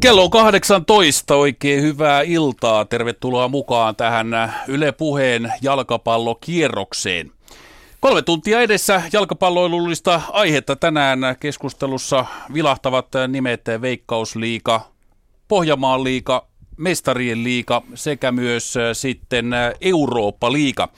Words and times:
Kello 0.00 0.24
on 0.24 0.30
18, 0.30 1.34
oikein 1.36 1.82
hyvää 1.82 2.22
iltaa. 2.22 2.84
Tervetuloa 2.84 3.48
mukaan 3.48 3.96
tähän 3.96 4.54
Yle 4.68 4.92
Puheen 4.92 5.52
jalkapallokierrokseen. 5.62 7.32
Kolme 8.00 8.22
tuntia 8.22 8.60
edessä 8.60 9.02
jalkapalloilullista 9.12 10.20
aihetta 10.32 10.76
tänään 10.76 11.18
keskustelussa 11.40 12.24
vilahtavat 12.54 13.06
nimet 13.28 13.64
Veikkausliiga, 13.80 14.80
Pohjanmaan 15.48 16.04
liiga, 16.04 16.46
Mestarien 16.76 17.44
liiga 17.44 17.82
sekä 17.94 18.32
myös 18.32 18.74
sitten 18.92 19.50
Eurooppa-liiga. 19.80 20.88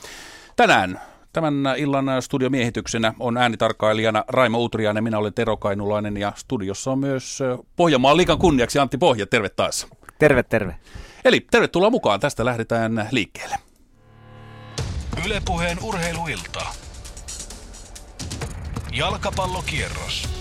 Tänään 0.57 1.01
Tämän 1.39 1.75
illan 1.77 2.23
studiomiehityksenä 2.23 3.15
on 3.19 3.37
äänitarkkailijana 3.37 4.25
Raimo 4.29 4.59
Utriainen, 4.59 5.05
minä 5.05 5.19
olen 5.19 5.35
Tero 5.35 5.57
Kainulainen 5.57 6.17
ja 6.17 6.33
studiossa 6.37 6.91
on 6.91 6.99
myös 6.99 7.39
Pohjanmaan 7.77 8.17
liikan 8.17 8.39
kunniaksi 8.39 8.79
Antti 8.79 8.99
Pohja. 8.99 9.27
Terve 9.27 9.49
taas. 9.49 9.87
Terve, 10.19 10.43
terve. 10.43 10.77
Eli 11.25 11.47
tervetuloa 11.51 11.91
mukaan. 11.91 12.21
Tästä 12.21 12.45
lähdetään 12.45 13.09
liikkeelle. 13.11 13.57
Ylepuheen 15.27 15.79
urheiluilta. 15.83 16.67
Jalkapallokierros. 18.93 20.38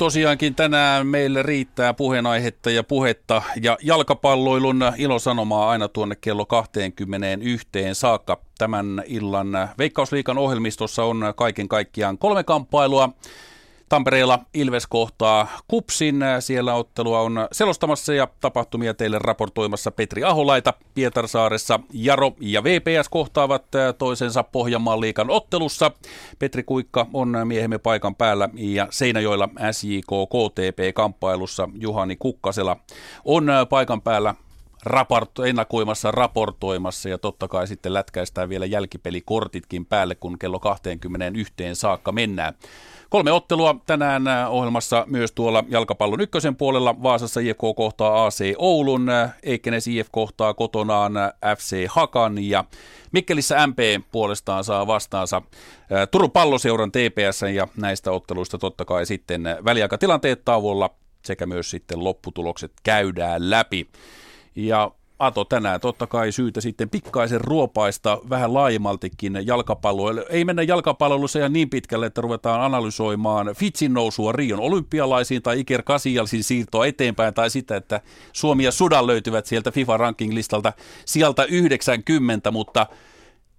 Tosiaankin 0.00 0.54
tänään 0.54 1.06
meille 1.06 1.42
riittää 1.42 1.94
puheenaihetta 1.94 2.70
ja 2.70 2.84
puhetta 2.84 3.42
ja 3.62 3.78
jalkapalloilun 3.82 4.80
ilosanomaa 4.96 5.70
aina 5.70 5.88
tuonne 5.88 6.16
kello 6.20 6.46
21 6.46 7.68
saakka. 7.92 8.40
Tämän 8.58 9.02
illan 9.06 9.68
Veikkausliikan 9.78 10.38
ohjelmistossa 10.38 11.04
on 11.04 11.32
kaiken 11.36 11.68
kaikkiaan 11.68 12.18
kolme 12.18 12.44
kamppailua. 12.44 13.08
Tampereella 13.90 14.38
Ilves 14.54 14.86
kohtaa 14.86 15.46
Kupsin. 15.68 16.20
Siellä 16.40 16.74
ottelua 16.74 17.20
on 17.20 17.48
selostamassa 17.52 18.14
ja 18.14 18.28
tapahtumia 18.40 18.94
teille 18.94 19.18
raportoimassa 19.18 19.90
Petri 19.90 20.24
Aholaita. 20.24 20.74
Pietarsaaressa 20.94 21.80
Jaro 21.92 22.32
ja 22.40 22.64
VPS 22.64 23.08
kohtaavat 23.08 23.64
toisensa 23.98 24.42
Pohjanmaan 24.42 25.00
liikan 25.00 25.30
ottelussa. 25.30 25.90
Petri 26.38 26.62
Kuikka 26.62 27.06
on 27.12 27.36
miehemme 27.44 27.78
paikan 27.78 28.14
päällä 28.14 28.48
ja 28.54 28.86
Seinäjoella 28.90 29.48
SJK 29.72 30.10
KTP-kamppailussa 30.30 31.68
Juhani 31.74 32.16
Kukkasela 32.16 32.76
on 33.24 33.46
paikan 33.68 34.02
päällä 34.02 34.34
raport, 34.82 35.38
ennakoimassa, 35.38 36.10
raportoimassa 36.10 37.08
ja 37.08 37.18
totta 37.18 37.48
kai 37.48 37.66
sitten 37.66 37.94
lätkäistään 37.94 38.48
vielä 38.48 38.66
jälkipelikortitkin 38.66 39.86
päälle, 39.86 40.14
kun 40.14 40.38
kello 40.38 40.58
21 40.58 41.54
saakka 41.72 42.12
mennään. 42.12 42.54
Kolme 43.10 43.32
ottelua 43.32 43.76
tänään 43.86 44.26
äh, 44.28 44.52
ohjelmassa 44.52 45.04
myös 45.08 45.32
tuolla 45.32 45.64
jalkapallon 45.68 46.20
ykkösen 46.20 46.56
puolella. 46.56 47.02
Vaasassa 47.02 47.40
IFK 47.40 47.60
kohtaa 47.76 48.26
AC 48.26 48.40
Oulun, 48.58 49.08
äh, 49.08 49.34
Eikenes 49.42 49.88
IF 49.88 50.08
kohtaa 50.10 50.54
kotonaan 50.54 51.16
äh, 51.16 51.32
FC 51.58 51.86
Hakan 51.88 52.44
ja 52.44 52.64
Mikkelissä 53.12 53.66
MP 53.66 53.78
puolestaan 54.12 54.64
saa 54.64 54.86
vastaansa 54.86 55.42
Turun 56.10 56.30
palloseuran 56.30 56.92
TPS 56.92 57.42
ja 57.54 57.68
näistä 57.76 58.12
otteluista 58.12 58.58
totta 58.58 58.84
kai 58.84 59.06
sitten 59.06 59.42
väliaikatilanteet 59.64 60.44
tauolla 60.44 60.90
sekä 61.24 61.46
myös 61.46 61.70
sitten 61.70 62.04
lopputulokset 62.04 62.72
käydään 62.82 63.50
läpi. 63.50 63.88
Ja 64.56 64.90
Ato 65.20 65.44
tänään 65.44 65.80
totta 65.80 66.06
kai 66.06 66.32
syytä 66.32 66.60
sitten 66.60 66.90
pikkaisen 66.90 67.40
ruopaista 67.40 68.18
vähän 68.30 68.54
laajemmaltikin 68.54 69.38
jalkapalloille. 69.44 70.26
Ei 70.28 70.44
mennä 70.44 70.62
jalkapallossa 70.62 71.38
ihan 71.38 71.52
niin 71.52 71.70
pitkälle, 71.70 72.06
että 72.06 72.20
ruvetaan 72.20 72.60
analysoimaan 72.60 73.54
Fitsin 73.56 73.94
nousua 73.94 74.32
Rion 74.32 74.60
olympialaisiin 74.60 75.42
tai 75.42 75.60
Iker 75.60 75.82
Kasialsin 75.82 76.44
siirtoa 76.44 76.86
eteenpäin 76.86 77.34
tai 77.34 77.50
sitä, 77.50 77.76
että 77.76 78.00
Suomi 78.32 78.64
ja 78.64 78.72
Sudan 78.72 79.06
löytyvät 79.06 79.46
sieltä 79.46 79.70
FIFA 79.70 79.96
ranking-listalta 79.96 80.72
sieltä 81.04 81.44
90, 81.44 82.50
mutta 82.50 82.86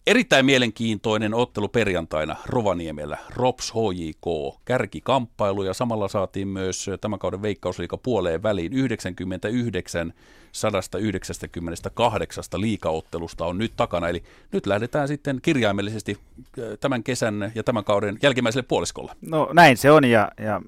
Erittäin 0.07 0.45
mielenkiintoinen 0.45 1.33
ottelu 1.33 1.67
perjantaina 1.67 2.35
Rovaniemellä. 2.45 3.17
Rops 3.35 3.73
HJK 3.73 4.55
kärkikamppailu 4.65 5.63
ja 5.63 5.73
samalla 5.73 6.07
saatiin 6.07 6.47
myös 6.47 6.89
tämän 7.01 7.19
kauden 7.19 7.41
veikkausliika 7.41 7.97
puoleen 7.97 8.43
väliin 8.43 8.73
99 8.73 10.13
198 10.51 12.43
liikaottelusta 12.55 13.45
on 13.45 13.57
nyt 13.57 13.73
takana. 13.77 14.09
Eli 14.09 14.23
nyt 14.51 14.65
lähdetään 14.65 15.07
sitten 15.07 15.39
kirjaimellisesti 15.41 16.17
äh, 16.59 16.65
tämän 16.79 17.03
kesän 17.03 17.51
ja 17.55 17.63
tämän 17.63 17.83
kauden 17.83 18.17
jälkimmäiselle 18.21 18.65
puoliskolle. 18.67 19.11
No 19.21 19.49
näin 19.53 19.77
se 19.77 19.91
on 19.91 20.05
ja, 20.05 20.31
ja 20.39 20.61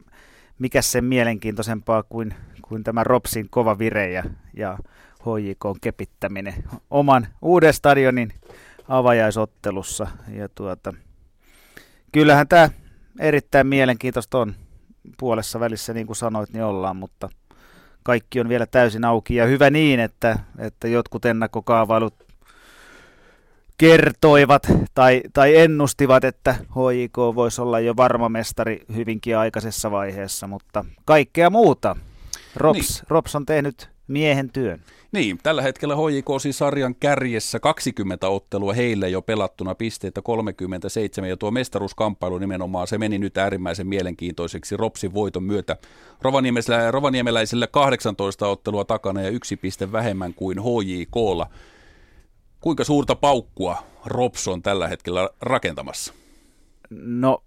mikä 0.60 0.82
se 0.82 1.02
mielenkiintoisempaa 1.02 2.04
kuin, 2.04 2.34
kuin 2.62 2.84
tämä 2.84 3.04
Ropsin 3.04 3.50
kova 3.50 3.80
vire 3.80 4.12
ja, 4.12 4.24
ja 4.54 4.78
HJK 5.20 5.78
kepittäminen 5.82 6.54
oman 6.90 7.28
uuden 7.42 7.74
stadionin 7.74 8.34
avajaisottelussa. 8.88 10.08
Ja 10.28 10.50
tuota, 10.50 10.94
kyllähän 12.12 12.48
tämä 12.48 12.70
erittäin 13.20 13.68
mielenkiintoista 13.68 14.38
on 14.38 14.56
puolessa 15.20 15.60
välissä, 15.60 15.94
niin 15.94 16.08
kuin 16.08 16.18
sanoit, 16.18 16.54
niin 16.54 16.64
ollaan, 16.64 16.96
mutta 16.96 17.30
kaikki 18.04 18.40
on 18.40 18.50
vielä 18.50 18.66
täysin 18.66 19.06
auki. 19.06 19.36
Ja 19.36 19.46
hyvä 19.46 19.70
niin, 19.70 20.00
että, 20.00 20.40
että 20.58 20.88
jotkut 20.88 21.26
ennakkokaavailut 21.26 22.24
kertoivat 23.78 24.68
tai, 24.96 25.22
tai 25.34 25.58
ennustivat, 25.58 26.24
että 26.24 26.54
HJK 26.54 27.18
voisi 27.18 27.62
olla 27.62 27.80
jo 27.80 27.96
varma 27.96 28.30
mestari 28.30 28.86
hyvinkin 28.96 29.38
aikaisessa 29.38 29.92
vaiheessa, 29.92 30.48
mutta 30.48 30.86
kaikkea 31.06 31.50
muuta. 31.50 31.96
Rops, 32.56 32.78
niin. 32.80 33.08
Rops 33.10 33.36
on 33.36 33.46
tehnyt 33.46 33.93
miehen 34.14 34.50
työn. 34.50 34.82
Niin, 35.12 35.38
tällä 35.44 35.62
hetkellä 35.62 35.96
HJK 35.96 36.28
siis 36.42 36.58
sarjan 36.58 36.96
kärjessä 36.96 37.60
20 37.60 38.30
ottelua 38.30 38.74
heille 38.74 39.10
jo 39.10 39.22
pelattuna 39.22 39.76
pisteitä 39.76 40.22
37 40.22 41.30
ja 41.30 41.38
tuo 41.38 41.52
mestaruuskamppailu 41.52 42.38
nimenomaan 42.38 42.88
se 42.88 42.98
meni 42.98 43.20
nyt 43.20 43.38
äärimmäisen 43.38 43.88
mielenkiintoiseksi 43.88 44.78
Ropsin 44.78 45.14
voiton 45.14 45.44
myötä. 45.44 45.78
Rovaniemeläisillä, 46.22 46.92
rovaniemeläisillä 46.92 47.68
18 47.68 48.48
ottelua 48.48 48.86
takana 48.86 49.22
ja 49.22 49.30
yksi 49.30 49.58
piste 49.58 49.92
vähemmän 49.92 50.34
kuin 50.34 50.58
HJKlla. 50.60 51.48
Kuinka 52.62 52.84
suurta 52.84 53.16
paukkua 53.16 53.84
Rops 54.06 54.48
on 54.48 54.62
tällä 54.62 54.88
hetkellä 54.88 55.30
rakentamassa? 55.42 56.14
No 56.90 57.44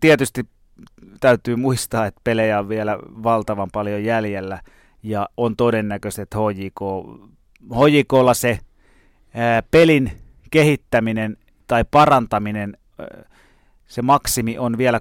tietysti 0.00 0.44
täytyy 1.20 1.56
muistaa, 1.56 2.06
että 2.06 2.20
pelejä 2.24 2.58
on 2.58 2.68
vielä 2.68 2.98
valtavan 3.22 3.68
paljon 3.72 4.04
jäljellä– 4.04 4.60
ja 5.06 5.28
on 5.36 5.56
todennäköistä, 5.56 6.22
että 6.22 6.38
HJK, 6.38 6.80
HJKlla 7.74 8.34
se 8.34 8.58
ää, 9.34 9.62
pelin 9.70 10.12
kehittäminen 10.50 11.36
tai 11.66 11.84
parantaminen, 11.90 12.76
ää, 12.98 13.24
se 13.86 14.02
maksimi 14.02 14.58
on 14.58 14.78
vielä 14.78 15.00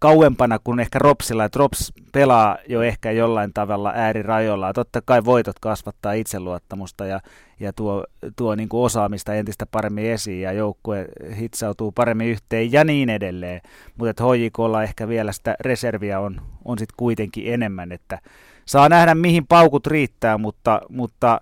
kauempana 0.00 0.58
kuin 0.58 0.80
ehkä 0.80 0.98
Ropsilla, 0.98 1.44
että 1.44 1.58
Rops 1.58 1.92
pelaa 2.12 2.58
jo 2.68 2.82
ehkä 2.82 3.10
jollain 3.10 3.52
tavalla 3.52 3.92
äärirajoilla. 3.94 4.72
Totta 4.72 5.02
kai 5.04 5.24
voitot 5.24 5.58
kasvattaa 5.58 6.12
itseluottamusta 6.12 7.06
ja, 7.06 7.20
ja 7.60 7.72
tuo, 7.72 8.04
tuo 8.36 8.54
niin 8.54 8.68
kuin 8.68 8.84
osaamista 8.84 9.34
entistä 9.34 9.66
paremmin 9.66 10.04
esiin 10.04 10.42
ja 10.42 10.52
joukkue 10.52 11.06
hitsautuu 11.38 11.92
paremmin 11.92 12.28
yhteen 12.28 12.72
ja 12.72 12.84
niin 12.84 13.10
edelleen. 13.10 13.60
Mutta 13.98 14.24
HJKlla 14.24 14.82
ehkä 14.82 15.08
vielä 15.08 15.32
sitä 15.32 15.56
reserviä 15.60 16.20
on, 16.20 16.40
on 16.64 16.78
sitten 16.78 16.94
kuitenkin 16.96 17.54
enemmän, 17.54 17.92
että 17.92 18.18
saa 18.66 18.88
nähdä 18.88 19.14
mihin 19.14 19.46
paukut 19.46 19.86
riittää, 19.86 20.38
mutta, 20.38 20.80
mutta 20.88 21.40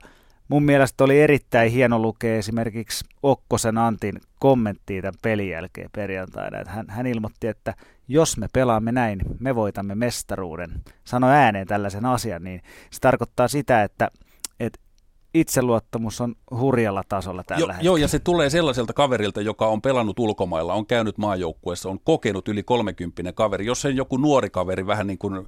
mun 0.48 0.62
mielestä 0.62 1.04
oli 1.04 1.20
erittäin 1.20 1.70
hieno 1.70 1.98
lukea 1.98 2.36
esimerkiksi 2.36 3.04
Okkosen 3.22 3.78
Antin 3.78 4.20
kommenttia 4.38 5.02
tämän 5.02 5.19
pelin 5.22 5.50
jälkeen 5.50 5.90
perjantaina. 5.92 6.58
Että 6.58 6.72
hän, 6.72 6.86
hän 6.88 7.06
ilmoitti, 7.06 7.46
että 7.46 7.74
jos 8.08 8.36
me 8.36 8.46
pelaamme 8.52 8.92
näin, 8.92 9.20
me 9.40 9.54
voitamme 9.54 9.94
mestaruuden. 9.94 10.70
Sano 11.04 11.28
ääneen 11.28 11.66
tällaisen 11.66 12.06
asian, 12.06 12.44
niin 12.44 12.62
se 12.90 13.00
tarkoittaa 13.00 13.48
sitä, 13.48 13.82
että, 13.82 14.10
että 14.14 14.31
itseluottamus 15.34 16.20
on 16.20 16.34
hurjalla 16.50 17.02
tasolla 17.08 17.44
tällä 17.44 17.61
jo, 17.61 17.67
hetkellä. 17.67 17.87
Joo, 17.87 17.96
ja 17.96 18.08
se 18.08 18.19
tulee 18.19 18.50
sellaiselta 18.50 18.93
kaverilta, 18.93 19.40
joka 19.40 19.67
on 19.67 19.82
pelannut 19.82 20.19
ulkomailla, 20.19 20.75
on 20.75 20.87
käynyt 20.87 21.19
maajoukkueessa, 21.19 21.88
on 21.88 22.00
kokenut 22.05 22.49
yli 22.49 22.62
30 22.62 23.32
kaveri. 23.32 23.67
Jos 23.67 23.81
sen 23.81 23.96
joku 23.96 24.17
nuori 24.17 24.50
kaveri 24.50 24.87
vähän 24.87 25.06
niin 25.06 25.19
kuin 25.19 25.46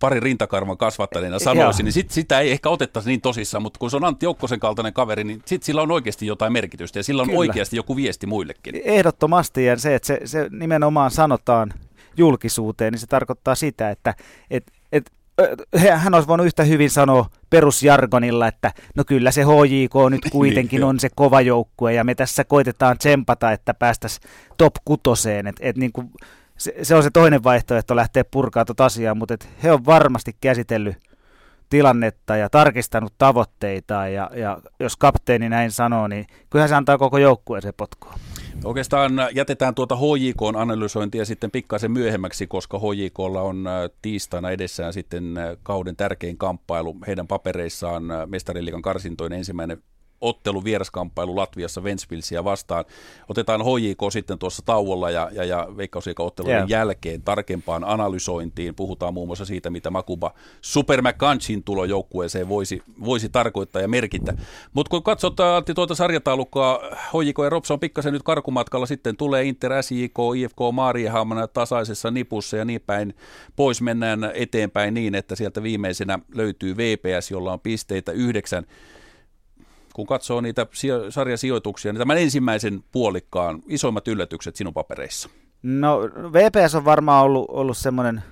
pari 0.00 0.20
rintakarvan 0.20 0.78
kasvattaneena 0.78 1.38
sanoisi, 1.38 1.82
niin 1.82 1.92
sit, 1.92 2.10
sitä 2.10 2.40
ei 2.40 2.50
ehkä 2.50 2.68
otettaisi 2.68 3.08
niin 3.08 3.20
tosissaan, 3.20 3.62
mutta 3.62 3.78
kun 3.78 3.90
se 3.90 3.96
on 3.96 4.04
Antti 4.04 4.26
Okkosen 4.26 4.60
kaltainen 4.60 4.92
kaveri, 4.92 5.24
niin 5.24 5.42
sit 5.44 5.62
sillä 5.62 5.82
on 5.82 5.90
oikeasti 5.90 6.26
jotain 6.26 6.52
merkitystä 6.52 6.98
ja 6.98 7.02
sillä 7.02 7.22
on 7.22 7.28
Kyllä. 7.28 7.38
oikeasti 7.38 7.76
joku 7.76 7.96
viesti 7.96 8.26
muillekin. 8.26 8.80
Ehdottomasti, 8.84 9.64
ja 9.64 9.76
se, 9.76 9.94
että 9.94 10.06
se, 10.06 10.20
se 10.24 10.48
nimenomaan 10.50 11.10
sanotaan 11.10 11.72
julkisuuteen, 12.16 12.92
niin 12.92 13.00
se 13.00 13.06
tarkoittaa 13.06 13.54
sitä, 13.54 13.90
että 13.90 14.14
et, 14.50 14.72
et 14.92 15.12
hän 15.96 16.14
olisi 16.14 16.28
voinut 16.28 16.46
yhtä 16.46 16.64
hyvin 16.64 16.90
sanoa 16.90 17.26
perusjargonilla, 17.50 18.48
että 18.48 18.72
no 18.94 19.04
kyllä 19.06 19.30
se 19.30 19.42
HJK 19.42 19.94
nyt 20.10 20.20
kuitenkin 20.32 20.80
niin, 20.80 20.88
on 20.88 21.00
se 21.00 21.08
kova 21.14 21.40
joukkue 21.40 21.92
ja 21.92 22.04
me 22.04 22.14
tässä 22.14 22.44
koitetaan 22.44 22.98
tsempata, 22.98 23.52
että 23.52 23.74
päästäisiin 23.74 24.30
top 24.56 24.74
kutoseen. 24.84 25.46
Et, 25.46 25.56
et 25.60 25.76
niin 25.76 25.92
kuin, 25.92 26.10
se, 26.56 26.74
se 26.82 26.94
on 26.94 27.02
se 27.02 27.10
toinen 27.10 27.44
vaihtoehto 27.44 27.96
lähteä 27.96 28.24
purkaa 28.24 28.64
tuota 28.64 28.84
asiaa, 28.84 29.14
mutta 29.14 29.34
et 29.34 29.48
he 29.62 29.72
on 29.72 29.86
varmasti 29.86 30.36
käsitellyt 30.40 30.96
tilannetta 31.70 32.36
ja 32.36 32.50
tarkistanut 32.50 33.14
tavoitteita 33.18 34.08
ja, 34.08 34.30
ja 34.34 34.58
jos 34.80 34.96
kapteeni 34.96 35.48
näin 35.48 35.70
sanoo, 35.70 36.08
niin 36.08 36.26
kyllähän 36.50 36.68
se 36.68 36.74
antaa 36.74 36.98
koko 36.98 37.18
joukkueeseen 37.18 37.74
potkua. 37.76 38.14
Oikeastaan 38.64 39.12
jätetään 39.34 39.74
tuota 39.74 39.96
HJK-analysointia 39.96 41.24
sitten 41.24 41.50
pikkasen 41.50 41.92
myöhemmäksi, 41.92 42.46
koska 42.46 42.78
HJKlla 42.78 43.42
on 43.42 43.66
äh, 43.66 43.90
tiistaina 44.02 44.50
edessään 44.50 44.92
sitten 44.92 45.38
äh, 45.38 45.56
kauden 45.62 45.96
tärkein 45.96 46.38
kamppailu. 46.38 46.96
Heidän 47.06 47.26
papereissaan 47.26 48.10
äh, 48.10 48.26
mestariliikan 48.26 48.82
karsintoinen 48.82 49.38
ensimmäinen 49.38 49.82
ottelu 50.20 50.64
vieraskamppailu 50.64 51.36
Latviassa 51.36 51.84
Ventspilsiä 51.84 52.44
vastaan. 52.44 52.84
Otetaan 53.28 53.60
HJK 53.60 54.12
sitten 54.12 54.38
tuossa 54.38 54.62
tauolla 54.66 55.10
ja, 55.10 55.30
ja, 55.32 55.44
ja 55.44 55.68
veikkausliikaottelujen 55.76 56.56
yeah. 56.56 56.68
jälkeen 56.68 57.22
tarkempaan 57.22 57.84
analysointiin. 57.84 58.74
Puhutaan 58.74 59.14
muun 59.14 59.28
muassa 59.28 59.44
siitä, 59.44 59.70
mitä 59.70 59.90
Makuba 59.90 60.34
Super 60.60 61.02
McCanchin 61.02 61.62
tulo 61.62 61.84
joukkueeseen 61.84 62.48
voisi, 62.48 62.82
voisi 63.04 63.28
tarkoittaa 63.28 63.82
ja 63.82 63.88
merkitä. 63.88 64.34
Mutta 64.72 64.90
kun 64.90 65.02
katsotaan 65.02 65.56
Antti 65.56 65.74
tuota 65.74 65.94
sarjataulukkoa, 65.94 66.80
HJK 66.92 67.38
ja 67.44 67.50
Ropsa 67.50 67.74
on 67.74 67.80
pikkasen 67.80 68.12
nyt 68.12 68.22
karkumatkalla. 68.22 68.86
Sitten 68.86 69.16
tulee 69.16 69.44
Inter, 69.44 69.82
SJK, 69.82 70.18
IFK, 70.36 70.58
Mariehamn 70.72 71.48
tasaisessa 71.52 72.10
nipussa 72.10 72.56
ja 72.56 72.64
niin 72.64 72.80
päin 72.86 73.14
pois 73.56 73.82
mennään 73.82 74.30
eteenpäin 74.34 74.94
niin, 74.94 75.14
että 75.14 75.36
sieltä 75.36 75.62
viimeisenä 75.62 76.18
löytyy 76.34 76.76
VPS, 76.76 77.30
jolla 77.30 77.52
on 77.52 77.60
pisteitä 77.60 78.12
yhdeksän 78.12 78.66
kun 80.00 80.06
katsoo 80.06 80.40
niitä 80.40 80.66
sarjasijoituksia, 81.08 81.92
niin 81.92 81.98
tämän 81.98 82.18
ensimmäisen 82.18 82.84
puolikkaan 82.92 83.62
isoimmat 83.66 84.08
yllätykset 84.08 84.56
sinun 84.56 84.74
papereissa? 84.74 85.30
No 85.62 86.00
VPS 86.32 86.74
on 86.74 86.84
varmaan 86.84 87.24
ollut, 87.24 87.46
ollut 87.48 87.76
semmoinen 87.76 88.22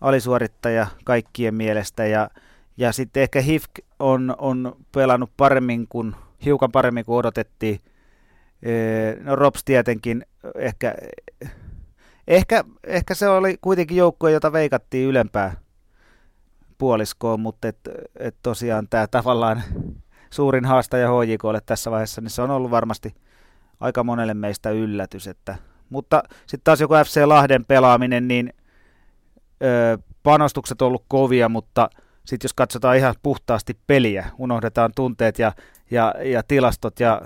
alisuorittaja 0.00 0.86
kaikkien 1.04 1.54
mielestä 1.54 2.06
ja, 2.06 2.30
ja 2.76 2.92
sitten 2.92 3.22
ehkä 3.22 3.40
HIFK 3.40 3.70
on, 3.98 4.34
on 4.38 4.76
pelannut 4.92 5.30
paremmin 5.36 5.86
kuin, 5.88 6.14
hiukan 6.44 6.72
paremmin 6.72 7.04
kuin 7.04 7.16
odotettiin. 7.16 7.80
No 9.24 9.36
Rops 9.36 9.64
tietenkin 9.64 10.24
ehkä, 10.54 10.94
ehkä, 12.28 12.64
ehkä 12.84 13.14
se 13.14 13.28
oli 13.28 13.58
kuitenkin 13.60 13.96
joukkue, 13.96 14.30
jota 14.32 14.52
veikattiin 14.52 15.08
ylempää 15.08 15.56
puoliskoon, 16.78 17.40
mutta 17.40 17.68
et, 17.68 17.78
et 18.18 18.36
tosiaan 18.42 18.88
tämä 18.88 19.06
tavallaan 19.06 19.62
suurin 20.30 20.64
haastaja 20.64 21.08
HJKlle 21.08 21.60
tässä 21.66 21.90
vaiheessa, 21.90 22.20
niin 22.20 22.30
se 22.30 22.42
on 22.42 22.50
ollut 22.50 22.70
varmasti 22.70 23.14
aika 23.80 24.04
monelle 24.04 24.34
meistä 24.34 24.70
yllätys. 24.70 25.26
Että, 25.26 25.56
mutta 25.90 26.22
sitten 26.46 26.64
taas 26.64 26.80
joku 26.80 26.94
FC 26.94 27.22
Lahden 27.24 27.64
pelaaminen, 27.64 28.28
niin 28.28 28.52
ö, 29.62 29.98
panostukset 30.22 30.82
on 30.82 30.88
ollut 30.88 31.04
kovia, 31.08 31.48
mutta 31.48 31.90
sitten 32.24 32.44
jos 32.48 32.54
katsotaan 32.54 32.96
ihan 32.96 33.14
puhtaasti 33.22 33.78
peliä, 33.86 34.26
unohdetaan 34.38 34.92
tunteet 34.96 35.38
ja, 35.38 35.52
ja, 35.90 36.14
ja 36.24 36.42
tilastot, 36.42 37.00
ja, 37.00 37.22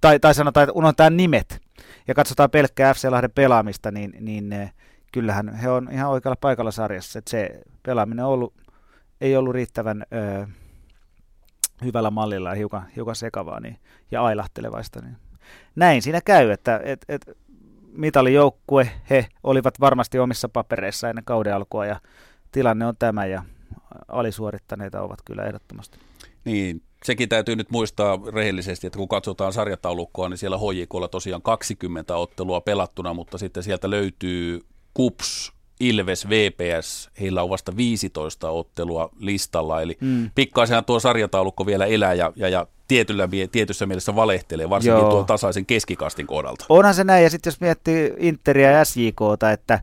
tai, 0.00 0.20
tai 0.20 0.34
sanotaan, 0.34 0.64
että 0.64 0.72
unohdetaan 0.72 1.16
nimet, 1.16 1.60
ja 2.08 2.14
katsotaan 2.14 2.50
pelkkää 2.50 2.94
FC 2.94 3.08
Lahden 3.10 3.30
pelaamista, 3.34 3.90
niin, 3.90 4.12
niin 4.20 4.70
kyllähän 5.12 5.54
he 5.54 5.70
on 5.70 5.88
ihan 5.92 6.10
oikealla 6.10 6.36
paikalla 6.40 6.70
sarjassa. 6.70 7.18
Että 7.18 7.30
se 7.30 7.60
pelaaminen 7.82 8.24
on 8.24 8.30
ollut, 8.30 8.54
ei 9.20 9.36
ollut 9.36 9.54
riittävän 9.54 10.04
ö, 10.12 10.46
hyvällä 11.84 12.10
mallilla 12.10 12.48
ja 12.48 12.54
hiukan, 12.54 12.86
hiukan 12.96 13.16
sekavaa 13.16 13.60
niin, 13.60 13.76
ja 14.10 14.24
ailahtelevaista. 14.24 15.00
Niin. 15.00 15.16
Näin 15.76 16.02
siinä 16.02 16.20
käy, 16.20 16.50
että 16.50 16.80
et, 16.84 17.04
et, 17.08 17.30
mitalijoukkue 17.92 18.90
he 19.10 19.26
olivat 19.42 19.80
varmasti 19.80 20.18
omissa 20.18 20.48
papereissa 20.48 21.08
ennen 21.08 21.24
kauden 21.24 21.54
alkua 21.54 21.86
ja 21.86 22.00
tilanne 22.52 22.86
on 22.86 22.96
tämä 22.98 23.26
ja 23.26 23.42
alisuorittaneita 24.08 25.02
ovat 25.02 25.18
kyllä 25.24 25.44
ehdottomasti. 25.44 25.98
Niin, 26.44 26.82
sekin 27.04 27.28
täytyy 27.28 27.56
nyt 27.56 27.70
muistaa 27.70 28.18
rehellisesti, 28.34 28.86
että 28.86 28.96
kun 28.96 29.08
katsotaan 29.08 29.52
sarjataulukkoa, 29.52 30.28
niin 30.28 30.38
siellä 30.38 30.58
HJKlla 30.58 31.08
tosiaan 31.08 31.42
20 31.42 32.16
ottelua 32.16 32.60
pelattuna, 32.60 33.14
mutta 33.14 33.38
sitten 33.38 33.62
sieltä 33.62 33.90
löytyy 33.90 34.60
KUPS, 34.94 35.52
Ilves, 35.80 36.28
VPS, 36.28 37.10
heillä 37.20 37.42
on 37.42 37.50
vasta 37.50 37.76
15 37.76 38.50
ottelua 38.50 39.10
listalla, 39.18 39.82
eli 39.82 39.96
mm. 40.00 40.30
pikkaisenhan 40.34 40.84
tuo 40.84 41.00
sarjataulukko 41.00 41.66
vielä 41.66 41.86
elää 41.86 42.14
ja, 42.14 42.32
ja, 42.36 42.48
ja 42.48 42.66
tietyllä, 42.88 43.28
tietyssä 43.52 43.86
mielessä 43.86 44.14
valehtelee, 44.14 44.70
varsinkin 44.70 45.00
Joo. 45.00 45.10
tuon 45.10 45.26
tasaisen 45.26 45.66
keskikastin 45.66 46.26
kohdalta. 46.26 46.64
Onhan 46.68 46.94
se 46.94 47.04
näin, 47.04 47.24
ja 47.24 47.30
sitten 47.30 47.50
jos 47.50 47.60
miettii 47.60 48.14
Interia 48.18 48.70
ja 48.70 48.84
SJKta, 48.84 49.50
että 49.52 49.80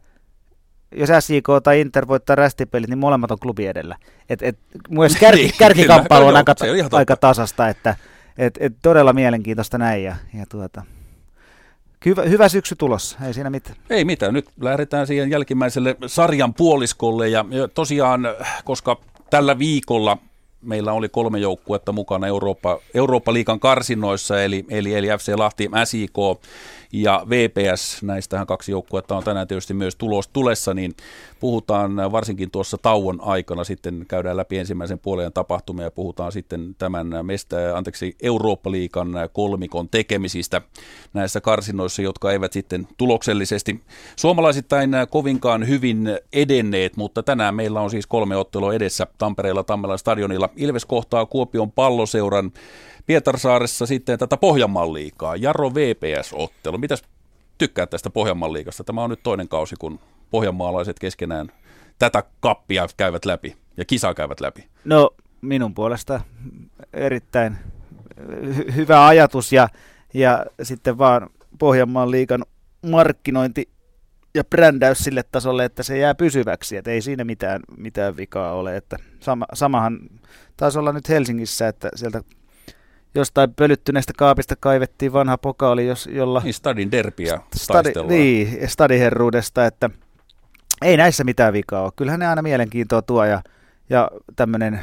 jos 0.95 1.09
SJK 1.19 1.47
tai 1.63 1.81
Inter 1.81 2.07
voittaa 2.07 2.35
rästipelit, 2.35 2.89
niin 2.89 2.97
molemmat 2.97 3.31
on 3.31 3.39
klubi 3.39 3.67
edellä. 3.67 3.95
Et, 4.29 4.41
et, 4.41 4.59
myös 4.89 5.15
kärki, 5.15 5.41
niin, 5.43 5.53
kärkikamppailu 5.57 6.27
on 6.27 6.35
aika, 6.35 6.55
aika 6.91 7.15
tasasta, 7.15 7.69
että 7.69 7.95
et, 8.37 8.57
et 8.59 8.73
todella 8.81 9.13
mielenkiintoista 9.13 9.77
näin. 9.77 10.03
Ja, 10.03 10.15
ja 10.39 10.45
tuota, 10.49 10.83
Hyvä, 12.07 12.21
hyvä 12.21 12.49
syksy 12.49 12.75
tulossa, 12.75 13.17
ei 13.25 13.33
siinä 13.33 13.49
mitään. 13.49 13.77
Ei 13.89 14.05
mitään, 14.05 14.33
nyt 14.33 14.49
lähdetään 14.61 15.07
siihen 15.07 15.29
jälkimmäiselle 15.29 15.95
sarjan 16.05 16.53
puoliskolle. 16.53 17.29
Ja, 17.29 17.45
tosiaan, 17.73 18.21
koska 18.63 18.97
tällä 19.29 19.59
viikolla 19.59 20.17
meillä 20.61 20.93
oli 20.93 21.09
kolme 21.09 21.39
joukkuetta 21.39 21.91
mukana 21.91 22.27
Eurooppa, 22.27 22.79
Eurooppa-liikan 22.93 23.59
karsinnoissa, 23.59 24.43
eli, 24.43 24.65
eli, 24.69 24.93
eli 24.93 25.07
FC 25.07 25.33
Lahti, 25.37 25.69
SIK 25.83 26.17
ja 26.91 27.25
VPS, 27.29 28.03
näistähän 28.03 28.47
kaksi 28.47 28.71
joukkuetta 28.71 29.17
on 29.17 29.23
tänään 29.23 29.47
tietysti 29.47 29.73
myös 29.73 29.95
tulos 29.95 30.27
tulessa, 30.27 30.73
niin 30.73 30.93
puhutaan 31.39 32.11
varsinkin 32.11 32.51
tuossa 32.51 32.77
tauon 32.77 33.19
aikana, 33.21 33.63
sitten 33.63 34.05
käydään 34.07 34.37
läpi 34.37 34.57
ensimmäisen 34.57 34.99
puolen 34.99 35.33
tapahtumia 35.33 35.85
ja 35.85 35.91
puhutaan 35.91 36.31
sitten 36.31 36.75
tämän 36.77 37.25
mestä, 37.25 37.77
anteeksi, 37.77 38.15
Eurooppa-liikan 38.21 39.09
kolmikon 39.33 39.89
tekemisistä 39.89 40.61
näissä 41.13 41.41
karsinnoissa, 41.41 42.01
jotka 42.01 42.31
eivät 42.31 42.53
sitten 42.53 42.87
tuloksellisesti 42.97 43.81
suomalaisittain 44.15 44.91
kovinkaan 45.09 45.67
hyvin 45.67 46.19
edenneet, 46.33 46.97
mutta 46.97 47.23
tänään 47.23 47.55
meillä 47.55 47.81
on 47.81 47.89
siis 47.89 48.07
kolme 48.07 48.37
ottelua 48.37 48.73
edessä 48.73 49.07
Tampereella 49.17 49.63
Tammelan 49.63 49.99
stadionilla. 49.99 50.49
Ilves 50.55 50.85
kohtaa 50.85 51.25
Kuopion 51.25 51.71
palloseuran 51.71 52.51
Pietarsaaressa 53.07 53.85
sitten 53.85 54.19
tätä 54.19 54.37
Pohjanmaan 54.37 54.93
liikaa, 54.93 55.35
Jaro 55.35 55.69
VPS-ottelu. 55.73 56.77
Mitäs 56.77 57.03
tykkää 57.57 57.87
tästä 57.87 58.09
Pohjanmaan 58.09 58.53
liikasta? 58.53 58.83
Tämä 58.83 59.03
on 59.03 59.09
nyt 59.09 59.23
toinen 59.23 59.47
kausi, 59.47 59.75
kun 59.79 59.99
pohjanmaalaiset 60.31 60.99
keskenään 60.99 61.47
tätä 61.99 62.23
kappia 62.39 62.87
käyvät 62.97 63.25
läpi 63.25 63.57
ja 63.77 63.85
kisaa 63.85 64.13
käyvät 64.13 64.39
läpi. 64.39 64.67
No 64.85 65.09
minun 65.41 65.73
puolesta 65.73 66.21
erittäin 66.93 67.57
hy- 68.19 68.75
hyvä 68.75 69.07
ajatus 69.07 69.53
ja, 69.53 69.69
ja 70.13 70.45
sitten 70.63 70.97
vaan 70.97 71.29
Pohjanmaan 71.59 72.11
liikan 72.11 72.45
markkinointi 72.81 73.69
ja 74.35 74.43
brändäys 74.43 74.99
sille 74.99 75.23
tasolle, 75.23 75.65
että 75.65 75.83
se 75.83 75.97
jää 75.97 76.15
pysyväksi, 76.15 76.77
että 76.77 76.91
ei 76.91 77.01
siinä 77.01 77.23
mitään, 77.23 77.61
mitään 77.77 78.17
vikaa 78.17 78.53
ole. 78.53 78.77
Että 78.77 78.97
sama, 79.19 79.45
samahan 79.53 79.99
taisi 80.57 80.79
olla 80.79 80.91
nyt 80.91 81.09
Helsingissä, 81.09 81.67
että 81.67 81.89
sieltä 81.95 82.21
jostain 83.17 83.53
pölyttyneestä 83.53 84.13
kaapista 84.17 84.55
kaivettiin 84.59 85.13
vanha 85.13 85.37
pokaali, 85.37 85.87
jos, 85.87 86.09
jolla... 86.11 86.41
Niin, 86.43 86.53
stadin 86.53 86.91
derpiä 86.91 87.39
stadi, 87.55 87.91
Niin, 88.07 88.69
stadiherruudesta, 88.69 89.65
että 89.65 89.89
ei 90.81 90.97
näissä 90.97 91.23
mitään 91.23 91.53
vikaa 91.53 91.83
ole. 91.83 91.91
Kyllähän 91.95 92.19
ne 92.19 92.27
aina 92.27 92.41
mielenkiintoa 92.41 93.01
tuo 93.01 93.25
ja, 93.25 93.41
ja 93.89 94.11
tämmöinen 94.35 94.79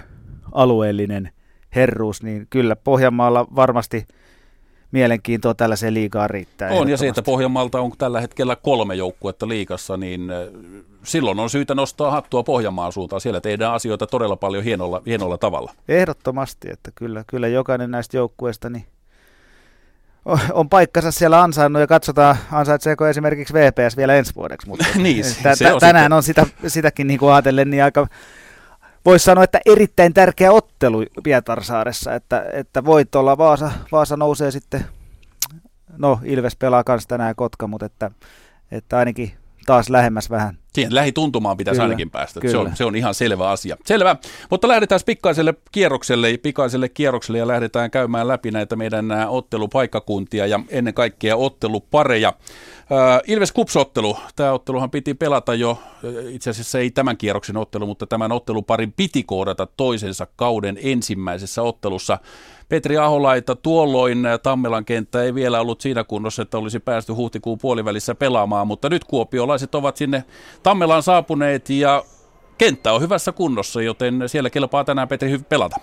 alueellinen 0.53 1.31
herruus, 1.75 2.23
niin 2.23 2.47
kyllä 2.51 2.77
Pohjanmaalla 2.77 3.47
varmasti– 3.57 4.07
mielenkiintoa 4.95 5.55
tällaiseen 5.55 5.95
liigaan 5.95 6.31
riittää. 6.31 6.71
On, 6.71 6.89
ja 6.89 6.97
se, 6.97 7.09
että 7.09 7.23
Pohjanmaalta 7.23 7.81
on 7.81 7.93
tällä 7.99 8.21
hetkellä 8.21 8.57
kolme 8.57 8.95
joukkuetta 8.95 9.49
liikassa, 9.49 9.97
niin 9.97 10.33
silloin 11.03 11.39
on 11.39 11.51
syytä 11.51 11.75
nostaa 11.75 12.11
hattua 12.11 12.43
Pohjanmaan 12.43 12.93
suuntaan. 12.93 13.21
Siellä 13.21 13.41
tehdään 13.41 13.75
asioita 13.75 14.07
todella 14.07 14.37
paljon 14.37 14.65
hienolla, 14.65 15.03
hienolla 15.07 15.39
tavalla. 15.39 15.73
Ehdottomasti, 15.89 16.69
että 16.73 16.91
kyllä, 16.95 17.25
kyllä 17.27 17.49
jokainen 17.49 17.91
näistä 17.91 18.17
joukkueista 18.17 18.71
niin 18.71 18.85
on 20.53 20.69
paikkansa 20.69 21.11
siellä 21.11 21.43
ansainnut 21.43 21.81
ja 21.81 21.87
katsotaan, 21.87 22.37
ansaitseeko 22.53 23.07
esimerkiksi 23.07 23.55
VPS 23.55 23.97
vielä 23.97 24.15
ensi 24.15 24.35
vuodeksi. 24.35 24.69
Mutta 24.69 24.85
niin, 25.03 25.25
se, 25.25 25.55
se 25.55 25.73
on 25.73 25.81
tänään 25.81 26.05
sitten. 26.05 26.17
on 26.17 26.23
sitä, 26.23 26.47
sitäkin 26.67 27.07
niin 27.07 27.19
kuin 27.19 27.33
ajatellen 27.33 27.71
niin 27.71 27.85
aika 27.85 28.07
voisi 29.05 29.25
sanoa, 29.25 29.45
että 29.45 29.61
erittäin 29.67 30.15
tärkeä 30.15 30.53
ottelu 30.53 31.05
Pietarsaaressa, 31.23 32.15
että, 32.15 32.47
että 32.53 32.85
voitolla 32.85 33.39
Vaasa, 33.39 33.71
Vaasa 33.93 34.17
nousee 34.17 34.51
sitten, 34.51 34.85
no 35.99 36.21
Ilves 36.25 36.57
pelaa 36.57 36.85
kanssa 36.85 37.09
tänään 37.09 37.35
Kotka, 37.35 37.67
mutta 37.67 37.87
että, 37.87 38.11
että 38.71 38.99
ainakin 38.99 39.33
taas 39.67 39.91
lähemmäs 39.91 40.31
vähän 40.31 40.59
Siihen 40.75 40.95
lähituntumaan 40.95 41.57
pitäisi 41.57 41.77
Kyllä, 41.77 41.85
ainakin 41.85 42.11
päästä. 42.11 42.41
Se 42.41 42.47
kyllä. 42.47 42.61
on, 42.61 42.77
se 42.77 42.85
on 42.85 42.97
ihan 42.97 43.15
selvä 43.15 43.51
asia. 43.51 43.77
Selvä. 43.85 44.17
Mutta 44.51 44.69
lähdetään 44.69 45.01
pikaiselle 45.07 45.55
kierrokselle, 45.73 46.37
pikaiselle 46.37 46.89
kierrokselle 46.89 47.39
ja 47.39 47.49
lähdetään 47.49 47.91
käymään 47.91 48.29
läpi 48.29 48.51
näitä 48.51 48.77
meidän 48.77 49.07
ottelupaikkakuntia 49.29 50.47
ja 50.47 50.61
ennen 50.69 50.95
kaikkea 50.95 51.37
ottelupareja. 51.37 52.29
Äh, 52.29 53.21
Ilves 53.27 53.53
Kupsottelu, 53.53 54.17
tämä 54.37 54.53
otteluhan 54.53 54.91
piti 54.91 55.15
pelata 55.15 55.55
jo, 55.55 55.79
itse 56.29 56.51
asiassa 56.51 56.79
ei 56.79 56.91
tämän 56.91 57.17
kierroksen 57.17 57.57
ottelu, 57.57 57.87
mutta 57.87 58.07
tämän 58.07 58.33
otteluparin 58.33 58.93
piti 58.93 59.23
koodata 59.23 59.67
toisensa 59.67 60.27
kauden 60.37 60.79
ensimmäisessä 60.83 61.63
ottelussa. 61.63 62.19
Petri 62.75 62.97
Aholaita 62.97 63.57
tuolloin 63.57 64.27
äh, 64.27 64.41
Tammelan 64.41 64.85
kenttä 64.85 65.23
ei 65.23 65.35
vielä 65.35 65.61
ollut 65.61 65.81
siinä 65.81 66.05
kunnossa, 66.05 66.43
että 66.43 66.59
olisi 66.59 66.81
päästy 66.81 67.13
huhtikuun 67.13 67.59
puolivälissä 67.59 68.15
pelaamaan, 68.15 68.67
mutta 68.67 68.89
nyt 68.89 69.05
kuopiolaiset 69.05 69.75
ovat 69.75 69.97
sinne 69.97 70.25
Tammelaan 70.63 71.03
saapuneet 71.03 71.71
ja 71.71 72.05
kenttä 72.59 72.93
on 72.93 73.01
hyvässä 73.01 73.33
kunnossa, 73.33 73.83
joten 73.83 74.23
siellä 74.27 74.51
kelpaa 74.51 74.85
tänään 74.85 75.09
Petri 75.09 75.39
pelata. 75.49 75.77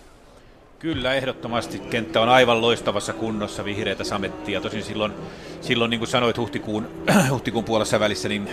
Kyllä, 0.79 1.13
ehdottomasti 1.13 1.79
kenttä 1.79 2.21
on 2.21 2.29
aivan 2.29 2.61
loistavassa 2.61 3.13
kunnossa, 3.13 3.65
vihreitä 3.65 4.03
samettia. 4.03 4.61
Tosin 4.61 4.83
silloin, 4.83 5.13
silloin 5.61 5.89
niin 5.89 5.99
kuin 5.99 6.09
sanoit, 6.09 6.37
huhtikuun, 6.37 6.87
huhtikuun 7.31 7.65
puolessa 7.65 7.99
välissä, 7.99 8.29
niin 8.29 8.49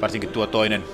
varsinkin 0.00 0.30
tuo 0.30 0.46
toinen, 0.46 0.84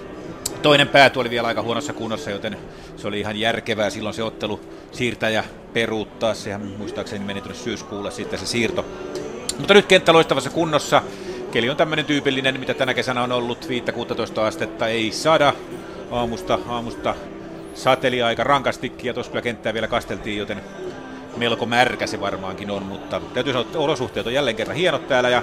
toinen 0.63 0.89
pääty 0.89 1.19
oli 1.19 1.31
vielä 1.31 1.49
aika 1.49 1.63
huonossa 1.63 1.93
kunnossa, 1.93 2.31
joten 2.31 2.57
se 2.97 3.09
oli 3.09 3.21
ihan 3.21 3.37
järkevää 3.37 3.91
silloin 3.91 4.15
se 4.15 4.23
ottelu 4.23 4.61
siirtää 4.93 5.31
ja 5.31 5.45
peruuttaa. 5.73 6.35
Sehän 6.35 6.61
muistaakseni 6.79 7.25
meni 7.25 7.41
tuonne 7.41 7.59
syyskuulle 7.59 8.11
sitten 8.11 8.39
se 8.39 8.47
siirto. 8.47 8.85
Mutta 9.59 9.75
nyt 9.75 9.87
kenttä 9.87 10.13
loistavassa 10.13 10.51
kunnossa. 10.51 11.03
Keli 11.53 11.71
on 11.71 11.77
tämmöinen 11.77 12.05
tyypillinen, 12.05 12.61
mitä 12.61 12.75
tänä 12.75 12.95
kesänä 12.95 13.23
on 13.23 13.33
ollut 13.33 13.69
5-16 14.37 14.41
astetta, 14.41 14.89
ei 14.89 15.13
sada 15.13 15.53
aamusta, 16.11 16.59
aamusta 16.69 17.15
sateli 17.75 18.23
aika 18.23 18.45
rankastikin 18.45 19.07
ja 19.07 19.15
tuossa 19.15 19.33
kyllä 19.33 19.43
kenttää 19.43 19.75
vielä 19.75 19.89
kasteltiin, 19.89 20.39
joten 20.39 20.61
melko 21.37 21.67
märkä 21.67 22.07
se 22.07 22.21
varmaankin 22.21 22.71
on, 22.71 22.83
mutta 22.83 23.21
täytyy 23.35 23.53
sanoa, 23.53 23.67
että 23.67 23.79
olosuhteet 23.79 24.27
on 24.27 24.35
jälleen 24.35 24.57
kerran 24.57 24.77
hienot 24.77 25.09
täällä 25.09 25.29
ja, 25.29 25.43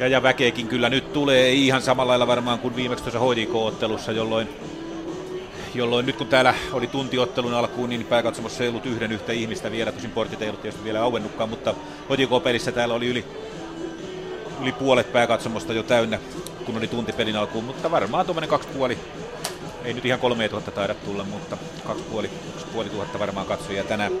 ja, 0.00 0.08
ja 0.08 0.22
väkeekin 0.22 0.68
kyllä 0.68 0.88
nyt 0.88 1.12
tulee. 1.12 1.52
Ihan 1.52 1.82
samalla 1.82 2.10
lailla 2.10 2.26
varmaan 2.26 2.58
kuin 2.58 2.76
viimeksi 2.76 3.04
tuossa 3.04 3.20
HJK-ottelussa, 3.20 4.12
jolloin, 4.12 4.48
jolloin 5.74 6.06
nyt 6.06 6.16
kun 6.16 6.26
täällä 6.26 6.54
oli 6.72 6.86
tuntiottelun 6.86 7.54
alkuun, 7.54 7.88
niin 7.88 8.04
pääkatsomossa 8.04 8.62
ei 8.62 8.68
ollut 8.68 8.86
yhden 8.86 9.12
yhtä 9.12 9.32
ihmistä 9.32 9.70
vielä, 9.70 9.92
tosin 9.92 10.10
portit 10.10 10.42
ei 10.42 10.48
ollut 10.48 10.62
tietysti 10.62 10.84
vielä 10.84 11.02
auennutkaan, 11.02 11.48
mutta 11.48 11.74
HJK-pelissä 12.10 12.72
täällä 12.72 12.94
oli 12.94 13.06
yli, 13.06 13.24
yli 14.62 14.72
puolet 14.72 15.12
pääkatsomosta 15.12 15.72
jo 15.72 15.82
täynnä, 15.82 16.18
kun 16.66 16.76
oli 16.76 16.88
tuntipelin 16.88 17.36
alkuun, 17.36 17.64
mutta 17.64 17.90
varmaan 17.90 18.26
tuommoinen 18.26 18.50
kaksi 18.50 18.68
puoli 18.68 18.98
ei 19.84 19.94
nyt 19.94 20.04
ihan 20.04 20.20
3000 20.20 20.70
taida 20.70 20.94
tulla, 20.94 21.24
mutta 21.24 21.56
2500 21.86 23.20
varmaan 23.20 23.46
katsojia 23.46 23.84
tänään. 23.84 24.12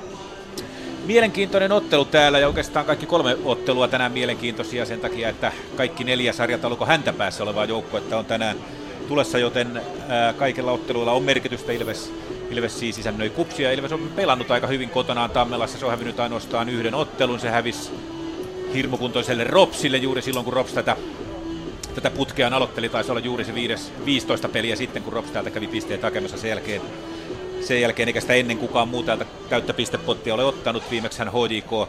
Mielenkiintoinen 1.06 1.72
ottelu 1.72 2.04
täällä 2.04 2.38
ja 2.38 2.46
oikeastaan 2.46 2.86
kaikki 2.86 3.06
kolme 3.06 3.36
ottelua 3.44 3.88
tänään 3.88 4.12
mielenkiintoisia 4.12 4.86
sen 4.86 5.00
takia, 5.00 5.28
että 5.28 5.52
kaikki 5.76 6.04
neljä 6.04 6.32
sarjataulukon 6.32 6.88
häntä 6.88 7.12
päässä 7.12 7.42
olevaa 7.42 7.64
joukkuetta 7.64 8.18
on 8.18 8.24
tänään 8.24 8.56
tulessa, 9.08 9.38
joten 9.38 9.82
kaikilla 10.36 10.72
otteluilla 10.72 11.12
on 11.12 11.22
merkitystä. 11.22 11.72
Ilves, 11.72 12.12
Ilves 12.50 12.78
siis 12.78 12.98
isännöi 12.98 13.30
kupsia. 13.30 13.72
Ilves 13.72 13.92
on 13.92 14.10
pelannut 14.16 14.50
aika 14.50 14.66
hyvin 14.66 14.90
kotonaan 14.90 15.30
Tammelassa. 15.30 15.78
Se 15.78 15.84
on 15.84 15.90
hävinnyt 15.90 16.20
ainoastaan 16.20 16.68
yhden 16.68 16.94
ottelun. 16.94 17.40
Se 17.40 17.50
hävisi 17.50 17.90
hirmukuntoiselle 18.74 19.44
Ropsille 19.44 19.96
juuri 19.96 20.22
silloin, 20.22 20.44
kun 20.44 20.52
Rops 20.54 20.72
tätä 20.72 20.96
tätä 21.94 22.10
putkeaan 22.10 22.52
aloitteli, 22.52 22.88
taisi 22.88 23.10
olla 23.10 23.20
juuri 23.20 23.44
se 23.44 23.54
viides, 23.54 23.92
15 24.04 24.48
peliä 24.48 24.76
sitten, 24.76 25.02
kun 25.02 25.12
Rops 25.12 25.30
täältä 25.30 25.50
kävi 25.50 25.66
pisteet 25.66 26.02
hakemassa 26.02 26.36
sen 26.38 26.50
jälkeen. 26.50 26.82
Sen 27.64 27.80
jälkeen, 27.80 28.08
eikä 28.08 28.20
sitä 28.20 28.32
ennen 28.32 28.58
kukaan 28.58 28.88
muu 28.88 29.02
täältä 29.02 29.26
täyttä 29.48 29.74
pistepottia 29.74 30.34
ole 30.34 30.44
ottanut. 30.44 30.90
Viimeksi 30.90 31.18
hän 31.18 31.32
HJK 31.32 31.88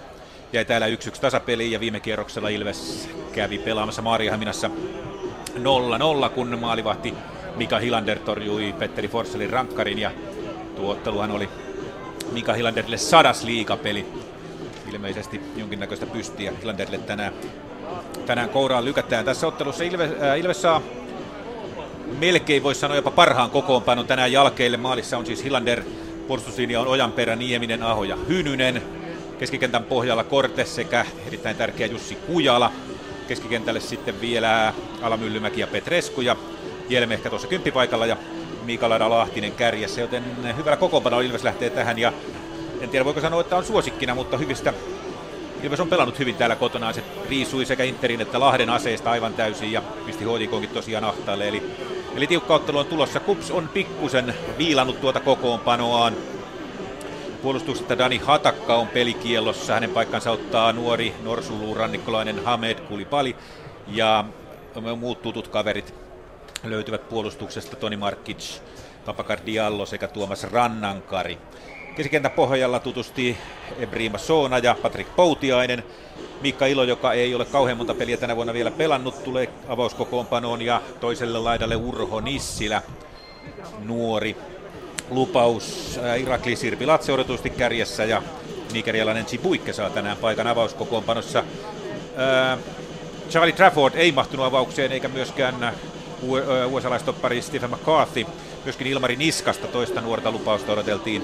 jäi 0.53 0.65
täällä 0.65 0.87
1-1 0.87 0.91
tasapeliin 1.21 1.71
ja 1.71 1.79
viime 1.79 1.99
kierroksella 1.99 2.49
Ilves 2.49 3.09
kävi 3.31 3.57
pelaamassa 3.57 4.01
Maariahaminassa 4.01 4.69
0-0, 6.25 6.29
kun 6.29 6.59
maalivahti 6.59 7.13
Mika 7.55 7.79
Hilander 7.79 8.19
torjui 8.19 8.73
Petteri 8.79 9.07
Forsselin 9.07 9.49
rankkarin 9.49 9.99
ja 9.99 10.11
tuo 10.75 10.91
otteluhan 10.91 11.31
oli 11.31 11.49
Mika 12.31 12.53
Hilanderille 12.53 12.97
sadas 12.97 13.43
liikapeli. 13.43 14.05
Ilmeisesti 14.91 15.41
jonkinnäköistä 15.55 16.05
pystiä 16.05 16.53
Hilanderille 16.61 16.97
tänään 16.97 17.33
tänään 18.25 18.49
kouraan 18.49 18.85
lykätään. 18.85 19.25
Tässä 19.25 19.47
ottelussa 19.47 19.83
Ilves, 19.83 20.11
äh, 20.21 20.39
Ilves 20.39 20.61
saa 20.61 20.81
melkein 22.19 22.63
voisi 22.63 22.81
sanoa 22.81 22.95
jopa 22.95 23.11
parhaan 23.11 23.49
kokoonpanon 23.49 24.07
tänään 24.07 24.31
jalkeille. 24.31 24.77
Maalissa 24.77 25.17
on 25.17 25.25
siis 25.25 25.43
Hilander, 25.43 25.83
puolustuslinja 26.27 26.81
on 26.81 26.87
Ojanperä, 26.87 27.35
Nieminen, 27.35 27.83
Aho 27.83 28.03
ja 28.03 28.17
Hynynen. 28.27 28.81
Keskikentän 29.39 29.83
pohjalla 29.83 30.23
Korte 30.23 30.65
sekä 30.65 31.05
erittäin 31.27 31.55
tärkeä 31.55 31.87
Jussi 31.87 32.15
Kujala. 32.15 32.71
Keskikentälle 33.27 33.79
sitten 33.79 34.21
vielä 34.21 34.73
Alamyllymäki 35.01 35.61
ja 35.61 35.67
Petresku 35.67 36.21
ja 36.21 36.35
Jelme 36.89 37.13
ehkä 37.13 37.29
tuossa 37.29 37.47
kymppipaikalla 37.47 38.05
ja 38.05 38.17
Mikaela 38.65 39.09
Lahtinen 39.09 39.51
kärjessä, 39.51 40.01
joten 40.01 40.23
hyvällä 40.57 40.77
kokoonpanolla 40.77 41.23
Ilves 41.23 41.43
lähtee 41.43 41.69
tähän 41.69 41.99
ja 41.99 42.13
en 42.81 42.89
tiedä 42.89 43.05
voiko 43.05 43.21
sanoa, 43.21 43.41
että 43.41 43.57
on 43.57 43.65
suosikkina, 43.65 44.15
mutta 44.15 44.37
hyvistä 44.37 44.73
Ilves 45.63 45.79
on 45.79 45.89
pelannut 45.89 46.19
hyvin 46.19 46.35
täällä 46.35 46.55
kotona. 46.55 46.93
Se 46.93 47.03
riisui 47.29 47.65
sekä 47.65 47.83
Interin 47.83 48.21
että 48.21 48.39
Lahden 48.39 48.69
aseista 48.69 49.11
aivan 49.11 49.33
täysin 49.33 49.71
ja 49.71 49.81
pisti 50.05 50.25
HJKonkin 50.25 50.69
tosiaan 50.69 51.03
ahtaalle. 51.03 51.47
Eli, 51.47 51.63
eli 52.15 52.27
tiukka 52.27 52.55
ottelu 52.55 52.77
on 52.77 52.85
tulossa. 52.85 53.19
Kups 53.19 53.51
on 53.51 53.67
pikkusen 53.67 54.33
viilannut 54.57 55.01
tuota 55.01 55.19
kokoonpanoaan. 55.19 56.13
Puolustuksesta 57.41 57.97
Dani 57.97 58.17
Hatakka 58.17 58.75
on 58.75 58.87
pelikielossa. 58.87 59.73
Hänen 59.73 59.89
paikkansa 59.89 60.31
ottaa 60.31 60.73
nuori 60.73 61.13
norsuluurannikkolainen 61.23 62.45
Hamed 62.45 62.79
Kulipali. 62.79 63.35
Ja 63.87 64.25
muut 64.97 65.21
tutut 65.21 65.47
kaverit 65.47 65.93
löytyvät 66.63 67.09
puolustuksesta 67.09 67.75
Toni 67.75 67.97
Markic, 67.97 68.59
Papakar 69.05 69.39
Diallo 69.45 69.85
sekä 69.85 70.07
Tuomas 70.07 70.43
Rannankari. 70.43 71.37
Keskikentän 71.95 72.31
pohjalla 72.31 72.79
tutusti 72.79 73.37
Ebrima 73.79 74.17
Soona 74.17 74.57
ja 74.57 74.75
Patrik 74.81 75.15
Poutiainen. 75.15 75.83
Mikka 76.41 76.65
Ilo, 76.65 76.83
joka 76.83 77.13
ei 77.13 77.35
ole 77.35 77.45
kauhean 77.45 77.77
monta 77.77 77.93
peliä 77.93 78.17
tänä 78.17 78.35
vuonna 78.35 78.53
vielä 78.53 78.71
pelannut, 78.71 79.23
tulee 79.23 79.49
avauskokoonpanoon 79.67 80.61
ja 80.61 80.81
toiselle 80.99 81.39
laidalle 81.39 81.75
Urho 81.75 82.21
Nissilä, 82.21 82.81
nuori 83.79 84.35
lupaus. 85.09 85.99
Irakli 86.19 86.55
Sirpi 86.55 86.85
Latse 86.85 87.13
odotusti 87.13 87.49
kärjessä 87.49 88.05
ja 88.05 88.21
nigerialainen 88.73 89.25
Chibuikke 89.25 89.73
saa 89.73 89.89
tänään 89.89 90.17
paikan 90.17 90.47
avauskokoonpanossa. 90.47 91.43
Charlie 93.29 93.53
Trafford 93.53 93.95
ei 93.95 94.11
mahtunut 94.11 94.45
avaukseen 94.45 94.91
eikä 94.91 95.07
myöskään 95.07 95.73
USA-laistoppari 96.69 97.41
Stephen 97.41 97.69
McCarthy. 97.69 98.25
Myöskin 98.63 98.87
Ilmari 98.87 99.15
Niskasta 99.15 99.67
toista 99.67 100.01
nuorta 100.01 100.31
lupausta 100.31 100.71
odoteltiin 100.71 101.23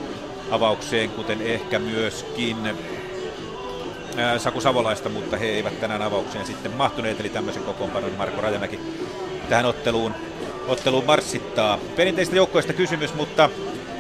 avaukseen, 0.52 1.10
kuten 1.10 1.42
ehkä 1.42 1.80
myöskin 1.80 2.58
Saku 4.38 4.62
Savolaista, 4.62 5.10
mutta 5.10 5.38
he 5.38 5.46
eivät 5.46 5.80
tänään 5.80 6.02
avaukseen 6.02 6.46
sitten 6.46 6.72
mahtuneet, 6.72 7.20
eli 7.20 7.30
tämmöisen 7.30 7.64
kokoonpanon 7.64 8.12
Marko 8.18 8.42
Rajamäki 8.42 8.80
tähän 9.50 9.66
otteluun, 9.66 10.14
otteluun 10.68 11.06
marssittaa. 11.06 11.80
Perinteistä 11.96 12.36
joukkoista 12.36 12.74
kysymys, 12.74 13.14
mutta 13.14 13.50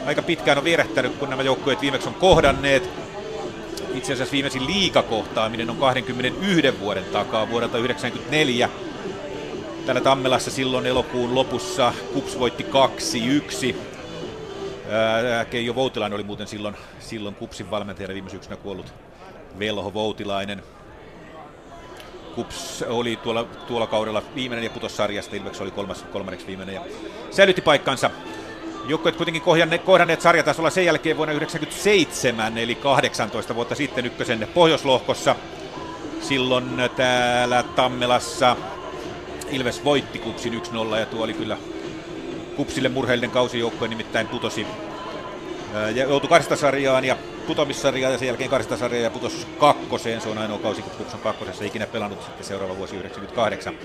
aika 0.05 0.21
pitkään 0.21 0.57
on 0.57 0.63
vierähtänyt, 0.63 1.15
kun 1.15 1.29
nämä 1.29 1.43
joukkueet 1.43 1.81
viimeksi 1.81 2.07
on 2.07 2.13
kohdanneet. 2.13 2.89
Itse 3.93 4.13
asiassa 4.13 4.31
viimeisin 4.31 4.65
liikakohtaaminen 4.65 5.69
on 5.69 5.77
21 5.77 6.79
vuoden 6.79 7.05
takaa 7.05 7.49
vuodelta 7.49 7.77
1994. 7.77 8.69
Täällä 9.85 10.01
Tammelassa 10.01 10.51
silloin 10.51 10.85
elokuun 10.85 11.35
lopussa 11.35 11.93
Kups 12.13 12.39
voitti 12.39 12.65
2-1 13.71 13.75
Keijo 15.49 15.75
Voutilainen 15.75 16.15
oli 16.15 16.23
muuten 16.23 16.47
silloin, 16.47 16.75
silloin 16.99 17.35
Kupsin 17.35 17.71
valmentajana 17.71 18.13
viime 18.13 18.29
syksynä 18.29 18.55
kuollut 18.55 18.93
Velho 19.59 19.93
Voutilainen. 19.93 20.63
Kups 22.35 22.83
oli 22.87 23.15
tuolla, 23.15 23.43
tuolla 23.43 23.87
kaudella 23.87 24.23
viimeinen 24.35 24.63
ja 24.63 24.69
putosi 24.69 24.95
sarjasta, 24.95 25.35
Ilveksi 25.35 25.63
oli 25.63 25.71
kolmas, 25.71 26.05
kolmanneksi 26.11 26.47
viimeinen 26.47 26.75
ja 26.75 26.81
säilytti 27.31 27.61
paikkansa. 27.61 28.09
Joukkueet 28.87 29.15
kuitenkin 29.15 29.41
kohdanneet 29.85 30.21
sarjatasolla 30.21 30.69
sen 30.69 30.85
jälkeen 30.85 31.17
vuonna 31.17 31.33
1997, 31.33 32.57
eli 32.57 32.75
18 32.75 33.55
vuotta 33.55 33.75
sitten 33.75 34.05
ykkösen 34.05 34.47
pohjoislohkossa. 34.53 35.35
Silloin 36.21 36.65
täällä 36.95 37.63
Tammelassa 37.63 38.55
Ilves 39.51 39.83
voitti 39.83 40.19
Kupsin 40.19 40.61
1-0 40.93 40.95
ja 40.95 41.05
tuo 41.05 41.23
oli 41.23 41.33
kyllä 41.33 41.57
Kupsille 42.55 42.89
murheellinen 42.89 43.31
kausijoukkue 43.31 43.87
nimittäin 43.87 44.27
putosi 44.27 44.67
ja 45.73 45.89
joutui 45.89 46.29
karstasarjaan 46.29 47.05
ja 47.05 47.17
putomissarjaan 47.47 48.13
ja 48.13 48.19
sen 48.19 48.27
jälkeen 48.27 48.49
karstasarjaan 48.49 49.03
ja 49.03 49.09
putosi 49.09 49.47
kakkoseen. 49.59 50.21
Se 50.21 50.29
on 50.29 50.37
ainoa 50.37 50.59
kausi, 50.59 50.81
kun 50.81 50.91
Kups 50.91 51.13
on 51.13 51.19
kakkosessa 51.19 51.63
ikinä 51.63 51.87
pelannut 51.87 52.23
sitten 52.23 52.45
seuraava 52.45 52.77
vuosi 52.77 52.95
98. 52.95 53.77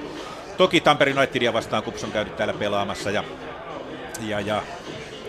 Toki 0.56 0.80
Tamperin 0.80 1.18
Unitedia 1.18 1.52
vastaan 1.52 1.82
Kups 1.82 2.04
on 2.04 2.12
käynyt 2.12 2.36
täällä 2.36 2.54
pelaamassa 2.54 3.10
ja 3.10 3.24
Ja, 4.20 4.40
ja 4.40 4.62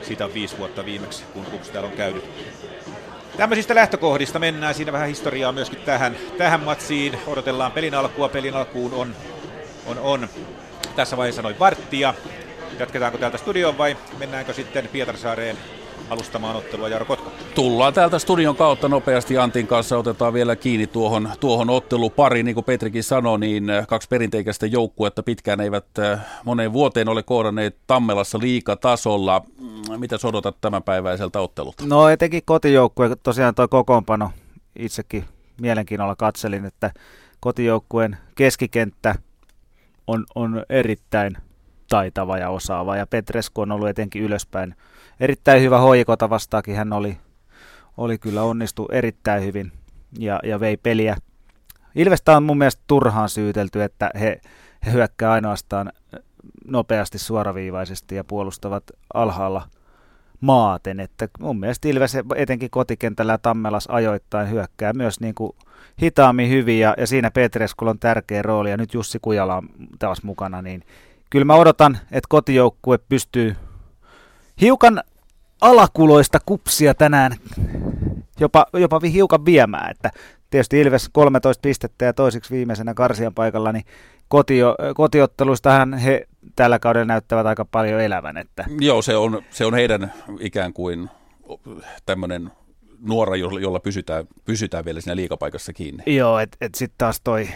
siitä 0.01 0.25
on 0.25 0.33
viisi 0.33 0.57
vuotta 0.57 0.85
viimeksi, 0.85 1.23
kun 1.33 1.45
Kups 1.45 1.69
täällä 1.69 1.89
on 1.89 1.97
käynyt. 1.97 2.23
Tämmöisistä 3.37 3.75
lähtökohdista 3.75 4.39
mennään. 4.39 4.75
Siinä 4.75 4.91
vähän 4.91 5.07
historiaa 5.07 5.51
myöskin 5.51 5.79
tähän, 5.79 6.15
tähän 6.37 6.63
matsiin. 6.63 7.17
Odotellaan 7.27 7.71
pelin 7.71 7.95
alkua. 7.95 8.29
Pelin 8.29 8.55
alkuun 8.55 8.93
on, 8.93 9.15
on, 9.85 9.99
on 9.99 10.29
tässä 10.95 11.17
vaiheessa 11.17 11.41
noin 11.41 11.59
varttia. 11.59 12.13
Jatketaanko 12.79 13.17
täältä 13.17 13.37
studioon 13.37 13.77
vai 13.77 13.97
mennäänkö 14.17 14.53
sitten 14.53 14.87
Pietarsaareen 14.87 15.57
alustamaan 16.09 16.55
ottelua 16.55 16.89
Jaro 16.89 17.05
Kotka? 17.05 17.31
Tullaan 17.55 17.93
täältä 17.93 18.19
studion 18.19 18.55
kautta 18.55 18.89
nopeasti 18.89 19.37
Antin 19.37 19.67
kanssa, 19.67 19.97
otetaan 19.97 20.33
vielä 20.33 20.55
kiinni 20.55 20.87
tuohon, 20.87 21.29
tuohon 21.39 21.69
ottelupariin. 21.69 22.45
Niin 22.45 22.53
kuin 22.53 22.65
Petrikin 22.65 23.03
sanoi, 23.03 23.39
niin 23.39 23.69
äh, 23.69 23.87
kaksi 23.87 24.09
perinteikäistä 24.09 24.65
joukkuetta 24.65 25.23
pitkään 25.23 25.61
eivät 25.61 25.85
äh, 25.99 26.19
moneen 26.45 26.73
vuoteen 26.73 27.09
ole 27.09 27.23
kohdanneet 27.23 27.77
Tammelassa 27.87 28.39
liikatasolla. 28.39 29.41
Mm, 29.59 29.99
mitä 29.99 30.15
odotat 30.23 30.55
tämänpäiväiseltä 30.61 31.39
ottelulta? 31.39 31.83
No 31.85 32.09
etenkin 32.09 32.41
kotijoukkue, 32.45 33.15
tosiaan 33.23 33.55
tuo 33.55 33.67
kokoonpano 33.67 34.31
itsekin 34.75 35.25
mielenkiinnolla 35.61 36.15
katselin, 36.15 36.65
että 36.65 36.91
kotijoukkueen 37.39 38.17
keskikenttä 38.35 39.15
on, 40.07 40.25
on 40.35 40.63
erittäin 40.69 41.37
taitava 41.89 42.37
ja 42.37 42.49
osaava 42.49 42.97
ja 42.97 43.07
Petresku 43.07 43.61
on 43.61 43.71
ollut 43.71 43.89
etenkin 43.89 44.21
ylöspäin 44.21 44.75
erittäin 45.19 45.61
hyvä 45.61 45.79
hoikota 45.79 46.29
vastaakin 46.29 46.75
hän 46.75 46.93
oli, 46.93 47.17
oli 47.97 48.17
kyllä 48.17 48.43
onnistu 48.43 48.87
erittäin 48.91 49.43
hyvin 49.43 49.71
ja, 50.19 50.39
ja 50.43 50.59
vei 50.59 50.77
peliä. 50.77 51.17
Ilvestä 51.95 52.37
on 52.37 52.43
mun 52.43 52.57
mielestä 52.57 52.83
turhaan 52.87 53.29
syytelty, 53.29 53.83
että 53.83 54.09
he, 54.19 54.41
he 54.85 54.91
hyökkää 54.91 55.31
ainoastaan 55.31 55.91
nopeasti 56.67 57.17
suoraviivaisesti 57.19 58.15
ja 58.15 58.23
puolustavat 58.23 58.83
alhaalla 59.13 59.67
maaten. 60.41 60.99
Että 60.99 61.27
mun 61.39 61.59
mielestä 61.59 61.87
Ilves 61.87 62.17
etenkin 62.35 62.69
kotikentällä 62.69 63.31
ja 63.31 63.37
Tammelas 63.37 63.87
ajoittain 63.87 64.49
hyökkää 64.49 64.93
myös 64.93 65.19
niin 65.19 65.35
kuin 65.35 65.51
hitaammin 66.01 66.49
hyvin 66.49 66.79
ja, 66.79 66.93
ja 66.97 67.07
siinä 67.07 67.31
Petreskulla 67.31 67.91
on 67.91 67.99
tärkeä 67.99 68.41
rooli 68.41 68.69
ja 68.69 68.77
nyt 68.77 68.93
Jussi 68.93 69.19
Kujala 69.21 69.55
on 69.55 69.69
taas 69.99 70.23
mukana, 70.23 70.61
niin 70.61 70.83
kyllä 71.29 71.45
mä 71.45 71.55
odotan, 71.55 71.97
että 72.11 72.27
kotijoukkue 72.29 72.97
pystyy 72.97 73.55
hiukan 74.61 75.03
alakuloista 75.61 76.39
kupsia 76.45 76.93
tänään 76.93 77.31
jopa, 78.39 78.65
jopa 78.73 78.99
hiukan 79.13 79.45
viemään, 79.45 79.91
että 79.91 80.11
tietysti 80.49 80.81
Ilves 80.81 81.09
13 81.11 81.61
pistettä 81.61 82.05
ja 82.05 82.13
toiseksi 82.13 82.55
viimeisenä 82.55 82.93
karsian 82.93 83.33
paikalla, 83.33 83.71
niin 83.71 83.85
kotio, 84.27 84.75
kotiotteluistahan 84.95 85.93
he 85.93 86.27
tällä 86.55 86.79
kaudella 86.79 87.05
näyttävät 87.05 87.45
aika 87.45 87.65
paljon 87.65 88.01
elävän. 88.01 88.37
Että. 88.37 88.65
Joo, 88.79 89.01
se 89.01 89.15
on, 89.15 89.41
se 89.49 89.65
on 89.65 89.73
heidän 89.73 90.13
ikään 90.39 90.73
kuin 90.73 91.09
tämmöinen 92.05 92.51
nuora, 93.01 93.35
jolla 93.35 93.79
pysytään, 93.79 94.25
pysytään 94.45 94.85
vielä 94.85 95.01
siinä 95.01 95.15
liikapaikassa 95.15 95.73
kiinni. 95.73 96.03
Joo, 96.15 96.39
että 96.39 96.57
et, 96.61 96.65
et 96.65 96.75
sitten 96.75 96.97
taas 96.97 97.21
toi 97.23 97.47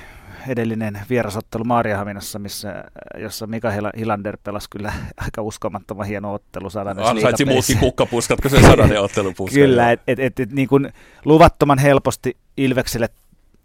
edellinen 0.47 1.01
vierasottelu 1.09 1.63
Maariahaminassa, 1.63 2.39
missä, 2.39 2.83
jossa 3.17 3.47
Mika 3.47 3.69
Hilander 3.97 4.37
pelasi 4.43 4.69
kyllä 4.69 4.93
aika 5.17 5.41
uskomattoman 5.41 6.07
hieno 6.07 6.33
ottelu 6.33 6.69
Ansaitsi 7.03 7.45
muutkin 7.45 7.77
kukkapuskat, 7.77 8.41
kun 8.41 8.51
se 8.51 8.61
sadanen 8.61 9.01
ottelupuska. 9.01 9.53
kyllä, 9.53 9.91
että 9.91 10.03
et, 10.07 10.19
et, 10.19 10.39
et, 10.39 10.51
niin 10.51 10.67
kuin 10.67 10.93
luvattoman 11.25 11.79
helposti 11.79 12.37
Ilvekselle, 12.57 13.09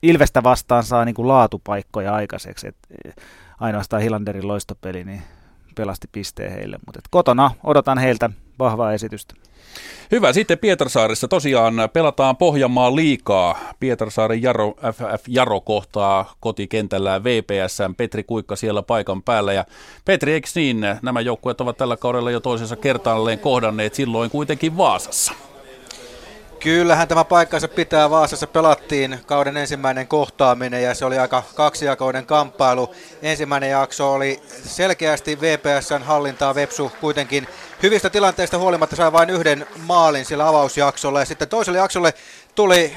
Ilvestä 0.03 0.43
vastaan 0.43 0.85
saa 0.85 1.05
niin 1.05 1.15
kuin 1.15 1.29
laatupaikkoja 1.29 2.15
aikaiseksi. 2.15 2.69
Et, 2.69 2.77
ainoastaan 3.61 4.03
Hilanderin 4.03 4.49
loistopeli 4.49 5.05
niin 5.05 5.23
pelasti 5.75 6.09
pisteen 6.13 6.53
heille, 6.53 6.79
mutta 6.87 7.01
kotona 7.11 7.51
odotan 7.65 7.99
heiltä 7.99 8.31
vahvaa 8.59 8.93
esitystä. 8.93 9.35
Hyvä, 10.11 10.33
sitten 10.33 10.59
Pietarsaarissa 10.59 11.29
tosiaan 11.29 11.75
pelataan 11.93 12.37
Pohjanmaan 12.37 12.97
liikaa. 12.97 13.59
Pietarsaaren 13.81 14.43
Jaro, 14.43 14.75
FF 14.93 15.25
Jaro 15.29 15.61
kohtaa 15.61 16.35
kotikentällään 16.41 17.25
VPS, 17.25 17.79
Petri 17.97 18.25
Kuikka 18.25 18.57
siellä 18.57 18.83
paikan 18.83 19.23
päällä. 19.23 19.53
Ja 19.53 19.65
Petri, 20.05 20.33
eikö 20.33 20.49
niin, 20.55 20.87
nämä 21.03 21.21
joukkueet 21.21 21.61
ovat 21.61 21.77
tällä 21.77 21.97
kaudella 21.97 22.31
jo 22.31 22.41
toisensa 22.41 22.77
kertaalleen 22.77 23.39
kohdanneet 23.39 23.95
silloin 23.95 24.31
kuitenkin 24.31 24.77
Vaasassa? 24.77 25.33
Kyllähän 26.61 27.09
tämä 27.09 27.25
paikkansa 27.25 27.69
pitää 27.69 28.11
Vaasassa. 28.11 28.47
Pelattiin 28.47 29.19
kauden 29.27 29.57
ensimmäinen 29.57 30.09
kohtaaminen 30.09 30.83
ja 30.83 30.95
se 30.95 31.05
oli 31.05 31.19
aika 31.19 31.43
kaksijakoinen 31.55 32.27
kamppailu. 32.27 32.95
Ensimmäinen 33.23 33.71
jakso 33.71 34.13
oli 34.13 34.41
selkeästi 34.65 35.41
VPSn 35.41 36.03
hallintaa. 36.03 36.55
Vepsu 36.55 36.93
kuitenkin 37.01 37.49
hyvistä 37.85 38.11
tilanteista 38.11 38.59
huolimatta 38.59 38.97
sai 38.97 39.13
vain 39.13 39.31
yhden 39.31 39.67
maalin 39.77 40.25
sillä 40.25 40.49
avausjaksolla. 40.49 41.21
Ja 41.21 41.25
sitten 41.27 41.49
toiselle 41.49 41.79
jaksolle 41.79 42.15
tuli 42.55 42.97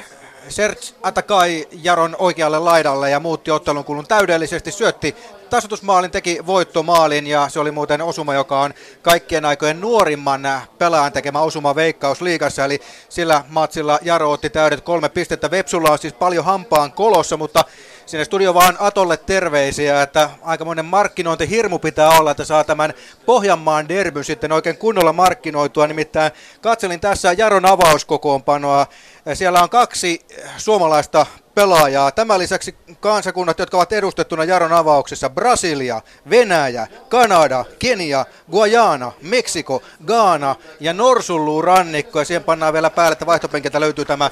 Serge 0.49 0.81
Atakai 1.03 1.67
Jaron 1.71 2.15
oikealle 2.19 2.59
laidalle 2.59 3.09
ja 3.09 3.19
muutti 3.19 3.51
ottelun 3.51 3.83
kulun 3.83 4.07
täydellisesti, 4.07 4.71
syötti 4.71 5.15
tasotusmaalin, 5.49 6.11
teki 6.11 6.45
voittomaalin 6.45 7.27
ja 7.27 7.49
se 7.49 7.59
oli 7.59 7.71
muuten 7.71 8.01
osuma, 8.01 8.33
joka 8.33 8.61
on 8.61 8.73
kaikkien 9.01 9.45
aikojen 9.45 9.81
nuorimman 9.81 10.41
pelaajan 10.77 11.13
tekemä 11.13 11.39
osuma 11.39 11.75
Veikkaus 11.75 12.21
liigassa, 12.21 12.65
eli 12.65 12.81
sillä 13.09 13.43
matsilla 13.49 13.99
Jaro 14.01 14.31
otti 14.31 14.49
täydet 14.49 14.81
kolme 14.81 15.09
pistettä. 15.09 15.51
Vepsulla 15.51 15.91
on 15.91 15.99
siis 15.99 16.13
paljon 16.13 16.45
hampaan 16.45 16.91
kolossa, 16.91 17.37
mutta 17.37 17.63
Sinne 18.07 18.25
studio 18.25 18.53
vaan 18.53 18.77
Atolle 18.79 19.17
terveisiä, 19.17 20.01
että 20.01 20.29
aikamoinen 20.41 20.85
markkinointihirmu 20.85 21.79
pitää 21.79 22.09
olla, 22.09 22.31
että 22.31 22.45
saa 22.45 22.63
tämän 22.63 22.93
Pohjanmaan 23.25 23.89
derbyn 23.89 24.23
sitten 24.23 24.51
oikein 24.51 24.77
kunnolla 24.77 25.13
markkinoitua. 25.13 25.87
Nimittäin 25.87 26.31
katselin 26.61 26.99
tässä 26.99 27.33
Jaron 27.33 27.65
avauskokoonpanoa. 27.65 28.87
Siellä 29.33 29.63
on 29.63 29.69
kaksi 29.69 30.25
suomalaista 30.57 31.25
pelaajaa. 31.57 32.11
Tämän 32.11 32.39
lisäksi 32.39 32.75
kansakunnat, 32.99 33.59
jotka 33.59 33.77
ovat 33.77 33.93
edustettuna 33.93 34.43
Jaron 34.43 34.73
avauksessa, 34.73 35.29
Brasilia, 35.29 36.01
Venäjä, 36.29 36.87
Kanada, 37.09 37.65
Kenia, 37.79 38.25
Guayana, 38.51 39.11
Meksiko, 39.21 39.81
Ghana 40.05 40.55
ja 40.79 40.93
Norsullu 40.93 41.61
rannikko. 41.61 42.19
Ja 42.19 42.25
siihen 42.25 42.43
pannaan 42.43 42.73
vielä 42.73 42.89
päälle, 42.89 43.13
että 43.13 43.25
vaihtopenkiltä 43.25 43.79
löytyy 43.79 44.05
tämä 44.05 44.29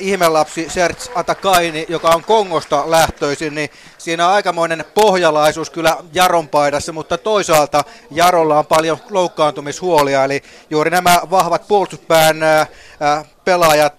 ihmelapsi 0.00 0.66
Serge 0.70 1.00
Atakaini, 1.14 1.86
joka 1.88 2.08
on 2.08 2.24
Kongosta 2.24 2.90
lähtöisin, 2.90 3.54
niin 3.54 3.70
siinä 3.98 4.26
on 4.28 4.34
aikamoinen 4.34 4.84
pohjalaisuus 4.94 5.70
kyllä 5.70 5.96
Jaron 6.12 6.48
paidassa, 6.48 6.92
mutta 6.92 7.18
toisaalta 7.18 7.84
Jarolla 8.10 8.58
on 8.58 8.66
paljon 8.66 8.98
loukkaantumishuolia, 9.10 10.24
eli 10.24 10.42
juuri 10.70 10.90
nämä 10.90 11.20
vahvat 11.30 11.68
puolustuspään 11.68 12.36
pelaajat 13.44 13.96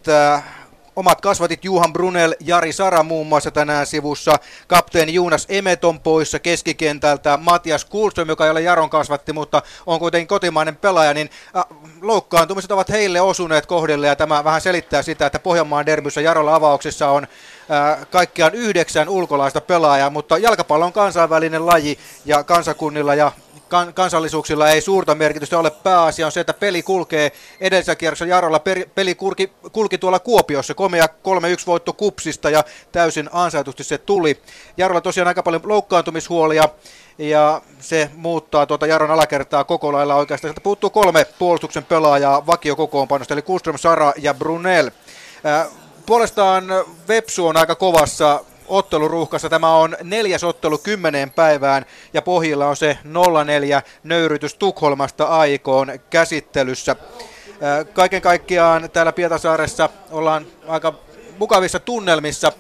Omat 0.98 1.22
kasvatit 1.22 1.66
Juhan 1.66 1.94
Brunel, 1.94 2.36
Jari 2.40 2.74
Sara 2.74 3.04
muun 3.04 3.28
muassa 3.28 3.52
tänään 3.52 3.86
sivussa. 3.86 4.40
Kapteeni 4.68 5.14
Juunas 5.14 5.46
Emeton 5.50 6.00
poissa 6.00 6.40
keskikentältä. 6.40 7.38
Matias 7.38 7.86
Kulström, 7.86 8.30
joka 8.30 8.46
ei 8.46 8.52
ole 8.52 8.62
Jaron 8.62 8.90
kasvatti, 8.90 9.34
mutta 9.34 9.62
on 9.86 10.00
kuitenkin 10.00 10.28
kotimainen 10.28 10.76
pelaaja, 10.76 11.14
niin 11.14 11.30
äh, 11.58 11.64
loukkaantumiset 12.02 12.72
ovat 12.72 12.90
heille 12.90 13.22
osuneet 13.22 13.66
kohdille 13.66 14.08
ja 14.08 14.16
tämä 14.16 14.44
vähän 14.44 14.62
selittää 14.62 15.02
sitä, 15.02 15.26
että 15.26 15.40
Pohjanmaan 15.40 15.86
derbyssä 15.86 16.22
Jarolla 16.22 16.56
avauksessa 16.56 17.10
on 17.10 17.28
äh, 17.72 18.08
kaikkiaan 18.12 18.56
yhdeksän 18.56 19.10
ulkolaista 19.10 19.62
pelaajaa, 19.62 20.10
mutta 20.10 20.38
jalkapallo 20.38 20.86
on 20.86 20.94
kansainvälinen 20.94 21.66
laji 21.66 22.00
ja 22.26 22.44
kansakunnilla 22.44 23.16
ja 23.16 23.32
kan- 23.70 23.94
kansallisuuksilla 23.94 24.70
ei 24.70 24.82
suurta 24.82 25.16
merkitystä 25.16 25.60
ole. 25.60 25.72
Pääasia 25.72 26.26
on 26.26 26.32
se, 26.32 26.40
että 26.40 26.54
peli 26.54 26.84
kulkee 26.84 27.32
edellisellä 27.60 27.96
kierroksella 27.96 28.34
Jarolla. 28.36 28.60
Per- 28.60 28.90
peli 28.96 29.16
kulki, 29.16 29.52
kulki 29.72 29.98
tuolla 29.98 30.20
Kuopiossa, 30.20 30.74
komea 30.74 31.06
3-1 31.06 31.10
voitto 31.68 31.94
Kupsista 31.94 32.50
ja 32.50 32.64
täysin 32.92 33.30
ansaitusti 33.34 33.84
se 33.84 33.98
tuli. 33.98 34.42
Jarolla 34.78 35.02
tosiaan 35.02 35.28
aika 35.28 35.44
paljon 35.44 35.62
loukkaantumishuolia 35.66 36.70
ja 37.18 37.62
se 37.80 38.10
muuttaa 38.16 38.66
tuota 38.66 38.88
Jaron 38.88 39.12
alakertaa 39.12 39.64
koko 39.64 39.94
lailla 39.94 40.16
oikeastaan. 40.16 40.50
Sieltä 40.50 40.62
puuttuu 40.64 40.90
kolme 40.90 41.26
puolustuksen 41.40 41.86
pelaajaa 41.86 42.46
vakiokokoonpanosta, 42.46 43.34
eli 43.34 43.42
Kuström, 43.42 43.78
Sara 43.78 44.14
ja 44.18 44.34
Brunel. 44.34 44.92
Puolestaan 46.06 46.66
Vepsu 47.08 47.48
on 47.48 47.58
aika 47.58 47.76
kovassa 47.76 48.44
otteluruuhkassa. 48.68 49.50
Tämä 49.50 49.76
on 49.76 49.98
neljäs 50.04 50.44
ottelu 50.44 50.78
kymmeneen 50.78 51.32
päivään 51.32 51.86
ja 52.14 52.22
pohjilla 52.22 52.68
on 52.68 52.76
se 52.76 52.98
0-4 53.06 53.08
nöyrytys 54.04 54.56
Tukholmasta 54.56 55.26
aikoon 55.26 55.92
käsittelyssä. 56.10 56.96
Kaiken 57.94 58.22
kaikkiaan 58.22 58.90
täällä 58.90 59.14
Pietasaaressa 59.14 59.90
ollaan 60.12 60.46
aika 60.68 60.94
mukavissa 61.38 61.80
tunnelmissa. 61.80 62.52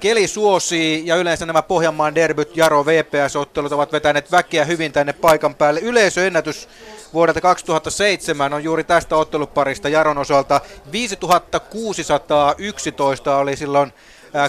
Keli 0.00 0.26
suosii 0.26 1.06
ja 1.06 1.16
yleensä 1.16 1.46
nämä 1.46 1.62
Pohjanmaan 1.62 2.14
derbyt, 2.14 2.56
Jaro 2.56 2.86
VPS-ottelut 2.86 3.72
ovat 3.72 3.92
vetäneet 3.92 4.32
väkeä 4.32 4.64
hyvin 4.64 4.92
tänne 4.92 5.12
paikan 5.12 5.54
päälle. 5.54 5.80
Yleisöennätys 5.80 6.68
vuodelta 7.14 7.40
2007 7.40 8.54
on 8.54 8.64
juuri 8.64 8.84
tästä 8.84 9.16
otteluparista 9.16 9.88
Jaron 9.88 10.18
osalta. 10.18 10.60
5611 10.92 13.36
oli 13.36 13.56
silloin 13.56 13.92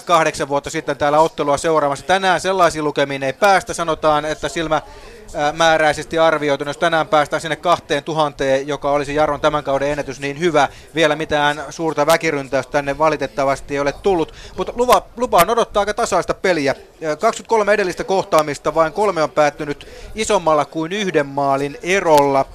kahdeksan 0.06 0.48
vuotta 0.48 0.70
sitten 0.70 0.98
täällä 0.98 1.20
ottelua 1.20 1.58
seuraamassa. 1.58 2.06
Tänään 2.06 2.42
sellaisiin 2.42 2.84
lukemiin 2.84 3.24
ei 3.24 3.34
päästä, 3.34 3.74
sanotaan, 3.74 4.26
että 4.26 4.50
silmä 4.50 4.82
määräisesti 5.54 6.20
arvioitu. 6.20 6.64
Jos 6.64 6.78
tänään 6.78 7.08
päästään 7.08 7.42
sinne 7.42 7.56
kahteen 7.56 8.04
tuhanteen, 8.04 8.68
joka 8.68 8.92
olisi 8.92 9.16
Jaron 9.16 9.42
tämän 9.42 9.64
kauden 9.64 9.90
ennätys, 9.90 10.20
niin 10.20 10.40
hyvä. 10.40 10.70
Vielä 10.96 11.16
mitään 11.16 11.64
suurta 11.70 12.06
väkiryntäystä 12.06 12.72
tänne 12.72 12.98
valitettavasti 12.98 13.74
ei 13.74 13.80
ole 13.80 13.94
tullut. 13.94 14.34
Mutta 14.58 14.74
luva, 14.76 15.06
lupaan 15.18 15.50
odottaa 15.50 15.82
aika 15.82 15.94
tasaista 15.94 16.34
peliä. 16.34 16.76
23 17.20 17.74
edellistä 17.74 18.04
kohtaamista, 18.04 18.76
vain 18.76 18.94
kolme 18.94 19.24
on 19.24 19.32
päättynyt 19.32 19.88
isommalla 20.16 20.66
kuin 20.66 20.92
yhden 20.92 21.26
maalin 21.26 21.78
erolla. 21.84 22.46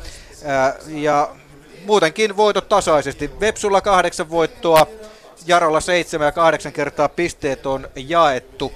Ja 0.87 1.29
muutenkin 1.87 2.37
voitot 2.37 2.69
tasaisesti. 2.69 3.31
Vepsulla 3.41 3.81
kahdeksan 3.81 4.31
voittoa, 4.31 4.87
Jarolla 5.47 5.81
seitsemän 5.81 6.27
ja 6.27 6.33
kahdeksan 6.33 6.73
kertaa 6.73 7.09
pisteet 7.09 7.67
on 7.67 7.89
jaettu. 7.97 8.73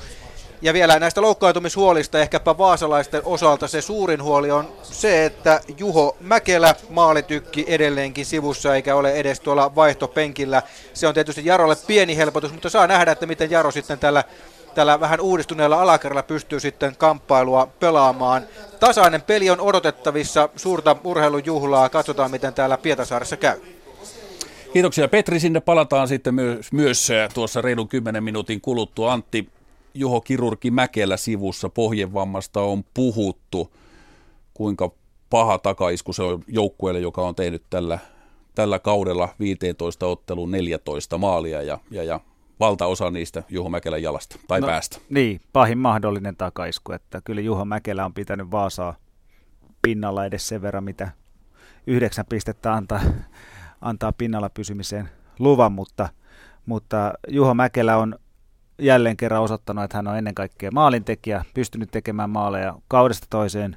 Ja 0.62 0.72
vielä 0.72 0.98
näistä 0.98 1.22
loukkaantumishuolista 1.22 2.20
ehkäpä 2.20 2.58
vaasalaisten 2.58 3.22
osalta 3.24 3.68
se 3.68 3.80
suurin 3.80 4.22
huoli 4.22 4.50
on 4.50 4.72
se, 4.82 5.24
että 5.24 5.60
Juho 5.78 6.16
Mäkelä 6.20 6.74
maalitykki 6.90 7.64
edelleenkin 7.68 8.26
sivussa 8.26 8.74
eikä 8.74 8.94
ole 8.94 9.12
edes 9.12 9.40
tuolla 9.40 9.74
vaihtopenkillä. 9.74 10.62
Se 10.94 11.08
on 11.08 11.14
tietysti 11.14 11.44
Jarolle 11.44 11.76
pieni 11.86 12.16
helpotus, 12.16 12.52
mutta 12.52 12.70
saa 12.70 12.86
nähdä, 12.86 13.12
että 13.12 13.26
miten 13.26 13.50
Jaro 13.50 13.70
sitten 13.70 13.98
tällä, 13.98 14.24
tällä 14.74 15.00
vähän 15.00 15.20
uudistuneella 15.20 15.82
alakerralla 15.82 16.22
pystyy 16.22 16.60
sitten 16.60 16.96
kamppailua 16.96 17.68
pelaamaan. 17.80 18.42
Tasainen 18.80 19.22
peli 19.22 19.50
on 19.50 19.60
odotettavissa, 19.60 20.48
suurta 20.56 20.96
urheilujuhlaa, 21.04 21.88
katsotaan 21.88 22.30
miten 22.30 22.54
täällä 22.54 22.78
Pietasaaressa 22.78 23.36
käy. 23.36 23.60
Kiitoksia 24.72 25.08
Petri, 25.08 25.40
sinne 25.40 25.60
palataan 25.60 26.08
sitten 26.08 26.34
myös, 26.34 26.72
myös 26.72 27.08
tuossa 27.34 27.62
reilun 27.62 27.88
10 27.88 28.24
minuutin 28.24 28.60
kuluttua. 28.60 29.12
Antti, 29.12 29.48
Juho 29.94 30.20
Kirurgi 30.20 30.70
Mäkelä 30.70 31.16
sivussa 31.16 31.68
pohjevammasta 31.68 32.60
on 32.60 32.84
puhuttu. 32.94 33.72
Kuinka 34.54 34.90
paha 35.30 35.58
takaisku 35.58 36.12
se 36.12 36.22
on 36.22 36.44
joukkueelle, 36.48 37.00
joka 37.00 37.22
on 37.22 37.34
tehnyt 37.34 37.62
tällä, 37.70 37.98
tällä 38.54 38.78
kaudella 38.78 39.28
15 39.40 40.06
otteluun 40.06 40.50
14 40.50 41.18
maalia 41.18 41.62
ja, 41.62 41.78
ja, 41.90 42.02
ja 42.02 42.20
valtaosa 42.60 43.10
niistä 43.10 43.42
Juho 43.48 43.68
Mäkelän 43.68 44.02
jalasta 44.02 44.36
tai 44.48 44.60
no, 44.60 44.66
päästä. 44.66 44.98
Niin, 45.10 45.40
pahin 45.52 45.78
mahdollinen 45.78 46.36
takaisku, 46.36 46.92
että 46.92 47.20
kyllä 47.24 47.40
Juho 47.40 47.64
Mäkelä 47.64 48.04
on 48.04 48.14
pitänyt 48.14 48.50
Vaasaa 48.50 48.96
pinnalla 49.82 50.24
edes 50.24 50.48
sen 50.48 50.62
verran, 50.62 50.84
mitä 50.84 51.10
yhdeksän 51.86 52.26
pistettä 52.28 52.74
antaa, 52.74 53.00
antaa 53.82 54.12
pinnalla 54.12 54.50
pysymiseen 54.50 55.08
luvan, 55.38 55.72
mutta, 55.72 56.08
mutta 56.66 57.12
Juho 57.28 57.54
Mäkelä 57.54 57.96
on 57.96 58.18
jälleen 58.78 59.16
kerran 59.16 59.42
osoittanut, 59.42 59.84
että 59.84 59.98
hän 59.98 60.08
on 60.08 60.18
ennen 60.18 60.34
kaikkea 60.34 60.70
maalintekijä, 60.70 61.44
pystynyt 61.54 61.90
tekemään 61.90 62.30
maaleja 62.30 62.74
kaudesta 62.88 63.26
toiseen. 63.30 63.76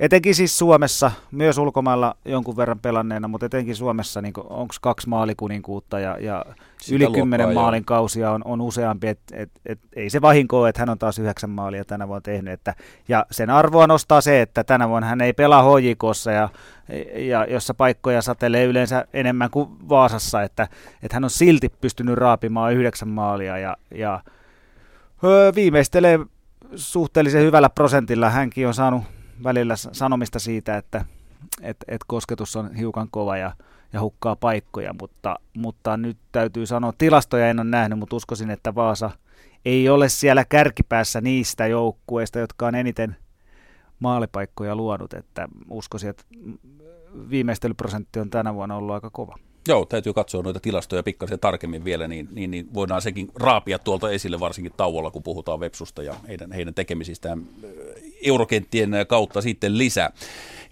Etenkin 0.00 0.34
siis 0.34 0.58
Suomessa, 0.58 1.10
myös 1.30 1.58
ulkomailla 1.58 2.16
jonkun 2.24 2.56
verran 2.56 2.78
pelanneena, 2.78 3.28
mutta 3.28 3.46
etenkin 3.46 3.76
Suomessa 3.76 4.22
niin 4.22 4.32
onko 4.36 4.74
kaksi 4.80 5.08
maalikuninkuutta 5.08 6.00
ja, 6.00 6.16
ja 6.20 6.44
yli 6.92 7.06
kymmenen 7.06 7.54
maalin 7.54 7.84
kausia 7.84 8.30
on, 8.30 8.42
on 8.44 8.60
useampi, 8.60 9.08
että 9.08 9.36
et, 9.36 9.50
et, 9.66 9.78
ei 9.96 10.10
se 10.10 10.20
vahinko 10.20 10.66
että 10.66 10.82
hän 10.82 10.88
on 10.88 10.98
taas 10.98 11.18
yhdeksän 11.18 11.50
maalia 11.50 11.84
tänä 11.84 12.08
vuonna 12.08 12.20
tehnyt. 12.20 12.52
Että, 12.52 12.74
ja 13.08 13.26
sen 13.30 13.50
arvoa 13.50 13.86
nostaa 13.86 14.20
se, 14.20 14.42
että 14.42 14.64
tänä 14.64 14.88
vuonna 14.88 15.08
hän 15.08 15.20
ei 15.20 15.32
pelaa 15.32 15.62
HJKssa 15.62 16.32
ja, 16.32 16.48
ja 17.14 17.46
jossa 17.50 17.74
paikkoja 17.74 18.22
satelee 18.22 18.64
yleensä 18.64 19.06
enemmän 19.12 19.50
kuin 19.50 19.68
Vaasassa, 19.88 20.42
että, 20.42 20.68
että 21.02 21.16
hän 21.16 21.24
on 21.24 21.30
silti 21.30 21.68
pystynyt 21.80 22.14
raapimaan 22.18 22.74
yhdeksän 22.74 23.08
maalia 23.08 23.58
ja, 23.58 23.76
ja 23.94 24.20
öö, 25.24 25.52
viimeistelee 25.54 26.18
suhteellisen 26.74 27.42
hyvällä 27.42 27.70
prosentilla. 27.70 28.30
Hänkin 28.30 28.66
on 28.66 28.74
saanut 28.74 29.02
välillä 29.44 29.76
sanomista 29.76 30.38
siitä, 30.38 30.76
että 30.76 31.04
et, 31.62 31.76
et 31.88 32.00
kosketus 32.06 32.56
on 32.56 32.74
hiukan 32.74 33.08
kova 33.10 33.36
ja, 33.36 33.52
ja 33.92 34.00
hukkaa 34.00 34.36
paikkoja, 34.36 34.94
mutta, 35.00 35.36
mutta 35.56 35.96
nyt 35.96 36.18
täytyy 36.32 36.66
sanoa, 36.66 36.92
tilastoja 36.98 37.48
en 37.50 37.60
ole 37.60 37.68
nähnyt, 37.68 37.98
mutta 37.98 38.16
uskoisin, 38.16 38.50
että 38.50 38.74
Vaasa 38.74 39.10
ei 39.64 39.88
ole 39.88 40.08
siellä 40.08 40.44
kärkipäässä 40.44 41.20
niistä 41.20 41.66
joukkueista, 41.66 42.38
jotka 42.38 42.66
on 42.66 42.74
eniten 42.74 43.16
maalipaikkoja 44.00 44.76
luonut, 44.76 45.14
että 45.14 45.48
uskoisin, 45.70 46.10
että 46.10 46.24
viimeistelyprosentti 47.30 48.20
on 48.20 48.30
tänä 48.30 48.54
vuonna 48.54 48.76
ollut 48.76 48.94
aika 48.94 49.10
kova. 49.10 49.38
Joo, 49.68 49.84
täytyy 49.84 50.12
katsoa 50.12 50.42
noita 50.42 50.60
tilastoja 50.60 51.02
pikkasen 51.02 51.40
tarkemmin 51.40 51.84
vielä, 51.84 52.08
niin, 52.08 52.28
niin, 52.32 52.50
niin 52.50 52.74
voidaan 52.74 53.02
sekin 53.02 53.28
raapia 53.34 53.78
tuolta 53.78 54.10
esille 54.10 54.40
varsinkin 54.40 54.72
tauolla, 54.76 55.10
kun 55.10 55.22
puhutaan 55.22 55.60
Vepsusta 55.60 56.02
ja 56.02 56.14
heidän, 56.28 56.52
heidän 56.52 56.74
tekemisistään 56.74 57.46
eurokenttien 58.22 58.90
kautta 59.08 59.40
sitten 59.40 59.78
lisää. 59.78 60.12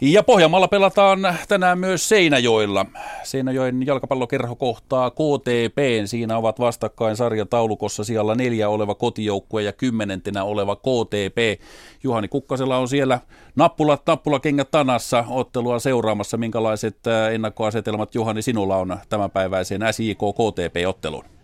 Ja 0.01 0.23
Pohjanmaalla 0.23 0.69
pelataan 0.69 1.19
tänään 1.49 1.79
myös 1.79 2.09
Seinäjoella. 2.09 2.87
Seinäjoen 3.23 3.87
jalkapallokerho 3.87 4.57
kohtaa 4.57 5.11
KTP. 5.11 5.79
Siinä 6.05 6.37
ovat 6.37 6.61
vastakkain 6.61 7.17
sarjataulukossa 7.17 8.05
siellä 8.05 8.35
neljä 8.35 8.69
oleva 8.69 8.95
kotijoukkue 8.95 9.63
ja 9.63 9.73
kymmenentenä 9.73 10.45
oleva 10.45 10.77
KTP. 10.77 11.63
Juhani 12.03 12.29
Kukkasella 12.29 12.79
on 12.79 12.89
siellä 12.89 13.21
nappulat, 13.57 14.03
nappulakengät 14.07 14.71
tanassa 14.71 15.25
ottelua 15.29 15.79
seuraamassa. 15.79 16.37
Minkälaiset 16.37 16.99
ennakkoasetelmat 17.33 18.15
Juhani 18.15 18.43
sinulla 18.43 18.77
on 18.77 18.99
tämänpäiväiseen 19.09 19.81
SIK 19.91 20.19
KTP-otteluun? 20.19 21.38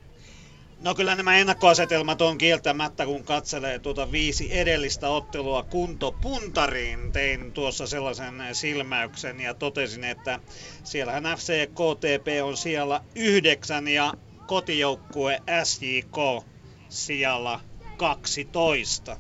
No 0.85 0.95
kyllä 0.95 1.15
nämä 1.15 1.37
ennakkoasetelmat 1.37 2.21
on 2.21 2.39
kieltämättä, 2.39 3.05
kun 3.07 3.25
katselee 3.25 3.79
tuota 3.79 4.13
viisi 4.13 4.59
edellistä 4.59 5.09
ottelua 5.09 5.63
kunto 5.63 6.13
puntariin. 6.13 7.13
Tein 7.13 7.53
tuossa 7.53 7.87
sellaisen 7.87 8.35
silmäyksen 8.53 9.41
ja 9.41 9.55
totesin, 9.55 10.05
että 10.05 10.41
siellähän 10.83 11.25
FC 11.25 11.67
KTP 11.71 12.27
on 12.43 12.57
siellä 12.57 13.01
yhdeksän 13.17 13.89
ja 13.89 14.15
kotijoukkue 14.47 15.43
SJK 15.65 16.47
siellä 16.89 17.61
12. 17.97 19.17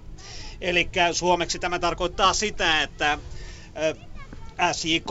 Eli 0.61 0.90
suomeksi 1.12 1.59
tämä 1.59 1.79
tarkoittaa 1.79 2.33
sitä, 2.33 2.83
että 2.83 3.18
SJK 4.72 5.11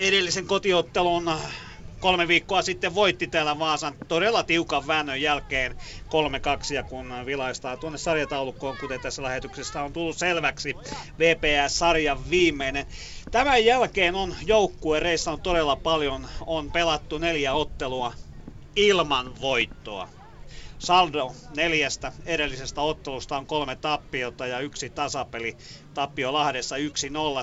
edellisen 0.00 0.46
kotiottelun 0.46 1.30
kolme 2.06 2.28
viikkoa 2.28 2.62
sitten 2.62 2.94
voitti 2.94 3.26
täällä 3.26 3.58
Vaasan 3.58 3.94
todella 4.08 4.42
tiukan 4.42 4.86
väännön 4.86 5.20
jälkeen 5.20 5.76
3-2 6.70 6.74
ja 6.74 6.82
kun 6.82 7.12
vilaistaa 7.26 7.76
tuonne 7.76 7.98
sarjataulukkoon, 7.98 8.78
kuten 8.78 9.00
tässä 9.00 9.22
lähetyksessä 9.22 9.82
on 9.82 9.92
tullut 9.92 10.18
selväksi, 10.18 10.76
VPS-sarjan 11.18 12.30
viimeinen. 12.30 12.86
Tämän 13.30 13.64
jälkeen 13.64 14.14
on 14.14 14.34
joukkue 14.46 15.00
reissannut 15.00 15.42
todella 15.42 15.76
paljon, 15.76 16.28
on 16.46 16.70
pelattu 16.70 17.18
neljä 17.18 17.54
ottelua 17.54 18.12
ilman 18.76 19.40
voittoa. 19.40 20.08
Saldo 20.78 21.34
neljästä 21.56 22.12
edellisestä 22.26 22.80
ottelusta 22.80 23.36
on 23.36 23.46
kolme 23.46 23.76
tappiota 23.76 24.46
ja 24.46 24.60
yksi 24.60 24.90
tasapeli. 24.90 25.56
Tappio 25.94 26.32
Lahdessa 26.32 26.76
1-0 26.76 26.80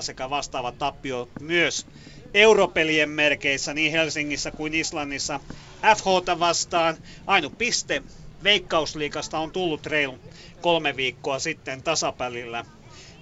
sekä 0.02 0.30
vastaava 0.30 0.72
tappio 0.72 1.28
myös 1.40 1.86
europelien 2.34 3.10
merkeissä 3.10 3.74
niin 3.74 3.92
Helsingissä 3.92 4.50
kuin 4.50 4.74
Islannissa 4.74 5.40
FH 5.96 6.38
vastaan. 6.38 6.98
Ainut 7.26 7.58
piste 7.58 8.02
Veikkausliikasta 8.44 9.38
on 9.38 9.52
tullut 9.52 9.86
reilu 9.86 10.18
kolme 10.60 10.96
viikkoa 10.96 11.38
sitten 11.38 11.82
tasapälillä. 11.82 12.64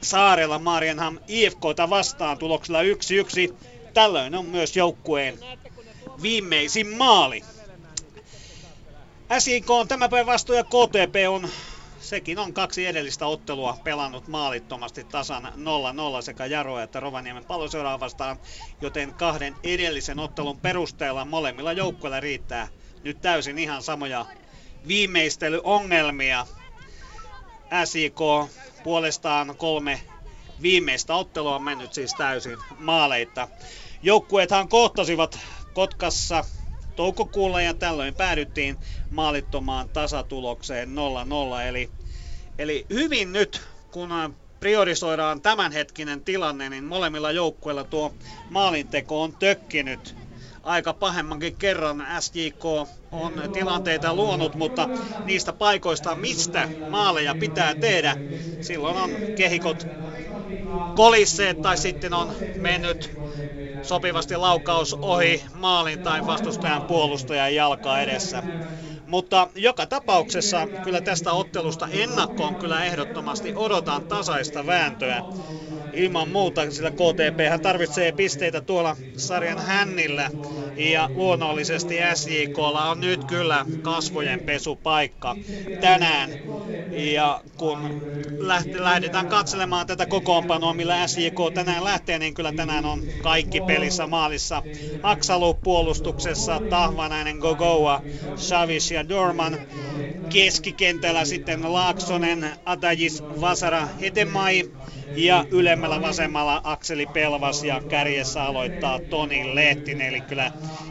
Saarella 0.02 0.58
Marienham 0.58 1.18
IFKta 1.28 1.90
vastaan 1.90 2.38
tuloksella 2.38 2.82
1-1. 2.82 2.86
Tällöin 3.94 4.34
on 4.34 4.46
myös 4.46 4.76
joukkueen 4.76 5.38
viimeisin 6.22 6.88
maali. 6.88 7.42
SIK 9.38 9.70
on 9.70 9.88
tämä 9.88 10.08
päivä 10.08 10.32
vastuun 10.32 10.64
KTP 10.64 11.14
on 11.28 11.48
sekin 12.12 12.38
on 12.38 12.52
kaksi 12.52 12.86
edellistä 12.86 13.26
ottelua 13.26 13.78
pelannut 13.84 14.28
maalittomasti 14.28 15.04
tasan 15.04 15.52
0-0 16.18 16.22
sekä 16.22 16.46
Jaro 16.46 16.78
että 16.78 17.00
Rovaniemen 17.00 17.44
palloseuraa 17.44 18.00
vastaan, 18.00 18.36
joten 18.80 19.14
kahden 19.14 19.56
edellisen 19.64 20.18
ottelun 20.18 20.60
perusteella 20.60 21.24
molemmilla 21.24 21.72
joukkueilla 21.72 22.20
riittää 22.20 22.68
nyt 23.04 23.20
täysin 23.20 23.58
ihan 23.58 23.82
samoja 23.82 24.26
viimeistelyongelmia. 24.88 26.46
SIK 27.84 28.20
puolestaan 28.84 29.56
kolme 29.56 30.00
viimeistä 30.62 31.14
ottelua 31.14 31.56
on 31.56 31.62
mennyt 31.62 31.92
siis 31.92 32.14
täysin 32.14 32.58
maaleita. 32.78 33.48
Joukkueethan 34.02 34.68
kohtasivat 34.68 35.38
Kotkassa 35.74 36.44
toukokuulla 36.96 37.62
ja 37.62 37.74
tällöin 37.74 38.14
päädyttiin 38.14 38.78
maalittomaan 39.10 39.88
tasatulokseen 39.88 40.88
0-0. 40.88 41.62
Eli, 41.68 41.90
eli 42.58 42.86
hyvin 42.90 43.32
nyt, 43.32 43.60
kun 43.90 44.10
priorisoidaan 44.60 45.40
tämänhetkinen 45.40 46.24
tilanne, 46.24 46.68
niin 46.68 46.84
molemmilla 46.84 47.30
joukkueilla 47.30 47.84
tuo 47.84 48.14
maalinteko 48.50 49.22
on 49.22 49.32
tökkinyt 49.38 50.14
aika 50.62 50.92
pahemmankin 50.92 51.56
kerran. 51.56 52.06
SJK 52.20 52.64
on 53.12 53.32
tilanteita 53.52 54.14
luonut, 54.14 54.54
mutta 54.54 54.88
niistä 55.24 55.52
paikoista, 55.52 56.14
mistä 56.14 56.68
maaleja 56.88 57.34
pitää 57.34 57.74
tehdä, 57.74 58.16
silloin 58.60 58.96
on 58.96 59.18
kehikot 59.34 59.86
kolisseet 60.96 61.62
tai 61.62 61.76
sitten 61.78 62.14
on 62.14 62.32
mennyt 62.58 63.10
sopivasti 63.82 64.36
laukaus 64.36 64.94
ohi 64.94 65.44
maalin 65.54 66.02
tai 66.02 66.26
vastustajan 66.26 66.82
puolustajan 66.82 67.54
jalkaa 67.54 68.00
edessä. 68.00 68.42
Mutta 69.12 69.48
joka 69.54 69.86
tapauksessa 69.86 70.68
kyllä 70.84 71.00
tästä 71.00 71.32
ottelusta 71.32 71.88
ennakkoon 71.92 72.54
kyllä 72.54 72.84
ehdottomasti 72.84 73.52
odotan 73.56 74.02
tasaista 74.02 74.66
vääntöä 74.66 75.22
ilman 75.92 76.28
muuta, 76.28 76.70
sillä 76.70 76.90
KTP 76.90 77.62
tarvitsee 77.62 78.12
pisteitä 78.12 78.60
tuolla 78.60 78.96
sarjan 79.16 79.58
hännillä 79.58 80.30
ja 80.76 81.10
luonnollisesti 81.14 81.96
SJKlla 82.14 82.90
on 82.90 83.00
nyt 83.00 83.24
kyllä 83.24 83.66
kasvojen 83.82 84.40
pesupaikka 84.40 85.36
tänään. 85.80 86.30
Ja 86.92 87.40
kun 87.56 88.02
lähdetään 88.78 89.28
katselemaan 89.28 89.86
tätä 89.86 90.06
kokoonpanoa, 90.06 90.74
millä 90.74 91.06
SJK 91.06 91.54
tänään 91.54 91.84
lähtee, 91.84 92.18
niin 92.18 92.34
kyllä 92.34 92.52
tänään 92.52 92.84
on 92.84 93.02
kaikki 93.22 93.60
pelissä 93.60 94.06
maalissa. 94.06 94.62
Aksalu 95.02 95.54
puolustuksessa, 95.54 96.60
Tahvanainen, 96.70 97.36
Gogoa, 97.36 98.00
Savis 98.36 98.90
ja 98.90 99.01
Dorman. 99.08 99.58
Keskikentällä 100.28 101.24
sitten 101.24 101.72
Laaksonen, 101.72 102.50
Atajis, 102.64 103.22
Vasara, 103.40 103.88
Hetemai 104.00 104.70
ja 105.16 105.44
ylemmällä 105.50 106.00
vasemmalla 106.00 106.60
Akseli 106.64 107.06
Pelvas 107.06 107.64
ja 107.64 107.82
kärjessä 107.88 108.44
aloittaa 108.44 108.98
Toni 108.98 109.54
Lehtinen. 109.54 110.08
Eli 110.08 110.20
kyllä 110.20 110.50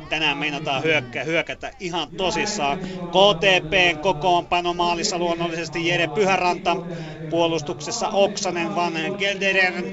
tänään 0.10 0.38
meinataan 0.38 0.84
hyökkä, 0.84 1.24
hyökätä 1.24 1.72
ihan 1.80 2.08
tosissaan. 2.18 2.78
KTPn 3.08 4.00
kokoonpano 4.02 4.74
maalissa 4.74 5.18
luonnollisesti 5.20 5.88
Jere 5.88 6.08
Pyhäranta, 6.08 6.78
puolustuksessa 7.30 8.10
Oksanen, 8.10 8.76
Van 8.76 8.94
Gelderen, 9.18 9.92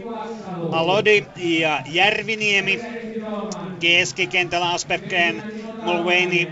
Alodi 0.72 1.24
ja 1.36 1.82
Järviniemi. 1.86 2.80
Keskikentällä 3.80 4.70
Asperkeen, 4.70 5.42
Mulvaney, 5.80 6.46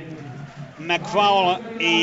McFaul 0.78 1.54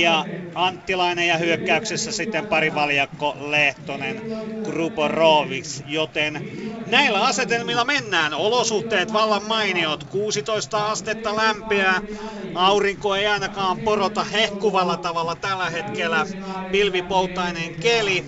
ja 0.01 0.25
Anttilainen 0.55 1.27
ja 1.27 1.37
hyökkäyksessä 1.37 2.11
sitten 2.11 2.47
pari 2.47 2.73
valjakko 2.75 3.35
Lehtonen, 3.51 4.21
Gruporovic, 4.63 5.81
joten 5.85 6.41
näillä 6.85 7.23
asetelmilla 7.25 7.85
mennään. 7.85 8.33
Olosuhteet 8.33 9.13
vallan 9.13 9.43
mainiot, 9.43 10.03
16 10.03 10.91
astetta 10.91 11.35
lämpiä, 11.35 12.01
aurinko 12.55 13.15
ei 13.15 13.27
ainakaan 13.27 13.79
porota 13.79 14.23
hehkuvalla 14.23 14.97
tavalla 14.97 15.35
tällä 15.35 15.69
hetkellä, 15.69 16.25
pilvipoutainen 16.71 17.71
keli, 17.79 18.25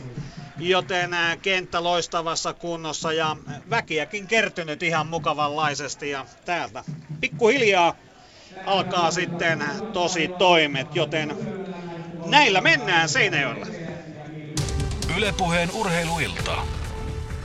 joten 0.57 1.11
kenttä 1.41 1.83
loistavassa 1.83 2.53
kunnossa 2.53 3.13
ja 3.13 3.37
väkiäkin 3.69 4.27
kertynyt 4.27 4.83
ihan 4.83 5.07
mukavanlaisesti 5.07 6.09
ja 6.09 6.25
täältä 6.45 6.83
pikkuhiljaa 7.21 7.95
alkaa 8.65 9.11
sitten 9.11 9.63
tosi 9.93 10.27
toimet, 10.27 10.95
joten 10.95 11.35
näillä 12.25 12.61
mennään 12.61 13.09
Seinäjoella. 13.09 13.65
Ylepuheen 15.17 15.69
urheiluilta. 15.73 16.57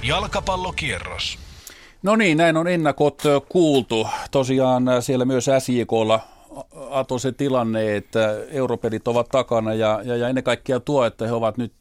Jalkapallokierros. 0.02 1.38
No 2.02 2.16
niin, 2.16 2.38
näin 2.38 2.56
on 2.56 2.68
ennakot 2.68 3.22
kuultu. 3.48 4.08
Tosiaan 4.30 4.84
siellä 5.00 5.24
myös 5.24 5.46
SJKlla 5.58 6.20
Ato 6.90 7.18
se 7.18 7.32
tilanne, 7.32 7.96
että 7.96 8.36
europelit 8.50 9.08
ovat 9.08 9.28
takana 9.28 9.74
ja, 9.74 10.00
ja, 10.04 10.16
ja 10.16 10.28
ennen 10.28 10.44
kaikkea 10.44 10.80
tuo, 10.80 11.04
että 11.04 11.26
he 11.26 11.32
ovat 11.32 11.56
nyt 11.56 11.72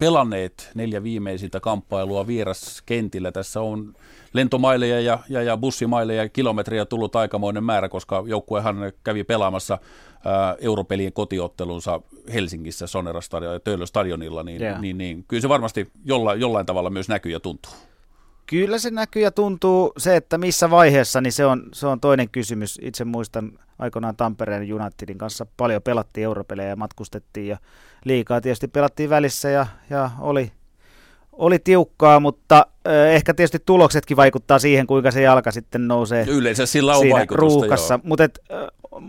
pelanneet 0.00 0.70
neljä 0.74 1.02
viimeisintä 1.02 1.60
kamppailua 1.60 2.26
vieraskentillä. 2.26 3.32
Tässä 3.32 3.60
on 3.60 3.94
lentomaileja 4.32 5.00
ja, 5.00 5.18
ja, 5.28 5.42
ja 5.42 5.56
bussimaileja 5.56 6.22
ja 6.22 6.28
kilometriä 6.28 6.84
tullut 6.84 7.16
aikamoinen 7.16 7.64
määrä, 7.64 7.88
koska 7.88 8.24
joukkuehan 8.26 8.76
kävi 9.04 9.24
pelaamassa 9.24 9.78
ää, 10.24 10.56
europelien 10.60 11.12
kotiottelunsa 11.12 12.00
Helsingissä 12.32 12.86
Sonera 12.86 13.20
ja 13.52 13.60
Töölö 13.60 13.86
stadionilla, 13.86 14.42
niin, 14.42 14.62
yeah. 14.62 14.80
niin, 14.80 14.98
niin 14.98 15.24
kyllä 15.28 15.40
se 15.40 15.48
varmasti 15.48 15.90
jollain, 16.04 16.40
jollain 16.40 16.66
tavalla 16.66 16.90
myös 16.90 17.08
näkyy 17.08 17.32
ja 17.32 17.40
tuntuu. 17.40 17.72
Kyllä 18.46 18.78
se 18.78 18.90
näkyy 18.90 19.22
ja 19.22 19.30
tuntuu. 19.30 19.92
Se, 19.98 20.16
että 20.16 20.38
missä 20.38 20.70
vaiheessa, 20.70 21.20
niin 21.20 21.32
se 21.32 21.46
on, 21.46 21.62
se 21.72 21.86
on 21.86 22.00
toinen 22.00 22.28
kysymys. 22.28 22.78
Itse 22.82 23.04
muistan 23.04 23.58
aikoinaan 23.80 24.16
Tampereen 24.16 24.74
Unitedin 24.74 25.18
kanssa 25.18 25.46
paljon 25.56 25.82
pelattiin 25.82 26.24
europelejä 26.24 26.68
ja 26.68 26.76
matkustettiin 26.76 27.48
ja 27.48 27.58
liikaa 28.04 28.40
tietysti 28.40 28.68
pelattiin 28.68 29.10
välissä 29.10 29.50
ja, 29.50 29.66
ja 29.90 30.10
oli, 30.18 30.52
oli 31.32 31.58
tiukkaa, 31.58 32.20
mutta 32.20 32.66
äh, 32.86 32.92
ehkä 32.92 33.34
tietysti 33.34 33.58
tuloksetkin 33.66 34.16
vaikuttaa 34.16 34.58
siihen, 34.58 34.86
kuinka 34.86 35.10
se 35.10 35.22
jalka 35.22 35.50
sitten 35.50 35.88
nousee 35.88 36.26
Yleensä 36.28 36.66
sillä 36.66 36.94
on 36.94 37.00
siinä 37.00 37.26
ruuhkassa. 37.30 38.00
Mutta 38.02 38.24
äh, 38.24 38.30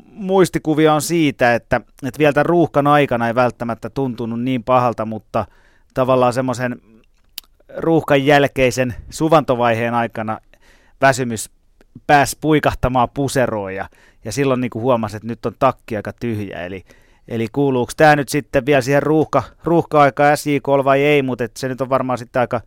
muistikuvia 0.05 0.93
on 0.93 1.01
siitä, 1.01 1.55
että, 1.55 1.81
että 2.03 2.19
vielä 2.19 2.34
tämän 2.34 2.45
ruuhkan 2.45 2.88
aikana 2.88 3.27
ei 3.27 3.36
välttämättä 3.36 3.89
tuntunut 3.89 4.41
niin 4.41 4.63
pahalta, 4.63 5.05
mutta 5.05 5.45
tavallaan 5.93 6.34
semmoisen 6.34 6.81
ruuhkan 7.77 8.25
jälkeisen 8.25 8.95
suvantovaiheen 9.10 9.93
aikana 9.93 10.39
väsymys 11.01 11.49
pääsi 12.07 12.38
puikahtamaan 12.41 13.10
puseroon 13.13 13.75
ja, 13.75 13.89
ja 14.25 14.31
silloin 14.31 14.62
niin 14.62 14.69
kuin 14.69 14.84
huomasi, 14.84 15.17
että 15.17 15.27
nyt 15.27 15.45
on 15.45 15.55
takki 15.60 15.95
aika 15.95 16.13
tyhjä. 16.13 16.65
Eli, 16.65 16.84
eli 17.27 17.47
kuuluuko 17.51 17.91
tämä 17.97 18.15
nyt 18.15 18.29
sitten 18.29 18.65
vielä 18.65 18.81
siihen 18.81 19.03
ruuhka, 19.03 19.43
ruuhka-aikaan 19.63 20.38
SJK 20.38 20.67
vai 20.67 21.01
ei, 21.01 21.21
mutta 21.21 21.43
se 21.57 21.67
nyt 21.67 21.81
on 21.81 21.89
varmaan 21.89 22.17
sitten 22.17 22.39
aika 22.39 22.62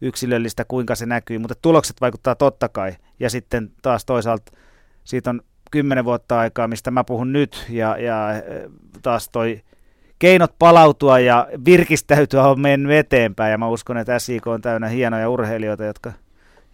yksilöllistä, 0.00 0.64
kuinka 0.64 0.94
se 0.94 1.06
näkyy, 1.06 1.38
mutta 1.38 1.54
tulokset 1.62 2.00
vaikuttaa 2.00 2.34
totta 2.34 2.68
kai. 2.68 2.96
Ja 3.20 3.30
sitten 3.30 3.70
taas 3.82 4.04
toisaalta 4.04 4.52
siitä 5.04 5.30
on 5.30 5.40
kymmenen 5.70 6.04
vuotta 6.04 6.38
aikaa, 6.38 6.68
mistä 6.68 6.90
mä 6.90 7.04
puhun 7.04 7.32
nyt, 7.32 7.66
ja, 7.68 7.96
ja 7.98 8.28
taas 9.02 9.28
toi 9.28 9.60
keinot 10.18 10.54
palautua 10.58 11.18
ja 11.18 11.48
virkistäytyä 11.64 12.48
on 12.48 12.60
mennyt 12.60 12.92
eteenpäin, 12.92 13.50
ja 13.50 13.58
mä 13.58 13.68
uskon, 13.68 13.98
että 13.98 14.18
SIK 14.18 14.46
on 14.46 14.60
täynnä 14.60 14.88
hienoja 14.88 15.30
urheilijoita, 15.30 15.84
jotka, 15.84 16.12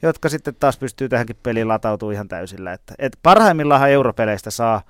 jotka 0.03 0.29
sitten 0.29 0.55
taas 0.55 0.79
pystyy 0.79 1.09
tähänkin 1.09 1.37
peliin 1.43 1.69
latautumaan 1.69 2.15
ihan 2.15 2.29
täysillä. 2.29 2.73
Että, 2.73 2.95
et 2.99 3.19
parhaimmillaan 3.23 3.91
europeleistä 3.91 4.51
saa, 4.51 4.83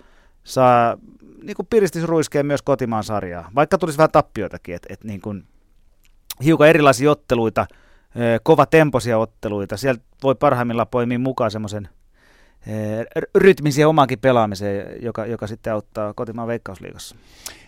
saa 0.44 0.96
niin 1.42 1.56
kuin 1.56 1.66
piristysruiskeen 1.70 2.46
myös 2.46 2.62
kotimaan 2.62 3.04
sarjaa, 3.04 3.50
vaikka 3.54 3.78
tulisi 3.78 3.98
vähän 3.98 4.10
tappioitakin, 4.10 4.74
että 4.74 4.88
et 4.90 5.04
niin 5.04 5.20
hiukan 6.44 6.68
erilaisia 6.68 7.10
otteluita, 7.10 7.66
kova 8.42 8.66
temposia 8.66 9.18
otteluita, 9.18 9.76
sieltä 9.76 10.02
voi 10.22 10.34
parhaimmillaan 10.34 10.88
poimia 10.88 11.18
mukaan 11.18 11.50
semmoisen 11.50 11.88
rytmin 13.34 13.72
siihen 13.72 13.88
omaankin 13.88 14.18
pelaamiseen, 14.18 15.02
joka, 15.02 15.26
joka 15.26 15.46
sitten 15.46 15.72
auttaa 15.72 16.14
kotimaan 16.14 16.48
veikkausliigassa. 16.48 17.16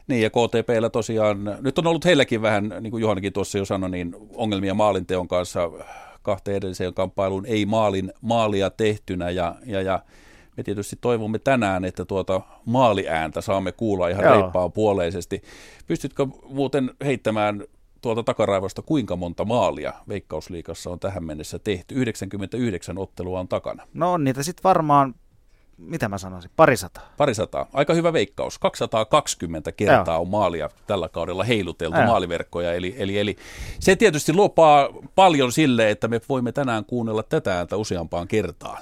Niin 0.06 0.22
ja 0.22 0.30
KTPllä 0.30 0.90
tosiaan, 0.90 1.38
nyt 1.60 1.78
on 1.78 1.86
ollut 1.86 2.04
heilläkin 2.04 2.42
vähän, 2.42 2.74
niin 2.80 2.90
kuin 2.90 3.00
Johanikin 3.00 3.32
tuossa 3.32 3.58
jo 3.58 3.64
sanoi, 3.64 3.90
niin 3.90 4.16
ongelmia 4.34 4.74
maalinteon 4.74 5.28
kanssa 5.28 5.70
kahteen 6.24 6.56
edelliseen 6.56 6.94
kamppailuun 6.94 7.46
ei 7.46 7.66
maalin, 7.66 8.12
maalia 8.20 8.70
tehtynä 8.70 9.30
ja, 9.30 9.54
ja, 9.66 9.82
ja 9.82 10.00
me 10.56 10.62
tietysti 10.62 10.96
toivomme 11.00 11.38
tänään, 11.38 11.84
että 11.84 12.04
tuota 12.04 12.40
maaliääntä 12.64 13.40
saamme 13.40 13.72
kuulla 13.72 14.08
ihan 14.08 14.24
Joo. 14.24 14.34
reippaan 14.34 14.72
puoleisesti. 14.72 15.42
Pystytkö 15.86 16.26
muuten 16.48 16.90
heittämään 17.04 17.64
tuolta 18.00 18.22
takaraivosta, 18.22 18.82
kuinka 18.82 19.16
monta 19.16 19.44
maalia 19.44 19.92
Veikkausliikassa 20.08 20.90
on 20.90 21.00
tähän 21.00 21.24
mennessä 21.24 21.58
tehty? 21.58 21.94
99 21.94 22.98
ottelua 22.98 23.40
on 23.40 23.48
takana. 23.48 23.86
No 23.94 24.12
on 24.12 24.24
niitä 24.24 24.42
sitten 24.42 24.64
varmaan 24.64 25.14
mitä 25.78 26.08
mä 26.08 26.18
sanoisin, 26.18 26.50
parisataa. 26.56 27.12
Parisataa. 27.16 27.66
Aika 27.72 27.94
hyvä 27.94 28.12
veikkaus. 28.12 28.58
220 28.58 29.72
kertaa 29.72 30.14
Joo. 30.14 30.22
on 30.22 30.28
maalia 30.28 30.70
tällä 30.86 31.08
kaudella 31.08 31.44
heiluteltu 31.44 31.96
Joo. 31.96 32.06
maaliverkkoja. 32.06 32.72
Eli, 32.72 32.94
eli, 32.98 33.18
eli 33.18 33.36
se 33.80 33.96
tietysti 33.96 34.32
lupaa 34.32 34.88
paljon 35.14 35.52
sille, 35.52 35.90
että 35.90 36.08
me 36.08 36.20
voimme 36.28 36.52
tänään 36.52 36.84
kuunnella 36.84 37.22
tätä 37.22 37.56
ääntä 37.56 37.76
useampaan 37.76 38.28
kertaan. 38.28 38.78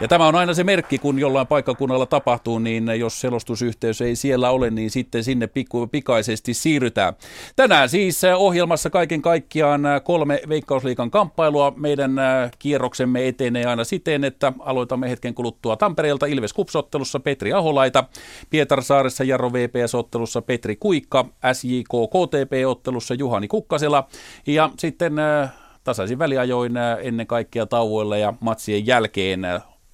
Ja 0.00 0.08
tämä 0.08 0.26
on 0.26 0.34
aina 0.34 0.54
se 0.54 0.64
merkki, 0.64 0.98
kun 0.98 1.18
jollain 1.18 1.46
paikkakunnalla 1.46 2.06
tapahtuu, 2.06 2.58
niin 2.58 2.90
jos 2.98 3.20
selostusyhteys 3.20 4.00
ei 4.00 4.16
siellä 4.16 4.50
ole, 4.50 4.70
niin 4.70 4.90
sitten 4.90 5.24
sinne 5.24 5.46
pikku, 5.46 5.86
pikaisesti 5.86 6.54
siirrytään. 6.54 7.14
Tänään 7.56 7.88
siis 7.88 8.22
ohjelmassa 8.36 8.90
kaiken 8.90 9.22
kaikkiaan 9.22 9.82
kolme 10.04 10.40
Veikkausliikan 10.48 11.10
kamppailua. 11.10 11.72
Meidän 11.76 12.18
äh, 12.18 12.50
kierroksemme 12.58 13.28
etenee 13.28 13.64
aina 13.66 13.84
siten, 13.84 14.24
että 14.24 14.52
aloitamme 14.58 15.10
hetken 15.10 15.34
kuluttua 15.34 15.76
Tampereelta 15.76 16.26
Ilves 16.26 16.52
Kupsottelussa 16.52 17.20
Petri 17.20 17.52
Aholaita, 17.52 18.04
Pietarsaaressa 18.50 19.24
Jarro 19.24 19.52
VPS-ottelussa 19.52 20.42
Petri 20.42 20.76
Kuikka, 20.76 21.24
SJK 21.52 21.88
KTP-ottelussa 21.88 23.14
Juhani 23.14 23.48
Kukkasela 23.48 24.08
ja 24.46 24.70
sitten 24.78 25.18
äh, 25.18 25.52
tasaisin 25.84 26.18
väliajoin 26.18 26.76
äh, 26.76 26.98
ennen 27.02 27.26
kaikkea 27.26 27.66
tauoilla 27.66 28.16
ja 28.16 28.34
matsien 28.40 28.86
jälkeen 28.86 29.44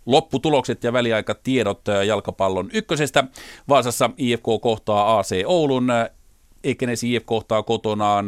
lopputulokset 0.06 0.84
ja 0.84 0.92
väliaikatiedot 0.92 1.80
jalkapallon 2.06 2.70
ykkösestä. 2.72 3.24
Vaasassa 3.68 4.10
IFK 4.16 4.44
kohtaa 4.62 5.18
AC 5.18 5.30
Oulun, 5.46 5.88
Ekenes 6.64 7.04
IF 7.04 7.26
kohtaa 7.26 7.62
kotonaan 7.62 8.26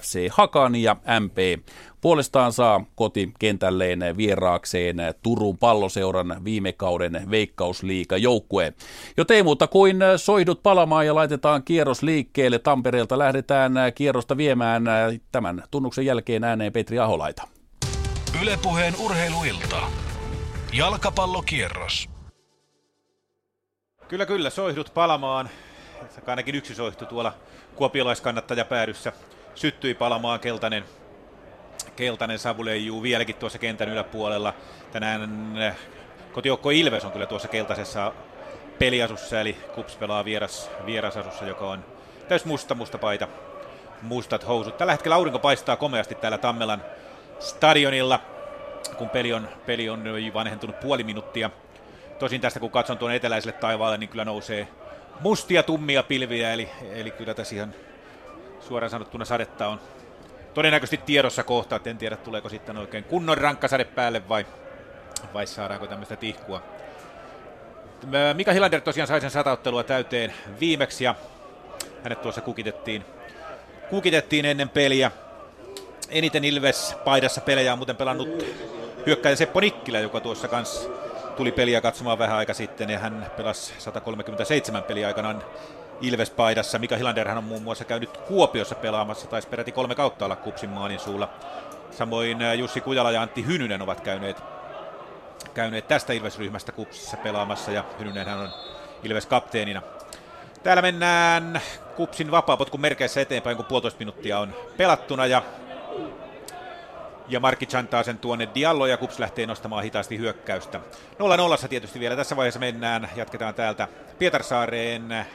FC 0.00 0.28
Hakan 0.30 0.76
ja 0.76 0.96
MP 1.20 1.64
puolestaan 2.00 2.52
saa 2.52 2.84
kotikentälleen 2.94 4.16
vieraakseen 4.16 4.96
Turun 5.22 5.58
palloseuran 5.58 6.44
viime 6.44 6.72
kauden 6.72 7.26
veikkausliiga 7.30 8.16
joukkue. 8.16 8.72
Joten 9.16 9.36
ei 9.36 9.42
muuta 9.42 9.66
kuin 9.66 9.96
soihdut 10.16 10.62
palamaan 10.62 11.06
ja 11.06 11.14
laitetaan 11.14 11.62
kierros 11.62 12.02
liikkeelle. 12.02 12.58
Tampereelta 12.58 13.18
lähdetään 13.18 13.72
kierrosta 13.94 14.36
viemään 14.36 14.84
tämän 15.32 15.62
tunnuksen 15.70 16.06
jälkeen 16.06 16.44
ääneen 16.44 16.72
Petri 16.72 16.98
Aholaita. 16.98 17.48
Ylepuheen 18.42 18.94
urheiluilta. 19.04 20.07
Jalkapallokierros. 20.72 22.08
Kyllä, 24.08 24.26
kyllä, 24.26 24.50
soihdut 24.50 24.94
palamaan. 24.94 25.50
Ainakin 26.26 26.54
yksi 26.54 26.74
soihtu 26.74 27.06
tuolla 27.06 27.32
kuopiolaiskannattaja 27.74 28.64
päädyssä 28.64 29.12
syttyi 29.54 29.94
palamaan 29.94 30.40
keltainen, 30.40 30.84
keltainen 31.96 32.38
savu 32.38 32.64
leijuu 32.64 33.02
vieläkin 33.02 33.36
tuossa 33.36 33.58
kentän 33.58 33.88
yläpuolella. 33.88 34.54
Tänään 34.92 35.56
eh, 35.56 35.76
kotijoukko 36.32 36.70
Ilves 36.70 37.04
on 37.04 37.12
kyllä 37.12 37.26
tuossa 37.26 37.48
keltaisessa 37.48 38.12
peliasussa, 38.78 39.40
eli 39.40 39.56
Kups 39.74 39.96
pelaa 39.96 40.24
vieras, 40.24 40.70
vierasasussa, 40.86 41.44
joka 41.46 41.70
on 41.70 41.84
täys 42.28 42.44
musta, 42.44 42.74
musta 42.74 42.98
paita, 42.98 43.28
mustat 44.02 44.46
housut. 44.46 44.76
Tällä 44.76 44.92
hetkellä 44.92 45.14
aurinko 45.14 45.38
paistaa 45.38 45.76
komeasti 45.76 46.14
täällä 46.14 46.38
Tammelan 46.38 46.82
stadionilla, 47.40 48.20
kun 48.98 49.10
peli 49.10 49.32
on, 49.32 49.48
peli 49.66 49.88
on 49.88 50.04
vanhentunut 50.34 50.80
puoli 50.80 51.04
minuuttia. 51.04 51.50
Tosin 52.18 52.40
tästä 52.40 52.60
kun 52.60 52.70
katson 52.70 52.98
tuon 52.98 53.12
eteläiselle 53.12 53.52
taivaalle, 53.52 53.98
niin 53.98 54.08
kyllä 54.08 54.24
nousee 54.24 54.68
mustia 55.20 55.62
tummia 55.62 56.02
pilviä, 56.02 56.52
eli, 56.52 56.68
eli 56.92 57.10
kyllä 57.10 57.34
tässä 57.34 57.54
ihan 57.54 57.74
suoraan 58.60 58.90
sanottuna 58.90 59.24
sadetta 59.24 59.68
on 59.68 59.80
todennäköisesti 60.54 61.00
tiedossa 61.06 61.42
kohta, 61.42 61.76
että 61.76 61.90
en 61.90 61.98
tiedä 61.98 62.16
tuleeko 62.16 62.48
sitten 62.48 62.76
oikein 62.76 63.04
kunnon 63.04 63.38
rankkasade 63.38 63.84
päälle 63.84 64.28
vai, 64.28 64.46
vai 65.34 65.46
saadaanko 65.46 65.86
tämmöistä 65.86 66.16
tihkua. 66.16 66.62
Mika 68.34 68.52
Hilander 68.52 68.80
tosiaan 68.80 69.08
sai 69.08 69.20
sen 69.20 69.30
satauttelua 69.30 69.82
täyteen 69.82 70.34
viimeksi 70.60 71.04
ja 71.04 71.14
hänet 72.02 72.22
tuossa 72.22 72.40
kukitettiin, 72.40 73.04
kukitettiin 73.90 74.44
ennen 74.44 74.68
peliä. 74.68 75.10
Eniten 76.10 76.44
Ilves 76.44 76.96
paidassa 77.04 77.40
pelejä 77.40 77.72
on 77.72 77.78
muuten 77.78 77.96
pelannut 77.96 78.28
hyökkäjä 79.06 79.36
Seppo 79.36 79.60
Nikkilä, 79.60 80.00
joka 80.00 80.20
tuossa 80.20 80.48
kanssa 80.48 80.90
tuli 81.36 81.52
peliä 81.52 81.80
katsomaan 81.80 82.18
vähän 82.18 82.36
aika 82.36 82.54
sitten 82.54 82.90
ja 82.90 82.98
hän 82.98 83.30
pelasi 83.36 83.74
137 83.78 84.82
peliä 84.82 85.06
aikanaan 85.06 85.44
Ilves-paidassa. 86.00 86.78
Mika 86.78 86.96
Hilanderhan 86.96 87.38
on 87.38 87.44
muun 87.44 87.62
muassa 87.62 87.84
käynyt 87.84 88.16
Kuopiossa 88.16 88.74
pelaamassa, 88.74 89.26
taisi 89.26 89.48
peräti 89.48 89.72
kolme 89.72 89.94
kautta 89.94 90.24
olla 90.24 90.36
Kupsin 90.36 90.70
maanin 90.70 91.00
suulla. 91.00 91.28
Samoin 91.90 92.42
äh, 92.42 92.54
Jussi 92.54 92.80
Kujala 92.80 93.10
ja 93.10 93.22
Antti 93.22 93.46
Hynynen 93.46 93.82
ovat 93.82 94.00
käyneet, 94.00 94.42
käyneet 95.54 95.88
tästä 95.88 96.12
Ilves-ryhmästä 96.12 96.72
Kupsissa 96.72 97.16
pelaamassa 97.16 97.70
ja 97.70 97.84
Hynynenhän 97.98 98.38
on 98.38 98.50
Ilves-kapteenina. 99.02 99.82
Täällä 100.62 100.82
mennään 100.82 101.60
Kupsin 101.96 102.30
vapaapotkun 102.30 102.80
merkeissä 102.80 103.20
eteenpäin, 103.20 103.56
kun 103.56 103.66
puolitoista 103.66 103.98
minuuttia 103.98 104.38
on 104.38 104.54
pelattuna 104.76 105.26
ja 105.26 105.42
ja 107.28 107.40
Markki 107.40 107.66
chantaa 107.66 108.02
sen 108.02 108.18
tuonne 108.18 108.48
Diallo 108.54 108.86
ja 108.86 108.96
Kups 108.96 109.18
lähtee 109.18 109.46
nostamaan 109.46 109.82
hitaasti 109.82 110.18
hyökkäystä. 110.18 110.80
0-0 111.64 111.68
tietysti 111.68 112.00
vielä 112.00 112.16
tässä 112.16 112.36
vaiheessa 112.36 112.60
mennään. 112.60 113.08
Jatketaan 113.16 113.54
täältä 113.54 113.88
Pietarsaareen 114.18 115.26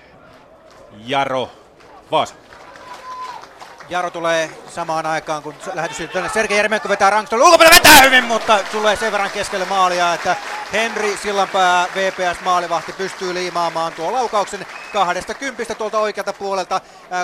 Jaro 1.05 1.49
Vaasa. 2.11 2.35
Jaro 3.89 4.09
tulee 4.09 4.49
samaan 4.69 5.05
aikaan, 5.05 5.43
kun 5.43 5.55
lähetys 5.73 5.97
tänne. 6.13 6.29
Sergei 6.29 6.57
Jermenko 6.57 6.89
vetää 6.89 7.09
Rankstolle. 7.09 7.43
Ulkopuolella 7.43 7.75
vetää 7.75 8.01
hyvin, 8.01 8.23
mutta 8.23 8.59
tulee 8.71 8.95
sen 8.95 9.11
verran 9.11 9.31
keskelle 9.31 9.65
maalia, 9.65 10.13
että 10.13 10.35
Henri 10.73 11.17
Sillanpää, 11.17 11.87
VPS 11.95 12.41
maalivahti, 12.41 12.93
pystyy 12.93 13.33
liimaamaan 13.33 13.93
tuo 13.93 14.11
laukauksen 14.11 14.65
kahdesta 14.93 15.33
kympistä 15.33 15.75
tuolta 15.75 15.99
oikealta 15.99 16.33
puolelta 16.33 16.81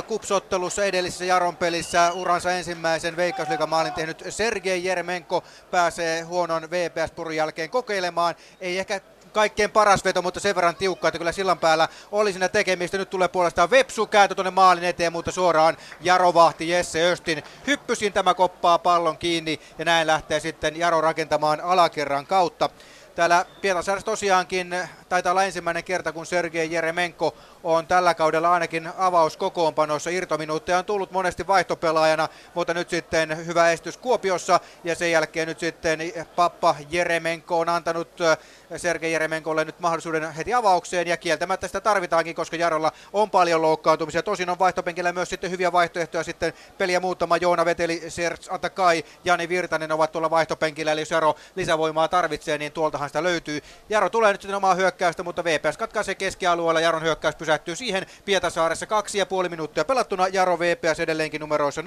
kupsottelussa 0.07 0.85
edellisessä 0.85 1.25
Jaron 1.25 1.55
pelissä 1.55 2.11
uransa 2.11 2.51
ensimmäisen 2.51 3.15
veikkausliigamaalin 3.15 3.93
tehnyt 3.93 4.23
Sergei 4.29 4.83
Jermenko 4.83 5.43
pääsee 5.71 6.21
huonon 6.21 6.63
VPS-purun 6.63 7.35
jälkeen 7.35 7.69
kokeilemaan. 7.69 8.35
Ei 8.61 8.79
ehkä 8.79 9.01
kaikkein 9.33 9.71
paras 9.71 10.05
veto, 10.05 10.21
mutta 10.21 10.39
sen 10.39 10.55
verran 10.55 10.75
tiukka, 10.75 11.07
että 11.07 11.17
kyllä 11.17 11.31
sillan 11.31 11.59
päällä 11.59 11.87
oli 12.11 12.31
siinä 12.31 12.49
tekemistä. 12.49 12.97
Nyt 12.97 13.09
tulee 13.09 13.27
puolestaan 13.27 13.71
Vepsu 13.71 14.07
kääntö 14.07 14.35
tuonne 14.35 14.51
maalin 14.51 14.83
eteen, 14.83 15.11
mutta 15.11 15.31
suoraan 15.31 15.77
Jaro 16.01 16.33
vahti 16.33 16.69
Jesse 16.69 17.11
Östin. 17.11 17.43
Hyppysin 17.67 18.13
tämä 18.13 18.33
koppaa 18.33 18.79
pallon 18.79 19.17
kiinni 19.17 19.59
ja 19.77 19.85
näin 19.85 20.07
lähtee 20.07 20.39
sitten 20.39 20.77
Jaro 20.77 21.01
rakentamaan 21.01 21.61
alakerran 21.61 22.25
kautta. 22.27 22.69
Täällä 23.15 23.45
Pietarsaaressa 23.61 24.05
tosiaankin 24.05 24.75
taitaa 25.09 25.31
olla 25.31 25.43
ensimmäinen 25.43 25.83
kerta, 25.83 26.11
kun 26.11 26.25
Sergei 26.25 26.71
Jeremenko 26.71 27.35
on 27.63 27.87
tällä 27.87 28.13
kaudella 28.13 28.53
ainakin 28.53 28.89
avauskokoonpanossa. 28.97 30.09
Irtominuutteja 30.09 30.77
on 30.77 30.85
tullut 30.85 31.11
monesti 31.11 31.47
vaihtopelaajana, 31.47 32.29
mutta 32.53 32.73
nyt 32.73 32.89
sitten 32.89 33.45
hyvä 33.45 33.71
estys 33.71 33.97
Kuopiossa 33.97 34.59
ja 34.83 34.95
sen 34.95 35.11
jälkeen 35.11 35.47
nyt 35.47 35.59
sitten 35.59 35.99
Pappa 36.35 36.75
Jeremenko 36.89 37.59
on 37.59 37.69
antanut 37.69 38.07
Sergei 38.77 39.13
Jeremenkolle 39.13 39.65
nyt 39.65 39.79
mahdollisuuden 39.79 40.31
heti 40.31 40.53
avaukseen 40.53 41.07
ja 41.07 41.17
kieltämättä 41.17 41.67
sitä 41.67 41.81
tarvitaankin, 41.81 42.35
koska 42.35 42.55
Jarolla 42.55 42.91
on 43.13 43.29
paljon 43.29 43.61
loukkaantumisia. 43.61 44.23
Tosin 44.23 44.49
on 44.49 44.59
vaihtopenkillä 44.59 45.11
myös 45.11 45.29
sitten 45.29 45.51
hyviä 45.51 45.71
vaihtoehtoja 45.71 46.23
sitten 46.23 46.53
peliä 46.77 46.99
muuttama 46.99 47.37
Joona 47.37 47.65
Veteli, 47.65 48.03
Serge 48.09 48.43
Atakai, 48.49 49.03
Jani 49.25 49.49
Virtanen 49.49 49.91
ovat 49.91 50.11
tuolla 50.11 50.29
vaihtopenkillä, 50.29 50.91
eli 50.91 51.01
jos 51.01 51.11
Jaro 51.11 51.35
lisävoimaa 51.55 52.07
tarvitsee, 52.07 52.57
niin 52.57 52.71
tuoltahan 52.71 53.09
sitä 53.09 53.23
löytyy. 53.23 53.61
Jaro 53.89 54.09
tulee 54.09 54.31
nyt 54.31 54.41
sitten 54.41 54.57
omaa 54.57 54.75
hyökkäystä, 54.75 54.98
mutta 55.23 55.43
VPS 55.43 55.77
katkaisee 55.77 56.15
keskialueella, 56.15 56.79
Jaron 56.79 57.03
hyökkäys 57.03 57.35
pysähtyy 57.35 57.75
siihen. 57.75 58.05
Pietasaaressa 58.25 58.85
kaksi 58.85 59.17
ja 59.17 59.25
puoli 59.25 59.49
minuuttia 59.49 59.85
pelattuna, 59.85 60.27
Jaro 60.27 60.59
VPS 60.59 60.99
edelleenkin 60.99 61.41
numeroissa 61.41 61.81
0-0. 61.81 61.85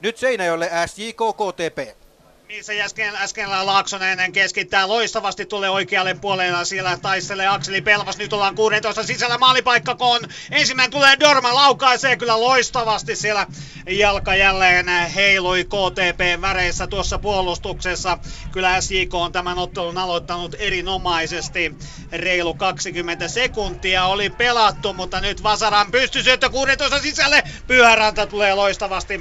Nyt 0.00 0.16
Seinäjoelle 0.16 0.70
SJK 0.86 1.20
KTP 1.36 2.09
missä 2.56 2.72
äsken, 2.84 3.16
äsken 3.16 3.50
Laaksonen 3.50 4.32
keskittää 4.32 4.88
loistavasti, 4.88 5.46
tulee 5.46 5.70
oikealle 5.70 6.14
puolelle, 6.14 6.64
siellä 6.64 6.96
taistelee 6.96 7.46
Akseli 7.46 7.80
Pelvas, 7.80 8.18
nyt 8.18 8.32
ollaan 8.32 8.54
16 8.54 9.02
sisällä 9.02 9.38
maalipaikka, 9.38 9.94
kun 9.94 10.20
ensimmäinen 10.50 10.90
tulee 10.90 11.20
Dorma, 11.20 11.54
laukaisee 11.54 12.16
kyllä 12.16 12.40
loistavasti 12.40 13.16
siellä 13.16 13.46
jalka 13.88 14.34
jälleen 14.34 14.86
heilui 15.14 15.64
KTP-väreissä 15.64 16.86
tuossa 16.86 17.18
puolustuksessa. 17.18 18.18
Kyllä 18.52 18.80
SJK 18.80 19.14
on 19.14 19.32
tämän 19.32 19.58
ottelun 19.58 19.98
aloittanut 19.98 20.56
erinomaisesti. 20.58 21.74
Reilu 22.12 22.54
20 22.54 23.28
sekuntia 23.28 24.04
oli 24.04 24.30
pelattu, 24.30 24.92
mutta 24.92 25.20
nyt 25.20 25.42
Vasaran 25.42 25.90
pystysyöttö 25.90 26.50
16 26.50 26.98
sisälle. 26.98 27.42
Pyhäranta 27.66 28.26
tulee 28.26 28.54
loistavasti 28.54 29.20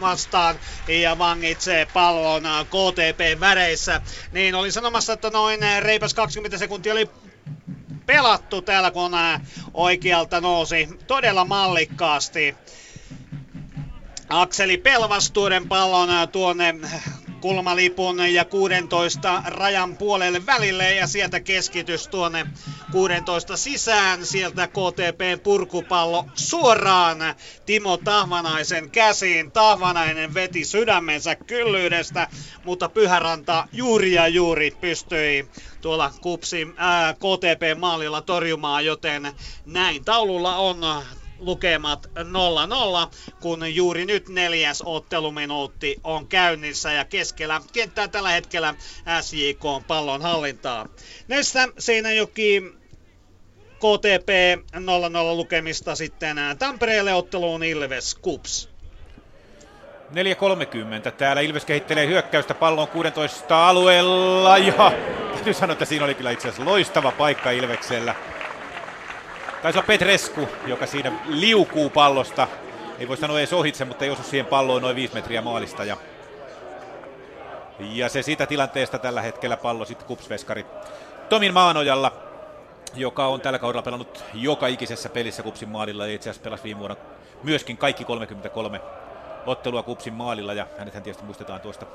vastaan 0.00 0.56
ja 1.02 1.18
vangitsee 1.18 1.86
pallon 1.86 2.42
KTP-väreissä. 2.64 4.00
Niin 4.32 4.54
oli 4.54 4.72
sanomassa, 4.72 5.12
että 5.12 5.30
noin 5.30 5.60
reipas 5.80 6.14
20 6.14 6.58
sekuntia 6.58 6.92
oli 6.92 7.10
pelattu 8.06 8.62
täällä, 8.62 8.90
kun 8.90 9.12
oikealta 9.74 10.40
nousi 10.40 10.88
todella 11.06 11.44
mallikkaasti. 11.44 12.54
Akseli 14.28 14.78
Pelvas 14.78 15.30
tuoden 15.30 15.68
pallon 15.68 16.28
tuonne 16.32 16.74
kulmalipun 17.40 18.34
ja 18.34 18.44
16 18.44 19.42
rajan 19.46 19.96
puolelle 19.96 20.46
välille 20.46 20.94
ja 20.94 21.06
sieltä 21.06 21.40
keskitys 21.40 22.08
tuonne 22.08 22.46
16 22.92 23.56
sisään. 23.56 24.26
Sieltä 24.26 24.68
KTP 24.68 25.42
purkupallo 25.42 26.24
suoraan 26.34 27.18
Timo 27.66 27.96
Tahvanaisen 27.96 28.90
käsiin. 28.90 29.52
Tahvanainen 29.52 30.34
veti 30.34 30.64
sydämensä 30.64 31.34
kyllyydestä, 31.34 32.28
mutta 32.64 32.88
Pyhäranta 32.88 33.68
juuri 33.72 34.12
ja 34.12 34.28
juuri 34.28 34.70
pystyi 34.80 35.48
tuolla 35.80 36.12
Kupsi 36.20 36.66
ää, 36.76 37.14
KTP-maalilla 37.14 38.22
torjumaan, 38.22 38.84
joten 38.84 39.32
näin 39.66 40.04
taululla 40.04 40.56
on 40.56 40.80
lukemat 41.38 42.06
0-0, 42.06 43.14
kun 43.40 43.74
juuri 43.74 44.06
nyt 44.06 44.28
neljäs 44.28 44.82
otteluminuutti 44.86 45.96
on 46.04 46.26
käynnissä 46.26 46.92
ja 46.92 47.04
keskellä 47.04 47.60
kenttää 47.72 48.08
tällä 48.08 48.30
hetkellä 48.30 48.74
SJK 49.20 49.64
on 49.64 49.84
pallon 49.84 50.22
hallintaa. 50.22 50.86
Näistä 51.28 51.68
Seinäjoki 51.78 52.62
KTP 53.82 54.28
0-0 54.76 54.80
lukemista 55.36 55.94
sitten 55.94 56.36
Tampereelle 56.58 57.14
otteluun 57.14 57.62
Ilves 57.62 58.14
Kups. 58.14 58.68
4.30. 61.06 61.10
Täällä 61.10 61.42
Ilves 61.42 61.64
kehittelee 61.64 62.06
hyökkäystä 62.06 62.54
pallon 62.54 62.88
16 62.88 63.68
alueella 63.68 64.58
ja 64.58 64.72
täytyy 65.34 65.54
sanoa, 65.54 65.72
että 65.72 65.84
siinä 65.84 66.04
oli 66.04 66.14
kyllä 66.14 66.30
itse 66.30 66.48
asiassa 66.48 66.70
loistava 66.70 67.12
paikka 67.12 67.50
Ilveksellä. 67.50 68.14
Taisi 69.62 69.78
olla 69.78 69.86
Petresku, 69.86 70.48
joka 70.66 70.86
siinä 70.86 71.12
liukuu 71.26 71.90
pallosta. 71.90 72.48
Ei 72.98 73.08
voi 73.08 73.16
sanoa 73.16 73.38
edes 73.38 73.52
ohitse, 73.52 73.84
mutta 73.84 74.04
ei 74.04 74.10
osu 74.10 74.22
siihen 74.22 74.46
palloon 74.46 74.82
noin 74.82 74.96
viisi 74.96 75.14
metriä 75.14 75.42
maalista. 75.42 75.84
Ja, 75.84 75.96
ja 77.78 78.08
se 78.08 78.22
siitä 78.22 78.46
tilanteesta 78.46 78.98
tällä 78.98 79.22
hetkellä 79.22 79.56
pallo 79.56 79.84
sitten 79.84 80.06
kupsveskari 80.06 80.66
Tomin 81.28 81.54
Maanojalla, 81.54 82.31
joka 82.94 83.26
on 83.26 83.40
tällä 83.40 83.58
kaudella 83.58 83.82
pelannut 83.82 84.24
joka 84.34 84.66
ikisessä 84.66 85.08
pelissä 85.08 85.42
kupsin 85.42 85.68
maalilla. 85.68 86.06
Ja 86.06 86.14
itse 86.14 86.30
asiassa 86.30 86.44
pelasi 86.44 86.64
viime 86.64 86.78
vuonna 86.78 86.96
myöskin 87.42 87.76
kaikki 87.76 88.04
33 88.04 88.80
ottelua 89.46 89.82
kupsin 89.82 90.12
maalilla. 90.12 90.52
Ja 90.52 90.66
hänethän 90.78 91.02
tietysti 91.02 91.24
muistetaan 91.24 91.60
tuosta 91.60 91.86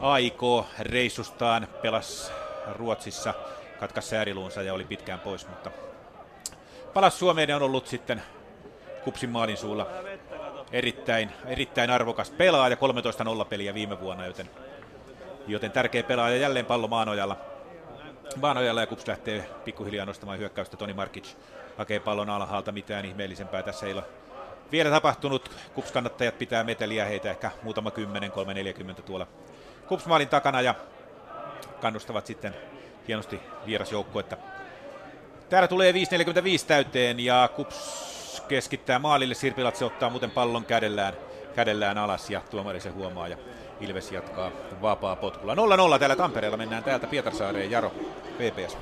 AIK-reissustaan. 0.00 1.68
Pelas 1.82 2.32
Ruotsissa, 2.72 3.34
katkaisi 3.80 4.08
sääriluunsa 4.08 4.62
ja 4.62 4.74
oli 4.74 4.84
pitkään 4.84 5.20
pois, 5.20 5.48
mutta 5.48 5.70
palas 6.94 7.18
Suomeen 7.18 7.48
ja 7.48 7.56
on 7.56 7.62
ollut 7.62 7.86
sitten 7.86 8.22
Kupsin 9.04 9.30
maalin 9.30 9.56
suulla 9.56 9.86
erittäin, 10.72 11.30
erittäin 11.46 11.90
arvokas 11.90 12.30
pelaaja, 12.30 12.76
13-0 13.42 13.44
peliä 13.44 13.74
viime 13.74 14.00
vuonna, 14.00 14.26
joten, 14.26 14.50
joten 15.46 15.70
tärkeä 15.70 16.02
pelaaja 16.02 16.36
jälleen 16.36 16.66
pallo 16.66 16.88
Maanojalla. 16.88 17.36
Maanojalla 18.36 18.80
ja 18.80 18.86
Kups 18.86 19.06
lähtee 19.06 19.50
pikkuhiljaa 19.64 20.06
nostamaan 20.06 20.38
hyökkäystä. 20.38 20.76
Toni 20.76 20.92
Markic 20.92 21.28
hakee 21.78 22.00
pallon 22.00 22.30
alhaalta, 22.30 22.72
mitään 22.72 23.04
ihmeellisempää 23.04 23.62
tässä 23.62 23.86
ei 23.86 23.92
ole 23.92 24.04
vielä 24.72 24.90
tapahtunut. 24.90 25.50
Kups-kannattajat 25.74 26.38
pitää 26.38 26.64
meteliä, 26.64 27.04
heitä 27.04 27.30
ehkä 27.30 27.50
muutama 27.62 27.90
10, 27.90 28.30
3, 28.30 28.54
40 28.54 29.02
tuolla 29.02 29.26
Kupsmaalin 29.88 30.28
takana 30.28 30.60
ja 30.60 30.74
kannustavat 31.80 32.26
sitten 32.26 32.54
hienosti 33.08 33.40
vierasjoukkuetta. 33.66 34.36
Täällä 35.48 35.68
tulee 35.68 35.92
5.45 35.92 35.98
täyteen 36.66 37.20
ja 37.20 37.48
Kups 37.56 38.42
keskittää 38.48 38.98
maalille. 38.98 39.34
Sirpilatse 39.34 39.84
ottaa 39.84 40.10
muuten 40.10 40.30
pallon 40.30 40.64
kädellään, 40.64 41.14
kädellään 41.54 41.98
alas 41.98 42.30
ja 42.30 42.40
tuomari 42.50 42.80
se 42.80 42.90
huomaa 42.90 43.28
ja 43.28 43.36
Ilves 43.82 44.12
jatkaa 44.12 44.50
vapaa 44.82 45.16
potkulla. 45.16 45.54
0-0 45.54 45.98
täällä 45.98 46.16
Tampereella 46.16 46.56
mennään 46.56 46.84
täältä 46.84 47.06
Pietarsaareen. 47.06 47.70
Jaro, 47.70 47.92
VPS. 48.38 48.76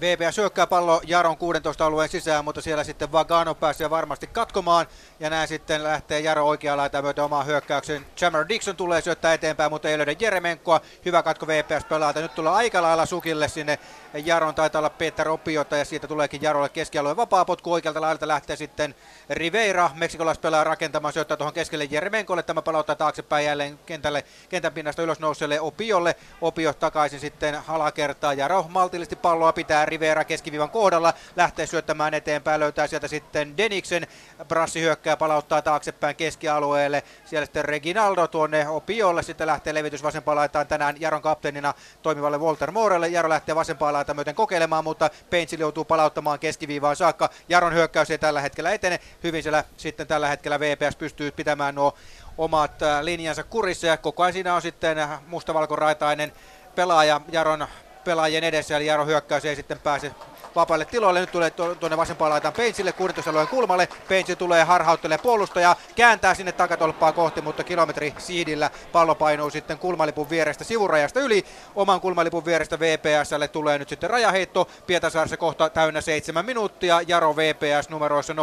VPS 0.00 0.34
syökkää 0.34 0.66
pallo 0.66 1.00
Jaron 1.06 1.36
16 1.36 1.86
alueen 1.86 2.08
sisään, 2.08 2.44
mutta 2.44 2.60
siellä 2.60 2.84
sitten 2.84 3.12
Vagano 3.12 3.54
pääsee 3.54 3.90
varmasti 3.90 4.26
katkomaan. 4.26 4.86
Ja 5.20 5.30
näin 5.30 5.48
sitten 5.48 5.84
lähtee 5.84 6.20
Jaro 6.20 6.46
oikealla 6.46 6.80
laita 6.80 7.02
myötä 7.02 7.24
omaan 7.24 7.46
hyökkäyksen. 7.46 8.06
Jammer 8.20 8.48
Dixon 8.48 8.76
tulee 8.76 9.00
syöttää 9.00 9.34
eteenpäin, 9.34 9.70
mutta 9.70 9.88
ei 9.88 9.98
löydä 9.98 10.14
Jeremenkoa. 10.20 10.80
Hyvä 11.04 11.22
katko 11.22 11.46
VPS 11.46 11.84
pelaa. 11.84 12.12
Nyt 12.12 12.34
tulee 12.34 12.52
aika 12.52 12.82
lailla 12.82 13.06
sukille 13.06 13.48
sinne. 13.48 13.78
Jaron 14.24 14.54
taitaa 14.54 14.78
olla 14.78 14.90
Peter 14.90 15.28
Opiota 15.28 15.76
ja 15.76 15.84
siitä 15.84 16.08
tuleekin 16.08 16.42
Jarolle 16.42 16.68
keskialueen 16.68 17.16
vapaa 17.16 17.44
potku. 17.44 17.72
Oikealta 17.72 18.00
laidalta 18.00 18.28
lähtee 18.28 18.56
sitten 18.56 18.94
Rivera, 19.30 19.90
meksikolaispelaaja 19.94 20.64
rakentamaan 20.64 21.12
syöttää 21.12 21.36
tuohon 21.36 21.54
keskelle 21.54 21.84
Jeremenkolle. 21.84 22.42
Tämä 22.42 22.62
palauttaa 22.62 22.96
taaksepäin 22.96 23.46
jälleen 23.46 23.78
kentälle, 23.86 24.24
kentän 24.48 24.72
pinnasta 24.72 25.02
ylös 25.02 25.20
nousseelle 25.20 25.60
Opiolle. 25.60 26.16
Opio 26.40 26.72
takaisin 26.72 27.20
sitten 27.20 27.54
halakertaa. 27.54 28.32
Jaro 28.32 28.66
maltillisesti 28.68 29.16
palloa 29.16 29.52
pitää 29.52 29.86
Rivera 29.86 30.24
keskiviivan 30.24 30.70
kohdalla, 30.70 31.14
lähtee 31.36 31.66
syöttämään 31.66 32.14
eteenpäin, 32.14 32.60
löytää 32.60 32.86
sieltä 32.86 33.08
sitten 33.08 33.56
Deniksen, 33.56 34.06
Brassi 34.48 34.80
hyökkää, 34.80 35.13
palauttaa 35.16 35.62
taaksepäin 35.62 36.16
keskialueelle, 36.16 37.02
siellä 37.24 37.46
sitten 37.46 37.64
Reginaldo 37.64 38.26
tuonne 38.26 38.68
Opiolle, 38.68 39.22
sitten 39.22 39.46
lähtee 39.46 39.74
levitys 39.74 40.02
vasempaan 40.02 40.36
laitaan 40.36 40.66
tänään 40.66 41.00
Jaron 41.00 41.22
kapteenina 41.22 41.74
toimivalle 42.02 42.38
Walter 42.38 42.70
Moorelle, 42.70 43.08
Jaro 43.08 43.28
lähtee 43.28 43.54
vasempaan 43.54 43.94
laitaan 43.94 44.16
myöten 44.16 44.34
kokeilemaan, 44.34 44.84
mutta 44.84 45.10
Pencil 45.30 45.60
joutuu 45.60 45.84
palauttamaan 45.84 46.38
keskiviivaan 46.38 46.96
saakka, 46.96 47.30
Jaron 47.48 47.74
hyökkäys 47.74 48.10
ei 48.10 48.18
tällä 48.18 48.40
hetkellä 48.40 48.72
etene, 48.72 49.00
hyvin 49.22 49.42
siellä 49.42 49.64
sitten 49.76 50.06
tällä 50.06 50.28
hetkellä 50.28 50.60
VPS 50.60 50.96
pystyy 50.96 51.30
pitämään 51.30 51.74
nuo 51.74 51.94
omat 52.38 52.82
äh, 52.82 53.02
linjansa 53.02 53.44
kurissa. 53.44 53.86
Ja 53.86 53.96
koko 53.96 54.22
ajan 54.22 54.32
siinä 54.32 54.54
on 54.54 54.62
sitten 54.62 54.98
mustavalkoraitainen 55.26 56.32
pelaaja 56.74 57.20
Jaron 57.32 57.66
pelaajien 58.04 58.44
edessä, 58.44 58.76
eli 58.76 58.86
Jaro 58.86 59.06
hyökkäys 59.06 59.44
ei 59.44 59.56
sitten 59.56 59.78
pääse 59.78 60.10
vapaille 60.56 60.84
tiloille. 60.84 61.20
Nyt 61.20 61.32
tulee 61.32 61.50
tuonne 61.50 61.96
vasempaan 61.96 62.30
laitaan 62.30 62.54
Peinsille, 62.54 62.92
16 62.92 63.30
alueen 63.30 63.48
kulmalle. 63.48 63.88
Peintsi 64.08 64.36
tulee 64.36 64.64
harhauttelee 64.64 65.18
puolustaja, 65.18 65.76
kääntää 65.94 66.34
sinne 66.34 66.52
takatolppaa 66.52 67.12
kohti, 67.12 67.40
mutta 67.40 67.64
kilometri 67.64 68.14
siidillä 68.18 68.70
pallo 68.92 69.14
painuu 69.14 69.50
sitten 69.50 69.78
kulmalipun 69.78 70.30
vierestä 70.30 70.64
sivurajasta 70.64 71.20
yli. 71.20 71.44
Oman 71.74 72.00
kulmalipun 72.00 72.44
vierestä 72.44 72.78
VPSlle 72.78 73.48
tulee 73.48 73.78
nyt 73.78 73.88
sitten 73.88 74.10
rajaheitto. 74.10 74.68
Pietasaaressa 74.86 75.36
kohta 75.36 75.70
täynnä 75.70 76.00
7 76.00 76.44
minuuttia. 76.44 77.00
Jaro 77.06 77.36
VPS 77.36 77.88
numeroissa 77.88 78.32
0-0. 78.32 78.36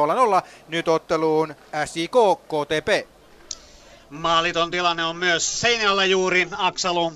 Nyt 0.67 0.87
otteluun 0.87 1.55
SIK 1.85 2.11
KTP. 2.47 3.07
Maaliton 4.09 4.71
tilanne 4.71 5.03
on 5.03 5.15
myös 5.15 5.61
Seinäjoella 5.61 6.05
juuri. 6.05 6.47
Aksalu 6.57 7.13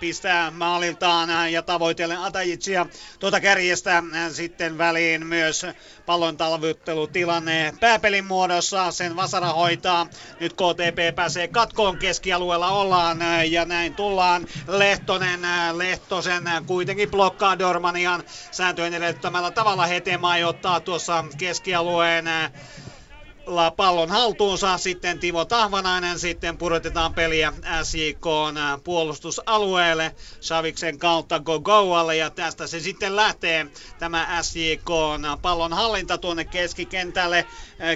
pistää 0.00 0.50
maaliltaan 0.50 1.52
ja 1.52 1.62
tavoitellen 1.62 2.18
Atajicia 2.20 2.86
tuota 3.18 3.40
kärjestä 3.40 4.02
sitten 4.32 4.78
väliin 4.78 5.26
myös 5.26 5.66
pallon 6.06 6.36
talvyttelutilanne 6.36 7.72
pääpelin 7.80 8.24
muodossa. 8.24 8.90
Sen 8.90 9.16
Vasara 9.16 9.52
hoitaa. 9.52 10.06
Nyt 10.40 10.52
KTP 10.52 11.14
pääsee 11.14 11.48
katkoon 11.48 11.98
keskialueella 11.98 12.70
ollaan 12.70 13.18
ja 13.50 13.64
näin 13.64 13.94
tullaan. 13.94 14.46
Lehtonen, 14.68 15.40
Lehtosen 15.72 16.44
kuitenkin 16.66 17.10
blokkaa 17.10 17.58
Dormanian 17.58 18.24
sääntöjen 18.50 18.94
edellyttämällä 18.94 19.50
tavalla 19.50 19.86
Hetemai 19.86 20.44
ottaa 20.44 20.80
tuossa 20.80 21.24
keskialueen 21.38 22.24
pallon 23.76 24.10
haltuunsa. 24.10 24.78
Sitten 24.78 25.18
Timo 25.18 25.44
Tahvanainen 25.44 26.18
sitten 26.18 26.58
pudotetaan 26.58 27.14
peliä 27.14 27.52
SJK 27.82 28.26
puolustusalueelle 28.84 30.14
Saviksen 30.40 30.98
kautta 30.98 31.40
Gogoalle 31.40 32.16
ja 32.16 32.30
tästä 32.30 32.66
se 32.66 32.80
sitten 32.80 33.16
lähtee 33.16 33.66
tämä 33.98 34.38
SJK 34.42 34.90
pallon 35.42 35.72
hallinta 35.72 36.18
tuonne 36.18 36.44
keskikentälle. 36.44 37.46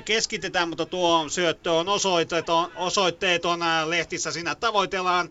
Keskitetään, 0.04 0.68
mutta 0.68 0.86
tuo 0.86 1.28
syöttö 1.28 1.72
on 1.72 1.88
osoitteeton, 1.88 2.70
osoitteeton 2.74 3.60
lehtissä 3.86 4.32
siinä 4.32 4.54
tavoitellaan. 4.54 5.28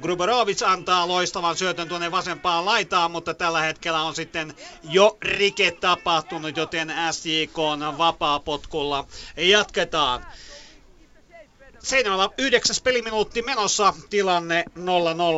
Gruberovic 0.00 0.62
antaa 0.62 1.08
loistavan 1.08 1.56
syötön 1.56 1.88
tuonne 1.88 2.10
vasempaan 2.10 2.64
laitaan, 2.64 3.10
mutta 3.10 3.34
tällä 3.34 3.60
hetkellä 3.60 4.02
on 4.02 4.14
sitten 4.14 4.54
jo 4.82 5.18
rike 5.22 5.70
tapahtunut, 5.70 6.56
joten 6.56 6.92
SJK 7.10 7.58
on 7.58 7.98
vapaa-potkulla 7.98 9.06
jatketaan. 9.36 10.26
Seinämällä 11.78 12.28
yhdeksäs 12.38 12.82
peliminuutti 12.82 13.42
menossa, 13.42 13.94
tilanne 14.10 14.64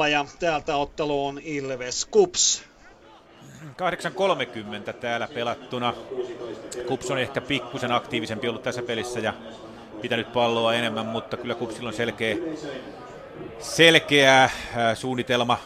0-0 0.05 0.09
ja 0.11 0.25
täältä 0.41 0.77
otteluun 0.77 1.41
Ilves 1.45 2.07
Kups. 2.07 2.65
8.30 3.65 4.93
täällä 4.93 5.29
pelattuna. 5.35 5.95
Kups 6.89 7.11
on 7.11 7.19
ehkä 7.19 7.41
pikkusen 7.41 7.93
aktiivisempi 7.93 8.49
ollut 8.49 8.63
tässä 8.63 8.83
pelissä 8.83 9.21
ja 9.21 9.35
pitänyt 10.01 10.33
palloa 10.33 10.75
enemmän, 10.75 11.07
mutta 11.07 11.37
kyllä 11.37 11.55
Kupsilla 11.55 11.89
on 11.89 11.95
selkeä 11.95 12.37
selkeä 13.59 14.43
äh, 14.45 14.51
suunnitelma, 14.95 15.59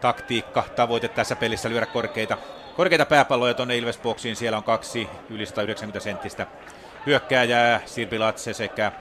taktiikka, 0.00 0.64
tavoite 0.76 1.08
tässä 1.08 1.36
pelissä 1.36 1.68
lyödä 1.68 1.86
korkeita, 1.86 2.38
korkeita 2.76 3.06
pääpalloja 3.06 3.54
tuonne 3.54 3.76
Ilvesboksiin. 3.76 4.36
Siellä 4.36 4.58
on 4.58 4.64
kaksi 4.64 5.08
yli 5.30 5.46
190 5.46 6.00
senttistä 6.00 6.46
hyökkääjää, 7.06 7.80
Sirpi 7.86 8.18
Latse 8.18 8.52
sekä 8.52 8.92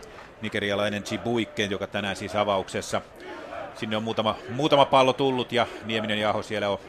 nigerialainen 0.42 1.04
Chibuikke, 1.04 1.66
joka 1.66 1.88
tänään 1.88 2.16
siis 2.16 2.36
avauksessa. 2.36 3.02
Sinne 3.76 3.98
on 3.98 4.04
muutama, 4.04 4.36
muutama 4.50 4.86
pallo 4.86 5.14
tullut 5.14 5.52
ja 5.52 5.68
Nieminen 5.86 6.20
ja 6.20 6.30
Aho 6.30 6.44
siellä 6.44 6.70
on 6.70 6.80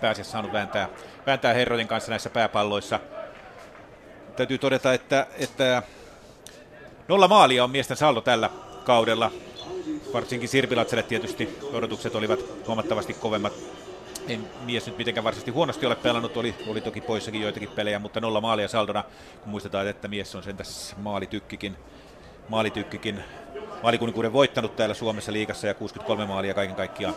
pääasiassa 0.00 0.32
saanut 0.32 0.52
vääntää, 0.52 0.88
vääntää 1.26 1.54
Herrotin 1.54 1.88
kanssa 1.88 2.10
näissä 2.10 2.30
pääpalloissa. 2.30 3.00
Täytyy 4.36 4.58
todeta, 4.58 4.92
että, 4.92 5.26
että 5.38 5.82
nolla 7.08 7.28
maalia 7.28 7.64
on 7.64 7.70
miesten 7.70 7.96
saldo 7.96 8.20
tällä 8.20 8.50
kaudella 8.84 9.30
varsinkin 10.12 10.48
Sirpilatselle 10.48 11.02
tietysti 11.02 11.58
odotukset 11.72 12.14
olivat 12.14 12.40
huomattavasti 12.66 13.14
kovemmat. 13.14 13.52
Ei 14.28 14.40
mies 14.64 14.86
nyt 14.86 14.98
mitenkään 14.98 15.24
varsinaisesti 15.24 15.50
huonosti 15.50 15.86
ole 15.86 15.96
pelannut, 15.96 16.36
oli, 16.36 16.54
oli 16.66 16.80
toki 16.80 17.00
poissakin 17.00 17.40
joitakin 17.40 17.68
pelejä, 17.68 17.98
mutta 17.98 18.20
nolla 18.20 18.40
maalia 18.40 18.68
saldona, 18.68 19.04
kun 19.42 19.50
muistetaan, 19.50 19.88
että 19.88 20.08
mies 20.08 20.34
on 20.34 20.42
sen 20.42 20.56
tässä 20.56 20.96
maalitykkikin, 20.98 21.76
maalitykkikin 22.48 23.24
maalikuninkuuden 23.82 24.32
voittanut 24.32 24.76
täällä 24.76 24.94
Suomessa 24.94 25.32
liigassa 25.32 25.66
ja 25.66 25.74
63 25.74 26.26
maalia 26.26 26.54
kaiken 26.54 26.76
kaikkiaan 26.76 27.14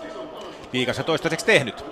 liigassa 0.74 1.03
toistaiseksi 1.03 1.45
tehnyt. 1.45 1.86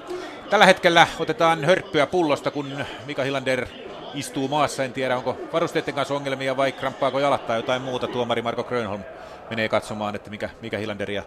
Tällä 0.49 0.65
hetkellä 0.65 1.07
otetaan 1.19 1.65
hörppyä 1.65 2.07
pullosta, 2.07 2.51
kun 2.51 2.85
Mika 3.05 3.23
Hilander 3.23 3.67
istuu 4.13 4.47
maassa. 4.47 4.83
En 4.83 4.93
tiedä, 4.93 5.17
onko 5.17 5.37
varusteiden 5.53 5.93
kanssa 5.93 6.13
ongelmia 6.13 6.57
vai 6.57 6.71
kramppaako 6.71 7.19
jalat 7.19 7.47
tai 7.47 7.57
jotain 7.57 7.81
muuta. 7.81 8.07
Tuomari 8.07 8.41
Marko 8.41 8.63
Grönholm 8.63 9.01
menee 9.49 9.69
katsomaan, 9.69 10.15
että 10.15 10.29
mikä, 10.29 10.49
mikä, 10.61 10.77
Hilanderia, 10.77 11.23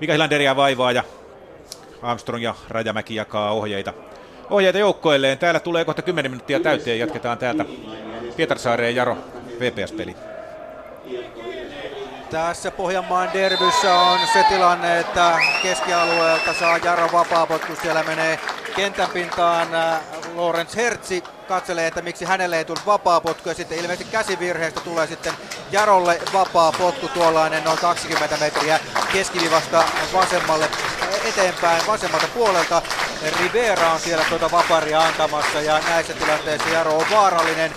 mikä 0.00 0.12
Hilanderia 0.12 0.56
vaivaa 0.56 0.92
ja 0.92 1.04
Armstrong 2.02 2.44
ja 2.44 2.54
Rajamäki 2.68 3.14
jakaa 3.14 3.52
ohjeita, 3.52 3.92
ohjeita 4.50 4.78
joukkoilleen. 4.78 5.38
Täällä 5.38 5.60
tulee 5.60 5.84
kohta 5.84 6.02
10 6.02 6.30
minuuttia 6.30 6.60
täyteen. 6.60 6.98
Jatketaan 6.98 7.38
täältä 7.38 7.64
Pietarsaareen 8.36 8.96
Jaro 8.96 9.16
VPS-peli. 9.60 10.16
Tässä 12.30 12.70
Pohjanmaan 12.70 13.32
derbyssä 13.32 13.94
on 13.94 14.18
se 14.32 14.44
tilanne, 14.48 14.98
että 15.00 15.38
keskialueelta 15.62 16.54
saa 16.54 16.78
Jaro 16.78 17.08
vapaapotku. 17.12 17.76
Siellä 17.82 18.02
menee 18.02 18.38
kentän 18.76 19.08
pintaan 19.12 19.74
äh, 19.74 20.00
Lorenz 20.34 20.76
Hertzi 20.76 21.22
katselee, 21.44 21.86
että 21.86 22.02
miksi 22.02 22.24
hänelle 22.24 22.58
ei 22.58 22.64
tullut 22.64 22.86
vapaa 22.86 23.20
potku 23.20 23.48
ja 23.48 23.54
sitten 23.54 23.78
ilmeisesti 23.78 24.12
käsivirheestä 24.12 24.80
tulee 24.80 25.06
sitten 25.06 25.32
Jarolle 25.70 26.20
vapaa 26.32 26.72
potku 26.72 27.08
tuollainen 27.08 27.64
noin 27.64 27.78
20 27.78 28.36
metriä 28.36 28.80
keskivivasta 29.12 29.84
vasemmalle 30.12 30.68
eteenpäin 31.24 31.86
vasemmalta 31.86 32.28
puolelta. 32.34 32.82
Rivera 33.40 33.92
on 33.92 34.00
siellä 34.00 34.24
tuota 34.28 34.50
vaparia 34.50 35.00
antamassa 35.00 35.60
ja 35.60 35.80
näissä 35.88 36.12
tilanteissa 36.12 36.68
Jaro 36.68 36.96
on 36.96 37.06
vaarallinen. 37.10 37.74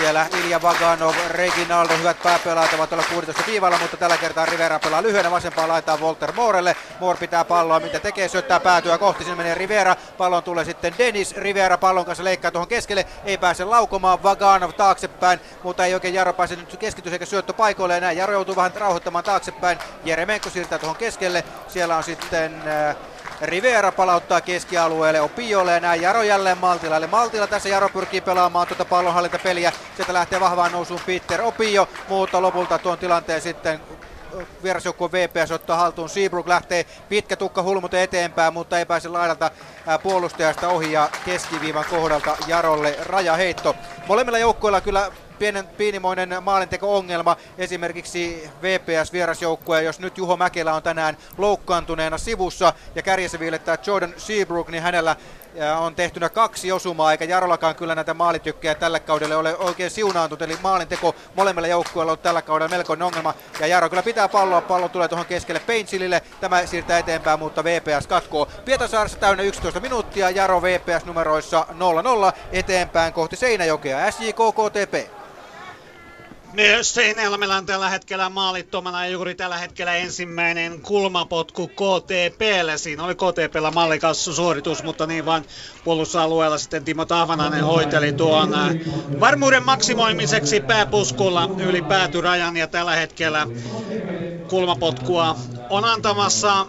Siellä 0.00 0.26
Ilja 0.44 0.62
Vaganov, 0.62 1.14
Reginaldo, 1.28 1.96
hyvät 1.98 2.22
pääpelaat 2.22 2.72
ovat 2.72 2.92
olla 2.92 3.04
16 3.14 3.42
viivalla, 3.46 3.78
mutta 3.78 3.96
tällä 3.96 4.16
kertaa 4.16 4.46
Rivera 4.46 4.78
pelaa 4.78 5.02
lyhyenä 5.02 5.30
vasempaan 5.30 5.68
laittaa 5.68 5.96
Walter 5.96 6.32
Moorelle. 6.32 6.76
Moore 7.00 7.18
pitää 7.18 7.44
palloa, 7.44 7.80
mitä 7.80 8.00
tekee, 8.00 8.28
syöttää 8.28 8.60
päätyä 8.60 8.98
kohti, 8.98 9.24
sinne 9.24 9.36
menee 9.36 9.54
Rivera. 9.54 9.96
Pallon 10.18 10.42
tulee 10.42 10.64
sitten 10.64 10.94
Dennis, 10.98 11.36
Rivera 11.36 11.78
pallon 11.78 12.04
kanssa 12.04 12.24
leikkaa 12.24 12.50
tuohon 12.50 12.68
keskelle, 12.68 13.06
ei 13.24 13.38
pääse 13.38 13.64
laukomaan, 13.64 14.22
Vaganov 14.22 14.70
taaksepäin, 14.72 15.40
mutta 15.62 15.84
ei 15.84 15.94
oikein 15.94 16.14
Jaro 16.14 16.32
pääse 16.32 16.56
nyt 16.56 16.76
keskitys 16.76 17.12
eikä 17.12 17.26
syöttö 17.26 17.52
paikoille 17.52 18.00
näin. 18.00 18.18
Jaro 18.18 18.32
joutuu 18.32 18.56
vähän 18.56 18.72
rauhoittamaan 18.74 19.24
taaksepäin, 19.24 19.78
Jeremenko 20.04 20.50
siirtää 20.50 20.78
tuohon 20.78 20.96
keskelle, 20.96 21.44
siellä 21.68 21.96
on 21.96 22.04
sitten 22.04 22.62
äh, 22.68 22.96
Rivera 23.42 23.92
palauttaa 23.92 24.40
keskialueelle 24.40 25.20
Opiolle 25.20 25.72
ja 25.72 25.80
näin 25.80 26.02
Jaro 26.02 26.22
jälleen 26.22 26.58
Maltilalle. 26.58 27.06
Maltila 27.06 27.46
tässä 27.46 27.68
Jaro 27.68 27.88
pyrkii 27.88 28.20
pelaamaan 28.20 28.66
tuota 28.66 28.84
pallonhallintapeliä. 28.84 29.72
Sieltä 29.96 30.12
lähtee 30.12 30.40
vahvaan 30.40 30.72
nousuun 30.72 31.00
Peter 31.06 31.42
Opio, 31.42 31.88
mutta 32.08 32.42
lopulta 32.42 32.78
tuon 32.78 32.98
tilanteen 32.98 33.40
sitten 33.40 33.80
vierasjoukkueen 34.62 35.12
VPS 35.12 35.50
ottaa 35.50 35.76
haltuun. 35.76 36.08
Seabrook 36.08 36.48
lähtee 36.48 36.86
pitkä 37.08 37.36
tukka 37.36 37.62
hulmute 37.62 38.02
eteenpäin, 38.02 38.52
mutta 38.52 38.78
ei 38.78 38.86
pääse 38.86 39.08
laidalta 39.08 39.50
puolustajasta 40.02 40.68
ohi 40.68 40.92
ja 40.92 41.08
keskiviivan 41.24 41.84
kohdalta 41.90 42.36
Jarolle 42.46 42.96
rajaheitto. 43.06 43.76
Molemmilla 44.06 44.38
joukkueilla 44.38 44.80
kyllä 44.80 45.10
pienen, 45.40 45.66
pienimoinen 45.68 46.42
maalinteko-ongelma. 46.42 47.36
Esimerkiksi 47.58 48.50
VPS 48.62 49.12
vierasjoukkue, 49.12 49.82
jos 49.82 50.00
nyt 50.00 50.18
Juho 50.18 50.36
Mäkelä 50.36 50.74
on 50.74 50.82
tänään 50.82 51.16
loukkaantuneena 51.38 52.18
sivussa 52.18 52.72
ja 52.94 53.02
kärjessä 53.02 53.40
viilettää 53.40 53.78
Jordan 53.86 54.14
Seabrook, 54.16 54.68
niin 54.68 54.82
hänellä 54.82 55.16
on 55.78 55.94
tehtynä 55.94 56.28
kaksi 56.28 56.72
osumaa, 56.72 57.12
eikä 57.12 57.24
Jarolakaan 57.24 57.74
kyllä 57.74 57.94
näitä 57.94 58.14
maalitykkejä 58.14 58.74
tällä 58.74 59.00
kaudella 59.00 59.36
ole 59.36 59.56
oikein 59.56 59.90
siunaantunut, 59.90 60.42
eli 60.42 60.58
maalinteko 60.62 61.14
molemmilla 61.34 61.68
joukkueilla 61.68 62.12
on 62.12 62.18
tällä 62.18 62.42
kaudella 62.42 62.70
melkoinen 62.70 63.06
ongelma, 63.06 63.34
ja 63.60 63.66
Jaro 63.66 63.88
kyllä 63.88 64.02
pitää 64.02 64.28
palloa, 64.28 64.60
pallo 64.60 64.88
tulee 64.88 65.08
tuohon 65.08 65.26
keskelle 65.26 65.60
Paintsilille, 65.60 66.22
tämä 66.40 66.66
siirtää 66.66 66.98
eteenpäin, 66.98 67.38
mutta 67.38 67.64
VPS 67.64 68.06
katkoo. 68.06 68.48
Pietasaaressa 68.64 69.18
täynnä 69.18 69.42
11 69.42 69.80
minuuttia, 69.80 70.30
Jaro 70.30 70.62
VPS 70.62 71.04
numeroissa 71.04 71.66
0-0, 71.70 72.32
eteenpäin 72.52 73.12
kohti 73.12 73.36
Seinäjokea, 73.36 74.10
SJK 74.10 74.38
KTP. 74.54 75.20
Myös 76.52 76.94
Seinäjoella 76.94 77.56
on 77.56 77.66
tällä 77.66 77.88
hetkellä 77.88 78.28
maalittomana 78.28 79.06
juuri 79.06 79.34
tällä 79.34 79.58
hetkellä 79.58 79.94
ensimmäinen 79.94 80.80
kulmapotku 80.80 81.68
KTPlle. 81.68 82.78
Siinä 82.78 83.04
oli 83.04 83.14
KTPllä 83.14 83.70
mallikassu 83.70 84.32
suoritus, 84.32 84.82
mutta 84.82 85.06
niin 85.06 85.26
vaan 85.26 85.44
puolustusalueella 85.84 86.58
sitten 86.58 86.84
Timo 86.84 87.04
Tahvanainen 87.04 87.64
hoiteli 87.64 88.12
tuon 88.12 88.54
äh, 88.54 88.70
varmuuden 89.20 89.64
maksimoimiseksi 89.64 90.60
pääpuskulla 90.60 91.50
yli 91.58 91.82
päätyrajan 91.82 92.56
ja 92.56 92.66
tällä 92.66 92.96
hetkellä 92.96 93.46
kulmapotkua 94.48 95.36
on 95.70 95.84
antamassa 95.84 96.66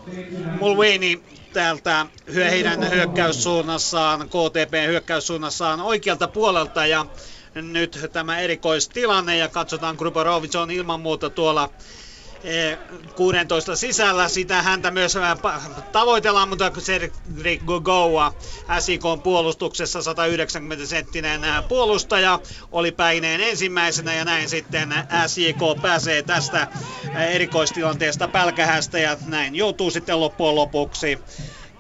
Mulvini 0.60 1.24
täältä 1.54 2.06
heidän 2.36 2.90
hyökkäyssuunnassaan, 2.90 4.20
KTP 4.30 4.88
hyökkäyssuunnassaan 4.88 5.82
oikealta 5.82 6.28
puolelta 6.28 6.86
ja 6.86 7.06
nyt 7.56 8.10
tämä 8.14 8.40
erikoistilanne 8.40 9.38
ja 9.38 9.48
katsotaan 9.48 9.96
Gruborovic 9.96 10.56
on 10.56 10.72
ilman 10.72 11.00
muuta 11.00 11.30
tuolla 11.30 11.70
16 13.16 13.72
eh, 13.72 13.78
sisällä. 13.78 14.30
Sitä 14.30 14.62
häntä 14.62 14.92
myös 14.92 15.16
eh, 15.16 15.22
tavoitellaan, 15.92 16.50
mutta 16.50 16.72
Cedric 16.72 17.64
Gogoa 17.66 18.34
SIK 18.80 19.02
puolustuksessa 19.24 20.02
190 20.02 20.86
senttinen 20.86 21.44
eh, 21.44 21.68
puolustaja 21.68 22.40
oli 22.72 22.92
päineen 22.92 23.42
ensimmäisenä 23.42 24.14
ja 24.14 24.26
näin 24.26 24.50
sitten 24.50 24.94
SIK 25.28 25.60
pääsee 25.82 26.22
tästä 26.22 26.68
erikoistilanteesta 27.30 28.28
pälkähästä 28.28 29.00
ja 29.00 29.18
näin 29.26 29.56
joutuu 29.56 29.92
sitten 29.92 30.20
loppujen 30.20 30.56
lopuksi 30.56 31.20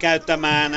käyttämään 0.01 0.71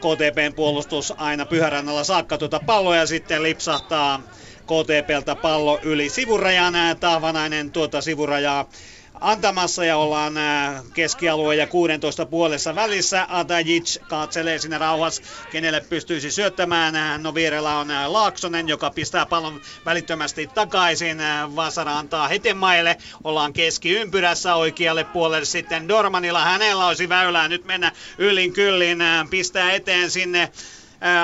KTPn 0.00 0.54
puolustus 0.56 1.12
aina 1.16 1.46
pyhärannalla 1.46 2.04
saakka 2.04 2.38
tuota 2.38 2.60
palloa 2.60 2.96
ja 2.96 3.06
sitten 3.06 3.42
lipsahtaa 3.42 4.20
KTPltä 4.62 5.36
pallo 5.36 5.80
yli 5.82 6.08
sivurajan. 6.08 6.74
Tahvanainen 7.00 7.72
tuota 7.72 8.00
sivurajaa 8.00 8.68
antamassa 9.20 9.84
ja 9.84 9.96
ollaan 9.96 10.36
äh, 10.36 10.82
keskialue 10.92 11.56
ja 11.56 11.66
16 11.66 12.26
puolessa 12.26 12.74
välissä. 12.74 13.26
Adajic 13.28 13.96
katselee 14.06 14.58
sinne 14.58 14.78
rauhassa, 14.78 15.22
kenelle 15.50 15.80
pystyisi 15.80 16.30
syöttämään. 16.30 17.22
No 17.22 17.34
vierellä 17.34 17.78
on 17.78 17.88
Laaksonen, 18.06 18.68
joka 18.68 18.90
pistää 18.90 19.26
pallon 19.26 19.60
välittömästi 19.84 20.46
takaisin. 20.46 21.18
Vasara 21.56 21.98
antaa 21.98 22.28
Hetemaille. 22.28 22.96
Ollaan 23.24 23.52
keskiympyrässä 23.52 24.54
oikealle 24.54 25.04
puolelle 25.04 25.44
sitten 25.44 25.88
Dormanilla. 25.88 26.44
Hänellä 26.44 26.86
olisi 26.86 27.08
väylää 27.08 27.48
nyt 27.48 27.64
mennä 27.64 27.92
yllin 28.18 28.52
kyllin. 28.52 28.98
Pistää 29.30 29.72
eteen 29.72 30.10
sinne 30.10 30.50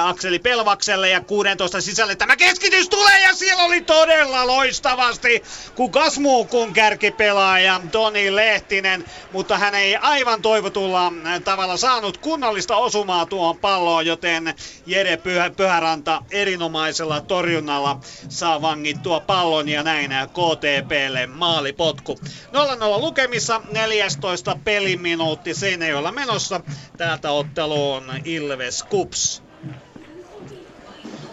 Akseli 0.05 0.39
Pelvakselle 0.39 1.11
ja 1.11 1.21
16 1.21 1.81
sisälle 1.81 2.17
tämä 2.17 2.37
keskitys 2.37 2.89
tulee 2.89 3.23
ja 3.23 3.35
siellä 3.35 3.63
oli 3.63 3.81
todella 3.81 4.47
loistavasti 4.47 5.43
kukas 5.75 6.19
muu 6.19 6.45
kuin 6.45 6.73
kärkipelaaja 6.73 7.81
Toni 7.93 8.37
Lehtinen, 8.37 9.05
mutta 9.33 9.59
hän 9.59 9.75
ei 9.75 9.97
aivan 9.97 10.43
toivotulla 10.43 11.13
tavalla 11.45 11.77
saanut 11.77 12.17
kunnollista 12.19 12.77
osumaa 12.77 13.27
tuohon 13.27 13.59
palloon, 13.59 14.07
joten 14.07 14.55
Jere 14.87 15.17
Pyhä, 15.17 15.51
Pyhäranta 15.51 16.23
erinomaisella 16.31 17.21
torjunnalla 17.21 18.01
saa 18.29 18.63
vangittua 18.63 19.21
pallon 19.21 19.69
ja 19.69 19.83
näin 19.83 20.11
KTPlle 20.11 21.27
maalipotku. 21.27 22.21
0-0 22.23 23.01
lukemissa 23.01 23.61
14 23.73 24.57
peliminuutti 24.65 25.55
Seinäjoella 25.55 26.13
menossa. 26.13 26.61
Täältä 26.97 27.31
otteluun 27.31 28.05
Ilves 28.25 28.83
Kups. 28.83 29.50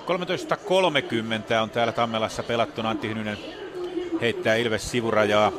13.30 0.07 0.13
on 1.61 1.69
täällä 1.69 1.93
Tammelassa 1.93 2.43
pelattu. 2.43 2.81
Antti 2.81 3.07
Hynynen 3.09 3.37
heittää 4.21 4.55
Ilves 4.55 4.91
sivurajaa 4.91 5.51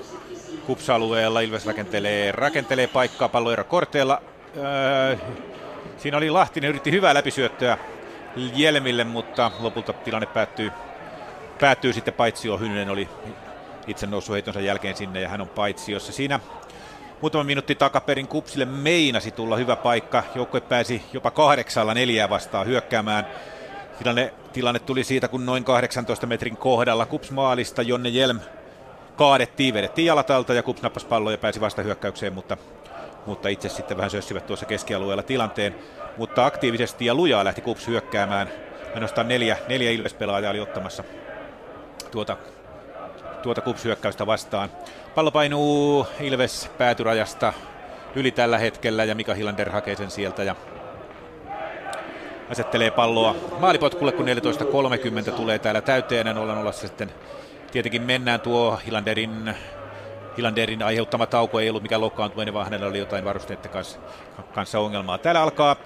kupsa-alueella. 0.66 1.40
Ilves 1.40 1.66
rakentelee, 1.66 2.32
rakentelee 2.32 2.86
paikkaa 2.86 3.28
palloero 3.28 3.64
korteella. 3.64 4.22
Öö, 4.56 5.16
siinä 5.98 6.16
oli 6.16 6.30
Lahtinen, 6.30 6.70
yritti 6.70 6.90
hyvää 6.90 7.14
läpisyöttöä 7.14 7.78
Jelmille, 8.54 9.04
mutta 9.04 9.50
lopulta 9.60 9.92
tilanne 9.92 10.26
päättyy, 10.26 10.70
päättyy 11.60 11.92
sitten 11.92 12.14
paitsio. 12.14 12.58
Hynynen 12.58 12.90
oli 12.90 13.08
itse 13.86 14.06
noussut 14.06 14.34
heitonsa 14.34 14.60
jälkeen 14.60 14.96
sinne 14.96 15.20
ja 15.20 15.28
hän 15.28 15.40
on 15.40 15.48
paitsiossa. 15.48 16.12
Siinä 16.12 16.40
muutama 17.20 17.44
minuutti 17.44 17.74
takaperin 17.74 18.28
Kupsille 18.28 18.64
meinasi 18.64 19.30
tulla 19.30 19.56
hyvä 19.56 19.76
paikka. 19.76 20.24
Joukkue 20.34 20.60
pääsi 20.60 21.02
jopa 21.12 21.30
kahdeksalla 21.30 21.94
neljää 21.94 22.30
vastaan 22.30 22.66
hyökkäämään 22.66 23.26
Tilanne, 23.98 24.34
tilanne 24.52 24.78
tuli 24.78 25.04
siitä, 25.04 25.28
kun 25.28 25.46
noin 25.46 25.64
18 25.64 26.26
metrin 26.26 26.56
kohdalla 26.56 27.06
Kups 27.06 27.30
maalista 27.30 27.82
Jonne 27.82 28.08
Jelm 28.08 28.40
kaadettiin, 29.16 29.74
vedettiin 29.74 30.06
jalat 30.06 30.30
alta 30.30 30.54
ja 30.54 30.62
Kups 30.62 30.82
nappasi 30.82 31.06
pallon 31.06 31.32
ja 31.32 31.38
pääsi 31.38 31.60
vasta 31.60 31.82
hyökkäykseen, 31.82 32.32
mutta, 32.32 32.56
mutta 33.26 33.48
itse 33.48 33.68
sitten 33.68 33.96
vähän 33.96 34.10
sössivät 34.10 34.46
tuossa 34.46 34.66
keskialueella 34.66 35.22
tilanteen. 35.22 35.74
Mutta 36.16 36.46
aktiivisesti 36.46 37.06
ja 37.06 37.14
lujaa 37.14 37.44
lähti 37.44 37.60
Kups 37.60 37.86
hyökkäämään. 37.86 38.48
Ainoastaan 38.94 39.28
neljä, 39.28 39.56
neljä 39.68 39.90
Ilves-pelaajaa 39.90 40.50
oli 40.50 40.60
ottamassa 40.60 41.04
tuota, 42.10 42.36
tuota 43.42 43.60
Kups-hyökkäystä 43.60 44.26
vastaan. 44.26 44.70
Pallo 45.14 45.30
painuu 45.30 46.06
Ilves 46.20 46.70
päätyrajasta 46.78 47.52
yli 48.14 48.30
tällä 48.30 48.58
hetkellä 48.58 49.04
ja 49.04 49.14
Mika 49.14 49.34
Hilander 49.34 49.70
hakee 49.70 49.96
sen 49.96 50.10
sieltä 50.10 50.42
ja 50.42 50.56
asettelee 52.50 52.90
palloa 52.90 53.34
maalipotkulle, 53.58 54.12
kun 54.12 54.26
14.30 55.26 55.32
tulee 55.32 55.58
täällä 55.58 55.80
täyteen. 55.80 56.38
Ollaan 56.38 56.58
olla 56.58 56.72
sitten 56.72 57.12
tietenkin 57.72 58.02
mennään 58.02 58.40
tuo 58.40 58.80
Hilanderin 58.86 59.54
Hilanderin 60.36 60.82
aiheuttama 60.82 61.26
tauko 61.26 61.60
ei 61.60 61.70
ollut 61.70 61.82
mikään 61.82 62.00
loukkaantuminen, 62.00 62.54
vaan 62.54 62.66
hänellä 62.66 62.86
oli 62.86 62.98
jotain 62.98 63.24
varusteiden 63.24 63.70
kanssa, 63.70 63.98
kanssa 64.54 64.78
ongelmaa. 64.78 65.18
Täällä 65.18 65.42
alkaa 65.42 65.76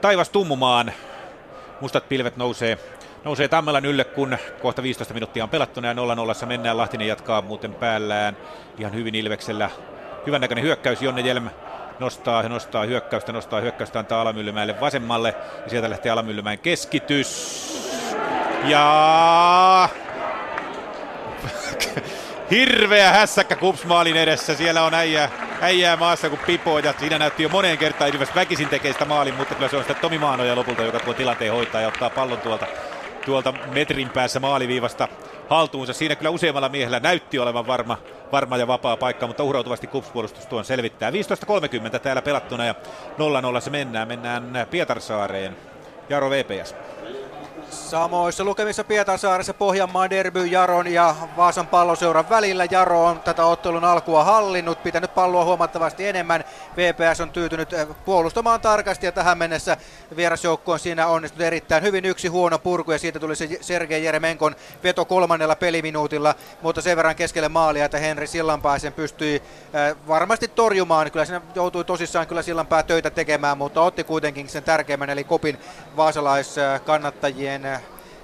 taivas 0.00 0.28
tummumaan. 0.28 0.92
Mustat 1.80 2.08
pilvet 2.08 2.36
nousee 2.36 2.78
nousee 3.24 3.48
Tammelan 3.48 3.84
ylle, 3.84 4.04
kun 4.04 4.38
kohta 4.62 4.82
15 4.82 5.14
minuuttia 5.14 5.44
on 5.44 5.50
pelattuna 5.50 5.88
ja 5.88 5.94
0-0 6.42 6.46
mennään. 6.46 6.76
Lahtinen 6.76 7.08
jatkaa 7.08 7.42
muuten 7.42 7.74
päällään 7.74 8.36
ihan 8.78 8.94
hyvin 8.94 9.14
Ilveksellä. 9.14 9.70
Hyvän 10.26 10.40
näköinen 10.40 10.64
hyökkäys, 10.64 11.02
Jonne 11.02 11.20
Jelm 11.20 11.50
nostaa, 12.00 12.48
nostaa 12.48 12.84
hyökkäystä, 12.84 13.32
nostaa 13.32 13.60
hyökkäystä, 13.60 13.98
antaa 13.98 14.20
Alamyllymäelle 14.20 14.80
vasemmalle 14.80 15.34
ja 15.64 15.70
sieltä 15.70 15.90
lähtee 15.90 16.12
Alamyllymäen 16.12 16.58
keskitys. 16.58 17.60
Ja 18.64 19.88
hirveä 22.50 23.12
hässäkkä 23.12 23.56
Kupsmaalin 23.56 24.16
edessä. 24.16 24.54
Siellä 24.54 24.82
on 24.82 24.94
äijä, 24.94 25.30
äijää 25.60 25.96
maassa 25.96 26.28
kuin 26.28 26.40
Pipo 26.46 26.78
ja 26.78 26.94
siinä 26.98 27.18
näytti 27.18 27.42
jo 27.42 27.48
moneen 27.48 27.78
kertaan 27.78 28.10
Ilves 28.10 28.34
väkisin 28.34 28.68
tekee 28.68 28.92
sitä 28.92 29.04
maalin, 29.04 29.34
mutta 29.34 29.54
kyllä 29.54 29.68
se 29.68 29.76
on 29.76 29.82
sitä 29.82 29.94
Tomi 29.94 30.18
Maanoja 30.18 30.56
lopulta, 30.56 30.82
joka 30.82 31.00
tuo 31.00 31.14
tilanteen 31.14 31.52
hoitaa 31.52 31.80
ja 31.80 31.88
ottaa 31.88 32.10
pallon 32.10 32.38
tuolta, 32.38 32.66
tuolta 33.26 33.54
metrin 33.74 34.10
päässä 34.10 34.40
maaliviivasta 34.40 35.08
haltuunsa. 35.48 35.92
Siinä 35.92 36.16
kyllä 36.16 36.30
useammalla 36.30 36.68
miehellä 36.68 37.00
näytti 37.00 37.38
olevan 37.38 37.66
varma, 37.66 37.98
varma 38.32 38.56
ja 38.56 38.66
vapaa 38.66 38.96
paikka, 38.96 39.26
mutta 39.26 39.44
uhrautuvasti 39.44 39.86
kupspuolustus 39.86 40.46
tuon 40.46 40.64
selvittää. 40.64 41.10
15.30 41.10 41.98
täällä 41.98 42.22
pelattuna 42.22 42.64
ja 42.64 42.74
0-0 43.58 43.60
se 43.60 43.70
mennään. 43.70 44.08
Mennään 44.08 44.66
Pietarsaareen. 44.70 45.56
Jaro 46.08 46.30
VPS. 46.30 46.74
Samoissa 47.70 48.44
lukemissa 48.44 48.84
Pietarsaaressa 48.84 49.54
Pohjanmaan 49.54 50.10
derby 50.10 50.46
Jaron 50.46 50.86
ja 50.86 51.16
Vaasan 51.36 51.66
palloseuran 51.66 52.28
välillä. 52.28 52.66
Jaro 52.70 53.04
on 53.04 53.20
tätä 53.20 53.44
ottelun 53.44 53.84
alkua 53.84 54.24
hallinnut, 54.24 54.82
pitänyt 54.82 55.14
palloa 55.14 55.44
huomattavasti 55.44 56.06
enemmän. 56.06 56.44
VPS 56.76 57.20
on 57.20 57.30
tyytynyt 57.30 57.72
eh, 57.72 57.88
puolustamaan 58.04 58.60
tarkasti 58.60 59.06
ja 59.06 59.12
tähän 59.12 59.38
mennessä 59.38 59.76
vierasjoukko 60.16 60.72
on 60.72 60.78
siinä 60.78 61.06
onnistunut 61.06 61.46
erittäin 61.46 61.82
hyvin. 61.82 62.04
Yksi 62.04 62.28
huono 62.28 62.58
purku 62.58 62.92
ja 62.92 62.98
siitä 62.98 63.20
tuli 63.20 63.36
se 63.36 63.48
Sergei 63.60 64.04
Jeremenkon 64.04 64.56
veto 64.82 65.04
kolmannella 65.04 65.56
peliminuutilla, 65.56 66.34
mutta 66.62 66.80
sen 66.80 66.96
verran 66.96 67.16
keskelle 67.16 67.48
maalia, 67.48 67.84
että 67.84 67.98
Henri 67.98 68.26
Sillanpää 68.26 68.78
sen 68.78 68.92
pystyi 68.92 69.34
eh, 69.34 69.96
varmasti 70.08 70.48
torjumaan. 70.48 71.10
Kyllä 71.10 71.24
siinä 71.24 71.40
joutui 71.54 71.84
tosissaan 71.84 72.26
kyllä 72.26 72.42
Sillanpää 72.42 72.82
töitä 72.82 73.10
tekemään, 73.10 73.58
mutta 73.58 73.80
otti 73.80 74.04
kuitenkin 74.04 74.48
sen 74.48 74.62
tärkeimmän 74.62 75.10
eli 75.10 75.24
kopin 75.24 75.58
vaasalaiskannattajien 75.96 77.59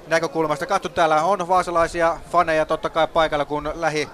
näkökulmasta. 0.06 0.66
Katso, 0.66 0.88
täällä 0.88 1.22
on 1.22 1.48
vaasalaisia 1.48 2.18
faneja 2.32 2.66
totta 2.66 2.90
kai 2.90 3.08
paikalla, 3.08 3.44
kun 3.44 3.72
lähi 3.74 4.08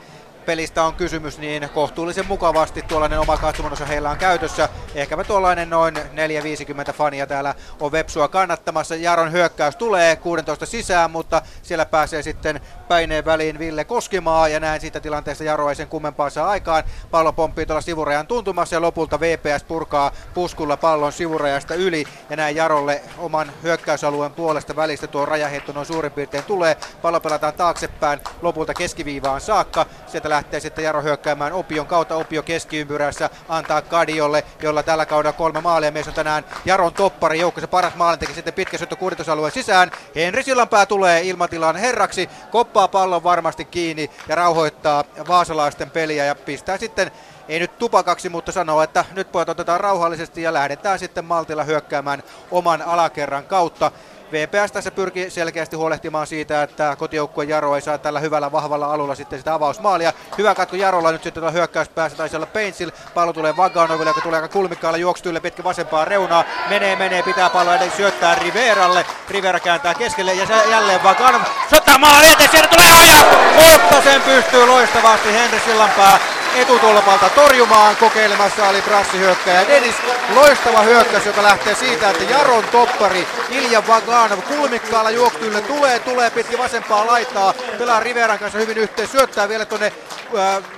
pelistä 0.47 0.85
on 0.85 0.95
kysymys, 0.95 1.39
niin 1.39 1.69
kohtuullisen 1.75 2.27
mukavasti 2.27 2.83
tuollainen 2.83 3.21
oma 3.21 3.37
katsomonosa 3.37 3.87
heillä 3.87 4.11
on 4.11 4.17
käytössä. 4.17 4.69
Ehkäpä 4.95 5.25
tuollainen 5.25 5.71
noin 5.71 5.95
450 6.13 6.93
fania 6.93 7.27
täällä 7.27 7.55
on 7.81 7.93
Vepsua 7.93 8.29
kannattamassa. 8.29 8.97
Jaron 8.97 9.33
hyökkäys 9.33 9.77
tulee 9.77 10.17
16 10.17 10.67
sisään, 10.67 11.11
mutta 11.11 11.43
siellä 11.63 11.87
pääsee 11.87 12.23
sitten 12.23 12.61
päineen 12.89 13.25
väliin 13.25 13.59
Ville 13.59 13.85
Koskimaa 13.85 14.49
ja 14.49 14.61
näin 14.61 14.81
siitä 14.81 15.01
tilanteesta 15.01 15.45
Jaro 15.45 15.69
ei 15.69 15.75
sen 15.75 15.89
kummempaa 15.89 16.31
saa 16.31 16.49
aikaan. 16.49 16.85
Pallo 17.11 17.33
pomppii 17.33 17.67
tuolla 17.67 17.81
sivurajan 17.81 18.27
tuntumassa 18.27 18.77
ja 18.77 18.81
lopulta 18.81 19.21
VPS 19.21 19.65
purkaa 19.65 20.13
puskulla 20.35 20.77
pallon 20.77 21.13
sivurajasta 21.13 21.75
yli 21.75 22.05
ja 22.31 22.37
näin 22.37 22.57
Jarolle 22.57 23.03
oman 23.19 23.53
hyökkäysalueen 23.63 24.33
puolesta 24.33 24.77
välistä 24.77 25.07
tuo 25.07 25.27
rajaheitto 25.27 25.73
noin 25.73 25.87
suurin 25.87 26.13
piirtein 26.13 26.45
tulee. 26.45 26.77
Pallo 27.03 27.21
pelataan 27.21 27.55
taaksepäin 27.55 28.21
lopulta 28.43 28.75
keskiviivaan 28.75 29.41
saakka. 29.41 29.87
Sieltä 30.07 30.29
lähtee 30.33 30.61
sitten 30.61 30.85
Jaro 30.85 31.03
hyökkäämään 31.03 31.53
Opion 31.53 31.87
kautta. 31.87 32.17
Opio 32.17 32.43
keskiympyrässä 32.43 33.31
antaa 33.49 33.83
Kadiolle, 33.83 34.45
jolla 34.63 34.83
tällä 34.83 35.07
kaudella 35.07 35.33
kolme 35.33 35.61
maalia. 35.61 35.91
Mies 35.91 36.09
on 36.09 36.15
tänään 36.15 36.45
Jaron 36.65 36.93
toppari, 36.93 37.41
se 37.61 37.67
paras 37.67 37.95
maalintekijä 37.95 38.35
sitten 38.35 38.55
pitkä 38.55 38.79
syöttö 38.79 38.97
kuuditosalueen 38.97 39.53
sisään. 39.53 39.91
Henri 40.15 40.43
Sillanpää 40.43 40.87
tulee 40.87 41.23
ilmatilan 41.23 41.77
herraksi, 41.77 42.29
koppaa 42.51 42.89
pallon 42.89 43.25
varmasti 43.25 43.65
kiinni 43.65 44.11
ja 44.29 44.35
rauhoittaa 44.35 45.05
vaasalaisten 45.29 45.91
peliä 45.91 46.25
ja 46.25 46.35
pistää 46.35 46.79
sitten 46.79 47.11
ei 47.49 47.59
nyt 47.59 47.79
tupakaksi, 47.79 48.29
mutta 48.29 48.53
sanoo, 48.53 48.83
että 48.83 49.05
nyt 49.15 49.33
pojat 49.33 49.49
otetaan 49.49 49.81
rauhallisesti 49.81 50.43
ja 50.43 50.53
lähdetään 50.53 50.99
sitten 50.99 51.25
maltilla 51.25 51.65
hyökkäämään 51.65 52.23
oman 52.51 52.83
alakerran 52.83 53.45
kautta. 53.45 53.93
VPS 54.33 54.73
tässä 54.73 54.91
pyrkii 54.91 55.31
selkeästi 55.31 55.77
huolehtimaan 55.77 56.27
siitä, 56.27 56.63
että 56.63 56.97
kotijoukkueen 56.97 57.49
Jaro 57.49 57.75
ei 57.75 57.81
saa 57.81 57.99
tällä 57.99 58.21
hyvällä 58.21 58.53
vahvalla 58.53 58.93
alulla 58.93 59.15
sitten 59.15 59.39
sitä 59.39 59.55
avausmaalia. 59.55 60.13
Hyvä 60.39 60.55
katko 60.55 60.77
Jarolla 60.77 61.13
nyt 61.13 61.23
sitten 61.23 61.53
hyökkäyspäässä 61.53 62.19
taisi 62.19 62.37
olla 62.37 62.47
Pencil. 62.47 62.91
Pallo 63.15 63.33
tulee 63.33 63.57
Vaganoville, 63.57 64.11
joka 64.11 64.21
tulee 64.21 64.43
aika 64.43 64.53
kulmikkaalla 64.53 64.99
juoksutylle 64.99 65.41
pitkä 65.41 65.65
vasempaa 65.65 66.05
reunaa. 66.05 66.45
Menee, 66.69 66.97
menee, 66.97 67.23
pitää 67.23 67.51
pallo 67.51 67.75
edes 67.75 67.97
syöttää 67.97 68.35
Riveralle. 68.35 69.07
Rivera 69.29 69.61
kääntää 69.61 69.95
keskelle 69.95 70.35
ja 70.35 70.47
jälleen 70.71 71.03
Vaganov. 71.03 71.43
Sota 71.71 71.99
maali 71.99 72.31
eteen, 72.31 72.51
sieltä 72.51 72.69
tulee 72.69 72.93
oja! 72.93 73.17
Mutta 73.55 74.03
sen 74.03 74.23
pystyy 74.23 74.67
loistavasti 74.67 75.33
Henri 75.33 75.61
Sillanpää 75.61 76.19
etutolpalta 76.57 77.29
torjumaan. 77.29 77.97
Kokeilemassa 77.97 78.69
oli 78.69 78.83
brassihyökkäjä 78.83 79.69
Dennis. 79.69 79.97
Loistava 80.35 80.83
hyökkäys, 80.83 81.27
joka 81.27 81.43
lähtee 81.43 81.75
siitä, 81.75 82.11
että 82.11 82.25
Jaron 82.25 82.65
toppari 82.65 83.29
Ilja 83.51 83.87
Vaganov 83.87 84.43
kulmikkaalla 84.43 85.11
juoksuille 85.11 85.61
tulee, 85.61 85.99
tulee 85.99 86.31
pitkin 86.31 86.59
vasempaa 86.59 87.07
laitaa. 87.07 87.55
Pelaa 87.79 88.01
Riveran 88.01 88.39
kanssa 88.39 88.59
hyvin 88.59 88.79
yhteen, 88.79 89.09
syöttää 89.09 89.49
vielä 89.49 89.65
tuonne 89.65 89.93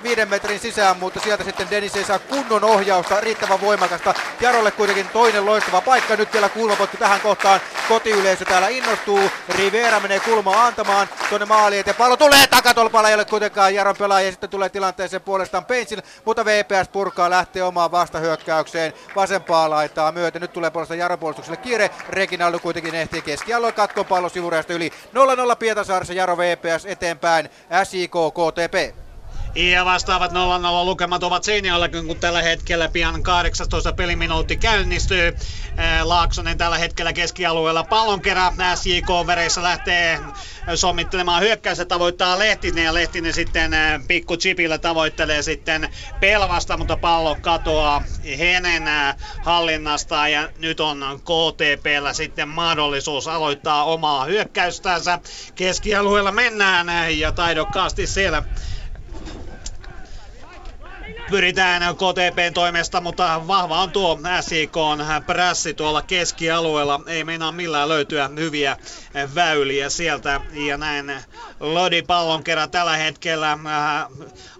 viiden 0.03 0.29
metrin 0.29 0.61
sisään, 0.61 0.97
mutta 0.97 1.21
sieltä 1.21 1.45
sitten 1.45 1.71
Dennis 1.71 1.97
ei 1.97 2.05
saa 2.05 2.19
kunnon 2.19 2.65
ohjausta, 2.65 3.21
riittävän 3.21 3.61
voimakasta. 3.61 4.15
Jarolle 4.41 4.71
kuitenkin 4.71 5.09
toinen 5.09 5.47
loistava 5.47 5.81
paikka, 5.81 6.17
nyt 6.17 6.33
vielä 6.33 6.49
kulmapotku 6.49 6.97
tähän 6.97 7.21
kohtaan. 7.21 7.61
Kotiyleisö 7.89 8.45
täällä 8.45 8.69
innostuu, 8.69 9.31
Rivera 9.49 10.01
menee 10.01 10.21
kulmaa 10.21 10.67
antamaan 10.67 11.09
tuonne 11.29 11.47
maaliin, 11.47 11.85
ja 11.87 11.95
pallo 11.95 12.17
tulee 12.17 12.47
takatolpalla, 12.47 13.09
ei 13.09 13.15
ole 13.15 13.25
kuitenkaan 13.25 13.75
Jaron 13.75 13.97
pelaaja, 13.97 14.27
ja 14.27 14.33
sitten 14.33 14.51
tulee 14.51 14.69
tilanteeseen 14.69 15.23
puolestaan 15.23 15.64
Peitsin, 15.65 16.03
mutta 16.25 16.45
VPS 16.45 16.89
purkaa 16.93 17.31
lähtee 17.31 17.63
omaan 17.63 17.91
vastahyökkäykseen. 17.91 18.93
Vasempaa 19.17 19.71
laitaa 19.71 20.13
myöten. 20.13 20.43
Nyt 20.43 20.53
tulee 20.53 20.71
puolesta 20.71 20.95
Jaron 20.95 21.19
puolustukselle. 21.19 21.57
Kiire, 21.57 21.91
Reginaldo 22.09 22.59
kuitenkin 22.59 22.95
ehtii 22.95 23.23
keskialueen 23.23 23.75
katkon 23.75 24.07
pallo 24.07 24.29
sivurajasta 24.29 24.73
yli. 24.73 24.91
0-0 25.53 25.57
Pietasaaressa 25.59 26.15
Jaro 26.15 26.37
VPS 26.39 26.87
eteenpäin, 26.87 27.51
SIK 27.85 28.11
KTP. 28.11 28.97
Ja 29.57 29.85
vastaavat 29.85 30.33
0-0 30.33 30.35
lukemat 30.85 31.23
ovat 31.23 31.45
Seinäjälläkin, 31.45 32.07
kun 32.07 32.21
tällä 32.21 32.43
hetkellä 32.43 32.89
pian 32.89 33.23
18 33.23 33.93
peliminuutti 33.93 34.57
käynnistyy. 34.57 35.37
Laaksonen 36.03 36.59
tällä 36.59 36.79
hetkellä 36.79 37.13
keskialueella 37.13 37.85
pallon 37.85 38.23
kerran 38.23 38.55
SJK-vereissä 38.75 39.63
lähtee 39.63 40.21
sommittelemaan 40.75 41.43
hyökkäystä 41.43 41.85
tavoittaa 41.85 42.39
Lehtinen 42.39 42.85
ja 42.85 42.95
Lehtinen 42.95 43.35
sitten 43.35 43.71
pikku 44.09 44.37
chipillä 44.37 44.79
tavoittelee 44.79 45.43
sitten 45.43 45.89
Pelvasta, 46.21 46.77
mutta 46.77 46.97
pallo 46.97 47.37
katoaa 47.37 48.05
Henen 48.39 48.85
hallinnasta 49.41 50.29
ja 50.29 50.49
nyt 50.59 50.81
on 50.81 51.21
KTPllä 51.21 52.13
sitten 52.13 52.49
mahdollisuus 52.49 53.29
aloittaa 53.29 53.85
omaa 53.85 54.25
hyökkäystänsä. 54.25 55.19
Keskialueella 55.55 56.33
mennään 56.33 57.19
ja 57.19 57.33
taidokkaasti 57.33 58.07
siellä 58.07 58.43
pyritään 61.31 61.83
KTPn 61.95 62.55
toimesta, 62.55 63.01
mutta 63.01 63.43
vahva 63.47 63.83
on 63.83 63.93
tuo 63.93 64.19
SIK 64.41 64.75
prässi 65.27 65.75
tuolla 65.75 66.03
keskialueella. 66.03 67.01
Ei 67.07 67.25
meinaa 67.25 67.53
millään 67.53 67.89
löytyä 67.89 68.31
hyviä 68.37 68.77
väyliä 69.35 69.89
sieltä. 69.89 70.41
Ja 70.53 70.77
näin 70.77 71.13
Lodi 71.61 72.03
pallon 72.03 72.45
kerran 72.45 72.71
tällä 72.71 72.97
hetkellä 72.97 73.53
äh, 73.53 73.59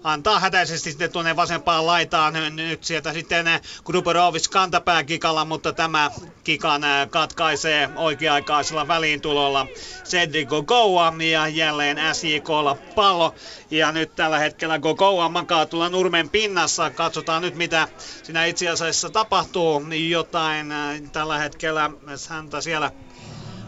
antaa 0.03 0.39
hätäisesti 0.39 0.89
sitten 0.89 1.11
tuonne 1.11 1.35
vasempaan 1.35 1.85
laitaan. 1.85 2.33
Nyt 2.55 2.83
sieltä 2.83 3.13
sitten 3.13 3.45
Gruberovic 3.85 4.49
kantapää 4.49 5.03
kikalla, 5.03 5.45
mutta 5.45 5.73
tämä 5.73 6.11
kikan 6.43 6.83
äh, 6.83 7.09
katkaisee 7.09 7.89
oikea-aikaisella 7.95 8.87
väliintulolla 8.87 9.67
Cedric 10.03 10.49
Gogoa 10.49 11.13
ja 11.31 11.47
jälleen 11.47 11.97
SJKlla 12.15 12.77
pallo. 12.95 13.35
Ja 13.71 13.91
nyt 13.91 14.15
tällä 14.15 14.39
hetkellä 14.39 14.79
Gogoa 14.79 15.29
makaa 15.29 15.65
tuolla 15.65 15.89
nurmen 15.89 16.29
pinnassa. 16.29 16.89
Katsotaan 16.89 17.41
nyt 17.41 17.55
mitä 17.55 17.87
siinä 18.23 18.45
itse 18.45 18.69
asiassa 18.69 19.09
tapahtuu. 19.09 19.81
Jotain 20.09 20.71
äh, 20.71 21.01
tällä 21.11 21.37
hetkellä 21.37 21.91
häntä 22.29 22.61
siellä 22.61 22.91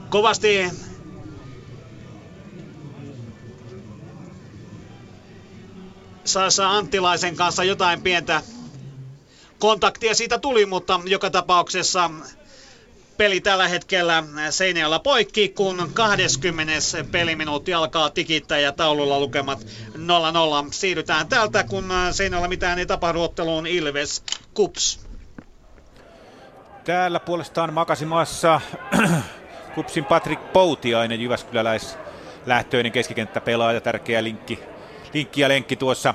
kovasti 0.10 0.72
Sasa 6.24 6.70
Anttilaisen 6.70 7.36
kanssa 7.36 7.64
jotain 7.64 8.02
pientä 8.02 8.42
kontaktia 9.60 10.16
siitä 10.16 10.40
tuli, 10.40 10.66
mutta 10.66 11.00
joka 11.06 11.30
tapauksessa 11.30 12.10
peli 13.18 13.42
tällä 13.42 13.68
hetkellä 13.68 14.24
Seinäjoella 14.50 15.00
poikki, 15.00 15.50
kun 15.50 15.90
20. 15.94 16.74
peliminuutti 17.12 17.74
alkaa 17.74 18.10
tikittää 18.10 18.60
ja 18.60 18.72
taululla 18.72 19.20
lukemat 19.20 19.60
0-0. 19.60 19.68
Siirrytään 20.72 21.28
täältä, 21.28 21.64
kun 21.64 21.90
Seinäjoella 22.12 22.48
mitään 22.48 22.80
ei 22.80 22.86
tapahdu 22.86 23.22
otteluun 23.22 23.68
Ilves 23.68 24.24
Kups. 24.54 25.00
Täällä 26.84 27.20
puolestaan 27.20 27.74
makasimassa 27.74 28.62
Kupsin 29.78 30.06
Patrick 30.06 30.54
Poutiainen, 30.54 31.22
Jyväskyläläis 31.22 31.98
lähtöinen 32.46 32.92
keskikenttäpelaaja, 32.92 33.82
tärkeä 33.82 34.24
linkki, 34.24 34.60
linkki 35.14 35.42
ja 35.42 35.50
lenkki 35.50 35.76
tuossa 35.76 36.14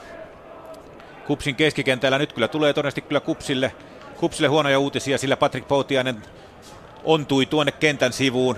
Kupsin 1.27 1.55
keskikentällä. 1.57 2.19
Nyt 2.19 2.33
kyllä 2.33 2.49
tulee 2.49 2.73
todennäköisesti 2.73 3.01
kyllä 3.01 3.21
Kupsille, 3.21 3.73
Kupsille 4.17 4.49
huonoja 4.49 4.79
uutisia, 4.79 5.19
sillä 5.19 5.37
Patrick 5.37 5.69
Poutiainen 5.69 6.23
ontui 7.05 7.47
tuonne 7.47 7.73
kentän 7.73 8.13
sivuun 8.13 8.57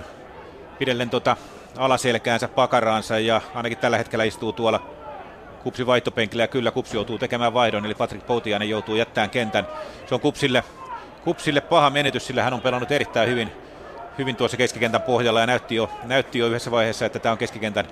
pidellen 0.79 1.09
tota 1.09 1.37
alaselkäänsä 1.77 2.47
pakaraansa 2.47 3.19
ja 3.19 3.41
ainakin 3.55 3.77
tällä 3.77 3.97
hetkellä 3.97 4.23
istuu 4.23 4.53
tuolla 4.53 4.79
Kupsin 5.63 5.87
vaihtopenkillä 5.87 6.43
ja 6.43 6.47
kyllä 6.47 6.71
Kupsi 6.71 6.97
joutuu 6.97 7.17
tekemään 7.17 7.53
vaihdon, 7.53 7.85
eli 7.85 7.95
Patrick 7.95 8.27
Poutiainen 8.27 8.69
joutuu 8.69 8.95
jättämään 8.95 9.29
kentän. 9.29 9.67
Se 10.05 10.15
on 10.15 10.21
Kupsille, 10.21 10.63
Kupsille 11.23 11.61
paha 11.61 11.89
menetys, 11.89 12.27
sillä 12.27 12.43
hän 12.43 12.53
on 12.53 12.61
pelannut 12.61 12.91
erittäin 12.91 13.29
hyvin, 13.29 13.64
hyvin 14.17 14.35
tuossa 14.35 14.57
keskikentän 14.57 15.01
pohjalla 15.01 15.39
ja 15.39 15.47
näytti 15.47 15.75
jo, 15.75 15.89
näytti 16.03 16.39
jo 16.39 16.47
yhdessä 16.47 16.71
vaiheessa, 16.71 17.05
että 17.05 17.19
tämä 17.19 17.31
on 17.31 17.37
keskikentän 17.37 17.85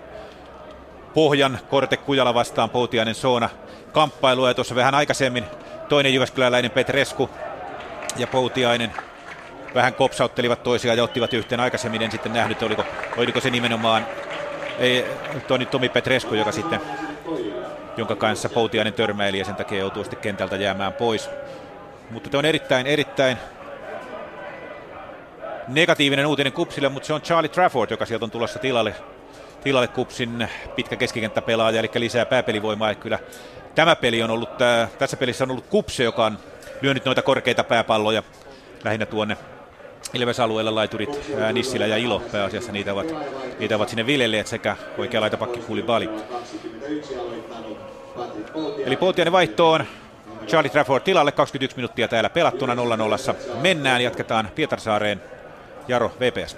pohjan 1.13 1.59
Korte 1.69 1.97
Kujala 1.97 2.33
vastaan 2.33 2.69
Poutiainen 2.69 3.15
Soona 3.15 3.49
kamppailua 3.91 4.47
ja 4.47 4.53
tuossa 4.53 4.75
vähän 4.75 4.95
aikaisemmin 4.95 5.45
toinen 5.89 6.13
Jyväskyläläinen 6.13 6.71
Petresku 6.71 7.29
ja 8.17 8.27
Poutiainen 8.27 8.91
vähän 9.75 9.93
kopsauttelivat 9.93 10.63
toisiaan 10.63 10.97
ja 10.97 11.03
ottivat 11.03 11.33
yhteen 11.33 11.59
aikaisemmin. 11.59 12.01
En 12.01 12.11
sitten 12.11 12.33
nähnyt, 12.33 12.63
oliko, 12.63 12.83
oliko 13.17 13.39
se 13.39 13.49
nimenomaan 13.49 14.05
ei, 14.79 15.05
Toni, 15.47 15.65
Tomi 15.65 15.89
Petresku, 15.89 16.35
joka 16.35 16.51
sitten, 16.51 16.81
jonka 17.97 18.15
kanssa 18.15 18.49
Poutiainen 18.49 18.93
törmäili 18.93 19.39
ja 19.39 19.45
sen 19.45 19.55
takia 19.55 19.79
joutuu 19.79 20.03
sitten 20.03 20.19
kentältä 20.19 20.55
jäämään 20.55 20.93
pois. 20.93 21.29
Mutta 22.09 22.29
tämä 22.29 22.39
on 22.39 22.45
erittäin, 22.45 22.87
erittäin 22.87 23.37
negatiivinen 25.67 26.27
uutinen 26.27 26.53
Kupsille, 26.53 26.89
mutta 26.89 27.07
se 27.07 27.13
on 27.13 27.21
Charlie 27.21 27.49
Trafford, 27.49 27.91
joka 27.91 28.05
sieltä 28.05 28.25
on 28.25 28.31
tulossa 28.31 28.59
tilalle, 28.59 28.95
tilalle 29.63 29.87
Kupsin 29.87 30.47
pitkä 30.75 30.95
keskikenttäpelaaja, 30.95 31.79
eli 31.79 31.89
lisää 31.95 32.25
pääpelivoimaa. 32.25 32.89
Ja 32.89 32.95
kyllä 32.95 33.19
tämä 33.75 33.95
peli 33.95 34.23
on 34.23 34.29
ollut, 34.29 34.49
tässä 34.99 35.17
pelissä 35.17 35.43
on 35.43 35.51
ollut 35.51 35.67
Kupse, 35.67 36.03
joka 36.03 36.25
on 36.25 36.37
lyönyt 36.81 37.05
noita 37.05 37.21
korkeita 37.21 37.63
pääpalloja 37.63 38.23
lähinnä 38.83 39.05
tuonne 39.05 39.37
Ilves-alueella 40.13 40.75
laiturit 40.75 41.21
ää, 41.39 41.53
Nissilä 41.53 41.85
ja 41.85 41.97
Ilo 41.97 42.19
pääasiassa 42.31 42.71
niitä 42.71 42.93
ovat, 42.93 43.07
niitä 43.59 43.75
ovat 43.75 43.89
sinne 43.89 44.05
viljelleet 44.05 44.47
sekä 44.47 44.75
oikea 44.97 45.21
laitapakki 45.21 45.59
Bali. 45.85 46.09
Eli 48.85 48.97
Poutiainen 48.97 49.31
vaihtoon 49.31 49.85
Charlie 50.47 50.69
Trafford 50.69 51.03
tilalle 51.03 51.31
21 51.31 51.77
minuuttia 51.77 52.07
täällä 52.07 52.29
pelattuna 52.29 52.75
0-0. 52.75 52.77
Mennään, 53.61 54.03
jatketaan 54.03 54.49
Pietarsaareen. 54.55 55.21
Jaro, 55.87 56.11
VPS. 56.19 56.57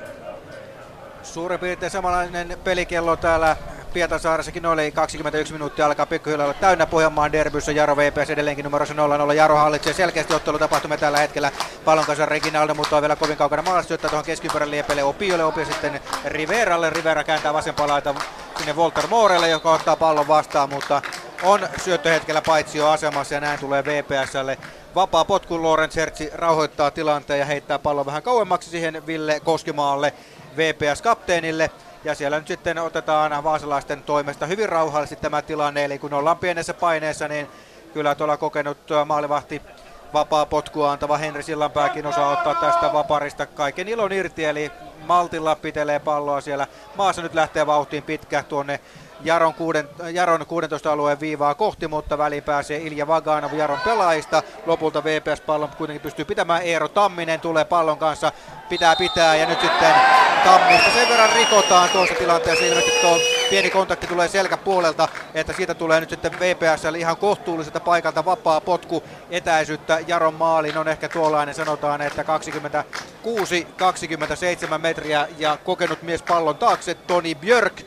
Suurin 1.23 1.59
piirtein 1.59 1.91
samanlainen 1.91 2.57
pelikello 2.63 3.15
täällä 3.15 3.57
Pietarsaaressakin 3.95 4.65
oli 4.65 4.91
21 4.91 5.53
minuuttia 5.53 5.85
alkaa 5.85 6.05
pikkuhiljaa 6.05 6.45
olla 6.45 6.57
täynnä 6.59 6.85
Pohjanmaan 6.85 7.31
derbyssä. 7.31 7.71
Jaro 7.71 7.97
VPS 7.97 8.29
edelleenkin 8.29 8.63
numerossa 8.63 8.93
0-0. 9.29 9.33
Jaro 9.33 9.55
hallitsee 9.55 9.93
selkeästi 9.93 10.33
ottelutapahtumia 10.33 10.97
tällä 10.97 11.17
hetkellä. 11.17 11.51
Pallon 11.85 12.05
kanssa 12.05 12.25
Reginaldo, 12.25 12.73
mutta 12.73 12.95
on 12.95 13.01
vielä 13.01 13.15
kovin 13.15 13.37
kaukana 13.37 13.61
maalasta 13.61 13.87
syöttää 13.87 14.09
tuohon 14.09 14.25
keskiympärän 14.25 14.71
liepelle 14.71 15.03
Opiolle. 15.03 15.43
Opio 15.43 15.65
sitten 15.65 15.99
Riveralle. 16.25 16.89
Rivera 16.89 17.23
kääntää 17.23 17.53
vasempaa 17.53 17.87
laita 17.87 18.15
sinne 18.57 18.73
Walter 18.73 19.07
Moorelle, 19.07 19.49
joka 19.49 19.71
ottaa 19.71 19.95
pallon 19.95 20.27
vastaan, 20.27 20.69
mutta 20.69 21.01
on 21.43 21.67
syöttöhetkellä 21.83 22.41
paitsi 22.41 22.77
jo 22.77 22.89
asemassa 22.89 23.35
ja 23.35 23.41
näin 23.41 23.59
tulee 23.59 23.85
VPSlle 23.85 24.57
vapaa 24.95 25.25
potku. 25.25 25.63
Lorenz 25.63 25.95
Hertzi 25.95 26.29
rauhoittaa 26.33 26.91
tilanteen 26.91 27.39
ja 27.39 27.45
heittää 27.45 27.79
pallon 27.79 28.05
vähän 28.05 28.23
kauemmaksi 28.23 28.69
siihen 28.69 29.07
Ville 29.07 29.39
Koskimaalle 29.39 30.13
VPS-kapteenille. 30.57 31.71
Ja 32.03 32.15
siellä 32.15 32.37
nyt 32.37 32.47
sitten 32.47 32.79
otetaan 32.79 33.43
vaasalaisten 33.43 34.03
toimesta 34.03 34.45
hyvin 34.45 34.69
rauhallisesti 34.69 35.21
tämä 35.21 35.41
tilanne, 35.41 35.85
eli 35.85 35.99
kun 35.99 36.13
ollaan 36.13 36.37
pienessä 36.37 36.73
paineessa, 36.73 37.27
niin 37.27 37.47
kyllä 37.93 38.15
tuolla 38.15 38.37
kokenut 38.37 38.77
maalivahti 39.05 39.61
vapaa 40.13 40.45
potkua 40.45 40.91
antava 40.91 41.17
Henri 41.17 41.43
Sillanpääkin 41.43 42.05
osaa 42.05 42.29
ottaa 42.29 42.55
tästä 42.55 42.93
vaparista 42.93 43.45
kaiken 43.45 43.87
ilon 43.87 44.11
irti, 44.11 44.45
eli 44.45 44.71
maltilla 45.07 45.55
pitelee 45.55 45.99
palloa 45.99 46.41
siellä. 46.41 46.67
Maassa 46.95 47.21
nyt 47.21 47.33
lähtee 47.33 47.67
vauhtiin 47.67 48.03
pitkä 48.03 48.43
tuonne 48.43 48.79
Jaron, 49.25 49.53
kuuden, 49.53 49.89
Jaron 50.11 50.45
16 50.45 50.91
alueen 50.91 51.19
viivaa 51.19 51.55
kohti, 51.55 51.87
mutta 51.87 52.17
väliin 52.17 52.43
pääsee 52.43 52.77
Ilja 52.77 53.07
Vaganov 53.07 53.53
Jaron 53.53 53.79
pelaajista. 53.85 54.43
Lopulta 54.65 55.03
VPS-pallon 55.03 55.69
kuitenkin 55.77 56.01
pystyy 56.01 56.25
pitämään. 56.25 56.61
Eero 56.61 56.87
Tamminen 56.87 57.39
tulee 57.39 57.65
pallon 57.65 57.97
kanssa, 57.97 58.31
pitää 58.69 58.95
pitää 58.95 59.35
ja 59.35 59.45
nyt 59.45 59.61
sitten 59.61 59.93
Tammista 60.43 60.89
sen 60.93 61.09
verran 61.09 61.29
rikotaan 61.35 61.89
tuossa 61.89 62.15
tilanteessa. 62.15 62.65
Ilmeisesti 62.65 63.01
tuo 63.01 63.17
pieni 63.49 63.69
kontakti 63.69 64.07
tulee 64.07 64.27
selkäpuolelta, 64.27 65.07
että 65.33 65.53
siitä 65.53 65.73
tulee 65.73 65.99
nyt 65.99 66.09
sitten 66.09 66.39
VPSlle 66.39 66.99
ihan 66.99 67.17
kohtuulliselta 67.17 67.79
paikalta 67.79 68.25
vapaa 68.25 68.61
potku 68.61 69.03
etäisyyttä 69.29 69.99
Jaron 70.07 70.33
maaliin 70.33 70.77
on 70.77 70.87
ehkä 70.87 71.09
tuollainen 71.09 71.55
sanotaan, 71.55 72.01
että 72.01 72.25
26-27 74.75 74.77
metriä 74.77 75.27
ja 75.37 75.57
kokenut 75.63 76.01
mies 76.01 76.21
pallon 76.21 76.57
taakse 76.57 76.93
Toni 76.93 77.35
Björk 77.35 77.81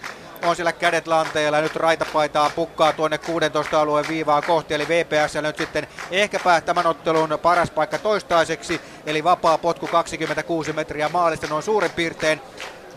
on 0.44 0.56
siellä 0.56 0.72
kädet 0.72 1.06
lanteilla. 1.06 1.60
Nyt 1.60 1.76
raitapaitaa 1.76 2.50
pukkaa 2.50 2.92
tuonne 2.92 3.18
16 3.18 3.80
alueen 3.80 4.08
viivaa 4.08 4.42
kohti, 4.42 4.74
eli 4.74 4.88
VPS 4.88 5.34
nyt 5.42 5.56
sitten 5.56 5.86
ehkäpä 6.10 6.60
tämän 6.60 6.86
ottelun 6.86 7.38
paras 7.42 7.70
paikka 7.70 7.98
toistaiseksi, 7.98 8.80
eli 9.06 9.24
vapaa 9.24 9.58
potku 9.58 9.86
26 9.86 10.72
metriä 10.72 11.08
maalista 11.08 11.46
noin 11.46 11.62
suurin 11.62 11.90
piirtein. 11.90 12.40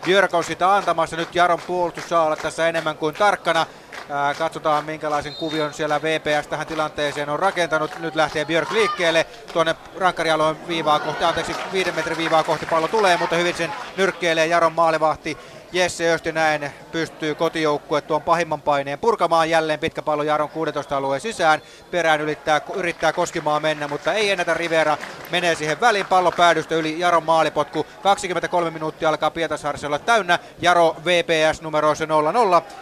Björk 0.04 0.34
on 0.34 0.44
sitä 0.44 0.74
antamassa, 0.74 1.16
nyt 1.16 1.34
Jaron 1.34 1.60
puolustus 1.66 2.08
saa 2.08 2.24
olla 2.24 2.36
tässä 2.36 2.68
enemmän 2.68 2.96
kuin 2.96 3.14
tarkkana. 3.14 3.66
Ää, 4.10 4.34
katsotaan 4.34 4.84
minkälaisen 4.84 5.34
kuvion 5.34 5.74
siellä 5.74 6.02
VPS 6.02 6.46
tähän 6.46 6.66
tilanteeseen 6.66 7.28
on 7.28 7.38
rakentanut. 7.38 7.98
Nyt 7.98 8.14
lähtee 8.14 8.44
Björk 8.44 8.70
liikkeelle 8.70 9.26
tuonne 9.52 9.76
rankkarialueen 9.98 10.68
viivaa 10.68 10.98
kohti, 10.98 11.24
anteeksi 11.24 11.56
viiden 11.72 11.94
metrin 11.94 12.18
viivaa 12.18 12.44
kohti 12.44 12.66
pallo 12.66 12.88
tulee, 12.88 13.16
mutta 13.16 13.36
hyvin 13.36 13.54
sen 13.54 13.72
nyrkkeilee 13.96 14.46
Jaron 14.46 14.72
maalivahti 14.72 15.38
Jesse 15.72 16.32
näin 16.32 16.70
pystyy 16.92 17.34
kotijoukkue 17.34 18.00
tuon 18.00 18.22
pahimman 18.22 18.62
paineen 18.62 18.98
purkamaan 18.98 19.50
jälleen 19.50 19.78
pitkä 19.78 20.02
pallo 20.02 20.22
Jaron 20.22 20.48
16 20.48 20.96
alueen 20.96 21.20
sisään. 21.20 21.62
Perään 21.90 22.20
yrittää, 22.20 22.60
yrittää 22.74 23.12
Koskimaa 23.12 23.60
mennä, 23.60 23.88
mutta 23.88 24.12
ei 24.12 24.30
ennätä 24.30 24.54
Rivera. 24.54 24.98
Menee 25.30 25.54
siihen 25.54 25.80
väliin 25.80 26.06
pallo 26.06 26.30
päädystä 26.30 26.74
yli 26.74 26.98
Jaron 26.98 27.24
maalipotku. 27.24 27.86
23 28.02 28.70
minuuttia 28.70 29.08
alkaa 29.08 29.30
Pietarsaarissa 29.30 29.86
olla 29.86 29.98
täynnä. 29.98 30.38
Jaro 30.60 30.96
VPS 31.04 31.62
numeroissa 31.62 32.04
0-0 32.04 32.08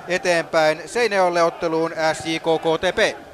eteenpäin 0.09 0.83
Seinäjoelle 0.87 1.43
otteluun 1.43 1.93
SJKKTP. 2.13 3.30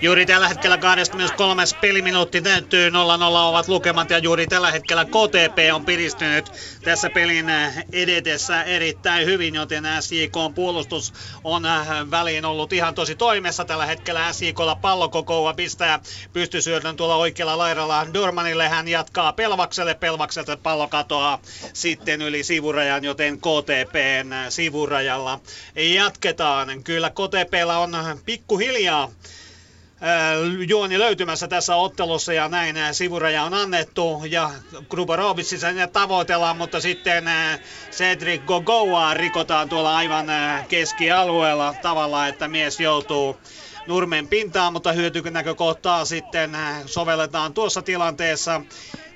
Juuri 0.00 0.26
tällä 0.26 0.48
hetkellä 0.48 0.78
23. 0.78 1.62
peliminuutti 1.80 2.42
täyttyy 2.42 2.90
0-0 2.90 2.92
ovat 2.92 3.68
lukemat 3.68 4.10
ja 4.10 4.18
juuri 4.18 4.46
tällä 4.46 4.70
hetkellä 4.70 5.04
KTP 5.04 5.58
on 5.74 5.84
piristynyt 5.84 6.52
tässä 6.84 7.10
pelin 7.10 7.46
edetessä 7.92 8.62
erittäin 8.62 9.26
hyvin, 9.26 9.54
joten 9.54 9.84
SJK 10.00 10.54
puolustus 10.54 11.14
on 11.44 11.66
äh, 11.66 11.88
väliin 12.10 12.44
ollut 12.44 12.72
ihan 12.72 12.94
tosi 12.94 13.14
toimessa 13.14 13.64
tällä 13.64 13.86
hetkellä. 13.86 14.32
SJKlla 14.32 14.74
pallo 14.74 15.08
kokoua 15.08 15.54
pistää 15.54 16.00
pystysyötön 16.32 16.96
tuolla 16.96 17.16
oikealla 17.16 17.58
laidalla 17.58 18.06
Durmanille. 18.14 18.68
Hän 18.68 18.88
jatkaa 18.88 19.32
Pelvakselle, 19.32 19.94
Pelvakselta 19.94 20.56
pallo 20.56 20.88
katoaa 20.88 21.38
sitten 21.72 22.22
yli 22.22 22.44
sivurajan, 22.44 23.04
joten 23.04 23.38
KTPn 23.38 24.32
sivurajalla 24.48 25.40
jatketaan. 25.94 26.84
Kyllä 26.84 27.10
KTPllä 27.10 27.78
on 27.78 27.90
pikkuhiljaa 28.24 29.10
juoni 30.68 30.98
löytymässä 30.98 31.48
tässä 31.48 31.76
ottelussa 31.76 32.32
ja 32.32 32.48
näin 32.48 32.76
sivuraja 32.92 33.42
on 33.44 33.54
annettu 33.54 34.22
ja 34.30 34.50
Gruborovicissa 34.90 35.72
ne 35.72 35.86
tavoitellaan, 35.86 36.56
mutta 36.56 36.80
sitten 36.80 37.24
Cedric 37.92 38.44
Gogoa 38.44 39.14
rikotaan 39.14 39.68
tuolla 39.68 39.96
aivan 39.96 40.26
keskialueella 40.68 41.74
tavalla, 41.80 42.28
että 42.28 42.48
mies 42.48 42.80
joutuu 42.80 43.40
nurmen 43.86 44.28
pintaan, 44.28 44.72
mutta 44.72 44.92
hyötynäkökohtaa 44.92 46.04
sitten 46.04 46.56
sovelletaan 46.86 47.54
tuossa 47.54 47.82
tilanteessa 47.82 48.60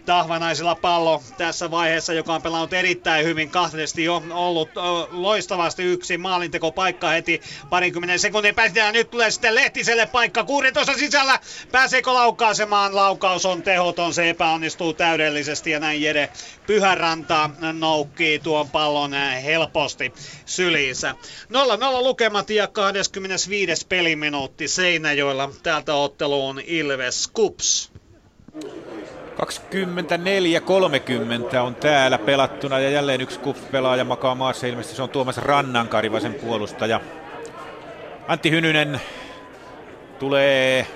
Tahvanaisilla 0.06 0.74
pallo 0.74 1.22
tässä 1.38 1.70
vaiheessa, 1.70 2.12
joka 2.12 2.34
on 2.34 2.42
pelannut 2.42 2.72
erittäin 2.72 3.24
hyvin 3.24 3.50
kahdesti 3.50 4.04
jo 4.04 4.22
ollut 4.30 4.70
loistavasti 5.10 5.82
yksi 5.82 6.18
maalintekopaikka 6.18 7.08
heti 7.08 7.40
parinkymmenen 7.70 8.18
sekunnin 8.18 8.54
päästä. 8.54 8.92
Nyt 8.92 9.10
tulee 9.10 9.30
sitten 9.30 9.54
Lehtiselle 9.54 10.06
paikka 10.06 10.44
16 10.44 10.94
sisällä. 10.94 11.38
Pääseekö 11.72 12.12
laukaisemaan? 12.14 12.96
Laukaus 12.96 13.46
on 13.46 13.62
tehoton, 13.62 14.14
se 14.14 14.30
epäonnistuu 14.30 14.94
täydellisesti 14.94 15.70
ja 15.70 15.80
näin 15.80 16.02
Jede 16.02 16.28
Pyhäranta 16.66 17.50
noukkii 17.72 18.38
tuon 18.38 18.70
pallon 18.70 19.12
helposti 19.44 20.12
syliinsä. 20.46 21.14
0-0 21.52 22.02
lukemat 22.02 22.50
ja 22.50 22.66
25. 22.66 23.86
peliminuutti 23.86 24.68
Seinäjoella. 24.68 25.50
Täältä 25.62 25.94
otteluun 25.94 26.60
Ilves 26.60 27.28
Kups. 27.28 27.92
24-30 29.42 29.46
on 31.56 31.74
täällä 31.74 32.18
pelattuna 32.18 32.78
ja 32.78 32.90
jälleen 32.90 33.20
yksi 33.20 33.40
KUPS-pelaaja 33.40 34.04
makaa 34.04 34.34
maassa. 34.34 34.66
Ilmeisesti 34.66 34.96
se 34.96 35.02
on 35.02 35.08
Tuomas 35.08 35.38
Rannankari, 35.38 36.12
vasen 36.12 36.34
puolustaja. 36.34 37.00
Antti 38.28 38.50
Hynynen 38.50 39.00
tulee 40.18 40.86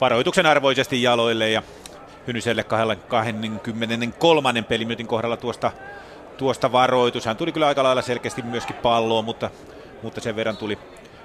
varoituksen 0.00 0.46
arvoisesti 0.46 1.02
jaloille 1.02 1.50
ja 1.50 1.62
Hynyselle 2.26 2.64
23. 2.64 4.62
peliminuutin 4.62 5.06
kohdalla 5.06 5.36
tuosta, 5.36 5.72
tuosta 6.36 6.72
varoitus. 6.72 7.26
Hän 7.26 7.36
tuli 7.36 7.52
kyllä 7.52 7.66
aika 7.66 7.82
lailla 7.82 8.02
selkeästi 8.02 8.42
myöskin 8.42 8.76
palloon, 8.76 9.24
mutta, 9.24 9.50
mutta 10.02 10.20
sen 10.20 10.36
verran 10.36 10.56
tuli 10.56 10.78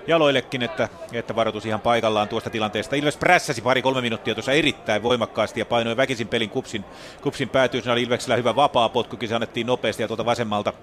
jaloillekin, 0.07 0.63
että, 0.63 0.89
että 1.13 1.35
varoitus 1.35 1.65
ihan 1.65 1.81
paikallaan 1.81 2.27
tuosta 2.27 2.49
tilanteesta. 2.49 2.95
Ilves 2.95 3.17
prässäsi 3.17 3.61
pari-kolme 3.61 4.01
minuuttia 4.01 4.35
tuossa 4.35 4.51
erittäin 4.51 5.03
voimakkaasti 5.03 5.59
ja 5.59 5.65
painoi 5.65 5.97
väkisin 5.97 6.27
pelin 6.27 6.49
kupsin, 6.49 6.85
kupsin 7.21 7.49
päätyy. 7.49 7.81
Siinä 7.81 7.93
oli 7.93 8.03
Ilveksellä 8.03 8.35
hyvä 8.35 8.55
vapaa 8.55 8.89
potkukin, 8.89 9.29
se 9.29 9.35
annettiin 9.35 9.67
nopeasti 9.67 10.03
ja 10.03 10.07
tuolta 10.07 10.25
vasemmalta 10.25 10.73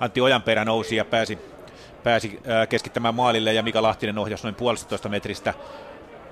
Antti 0.00 0.20
Ojanperä 0.20 0.64
nousi 0.64 0.96
ja 0.96 1.04
pääsi, 1.04 1.38
pääsi 2.04 2.40
keskittämään 2.68 3.14
maalille 3.14 3.52
ja 3.52 3.62
Mika 3.62 3.82
Lahtinen 3.82 4.18
ohjasi 4.18 4.42
noin 4.42 4.54
puolestatoista 4.54 5.08
metristä 5.08 5.54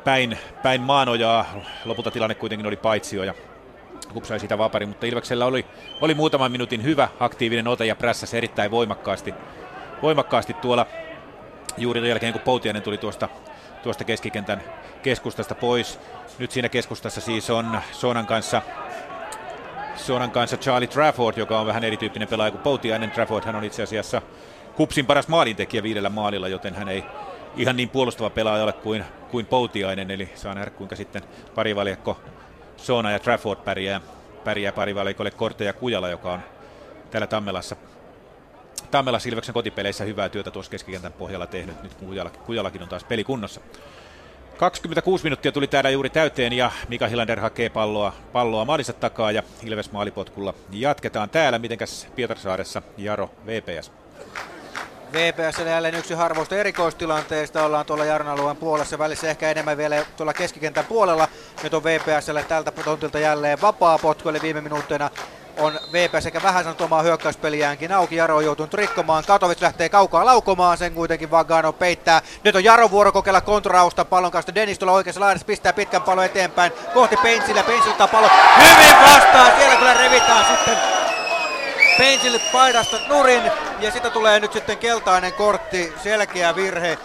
päin, 0.05 0.39
päin 0.63 0.81
maanojaa. 0.81 1.45
Lopulta 1.85 2.11
tilanne 2.11 2.35
kuitenkin 2.35 2.67
oli 2.67 2.77
paitsio 2.77 3.25
ja 3.25 3.35
Kup 4.13 4.25
sai 4.25 4.41
siitä 4.41 4.59
vapari, 4.59 4.87
mutta 4.87 5.07
Ilveksellä 5.07 5.47
oli, 5.47 5.67
oli 6.01 6.15
muutaman 6.15 6.53
minuutin 6.53 6.83
hyvä 6.83 7.09
aktiivinen 7.21 7.69
ote 7.69 7.87
ja 7.87 7.97
prässäsi 7.97 8.37
erittäin 8.37 8.71
voimakkaasti, 8.71 9.35
voimakkaasti 10.03 10.55
tuolla 10.55 10.87
juuri 11.77 12.01
sen 12.01 12.09
jälkeen, 12.09 12.33
kun 12.33 12.43
Poutiainen 12.43 12.83
tuli 12.83 12.99
tuosta, 12.99 13.29
tuosta 13.83 14.05
keskikentän 14.05 14.63
keskustasta 15.03 15.55
pois. 15.55 16.01
Nyt 16.39 16.51
siinä 16.51 16.69
keskustassa 16.69 17.21
siis 17.21 17.51
on 17.51 17.81
Sonan 17.93 18.27
kanssa 18.27 18.63
Sonan 19.97 20.31
kanssa 20.31 20.57
Charlie 20.57 20.87
Trafford, 20.87 21.39
joka 21.39 21.61
on 21.61 21.67
vähän 21.67 21.85
erityyppinen 21.85 22.29
pelaaja 22.29 22.51
kuin 22.51 22.63
Poutiainen. 22.63 23.11
Trafford 23.11 23.45
hän 23.45 23.57
on 23.57 23.65
itse 23.65 23.83
asiassa 23.83 24.23
Kupsin 24.77 25.07
paras 25.07 25.29
maalintekijä 25.29 25.83
viidellä 25.83 26.09
maalilla, 26.09 26.49
joten 26.49 26.75
hän 26.75 26.89
ei 26.89 27.05
ihan 27.57 27.77
niin 27.77 27.89
puolustava 27.89 28.31
pelaaja 28.31 28.65
ole 28.65 28.73
kuin, 28.73 29.05
kuin 29.31 29.47
Poutiainen, 29.47 30.11
eli 30.11 30.29
saa 30.35 30.55
nähdä 30.55 30.71
kuinka 30.71 30.97
sitten 30.97 31.23
parivaljakko 31.55 32.21
Sona 32.77 33.11
ja 33.11 33.19
Trafford 33.19 33.61
pärjää, 33.65 34.01
pärjää 34.45 34.73
parivaljakolle 34.73 35.31
Korte 35.31 35.65
ja 35.65 35.73
Kujala, 35.73 36.09
joka 36.09 36.33
on 36.33 36.41
täällä 37.11 37.27
Tammelassa 37.27 37.77
Tammela 38.91 39.19
Silveksen 39.19 39.53
kotipeleissä 39.53 40.05
hyvää 40.05 40.29
työtä 40.29 40.51
tuossa 40.51 40.71
keskikentän 40.71 41.13
pohjalla 41.13 41.47
tehnyt. 41.47 41.83
Nyt 41.83 41.95
Kujalakin, 41.95 42.41
Kujalakin 42.41 42.83
on 42.83 42.89
taas 42.89 43.05
pelikunnossa. 43.05 43.61
26 44.57 45.25
minuuttia 45.25 45.53
tuli 45.53 45.67
täällä 45.67 45.91
juuri 45.91 46.11
täyteen 46.11 46.53
ja 46.53 46.71
Mika 46.89 47.07
Hilander 47.07 47.41
hakee 47.41 47.69
palloa, 47.69 48.13
palloa 48.33 48.65
maalinsa 48.65 48.93
takaa 48.93 49.33
ja 49.33 49.43
Ilves 49.63 49.93
maalipotkulla 49.93 50.55
jatketaan 50.71 51.31
täällä. 51.31 51.59
Mitenkäs 51.59 52.07
Pietarsaaressa 52.15 52.83
Jaro 52.97 53.31
VPS? 53.47 53.93
VPS 55.13 55.59
jälleen 55.67 55.95
yksi 55.95 56.15
harvoista 56.15 56.57
erikoistilanteista. 56.57 57.65
Ollaan 57.65 57.87
tuolla 57.87 58.05
Jarnalueen 58.05 58.57
puolessa 58.57 58.99
välissä, 58.99 59.31
ehkä 59.31 59.51
enemmän 59.51 59.77
vielä 59.77 60.05
tuolla 60.17 60.33
keskikentän 60.33 60.85
puolella. 60.85 61.29
Nyt 61.63 61.75
on 61.75 61.85
VPSlle 61.85 62.45
tältä 62.45 62.73
tontilta 62.73 63.19
jälleen 63.19 63.61
vapaa 63.61 63.99
potku, 63.99 64.29
eli 64.29 64.39
viime 64.43 64.61
minuutteina 64.61 65.11
on 65.57 65.81
VP 65.93 66.13
sekä 66.21 66.43
vähän 66.43 66.65
sanottu 66.65 66.85
omaa 66.85 67.03
hyökkäyspeliäänkin 67.03 67.93
auki. 67.93 68.17
Jaro 68.17 68.37
on 68.37 68.45
joutunut 68.45 68.75
rikkomaan. 68.75 69.25
Katovic 69.27 69.61
lähtee 69.61 69.89
kaukaa 69.89 70.25
laukomaan, 70.25 70.79
sen 70.79 70.95
kuitenkin 70.95 71.31
Vagano 71.31 71.73
peittää. 71.73 72.23
Nyt 72.45 72.57
on 72.57 72.65
Jaro 72.65 72.91
vuoro 72.91 73.13
kokeilla 73.13 73.41
kontrausta 73.41 74.05
pallon 74.05 74.33
kanssa. 74.33 74.55
Dennis 74.55 74.79
tuolla 74.79 74.93
oikeassa 74.93 75.21
laidassa 75.21 75.47
pistää 75.47 75.73
pitkän 75.73 76.03
pallon 76.03 76.25
eteenpäin 76.25 76.73
kohti 76.95 77.17
Pentsillä. 77.17 77.63
Pentsillä 77.63 77.93
ottaa 77.93 78.09
pallo 78.09 78.31
hyvin 78.59 78.97
vastaan. 79.03 79.53
Siellä 79.59 79.77
kyllä 79.77 79.95
revitään 79.95 80.45
sitten 80.45 80.79
Pentsille 81.99 82.41
paidasta 82.53 82.97
nurin 83.09 83.43
ja 83.81 83.91
sitten 83.91 84.13
tulee 84.13 84.41
nyt 84.41 84.53
sitten 84.53 84.79
keltainen 84.79 85.33
kortti, 85.33 85.93
selkeä 86.03 86.57
virhe 86.57 86.99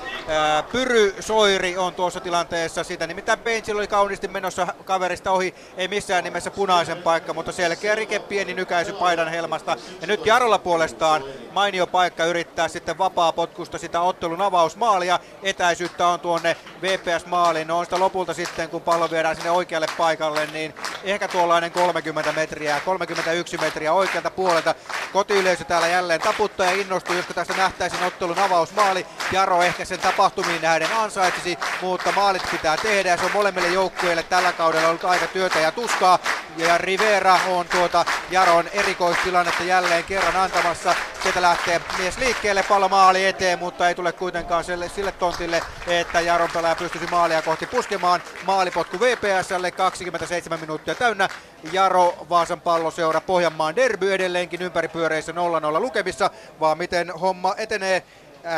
Pyry 0.71 1.15
Soiri 1.19 1.77
on 1.77 1.93
tuossa 1.95 2.19
tilanteessa 2.19 2.83
sitä, 2.83 3.07
nimittäin 3.07 3.39
Benchil 3.39 3.77
oli 3.77 3.87
kauniisti 3.87 4.27
menossa 4.27 4.67
kaverista 4.85 5.31
ohi, 5.31 5.55
ei 5.77 5.87
missään 5.87 6.23
nimessä 6.23 6.51
punaisen 6.51 6.97
paikka, 6.97 7.33
mutta 7.33 7.51
selkeä 7.51 7.95
rike, 7.95 8.19
pieni 8.19 8.53
nykäisy 8.53 8.93
paidan 8.93 9.27
helmasta. 9.27 9.77
Ja 10.01 10.07
nyt 10.07 10.25
Jarolla 10.25 10.59
puolestaan 10.59 11.23
mainio 11.51 11.87
paikka 11.87 12.25
yrittää 12.25 12.67
sitten 12.67 12.97
vapaa 12.97 13.33
potkusta 13.33 13.77
sitä 13.77 14.01
ottelun 14.01 14.41
avausmaalia. 14.41 15.19
Etäisyyttä 15.43 16.07
on 16.07 16.19
tuonne 16.19 16.57
VPS-maaliin, 16.81 17.67
no 17.67 17.77
on 17.77 17.85
sitä 17.85 17.99
lopulta 17.99 18.33
sitten, 18.33 18.69
kun 18.69 18.81
pallo 18.81 19.11
viedään 19.11 19.35
sinne 19.35 19.51
oikealle 19.51 19.87
paikalle, 19.97 20.45
niin 20.45 20.73
ehkä 21.03 21.27
tuollainen 21.27 21.71
30 21.71 22.31
metriä, 22.31 22.81
31 22.85 23.57
metriä 23.57 23.93
oikealta 23.93 24.31
puolelta. 24.31 24.75
Kotiyleisö 25.13 25.63
täällä 25.63 25.87
jälleen 25.87 26.21
taputtaa 26.21 26.60
ja 26.63 26.71
innostuu, 26.71 27.15
josta 27.15 27.33
tästä 27.33 27.53
nähtäisiin 27.53 28.03
ottelun 28.03 28.39
avausmaali. 28.39 29.05
Jaro 29.31 29.61
ehkä 29.61 29.85
sen 29.85 29.99
tapahtumiin 29.99 30.61
nähden 30.61 30.93
ansaitsisi, 30.97 31.57
mutta 31.81 32.11
maalit 32.11 32.51
pitää 32.51 32.77
tehdä 32.77 33.09
ja 33.09 33.17
se 33.17 33.25
on 33.25 33.31
molemmille 33.31 33.67
joukkueille 33.67 34.23
tällä 34.23 34.53
kaudella 34.53 34.87
ollut 34.87 35.05
aika 35.05 35.27
työtä 35.27 35.59
ja 35.59 35.71
tuskaa. 35.71 36.19
Ja 36.57 36.77
Rivera 36.77 37.39
on 37.47 37.65
tuota 37.67 38.05
Jaron 38.31 38.67
erikoistilannetta 38.73 39.63
jälleen 39.63 40.03
kerran 40.03 40.35
antamassa. 40.35 40.95
Sieltä 41.23 41.41
lähtee 41.41 41.81
mies 41.97 42.17
liikkeelle, 42.17 42.63
pallo 42.63 42.89
maali 42.89 43.25
eteen, 43.25 43.59
mutta 43.59 43.87
ei 43.87 43.95
tule 43.95 44.11
kuitenkaan 44.11 44.63
sille, 44.63 44.89
sille 44.89 45.11
tontille, 45.11 45.61
että 45.87 46.21
Jaron 46.21 46.49
pelaaja 46.53 46.75
pystyisi 46.75 47.07
maalia 47.07 47.41
kohti 47.41 47.65
puskemaan. 47.65 48.21
Maalipotku 48.45 48.99
VPSlle 48.99 49.71
27 49.71 50.59
minuuttia 50.59 50.95
täynnä. 50.95 51.29
Jaro 51.71 52.13
Vaasan 52.29 52.61
palloseura 52.61 53.21
Pohjanmaan 53.21 53.75
derby 53.75 54.13
edelleenkin 54.13 54.61
ympäripyöreissä 54.61 55.31
0-0 55.31 55.35
lukemissa, 55.79 56.29
vaan 56.59 56.77
miten 56.77 57.11
homma 57.11 57.55
etenee 57.57 58.03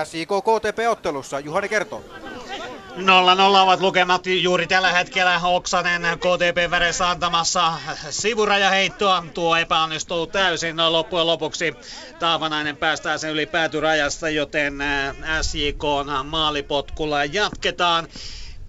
SIK 0.03 0.29
KTP-ottelussa. 0.29 1.39
Juhani 1.39 1.69
kertoo. 1.69 2.03
0-0 2.97 3.01
ovat 3.63 3.81
lukemat 3.81 4.21
juuri 4.25 4.67
tällä 4.67 4.91
hetkellä 4.91 5.41
Oksanen 5.43 6.01
KTP 6.01 6.71
väressä 6.71 7.09
antamassa 7.09 7.73
sivurajaheittoa. 8.09 9.23
Tuo 9.33 9.55
epäonnistuu 9.55 10.27
täysin 10.27 10.77
loppujen 10.89 11.27
lopuksi. 11.27 11.73
Taavanainen 12.19 12.77
päästää 12.77 13.17
sen 13.17 13.31
yli 13.31 13.45
päätyrajasta, 13.45 14.29
joten 14.29 14.73
SJK 15.41 15.83
maalipotkulla 16.23 17.25
jatketaan. 17.25 18.07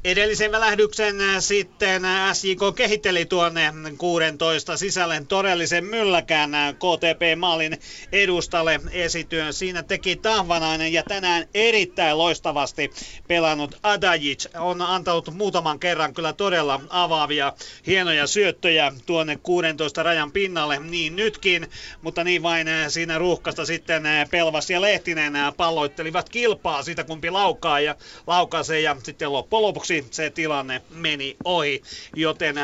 Edellisen 0.05 0.53
välähdyksen 0.53 1.21
äh, 1.21 1.37
sitten 1.39 2.05
äh, 2.05 2.35
SJK 2.35 2.61
kehitteli 2.77 3.25
tuonne 3.25 3.73
16 3.99 4.77
sisälle 4.77 5.23
todellisen 5.29 5.85
mylläkään 5.85 6.55
äh, 6.55 6.75
KTP-maalin 6.75 7.79
edustalle 8.13 8.81
esityön. 8.93 9.53
Siinä 9.53 9.83
teki 9.83 10.17
Tahvanainen 10.17 10.93
ja 10.93 11.03
tänään 11.03 11.47
erittäin 11.55 12.19
loistavasti 12.19 12.91
pelannut 13.29 13.79
Adajic 13.83 14.47
on 14.59 14.83
antanut 14.83 15.35
muutaman 15.35 15.79
kerran 15.79 16.15
kyllä 16.15 16.33
todella 16.33 16.81
avaavia 16.89 17.53
hienoja 17.87 18.27
syöttöjä 18.27 18.93
tuonne 19.07 19.39
16 19.43 20.03
rajan 20.03 20.33
pinnalle, 20.33 20.79
niin 20.79 21.17
nytkin, 21.17 21.67
mutta 22.03 22.25
niin 22.25 22.43
vain 22.43 22.67
siinä 22.89 23.19
ruuhkasta 23.19 23.67
sitten 23.67 24.03
Pelvas 24.31 24.71
ja 24.71 24.81
Lehtinen 24.81 25.33
palloittelivat 25.57 26.29
kilpaa 26.29 26.83
siitä 26.83 27.05
kumpi 27.05 27.31
laukaa 27.31 27.81
ja 27.81 27.97
laukaisee 28.27 28.81
ja 28.81 28.97
sitten 29.03 29.33
loppujen 29.33 29.63
lopuksi 29.63 29.94
lopuksi 29.97 30.17
se 30.17 30.31
tilanne 30.31 30.83
meni 30.91 31.39
ohi, 31.45 31.83
joten 32.15 32.57
0-0 32.57 32.59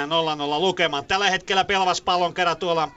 lukemaan. 0.60 1.04
Tällä 1.04 1.30
hetkellä 1.30 1.64
pelvas 1.64 2.00
pallon 2.00 2.34
kerran 2.34 2.56
tuolla 2.56 2.88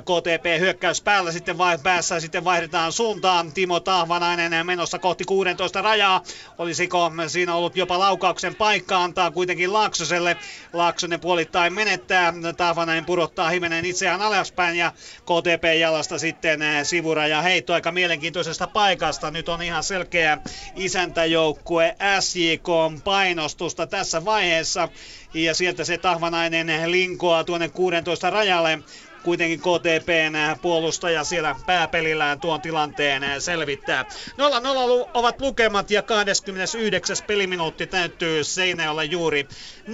KTP 0.00 0.60
hyökkäys 0.60 1.02
päällä 1.02 1.32
sitten 1.32 1.58
vai, 1.58 1.78
päässä 1.78 2.20
sitten 2.20 2.44
vaihdetaan 2.44 2.92
suuntaan. 2.92 3.52
Timo 3.52 3.80
Tahvanainen 3.80 4.66
menossa 4.66 4.98
kohti 4.98 5.24
16 5.24 5.82
rajaa. 5.82 6.22
Olisiko 6.58 7.12
siinä 7.26 7.54
ollut 7.54 7.76
jopa 7.76 7.98
laukauksen 7.98 8.54
paikka 8.54 9.04
antaa 9.04 9.30
kuitenkin 9.30 9.72
Laaksoselle. 9.72 10.36
Laaksonen 10.72 11.20
puolittain 11.20 11.72
menettää. 11.72 12.34
Tahvanainen 12.56 13.04
pudottaa 13.04 13.50
himenen 13.50 13.84
itseään 13.84 14.22
alaspäin 14.22 14.76
ja 14.76 14.92
KTP 15.22 15.64
jalasta 15.80 16.18
sitten 16.18 16.60
sivuraja 16.82 17.42
heitto 17.42 17.74
aika 17.74 17.92
mielenkiintoisesta 17.92 18.66
paikasta. 18.66 19.30
Nyt 19.30 19.48
on 19.48 19.62
ihan 19.62 19.82
selkeä 19.82 20.38
isäntäjoukkue 20.76 21.96
SJK 22.20 22.68
painostusta 23.04 23.86
tässä 23.86 24.24
vaiheessa 24.24 24.88
ja 25.34 25.54
sieltä 25.54 25.84
se 25.84 25.98
Tahvanainen 25.98 26.90
linkoaa 26.90 27.44
tuonne 27.44 27.68
16 27.68 28.30
rajalle 28.30 28.78
kuitenkin 29.26 29.60
KTPn 29.60 30.56
puolustaja 30.62 31.24
siellä 31.24 31.54
pääpelillään 31.66 32.40
tuon 32.40 32.60
tilanteen 32.60 33.40
selvittää. 33.40 34.02
0-0 34.02 35.08
ovat 35.14 35.40
lukemat 35.40 35.90
ja 35.90 36.02
29. 36.02 37.16
peliminuutti 37.26 37.86
täyttyy 37.86 38.44
Seinäjoella 38.44 39.04
juuri 39.04 39.48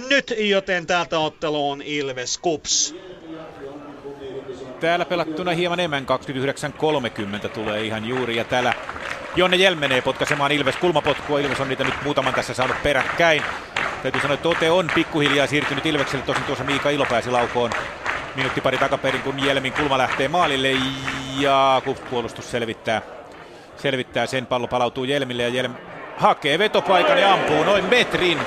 nyt, 0.09 0.33
joten 0.37 0.87
täältä 0.87 1.19
otteluun 1.19 1.81
Ilves 1.81 2.37
Kups. 2.37 2.95
Täällä 4.79 5.05
pelattuna 5.05 5.51
hieman 5.51 5.79
enemmän 5.79 6.05
29.30 7.43 7.49
tulee 7.49 7.83
ihan 7.83 8.05
juuri 8.05 8.35
ja 8.35 8.43
täällä 8.43 8.73
Jonne 9.35 9.57
Jel 9.57 9.75
menee 9.75 10.01
potkaisemaan 10.01 10.51
Ilves 10.51 10.75
kulmapotkua. 10.75 11.39
Ilves 11.39 11.59
on 11.59 11.69
niitä 11.69 11.83
nyt 11.83 12.03
muutaman 12.03 12.33
tässä 12.33 12.53
saanut 12.53 12.83
peräkkäin. 12.83 13.43
Täytyy 14.03 14.21
sanoa, 14.21 14.33
että 14.33 14.49
Ote 14.49 14.71
on 14.71 14.91
pikkuhiljaa 14.95 15.47
siirtynyt 15.47 15.85
Ilvekselle. 15.85 16.25
Tosin 16.25 16.43
tuossa 16.43 16.63
Miika 16.63 16.89
Ilo 16.89 17.05
pääsi 17.05 17.29
laukoon 17.31 17.71
minuutti 18.35 18.61
pari 18.61 18.77
takaperin, 18.77 19.21
kun 19.21 19.45
Jelmin 19.45 19.73
kulma 19.73 19.97
lähtee 19.97 20.27
maalille. 20.27 20.71
Ja 21.39 21.81
puolustus 22.09 22.51
selvittää, 22.51 23.01
selvittää 23.77 24.25
sen. 24.25 24.45
Pallo 24.45 24.67
palautuu 24.67 25.03
Jelmille 25.03 25.43
ja 25.43 25.49
Jelm 25.49 25.73
hakee 26.17 26.59
vetopaikan 26.59 27.17
ja 27.17 27.33
ampuu 27.33 27.63
noin 27.63 27.85
metrin 27.85 28.39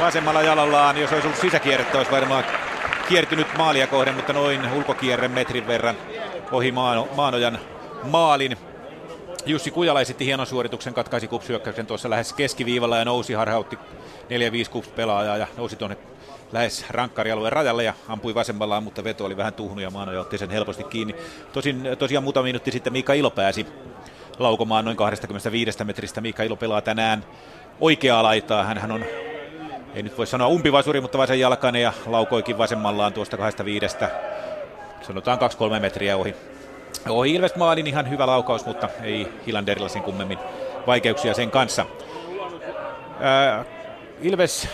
vasemmalla 0.00 0.42
jalallaan. 0.42 1.00
Jos 1.00 1.12
olisi 1.12 1.26
ollut 1.26 1.40
sisäkierrettä, 1.40 1.98
olisi 1.98 2.12
varmaan 2.12 2.44
kiertynyt 3.08 3.46
maalia 3.56 3.86
kohden, 3.86 4.14
mutta 4.14 4.32
noin 4.32 4.72
ulkokierre 4.72 5.28
metrin 5.28 5.66
verran 5.66 5.96
ohi 6.52 6.72
Maano, 6.72 7.08
Maanojan 7.16 7.58
maalin. 8.02 8.56
Jussi 9.46 9.70
Kujala 9.70 10.00
esitti 10.00 10.26
hienon 10.26 10.46
suorituksen, 10.46 10.94
katkaisi 10.94 11.28
kupsyökkäyksen 11.28 11.86
tuossa 11.86 12.10
lähes 12.10 12.32
keskiviivalla 12.32 12.96
ja 12.96 13.04
nousi, 13.04 13.32
harhautti 13.32 13.78
4-5 14.66 14.70
kups 14.70 14.88
pelaajaa 14.88 15.36
ja 15.36 15.46
nousi 15.56 15.76
tuonne 15.76 15.96
lähes 16.52 16.84
rankkarialueen 16.90 17.52
rajalle 17.52 17.84
ja 17.84 17.94
ampui 18.08 18.34
vasemmallaan, 18.34 18.82
mutta 18.82 19.04
veto 19.04 19.24
oli 19.24 19.36
vähän 19.36 19.54
tuhnu 19.54 19.80
ja 19.80 19.90
Maanoja 19.90 20.20
otti 20.20 20.38
sen 20.38 20.50
helposti 20.50 20.84
kiinni. 20.84 21.14
Tosin 21.52 21.88
tosiaan 21.98 22.24
muutama 22.24 22.44
minuutti 22.44 22.70
sitten 22.70 22.92
Miika 22.92 23.12
Ilo 23.12 23.30
pääsi 23.30 23.66
laukomaan 24.38 24.84
noin 24.84 24.96
25 24.96 25.84
metristä. 25.84 26.20
Miika 26.20 26.42
Ilo 26.42 26.56
pelaa 26.56 26.80
tänään 26.80 27.24
oikeaa 27.80 28.22
laitaa. 28.22 28.64
Hän 28.64 28.92
on, 28.92 29.04
ei 29.94 30.02
nyt 30.02 30.18
voi 30.18 30.26
sanoa 30.26 30.48
umpivasuri, 30.48 31.00
mutta 31.00 31.18
vasen 31.18 31.40
jalkainen 31.40 31.82
ja 31.82 31.92
laukoikin 32.06 32.58
vasemmallaan 32.58 33.12
tuosta 33.12 33.36
25. 33.36 33.96
Sanotaan 35.02 35.38
2-3 35.76 35.80
metriä 35.80 36.16
ohi 36.16 36.34
Ohi 37.08 37.34
Ilves 37.34 37.56
maalin 37.56 37.86
ihan 37.86 38.10
hyvä 38.10 38.26
laukaus, 38.26 38.66
mutta 38.66 38.88
ei 39.02 39.28
Hilanderilla 39.46 39.88
sen 39.88 40.02
kummemmin 40.02 40.38
vaikeuksia 40.86 41.34
sen 41.34 41.50
kanssa. 41.50 41.86
Ää, 43.20 43.64
Ilves 44.20 44.68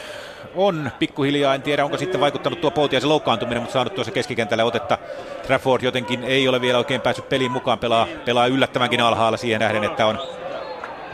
on 0.54 0.90
pikkuhiljaa, 0.98 1.54
en 1.54 1.62
tiedä 1.62 1.84
onko 1.84 1.96
sitten 1.96 2.20
vaikuttanut 2.20 2.60
tuo 2.60 2.70
Poutiaisen 2.70 3.08
loukkaantuminen, 3.08 3.62
mutta 3.62 3.72
saanut 3.72 3.94
tuossa 3.94 4.12
keskikentällä 4.12 4.64
otetta. 4.64 4.98
Trafford 5.46 5.82
jotenkin 5.82 6.24
ei 6.24 6.48
ole 6.48 6.60
vielä 6.60 6.78
oikein 6.78 7.00
päässyt 7.00 7.28
peliin 7.28 7.52
mukaan, 7.52 7.78
pelaa, 7.78 8.06
pelaa 8.24 8.46
yllättävänkin 8.46 9.00
alhaalla 9.00 9.36
siihen 9.36 9.60
nähden, 9.60 9.84
että 9.84 10.06
on, 10.06 10.18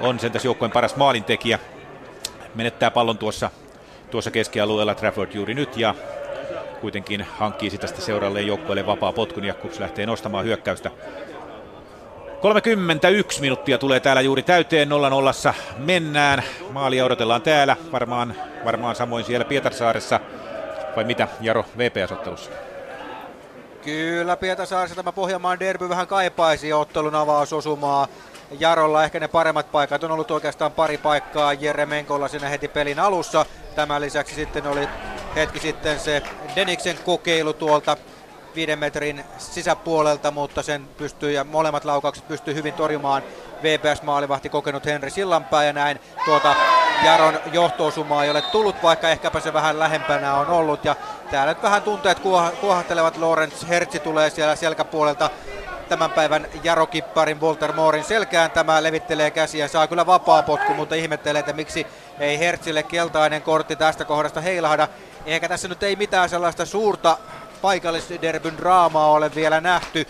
on 0.00 0.20
sen 0.20 0.32
tässä 0.32 0.48
joukkueen 0.48 0.72
paras 0.72 0.96
maalintekijä. 0.96 1.58
Menettää 2.54 2.90
pallon 2.90 3.18
tuossa, 3.18 3.50
tuossa 4.10 4.30
keskialueella 4.30 4.94
Trafford 4.94 5.34
juuri 5.34 5.54
nyt 5.54 5.76
ja 5.76 5.94
kuitenkin 6.80 7.26
hankkii 7.38 7.70
sitä 7.70 7.86
sitten 7.86 8.04
seuraalleen 8.04 8.46
joukkueelle 8.46 8.86
vapaa 8.86 9.12
potkun 9.12 9.44
ja 9.44 9.54
Kups 9.54 9.80
lähtee 9.80 10.06
nostamaan 10.06 10.44
hyökkäystä. 10.44 10.90
31 12.40 13.40
minuuttia 13.40 13.78
tulee 13.78 14.00
täällä 14.00 14.22
juuri 14.22 14.42
täyteen 14.42 14.88
0-0 15.50 15.54
mennään. 15.78 16.42
Maalia 16.70 17.04
odotellaan 17.04 17.42
täällä, 17.42 17.76
varmaan, 17.92 18.34
varmaan 18.64 18.96
samoin 18.96 19.24
siellä 19.24 19.44
Pietarsaaressa. 19.44 20.20
Vai 20.96 21.04
mitä, 21.04 21.28
Jaro, 21.40 21.64
VPS-ottelussa? 21.78 22.50
Kyllä, 23.84 24.36
Pietarsaaressa 24.36 24.96
tämä 24.96 25.12
Pohjanmaan 25.12 25.60
derby 25.60 25.88
vähän 25.88 26.06
kaipaisi 26.06 26.72
ottelun 26.72 27.14
avausosumaa. 27.14 28.08
Jarolla 28.58 29.04
ehkä 29.04 29.20
ne 29.20 29.28
paremmat 29.28 29.72
paikat 29.72 30.04
on 30.04 30.10
ollut 30.10 30.30
oikeastaan 30.30 30.72
pari 30.72 30.98
paikkaa 30.98 31.52
Jere 31.52 31.86
Menkolla 31.86 32.28
siinä 32.28 32.48
heti 32.48 32.68
pelin 32.68 32.98
alussa. 32.98 33.46
Tämän 33.74 34.00
lisäksi 34.00 34.34
sitten 34.34 34.66
oli 34.66 34.88
hetki 35.36 35.58
sitten 35.58 36.00
se 36.00 36.22
Deniksen 36.56 36.96
kokeilu 37.04 37.52
tuolta 37.52 37.96
viiden 38.56 38.78
metrin 38.78 39.24
sisäpuolelta, 39.38 40.30
mutta 40.30 40.62
sen 40.62 40.88
pystyy 40.96 41.32
ja 41.32 41.44
molemmat 41.44 41.84
laukaukset 41.84 42.28
pystyy 42.28 42.54
hyvin 42.54 42.74
torjumaan 42.74 43.22
VPS-maalivahti 43.62 44.48
kokenut 44.48 44.86
Henri 44.86 45.10
Sillanpää 45.10 45.64
ja 45.64 45.72
näin 45.72 46.00
tuota 46.24 46.54
Jaron 47.04 47.40
johtoosumaa 47.52 48.24
ei 48.24 48.30
ole 48.30 48.42
tullut, 48.42 48.82
vaikka 48.82 49.08
ehkäpä 49.08 49.40
se 49.40 49.52
vähän 49.52 49.78
lähempänä 49.78 50.34
on 50.34 50.46
ollut. 50.46 50.84
Ja 50.84 50.96
täällä 51.30 51.52
nyt 51.52 51.62
vähän 51.62 51.82
tunteet 51.82 52.18
kuohattelevat. 52.60 53.16
Lorenz 53.16 53.68
Hertzi 53.68 54.00
tulee 54.00 54.30
siellä 54.30 54.56
selkäpuolelta 54.56 55.30
tämän 55.88 56.10
päivän 56.10 56.46
Jarokipparin 56.64 57.40
Walter 57.40 57.72
Moorin 57.72 58.04
selkään. 58.04 58.50
Tämä 58.50 58.82
levittelee 58.82 59.30
käsiä, 59.30 59.68
saa 59.68 59.86
kyllä 59.86 60.06
vapaa 60.06 60.42
potku, 60.42 60.74
mutta 60.74 60.94
ihmettelee, 60.94 61.40
että 61.40 61.52
miksi 61.52 61.86
ei 62.18 62.38
Hertzille 62.38 62.82
keltainen 62.82 63.42
kortti 63.42 63.76
tästä 63.76 64.04
kohdasta 64.04 64.40
heilahda. 64.40 64.88
Eikä 65.26 65.48
tässä 65.48 65.68
nyt 65.68 65.82
ei 65.82 65.96
mitään 65.96 66.28
sellaista 66.28 66.66
suurta 66.66 67.18
paikallisderbyn 67.62 68.58
draamaa 68.58 69.10
ole 69.10 69.34
vielä 69.34 69.60
nähty. 69.60 70.06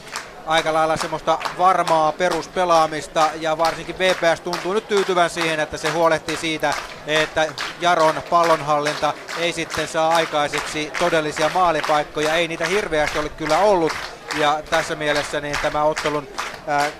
Aika 0.46 0.72
lailla 0.72 0.96
semmoista 0.96 1.38
varmaa 1.58 2.12
peruspelaamista 2.12 3.30
ja 3.40 3.58
varsinkin 3.58 3.98
VPS 3.98 4.40
tuntuu 4.40 4.72
nyt 4.72 4.88
tyytyvän 4.88 5.30
siihen, 5.30 5.60
että 5.60 5.76
se 5.76 5.90
huolehtii 5.90 6.36
siitä, 6.36 6.74
että 7.06 7.46
Jaron 7.80 8.22
pallonhallinta 8.30 9.14
ei 9.38 9.52
sitten 9.52 9.88
saa 9.88 10.14
aikaiseksi 10.14 10.92
todellisia 10.98 11.50
maalipaikkoja. 11.54 12.34
Ei 12.34 12.48
niitä 12.48 12.66
hirveästi 12.66 13.18
ole 13.18 13.28
kyllä 13.28 13.58
ollut, 13.58 13.92
ja 14.38 14.62
tässä 14.70 14.94
mielessä 14.94 15.40
niin 15.40 15.56
tämä 15.62 15.84
ottelun 15.84 16.28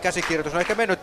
käsikirjoitus 0.03 0.55
on 0.55 0.61
ehkä 0.61 0.75
mennyt 0.75 1.01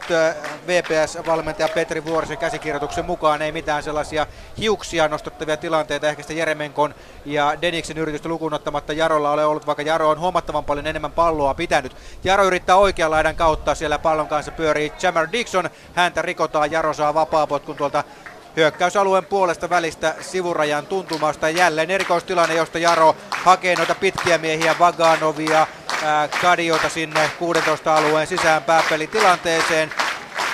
VPS-valmentaja 0.67 1.69
Petri 1.73 2.05
Vuorisen 2.05 2.37
käsikirjoituksen 2.37 3.05
mukaan. 3.05 3.41
Ei 3.41 3.51
mitään 3.51 3.83
sellaisia 3.83 4.27
hiuksia 4.57 5.07
nostettavia 5.07 5.57
tilanteita 5.57 6.07
ehkä 6.07 6.21
sitä 6.21 6.33
Jeremenkon 6.33 6.95
ja 7.25 7.61
Deniksen 7.61 7.97
yritystä 7.97 8.29
lukuun 8.29 8.53
ottamatta 8.53 8.93
Jarolla 8.93 9.31
ole 9.31 9.45
ollut, 9.45 9.67
vaikka 9.67 9.81
Jaro 9.81 10.09
on 10.09 10.19
huomattavan 10.19 10.65
paljon 10.65 10.87
enemmän 10.87 11.11
palloa 11.11 11.53
pitänyt. 11.53 11.95
Jaro 12.23 12.43
yrittää 12.43 12.75
oikean 12.75 13.11
laidan 13.11 13.35
kautta, 13.35 13.75
siellä 13.75 13.99
pallon 13.99 14.27
kanssa 14.27 14.51
pyörii 14.51 14.93
Jammer 15.01 15.27
Dixon, 15.31 15.69
häntä 15.93 16.21
rikotaan, 16.21 16.71
Jaro 16.71 16.93
saa 16.93 17.13
vapaapotkun 17.13 17.75
tuolta 17.75 18.03
hyökkäysalueen 18.55 19.25
puolesta 19.25 19.69
välistä 19.69 20.15
sivurajan 20.21 20.85
tuntumasta. 20.85 21.49
Jälleen 21.49 21.91
erikoistilanne, 21.91 22.55
josta 22.55 22.79
Jaro 22.79 23.15
hakee 23.29 23.75
noita 23.75 23.95
pitkiä 23.95 24.37
miehiä, 24.37 24.75
Vaganovia, 24.79 25.67
Kadiota 26.41 26.89
sinne 26.89 27.31
16 27.39 27.95
alueen 27.95 28.27
sisään 28.27 28.63
pääpelitilanteeseen. 28.63 29.91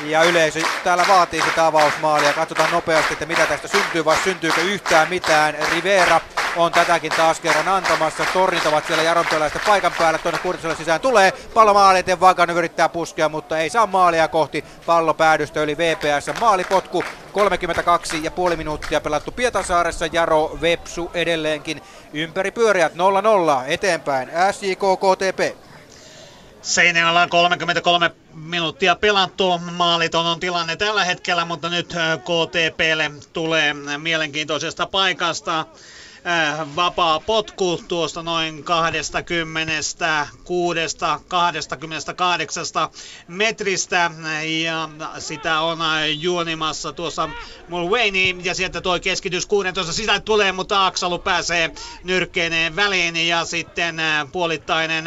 Ja 0.03 0.23
yleisö 0.23 0.59
täällä 0.83 1.05
vaatii 1.07 1.41
sitä 1.41 1.65
avausmaalia. 1.65 2.33
Katsotaan 2.33 2.71
nopeasti, 2.71 3.13
että 3.13 3.25
mitä 3.25 3.45
tästä 3.45 3.67
syntyy, 3.67 4.05
vai 4.05 4.17
syntyykö 4.23 4.61
yhtään 4.61 5.09
mitään. 5.09 5.55
Rivera 5.71 6.21
on 6.55 6.71
tätäkin 6.71 7.11
taas 7.11 7.39
kerran 7.39 7.67
antamassa. 7.67 8.25
Tornit 8.33 8.65
ovat 8.65 8.87
siellä 8.87 9.03
Jaron 9.03 9.25
paikan 9.65 9.91
päällä. 9.99 10.19
Tuonne 10.19 10.39
Kurtiselle 10.39 10.75
sisään 10.75 11.01
tulee. 11.01 11.31
Pallo 11.53 11.73
maali 11.73 11.99
eteen 11.99 12.19
Vaganen 12.19 12.57
yrittää 12.57 12.89
puskea, 12.89 13.29
mutta 13.29 13.57
ei 13.57 13.69
saa 13.69 13.87
maalia 13.87 14.27
kohti. 14.27 14.65
Pallo 14.85 15.13
päädystä 15.13 15.61
yli 15.61 15.77
VPS. 15.77 16.39
Maalipotku 16.39 17.03
32 17.31 18.23
ja 18.23 18.31
puoli 18.31 18.55
minuuttia 18.55 19.01
pelattu 19.01 19.31
Pietasaaressa. 19.31 20.05
Jaro 20.11 20.57
Vepsu 20.61 21.11
edelleenkin 21.13 21.81
ympäri 22.13 22.51
pyöriät 22.51 22.93
0-0 22.93 22.95
eteenpäin. 23.67 24.29
SJK 24.51 24.79
KTP. 24.79 25.68
Seinäjoella 26.61 27.21
on 27.21 27.29
33 27.29 28.11
minuuttia 28.33 28.95
pelattu. 28.95 29.57
Maaliton 29.57 30.25
on 30.25 30.39
tilanne 30.39 30.75
tällä 30.75 31.05
hetkellä, 31.05 31.45
mutta 31.45 31.69
nyt 31.69 31.87
KTPlle 32.19 33.11
tulee 33.33 33.73
mielenkiintoisesta 33.97 34.85
paikasta 34.85 35.65
vapaa 36.75 37.19
potku 37.19 37.83
tuosta 37.87 38.23
noin 38.23 38.63
26 38.63 40.79
28 41.27 42.63
metristä. 43.27 44.11
Ja 44.63 44.89
sitä 45.19 45.59
on 45.59 45.79
juonimassa 46.19 46.93
tuossa 46.93 47.29
Mulvaney. 47.67 48.39
Ja 48.43 48.55
sieltä 48.55 48.81
tuo 48.81 48.99
keskitys 48.99 49.45
16 49.45 49.93
sisälle 49.93 50.19
tulee, 50.19 50.51
mutta 50.51 50.85
Aksalu 50.85 51.19
pääsee 51.19 51.71
nyrkkeineen 52.03 52.75
väliin. 52.75 53.27
Ja 53.27 53.45
sitten 53.45 54.01
puolittainen 54.31 55.05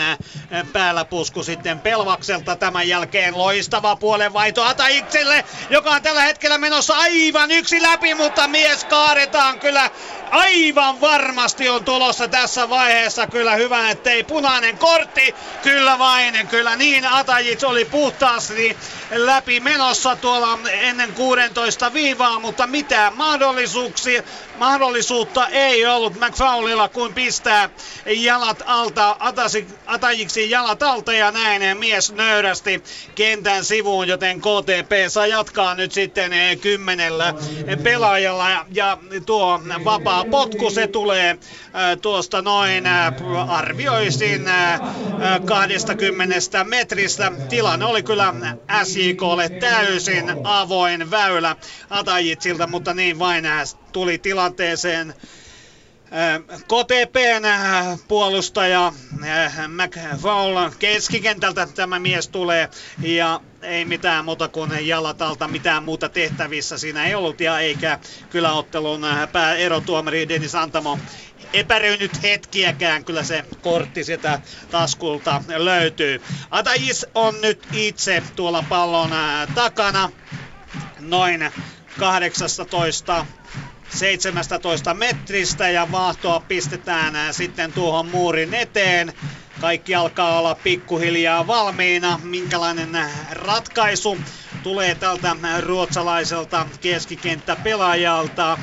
päällä 0.72 1.04
pusku 1.04 1.42
sitten 1.42 1.80
Pelvakselta 1.80 2.56
tämän 2.56 2.88
jälkeen. 2.88 3.38
Loistava 3.38 3.96
puolenvaihto 3.96 4.62
Ataikselle, 4.62 5.44
joka 5.70 5.90
on 5.90 6.02
tällä 6.02 6.22
hetkellä 6.22 6.58
menossa 6.58 6.96
aivan 6.96 7.50
yksi 7.50 7.82
läpi, 7.82 8.14
mutta 8.14 8.48
mies 8.48 8.84
kaaretaan 8.84 9.60
kyllä 9.60 9.90
aivan 10.30 11.00
varmasti 11.02 11.68
on 11.68 11.84
tulossa 11.84 12.28
tässä 12.28 12.70
vaiheessa. 12.70 13.26
Kyllä 13.26 13.54
hyvä, 13.54 13.90
ettei 13.90 14.24
punainen 14.24 14.78
kortti. 14.78 15.34
Kyllä 15.62 15.98
vain, 15.98 16.48
kyllä 16.48 16.76
niin. 16.76 17.06
Atajic 17.06 17.64
oli 17.64 17.84
puhtaasti 17.84 18.76
läpi 19.10 19.60
menossa 19.60 20.16
tuolla 20.16 20.58
ennen 20.70 21.12
16 21.12 21.92
viivaa, 21.92 22.38
mutta 22.38 22.66
mitään 22.66 23.16
mahdollisuuksia, 23.16 24.22
mahdollisuutta 24.62 25.48
ei 25.48 25.86
ollut 25.86 26.14
McFaulilla 26.14 26.88
kuin 26.88 27.14
pistää 27.14 27.70
jalat 28.06 28.62
alta, 28.66 29.16
Atajiksi 29.86 30.50
jalat 30.50 30.82
alta 30.82 31.12
ja 31.12 31.30
näin. 31.30 31.78
Mies 31.78 32.12
nöyrästi 32.12 32.82
kentän 33.14 33.64
sivuun, 33.64 34.08
joten 34.08 34.40
KTP 34.40 34.92
saa 35.08 35.26
jatkaa 35.26 35.74
nyt 35.74 35.92
sitten 35.92 36.32
kymmenellä 36.60 37.34
pelaajalla. 37.82 38.66
Ja 38.72 38.98
tuo 39.26 39.60
vapaa 39.84 40.24
potku, 40.24 40.70
se 40.70 40.86
tulee 40.86 41.30
äh, 41.30 41.38
tuosta 42.02 42.42
noin 42.42 42.86
äh, 42.86 43.12
arvioisin 43.48 44.44
20 45.44 46.36
äh, 46.58 46.66
metristä. 46.66 47.32
Tilanne 47.48 47.84
oli 47.84 48.02
kyllä 48.02 48.34
SJKlle 48.84 49.48
täysin 49.48 50.34
avoin 50.44 51.10
väylä 51.10 51.56
Atajitsilta, 51.90 52.66
mutta 52.66 52.94
niin 52.94 53.18
vain 53.18 53.44
tuli 53.92 54.18
tilanteeseen 54.18 55.14
KTPn 56.64 57.44
puolustaja 58.08 58.92
McFaul 59.68 60.70
keskikentältä 60.78 61.68
tämä 61.74 61.98
mies 61.98 62.28
tulee 62.28 62.68
ja 63.02 63.40
ei 63.62 63.84
mitään 63.84 64.24
muuta 64.24 64.48
kuin 64.48 64.86
jalatalta, 64.86 65.48
mitään 65.48 65.82
muuta 65.84 66.08
tehtävissä 66.08 66.78
siinä 66.78 67.06
ei 67.06 67.14
ollut 67.14 67.40
ja 67.40 67.58
eikä 67.60 67.98
kyllä 68.30 68.52
ottelun 68.52 69.00
pääerotuomari 69.32 70.28
Denis 70.28 70.54
Antamo 70.54 70.98
epäröinyt 71.52 72.22
hetkiäkään, 72.22 73.04
kyllä 73.04 73.24
se 73.24 73.44
kortti 73.60 74.04
sieltä 74.04 74.40
taskulta 74.70 75.42
löytyy. 75.56 76.22
Atajis 76.50 77.06
on 77.14 77.40
nyt 77.40 77.66
itse 77.72 78.22
tuolla 78.36 78.62
pallon 78.62 79.10
takana 79.54 80.10
noin 81.00 81.50
18 81.98 83.26
17 83.94 84.94
metristä 84.94 85.68
ja 85.68 85.92
vaahtoa 85.92 86.40
pistetään 86.40 87.34
sitten 87.34 87.72
tuohon 87.72 88.06
muurin 88.06 88.54
eteen. 88.54 89.12
Kaikki 89.60 89.94
alkaa 89.94 90.38
olla 90.38 90.54
pikkuhiljaa 90.54 91.46
valmiina. 91.46 92.20
Minkälainen 92.22 92.88
ratkaisu 93.32 94.18
tulee 94.62 94.94
tältä 94.94 95.36
ruotsalaiselta 95.60 96.66
keskikenttäpelaajalta, 96.80 98.58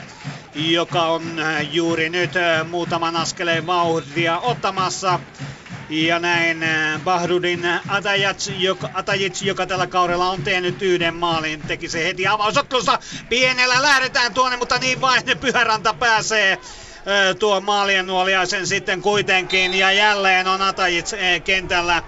joka 0.56 1.02
on 1.04 1.22
juuri 1.72 2.10
nyt 2.10 2.32
muutaman 2.70 3.16
askeleen 3.16 3.68
vauhtia 3.68 4.40
ottamassa. 4.40 5.20
Ja 5.90 6.20
näin 6.20 6.64
äh, 6.64 7.02
Bahrudin 7.02 7.66
Atajic, 7.88 8.52
joka, 8.58 8.90
Atajic, 8.94 9.42
joka 9.42 9.66
tällä 9.66 9.88
kaudella 9.88 10.30
on 10.30 10.44
tehnyt 10.44 10.82
yhden 10.82 11.16
maalin, 11.16 11.62
teki 11.62 11.90
se 11.90 12.04
heti 12.04 12.28
avausottelussa. 12.28 13.00
Pienellä 13.30 13.82
lähdetään 13.82 14.34
tuonne, 14.34 14.58
mutta 14.58 14.78
niin 14.78 15.02
vain 15.02 15.24
Pyhäranta 15.40 15.94
pääsee 15.94 16.58
tuo 17.40 17.62
maalien 17.62 18.08
nuoliaisen 18.08 18.68
sitten 18.68 19.02
kuitenkin. 19.02 19.74
Ja 19.74 19.92
jälleen 19.92 20.48
on 20.48 20.62
Atajic 20.62 21.14
äh, 21.14 21.44
kentällä 21.44 22.04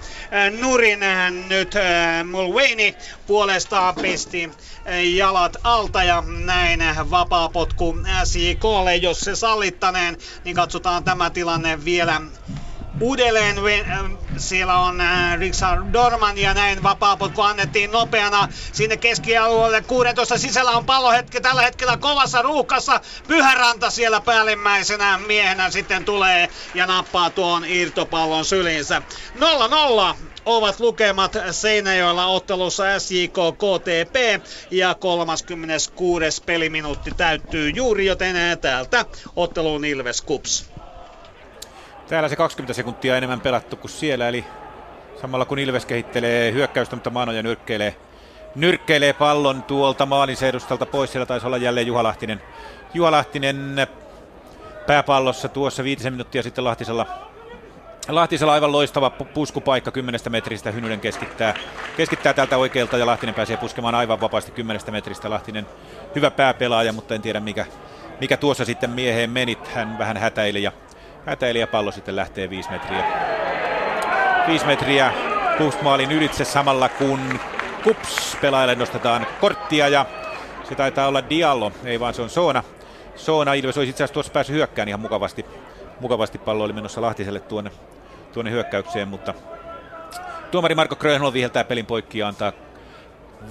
nurin 0.60 1.00
nyt 1.50 1.74
Mulvaney 2.32 2.94
puolestaan 3.28 3.96
pisti 3.96 4.52
jalat 5.16 5.58
alta 5.64 6.04
ja 6.04 6.24
näin 6.46 6.84
vapaa 7.12 7.50
potku 7.50 7.98
SJKlle, 8.24 8.96
jos 8.96 9.20
se 9.20 9.36
sallittaneen, 9.36 10.18
niin 10.46 10.56
katsotaan 10.56 11.04
tämä 11.04 11.30
tilanne 11.30 11.86
vielä 11.86 12.22
uudelleen. 13.02 13.58
Ähm, 13.58 14.14
siellä 14.38 14.78
on 14.78 15.02
äh, 15.02 15.40
Richard 15.40 15.94
Dorman 15.94 16.38
ja 16.38 16.54
näin 16.54 16.84
vapaapotku 16.84 17.42
annettiin 17.42 17.92
nopeana 17.92 18.48
sinne 18.72 18.98
keskialueelle. 18.98 19.82
16 19.82 20.38
sisällä 20.38 20.72
on 20.72 20.86
pallohetki 20.86 21.42
tällä 21.42 21.62
hetkellä 21.62 21.98
kovassa 21.98 22.42
ruuhkassa. 22.42 23.02
Pyhäranta 23.28 23.90
siellä 23.90 24.22
päällimmäisenä 24.22 25.20
miehenä 25.28 25.70
sitten 25.70 26.06
tulee 26.06 26.50
ja 26.74 26.88
nappaa 26.88 27.30
tuon 27.30 27.66
irtopallon 27.66 28.46
syliinsä. 28.46 29.02
0-0 29.36 30.16
ovat 30.46 30.80
lukemat 30.80 31.38
Seinäjoella 31.52 32.26
ottelussa 32.26 33.00
SJK 33.00 33.38
KTP 33.58 34.46
ja 34.72 34.96
36. 34.96 36.44
peliminuutti 36.46 37.12
täyttyy 37.12 37.70
juuri, 37.70 38.06
joten 38.06 38.36
täältä 38.62 39.06
otteluun 39.36 39.86
Ilves 39.86 40.22
Kups. 40.22 40.71
Täällä 42.12 42.30
se 42.30 42.36
20 42.36 42.74
sekuntia 42.74 43.18
enemmän 43.18 43.42
pelattu 43.42 43.76
kuin 43.76 43.92
siellä, 43.92 44.28
eli 44.28 44.46
samalla 45.22 45.46
kun 45.46 45.60
Ilves 45.60 45.86
kehittelee 45.86 46.52
hyökkäystä, 46.52 46.96
mutta 46.96 47.10
Maanoja 47.10 47.44
nyrkkeilee, 47.44 47.96
nyrkkeilee 48.56 49.14
pallon 49.14 49.64
tuolta 49.64 50.06
maalin 50.06 50.44
edustalta 50.44 50.86
pois. 50.86 51.12
Siellä 51.12 51.26
taisi 51.26 51.46
olla 51.46 51.58
jälleen 51.58 51.88
Juhalahtinen, 51.88 52.42
Juhalahtinen 52.94 53.88
pääpallossa 54.88 55.50
tuossa 55.50 55.84
viitisen 55.84 56.14
minuuttia 56.14 56.44
sitten 56.44 56.64
Lahtisella 56.64 57.06
Lahtisella 58.08 58.54
aivan 58.54 58.72
loistava 58.72 59.10
puskupaikka 59.10 59.92
10 59.92 60.22
metristä. 60.30 60.72
Hynynen 60.72 61.00
keskittää, 61.00 61.54
keskittää 61.98 62.34
tältä 62.34 62.58
oikealta 62.58 62.98
ja 62.98 63.06
Lahtinen 63.06 63.36
pääsee 63.36 63.58
puskemaan 63.58 63.96
aivan 63.96 64.22
vapaasti 64.22 64.52
10 64.52 64.82
metristä. 64.92 65.30
Lahtinen 65.30 65.66
hyvä 66.16 66.32
pääpelaaja, 66.32 66.94
mutta 66.94 67.16
en 67.16 67.22
tiedä 67.22 67.40
mikä, 67.40 67.66
mikä 68.20 68.38
tuossa 68.38 68.66
sitten 68.66 68.90
mieheen 68.90 69.30
meni. 69.30 69.58
Hän 69.74 69.98
vähän 69.98 70.18
hätäili 70.18 70.64
ja 70.64 70.72
hätäili 71.26 71.60
ja 71.60 71.68
pallo 71.68 71.92
sitten 71.92 72.16
lähtee 72.16 72.50
5 72.50 72.70
metriä. 72.70 73.04
5 74.48 74.66
metriä 74.66 75.14
Kustmaalin 75.58 76.12
ylitse 76.12 76.46
samalla 76.46 76.90
kun 76.90 77.40
Kups 77.84 78.38
pelaajalle 78.42 78.76
nostetaan 78.76 79.28
korttia 79.42 79.88
ja 79.88 80.06
se 80.70 80.76
taitaa 80.76 81.08
olla 81.08 81.30
Diallo, 81.30 81.72
ei 81.86 82.00
vaan 82.00 82.14
se 82.14 82.22
on 82.22 82.30
Soona. 82.30 82.64
Soona 83.16 83.54
Ilves 83.54 83.78
olisi 83.78 83.90
itse 83.90 84.04
asiassa 84.04 84.14
tuossa 84.14 84.32
päässyt 84.32 84.56
hyökkään 84.56 84.88
ihan 84.88 85.00
mukavasti. 85.00 85.46
Mukavasti 86.00 86.38
pallo 86.38 86.64
oli 86.64 86.74
menossa 86.74 87.02
Lahtiselle 87.02 87.40
tuonne, 87.40 87.72
tuonne 88.34 88.52
hyökkäykseen, 88.52 89.08
mutta 89.08 89.34
tuomari 90.52 90.76
Marko 90.76 90.96
Grönholm 90.96 91.34
viheltää 91.34 91.64
pelin 91.64 91.86
poikki 91.86 92.20
ja 92.20 92.28
antaa 92.28 92.52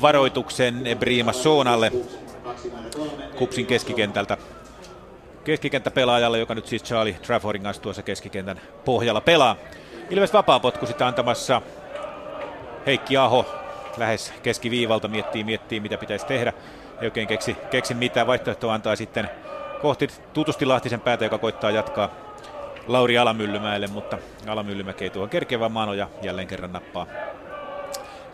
varoituksen 0.03 0.83
Brima 0.99 1.33
Soonalle 1.33 1.93
Kupsin 3.39 3.67
keskikentältä 3.67 4.37
keskikenttäpelaajalle, 5.45 6.39
joka 6.39 6.55
nyt 6.55 6.67
siis 6.67 6.83
Charlie 6.83 7.13
Traffordin 7.13 7.63
kanssa 7.63 7.83
tuossa 7.83 8.03
keskikentän 8.03 8.61
pohjalla 8.85 9.21
pelaa. 9.21 9.57
Ilves 10.11 10.33
vapaapotku 10.33 10.87
sitä 10.87 11.07
antamassa 11.07 11.63
Heikki 12.87 13.17
Aho 13.17 13.47
lähes 13.97 14.33
keskiviivalta 14.43 15.09
miettii, 15.09 15.45
miettii 15.45 15.81
mitä 15.81 15.99
pitäisi 15.99 16.27
tehdä. 16.27 16.53
Ei 17.01 17.07
oikein 17.07 17.29
keksi, 17.29 17.57
keksi 17.71 17.95
mitään 17.95 18.27
vaihtoehtoa 18.27 18.75
antaa 18.75 18.97
sitten 18.97 19.31
kohti 19.83 20.09
tutusti 20.33 20.67
Lahtisen 20.67 21.01
päätä, 21.01 21.25
joka 21.25 21.39
koittaa 21.39 21.71
jatkaa 21.71 22.11
Lauri 22.87 23.19
Alamyllymäelle, 23.19 23.87
mutta 23.87 24.19
Alamyllymäki 24.47 25.05
ei 25.05 25.11
tuohon 25.11 25.31
kerkeä, 25.31 25.61
vaan 25.61 25.73
Manoja 25.73 26.09
jälleen 26.23 26.49
kerran 26.49 26.73
nappaa, 26.73 27.07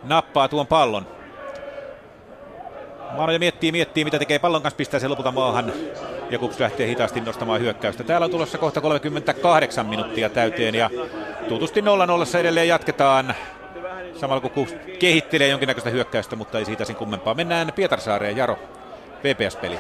nappaa 0.03 0.49
tuon 0.49 0.67
pallon. 0.67 1.16
Manoja 3.17 3.39
miettii, 3.39 3.73
miettii, 3.73 4.05
mitä 4.05 4.19
tekee 4.19 4.39
pallon 4.39 4.63
kanssa, 4.63 4.77
pistää 4.77 5.01
sen 5.01 5.11
lopulta 5.11 5.33
maahan. 5.33 5.73
Ja 6.31 6.39
Kups 6.39 6.61
lähtee 6.61 6.87
hitaasti 6.87 7.21
nostamaan 7.21 7.61
hyökkäystä. 7.61 8.05
Täällä 8.05 8.25
on 8.25 8.31
tulossa 8.31 8.59
kohta 8.59 8.81
38 8.81 9.87
minuuttia 9.87 10.29
täyteen 10.29 10.75
ja 10.75 10.91
tutusti 11.49 11.81
0-0 11.81 11.85
edelleen 12.39 12.69
jatketaan. 12.69 13.35
Samalla 14.21 14.41
kun 14.41 14.51
Kups 14.51 14.75
kehittelee 14.99 15.49
jonkinnäköistä 15.49 15.91
hyökkäystä, 15.91 16.37
mutta 16.37 16.59
ei 16.59 16.65
siitä 16.65 16.85
sen 16.85 16.97
kummempaa. 16.97 17.35
Mennään 17.35 17.73
Pietarsaareen, 17.77 18.37
Jaro, 18.37 18.59
VPS-peli. 19.25 19.79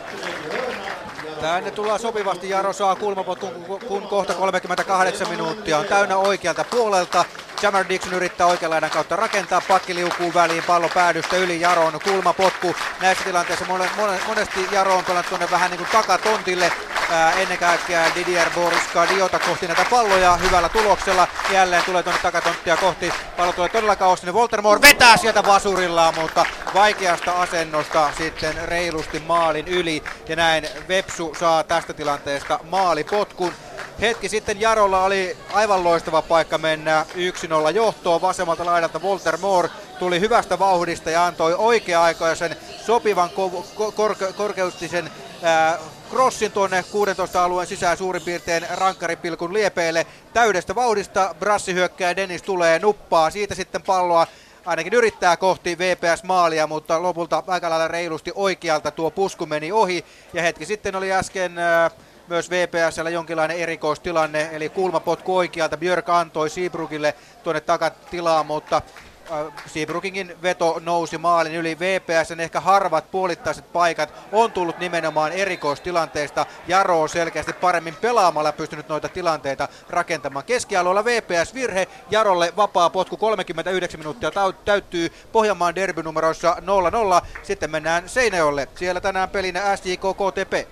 Tänne 1.40 1.70
tullaan 1.70 2.00
sopivasti. 2.00 2.48
Jaro 2.48 2.72
saa 2.72 2.96
kulmapotkun, 2.96 3.50
kun 3.88 4.02
kohta 4.02 4.34
38 4.34 5.28
minuuttia 5.28 5.78
on 5.78 5.84
täynnä 5.84 6.16
oikealta 6.16 6.64
puolelta. 6.70 7.24
Jammer 7.62 7.88
Dixon 7.88 8.14
yrittää 8.14 8.46
oikean 8.46 8.70
laidan 8.70 8.90
kautta 8.90 9.16
rakentaa, 9.16 9.62
pakki 9.68 9.94
liukuu 9.94 10.34
väliin, 10.34 10.64
pallo 10.64 10.88
päädystä 10.88 11.36
yli 11.36 11.60
Jaron, 11.60 12.00
kulmapotku. 12.04 12.76
Näissä 13.00 13.24
tilanteissa 13.24 13.64
monesti 14.26 14.68
Jaro 14.70 14.96
on 14.96 15.04
pelannut 15.04 15.28
tuonne 15.28 15.50
vähän 15.50 15.70
niin 15.70 15.78
kuin 15.78 15.90
takatontille. 15.92 16.72
ää, 17.10 17.32
ennen 17.32 17.58
kaikkea 17.58 18.14
Didier 18.14 18.50
Boriska 18.50 19.08
Diota 19.08 19.38
kohti 19.38 19.66
näitä 19.66 19.86
palloja 19.90 20.36
hyvällä 20.36 20.68
tuloksella. 20.68 21.28
Jälleen 21.50 21.84
tulee 21.84 22.02
tuonne 22.02 22.22
takatonttia 22.22 22.76
kohti. 22.76 23.12
Pallo 23.36 23.52
tulee 23.52 23.68
todella 23.68 23.96
kauas 23.96 24.20
sinne. 24.20 24.34
Voltermore 24.34 24.80
vetää 24.80 25.16
sieltä 25.16 25.46
vasurillaan, 25.46 26.14
mutta 26.14 26.46
vaikeasta 26.74 27.32
asennosta 27.32 28.10
sitten 28.18 28.68
reilusti 28.68 29.20
maalin 29.20 29.68
yli. 29.68 30.02
Ja 30.28 30.36
näin 30.36 30.68
Vepsu 30.88 31.34
saa 31.40 31.64
tästä 31.64 31.92
tilanteesta 31.92 32.58
maalipotkun. 32.70 33.52
Hetki 34.00 34.28
sitten 34.28 34.60
Jarolla 34.60 35.04
oli 35.04 35.36
aivan 35.52 35.84
loistava 35.84 36.22
paikka 36.22 36.58
mennä 36.58 37.06
1-0 37.70 37.74
johtoon 37.74 38.20
vasemmalta 38.20 38.66
laidalta 38.66 38.98
Walter 38.98 39.36
Moore 39.36 39.68
tuli 39.98 40.20
hyvästä 40.20 40.58
vauhdista 40.58 41.10
ja 41.10 41.26
antoi 41.26 41.54
oikea-aikaisen 41.54 42.56
sopivan 42.86 43.30
ko- 43.30 43.92
korke- 43.92 44.32
korkeustisen 44.32 45.10
ää, 45.42 45.78
crossin 46.10 46.52
tuonne 46.52 46.84
16 46.92 47.44
alueen 47.44 47.66
sisään 47.66 47.96
suurin 47.96 48.22
piirtein 48.22 48.66
rankkaripilkun 48.70 49.52
liepeille. 49.52 50.06
Täydestä 50.32 50.74
vauhdista 50.74 51.34
Brassi 51.38 51.74
hyökkää, 51.74 52.16
Dennis 52.16 52.42
tulee 52.42 52.78
nuppaa, 52.78 53.30
siitä 53.30 53.54
sitten 53.54 53.82
palloa 53.82 54.26
ainakin 54.66 54.94
yrittää 54.94 55.36
kohti 55.36 55.78
VPS-maalia, 55.78 56.66
mutta 56.66 57.02
lopulta 57.02 57.42
aika 57.46 57.70
lailla 57.70 57.88
reilusti 57.88 58.32
oikealta 58.34 58.90
tuo 58.90 59.10
pusku 59.10 59.46
meni 59.46 59.72
ohi. 59.72 60.04
Ja 60.32 60.42
hetki 60.42 60.66
sitten 60.66 60.96
oli 60.96 61.12
äsken 61.12 61.58
ää, 61.58 61.90
myös 62.28 62.50
VPSllä 62.50 63.10
jonkinlainen 63.10 63.56
erikoistilanne, 63.56 64.48
eli 64.52 64.68
kulmapotku 64.68 65.36
oikealta. 65.36 65.76
Björk 65.76 66.08
antoi 66.08 66.50
Seabrugille 66.50 67.14
tuonne 67.42 67.60
takatilaa, 67.60 68.42
mutta 68.42 68.82
Seabrookinkin 69.66 70.36
veto 70.42 70.80
nousi 70.84 71.18
maalin 71.18 71.54
yli. 71.54 71.78
VPSn 71.78 72.40
ehkä 72.40 72.60
harvat 72.60 73.10
puolittaiset 73.10 73.72
paikat 73.72 74.12
on 74.32 74.52
tullut 74.52 74.78
nimenomaan 74.78 75.32
erikoistilanteista. 75.32 76.46
Jaro 76.68 77.02
on 77.02 77.08
selkeästi 77.08 77.52
paremmin 77.52 77.94
pelaamalla 77.94 78.52
pystynyt 78.52 78.88
noita 78.88 79.08
tilanteita 79.08 79.68
rakentamaan. 79.90 80.44
Keskialueella 80.44 81.04
VPS 81.04 81.54
virhe, 81.54 81.88
Jarolle 82.10 82.52
vapaa 82.56 82.90
potku 82.90 83.16
39 83.16 84.00
minuuttia 84.00 84.30
täyttyy 84.64 85.12
Pohjanmaan 85.32 85.74
derbynumeroissa 85.74 86.56
0-0. 87.22 87.26
Sitten 87.42 87.70
mennään 87.70 88.08
Seinäjolle. 88.08 88.68
Siellä 88.74 89.00
tänään 89.00 89.30
pelinä 89.30 89.76
SJK 89.76 90.00
KTP. 90.00 90.68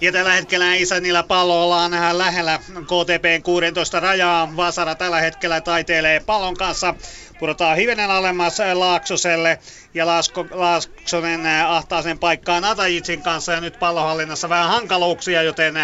Ja 0.00 0.12
tällä 0.12 0.32
hetkellä 0.32 0.74
Isanilla 0.74 1.22
pallo 1.22 1.64
ollaan 1.64 1.92
lähellä 2.18 2.58
KTPn 2.82 3.42
16 3.42 4.00
rajaa. 4.00 4.56
Vasara 4.56 4.94
tällä 4.94 5.20
hetkellä 5.20 5.60
taiteilee 5.60 6.20
pallon 6.20 6.54
kanssa. 6.54 6.94
Pudotaan 7.38 7.76
hivenen 7.76 8.10
alemmas 8.10 8.58
Laaksoselle 8.74 9.58
ja 9.94 10.06
Laasko, 10.06 10.46
Laaksonen 10.50 11.46
ahtaa 11.66 12.02
sen 12.02 12.18
paikkaan 12.18 12.64
Atajitsin 12.64 13.22
kanssa 13.22 13.52
ja 13.52 13.60
nyt 13.60 13.78
pallohallinnassa 13.78 14.48
vähän 14.48 14.68
hankaluuksia, 14.68 15.42
joten 15.42 15.74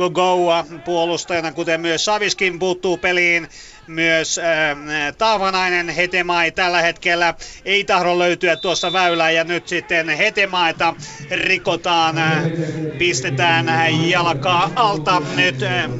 Gogoa 0.00 0.64
puolustajana, 0.84 1.52
kuten 1.52 1.80
myös 1.80 2.04
Saviskin 2.04 2.58
puuttuu 2.58 2.96
peliin. 2.96 3.48
Myös 3.86 4.38
äh, 4.38 4.46
Taavanainen 5.18 5.88
Hetemai 5.88 6.50
tällä 6.50 6.82
hetkellä 6.82 7.34
ei 7.64 7.84
tahdo 7.84 8.18
löytyä 8.18 8.56
tuossa 8.56 8.92
väylää 8.92 9.30
ja 9.30 9.44
nyt 9.44 9.68
sitten 9.68 10.08
Hetemaita 10.08 10.94
rikotaan, 11.30 12.18
äh, 12.18 12.42
pistetään 12.98 13.66
jalkaa 14.08 14.70
alta. 14.76 15.22
Nyt 15.36 15.62
äh, 15.62 15.90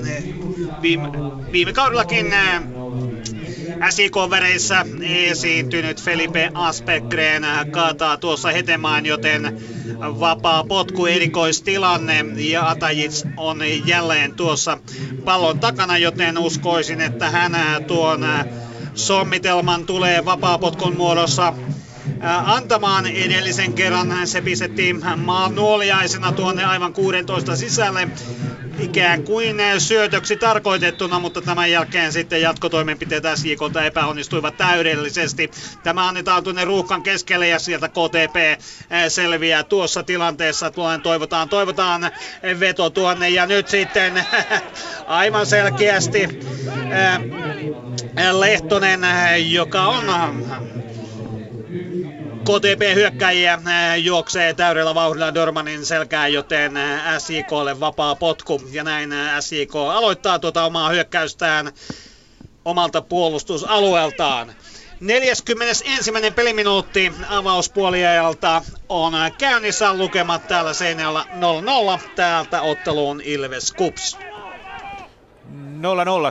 viime, 0.83 1.09
viime 1.53 1.73
kaudellakin 1.73 2.33
äh, 2.33 2.63
SIK-väreissä 3.89 4.87
esiintynyt 5.03 6.03
Felipe 6.03 6.51
Aspegren 6.55 7.43
kaataa 7.71 8.17
tuossa 8.17 8.49
hetemaan, 8.49 9.07
joten 9.07 9.43
vapaa 10.01 10.65
potku 10.65 11.07
erikoistilanne 11.07 12.25
ja 12.37 12.71
Atajits 12.71 13.25
on 13.37 13.59
jälleen 13.87 14.35
tuossa 14.37 14.79
pallon 15.25 15.61
takana, 15.61 15.99
joten 15.99 16.39
uskoisin, 16.39 17.01
että 17.01 17.31
hän 17.31 17.53
tuon 17.87 18.21
sommitelman 18.95 19.87
tulee 19.87 20.25
vapaapotkun 20.25 20.97
muodossa 20.97 21.55
antamaan 22.45 23.07
edellisen 23.07 23.73
kerran. 23.73 24.27
Se 24.27 24.41
pistettiin 24.41 25.01
nuoliaisena 25.55 26.33
tuonne 26.33 26.65
aivan 26.65 26.93
16 26.93 27.57
sisälle 27.57 28.09
ikään 28.81 29.23
kuin 29.23 29.57
syötöksi 29.79 30.37
tarkoitettuna, 30.37 31.19
mutta 31.19 31.43
tämän 31.43 31.71
jälkeen 31.71 32.13
sitten 32.13 32.43
jatkotoimenpiteet 32.43 33.25
SJKlta 33.35 33.85
epäonnistuivat 33.85 34.57
täydellisesti. 34.57 35.51
Tämä 35.83 36.09
annetaan 36.09 36.45
tuonne 36.45 36.65
ruuhkan 36.65 37.03
keskelle 37.03 37.49
ja 37.49 37.59
sieltä 37.59 37.89
KTP 37.89 38.61
selviää 39.09 39.63
tuossa 39.63 40.03
tilanteessa. 40.03 40.71
Tuollainen 40.71 41.03
toivotaan, 41.03 41.49
toivotaan 41.49 42.11
veto 42.61 42.91
tuonne 42.91 43.29
ja 43.29 43.47
nyt 43.47 43.69
sitten 43.69 44.25
aivan 45.07 45.47
selkeästi 45.47 46.23
eh, 46.23 46.29
Lehtonen, 48.33 49.05
eh, 49.05 49.53
joka 49.53 49.87
on 49.87 50.05
KTP-hyökkäjiä 52.45 53.59
juoksee 53.97 54.55
täydellä 54.55 54.95
vauhdilla 54.95 55.35
Dormanin 55.35 55.87
selkään, 55.87 56.33
joten 56.33 56.73
SJKlle 57.19 57.81
vapaa 57.81 58.15
potku. 58.15 58.63
Ja 58.73 58.85
näin 58.85 59.11
SJK 59.41 59.75
aloittaa 59.77 60.39
tuota 60.39 60.65
omaa 60.65 60.89
hyökkäystään 60.89 61.73
omalta 62.65 63.03
puolustusalueeltaan. 63.03 64.53
41. 65.01 66.13
peliminuutti 66.35 67.13
avauspuoliajalta 67.29 68.63
on 68.89 69.13
käynnissä 69.39 69.95
lukemat 69.95 70.49
täällä 70.49 70.75
Seinäjällä 70.75 71.25
0-0. 71.99 72.01
Täältä 72.15 72.63
otteluun 72.63 73.21
Ilves 73.25 73.73
Kups. 73.73 74.19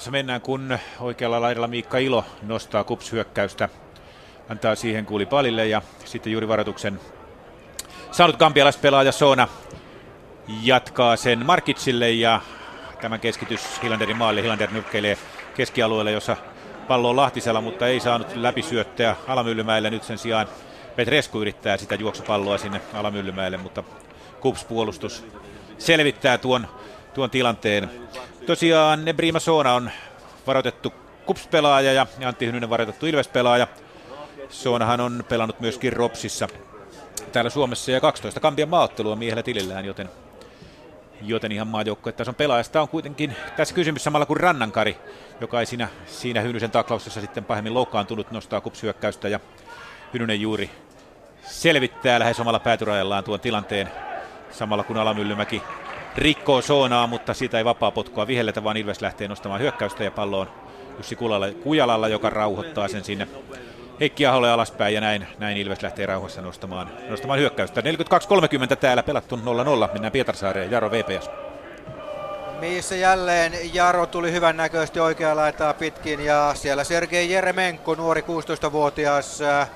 0-0 0.08 0.12
mennään, 0.12 0.42
kun 0.42 0.80
oikealla 1.00 1.42
laidalla 1.42 1.68
Miikka 1.68 1.98
Ilo 1.98 2.26
nostaa 2.42 2.84
Kups-hyökkäystä 2.84 3.70
antaa 4.50 4.76
siihen 4.76 5.06
kuuli 5.06 5.26
palille 5.26 5.68
ja 5.68 5.82
sitten 6.06 6.32
juuri 6.32 6.48
varoituksen 6.48 7.00
saanut 8.12 8.38
kampialaispelaaja 8.38 9.12
Soona 9.12 9.48
jatkaa 10.64 11.16
sen 11.16 11.46
Markitsille 11.46 12.12
ja 12.12 12.42
tämä 13.02 13.18
keskitys 13.18 13.84
Hilanderin 13.84 14.18
maalle. 14.18 14.44
Hilander 14.44 14.72
nyrkkeilee 14.72 15.18
keskialueelle, 15.56 16.12
jossa 16.12 16.38
pallo 16.88 17.10
on 17.10 17.16
Lahtisella, 17.16 17.62
mutta 17.62 17.88
ei 17.88 18.00
saanut 18.00 18.36
läpisyöttöä 18.36 19.16
Alamyllymäelle. 19.28 19.90
Nyt 19.90 20.04
sen 20.04 20.18
sijaan 20.18 20.48
Petresku 20.96 21.42
yrittää 21.42 21.78
sitä 21.78 21.96
juoksupalloa 21.96 22.58
sinne 22.58 22.82
Alamyllymäelle, 22.94 23.58
mutta 23.58 23.84
Kups-puolustus 24.40 25.26
selvittää 25.78 26.38
tuon, 26.38 26.68
tuon 27.14 27.30
tilanteen. 27.30 27.92
Tosiaan 28.46 29.06
Nebrima 29.06 29.40
Soona 29.40 29.74
on 29.74 29.92
varoitettu 30.48 30.94
Kups-pelaaja 31.26 31.94
ja 31.94 32.08
Antti 32.26 32.46
Hynynen 32.46 32.70
varoitettu 32.70 33.06
Ilves-pelaaja. 33.06 33.68
Soonahan 34.50 35.00
on 35.00 35.24
pelannut 35.30 35.60
myöskin 35.60 35.94
Ropsissa 35.94 36.48
täällä 37.32 37.50
Suomessa 37.50 37.92
ja 37.92 38.02
12 38.02 38.40
kampian 38.40 38.70
maaottelua 38.70 39.16
miehellä 39.16 39.44
tilillään, 39.44 39.86
joten, 39.86 40.10
joten 41.22 41.52
ihan 41.52 41.68
maajoukkue 41.68 42.14
on 42.28 42.36
pelaajasta 42.36 42.82
on 42.82 42.90
kuitenkin 42.90 43.36
tässä 43.58 43.76
kysymys 43.76 44.04
samalla 44.04 44.26
kuin 44.26 44.40
Rannankari, 44.40 44.98
joka 45.42 45.60
ei 45.60 45.66
siinä, 45.66 45.88
siinä 46.06 46.42
Hynysen 46.42 46.72
taklauksessa 46.72 47.22
sitten 47.22 47.46
pahemmin 47.46 47.74
loukkaantunut, 47.74 48.32
nostaa 48.32 48.62
kupsyökkäystä 48.62 49.28
ja 49.28 49.40
Hynynen 50.14 50.42
juuri 50.42 50.70
selvittää 51.44 52.20
lähes 52.20 52.40
omalla 52.40 52.60
päätyrajallaan 52.60 53.24
tuon 53.24 53.40
tilanteen. 53.40 53.90
Samalla 54.52 54.84
kun 54.84 54.98
Alamyllymäki 54.98 55.62
rikkoo 56.18 56.62
Soonaa, 56.62 57.08
mutta 57.08 57.34
siitä 57.34 57.58
ei 57.58 57.66
vapaa 57.66 57.92
potkua 57.92 58.28
vihelletä, 58.28 58.64
vaan 58.64 58.78
Ilves 58.78 59.02
lähtee 59.02 59.28
nostamaan 59.28 59.62
hyökkäystä 59.62 60.04
ja 60.04 60.12
pallo 60.12 60.40
on 60.40 60.48
Jussi 60.98 61.18
Kujalalla, 61.64 62.08
joka 62.08 62.30
rauhoittaa 62.30 62.88
sen 62.88 63.04
sinne 63.04 63.28
Heikki 64.00 64.26
Aholle 64.26 64.52
alaspäin 64.52 64.96
ja 64.96 65.02
näin, 65.02 65.28
näin 65.38 65.58
Ilves 65.58 65.82
lähtee 65.82 66.06
rauhassa 66.06 66.42
nostamaan, 66.42 66.92
nostamaan 67.10 67.40
hyökkäystä. 67.40 67.82
42-30 67.82 68.76
täällä 68.76 69.04
pelattu 69.04 69.36
0-0. 69.36 69.40
Mennään 69.94 70.12
Pietarsaareen. 70.12 70.72
Jaro 70.72 70.92
VPS. 70.92 71.30
Missä 72.60 72.96
jälleen 72.96 73.54
Jaro 73.74 74.06
tuli 74.06 74.32
hyvän 74.32 74.58
näköisesti 74.58 75.00
oikea 75.00 75.36
laitaa 75.36 75.74
pitkin 75.74 76.20
ja 76.26 76.52
siellä 76.54 76.84
Sergei 76.84 77.32
Jeremenko, 77.32 77.96
nuori 77.96 78.22
16-vuotias 78.22 79.42
äh, 79.42 79.70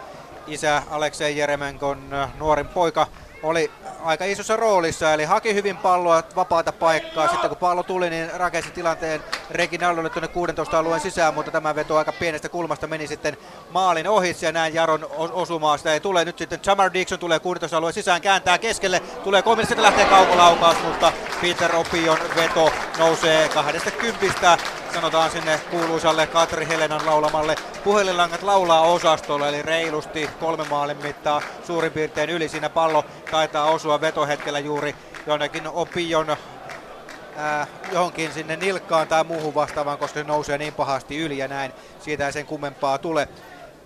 isä 0.48 0.84
Aleksei 0.92 1.38
Jeremenkon 1.38 2.14
äh, 2.14 2.30
nuorin 2.40 2.68
poika 2.68 3.08
oli 3.44 3.72
aika 4.04 4.26
isossa 4.26 4.56
roolissa, 4.56 5.14
eli 5.14 5.24
haki 5.24 5.54
hyvin 5.54 5.78
palloa, 5.78 6.24
vapaata 6.36 6.72
paikkaa. 6.72 7.28
Sitten 7.28 7.50
kun 7.50 7.58
pallo 7.58 7.84
tuli, 7.84 8.10
niin 8.10 8.30
rakensi 8.34 8.72
tilanteen 8.72 9.24
Reginaldolle 9.52 10.10
tuonne 10.10 10.28
16 10.28 10.80
alueen 10.80 11.02
sisään, 11.02 11.34
mutta 11.34 11.52
tämä 11.52 11.76
veto 11.76 11.98
aika 11.98 12.12
pienestä 12.12 12.50
kulmasta 12.50 12.88
meni 12.88 13.08
sitten 13.08 13.38
maalin 13.70 14.08
ohi 14.08 14.36
ja 14.42 14.52
näin 14.52 14.74
Jaron 14.74 15.08
osumaa 15.18 15.78
sitä 15.78 15.94
ei 15.94 16.00
tule. 16.00 16.26
Nyt 16.26 16.38
sitten 16.38 16.60
Jamar 16.66 16.94
Dixon 16.94 17.20
tulee 17.20 17.40
16 17.40 17.78
alueen 17.78 17.94
sisään, 17.94 18.22
kääntää 18.22 18.58
keskelle, 18.58 19.00
tulee 19.00 19.42
kolme, 19.42 19.66
sitten 19.66 19.84
lähtee 19.84 20.06
kaukolaukaus, 20.06 20.78
mutta 20.84 21.14
Peter 21.42 21.76
Opion 21.76 22.18
veto 22.36 22.72
nousee 22.98 23.50
20 23.50 24.58
sanotaan 24.94 25.32
sinne 25.32 25.60
kuuluisalle 25.72 26.28
Katri 26.28 26.68
Helenan 26.68 27.06
laulamalle 27.06 27.56
puhelinlangat 27.84 28.44
laulaa 28.44 28.82
osastolle, 28.82 29.50
eli 29.50 29.62
reilusti 29.62 30.30
kolme 30.40 30.66
maalin 30.70 30.98
mittaa 30.98 31.42
suurin 31.68 31.92
piirtein 31.92 32.30
yli. 32.30 32.50
Siinä 32.50 32.70
pallo 32.70 33.06
taitaa 33.32 33.66
osua 33.66 34.02
vetohetkellä 34.02 34.60
juuri 34.60 34.96
jonnekin 35.28 35.68
Opion 35.68 36.30
äh, 36.30 37.68
johonkin 37.92 38.34
sinne 38.34 38.56
nilkkaan 38.56 39.08
tai 39.08 39.24
muuhun 39.24 39.56
vastaavaan, 39.56 39.98
koska 39.98 40.20
se 40.20 40.24
nousee 40.24 40.58
niin 40.58 40.74
pahasti 40.74 41.18
yli 41.18 41.38
ja 41.38 41.48
näin. 41.48 41.72
Siitä 42.00 42.26
ei 42.26 42.34
sen 42.34 42.46
kummempaa 42.46 42.98
tule. 42.98 43.28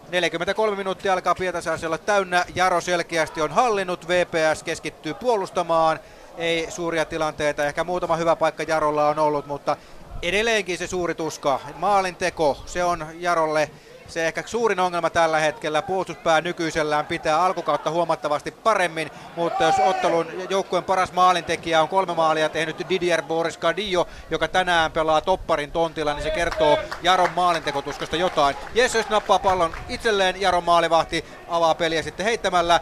43 0.10 0.76
minuuttia 0.76 1.14
alkaa 1.14 1.36
Pietarsaaressa 1.36 1.88
olla 1.88 1.98
täynnä. 1.98 2.46
Jaro 2.56 2.82
selkeästi 2.82 3.42
on 3.42 3.52
hallinnut. 3.52 4.08
VPS 4.08 4.64
keskittyy 4.64 5.14
puolustamaan. 5.14 6.00
Ei 6.38 6.72
suuria 6.72 7.06
tilanteita. 7.06 7.66
Ehkä 7.66 7.84
muutama 7.84 8.16
hyvä 8.16 8.36
paikka 8.36 8.64
Jarolla 8.64 9.08
on 9.08 9.20
ollut, 9.20 9.46
mutta 9.48 9.78
edelleenkin 10.22 10.78
se 10.78 10.88
suuri 10.88 11.16
tuska. 11.16 11.60
Maalin 11.76 12.16
teko, 12.16 12.58
se 12.66 12.84
on 12.84 13.06
Jarolle 13.20 13.70
se 14.08 14.28
ehkä 14.28 14.44
suurin 14.46 14.80
ongelma 14.80 15.10
tällä 15.10 15.40
hetkellä. 15.40 15.82
Puolustuspää 15.82 16.42
nykyisellään 16.42 17.06
pitää 17.06 17.44
alkukautta 17.44 17.92
huomattavasti 17.92 18.52
paremmin, 18.52 19.12
mutta 19.36 19.64
jos 19.64 19.76
ottelun 19.86 20.28
joukkueen 20.50 20.84
paras 20.84 21.14
maalintekijä 21.14 21.82
on 21.82 21.88
kolme 21.88 22.14
maalia 22.16 22.50
tehnyt 22.50 22.90
Didier 22.90 23.22
Boris 23.22 23.60
Cadillo, 23.60 24.08
joka 24.30 24.48
tänään 24.48 24.92
pelaa 24.92 25.22
topparin 25.22 25.72
tontilla, 25.72 26.14
niin 26.14 26.24
se 26.24 26.30
kertoo 26.30 26.78
Jaron 27.04 27.30
maalintekotuskasta 27.36 28.16
jotain. 28.16 28.56
Jesus 28.76 29.10
nappaa 29.10 29.40
pallon 29.40 29.74
itselleen, 29.90 30.42
Jaron 30.42 30.64
maalivahti 30.64 31.26
avaa 31.48 31.76
peliä 31.76 32.04
sitten 32.04 32.26
heittämällä. 32.26 32.80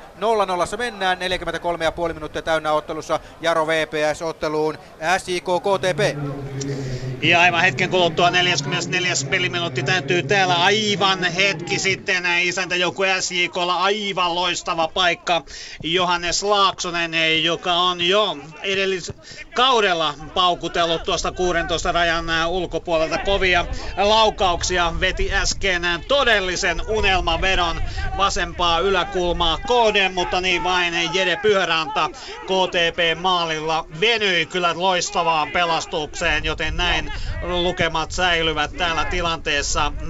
0-0 0.74 0.78
mennään, 0.78 1.18
43,5 2.08 2.14
minuuttia 2.14 2.42
täynnä 2.42 2.72
ottelussa 2.72 3.20
Jaro 3.42 3.68
VPS 3.68 4.22
otteluun 4.22 4.78
SJK 5.18 5.46
KTP. 5.46 6.18
Ja 7.22 7.42
aivan 7.42 7.62
hetken 7.62 7.90
kuluttua 7.90 8.30
44. 8.30 9.14
peliminuutti 9.30 9.84
täytyy 9.84 10.24
täällä 10.24 10.56
aivan 10.56 11.24
hetki 11.24 11.80
sitten 11.80 12.26
isäntäjoukku 12.42 13.04
SJKlla 13.20 13.76
aivan 13.76 14.36
loistava 14.36 14.88
paikka. 14.88 15.42
Johannes 15.84 16.44
Laaksonen, 16.44 17.44
joka 17.44 17.74
on 17.74 18.02
jo 18.02 18.38
edelliskaudella 18.64 20.14
paukutellut 20.34 21.04
tuosta 21.04 21.32
16 21.32 21.92
rajan 21.92 22.26
ulkopuolelta 22.48 23.18
kovia 23.18 23.66
laukauksia, 23.98 24.94
veti 25.00 25.34
äsken 25.34 25.84
todellisen 26.08 26.82
unelmavedon 26.88 27.82
vasempaa 28.58 28.80
yläkulmaa 28.80 29.58
kohden, 29.68 30.14
mutta 30.14 30.42
niin 30.42 30.64
vain 30.64 31.14
Jede 31.14 31.38
Pyöranta 31.38 32.10
KTP 32.44 33.22
maalilla 33.22 33.86
venyi 34.02 34.46
kyllä 34.46 34.74
loistavaan 34.76 35.52
pelastukseen, 35.52 36.46
joten 36.46 36.78
näin 36.78 37.12
lukemat 37.42 38.12
säilyvät 38.12 38.78
täällä 38.78 39.06
tilanteessa 39.06 39.92
0-0. 40.02 40.04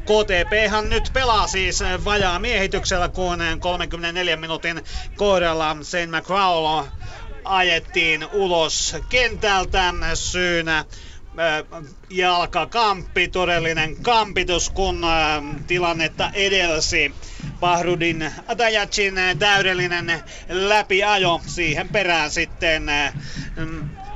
KTP 0.00 0.52
nyt 0.88 1.10
pelaa 1.12 1.46
siis 1.46 1.80
vajaa 2.04 2.38
miehityksellä, 2.38 3.08
kun 3.08 3.38
34 3.60 4.36
minuutin 4.36 4.84
kohdalla 5.16 5.76
St. 5.82 6.10
McCrawl 6.16 6.84
ajettiin 7.44 8.26
ulos 8.32 8.96
kentältä 9.08 9.94
syynä 10.14 10.84
jalkakamppi, 12.10 13.28
todellinen 13.28 14.02
kampitus, 14.02 14.70
kun 14.70 15.00
tilannetta 15.66 16.30
edelsi 16.34 17.14
Pahrudin 17.60 18.32
Atajacin 18.46 19.14
täydellinen 19.38 20.22
läpiajo. 20.48 21.40
Siihen 21.46 21.88
perään 21.88 22.30
sitten 22.30 22.82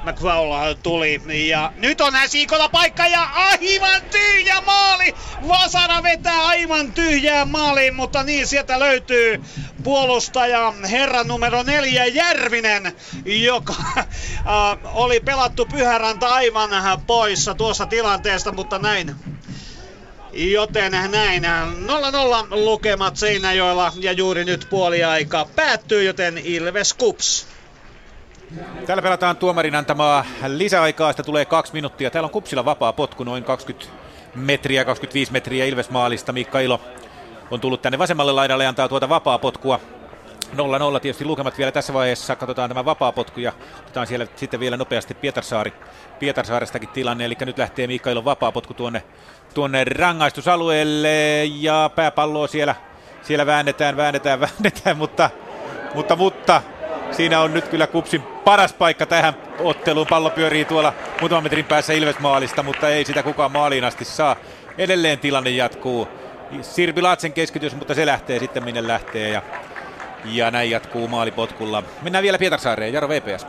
McFaul 0.04 0.74
tuli. 0.82 1.20
Ja 1.48 1.72
nyt 1.76 2.00
on 2.00 2.12
Sikola 2.26 2.68
paikka 2.68 3.06
ja 3.06 3.22
aivan 3.34 4.02
tyhjä 4.10 4.60
maali! 4.66 5.14
Vasara 5.48 6.02
vetää 6.02 6.46
aivan 6.46 6.92
tyhjää 6.92 7.44
maaliin, 7.44 7.94
mutta 7.94 8.22
niin 8.22 8.46
sieltä 8.46 8.78
löytyy 8.78 9.42
puolustaja 9.84 10.74
herra 10.90 11.24
numero 11.24 11.62
neljä 11.62 12.06
Järvinen, 12.06 12.96
joka 13.24 13.74
äh, 13.96 14.06
oli 14.84 15.20
pelattu 15.20 15.66
Pyhäranta 15.66 16.28
aivan 16.28 16.70
poissa 17.06 17.54
tuossa 17.54 17.86
tilanteesta, 17.86 18.52
mutta 18.52 18.78
näin 18.78 19.16
Joten 20.32 20.92
näin 20.92 21.42
0-0 21.44 21.46
lukemat 22.50 23.16
Seinäjoella 23.16 23.92
ja 23.96 24.12
juuri 24.12 24.44
nyt 24.44 24.66
puoliaika 24.70 25.48
päättyy, 25.56 26.02
joten 26.02 26.38
Ilves 26.38 26.94
Kups. 26.94 27.51
Täällä 28.86 29.02
pelataan 29.02 29.36
tuomarin 29.36 29.74
antamaa 29.74 30.24
lisäaikaa, 30.46 31.12
sitä 31.12 31.22
tulee 31.22 31.44
kaksi 31.44 31.72
minuuttia. 31.72 32.10
Täällä 32.10 32.26
on 32.26 32.30
Kupsilla 32.32 32.64
vapaa 32.64 32.92
potku, 32.92 33.24
noin 33.24 33.44
20 33.44 33.92
metriä, 34.34 34.84
25 34.84 35.32
metriä 35.32 35.64
Ilvesmaalista. 35.64 36.32
Mikka 36.32 36.60
Ilo 36.60 36.80
on 37.50 37.60
tullut 37.60 37.82
tänne 37.82 37.98
vasemmalle 37.98 38.32
laidalle 38.32 38.64
ja 38.64 38.68
antaa 38.68 38.88
tuota 38.88 39.08
vapaa 39.08 39.38
potkua. 39.38 39.80
0-0 40.96 41.00
tietysti 41.00 41.24
lukemat 41.24 41.58
vielä 41.58 41.72
tässä 41.72 41.92
vaiheessa. 41.92 42.36
Katsotaan 42.36 42.70
tämä 42.70 42.84
vapaapotku 42.84 43.40
ja 43.40 43.52
otetaan 43.78 44.06
siellä 44.06 44.26
sitten 44.36 44.60
vielä 44.60 44.76
nopeasti 44.76 45.14
Pietarsaari, 45.14 45.72
Pietarsaarestakin 46.18 46.88
tilanne. 46.88 47.24
Eli 47.24 47.36
nyt 47.40 47.58
lähtee 47.58 47.86
Mikailon 47.86 48.24
vapaapotku 48.24 48.74
tuonne, 48.74 49.02
tuonne 49.54 49.84
rangaistusalueelle 49.84 51.44
ja 51.44 51.90
pääpalloa 51.94 52.46
siellä, 52.46 52.74
siellä 53.22 53.46
väännetään, 53.46 53.96
väännetään, 53.96 54.40
väännetään, 54.46 54.96
mutta, 54.96 55.30
mutta, 55.94 56.16
mutta 56.16 56.62
Siinä 57.12 57.40
on 57.40 57.54
nyt 57.54 57.68
kyllä 57.68 57.86
Kupsin 57.86 58.22
paras 58.22 58.72
paikka 58.72 59.06
tähän 59.06 59.34
otteluun. 59.58 60.06
Pallo 60.06 60.30
pyörii 60.30 60.64
tuolla 60.64 60.94
muutaman 61.20 61.42
metrin 61.42 61.64
päässä 61.64 61.92
Ilves-maalista, 61.92 62.62
mutta 62.62 62.88
ei 62.88 63.04
sitä 63.04 63.22
kukaan 63.22 63.52
maaliin 63.52 63.84
asti 63.84 64.04
saa. 64.04 64.36
Edelleen 64.78 65.18
tilanne 65.18 65.50
jatkuu. 65.50 66.08
Sirpi 66.62 67.02
Laatsen 67.02 67.32
keskitys, 67.32 67.76
mutta 67.76 67.94
se 67.94 68.06
lähtee 68.06 68.38
sitten 68.38 68.64
minne 68.64 68.86
lähtee 68.86 69.30
ja, 69.30 69.42
ja 70.24 70.50
näin 70.50 70.70
jatkuu 70.70 71.08
maalipotkulla. 71.08 71.82
Mennään 72.02 72.22
vielä 72.22 72.38
Pietarsaareen, 72.38 72.92
Jaro 72.92 73.08
VPS. 73.08 73.46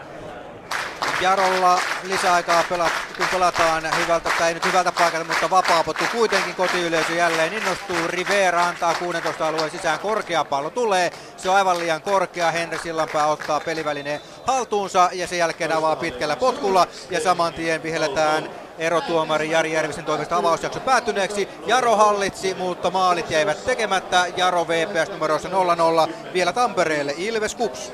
Jarolla 1.22 1.80
lisäaikaa 2.04 2.64
pelat, 2.70 2.92
kun 3.18 3.28
pelataan 3.32 3.84
hyvältä, 3.98 4.30
tai 4.38 4.48
ei 4.48 4.54
nyt 4.54 4.66
hyvältä 4.66 4.92
paikalta, 4.92 5.28
mutta 5.28 5.50
vapaapottu 5.50 6.04
kuitenkin 6.12 6.56
kotiyleisö 6.56 7.14
jälleen 7.14 7.54
innostuu. 7.54 7.98
Rivera 8.08 8.64
antaa 8.64 8.94
16 8.94 9.48
alueen 9.48 9.72
sisään 9.72 10.00
korkea 10.00 10.46
pallo 10.46 10.70
tulee. 10.70 11.12
Se 11.38 11.50
on 11.50 11.56
aivan 11.56 11.80
liian 11.80 12.02
korkea. 12.02 12.52
Henri 12.52 12.80
Sillanpää 12.80 13.28
ottaa 13.28 13.60
pelivälineen 13.60 14.22
haltuunsa 14.48 15.10
ja 15.14 15.28
sen 15.28 15.40
jälkeen 15.40 15.72
avaa 15.72 15.96
pitkällä 15.96 16.36
potkulla 16.36 16.88
ja 17.10 17.20
saman 17.20 17.54
tien 17.54 17.84
vihelletään 17.84 18.50
erotuomari 18.78 19.52
Jari 19.52 19.74
Järvisen 19.74 20.06
toimesta 20.06 20.38
avausjakso 20.38 20.80
päättyneeksi. 20.80 21.50
Jaro 21.66 21.96
hallitsi, 21.96 22.54
mutta 22.54 22.92
maalit 22.92 23.32
jäivät 23.32 23.66
tekemättä. 23.66 24.26
Jaro 24.38 24.68
VPS 24.68 25.12
numeroissa 25.12 25.50
0-0 25.50 25.54
vielä 26.34 26.54
Tampereelle. 26.54 27.14
Ilves 27.18 27.56
Kups. 27.56 27.92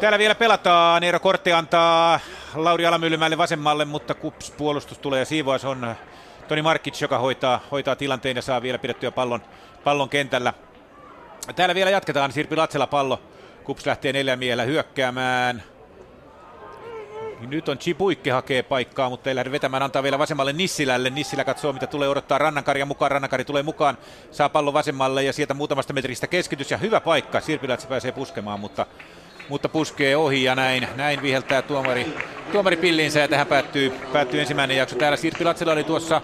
Täällä 0.00 0.18
vielä 0.18 0.34
pelataan. 0.34 1.02
Eero 1.02 1.20
Kortti 1.20 1.52
antaa 1.52 2.20
Lauri 2.54 2.86
Alamyllymäelle 2.86 3.38
vasemmalle, 3.38 3.84
mutta 3.84 4.14
kups 4.14 4.50
puolustus 4.50 4.98
tulee 4.98 5.18
ja 5.18 5.24
siivoas 5.24 5.64
on 5.64 5.94
Toni 6.48 6.62
Markic, 6.62 7.00
joka 7.00 7.18
hoitaa, 7.18 7.60
hoitaa 7.70 7.96
tilanteen 7.96 8.36
ja 8.36 8.42
saa 8.42 8.62
vielä 8.62 8.78
pidettyä 8.78 9.10
pallon, 9.10 9.42
pallon 9.84 10.08
kentällä. 10.08 10.52
Täällä 11.56 11.74
vielä 11.74 11.90
jatketaan. 11.90 12.32
Sirpi 12.32 12.56
Latsela 12.56 12.86
pallo. 12.86 13.20
Kups 13.64 13.86
lähtee 13.86 14.12
neljä 14.12 14.36
miehellä 14.36 14.62
hyökkäämään. 14.62 15.62
Nyt 17.40 17.68
on 17.68 17.78
Chipuikke 17.78 18.30
hakee 18.30 18.62
paikkaa, 18.62 19.10
mutta 19.10 19.30
ei 19.30 19.34
lähde 19.34 19.52
vetämään, 19.52 19.82
antaa 19.82 20.02
vielä 20.02 20.18
vasemmalle 20.18 20.52
Nissilälle. 20.52 21.10
Nissilä 21.10 21.44
katsoo, 21.44 21.72
mitä 21.72 21.86
tulee 21.86 22.08
odottaa 22.08 22.38
Rannankaria 22.38 22.86
mukaan. 22.86 23.10
Rannankari 23.10 23.44
tulee 23.44 23.62
mukaan, 23.62 23.98
saa 24.30 24.48
pallon 24.48 24.74
vasemmalle 24.74 25.22
ja 25.22 25.32
sieltä 25.32 25.54
muutamasta 25.54 25.92
metristä 25.92 26.26
keskitys 26.26 26.70
ja 26.70 26.78
hyvä 26.78 27.00
paikka. 27.00 27.40
Sirpi 27.40 27.66
pääsee 27.88 28.12
puskemaan, 28.12 28.60
mutta 28.60 28.86
mutta 29.48 29.68
puskee 29.68 30.16
ohi 30.16 30.44
ja 30.44 30.54
näin, 30.54 30.88
näin 30.96 31.22
viheltää 31.22 31.62
tuomari, 31.62 32.14
tuomari 32.52 32.76
pilliinsä 32.76 33.20
ja 33.20 33.28
tähän 33.28 33.46
päättyy, 33.46 33.92
päättyy 34.12 34.40
ensimmäinen 34.40 34.76
jakso. 34.76 34.96
Täällä 34.96 35.16
Sirpi 35.16 35.44
Latsela 35.44 35.72
oli 35.72 35.84
tuossa 35.84 36.22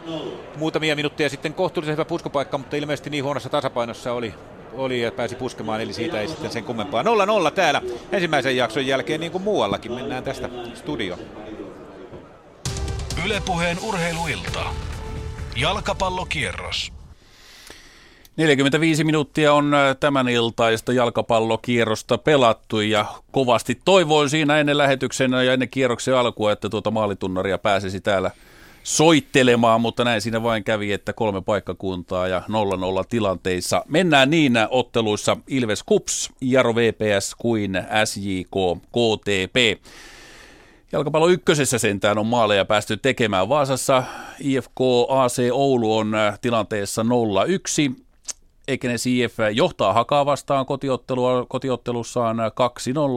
muutamia 0.57 0.97
minuutteja 0.97 1.31
sitten 1.31 1.55
kohtuullisen 1.55 1.93
hyvä 1.93 2.05
puskopaikka, 2.05 2.59
mutta 2.59 2.77
ilmeisesti 2.77 3.11
niin 3.11 3.25
huonossa 3.25 3.49
tasapainossa 3.49 4.13
oli, 4.13 4.35
oli 4.73 5.01
ja 5.01 5.13
pääsi 5.13 5.35
puskemaan, 5.37 5.81
eli 5.81 5.93
siitä 5.93 6.21
ei 6.21 6.29
sitten 6.29 6.51
sen 6.51 6.65
kummempaa. 6.65 7.03
0-0 7.03 7.51
täällä 7.55 7.83
ensimmäisen 8.13 8.57
jakson 8.57 8.87
jälkeen 8.87 9.21
niin 9.21 9.33
kuin 9.33 9.45
muuallakin. 9.45 9.93
Mennään 9.93 10.25
tästä 10.25 10.49
studioon. 10.75 11.21
Ylepuheen 13.25 13.79
urheiluilta. 13.83 14.65
Jalkapallokierros. 15.57 17.00
45 18.41 19.05
minuuttia 19.05 19.53
on 19.53 19.75
äh, 19.75 19.97
tämän 20.01 20.29
iltaista 20.29 20.93
jalkapallokierrosta 20.93 22.19
pelattu 22.19 22.81
ja 22.81 23.07
kovasti 23.33 23.81
toivoin 23.85 24.31
siinä 24.31 24.59
ennen 24.59 24.79
lähetyksen 24.79 25.33
ja 25.33 25.53
ennen 25.53 25.69
kierroksen 25.69 26.17
alkua, 26.17 26.53
että 26.53 26.69
tuota 26.69 26.91
maalitunnaria 26.91 27.59
pääsisi 27.59 28.01
täällä 28.01 28.31
soittelemaan, 28.83 29.81
mutta 29.81 30.05
näin 30.05 30.21
siinä 30.21 30.43
vain 30.43 30.65
kävi, 30.65 30.93
että 30.93 31.13
kolme 31.13 31.41
paikkakuntaa 31.41 32.29
ja 32.29 32.43
0-0 32.49 33.05
tilanteissa. 33.09 33.85
Mennään 33.89 34.31
niin 34.31 34.53
otteluissa 34.71 35.37
Ilves 35.47 35.83
Kups, 35.83 36.31
Jaro 36.41 36.75
VPS 36.75 37.35
kuin 37.39 37.83
SJK 38.05 38.83
KTP. 38.89 39.85
Jalkapallo 40.93 41.29
ykkösessä 41.29 41.79
sentään 41.79 42.19
on 42.19 42.27
maaleja 42.27 42.65
päästy 42.65 42.97
tekemään. 42.97 43.49
Vaasassa 43.49 44.03
IFK 44.39 44.81
AC 45.09 45.43
Oulu 45.53 45.97
on 45.97 46.15
äh, 46.15 46.39
tilanteessa 46.41 47.03
0-1. 47.03 48.10
Ekenes 48.71 49.07
IF 49.07 49.37
johtaa 49.55 49.93
Hakaa 49.93 50.27
vastaan 50.27 50.67
kotiottelua, 50.67 51.47
kotiottelussaan 51.49 52.37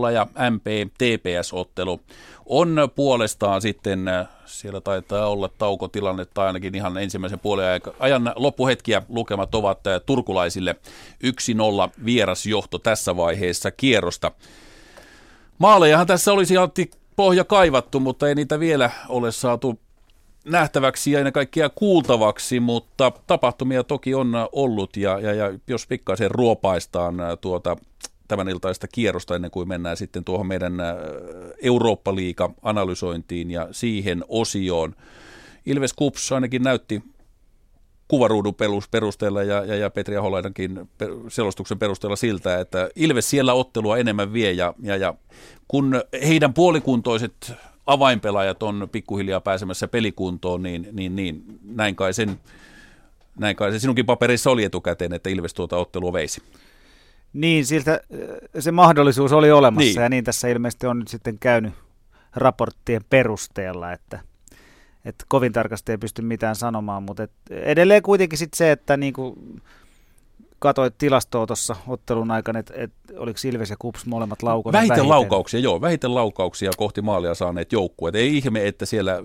2-0 0.10 0.12
ja 0.14 0.28
MP 0.50 0.66
TPS-ottelu 0.98 2.00
on 2.46 2.90
puolestaan 2.96 3.62
sitten, 3.62 4.06
siellä 4.46 4.82
taitaa 4.82 5.28
olla 5.28 5.50
taukotilanne 5.58 6.26
tai 6.26 6.48
ainakin 6.48 6.76
ihan 6.76 6.98
ensimmäisen 6.98 7.40
puolen 7.40 7.82
ajan 8.00 8.34
loppuhetkiä 8.36 9.02
lukemat 9.10 9.56
ovat 9.56 9.80
turkulaisille 10.06 10.76
1-0 11.24 11.28
vierasjohto 12.06 12.80
tässä 12.80 13.18
vaiheessa 13.18 13.72
kierrosta. 13.72 14.32
Maalejahan 15.58 16.08
tässä 16.08 16.34
olisi 16.34 16.58
Antti 16.58 16.92
pohja 17.16 17.44
kaivattu, 17.44 18.00
mutta 18.00 18.28
ei 18.28 18.36
niitä 18.36 18.60
vielä 18.60 18.90
ole 19.10 19.32
saatu 19.32 19.80
nähtäväksi 20.45 21.11
ja 21.11 21.20
ennen 21.20 21.34
kaikkea 21.34 21.70
kuultavaksi, 21.70 22.60
mutta 22.60 23.11
tapahtumia 23.28 23.84
toki 23.84 24.14
on 24.15 24.34
ollut 24.52 24.98
ja, 24.98 25.20
ja, 25.20 25.34
ja 25.34 25.60
jos 25.68 25.88
pikkaisen 25.88 26.32
ruopaistaan 26.32 27.20
äh, 27.20 27.38
tuota 27.41 27.78
tämän 28.28 28.49
iltaista 28.49 28.88
kierrosta 28.88 29.36
ennen 29.36 29.52
kuin 29.52 29.68
mennään 29.68 29.98
sitten 29.98 30.24
tuohon 30.24 30.48
meidän 30.48 30.80
äh, 30.80 30.95
Eurooppa-liiga-analysointiin 31.61 33.52
ja 33.52 33.68
siihen 33.72 34.24
osioon. 34.28 34.95
Ilves 35.65 35.94
Kups 35.94 36.32
ainakin 36.32 36.64
näytti 36.64 37.03
kuvaruudun 38.07 38.56
perusteella 38.91 39.44
ja, 39.44 39.65
ja, 39.65 39.76
ja 39.76 39.90
Petri 39.90 40.18
Aholaidankin 40.18 40.90
selostuksen 41.28 41.80
perusteella 41.80 42.15
siltä, 42.15 42.60
että 42.60 42.90
Ilves 42.95 43.30
siellä 43.30 43.53
ottelua 43.53 43.98
enemmän 43.98 44.34
vie 44.34 44.52
ja, 44.52 44.74
ja, 44.82 44.95
ja 44.95 45.14
kun 45.68 46.02
heidän 46.28 46.53
puolikuntoiset 46.53 47.53
avainpelaajat 47.85 48.64
on 48.64 48.89
pikkuhiljaa 48.91 49.41
pääsemässä 49.41 49.88
pelikuntoon, 49.88 50.64
niin, 50.64 50.88
niin, 50.91 51.15
niin 51.15 51.43
näin, 51.64 51.95
kai 51.95 52.14
sen, 52.14 52.39
näin 53.39 53.55
kai 53.55 53.72
se 53.72 53.80
sinunkin 53.80 54.05
paperissa 54.05 54.51
oli 54.51 54.64
etukäteen, 54.64 55.14
että 55.14 55.30
Ilves 55.30 55.53
tuota 55.53 55.77
ottelua 55.77 56.14
veisi. 56.14 56.41
Niin, 57.34 57.65
siltä 57.65 58.01
se 58.60 58.72
mahdollisuus 58.72 59.31
oli 59.31 59.51
olemassa 59.51 59.99
niin. 59.99 60.01
ja 60.01 60.10
niin 60.10 60.23
tässä 60.23 60.47
ilmeisesti 60.47 60.88
on 60.88 60.99
nyt 60.99 61.07
sitten 61.07 61.39
käynyt 61.39 61.73
raporttien 62.35 63.01
perusteella, 63.10 63.91
että, 63.91 64.19
että 65.05 65.26
kovin 65.27 65.53
tarkasti 65.53 65.91
ei 65.91 65.97
pysty 65.97 66.22
mitään 66.22 66.55
sanomaan, 66.55 67.03
mutta 67.03 67.23
et 67.23 67.31
edelleen 67.49 68.03
kuitenkin 68.03 68.38
sitten 68.38 68.57
se, 68.57 68.72
että 68.72 68.97
niin 68.97 69.14
kuin 69.14 69.61
katsoit 70.64 70.98
tilastoa 70.98 71.48
tuossa 71.48 71.76
ottelun 71.88 72.31
aikana, 72.31 72.60
että 72.60 72.73
et, 72.77 72.91
oliko 73.18 73.40
Ilves 73.45 73.69
ja 73.69 73.76
Kups 73.80 74.06
molemmat 74.06 74.44
laukana 74.44 74.73
vähiten, 74.73 74.90
vähiten 74.90 75.10
laukauksia, 75.10 75.60
joo, 75.60 75.81
vähiten 75.81 76.15
laukauksia 76.15 76.72
kohti 76.77 77.02
maalia 77.02 77.34
saaneet 77.34 77.72
joukkueet. 77.72 78.15
Ei 78.15 78.38
ihme, 78.38 78.68
että 78.68 78.85
siellä 78.85 79.23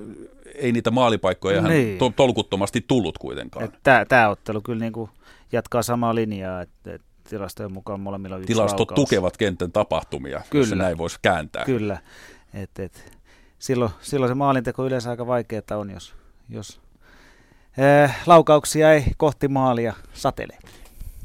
ei 0.55 0.73
niitä 0.73 0.91
maalipaikkoja 0.91 1.63
niin. 1.63 1.99
to, 1.99 2.13
tolkuttomasti 2.17 2.85
tullut 2.89 3.19
kuitenkaan. 3.19 3.69
Tämä 4.09 4.29
ottelu 4.29 4.61
kyllä 4.61 4.81
niin 4.81 4.93
kuin 4.93 5.11
jatkaa 5.53 5.83
samaa 5.83 6.15
linjaa, 6.15 6.61
että 6.61 6.95
et 6.95 7.03
tilastojen 7.29 7.73
mukaan 7.73 8.01
molemmilla 8.01 8.37
on 8.37 8.43
yksi 8.43 8.55
Tilastot 8.55 8.91
laukaus. 8.91 9.09
tukevat 9.09 9.37
kentän 9.37 9.73
tapahtumia, 9.73 10.43
kyllä. 10.51 10.63
jos 10.63 10.69
se 10.69 10.77
näin 10.77 10.99
voisi 10.99 11.19
kääntää. 11.23 11.65
Kyllä, 11.65 11.99
et, 12.55 12.79
et, 12.79 13.19
silloin, 13.59 13.91
silloin 14.01 14.31
se 14.31 14.35
maalinteko 14.35 14.87
yleensä 14.87 15.11
aika 15.11 15.27
vaikeaa 15.27 15.77
on, 15.77 15.91
jos, 15.91 16.15
jos 16.49 16.81
eh, 17.79 18.15
laukauksia 18.27 18.93
ei 18.93 19.05
kohti 19.17 19.49
maalia 19.49 19.95
satele 20.13 20.59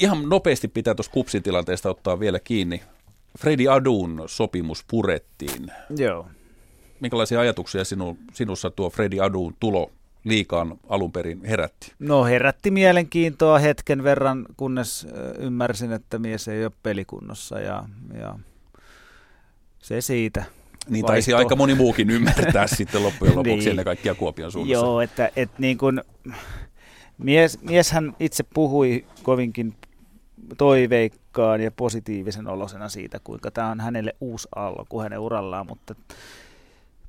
ihan 0.03 0.29
nopeasti 0.29 0.67
pitää 0.67 0.95
tuossa 0.95 1.11
kupsin 1.11 1.43
tilanteesta 1.43 1.89
ottaa 1.89 2.19
vielä 2.19 2.39
kiinni. 2.39 2.81
Fredi 3.39 3.67
Adun 3.67 4.23
sopimus 4.25 4.85
purettiin. 4.87 5.71
Joo. 5.97 6.27
Minkälaisia 6.99 7.39
ajatuksia 7.39 7.83
sinu, 7.83 8.17
sinussa 8.33 8.71
tuo 8.71 8.89
Fredi 8.89 9.19
Adun 9.19 9.55
tulo 9.59 9.91
liikaan 10.23 10.79
alun 10.89 11.11
perin 11.11 11.45
herätti? 11.45 11.91
No 11.99 12.25
herätti 12.25 12.71
mielenkiintoa 12.71 13.59
hetken 13.59 14.03
verran, 14.03 14.45
kunnes 14.57 15.07
ymmärsin, 15.39 15.91
että 15.91 16.19
mies 16.19 16.47
ei 16.47 16.65
ole 16.65 16.71
pelikunnossa 16.83 17.59
ja, 17.59 17.83
ja 18.19 18.39
se 19.79 20.01
siitä. 20.01 20.43
Niin 20.89 21.05
taisi 21.05 21.33
aika 21.33 21.55
moni 21.55 21.75
muukin 21.75 22.09
ymmärtää 22.09 22.67
sitten 22.77 23.03
loppujen 23.03 23.35
lopuksi 23.35 23.57
niin. 23.57 23.69
ennen 23.69 23.85
kaikkea 23.85 24.15
Kuopion 24.15 24.51
suunnassa. 24.51 24.85
Joo, 24.85 25.01
että, 25.01 25.31
että 25.35 25.55
niin 25.59 25.77
kuin, 25.77 26.01
mies, 27.17 27.61
mieshän 27.61 28.15
itse 28.19 28.43
puhui 28.43 29.05
kovinkin 29.23 29.73
toiveikkaan 30.57 31.61
ja 31.61 31.71
positiivisen 31.71 32.47
olosena 32.47 32.89
siitä, 32.89 33.19
kuinka 33.23 33.51
tämä 33.51 33.69
on 33.69 33.79
hänelle 33.79 34.15
uusi 34.21 34.47
alku 34.55 35.01
hänen 35.01 35.19
urallaan, 35.19 35.67
mutta 35.67 35.95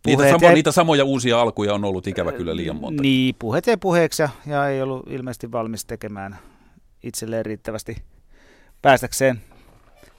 Niitä, 0.06 0.30
samo, 0.30 0.46
jäi... 0.46 0.54
niitä 0.54 0.72
samoja 0.72 1.04
uusia 1.04 1.40
alkuja 1.40 1.74
on 1.74 1.84
ollut 1.84 2.06
ikävä 2.06 2.32
kyllä 2.32 2.56
liian 2.56 2.76
monta. 2.76 3.02
Niin, 3.02 3.34
puheet 3.38 3.66
jäi 3.66 3.76
puheeksi 3.76 4.22
ja, 4.22 4.28
ja 4.46 4.68
ei 4.68 4.82
ollut 4.82 5.06
ilmeisesti 5.10 5.52
valmis 5.52 5.84
tekemään 5.84 6.38
itselleen 7.02 7.46
riittävästi 7.46 7.96
päästäkseen 8.82 9.40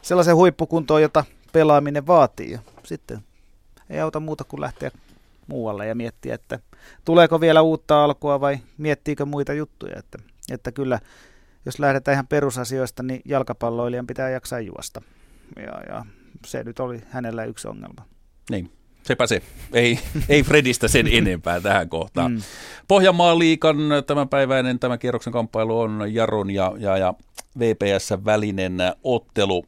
sellaisen 0.01 0.35
huippukuntoon, 0.35 1.01
jota 1.01 1.23
pelaaminen 1.51 2.07
vaatii. 2.07 2.51
Ja 2.51 2.59
sitten 2.83 3.19
ei 3.89 3.99
auta 3.99 4.19
muuta 4.19 4.43
kuin 4.43 4.61
lähteä 4.61 4.91
muualle 5.47 5.87
ja 5.87 5.95
miettiä, 5.95 6.35
että 6.35 6.59
tuleeko 7.05 7.41
vielä 7.41 7.61
uutta 7.61 8.03
alkua 8.03 8.41
vai 8.41 8.57
miettiikö 8.77 9.25
muita 9.25 9.53
juttuja. 9.53 9.99
Että, 9.99 10.17
että 10.51 10.71
kyllä 10.71 10.99
jos 11.65 11.79
lähdetään 11.79 12.13
ihan 12.13 12.27
perusasioista, 12.27 13.03
niin 13.03 13.21
jalkapalloilijan 13.25 14.07
pitää 14.07 14.29
jaksaa 14.29 14.59
juosta. 14.59 15.01
Ja, 15.55 15.81
ja 15.89 16.05
se 16.45 16.63
nyt 16.63 16.79
oli 16.79 17.01
hänellä 17.09 17.45
yksi 17.45 17.67
ongelma. 17.67 18.05
Niin. 18.49 18.71
Sepä 19.03 19.27
se. 19.27 19.41
Ei, 19.73 19.99
ei 20.29 20.43
Fredistä 20.43 20.87
sen 20.87 21.07
enempää 21.11 21.61
tähän 21.61 21.89
kohtaan. 21.89 22.31
Mm. 22.31 22.41
Pohjanmaan 22.87 23.39
liikan 23.39 23.77
tämänpäiväinen 24.07 24.79
tämän 24.79 24.99
kierroksen 24.99 25.33
kamppailu 25.33 25.79
on 25.79 26.13
Jaron 26.13 26.51
ja, 26.51 26.73
ja, 26.77 26.97
ja 26.97 27.13
VPS 27.59 28.09
välinen 28.25 28.77
ottelu. 29.03 29.65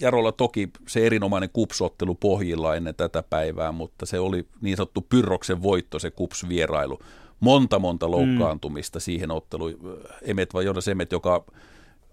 Jarolla 0.00 0.32
toki 0.32 0.68
se 0.88 1.06
erinomainen 1.06 1.50
kupsottelu 1.52 2.14
pohjilla 2.14 2.76
ennen 2.76 2.94
tätä 2.94 3.22
päivää, 3.22 3.72
mutta 3.72 4.06
se 4.06 4.18
oli 4.18 4.46
niin 4.60 4.76
sanottu 4.76 5.06
Pyrroksen 5.08 5.62
voitto, 5.62 5.98
se 5.98 6.10
kups-vierailu 6.10 6.98
monta 7.40 7.78
monta 7.78 8.10
loukkaantumista 8.10 8.98
mm. 8.98 9.00
siihen 9.00 9.30
otteluun. 9.30 9.74
Emet 10.22 10.54
vai 10.54 10.64
Jonas 10.64 10.88
Emet, 10.88 11.12
joka 11.12 11.44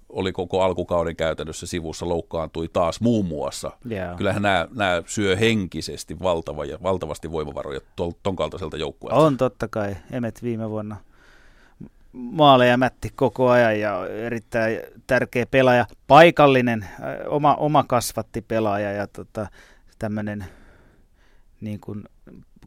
oli 0.10 0.32
koko 0.32 0.62
alkukauden 0.62 1.16
käytännössä 1.16 1.68
sivussa, 1.68 2.10
loukkaantui 2.10 2.68
taas 2.68 3.02
muun 3.02 3.26
muassa. 3.26 3.72
Yeah. 3.92 4.18
Kyllähän 4.18 4.42
nämä, 4.42 4.68
nämä 4.76 5.04
syö 5.06 5.36
henkisesti 5.36 6.20
valtava 6.20 6.66
ja, 6.66 6.78
valtavasti 6.84 7.32
voimavaroja 7.32 7.80
ton 8.24 8.36
kaltaiselta 8.36 8.78
joukkueelta. 8.78 9.22
On 9.22 9.38
totta 9.38 9.68
kai. 9.68 9.96
Emet 10.12 10.44
viime 10.44 10.70
vuonna 10.70 10.98
maaleja 12.14 12.78
mätti 12.78 13.10
koko 13.16 13.50
ajan 13.50 13.80
ja 13.80 14.08
erittäin 14.08 14.80
tärkeä 15.08 15.46
pelaaja. 15.46 15.86
Paikallinen, 16.08 16.86
oma, 17.28 17.56
oma 17.56 17.84
kasvatti 17.88 18.42
pelaaja 18.42 18.92
ja 18.92 19.08
tota, 19.08 19.48
tämmöinen, 20.00 20.46
niin 21.62 21.80
kuin 21.80 22.04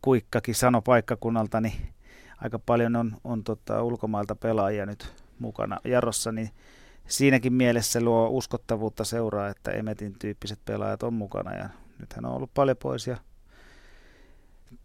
Kuikkakin 0.03 0.55
sanoi 0.55 0.83
paikkakunnalta, 0.85 1.61
niin 1.61 1.75
aika 2.47 2.59
paljon 2.59 2.97
on, 2.97 3.17
on 3.25 3.45
tota, 3.45 3.83
ulkomailta 3.83 4.35
pelaajia 4.35 4.87
nyt 4.87 5.13
mukana 5.39 5.81
Jarossa, 5.85 6.33
niin 6.33 6.51
siinäkin 7.09 7.53
mielessä 7.53 8.01
luo 8.01 8.29
uskottavuutta 8.29 9.05
seuraa, 9.05 9.49
että 9.49 9.71
Emetin 9.71 10.15
tyyppiset 10.19 10.59
pelaajat 10.65 11.03
on 11.03 11.15
mukana 11.15 11.55
ja 11.55 11.69
nythän 11.99 12.25
on 12.25 12.33
ollut 12.33 12.51
paljon 12.55 12.77
pois 12.77 13.07
ja 13.07 13.17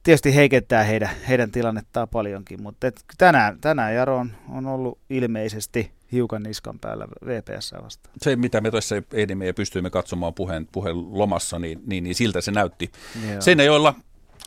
tietysti 0.03 0.35
heikentää 0.35 0.83
heidän, 0.83 1.09
heidän 1.27 1.51
tilannettaan 1.51 2.09
paljonkin, 2.09 2.63
mutta 2.63 2.87
et 2.87 3.03
tänään, 3.17 3.59
tänään 3.59 3.95
Jaro 3.95 4.17
on, 4.17 4.31
on 4.49 4.65
ollut 4.65 4.99
ilmeisesti 5.09 5.91
hiukan 6.11 6.43
niskan 6.43 6.79
päällä 6.79 7.07
VPS 7.25 7.73
vastaan. 7.83 8.15
Se, 8.21 8.35
mitä 8.35 8.61
me 8.61 8.71
tuossa 8.71 8.95
ehdimme 9.13 9.45
ja 9.45 9.53
pystyimme 9.53 9.89
katsomaan 9.89 10.33
puheen, 10.33 10.67
puheen 10.71 11.17
lomassa, 11.17 11.59
niin, 11.59 11.81
niin, 11.85 12.03
niin 12.03 12.15
siltä 12.15 12.41
se 12.41 12.51
näytti. 12.51 12.91
Joo. 13.29 13.41
Sen, 13.41 13.59
joilla 13.59 13.95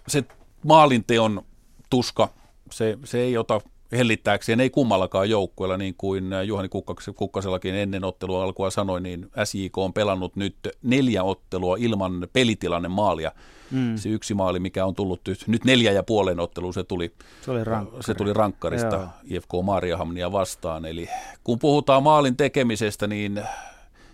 se 0.08 0.24
maalinteon 0.64 1.42
tuska 1.90 2.28
se, 2.70 2.98
se 3.04 3.18
ei 3.18 3.36
ota 3.38 3.60
hellittääkseen, 3.92 4.60
ei 4.60 4.70
kummallakaan 4.70 5.30
joukkueella, 5.30 5.76
niin 5.76 5.94
kuin 5.98 6.30
Juhani 6.46 6.68
Kukkasellakin 7.14 7.74
ennen 7.74 8.04
ottelua 8.04 8.44
alkua 8.44 8.70
sanoi, 8.70 9.00
niin 9.00 9.30
SJK 9.44 9.78
on 9.78 9.92
pelannut 9.92 10.36
nyt 10.36 10.56
neljä 10.82 11.24
ottelua 11.24 11.76
ilman 11.78 12.28
pelitilanne 12.32 12.88
maalia. 12.88 13.32
Mm. 13.70 13.96
Se 13.96 14.08
yksi 14.08 14.34
maali, 14.34 14.60
mikä 14.60 14.84
on 14.86 14.94
tullut 14.94 15.20
nyt, 15.28 15.44
nyt 15.46 15.64
neljä 15.64 15.92
ja 15.92 16.02
puolen 16.02 16.40
otteluun, 16.40 16.74
se 16.74 16.84
tuli, 16.84 17.12
se, 17.42 17.50
oli 17.50 17.60
se 18.00 18.14
tuli 18.14 18.32
rankkarista 18.32 18.96
Joo. 18.96 19.08
IFK 19.24 19.48
Maariahamnia 19.62 20.32
vastaan. 20.32 20.84
Eli 20.84 21.08
kun 21.44 21.58
puhutaan 21.58 22.02
maalin 22.02 22.36
tekemisestä, 22.36 23.06
niin 23.06 23.42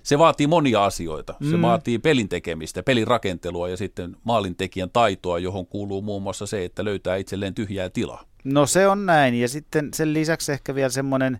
se 0.02 0.18
vaatii 0.18 0.46
monia 0.46 0.84
asioita. 0.84 1.34
Se 1.50 1.56
mm. 1.56 1.62
vaatii 1.62 1.98
pelin 1.98 2.28
tekemistä, 2.28 2.82
pelin 2.82 3.06
rakentelua 3.06 3.68
ja 3.68 3.76
sitten 3.76 4.16
maalintekijän 4.24 4.90
taitoa, 4.90 5.38
johon 5.38 5.66
kuuluu 5.66 6.02
muun 6.02 6.22
muassa 6.22 6.46
se, 6.46 6.64
että 6.64 6.84
löytää 6.84 7.16
itselleen 7.16 7.54
tyhjää 7.54 7.90
tilaa. 7.90 8.29
No 8.44 8.66
se 8.66 8.88
on 8.88 9.06
näin 9.06 9.34
ja 9.34 9.48
sitten 9.48 9.88
sen 9.94 10.14
lisäksi 10.14 10.52
ehkä 10.52 10.74
vielä 10.74 10.88
semmoinen 10.88 11.38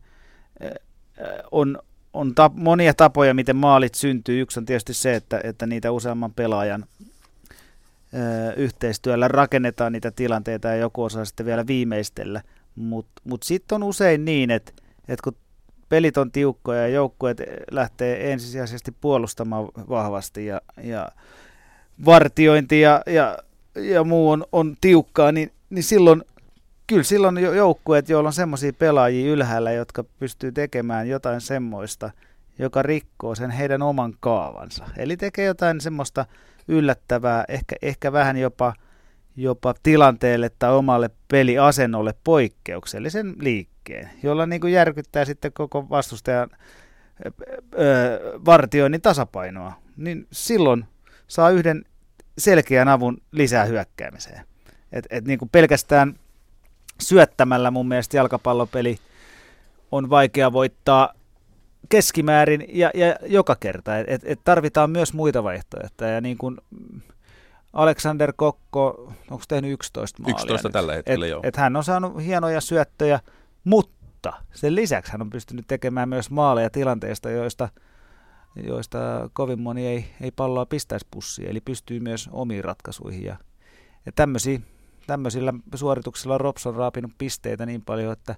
on, 1.51 1.79
on 2.13 2.35
tap, 2.35 2.55
monia 2.55 2.95
tapoja, 2.95 3.35
miten 3.35 3.57
maalit 3.57 3.95
syntyy. 3.95 4.41
Yksi 4.41 4.61
on 4.61 4.67
tietysti 4.67 4.95
se, 4.95 5.15
että, 5.15 5.41
että 5.45 5.67
niitä 5.67 5.91
useamman 5.91 6.33
pelaajan 6.33 6.85
ö, 8.15 8.53
yhteistyöllä 8.57 9.29
rakennetaan 9.29 9.93
niitä 9.93 10.11
tilanteita 10.11 10.69
ja 10.69 10.77
joku 10.77 11.03
osaa 11.03 11.25
sitten 11.25 11.47
vielä 11.47 11.67
viimeistellä. 11.67 12.43
Mutta 12.75 13.23
mut 13.25 13.43
sitten 13.43 13.77
on 13.77 13.83
usein 13.83 14.25
niin, 14.25 14.51
että, 14.51 14.73
että 15.09 15.23
kun 15.25 15.37
pelit 15.89 16.17
on 16.17 16.33
tiukkoja 16.33 16.81
ja 16.81 16.89
joukkueet 16.89 17.43
lähtee 17.71 18.33
ensisijaisesti 18.33 18.93
puolustamaan 19.01 19.65
vahvasti 19.89 20.47
ja, 20.47 20.61
ja 20.83 21.09
vartiointi 22.05 22.81
ja, 22.81 23.03
ja 23.07 23.39
ja 23.75 24.05
muu 24.05 24.31
on, 24.31 24.45
on 24.53 24.77
tiukkaa, 24.81 25.33
niin, 25.33 25.53
niin 25.71 25.83
silloin 25.83 26.23
kyllä 26.91 27.03
silloin 27.03 27.39
joukkueet, 27.39 28.09
joilla 28.09 28.29
on 28.29 28.33
semmoisia 28.33 28.73
pelaajia 28.73 29.33
ylhäällä, 29.33 29.73
jotka 29.73 30.05
pystyy 30.05 30.53
tekemään 30.53 31.09
jotain 31.09 31.41
semmoista, 31.41 32.11
joka 32.59 32.83
rikkoo 32.83 33.35
sen 33.35 33.51
heidän 33.51 33.83
oman 33.83 34.15
kaavansa. 34.21 34.85
Eli 34.97 35.17
tekee 35.17 35.45
jotain 35.45 35.81
semmoista 35.81 36.27
yllättävää, 36.69 37.45
ehkä, 37.49 37.77
ehkä 37.83 38.13
vähän 38.13 38.37
jopa, 38.37 38.75
jopa 39.37 39.75
tilanteelle 39.83 40.51
tai 40.59 40.73
omalle 40.73 41.11
peliasennolle 41.29 42.15
poikkeuksellisen 42.25 43.35
liikkeen, 43.39 44.11
jolla 44.23 44.47
niin 44.47 44.61
kuin 44.61 44.73
järkyttää 44.73 45.25
sitten 45.25 45.53
koko 45.53 45.89
vastustajan 45.91 46.51
vartioinnin 48.45 49.03
tasapainoa, 49.03 49.73
niin 49.97 50.27
silloin 50.33 50.85
saa 51.29 51.51
yhden 51.51 51.85
selkeän 52.39 52.89
avun 52.89 53.23
lisää 53.33 53.65
hyökkäämiseen. 53.65 54.45
Et, 54.93 55.07
et 55.11 55.25
niin 55.25 55.39
kuin 55.39 55.49
pelkästään 55.49 56.15
syöttämällä 57.01 57.71
mun 57.71 57.89
mielestä 57.89 58.17
jalkapallopeli 58.17 58.99
on 59.93 60.11
vaikea 60.11 60.53
voittaa 60.53 61.13
keskimäärin 61.89 62.65
ja, 62.69 62.91
ja 62.95 63.17
joka 63.27 63.57
kerta. 63.57 63.99
Et, 63.99 64.23
et 64.25 64.41
tarvitaan 64.45 64.91
myös 64.91 65.15
muita 65.15 65.45
vaihtoehtoja. 65.45 66.11
Ja 66.11 66.21
niin 66.21 66.39
kuin 66.39 66.57
Alexander 67.73 68.33
Kokko, 68.37 69.13
onko 69.31 69.45
tehnyt 69.49 69.73
11 69.73 70.23
maalia 70.23 70.35
11 70.35 70.69
nyt? 70.69 70.73
tällä 70.73 70.95
hetkellä, 70.95 71.27
et, 71.27 71.31
joo. 71.31 71.41
Et 71.43 71.57
hän 71.57 71.77
on 71.77 71.85
saanut 71.85 72.25
hienoja 72.25 72.61
syöttöjä, 72.61 73.21
mutta 73.65 74.33
sen 74.53 74.75
lisäksi 74.75 75.13
hän 75.13 75.23
on 75.23 75.31
pystynyt 75.31 75.65
tekemään 75.69 76.09
myös 76.09 76.31
maaleja 76.31 76.71
tilanteista, 76.71 77.31
joista, 77.31 77.69
joista 78.63 79.31
kovin 79.33 79.61
moni 79.61 79.87
ei, 79.87 80.05
ei 80.21 80.31
palloa 80.31 80.67
pistäisi 80.67 81.07
pussiin, 81.11 81.51
eli 81.51 81.61
pystyy 81.61 82.01
myös 82.01 82.29
omiin 82.33 82.65
ratkaisuihin. 82.65 83.25
Ja, 83.25 83.37
ja 84.07 84.13
tämmöisiä 84.13 84.61
tämmöisillä 85.11 85.53
suorituksilla 85.75 86.39
Rops 86.39 86.67
on 86.67 86.75
raapinut 86.75 87.13
pisteitä 87.19 87.67
niin 87.67 87.83
paljon, 87.83 88.13
että 88.13 88.35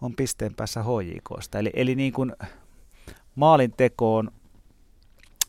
on 0.00 0.16
pisteen 0.16 0.54
päässä 0.54 0.82
HJKsta. 0.82 1.58
Eli, 1.58 1.70
eli 1.74 1.94
niin 1.94 2.12
kuin 2.12 2.32
maalin 3.34 3.72
tekoon 3.76 4.30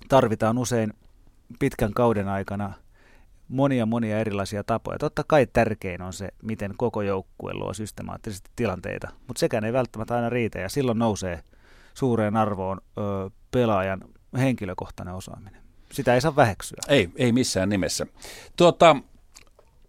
tarvitaan 0.09 0.57
usein 0.57 0.93
pitkän 1.59 1.93
kauden 1.93 2.27
aikana 2.27 2.73
monia 3.47 3.85
monia 3.85 4.19
erilaisia 4.19 4.63
tapoja. 4.63 4.97
Totta 4.99 5.23
kai 5.27 5.47
tärkein 5.53 6.01
on 6.01 6.13
se, 6.13 6.29
miten 6.43 6.73
koko 6.77 7.01
joukkue 7.01 7.53
luo 7.53 7.73
systemaattisesti 7.73 8.49
tilanteita, 8.55 9.07
mutta 9.27 9.39
sekään 9.39 9.63
ei 9.63 9.73
välttämättä 9.73 10.15
aina 10.15 10.29
riitä 10.29 10.59
ja 10.59 10.69
silloin 10.69 10.99
nousee 10.99 11.43
suureen 11.93 12.37
arvoon 12.37 12.81
ö, 12.97 13.01
pelaajan 13.51 14.01
henkilökohtainen 14.37 15.13
osaaminen. 15.13 15.61
Sitä 15.91 16.13
ei 16.13 16.21
saa 16.21 16.35
väheksyä. 16.35 16.77
Ei, 16.87 17.09
ei 17.15 17.31
missään 17.31 17.69
nimessä. 17.69 18.07
Tuota, 18.55 18.95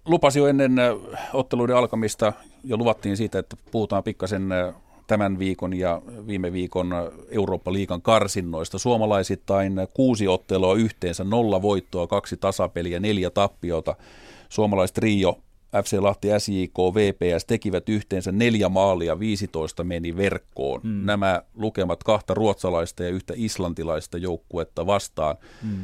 lupasi 0.08 0.38
jo 0.38 0.46
ennen 0.46 0.76
otteluiden 1.32 1.76
alkamista 1.76 2.32
ja 2.64 2.76
luvattiin 2.76 3.16
siitä, 3.16 3.38
että 3.38 3.56
puhutaan 3.70 4.04
pikkasen 4.04 4.48
tämän 5.06 5.38
viikon 5.38 5.78
ja 5.78 6.02
viime 6.26 6.52
viikon 6.52 6.94
Eurooppa-liigan 7.30 8.02
karsinnoista. 8.02 8.78
Suomalaisittain 8.78 9.72
kuusi 9.94 10.28
ottelua 10.28 10.74
yhteensä, 10.74 11.24
nolla 11.24 11.62
voittoa, 11.62 12.06
kaksi 12.06 12.36
tasapeliä, 12.36 13.00
neljä 13.00 13.30
tappiota. 13.30 13.96
Suomalaiset 14.48 14.98
Rio, 14.98 15.38
FC 15.84 15.98
Lahti, 16.00 16.28
SJK, 16.38 16.78
VPS 16.94 17.44
tekivät 17.44 17.88
yhteensä 17.88 18.32
neljä 18.32 18.68
maalia, 18.68 19.18
15 19.18 19.84
meni 19.84 20.16
verkkoon. 20.16 20.80
Mm. 20.84 21.06
Nämä 21.06 21.42
lukemat 21.54 22.04
kahta 22.04 22.34
ruotsalaista 22.34 23.02
ja 23.02 23.08
yhtä 23.08 23.34
islantilaista 23.36 24.18
joukkuetta 24.18 24.86
vastaan. 24.86 25.36
Mm. 25.62 25.78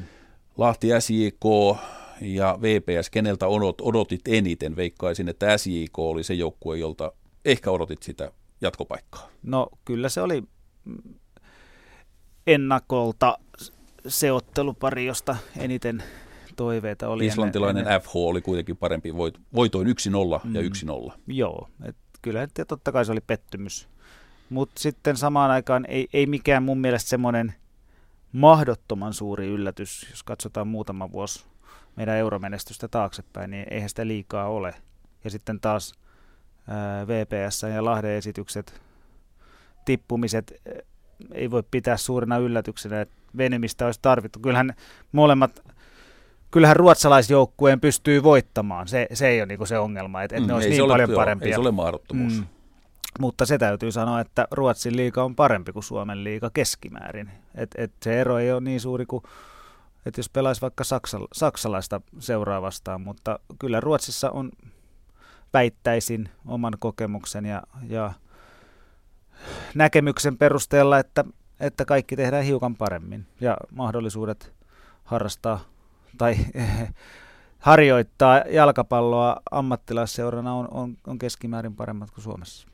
Lahti, 0.57 0.89
SJK, 0.99 1.77
ja 2.21 2.59
VPS, 2.63 3.11
keneltä 3.11 3.47
odot, 3.47 3.81
odotit 3.81 4.21
eniten? 4.29 4.77
Veikkaisin, 4.77 5.29
että 5.29 5.59
SJK 5.59 5.99
oli 5.99 6.23
se 6.23 6.35
joukkue, 6.35 6.79
jolta 6.79 7.13
ehkä 7.45 7.71
odotit 7.71 8.03
sitä 8.03 8.33
jatkopaikkaa. 8.61 9.29
No 9.43 9.69
kyllä 9.85 10.09
se 10.09 10.21
oli 10.21 10.43
ennakolta 12.47 13.39
se 14.09 14.33
ottelupari, 14.33 15.07
josta 15.07 15.37
eniten 15.59 16.03
toiveita 16.57 17.09
oli. 17.09 17.27
Islantilainen 17.27 17.87
ennen, 17.87 18.01
FH 18.01 18.17
oli 18.17 18.41
kuitenkin 18.41 18.77
parempi, 18.77 19.17
voit, 19.17 19.35
voitoin 19.55 19.87
1-0 19.87 19.91
mm, 20.45 20.55
ja 20.55 20.63
1-0. 21.11 21.13
Joo, 21.27 21.69
et 21.85 21.97
kyllä 22.23 22.49
ja 22.59 22.65
totta 22.65 22.93
kai 22.93 23.05
se 23.05 23.13
oli 23.13 23.21
pettymys. 23.21 23.89
Mutta 24.51 24.81
sitten 24.81 25.17
samaan 25.17 25.51
aikaan 25.51 25.85
ei, 25.89 26.09
ei 26.13 26.27
mikään 26.27 26.63
mun 26.63 26.79
mielestä 26.79 27.09
semmoinen 27.09 27.55
mahdottoman 28.33 29.15
suuri 29.15 29.47
yllätys, 29.47 30.07
jos 30.11 30.23
katsotaan 30.23 30.69
muutama 30.69 31.13
vuosi 31.13 31.45
meidän 31.97 32.17
euromenestystä 32.17 32.89
taaksepäin, 32.89 33.51
niin 33.51 33.67
eihän 33.71 33.89
sitä 33.89 34.07
liikaa 34.07 34.49
ole. 34.49 34.75
Ja 35.25 35.31
sitten 35.31 35.61
taas 35.61 35.95
ää, 36.69 37.07
VPS 37.07 37.63
ja 37.75 37.85
Lahden 37.85 38.11
esitykset, 38.11 38.81
tippumiset, 39.85 40.63
ei 41.33 41.51
voi 41.51 41.63
pitää 41.71 41.97
suurena 41.97 42.39
yllätyksenä, 42.39 43.01
että 43.01 43.15
venymistä 43.37 43.87
olisi 43.87 44.01
tarvittu. 44.03 44.39
Kyllähän 44.39 44.75
molemmat 45.13 45.63
kyllähän 46.55 46.77
ruotsalaisjoukkueen 46.77 47.81
pystyy 47.81 48.23
voittamaan. 48.23 48.89
Se, 48.89 49.07
se 49.13 49.29
ei 49.29 49.41
ole 49.41 49.47
niinku 49.47 49.67
se 49.67 49.79
ongelma, 49.79 50.23
että, 50.23 50.37
että 50.37 50.47
mm, 50.47 50.49
ne 50.49 50.55
olisi 50.55 50.69
niin 50.69 50.83
ole, 50.83 50.93
paljon 50.93 51.11
joo, 51.11 51.17
parempia. 51.17 51.47
Ei 51.47 51.55
se 51.55 51.61
ole 51.61 51.71
mahdottomuus. 51.71 52.33
Mm, 52.33 52.47
mutta 53.21 53.47
se 53.47 53.59
täytyy 53.59 53.93
sanoa, 53.93 54.21
että 54.21 54.49
Ruotsin 54.51 54.97
liiga 54.97 55.25
on 55.25 55.37
parempi 55.37 55.73
kuin 55.73 55.83
Suomen 55.83 56.25
liiga 56.25 56.51
keskimäärin. 56.51 57.31
Et, 57.55 57.71
et 57.77 57.93
se 58.03 58.21
ero 58.21 58.39
ei 58.39 58.53
ole 58.53 58.61
niin 58.61 58.81
suuri 58.81 59.07
kuin 59.07 59.23
että 60.07 60.19
jos 60.19 60.29
pelaisi 60.29 60.61
vaikka 60.61 60.85
saksala, 60.85 61.29
saksalaista 61.33 62.01
seuraavastaan, 62.19 63.01
mutta 63.01 63.39
kyllä 63.59 63.81
Ruotsissa 63.81 64.31
on, 64.31 64.51
väittäisin 65.55 66.29
oman 66.47 66.75
kokemuksen 66.79 67.45
ja, 67.45 67.63
ja 67.89 68.13
näkemyksen 69.75 70.39
perusteella, 70.39 70.99
että, 70.99 71.25
että 71.61 71.85
kaikki 71.85 72.17
tehdään 72.17 72.45
hiukan 72.45 72.77
paremmin 72.77 73.27
ja 73.41 73.57
mahdollisuudet 73.71 74.53
harrastaa 75.05 75.61
tai 76.19 76.37
harjoittaa 77.59 78.39
jalkapalloa 78.39 79.37
ammattilaisseurana 79.51 80.55
on, 80.55 80.69
on, 80.71 80.97
on 81.07 81.19
keskimäärin 81.19 81.77
paremmat 81.77 82.11
kuin 82.11 82.25
Suomessa. 82.25 82.69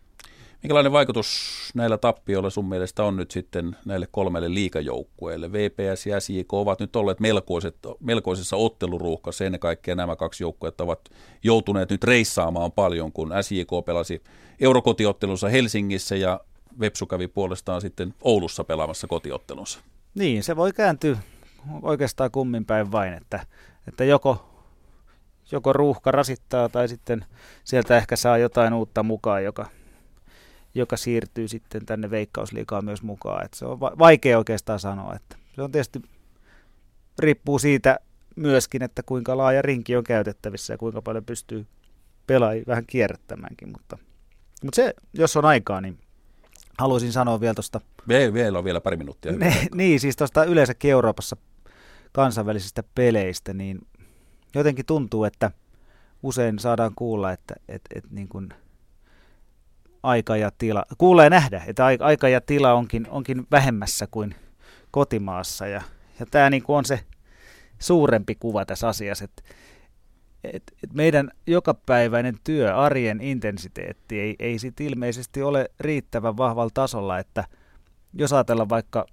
Minkälainen 0.63 0.93
vaikutus 0.93 1.71
näillä 1.75 1.99
tappioilla 1.99 2.51
sun 2.51 2.69
mielestä 2.69 3.05
on 3.05 3.17
nyt 3.17 3.31
sitten 3.31 3.77
näille 3.85 4.09
kolmelle 4.11 4.55
liikajoukkueelle? 4.55 5.53
VPS 5.53 6.07
ja 6.07 6.21
SJK 6.21 6.53
ovat 6.53 6.81
nyt 6.81 6.97
olleet 6.97 7.21
melkoiset, 7.21 7.77
melkoisessa 8.01 8.57
otteluruuhkassa. 8.57 9.45
Ennen 9.45 9.61
kaikkea 9.61 9.95
nämä 9.95 10.17
kaksi 10.17 10.45
joukkuetta 10.45 10.85
ovat 10.85 11.01
joutuneet 11.43 11.91
nyt 11.91 12.05
reissaamaan 12.05 12.73
paljon, 12.73 13.13
kun 13.13 13.33
SJK 13.41 13.85
pelasi 13.87 14.23
eurokotiottelunsa 14.61 15.49
Helsingissä 15.49 16.17
ja 16.17 16.41
Vepsu 16.81 17.07
kävi 17.07 17.29
puolestaan 17.29 17.81
sitten 17.81 18.15
Oulussa 18.23 18.65
pelaamassa 18.65 19.07
kotiottelunsa. 19.07 19.81
Niin, 20.15 20.43
se 20.43 20.57
voi 20.57 20.73
kääntyä 20.73 21.17
oikeastaan 21.83 22.31
kummin 22.31 22.65
päin 22.65 22.93
vain, 22.93 23.13
että, 23.15 23.47
että 23.89 24.05
joko 24.05 24.47
joko 25.53 25.73
ruuhka 25.73 26.11
rasittaa 26.11 26.69
tai 26.69 26.89
sitten 26.89 27.25
sieltä 27.65 27.97
ehkä 27.97 28.17
saa 28.17 28.39
jotain 28.39 28.73
uutta 28.73 29.03
mukaan, 29.03 29.45
joka, 29.45 29.67
joka 30.75 30.97
siirtyy 30.97 31.49
sitten 31.49 31.87
tänne 31.87 32.11
veikkausliikaan 32.11 32.85
myös 32.85 33.03
mukaan. 33.03 33.45
Et 33.45 33.55
se 33.55 33.67
on 33.67 33.81
vaikea 33.81 34.39
oikeastaan 34.39 34.81
sanoa. 34.81 35.15
Että 35.15 35.37
se 35.55 35.63
on 35.63 35.73
tietysti 35.73 36.03
riippuu 37.19 37.59
siitä 37.59 37.99
myöskin, 38.37 38.83
että 38.83 39.03
kuinka 39.03 39.37
laaja 39.37 39.63
rinki 39.63 39.97
on 39.97 40.05
käytettävissä 40.05 40.75
ja 40.75 40.79
kuinka 40.79 41.03
paljon 41.03 41.25
pystyy 41.25 41.67
pelaajia 42.27 42.65
vähän 42.67 42.87
kierrättämäänkin. 42.87 43.69
Mutta, 43.69 43.99
mutta 44.65 44.77
se, 44.77 44.95
jos 45.13 45.37
on 45.37 45.45
aikaa, 45.45 45.81
niin 45.81 45.99
haluaisin 46.79 47.13
sanoa 47.13 47.41
vielä 47.41 47.55
tuosta... 47.55 47.81
Vielä 48.09 48.59
on 48.59 48.65
vielä 48.65 48.81
pari 48.81 48.97
minuuttia. 48.97 49.33
Ne, 49.33 49.69
niin, 49.75 50.01
siis 50.01 50.17
tuosta 50.17 50.45
yleensäkin 50.45 50.91
Euroopassa 50.91 51.37
kansainvälisistä 52.13 52.83
peleistä, 52.95 53.55
niin 53.55 53.87
jotenkin 54.55 54.87
tuntuu, 54.87 55.25
että 55.25 55.51
usein 56.23 56.59
saadaan 56.59 56.93
kuulla, 56.97 57.33
että, 57.33 57.55
että, 57.69 57.89
että 57.95 58.09
niin 58.13 58.29
kuin– 58.29 58.49
aika 60.03 60.37
ja 60.37 60.51
tila, 60.59 60.85
kuulee 60.99 61.31
nähdä, 61.31 61.63
että 61.67 61.85
aika 62.01 62.29
ja 62.29 62.41
tila 62.41 62.73
onkin, 62.73 63.07
onkin 63.11 63.47
vähemmässä 63.51 64.07
kuin 64.11 64.35
kotimaassa. 64.91 65.67
Ja, 65.67 65.83
ja 66.21 66.27
tämä 66.31 66.51
niin 66.51 66.63
kuin 66.63 66.77
on 66.77 66.85
se 66.85 67.01
suurempi 67.79 68.35
kuva 68.35 68.65
tässä 68.65 68.89
asiassa, 68.89 69.25
että 69.25 69.43
et, 70.45 70.63
et 70.85 70.93
meidän 70.95 71.31
jokapäiväinen 71.47 72.37
työ, 72.45 72.77
arjen 72.77 73.21
intensiteetti 73.21 74.21
ei, 74.21 74.37
ei 74.39 74.59
sit 74.59 74.81
ilmeisesti 74.81 75.43
ole 75.43 75.71
riittävän 75.81 76.37
vahvalla 76.37 76.71
tasolla, 76.75 77.19
että 77.19 77.45
jos 78.15 78.33
ajatellaan 78.33 78.69
vaikka 78.69 79.07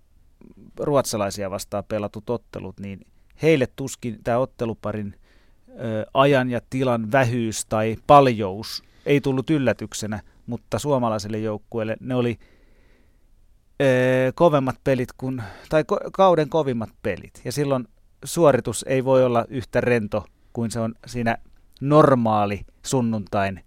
ruotsalaisia 0.80 1.52
vastaan 1.52 1.84
pelatut 1.84 2.30
ottelut, 2.30 2.80
niin 2.80 3.00
heille 3.42 3.68
tuskin 3.76 4.24
tämä 4.24 4.38
otteluparin 4.38 5.16
ö, 5.70 6.06
ajan 6.14 6.50
ja 6.50 6.62
tilan 6.70 7.12
vähyys 7.12 7.66
tai 7.66 7.96
paljous 8.08 8.84
ei 9.06 9.22
tullut 9.22 9.50
yllätyksenä, 9.50 10.20
mutta 10.48 10.80
suomalaiselle 10.80 11.38
joukkueelle 11.38 11.98
ne 12.00 12.16
oli 12.16 12.40
ee, 13.80 14.32
kovemmat 14.32 14.76
pelit 14.84 15.10
kuin, 15.18 15.44
tai 15.70 15.82
ko- 15.82 16.10
kauden 16.14 16.50
kovimmat 16.50 16.90
pelit. 17.04 17.42
Ja 17.46 17.52
silloin 17.52 17.88
suoritus 18.26 18.86
ei 18.88 19.06
voi 19.06 19.26
olla 19.26 19.46
yhtä 19.50 19.82
rento 19.82 20.26
kuin 20.54 20.72
se 20.72 20.80
on 20.80 20.96
siinä 21.06 21.38
normaali 21.82 22.62
sunnuntain 22.86 23.64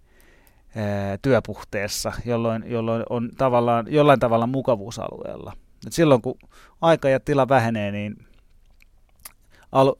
ää, 0.75 1.17
työpuhteessa, 1.21 2.11
jolloin, 2.25 2.63
jolloin 2.67 3.03
on 3.09 3.29
tavallaan, 3.37 3.85
jollain 3.89 4.19
tavalla 4.19 4.47
mukavuusalueella. 4.47 5.53
Et 5.87 5.93
silloin 5.93 6.21
kun 6.21 6.37
aika 6.81 7.09
ja 7.09 7.19
tila 7.19 7.49
vähenee, 7.49 7.91
niin 7.91 8.27
alu, 9.71 9.95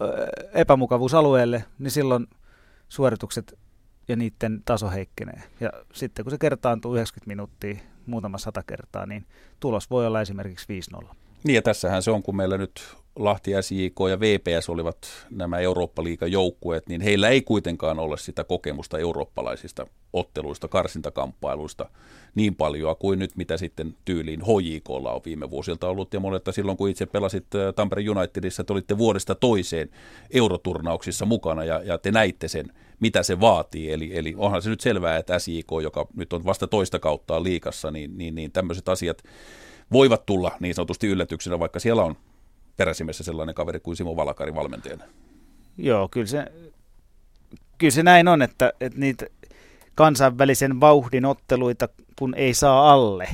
epämukavuusalueelle, 0.53 1.63
niin 1.79 1.91
silloin 1.91 2.27
suoritukset 2.89 3.59
ja 4.11 4.15
niiden 4.15 4.61
taso 4.65 4.89
heikkenee. 4.89 5.43
Ja 5.59 5.69
sitten 5.93 6.25
kun 6.25 6.31
se 6.31 6.37
kertaantuu 6.37 6.95
90 6.95 7.27
minuuttia, 7.27 7.75
muutama 8.05 8.37
sata 8.37 8.63
kertaa, 8.63 9.05
niin 9.05 9.25
tulos 9.59 9.89
voi 9.89 10.07
olla 10.07 10.21
esimerkiksi 10.21 10.81
5-0. 11.03 11.15
Niin 11.43 11.55
ja 11.55 11.61
tässähän 11.61 12.03
se 12.03 12.11
on, 12.11 12.23
kun 12.23 12.35
meillä 12.35 12.57
nyt 12.57 12.97
Lahti, 13.15 13.51
SJK 13.61 13.95
ja 14.09 14.19
VPS 14.19 14.69
olivat 14.69 14.97
nämä 15.29 15.59
Eurooppa-liigan 15.59 16.31
joukkueet, 16.31 16.89
niin 16.89 17.01
heillä 17.01 17.29
ei 17.29 17.41
kuitenkaan 17.41 17.99
ole 17.99 18.17
sitä 18.17 18.43
kokemusta 18.43 18.99
eurooppalaisista 18.99 19.87
otteluista, 20.13 20.67
karsintakamppailuista 20.67 21.89
niin 22.35 22.55
paljon 22.55 22.95
kuin 22.95 23.19
nyt, 23.19 23.35
mitä 23.35 23.57
sitten 23.57 23.95
tyyliin 24.05 24.41
HJKlla 24.41 25.13
on 25.13 25.21
viime 25.25 25.49
vuosilta 25.49 25.89
ollut. 25.89 26.13
Ja 26.13 26.19
monetta 26.19 26.51
silloin, 26.51 26.77
kun 26.77 26.89
itse 26.89 27.05
pelasit 27.05 27.45
Tampere 27.75 28.09
Unitedissa, 28.09 28.63
te 28.63 28.73
olitte 28.73 28.97
vuodesta 28.97 29.35
toiseen 29.35 29.89
euroturnauksissa 30.33 31.25
mukana 31.25 31.63
ja, 31.63 31.81
ja 31.83 31.97
te 31.97 32.11
näitte 32.11 32.47
sen, 32.47 32.73
mitä 32.99 33.23
se 33.23 33.39
vaatii. 33.39 33.91
Eli, 33.91 34.17
eli 34.17 34.33
onhan 34.37 34.61
se 34.61 34.69
nyt 34.69 34.81
selvää, 34.81 35.17
että 35.17 35.39
SJK, 35.39 35.71
joka 35.83 36.07
nyt 36.15 36.33
on 36.33 36.45
vasta 36.45 36.67
toista 36.67 36.99
kautta 36.99 37.43
liikassa, 37.43 37.91
niin, 37.91 38.17
niin, 38.17 38.35
niin 38.35 38.51
tämmöiset 38.51 38.89
asiat 38.89 39.23
voivat 39.91 40.25
tulla 40.25 40.51
niin 40.59 40.75
sanotusti 40.75 41.07
yllätyksenä, 41.07 41.59
vaikka 41.59 41.79
siellä 41.79 42.03
on 42.03 42.15
peräsimessä 42.77 43.23
sellainen 43.23 43.55
kaveri 43.55 43.79
kuin 43.79 43.97
Simo 43.97 44.15
Valakari 44.15 44.55
valmentajana. 44.55 45.03
Joo, 45.77 46.07
kyllä 46.09 46.27
se, 46.27 46.45
kyllä 47.77 47.91
se 47.91 48.03
näin 48.03 48.27
on, 48.27 48.41
että, 48.41 48.73
että 48.79 48.99
niitä 48.99 49.25
kansainvälisen 49.95 50.79
vauhdin 50.79 51.25
otteluita, 51.25 51.89
kun 52.19 52.33
ei 52.35 52.53
saa 52.53 52.93
alle 52.93 53.27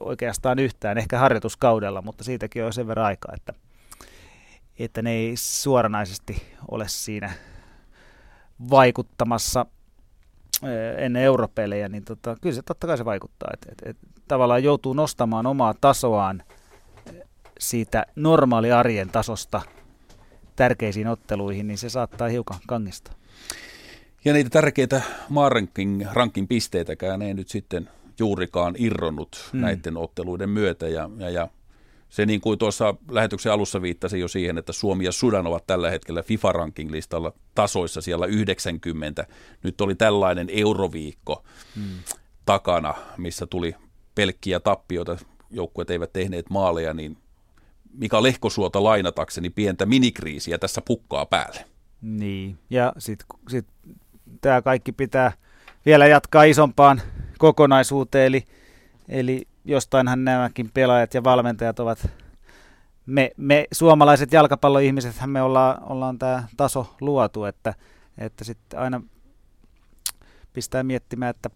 oikeastaan 0.00 0.58
yhtään, 0.58 0.98
ehkä 0.98 1.18
harjoituskaudella, 1.18 2.02
mutta 2.02 2.24
siitäkin 2.24 2.64
on 2.64 2.72
sen 2.72 2.86
verran 2.86 3.06
aikaa, 3.06 3.32
että, 3.36 3.54
että 4.78 5.02
ne 5.02 5.12
ei 5.12 5.36
suoranaisesti 5.36 6.42
ole 6.70 6.88
siinä 6.88 7.32
vaikuttamassa 8.70 9.66
eh, 10.62 11.04
ennen 11.04 11.22
europelejä, 11.22 11.88
niin 11.88 12.04
tota, 12.04 12.36
kyllä 12.40 12.54
se 12.54 12.62
totta 12.62 12.86
kai 12.86 12.98
se 12.98 13.04
vaikuttaa. 13.04 13.50
että 13.54 13.68
et, 13.72 13.90
et, 13.90 13.96
tavallaan 14.28 14.64
joutuu 14.64 14.92
nostamaan 14.92 15.46
omaa 15.46 15.74
tasoaan 15.80 16.42
siitä 17.60 18.06
normaali 18.16 18.72
arjen 18.72 19.08
tasosta 19.08 19.62
tärkeisiin 20.56 21.06
otteluihin, 21.06 21.66
niin 21.66 21.78
se 21.78 21.88
saattaa 21.88 22.28
hiukan 22.28 22.58
kangistaa. 22.66 23.14
Ja 24.24 24.32
niitä 24.32 24.50
tärkeitä 24.50 25.02
maarankin 25.28 26.08
rankin 26.12 26.48
pisteitäkään 26.48 27.22
ei 27.22 27.34
nyt 27.34 27.48
sitten 27.48 27.88
juurikaan 28.18 28.74
irronnut 28.78 29.48
hmm. 29.52 29.60
näiden 29.60 29.96
otteluiden 29.96 30.50
myötä. 30.50 30.88
Ja, 30.88 31.10
ja, 31.18 31.30
ja 31.30 31.48
se 32.08 32.26
niin 32.26 32.40
kuin 32.40 32.58
tuossa 32.58 32.94
lähetyksen 33.10 33.52
alussa 33.52 33.82
viittasi 33.82 34.20
jo 34.20 34.28
siihen, 34.28 34.58
että 34.58 34.72
Suomi 34.72 35.04
ja 35.04 35.12
Sudan 35.12 35.46
ovat 35.46 35.66
tällä 35.66 35.90
hetkellä 35.90 36.22
FIFA-ranking-listalla 36.22 37.32
tasoissa 37.54 38.00
siellä 38.00 38.26
90. 38.26 39.26
Nyt 39.62 39.80
oli 39.80 39.94
tällainen 39.94 40.48
euroviikko 40.50 41.44
hmm. 41.76 41.98
takana, 42.46 42.94
missä 43.16 43.46
tuli 43.46 43.74
pelkkiä 44.14 44.60
tappioita, 44.60 45.16
joukkueet 45.50 45.90
eivät 45.90 46.12
tehneet 46.12 46.50
maaleja, 46.50 46.94
niin 46.94 47.16
Mika 47.94 48.22
Lehkosuota 48.22 48.84
lainatakseni 48.84 49.50
pientä 49.50 49.86
minikriisiä 49.86 50.58
tässä 50.58 50.82
pukkaa 50.86 51.26
päälle. 51.26 51.64
Niin, 52.02 52.58
ja 52.70 52.92
sitten 52.98 53.26
sit, 53.48 53.66
tämä 54.40 54.62
kaikki 54.62 54.92
pitää 54.92 55.32
vielä 55.86 56.06
jatkaa 56.06 56.42
isompaan 56.42 57.02
kokonaisuuteen, 57.38 58.26
eli, 58.26 58.44
eli 59.08 59.48
jostainhan 59.64 60.24
nämäkin 60.24 60.70
pelaajat 60.74 61.14
ja 61.14 61.24
valmentajat 61.24 61.80
ovat, 61.80 62.10
me, 63.06 63.30
me 63.36 63.66
suomalaiset 63.72 64.32
jalkapalloihmiset, 64.32 65.14
me 65.26 65.42
ollaan, 65.42 65.82
ollaan 65.82 66.18
tämä 66.18 66.48
taso 66.56 66.96
luotu, 67.00 67.44
että, 67.44 67.74
että 68.18 68.44
sitten 68.44 68.80
aina 68.80 69.02
pistää 70.52 70.82
miettimään, 70.82 71.30
että, 71.30 71.50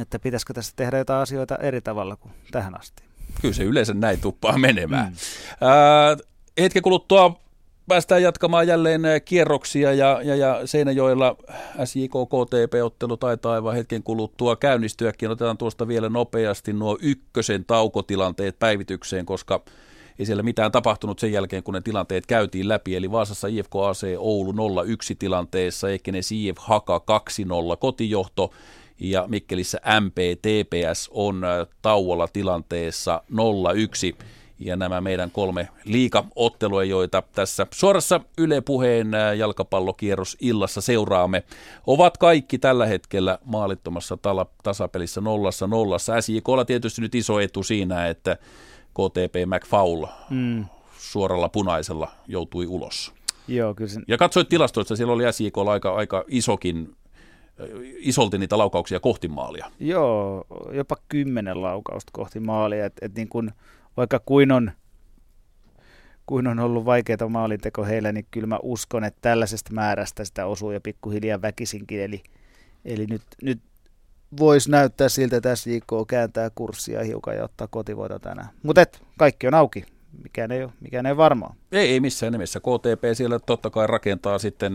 että 0.00 0.18
pitäisikö 0.18 0.54
tässä 0.54 0.72
tehdä 0.76 0.98
jotain 0.98 1.22
asioita 1.22 1.56
eri 1.56 1.80
tavalla 1.80 2.16
kuin 2.16 2.32
tähän 2.50 2.80
asti. 2.80 3.07
Kyllä 3.40 3.54
se 3.54 3.64
yleensä 3.64 3.94
näin 3.94 4.20
tuppaa 4.20 4.58
menemään. 4.58 5.12
Mm. 5.12 5.16
Ää, 5.60 6.16
hetken 6.60 6.82
kuluttua 6.82 7.40
päästään 7.88 8.22
jatkamaan 8.22 8.66
jälleen 8.66 9.02
kierroksia 9.24 9.92
ja, 9.92 10.20
ja, 10.24 10.36
ja 10.36 10.60
Seinäjoella 10.64 11.36
SJK 11.84 12.12
KTP-ottelu 12.12 13.16
taitaa 13.16 13.52
aivan 13.52 13.74
hetken 13.74 14.02
kuluttua 14.02 14.56
käynnistyäkin. 14.56 15.30
Otetaan 15.30 15.58
tuosta 15.58 15.88
vielä 15.88 16.08
nopeasti 16.08 16.72
nuo 16.72 16.98
ykkösen 17.02 17.64
taukotilanteet 17.64 18.58
päivitykseen, 18.58 19.26
koska 19.26 19.60
ei 20.18 20.26
siellä 20.26 20.42
mitään 20.42 20.72
tapahtunut 20.72 21.18
sen 21.18 21.32
jälkeen, 21.32 21.62
kun 21.62 21.74
ne 21.74 21.80
tilanteet 21.80 22.26
käytiin 22.26 22.68
läpi. 22.68 22.96
Eli 22.96 23.10
Vaasassa 23.10 23.48
IFK 23.48 23.76
AC 23.88 24.06
Oulu 24.18 24.52
0-1 24.52 24.54
tilanteessa, 25.18 25.90
Ekenes 25.90 26.32
IF 26.32 26.56
Haka 26.58 27.00
2-0 27.74 27.76
kotijohto 27.78 28.50
ja 29.00 29.24
Mikkelissä 29.28 29.80
MP 30.00 30.16
TPS 30.42 31.10
on 31.12 31.44
äh, 31.44 31.66
tauolla 31.82 32.28
tilanteessa 32.28 33.22
0-1 33.32 34.24
ja 34.58 34.76
nämä 34.76 35.00
meidän 35.00 35.30
kolme 35.30 35.68
liikaottelua, 35.84 36.84
joita 36.84 37.22
tässä 37.32 37.66
suorassa 37.70 38.20
Yle 38.38 38.60
Puheen 38.60 39.14
äh, 39.14 39.36
jalkapallokierros 39.36 40.36
illassa 40.40 40.80
seuraamme, 40.80 41.44
ovat 41.86 42.16
kaikki 42.16 42.58
tällä 42.58 42.86
hetkellä 42.86 43.38
maalittomassa 43.44 44.16
tala- 44.16 44.46
tasapelissä 44.62 45.20
nollassa 45.20 45.66
nollassa. 45.66 46.20
SJKlla 46.20 46.64
tietysti 46.64 47.00
nyt 47.00 47.14
iso 47.14 47.40
etu 47.40 47.62
siinä, 47.62 48.08
että 48.08 48.36
KTP 48.90 49.34
McFaul 49.46 50.06
mm. 50.30 50.64
suoralla 50.98 51.48
punaisella 51.48 52.10
joutui 52.26 52.66
ulos. 52.66 53.12
Joo, 53.48 53.74
kyllä 53.74 53.90
sen... 53.90 54.02
Ja 54.08 54.16
katsoit 54.16 54.48
tilastoista, 54.48 54.96
siellä 54.96 55.12
oli 55.12 55.32
SJKlla 55.32 55.72
aika, 55.72 55.94
aika 55.94 56.24
isokin 56.28 56.96
isolti 57.98 58.38
niitä 58.38 58.58
laukauksia 58.58 59.00
kohti 59.00 59.28
maalia. 59.28 59.70
Joo, 59.80 60.46
jopa 60.72 60.96
kymmenen 61.08 61.62
laukausta 61.62 62.10
kohti 62.12 62.40
maalia. 62.40 62.86
Et, 62.86 62.92
et 63.02 63.14
niin 63.14 63.28
kun, 63.28 63.50
vaikka 63.96 64.20
kuin 64.26 64.52
on, 64.52 64.70
kuin 66.26 66.46
on 66.46 66.58
ollut 66.58 66.84
vaikeaa 66.84 67.28
maalinteko 67.28 67.84
heillä, 67.84 68.12
niin 68.12 68.26
kyllä 68.30 68.46
mä 68.46 68.58
uskon, 68.62 69.04
että 69.04 69.18
tällaisesta 69.22 69.72
määrästä 69.72 70.24
sitä 70.24 70.46
osuu 70.46 70.70
ja 70.70 70.80
pikkuhiljaa 70.80 71.42
väkisinkin. 71.42 72.00
Eli, 72.00 72.22
eli 72.84 73.06
nyt, 73.06 73.22
nyt 73.42 73.60
voisi 74.40 74.70
näyttää 74.70 75.08
siltä, 75.08 75.36
että 75.36 75.56
SJK 75.56 75.92
kääntää 76.08 76.50
kurssia 76.54 77.04
hiukan 77.04 77.36
ja 77.36 77.44
ottaa 77.44 77.68
kotivoita 77.70 78.18
tänään. 78.18 78.48
Mutta 78.62 78.84
kaikki 79.18 79.46
on 79.46 79.54
auki. 79.54 79.84
Mikään 80.22 80.52
ei 80.52 80.62
ole, 80.62 80.72
mikään 80.80 81.06
ei 81.06 81.12
ole 81.12 81.16
varmaa. 81.16 81.54
Ei, 81.72 81.88
ei 81.88 82.00
missään 82.00 82.32
nimessä. 82.32 82.60
KTP 82.60 83.02
siellä 83.12 83.38
totta 83.38 83.70
kai 83.70 83.86
rakentaa 83.86 84.38
sitten 84.38 84.72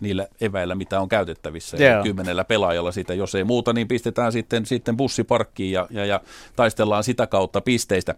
niillä 0.00 0.26
eväillä, 0.40 0.74
mitä 0.74 1.00
on 1.00 1.08
käytettävissä. 1.08 1.76
Yeah. 1.76 1.96
Ja 1.96 2.02
kymmenellä 2.02 2.44
pelaajalla 2.44 2.92
sitä, 2.92 3.14
jos 3.14 3.34
ei 3.34 3.44
muuta, 3.44 3.72
niin 3.72 3.88
pistetään 3.88 4.32
sitten, 4.32 4.66
sitten 4.66 4.96
bussiparkkiin 4.96 5.72
ja, 5.72 5.86
ja, 5.90 6.04
ja 6.04 6.20
taistellaan 6.56 7.04
sitä 7.04 7.26
kautta 7.26 7.60
pisteistä. 7.60 8.14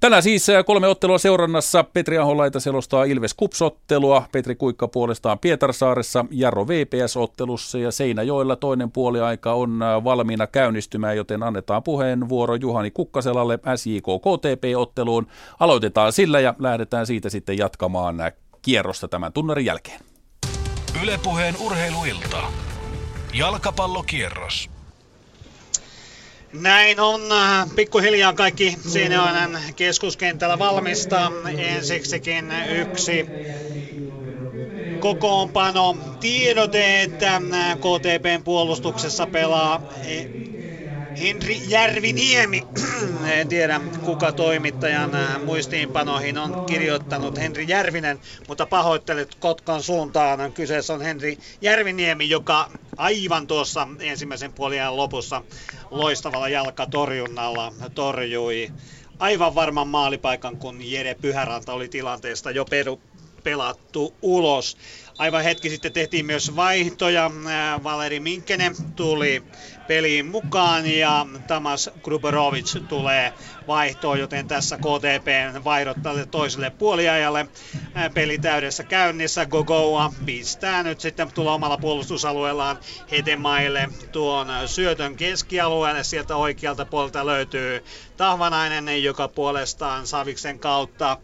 Tänään 0.00 0.22
siis 0.22 0.48
äh, 0.48 0.64
kolme 0.64 0.88
ottelua 0.88 1.18
seurannassa. 1.18 1.84
Petri 1.84 2.18
Aholaita 2.18 2.60
selostaa 2.60 3.04
Ilves 3.04 3.34
Kupsottelua, 3.34 4.26
Petri 4.32 4.54
Kuikka 4.54 4.88
puolestaan 4.88 5.38
Pietarsaaressa, 5.38 6.24
Jarro 6.30 6.68
VPS-ottelussa 6.68 7.78
ja 7.78 7.90
Seinäjoella 7.90 8.56
toinen 8.56 8.90
puoliaika 8.90 9.52
on 9.52 9.82
äh, 9.82 10.04
valmiina 10.04 10.46
käynnistymään, 10.46 11.16
joten 11.16 11.42
annetaan 11.42 11.82
puheenvuoro 11.82 12.54
Juhani 12.54 12.90
Kukkaselalle 12.90 13.58
SJK 13.76 14.06
KTP-otteluun. 14.22 15.26
Aloitetaan 15.60 16.12
sillä 16.12 16.40
ja 16.40 16.54
lähdetään 16.58 17.06
siitä 17.06 17.30
sitten 17.30 17.58
jatkamaan 17.58 18.20
äh, 18.20 18.32
kierrosta 18.62 19.08
tämän 19.08 19.32
tunnarin 19.32 19.66
jälkeen. 19.66 20.00
Ylepuheen 21.02 21.56
urheiluilta. 21.56 22.42
Jalkapallokierros. 23.32 24.70
Näin 26.52 27.00
on. 27.00 27.20
Pikkuhiljaa 27.76 28.32
kaikki 28.32 28.76
Seinäjoen 28.88 29.58
keskuskentällä 29.76 30.58
valmista. 30.58 31.32
Ensiksikin 31.56 32.52
yksi 32.68 33.26
kokoonpano 34.98 35.96
tiedote, 36.20 37.02
että 37.02 37.40
KTPn 37.76 38.42
puolustuksessa 38.44 39.26
pelaa 39.26 39.80
Henri 41.20 41.60
Järviniemi, 41.68 42.62
en 43.38 43.48
tiedä 43.48 43.80
kuka 44.04 44.32
toimittajan 44.32 45.14
äh, 45.14 45.40
muistiinpanoihin 45.44 46.38
on 46.38 46.66
kirjoittanut 46.66 47.38
Henri 47.38 47.64
Järvinen, 47.68 48.20
mutta 48.48 48.66
pahoittelet 48.66 49.34
Kotkan 49.34 49.82
suuntaan. 49.82 50.52
Kyseessä 50.52 50.94
on 50.94 51.00
Henri 51.00 51.38
Järviniemi, 51.60 52.28
joka 52.28 52.70
aivan 52.96 53.46
tuossa 53.46 53.88
ensimmäisen 54.00 54.52
puoliajan 54.52 54.96
lopussa 54.96 55.42
loistavalla 55.90 56.48
jalkatorjunnalla 56.48 57.72
torjui 57.94 58.72
aivan 59.18 59.54
varman 59.54 59.88
maalipaikan, 59.88 60.56
kun 60.56 60.90
Jere 60.90 61.14
Pyhäranta 61.14 61.72
oli 61.72 61.88
tilanteesta 61.88 62.50
jo 62.50 62.64
peru, 62.64 63.00
pelattu 63.42 64.14
ulos. 64.22 64.76
aivan 65.18 65.44
hetki 65.44 65.70
sitten 65.70 65.92
tehtiin 65.92 66.26
myös 66.26 66.56
vaihtoja. 66.56 67.30
Valeri 67.84 68.20
Minkkenen 68.20 68.74
tuli 68.96 69.42
peliin 69.86 70.26
mukaan 70.26 70.86
ja 70.86 71.26
Tamas 71.46 71.90
Gruberovic 72.02 72.88
tulee 72.88 73.32
vaihtoon, 73.66 74.20
joten 74.20 74.48
tässä 74.48 74.76
KTP 74.76 75.64
vaihdot 75.64 75.96
toiselle 76.30 76.70
puoliajalle. 76.70 77.46
Peli 78.14 78.38
täydessä 78.38 78.84
käynnissä. 78.84 79.46
Gogoa 79.46 80.12
pistää 80.26 80.82
nyt 80.82 81.00
sitten 81.00 81.34
tulla 81.34 81.54
omalla 81.54 81.78
puolustusalueellaan 81.78 82.78
Hetemaille 83.10 83.88
tuon 84.12 84.48
syötön 84.66 85.16
keskialueelle. 85.16 86.04
Sieltä 86.04 86.36
oikealta 86.36 86.84
puolelta 86.86 87.26
löytyy 87.26 87.84
Tahvanainen, 88.16 89.02
joka 89.02 89.28
puolestaan 89.28 90.06
Saviksen 90.06 90.58
kautta 90.58 91.16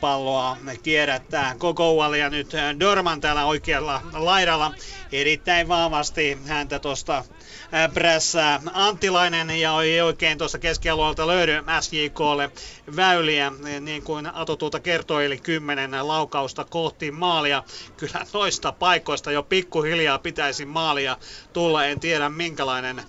palloa 0.00 0.56
kierrättää 0.82 1.54
Gogoualle 1.58 2.18
ja 2.18 2.30
nyt 2.30 2.52
Dorman 2.80 3.20
täällä 3.20 3.44
oikealla 3.44 4.02
laidalla 4.12 4.72
erittäin 5.12 5.68
vahvasti 5.68 6.38
häntä 6.46 6.78
tuosta 6.78 7.24
prässää 7.94 8.60
Anttilainen 8.72 9.50
ja 9.50 9.82
ei 9.82 10.00
oikein 10.00 10.38
tuossa 10.38 10.58
keskialueelta 10.58 11.26
löydy 11.26 11.52
SJKlle 11.80 12.50
väyliä, 12.96 13.52
niin 13.80 14.02
kuin 14.02 14.34
Ato 14.34 14.56
tuota 14.56 14.80
kertoi, 14.80 15.24
eli 15.26 15.38
kymmenen 15.38 16.08
laukausta 16.08 16.64
kohti 16.64 17.10
maalia. 17.10 17.62
Kyllä 17.96 18.26
noista 18.32 18.72
paikoista 18.72 19.32
jo 19.32 19.42
pikkuhiljaa 19.42 20.18
pitäisi 20.18 20.64
maalia 20.64 21.16
tulla, 21.52 21.84
en 21.84 22.00
tiedä 22.00 22.28
minkälainen 22.28 23.02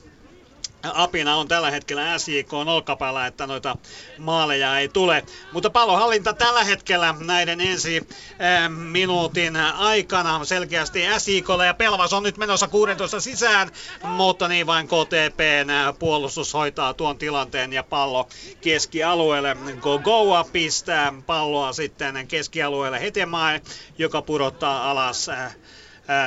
apina 0.94 1.36
on 1.36 1.48
tällä 1.48 1.72
hetkellä 1.72 2.18
SJK 2.18 2.54
olkapäällä, 2.54 3.28
että 3.28 3.48
noita 3.48 3.76
maaleja 4.18 4.80
ei 4.80 4.90
tule. 4.90 5.24
Mutta 5.52 5.70
pallohallinta 5.70 6.34
tällä 6.34 6.64
hetkellä 6.64 7.16
näiden 7.20 7.62
ensi 7.62 8.08
äh, 8.42 8.70
minuutin 8.70 9.56
aikana 9.56 10.46
selkeästi 10.46 11.04
SJKlle 11.18 11.66
ja 11.66 11.74
Pelvas 11.74 12.14
on 12.14 12.24
nyt 12.24 12.38
menossa 12.38 12.68
16 12.68 13.20
sisään, 13.20 13.72
mutta 14.04 14.48
niin 14.48 14.68
vain 14.68 14.88
KTPn 14.88 15.98
puolustus 16.00 16.54
hoitaa 16.54 16.94
tuon 16.94 17.18
tilanteen 17.18 17.74
ja 17.74 17.84
pallo 17.84 18.28
keskialueelle. 18.62 19.58
Gogoa 19.82 20.44
pistää 20.44 21.14
palloa 21.26 21.74
sitten 21.74 22.28
keskialueelle 22.28 23.02
Hetemaa, 23.02 23.60
joka 23.98 24.22
pudottaa 24.22 24.92
alas 24.92 25.30
äh, 25.30 25.56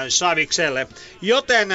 Savikselle. 0.09 0.87
Joten 1.23 1.69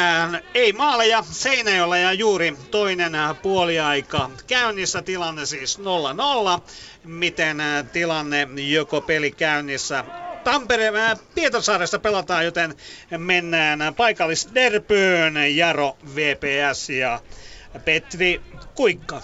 ei 0.53 0.73
maaleja 0.73 1.23
Seinäjoella 1.31 1.97
ja 1.97 2.13
juuri 2.13 2.57
toinen 2.71 3.13
puoliaika 3.41 4.29
käynnissä. 4.47 5.01
Tilanne 5.01 5.45
siis 5.45 5.79
0-0. 5.79 6.61
Miten 7.03 7.57
tilanne 7.93 8.47
joko 8.55 9.01
peli 9.01 9.31
käynnissä 9.31 10.05
Tampere, 10.43 10.91
Pietarsaaressa 11.35 11.99
pelataan, 11.99 12.45
joten 12.45 12.75
mennään 13.17 13.95
paikallisderpyyn. 13.97 15.57
Jaro, 15.57 15.97
VPS 16.15 16.89
ja 16.89 17.21
Petri 17.85 18.41
Kuikka. 18.75 19.21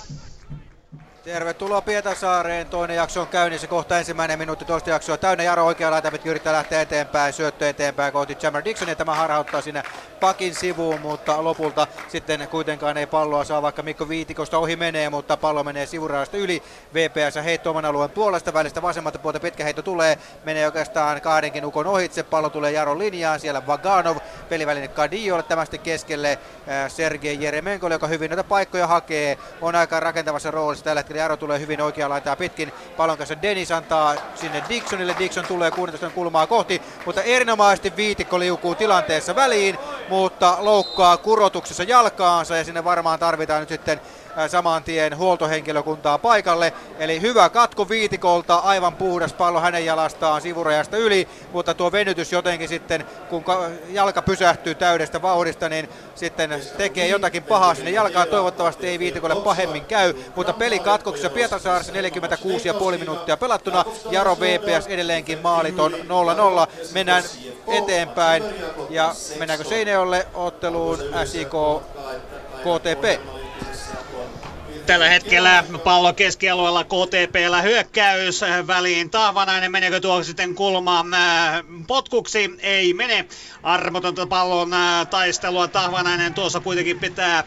Tervetuloa 1.23 1.81
Pietasaareen. 1.81 2.67
Toinen 2.67 2.97
jakso 2.97 3.21
on 3.21 3.27
käynnissä. 3.27 3.67
Kohta 3.67 3.97
ensimmäinen 3.97 4.39
minuutti 4.39 4.65
toista 4.65 4.89
jaksoa 4.89 5.17
täynnä. 5.17 5.43
Jaro 5.43 5.65
oikea 5.65 5.91
laita 5.91 6.11
yrittää 6.25 6.53
lähteä 6.53 6.81
eteenpäin. 6.81 7.33
Syöttö 7.33 7.69
eteenpäin 7.69 8.13
kohti 8.13 8.37
Jammer 8.41 8.65
Dixon 8.65 8.87
ja 8.87 8.95
tämä 8.95 9.15
harhauttaa 9.15 9.61
sinne 9.61 9.83
pakin 10.21 10.55
sivuun, 10.55 11.01
mutta 11.01 11.43
lopulta 11.43 11.87
sitten 12.07 12.47
kuitenkaan 12.47 12.97
ei 12.97 13.07
palloa 13.07 13.43
saa, 13.43 13.61
vaikka 13.61 13.83
Mikko 13.83 14.09
Viitikosta 14.09 14.57
ohi 14.57 14.75
menee, 14.75 15.09
mutta 15.09 15.37
pallo 15.37 15.63
menee 15.63 15.85
sivurajasta 15.85 16.37
yli. 16.37 16.63
VPS 16.93 17.35
heitto 17.43 17.69
oman 17.69 17.85
alueen 17.85 18.09
puolesta 18.09 18.53
välistä 18.53 18.81
vasemmalta 18.81 19.19
puolta 19.19 19.39
pitkä 19.39 19.63
heitto 19.63 19.81
tulee, 19.81 20.17
menee 20.43 20.65
oikeastaan 20.65 21.21
kahdenkin 21.21 21.65
ukon 21.65 21.87
ohitse, 21.87 22.23
pallo 22.23 22.49
tulee 22.49 22.71
Jaron 22.71 22.99
linjaan, 22.99 23.39
siellä 23.39 23.67
Vaganov, 23.67 24.17
peliväline 24.49 24.87
Kadiolle, 24.87 25.43
tämä 25.43 25.65
sitten 25.65 25.79
keskelle 25.79 26.31
äh, 26.31 26.91
Sergei 26.91 27.43
Jeremenkolle, 27.43 27.95
joka 27.95 28.07
hyvin 28.07 28.29
näitä 28.29 28.43
paikkoja 28.43 28.87
hakee, 28.87 29.37
on 29.61 29.75
aika 29.75 29.99
rakentavassa 29.99 30.51
roolissa 30.51 30.85
tällä 30.85 31.03
hetkellä, 31.11 31.23
Jaro 31.23 31.37
tulee 31.37 31.59
hyvin 31.59 31.81
oikea 31.81 32.09
laitaa 32.09 32.35
pitkin, 32.35 32.71
pallon 32.97 33.17
kanssa 33.17 33.41
Dennis 33.41 33.71
antaa 33.71 34.15
sinne 34.35 34.63
Dixonille, 34.69 35.15
Dixon 35.19 35.45
tulee 35.45 35.71
16 35.71 36.09
kulmaa 36.09 36.47
kohti, 36.47 36.81
mutta 37.05 37.21
erinomaisesti 37.21 37.95
Viitikko 37.95 38.39
liukuu 38.39 38.75
tilanteessa 38.75 39.35
väliin, 39.35 39.77
mutta 40.09 40.57
loukkaa 40.59 41.17
kurotuksessa 41.17 41.83
jalkaansa 41.83 42.57
ja 42.57 42.63
sinne 42.63 42.83
varmaan 42.83 43.19
tarvitaan 43.19 43.59
nyt 43.59 43.69
sitten 43.69 44.01
saman 44.47 44.83
tien 44.83 45.17
huoltohenkilökuntaa 45.17 46.17
paikalle. 46.17 46.73
Eli 46.99 47.21
hyvä 47.21 47.49
katko 47.49 47.89
Viitikolta, 47.89 48.55
aivan 48.55 48.95
puhdas 48.95 49.33
pallo 49.33 49.59
hänen 49.59 49.85
jalastaan 49.85 50.41
sivurajasta 50.41 50.97
yli, 50.97 51.27
mutta 51.51 51.73
tuo 51.73 51.91
venytys 51.91 52.31
jotenkin 52.31 52.69
sitten, 52.69 53.05
kun 53.29 53.43
jalka 53.89 54.21
pysähtyy 54.21 54.75
täydestä 54.75 55.21
vauhdista, 55.21 55.69
niin 55.69 55.89
sitten 56.15 56.61
tekee 56.77 57.07
jotakin 57.07 57.43
pahaa 57.43 57.75
sinne 57.75 57.91
jalkaan. 57.91 58.27
Toivottavasti 58.27 58.87
ei 58.87 58.99
Viitikolle 58.99 59.35
pahemmin 59.35 59.85
käy, 59.85 60.13
mutta 60.35 60.53
peli 60.53 60.79
katkoksessa 60.79 61.29
Pietarsaarissa 61.29 61.93
46,5 61.93 62.99
minuuttia 62.99 63.37
pelattuna. 63.37 63.85
Jaro 64.11 64.37
VPS 64.39 64.87
edelleenkin 64.87 65.39
maaliton 65.41 65.93
0-0. 65.93 65.97
Mennään 66.93 67.23
eteenpäin 67.67 68.43
ja 68.89 69.13
mennäänkö 69.39 69.65
Seinäjolle 69.65 70.27
otteluun 70.33 70.97
SIK 71.25 71.53
KTP? 72.61 73.40
Tällä 74.85 75.09
hetkellä 75.09 75.63
pallo 75.83 76.13
keskialueella 76.13 76.83
KTPllä 76.83 77.61
hyökkäys 77.61 78.41
väliin. 78.67 79.09
Tahvanainen 79.09 79.71
meneekö 79.71 79.99
tuo 79.99 80.23
sitten 80.23 80.55
kulmaan 80.55 81.13
äh, 81.13 81.63
potkuksi? 81.87 82.49
Ei 82.59 82.93
mene. 82.93 83.25
Armotonta 83.63 84.27
pallon 84.27 84.73
äh, 84.73 85.07
taistelua. 85.07 85.67
Tahvanainen 85.67 86.33
tuossa 86.33 86.59
kuitenkin 86.59 86.99
pitää 86.99 87.37
äh, 87.37 87.45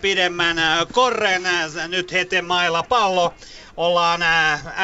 pidemmän 0.00 0.56
korren. 0.92 1.42
Nyt 1.88 2.12
Hetemailla 2.12 2.82
pallo 2.82 3.34
ollaan 3.76 4.20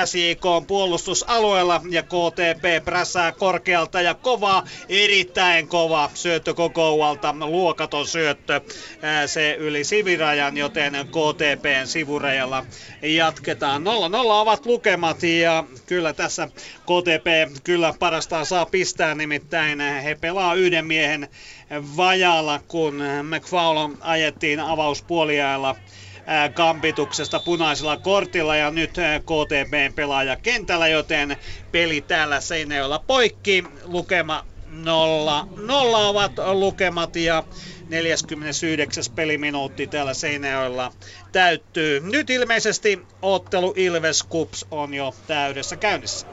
SIK 0.04 0.40
puolustusalueella 0.66 1.80
ja 1.90 2.02
KTP 2.02 2.84
prässää 2.84 3.32
korkealta 3.32 4.00
ja 4.00 4.14
kovaa, 4.14 4.64
erittäin 4.88 5.68
kova 5.68 6.10
syöttö 6.14 6.54
kokoualta, 6.54 7.34
luokaton 7.40 8.06
syöttö, 8.06 8.60
se 9.26 9.56
yli 9.58 9.84
sivirajan, 9.84 10.56
joten 10.56 10.92
KTPn 10.92 11.86
sivurajalla 11.86 12.64
jatketaan. 13.02 13.82
0-0 13.82 13.86
ovat 14.16 14.66
lukemat 14.66 15.22
ja 15.22 15.64
kyllä 15.86 16.12
tässä 16.12 16.48
KTP 16.82 17.56
kyllä 17.64 17.94
parastaan 17.98 18.46
saa 18.46 18.66
pistää, 18.66 19.14
nimittäin 19.14 19.80
he 19.80 20.14
pelaa 20.20 20.54
yhden 20.54 20.86
miehen 20.86 21.28
vajalla, 21.96 22.60
kun 22.68 23.02
McFaulon 23.22 23.96
ajettiin 24.00 24.60
avauspuoliajalla 24.60 25.76
kampituksesta 26.54 27.40
punaisella 27.40 27.96
kortilla 27.96 28.56
ja 28.56 28.70
nyt 28.70 28.90
KTP 29.20 29.94
pelaaja 29.94 30.36
kentällä, 30.36 30.88
joten 30.88 31.36
peli 31.72 32.00
täällä 32.00 32.40
Seinäjoella 32.40 33.04
poikki. 33.06 33.64
Lukema 33.84 34.44
0, 34.70 35.46
0 35.56 36.08
ovat 36.08 36.32
lukemat 36.52 37.16
ja 37.16 37.44
49. 37.88 39.04
peliminuutti 39.14 39.86
täällä 39.86 40.14
Seinäjoella 40.14 40.92
täyttyy. 41.32 42.00
Nyt 42.00 42.30
ilmeisesti 42.30 43.06
ottelu 43.22 43.74
Ilves 43.76 44.22
Kups 44.22 44.66
on 44.70 44.94
jo 44.94 45.14
täydessä 45.26 45.76
käynnissä. 45.76 46.26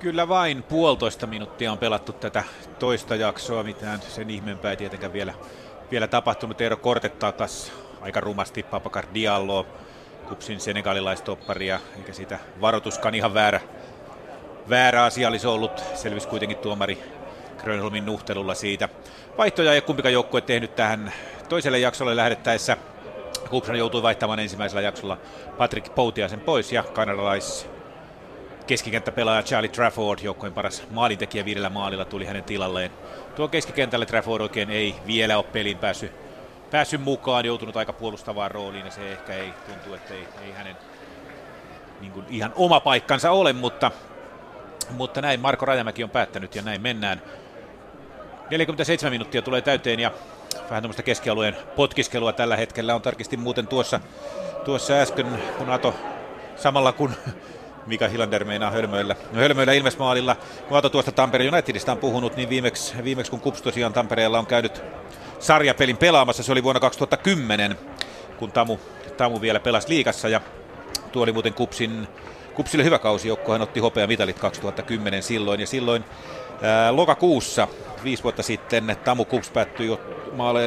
Kyllä 0.00 0.28
vain 0.28 0.62
puolitoista 0.62 1.26
minuuttia 1.26 1.72
on 1.72 1.78
pelattu 1.78 2.12
tätä 2.12 2.44
toista 2.78 3.16
jaksoa, 3.16 3.62
mitään 3.62 4.00
sen 4.08 4.30
ihmeempää 4.30 4.70
ei 4.70 4.76
tietenkään 4.76 5.12
vielä, 5.12 5.34
vielä 5.90 6.06
tapahtunut. 6.06 6.60
Eero 6.60 6.76
Kortettaa 6.76 7.32
taas 7.32 7.72
aika 8.02 8.20
rumasti 8.20 8.62
Papakar 8.62 9.06
Diallo, 9.14 9.66
kupsin 10.28 10.60
senegalilaistoppari, 10.60 11.70
eikä 11.70 12.12
siitä 12.12 12.38
varoituskaan 12.60 13.14
ihan 13.14 13.34
väärä, 13.34 13.60
väärä 14.68 15.04
asia 15.04 15.28
olisi 15.28 15.46
ollut. 15.46 15.84
Selvisi 15.94 16.28
kuitenkin 16.28 16.58
tuomari 16.58 17.02
Grönholmin 17.58 18.06
nuhtelulla 18.06 18.54
siitä. 18.54 18.88
Vaihtoja 19.38 19.72
ei 19.72 19.80
kumpikaan 19.80 20.12
joukkue 20.12 20.40
tehnyt 20.40 20.76
tähän 20.76 21.12
toiselle 21.48 21.78
jaksolle 21.78 22.16
lähdettäessä. 22.16 22.76
Kupsan 23.50 23.76
joutui 23.76 24.02
vaihtamaan 24.02 24.38
ensimmäisellä 24.38 24.82
jaksolla 24.82 25.18
Patrick 25.58 25.94
Poutiasen 25.94 26.40
pois 26.40 26.72
ja 26.72 26.82
kanadalais 26.82 27.68
keskikenttäpelaaja 28.66 29.42
Charlie 29.42 29.70
Trafford, 29.70 30.18
joukkueen 30.22 30.52
paras 30.52 30.82
maalintekijä 30.90 31.44
viidellä 31.44 31.70
maalilla, 31.70 32.04
tuli 32.04 32.24
hänen 32.24 32.44
tilalleen. 32.44 32.90
Tuo 33.36 33.48
keskikentälle 33.48 34.06
Trafford 34.06 34.42
oikein 34.42 34.70
ei 34.70 34.94
vielä 35.06 35.36
ole 35.36 35.44
pelin 35.52 35.78
päässyt 35.78 36.12
päässyt 36.72 37.00
mukaan, 37.00 37.46
joutunut 37.46 37.76
aika 37.76 37.92
puolustavaan 37.92 38.50
rooliin 38.50 38.84
ja 38.84 38.90
se 38.92 39.12
ehkä 39.12 39.32
ei 39.32 39.52
tuntuu, 39.66 39.94
että 39.94 40.14
ei, 40.14 40.28
ei 40.44 40.52
hänen 40.52 40.76
niin 42.00 42.12
kuin 42.12 42.26
ihan 42.30 42.52
oma 42.56 42.80
paikkansa 42.80 43.30
ole, 43.30 43.52
mutta, 43.52 43.90
mutta 44.90 45.20
näin 45.20 45.40
Marko 45.40 45.66
Rajamäki 45.66 46.04
on 46.04 46.10
päättänyt 46.10 46.54
ja 46.54 46.62
näin 46.62 46.80
mennään. 46.80 47.22
47 48.50 49.12
minuuttia 49.12 49.42
tulee 49.42 49.60
täyteen 49.60 50.00
ja 50.00 50.10
vähän 50.70 50.82
tämmöistä 50.82 51.02
keskialueen 51.02 51.56
potkiskelua 51.76 52.32
tällä 52.32 52.56
hetkellä 52.56 52.94
on 52.94 53.02
tarkistin 53.02 53.40
muuten 53.40 53.66
tuossa, 53.66 54.00
tuossa 54.64 54.94
äsken, 54.94 55.26
kun 55.58 55.70
Ato 55.70 55.94
samalla 56.56 56.92
kun 56.92 57.12
Mika 57.86 58.08
Hilander 58.08 58.44
meinaa 58.44 58.70
hölmöillä. 58.70 59.16
No 59.32 59.40
hölmöillä 59.40 59.72
Ilmesmaalilla. 59.72 60.36
Kun 60.68 60.78
Ato 60.78 60.88
tuosta 60.88 61.12
Tampereen 61.12 61.54
Unitedista 61.54 61.92
on 61.92 61.98
puhunut, 61.98 62.36
niin 62.36 62.48
viimeksi, 62.48 63.04
viimeksi 63.04 63.30
kun 63.30 63.40
Kups 63.40 63.62
tosiaan 63.62 63.92
Tampereella 63.92 64.38
on 64.38 64.46
käynyt 64.46 64.82
sarjapelin 65.42 65.96
pelaamassa, 65.96 66.42
se 66.42 66.52
oli 66.52 66.62
vuonna 66.62 66.80
2010, 66.80 67.78
kun 68.38 68.52
Tamu, 68.52 68.78
Tamu 69.16 69.40
vielä 69.40 69.60
pelasi 69.60 69.88
liikassa 69.88 70.28
ja 70.28 70.40
tuo 71.12 71.22
oli 71.22 71.32
muuten 71.32 71.54
Kupsin, 71.54 72.08
Kupsille 72.54 72.84
hyvä 72.84 72.98
kausi, 72.98 73.28
joukkohan 73.28 73.62
otti 73.62 73.80
hopea 73.80 74.06
mitalit 74.06 74.38
2010 74.38 75.22
silloin 75.22 75.60
ja 75.60 75.66
silloin 75.66 76.04
ää, 76.62 76.96
lokakuussa 76.96 77.68
viisi 78.04 78.22
vuotta 78.22 78.42
sitten 78.42 78.96
Tamu 79.04 79.24
Kups 79.24 79.50
päättyi 79.50 79.86
jo 79.86 80.00
maalle 80.32 80.60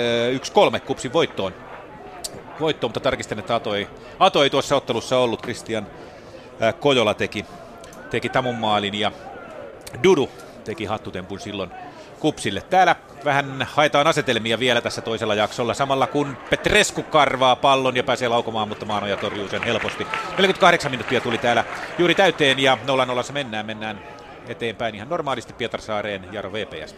1-3 0.78 0.80
Kupsin 0.80 1.14
voittoon. 1.14 1.54
Voittoon, 2.60 2.90
mutta 2.90 3.00
tarkistan, 3.00 3.40
että 3.40 3.56
Ato 3.56 3.76
ei, 3.76 3.88
Ato 4.20 4.44
ei 4.44 4.50
tuossa 4.50 4.76
ottelussa 4.76 5.18
ollut. 5.18 5.42
Christian 5.42 5.88
Kojola 6.80 7.14
teki, 7.14 7.46
teki 8.10 8.30
Tamun 8.30 8.56
maalin 8.56 8.96
ja 8.96 9.12
Dudu 10.04 10.30
teki 10.64 10.86
hattutempun 10.86 11.40
silloin 11.40 11.72
Kupsille. 12.26 12.62
Täällä 12.62 12.96
vähän 13.26 13.68
haetaan 13.72 14.08
asetelmia 14.08 14.60
vielä 14.60 14.82
tässä 14.82 15.02
toisella 15.02 15.36
jaksolla, 15.36 15.74
samalla 15.74 16.08
kun 16.08 16.38
Petresku 16.50 17.04
karvaa 17.04 17.56
pallon 17.56 17.96
ja 17.96 18.04
pääsee 18.04 18.28
laukomaan, 18.28 18.68
mutta 18.68 18.86
Maanoja 18.86 19.18
torjuu 19.18 19.50
sen 19.50 19.64
helposti. 19.64 20.08
48 20.38 20.92
minuuttia 20.92 21.22
tuli 21.22 21.38
täällä 21.38 21.64
juuri 21.98 22.16
täyteen 22.16 22.60
ja 22.60 22.78
0-0 23.30 23.32
mennään, 23.32 23.66
mennään 23.66 24.00
eteenpäin 24.48 24.96
ihan 24.96 25.10
normaalisti 25.10 25.54
Pietarsaareen, 25.54 26.28
Jaro 26.32 26.54
VPS. 26.54 26.96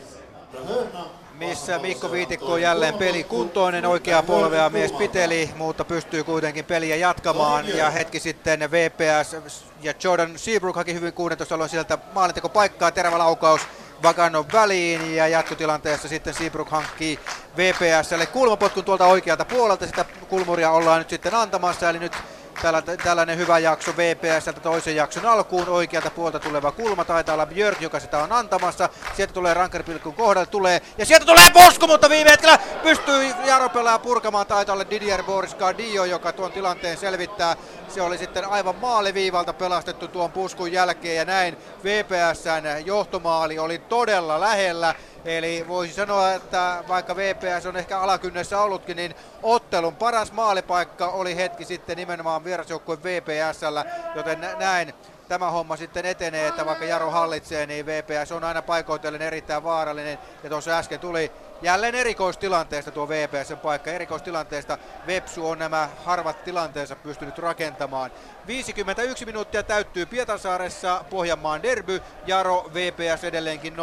Missä 1.34 1.80
Mikko 1.80 2.12
Viitikko 2.12 2.54
on 2.54 2.62
jälleen 2.62 2.94
peli 2.94 3.24
kuntoinen, 3.24 3.86
oikea 3.86 4.24
polvea 4.24 4.70
mies 4.70 4.92
piteli, 4.92 5.50
mutta 5.58 5.86
pystyy 5.86 6.24
kuitenkin 6.24 6.66
peliä 6.66 6.96
jatkamaan. 6.96 7.78
Ja 7.78 7.90
hetki 7.90 8.20
sitten 8.20 8.72
VPS 8.72 9.36
ja 9.82 9.94
Jordan 10.04 10.40
Seabrook 10.40 10.76
haki 10.76 10.94
hyvin 10.94 11.14
16 11.14 11.56
alueen 11.56 11.70
sieltä 11.70 11.98
maalinteko 12.14 12.50
paikkaa, 12.50 12.92
terävä 12.92 13.18
laukaus 13.18 13.62
Vaganon 14.04 14.46
väliin 14.54 15.16
ja 15.16 15.28
jatkotilanteessa 15.28 16.08
sitten 16.08 16.34
Seabrook 16.34 16.70
hankkii 16.70 17.20
VPSlle 17.58 18.26
kulmapotkun 18.26 18.86
tuolta 18.86 19.06
oikealta 19.06 19.46
puolelta. 19.46 19.88
Sitä 19.88 20.06
kulmuria 20.30 20.72
ollaan 20.72 21.00
nyt 21.00 21.10
sitten 21.10 21.36
antamassa, 21.36 21.90
eli 21.90 22.00
nyt 22.00 22.14
Tällä, 22.62 22.82
tällainen 22.82 23.38
hyvä 23.38 23.60
jakso 23.60 23.92
VPS 23.98 24.46
toisen 24.62 24.96
jakson 24.96 25.26
alkuun. 25.26 25.70
Oikealta 25.70 26.10
puolta 26.10 26.40
tuleva 26.40 26.72
kulma 26.72 27.06
taitaa 27.06 27.34
olla 27.34 27.46
Björk, 27.46 27.82
joka 27.82 28.00
sitä 28.00 28.18
on 28.18 28.32
antamassa. 28.32 28.90
Sieltä 29.16 29.34
tulee 29.34 29.54
rankerpilkun 29.54 30.14
kohdalle 30.14 30.46
tulee. 30.46 30.82
Ja 30.98 31.06
sieltä 31.06 31.26
tulee 31.26 31.52
Bosku, 31.52 31.88
mutta 31.88 32.10
viime 32.10 32.30
hetkellä 32.32 32.60
pystyy 32.84 33.34
Jaro 33.46 33.70
pelaa 33.70 34.00
purkamaan. 34.00 34.48
Taitaa 34.48 34.74
olla 34.74 34.90
Didier 34.90 35.24
Boris 35.24 35.56
Gardio, 35.56 36.06
joka 36.06 36.34
tuon 36.34 36.52
tilanteen 36.52 36.98
selvittää. 36.98 37.56
Se 37.88 38.02
oli 38.02 38.18
sitten 38.18 38.46
aivan 38.46 38.76
maaliviivalta 38.76 39.54
pelastettu 39.54 40.08
tuon 40.08 40.32
puskun 40.32 40.72
jälkeen 40.72 41.16
ja 41.16 41.26
näin 41.26 41.58
VPSn 41.84 42.86
johtomaali 42.86 43.60
oli 43.60 43.78
todella 43.78 44.40
lähellä. 44.40 44.96
Eli 45.28 45.66
voisi 45.68 45.94
sanoa, 45.94 46.34
että 46.34 46.84
vaikka 46.88 47.16
VPS 47.16 47.66
on 47.66 47.78
ehkä 47.78 48.00
alakynnessä 48.00 48.62
ollutkin, 48.62 48.98
niin 48.98 49.16
ottelun 49.44 49.96
paras 49.96 50.32
maalipaikka 50.32 51.08
oli 51.08 51.36
hetki 51.36 51.66
sitten 51.66 51.98
nimenomaan 51.98 52.44
vierasjoukkueen 52.44 53.04
VPSllä, 53.04 53.86
joten 54.16 54.48
näin 54.60 54.94
tämä 55.28 55.52
homma 55.52 55.78
sitten 55.78 56.06
etenee, 56.06 56.48
että 56.48 56.66
vaikka 56.66 56.86
Jaro 56.86 57.12
hallitsee, 57.12 57.66
niin 57.66 57.86
VPS 57.86 58.32
on 58.32 58.44
aina 58.44 58.62
paikoitellen 58.62 59.22
erittäin 59.22 59.64
vaarallinen. 59.64 60.18
Ja 60.44 60.50
tuossa 60.50 60.78
äsken 60.78 61.00
tuli 61.00 61.32
jälleen 61.62 61.96
erikoistilanteesta 61.96 62.92
tuo 62.92 63.10
VPSn 63.10 63.58
paikka. 63.58 63.92
Erikoistilanteesta 63.92 64.78
Vepsu 65.08 65.50
on 65.50 65.60
nämä 65.60 65.90
harvat 66.06 66.44
tilanteensa 66.44 66.96
pystynyt 66.96 67.38
rakentamaan. 67.38 68.12
51 68.48 69.26
minuuttia 69.26 69.64
täyttyy 69.64 70.06
Pietarsaaressa 70.06 71.06
Pohjanmaan 71.10 71.64
derby. 71.64 72.02
Jaro 72.28 72.72
VPS 72.74 73.24
edelleenkin 73.24 73.76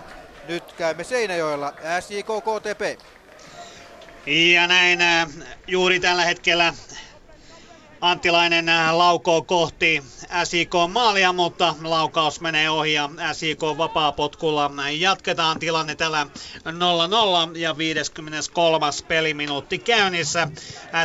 0-0. 0.00 0.02
Nyt 0.48 0.72
käymme 0.72 1.04
Seinäjoella, 1.04 1.72
SJK 2.00 2.26
KTP. 2.26 3.00
Ja 4.26 4.66
näin 4.66 4.98
juuri 5.66 6.00
tällä 6.00 6.24
hetkellä 6.24 6.74
Anttilainen 8.04 8.68
äh, 8.68 8.96
laukoo 8.96 9.42
kohti 9.42 10.02
SIK 10.44 10.72
maalia, 10.92 11.32
mutta 11.32 11.74
laukaus 11.82 12.40
menee 12.40 12.70
ohi 12.70 12.92
ja 12.92 13.10
SIK 13.32 13.60
vapaapotkulla 13.62 14.70
jatketaan 14.98 15.58
tilanne 15.58 15.94
tällä 15.94 16.26
0-0 17.52 17.58
ja 17.58 17.76
53. 17.78 18.86
peliminuutti 19.08 19.78
käynnissä. 19.78 20.48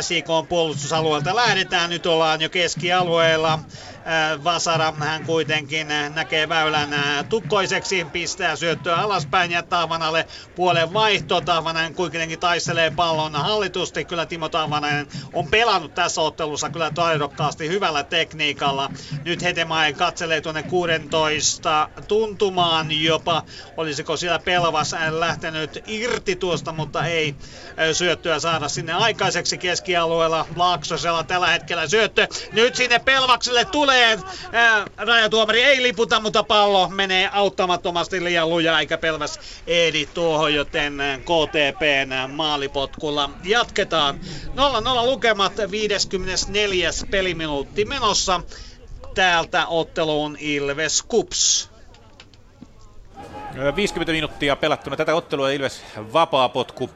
SIK 0.00 0.26
puolustusalueelta 0.48 1.36
lähdetään, 1.36 1.90
nyt 1.90 2.06
ollaan 2.06 2.40
jo 2.40 2.48
keskialueella. 2.48 3.52
Äh, 3.52 4.44
Vasara 4.44 4.92
hän 4.92 5.24
kuitenkin 5.24 5.86
näkee 6.14 6.48
väylän 6.48 6.92
äh, 6.92 7.24
tukkoiseksi, 7.28 8.06
pistää 8.12 8.56
syöttöä 8.56 8.96
alaspäin 8.96 9.50
ja 9.50 9.62
Taavanalle 9.62 10.26
puolen 10.56 10.92
vaihto. 10.92 11.40
Taavanainen 11.40 11.94
kuitenkin 11.94 12.40
taistelee 12.40 12.90
pallon 12.90 13.32
hallitusti. 13.32 14.04
Kyllä 14.04 14.26
Timo 14.26 14.48
Taavanainen 14.48 15.06
on 15.32 15.46
pelannut 15.46 15.94
tässä 15.94 16.20
ottelussa 16.20 16.70
kyllä 16.70 16.89
taidokkaasti 16.94 17.68
hyvällä 17.68 18.04
tekniikalla. 18.04 18.90
Nyt 19.24 19.42
Hetemaen 19.42 19.94
katselee 19.94 20.40
tuonne 20.40 20.62
16 20.62 21.88
tuntumaan 22.08 23.02
jopa. 23.02 23.42
Olisiko 23.76 24.16
siellä 24.16 24.38
Pelvas 24.38 24.94
lähtenyt 25.10 25.82
irti 25.86 26.36
tuosta, 26.36 26.72
mutta 26.72 27.06
ei 27.06 27.34
syöttöä 27.92 28.38
saada 28.38 28.68
sinne 28.68 28.92
aikaiseksi 28.92 29.58
keskialueella. 29.58 30.46
Laaksosella 30.56 31.24
tällä 31.24 31.46
hetkellä 31.46 31.88
syöttö. 31.88 32.26
Nyt 32.52 32.74
sinne 32.76 32.98
Pelvakselle 32.98 33.64
tulee. 33.64 34.18
Rajatuomari 34.96 35.62
ei 35.62 35.82
liputa, 35.82 36.20
mutta 36.20 36.42
pallo 36.42 36.88
menee 36.88 37.30
auttamattomasti 37.32 38.24
liian 38.24 38.50
lujaa, 38.50 38.80
eikä 38.80 38.98
Pelväs 38.98 39.40
ehdi 39.66 40.06
tuohon, 40.06 40.54
joten 40.54 40.98
KTPn 41.20 42.30
maalipotkulla 42.30 43.30
jatketaan. 43.44 44.20
0-0 44.56 45.06
lukemat 45.06 45.52
54. 45.70 46.90
peliminuutti 47.10 47.84
menossa 47.84 48.40
täältä 49.14 49.66
otteluun 49.66 50.36
Ilves 50.40 51.02
Kups. 51.02 51.70
50 53.76 54.12
minuuttia 54.12 54.56
pelattuna 54.56 54.96
tätä 54.96 55.14
ottelua 55.14 55.50
Ilves 55.50 55.82
vapaa 56.12 56.48
potku 56.48 56.90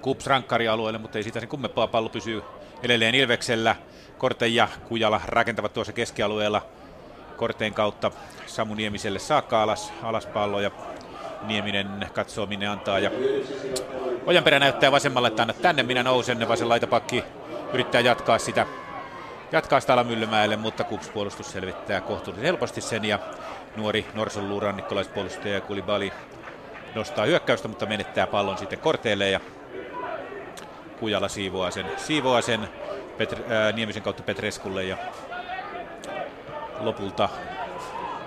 Kups 0.00 0.26
rankkarialueelle, 0.26 0.98
mutta 0.98 1.18
ei 1.18 1.22
siitä 1.22 1.40
sen 1.40 1.48
kummempaa 1.48 1.86
pallo 1.86 2.08
pysyy 2.08 2.42
edelleen 2.82 3.14
Ilveksellä. 3.14 3.76
Korte 4.18 4.46
ja 4.46 4.68
Kujala 4.88 5.20
rakentavat 5.26 5.72
tuossa 5.72 5.92
keskialueella 5.92 6.62
Korteen 7.36 7.74
kautta 7.74 8.10
Samu 8.46 8.74
Niemiselle 8.74 9.18
saakka 9.18 9.62
alas, 9.62 9.92
alas 10.02 10.26
pallo 10.26 10.60
ja 10.60 10.70
Nieminen 11.42 12.10
katsoo 12.12 12.46
minne 12.46 12.66
antaa. 12.66 12.98
Ja 12.98 13.10
Ojanperä 14.26 14.58
näyttää 14.58 14.92
vasemmalle, 14.92 15.28
että 15.28 15.42
anna 15.42 15.54
tänne, 15.54 15.82
minä 15.82 16.02
nousen, 16.02 16.48
vasen 16.48 16.68
laitapakki 16.68 17.24
yrittää 17.72 18.00
jatkaa 18.00 18.38
sitä 18.38 18.66
jatkaa 19.52 19.80
sitä 19.80 20.04
Myllymäelle, 20.04 20.56
mutta 20.56 20.84
Kups 20.84 21.08
puolustus 21.08 21.52
selvittää 21.52 22.00
kohtuullisen 22.00 22.46
helposti 22.46 22.80
sen. 22.80 23.04
Ja 23.04 23.18
nuori 23.76 24.06
Norson 24.14 24.62
rannikkolaispuolustaja 24.62 25.60
Kulibali 25.60 26.12
nostaa 26.94 27.26
hyökkäystä, 27.26 27.68
mutta 27.68 27.86
menettää 27.86 28.26
pallon 28.26 28.58
sitten 28.58 28.78
korteelle. 28.78 29.30
Ja 29.30 29.40
Kujala 31.00 31.28
siivoaa 31.28 31.70
sen, 31.70 31.86
siivoaa 31.96 32.42
sen 32.42 32.68
Petr, 33.18 33.52
ää, 33.52 33.72
Niemisen 33.72 34.02
kautta 34.02 34.22
Petreskulle. 34.22 34.84
Ja 34.84 34.96
lopulta 36.80 37.28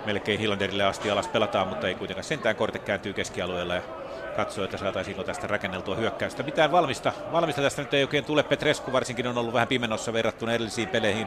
melkein 0.06 0.40
Hillanderille 0.40 0.84
asti 0.84 1.10
alas 1.10 1.28
pelataan, 1.28 1.68
mutta 1.68 1.88
ei 1.88 1.94
kuitenkaan 1.94 2.24
sentään 2.24 2.56
korte 2.56 2.78
kääntyy 2.78 3.12
keskialueella 3.12 3.74
ja 3.74 3.82
katsoo, 4.36 4.64
että 4.64 4.76
saataisiinko 4.76 5.24
tästä 5.24 5.46
rakenneltua 5.46 5.94
hyökkäystä. 5.94 6.42
Mitään 6.42 6.72
valmista, 6.72 7.12
valmista 7.32 7.62
tästä 7.62 7.82
nyt 7.82 7.94
ei 7.94 8.02
oikein 8.02 8.24
tule. 8.24 8.42
Petresku 8.42 8.92
varsinkin 8.92 9.26
on 9.26 9.38
ollut 9.38 9.54
vähän 9.54 9.68
pimenossa 9.68 10.12
verrattuna 10.12 10.52
edellisiin 10.52 10.88
peleihin. 10.88 11.26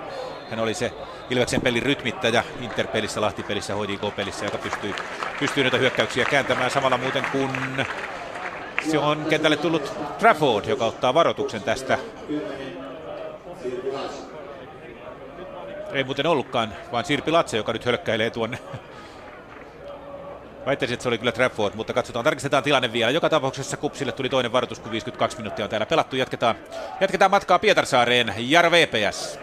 Hän 0.50 0.60
oli 0.60 0.74
se 0.74 0.92
Ilveksen 1.30 1.62
pelin 1.62 1.84
rytmittäjä 1.84 2.44
Interpelissä, 2.62 3.22
Lahtipelissä, 3.22 3.74
HJK-pelissä, 3.74 4.46
joka 4.46 4.58
pystyy, 4.58 4.94
pystyy 5.40 5.64
näitä 5.64 5.78
hyökkäyksiä 5.78 6.26
kääntämään 6.26 6.72
samalla 6.72 6.98
muuten 6.98 7.26
kuin 7.32 7.52
se 8.92 8.98
on 8.98 9.26
kentälle 9.30 9.58
tullut 9.58 9.94
Trafford, 10.20 10.66
joka 10.66 10.86
ottaa 10.86 11.14
varoituksen 11.14 11.64
tästä. 11.64 11.98
Ei 15.94 16.04
muuten 16.04 16.28
ollutkaan, 16.28 16.74
vaan 16.92 17.06
Sirpi 17.06 17.32
Latse, 17.32 17.58
joka 17.58 17.74
nyt 17.74 17.86
hölkkäilee 17.86 18.30
tuonne 18.30 18.60
Väittäisin, 20.66 20.94
että 20.94 21.04
se 21.04 21.10
oli 21.10 21.18
kyllä 21.18 21.32
Trafford, 21.32 21.76
mutta 21.76 21.94
katsotaan, 21.94 22.26
tarkistetaan 22.26 22.64
tilanne 22.64 22.94
vielä. 22.94 23.12
Joka 23.12 23.30
tapauksessa 23.30 23.78
Kupsille 23.78 24.12
tuli 24.12 24.30
toinen 24.30 24.52
varoitus, 24.52 24.80
kun 24.80 24.92
52 24.92 25.38
minuuttia 25.38 25.66
on 25.66 25.70
täällä 25.70 25.86
pelattu. 25.86 26.16
Jatketaan, 26.16 26.56
jatketaan 27.02 27.32
matkaa 27.32 27.60
Pietarsaareen. 27.60 28.34
Jar 28.38 28.72
VPS. 28.72 29.40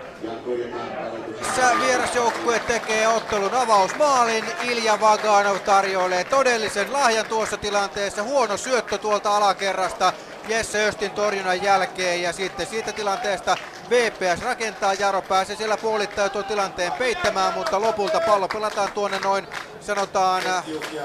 Missä 1.39 1.71
vierasjoukkue 1.81 2.59
tekee 2.59 3.09
ottelun 3.09 3.55
avausmaalin. 3.55 4.45
Ilja 4.65 5.01
Vaganov 5.01 5.57
tarjoilee 5.57 6.25
todellisen 6.25 6.93
lahjan 6.93 7.27
tuossa 7.27 7.57
tilanteessa. 7.57 8.23
Huono 8.23 8.57
syöttö 8.57 8.99
tuolta 8.99 9.37
alakerrasta 9.37 10.13
Jesse 10.49 10.89
Östin 10.89 11.11
torjunnan 11.11 11.62
jälkeen 11.62 12.23
ja 12.23 12.33
sitten 12.33 12.67
siitä 12.67 12.93
tilanteesta 12.93 13.57
VPS 13.91 14.43
rakentaa, 14.43 14.95
Jaro 14.95 15.23
pääsee 15.23 15.57
siellä 15.57 15.77
puolittain 15.77 16.31
tuon 16.31 16.45
tilanteen 16.45 16.93
peittämään, 16.93 17.55
mutta 17.55 17.81
lopulta 17.81 18.21
pallo 18.21 18.49
pelataan 18.49 18.93
tuonne 18.93 19.19
noin 19.19 19.47
sanotaan 19.81 20.43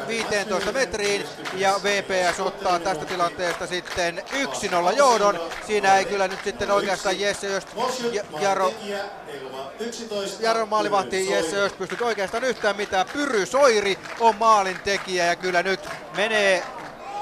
15 0.07 0.71
metriin 0.71 1.25
ja 1.53 1.79
VPS 1.83 2.39
ottaa 2.39 2.79
tästä 2.79 3.05
tilanteesta 3.05 3.67
sitten 3.67 4.23
1-0 4.91 4.97
johdon. 4.97 5.39
Siinä 5.67 5.97
ei 5.97 6.05
kyllä 6.05 6.27
nyt 6.27 6.39
sitten 6.43 6.71
oikeastaan 6.71 7.19
Jesse 7.19 7.47
Öst, 7.47 7.67
Jaro, 8.39 8.73
Jaro 10.39 10.65
maalivahti 10.65 11.31
Jesse 11.31 11.57
Öst 11.57 11.77
pystyt 11.77 12.01
oikeastaan 12.01 12.43
yhtään 12.43 12.75
mitään. 12.75 13.05
Pyry 13.13 13.45
Soiri 13.45 13.99
on 14.19 14.35
maalin 14.35 14.79
tekijä 14.83 15.25
ja 15.25 15.35
kyllä 15.35 15.63
nyt 15.63 15.89
menee 16.17 16.63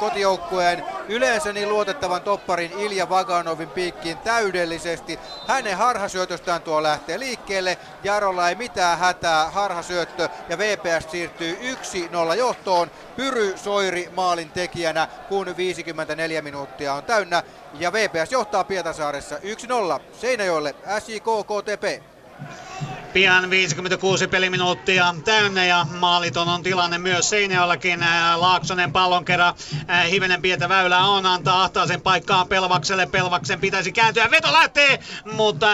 kotijoukkueen 0.03 0.85
yleensä 1.09 1.53
niin 1.53 1.69
luotettavan 1.69 2.21
topparin 2.21 2.71
Ilja 2.71 3.09
Vaganovin 3.09 3.69
piikkiin 3.69 4.17
täydellisesti. 4.17 5.19
Hänen 5.47 5.77
harhasyötöstään 5.77 6.61
tuo 6.61 6.83
lähtee 6.83 7.19
liikkeelle. 7.19 7.77
Jarolla 8.03 8.49
ei 8.49 8.55
mitään 8.55 8.99
hätää, 8.99 9.49
harhasyöttö 9.49 10.29
ja 10.49 10.57
VPS 10.57 11.11
siirtyy 11.11 11.57
1-0 12.31 12.35
johtoon. 12.37 12.91
Pyry 13.15 13.57
Soiri 13.57 14.09
maalin 14.15 14.51
tekijänä, 14.51 15.07
kun 15.29 15.57
54 15.57 16.41
minuuttia 16.41 16.93
on 16.93 17.03
täynnä. 17.03 17.43
Ja 17.73 17.93
VPS 17.93 18.31
johtaa 18.31 18.63
Pietasaaressa 18.63 19.35
1-0 19.35 19.39
Seinäjoelle 20.13 20.75
SJK 20.99 21.25
KTP. 21.47 22.12
Pian 23.13 23.49
56 23.49 24.27
peliminuuttia 24.27 25.15
täynnä 25.25 25.65
ja 25.65 25.85
maaliton 25.99 26.47
on 26.47 26.63
tilanne 26.63 26.97
myös 26.97 27.29
Seinäjälläkin. 27.29 27.99
Laaksonen 28.35 28.91
pallon 28.91 29.25
kerran 29.25 29.53
hivenen 30.09 30.41
pientä 30.41 30.69
väylää 30.69 31.05
on, 31.07 31.25
antaa 31.25 31.63
ahtaisen 31.63 32.01
paikkaan 32.01 32.47
Pelvakselle. 32.47 33.05
Pelvaksen 33.05 33.59
pitäisi 33.59 33.91
kääntyä, 33.91 34.31
veto 34.31 34.53
lähtee, 34.53 34.99
mutta 35.33 35.67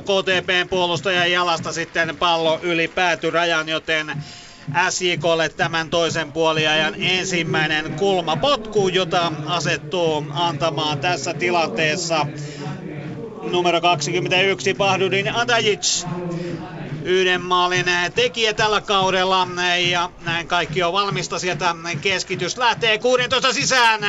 KTPn 0.00 0.68
puolustajan 0.70 1.32
jalasta 1.32 1.72
sitten 1.72 2.16
pallo 2.16 2.60
yli 2.62 2.88
päätyrajan, 2.88 3.68
joten 3.68 4.22
SJKlle 4.90 5.48
tämän 5.48 5.90
toisen 5.90 6.32
puoliajan 6.32 6.94
ensimmäinen 6.98 7.92
kulmapotku, 7.92 8.88
jota 8.88 9.32
asettuu 9.46 10.26
antamaan 10.30 10.98
tässä 10.98 11.34
tilanteessa 11.34 12.26
numero 13.42 13.80
21 13.80 14.74
Pahdudin 14.74 15.34
Adajic 15.34 16.04
yhden 17.04 17.40
maalin 17.40 17.84
tekijä 18.14 18.54
tällä 18.54 18.80
kaudella 18.80 19.48
ja 19.90 20.10
näin 20.24 20.46
kaikki 20.46 20.82
on 20.82 20.92
valmista 20.92 21.38
sieltä 21.38 21.74
keskitys. 22.00 22.58
Lähtee 22.58 22.98
16 22.98 23.52
sisään. 23.52 24.00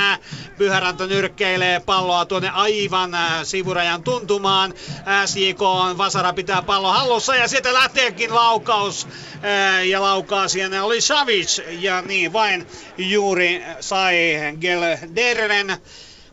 Pyhäranto 0.57 1.05
nyrkkeilee 1.07 1.79
palloa 1.79 2.25
tuonne 2.25 2.49
aivan 2.49 3.11
sivurajan 3.43 4.03
tuntumaan. 4.03 4.73
SJK 5.25 5.61
on 5.61 5.97
Vasara 5.97 6.33
pitää 6.33 6.61
pallo 6.61 6.91
hallussa 6.91 7.35
ja 7.35 7.47
sieltä 7.47 7.73
lähteekin 7.73 8.35
laukaus. 8.35 9.07
Ja 9.83 10.01
laukaa 10.01 10.47
siinä 10.47 10.83
oli 10.83 11.01
Savic 11.01 11.61
ja 11.79 12.01
niin 12.01 12.33
vain 12.33 12.67
juuri 12.97 13.63
sai 13.79 14.39
Gelderren 14.59 15.77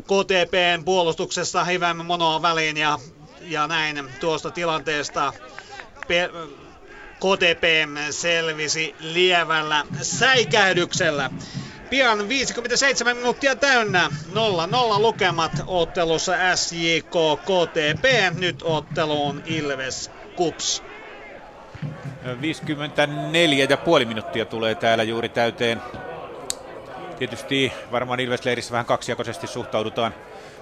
KTPn 0.08 0.84
puolustuksessa 0.84 1.64
hyvän 1.64 2.06
monoa 2.06 2.42
väliin 2.42 2.76
ja, 2.76 2.98
ja 3.40 3.66
näin 3.66 4.08
tuosta 4.20 4.50
tilanteesta 4.50 5.32
pe- 6.06 6.30
KTP 7.16 7.64
selvisi 8.10 8.94
lievällä 8.98 9.84
säikähdyksellä. 10.02 11.30
Pian 11.90 12.28
57 12.28 13.16
minuuttia 13.16 13.56
täynnä. 13.56 14.10
0-0 14.28 14.32
lukemat 14.98 15.52
ottelussa 15.66 16.32
SJK 16.54 17.14
KTP. 17.44 18.34
Nyt 18.38 18.62
otteluun 18.62 19.42
Ilves 19.44 20.10
Kups. 20.36 20.82
54 22.40 23.66
ja 23.68 23.78
puoli 23.78 24.04
minuuttia 24.04 24.46
tulee 24.46 24.74
täällä 24.74 25.04
juuri 25.04 25.28
täyteen 25.28 25.82
Tietysti 27.18 27.72
varmaan 27.92 28.20
Ilvesleirissä 28.20 28.72
vähän 28.72 28.86
kaksijakoisesti 28.86 29.46
suhtaudutaan, 29.46 30.14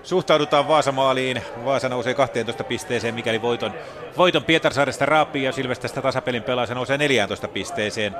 suhtaudutaan 0.02 0.68
Vaasamaaliin. 0.68 1.42
Vaasa 1.64 1.88
nousee 1.88 2.14
12 2.14 2.64
pisteeseen, 2.64 3.14
mikäli 3.14 3.42
voiton, 3.42 3.72
voiton 4.16 4.44
Pietarsaaresta 4.44 5.06
raapii 5.06 5.44
ja 5.44 5.52
Silvestästä 5.52 6.02
tasapelin 6.02 6.42
pelaa, 6.42 6.66
se 6.66 6.74
nousee 6.74 6.98
14 6.98 7.48
pisteeseen 7.48 8.16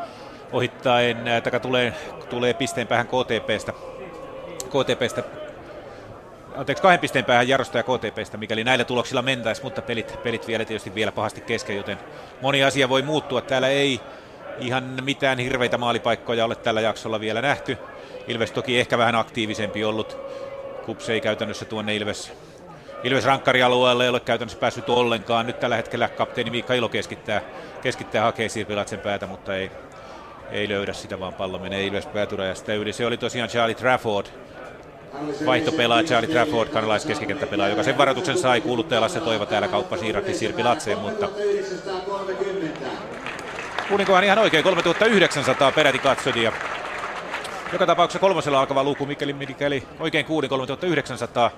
ohittaen, 0.53 1.17
taka 1.45 1.61
tulee, 1.61 1.93
tulee 2.31 2.55
pisteen 2.55 2.87
päähän 2.87 3.07
KTPstä, 3.07 3.73
KTPstä 4.69 5.23
anteeksi, 6.57 6.83
kahden 6.83 7.01
pisteen 7.01 7.25
päähän 7.25 7.49
Jarosta 7.49 7.79
ja 7.79 7.85
KTPstä, 7.85 8.37
mikäli 8.37 8.65
näillä 8.65 8.85
tuloksilla 8.85 9.23
mentäisi, 9.23 9.63
mutta 9.63 9.83
pelit, 9.83 10.23
pelit 10.23 10.47
vielä 10.47 10.65
tietysti 10.65 10.95
vielä 10.95 11.13
pahasti 11.13 11.41
kesken, 11.41 11.77
joten 11.77 11.99
moni 12.43 12.65
asia 12.65 12.89
voi 12.89 13.03
muuttua. 13.03 13.41
Täällä 13.41 13.69
ei 13.69 14.01
ihan 14.59 14.85
mitään 15.03 15.39
hirveitä 15.39 15.79
maalipaikkoja 15.79 16.45
ole 16.45 16.55
tällä 16.55 16.81
jaksolla 16.81 17.21
vielä 17.21 17.43
nähty. 17.43 17.79
Ilves 18.29 18.53
toki 18.53 18.81
ehkä 18.81 18.99
vähän 18.99 19.15
aktiivisempi 19.15 19.85
ollut. 19.85 20.19
Kups 20.87 21.09
ei 21.09 21.21
käytännössä 21.21 21.65
tuonne 21.65 21.97
Ilves, 21.97 22.33
Ilves 23.05 23.25
rankkarialueelle 23.25 24.05
ei 24.05 24.11
ole 24.11 24.21
käytännössä 24.21 24.59
päässyt 24.59 24.89
ollenkaan. 24.89 25.47
Nyt 25.47 25.61
tällä 25.61 25.77
hetkellä 25.77 26.09
kapteeni 26.09 26.51
Miikka 26.51 26.75
Ilo 26.75 26.89
keskittää, 26.89 27.43
keskittää 27.83 28.23
hakee 28.23 28.49
Sirpilatsen 28.49 28.99
päätä, 28.99 29.27
mutta 29.27 29.57
ei, 29.57 29.71
ei 30.51 30.69
löydä 30.69 30.93
sitä, 30.93 31.21
vaan 31.21 31.35
pallo 31.35 31.59
menee 31.59 31.87
Ilves 31.87 32.07
päätyrajasta 32.07 32.75
yli. 32.75 32.93
Se 32.93 33.07
oli 33.07 33.17
tosiaan 33.17 33.49
Charlie 33.49 33.75
Trafford, 33.75 34.27
vaihtopelaa 35.47 36.03
Charlie 36.03 36.31
Trafford, 36.31 36.69
kanalaiskeskenttäpelaaja, 36.69 37.71
joka 37.71 37.83
sen 37.83 37.99
varoituksen 37.99 38.39
sai 38.39 38.61
kuuluttajalassa 38.61 39.21
toiva 39.21 39.47
täällä 39.47 39.69
kauppa 39.69 39.97
Siiraki 39.97 40.35
Sirpi 40.35 40.63
Latseen, 40.63 40.99
mutta 40.99 41.29
Kuulinkohan 43.89 44.25
ihan 44.25 44.39
oikein, 44.39 44.63
3900 44.63 45.73
peräti 45.73 45.99
katsojia 45.99 46.53
joka 47.73 47.87
tapauksessa 47.87 48.19
kolmosella 48.19 48.61
alkava 48.61 48.85
luku, 48.85 49.07
mikäli, 49.07 49.33
mikäli 49.33 49.83
oikein 50.01 50.27
kuulin 50.27 50.49
3900. 50.49 51.51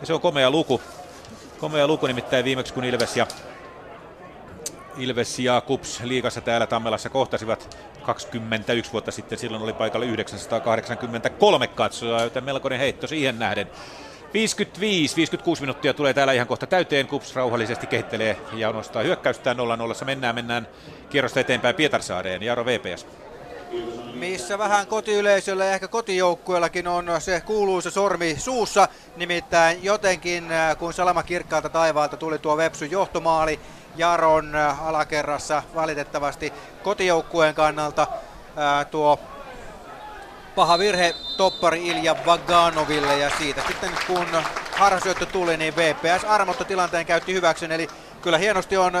Ja 0.00 0.06
se 0.06 0.14
on 0.14 0.20
komea 0.20 0.50
luku. 0.50 0.80
Komea 1.58 1.86
luku 1.86 2.06
nimittäin 2.06 2.44
viimeksi 2.44 2.74
kun 2.74 2.84
Ilves 2.84 3.16
ja, 3.16 3.26
Ilves 4.96 5.38
ja 5.38 5.60
Kups 5.60 6.00
liigassa 6.00 6.40
täällä 6.40 6.66
Tammelassa 6.66 7.08
kohtasivat 7.08 7.76
21 8.02 8.92
vuotta 8.92 9.10
sitten. 9.10 9.38
Silloin 9.38 9.62
oli 9.62 9.72
paikalla 9.72 10.06
983 10.06 11.66
katsojaa, 11.66 12.22
joten 12.22 12.44
melkoinen 12.44 12.78
heitto 12.78 13.06
siihen 13.06 13.38
nähden. 13.38 13.70
55-56 15.56 15.60
minuuttia 15.60 15.94
tulee 15.94 16.14
täällä 16.14 16.32
ihan 16.32 16.46
kohta 16.46 16.66
täyteen. 16.66 17.06
Kups 17.06 17.36
rauhallisesti 17.36 17.86
kehittelee 17.86 18.36
ja 18.52 18.72
nostaa 18.72 19.02
hyökkäystään 19.02 19.56
0-0. 19.56 20.04
Mennään, 20.04 20.34
mennään 20.34 20.68
kierrosta 21.10 21.40
eteenpäin 21.40 21.74
Pietarsaareen. 21.74 22.42
Jaro 22.42 22.64
VPS 22.64 23.06
missä 24.14 24.58
vähän 24.58 24.86
kotiyleisöllä 24.86 25.64
ja 25.64 25.72
ehkä 25.72 25.88
kotijoukkueellakin 25.88 26.88
on 26.88 27.06
se 27.18 27.40
kuuluisa 27.40 27.90
sormi 27.90 28.36
suussa. 28.38 28.88
Nimittäin 29.16 29.84
jotenkin, 29.84 30.52
äh, 30.52 30.76
kun 30.76 30.92
salama 30.92 31.22
kirkkaalta 31.22 31.68
taivaalta 31.68 32.16
tuli 32.16 32.38
tuo 32.38 32.56
Vepsun 32.56 32.90
johtomaali 32.90 33.60
Jaron 33.96 34.54
äh, 34.54 34.86
alakerrassa 34.86 35.62
valitettavasti 35.74 36.52
kotijoukkueen 36.82 37.54
kannalta 37.54 38.02
äh, 38.02 38.86
tuo 38.86 39.20
paha 40.54 40.78
virhe 40.78 41.14
toppari 41.36 41.86
Ilja 41.86 42.16
Vaganoville 42.26 43.18
ja 43.18 43.30
siitä 43.38 43.62
sitten 43.68 43.90
kun 44.06 44.26
harhasyöttö 44.76 45.26
tuli, 45.26 45.56
niin 45.56 45.76
VPS 45.76 46.24
armotta 46.24 46.64
tilanteen 46.64 47.06
käytti 47.06 47.34
hyväksyn, 47.34 47.72
eli 47.72 47.88
kyllä 48.22 48.38
hienosti 48.38 48.76
on 48.76 48.92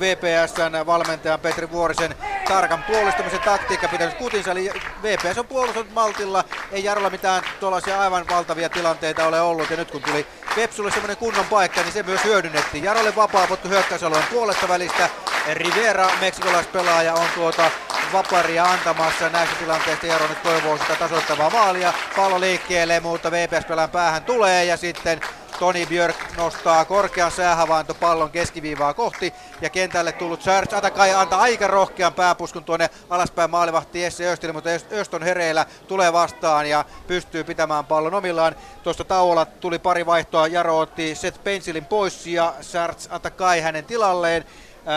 VPSn 0.00 0.86
valmentajan 0.86 1.40
Petri 1.40 1.70
Vuorisen 1.70 2.14
tarkan 2.48 2.82
puolustamisen 2.82 3.40
taktiikka 3.40 3.88
pitänyt 3.88 4.14
kutinsa, 4.14 4.50
eli 4.50 4.70
VPS 5.02 5.38
on 5.38 5.46
puolustanut 5.46 5.94
maltilla, 5.94 6.44
ei 6.72 6.84
Jarolla 6.84 7.10
mitään 7.10 7.42
tuollaisia 7.60 8.00
aivan 8.00 8.24
valtavia 8.30 8.68
tilanteita 8.68 9.26
ole 9.26 9.40
ollut, 9.40 9.70
ja 9.70 9.76
nyt 9.76 9.90
kun 9.90 10.02
tuli 10.02 10.26
Vepsulle 10.56 10.90
semmoinen 10.90 11.16
kunnon 11.16 11.46
paikka, 11.46 11.82
niin 11.82 11.92
se 11.92 12.02
myös 12.02 12.24
hyödynnettiin. 12.24 12.84
Jarolle 12.84 13.16
vapaa 13.16 13.46
pottu 13.46 13.68
hyökkäysalueen 13.68 14.24
puolesta 14.30 14.68
välistä, 14.68 15.10
Rivera, 15.52 16.08
meksikolaispelaaja, 16.20 17.14
on 17.14 17.28
tuota 17.34 17.70
vaparia 18.12 18.64
antamassa 18.64 19.28
näistä 19.28 19.56
tilanteista. 19.56 20.06
Jaro 20.06 20.26
nyt 20.26 20.42
toivoo 20.42 20.78
sitä 20.78 20.94
tasoittavaa 20.96 21.50
maalia. 21.50 21.92
Pallo 22.16 22.40
liikkeelle, 22.40 23.00
mutta 23.00 23.30
VPS 23.30 23.64
pelään 23.64 23.90
päähän 23.90 24.24
tulee 24.24 24.64
ja 24.64 24.76
sitten 24.76 25.20
Toni 25.58 25.86
Björk 25.86 26.16
nostaa 26.36 26.84
korkean 26.84 27.30
säähavainto 27.30 27.94
pallon 27.94 28.30
keskiviivaa 28.30 28.94
kohti. 28.94 29.34
Ja 29.60 29.70
kentälle 29.70 30.12
tullut 30.12 30.40
Charles 30.40 30.74
Atakai 30.74 31.14
antaa 31.14 31.40
aika 31.40 31.66
rohkean 31.66 32.14
pääpuskun 32.14 32.64
tuonne 32.64 32.90
alaspäin 33.10 33.50
maalivahti 33.50 34.02
Jesse 34.02 34.32
Östille, 34.32 34.52
mutta 34.52 34.70
Öston 34.92 35.22
hereillä 35.22 35.66
tulee 35.88 36.12
vastaan 36.12 36.66
ja 36.66 36.84
pystyy 37.06 37.44
pitämään 37.44 37.84
pallon 37.84 38.14
omillaan. 38.14 38.56
Tuosta 38.82 39.04
tauolla 39.04 39.44
tuli 39.44 39.78
pari 39.78 40.06
vaihtoa, 40.06 40.46
Jaro 40.46 40.78
otti 40.78 41.14
Seth 41.14 41.40
Pensilin 41.44 41.84
pois 41.84 42.26
ja 42.26 42.54
Charles 42.62 43.08
Atakai 43.10 43.60
hänen 43.60 43.84
tilalleen 43.84 44.44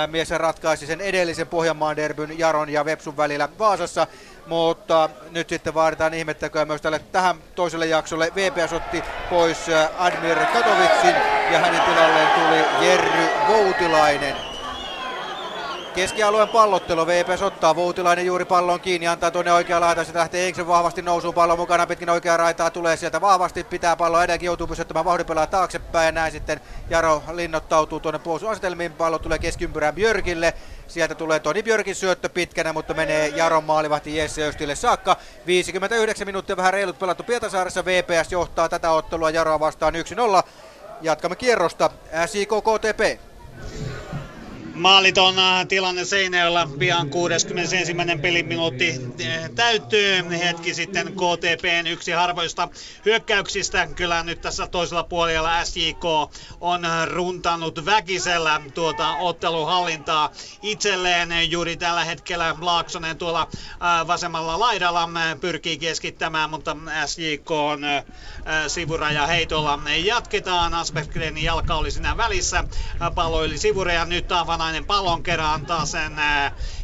mies 0.08 0.30
ratkaisi 0.30 0.86
sen 0.86 1.02
edellisen 1.02 1.48
Pohjanmaan 1.48 1.96
derbyn 1.96 2.40
Jaron 2.40 2.70
ja 2.70 2.86
Vepsun 2.86 3.18
välillä 3.18 3.50
Vaasassa. 3.60 4.08
mutta 4.48 5.10
nyt 5.32 5.50
sitten 5.50 5.74
vaaditaan 5.74 6.14
ihmettäköä 6.14 6.66
myös 6.66 6.82
tälle 6.82 7.00
tähän 7.00 7.36
toiselle 7.56 7.86
jaksolle. 7.86 8.32
VPS 8.36 8.74
otti 8.74 9.04
pois 9.30 9.58
Admir 9.98 10.46
Katovitsin 10.54 11.16
ja 11.52 11.60
hänen 11.60 11.82
tilalleen 11.82 12.28
tuli 12.28 12.88
Jerry 12.88 13.28
Voutilainen. 13.48 14.51
Keskialueen 15.96 16.50
pallottelu, 16.50 17.08
VPS 17.08 17.42
ottaa 17.42 17.76
Voutilainen 17.76 18.26
juuri 18.26 18.46
pallon 18.46 18.80
kiinni, 18.80 19.08
antaa 19.08 19.32
tuonne 19.32 19.54
oikea 19.54 19.80
laita, 19.80 20.04
sitten 20.04 20.20
lähtee 20.20 20.48
Enksen 20.48 20.68
vahvasti 20.68 21.02
nousuun. 21.02 21.34
Pallon 21.34 21.60
mukana, 21.60 21.88
pitkin 21.88 22.10
oikeaa 22.10 22.38
raitaa 22.38 22.70
tulee 22.70 22.98
sieltä. 22.98 23.22
Vahvasti, 23.22 23.64
pitää 23.64 23.96
pallo 23.96 24.22
edelläkin, 24.22 24.46
joutuu 24.46 24.68
pysyttämään 24.68 25.06
vauhdipelaa 25.06 25.48
taaksepäin 25.48 26.06
ja 26.06 26.12
näin 26.12 26.32
sitten 26.32 26.62
Jaro 26.90 27.24
linnoittautuu 27.34 28.00
tuonne 28.00 28.20
puolustusasetelmiin, 28.20 28.94
pallo 28.94 29.20
tulee 29.20 29.40
keskiympyrään 29.40 29.96
Björkille, 29.96 30.54
sieltä 30.88 31.16
tulee 31.16 31.40
Toni 31.40 31.64
Björkin 31.64 31.96
syöttö 31.96 32.30
pitkänä, 32.30 32.74
mutta 32.74 32.94
menee 32.94 33.28
Jaron 33.28 33.64
maalivahti 33.64 34.18
Jesse 34.18 34.48
Östille 34.48 34.76
saakka. 34.76 35.18
59 35.46 36.28
minuuttia 36.28 36.58
vähän 36.58 36.74
reilut 36.74 37.00
pelattu 37.00 37.24
Pietasaaressa, 37.24 37.86
VPS 37.86 38.32
johtaa 38.32 38.70
tätä 38.70 38.92
ottelua 38.92 39.30
Jaroa 39.30 39.60
vastaan 39.60 39.94
1-0. 40.44 40.44
Jatkamme 41.02 41.36
kierrosta, 41.36 41.90
SIK 42.26 42.50
KTP. 42.50 43.22
Maaliton 44.82 45.40
äh, 45.40 45.68
tilanne 45.68 46.06
Seinäjoella 46.06 46.70
pian 46.80 47.10
61. 47.10 47.94
peliminuutti 48.22 49.02
äh, 49.26 49.50
täyttyy. 49.56 50.30
Hetki 50.30 50.74
sitten 50.74 51.08
KTPn 51.08 51.88
yksi 51.88 52.12
harvoista 52.12 52.70
hyökkäyksistä. 53.06 53.88
Kyllä 53.96 54.24
nyt 54.24 54.42
tässä 54.42 54.68
toisella 54.68 55.04
puolella 55.04 55.66
SJK 55.66 56.06
on 56.62 56.82
runtanut 57.06 57.86
väkisellä 57.86 58.62
tuota 58.74 59.16
otteluhallintaa 59.16 60.32
itselleen. 60.62 61.52
Juuri 61.52 61.78
tällä 61.78 62.04
hetkellä 62.04 62.56
Laaksonen 62.62 63.18
tuolla 63.18 63.48
äh, 63.52 64.08
vasemmalla 64.08 64.60
laidalla 64.60 65.10
pyrkii 65.42 65.78
keskittämään, 65.78 66.50
mutta 66.50 66.78
SJK 67.06 67.52
on 67.52 67.82
sivuraja 68.68 69.28
heitolla. 69.28 69.80
Jatketaan. 70.04 70.74
Aspergrenin 70.74 71.44
jalka 71.44 71.76
oli 71.76 71.92
siinä 71.92 72.18
välissä. 72.18 72.64
Pallo 73.16 73.46
yli 73.46 73.58
sivureja. 73.58 74.06
Nyt 74.06 74.32
Avana 74.32 74.71
Salmelainen 74.72 74.86
pallon 74.86 75.24
kerran 75.24 75.54
antaa 75.54 75.86
sen 75.86 76.16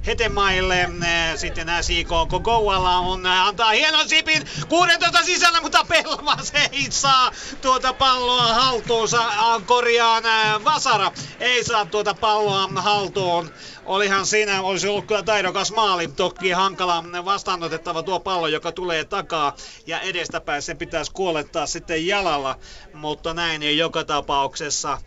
Hetemaille. 0.05 0.89
Sitten 1.35 1.67
SIK 1.81 2.07
Koualla 2.43 2.97
on, 2.97 3.25
antaa 3.25 3.71
hienon 3.71 4.09
sipin 4.09 4.43
16 4.69 5.23
sisällä, 5.23 5.61
mutta 5.61 5.85
Pelmas 5.85 6.51
ei 6.71 6.87
saa 6.91 7.31
tuota 7.61 7.93
palloa 7.93 8.53
haltuunsa. 8.53 9.23
Korjaan 9.65 10.23
Vasara 10.63 11.11
ei 11.39 11.63
saa 11.63 11.85
tuota 11.85 12.13
palloa 12.13 12.69
haltuun. 12.75 13.51
Olihan 13.87 14.25
siinä, 14.25 14.61
olisi 14.61 14.87
ollut 14.87 15.05
kyllä 15.05 15.23
taidokas 15.23 15.71
maali. 15.71 16.07
Toki 16.07 16.51
hankala 16.51 17.03
vastaanotettava 17.25 18.03
tuo 18.03 18.19
pallo, 18.19 18.47
joka 18.47 18.71
tulee 18.71 19.05
takaa. 19.05 19.55
Ja 19.85 19.99
edestäpäin 20.01 20.61
se 20.61 20.75
pitäisi 20.75 21.11
kuolettaa 21.11 21.65
sitten 21.65 22.07
jalalla. 22.07 22.55
Mutta 22.93 23.33
näin 23.33 23.63
ei 23.63 23.77
joka 23.77 24.03
tapauksessa 24.03 24.97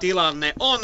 tilanne 0.00 0.52
on 0.60 0.80
0-0 0.80 0.82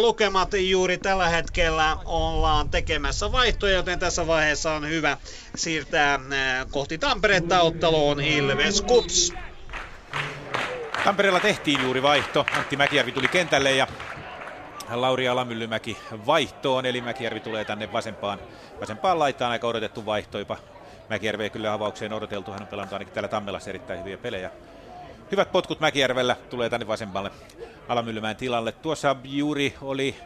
lukemat. 0.00 0.48
Juuri 0.54 0.98
tällä 0.98 1.28
hetkellä 1.28 1.96
ollaan 2.04 2.70
tekemässä 2.70 3.32
vaihtoja, 3.32 3.74
joten 3.74 3.98
tässä 3.98 4.26
vaiheessa 4.26 4.72
on 4.72 4.88
hyvä 4.88 5.16
siirtää 5.56 6.20
kohti 6.70 6.98
Tamperetta 6.98 7.60
otteluun 7.60 8.20
Ilves 8.20 8.82
Kups. 8.82 9.32
Tampereella 11.04 11.40
tehtiin 11.40 11.82
juuri 11.82 12.02
vaihto. 12.02 12.46
Antti 12.56 12.76
Mäkijärvi 12.76 13.12
tuli 13.12 13.28
kentälle 13.28 13.72
ja 13.72 13.86
Lauri 14.90 15.28
Alamyllymäki 15.28 15.96
vaihtoon, 16.26 16.86
eli 16.86 17.00
Mäkijärvi 17.00 17.40
tulee 17.40 17.64
tänne 17.64 17.92
vasempaan, 17.92 18.38
vasempaan 18.80 19.18
laitaan, 19.18 19.52
aika 19.52 19.66
odotettu 19.66 20.06
vaihto 20.06 20.38
jopa. 20.38 20.56
Mäkijärvi 21.10 21.42
ei 21.42 21.50
kyllä 21.50 21.72
avaukseen 21.72 22.12
odoteltu, 22.12 22.52
hän 22.52 22.62
on 22.62 22.66
pelannut 22.66 22.92
ainakin 22.92 23.14
täällä 23.14 23.28
Tammelassa 23.28 23.70
erittäin 23.70 24.00
hyviä 24.00 24.18
pelejä. 24.18 24.50
Hyvät 25.30 25.52
potkut 25.52 25.80
Mäkijärvellä, 25.80 26.36
tulee 26.50 26.70
tänne 26.70 26.86
vasemmalle 26.86 27.30
Alamyllymäen 27.88 28.36
tilalle. 28.36 28.72
Tuossa 28.72 29.16
juuri 29.24 29.74
oli 29.82 30.16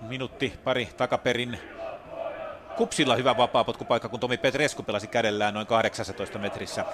minuutti 0.00 0.52
pari 0.64 0.88
takaperin 0.96 1.58
Kupsilla 2.76 3.16
hyvä 3.16 3.36
vapaapotkupaikka, 3.36 4.08
kun 4.08 4.20
Tomi 4.20 4.38
Petresku 4.38 4.82
pelasi 4.82 5.06
kädellään 5.06 5.54
noin 5.54 5.66
18 5.66 6.38
metrissä 6.38 6.84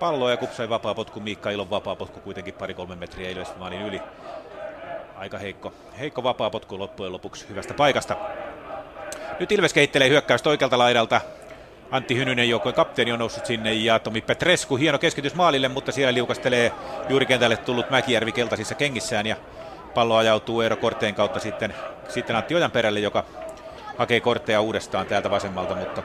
palloa 0.00 0.30
ja 0.30 0.36
Kupsai 0.36 0.68
vapaapotku, 0.68 1.20
Miikka 1.20 1.50
Ilon 1.50 1.70
vapaapotku 1.70 2.20
kuitenkin 2.20 2.54
pari-kolme 2.54 2.96
metriä 2.96 3.30
Ilves 3.30 3.54
yli 3.86 4.02
aika 5.18 5.38
heikko, 5.38 5.72
heikko 5.98 6.22
vapaa 6.22 6.50
potku 6.50 6.78
loppujen 6.78 7.12
lopuksi 7.12 7.48
hyvästä 7.48 7.74
paikasta. 7.74 8.16
Nyt 9.40 9.52
Ilves 9.52 9.72
kehittelee 9.72 10.08
hyökkäystä 10.08 10.50
oikealta 10.50 10.78
laidalta. 10.78 11.20
Antti 11.90 12.16
Hynynen 12.16 12.48
joukkojen 12.48 12.74
kapteeni 12.74 13.12
on 13.12 13.18
noussut 13.18 13.46
sinne 13.46 13.74
ja 13.74 13.98
Tomi 13.98 14.20
Petresku 14.20 14.76
hieno 14.76 14.98
keskitys 14.98 15.34
maalille, 15.34 15.68
mutta 15.68 15.92
siellä 15.92 16.14
liukastelee 16.14 16.72
juuri 17.08 17.26
kentälle 17.26 17.56
tullut 17.56 17.90
Mäkijärvi 17.90 18.32
keltaisissa 18.32 18.74
kengissään 18.74 19.26
ja 19.26 19.36
pallo 19.94 20.16
ajautuu 20.16 20.60
Eero 20.60 20.76
Korteen 20.76 21.14
kautta 21.14 21.40
sitten, 21.40 21.74
sitten 22.08 22.36
Antti 22.36 22.54
perälle, 22.72 23.00
joka 23.00 23.24
hakee 23.98 24.20
kortteja 24.20 24.60
uudestaan 24.60 25.06
täältä 25.06 25.30
vasemmalta, 25.30 25.74
mutta 25.74 26.02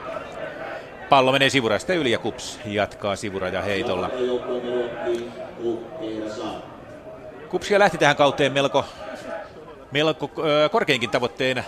pallo 1.10 1.32
menee 1.32 1.50
sivurajasta 1.50 1.94
yli 1.94 2.12
ja 2.12 2.20
Kups 2.20 2.60
jatkaa 2.66 3.16
sivuraja 3.16 3.62
heitolla. 3.62 4.10
Kupsia 7.50 7.80
lähti 7.80 7.98
tähän 7.98 8.16
kauteen 8.16 8.52
melko, 8.54 8.86
melko 9.94 10.32
korkeinkin 10.72 11.10
tavoitteen. 11.10 11.66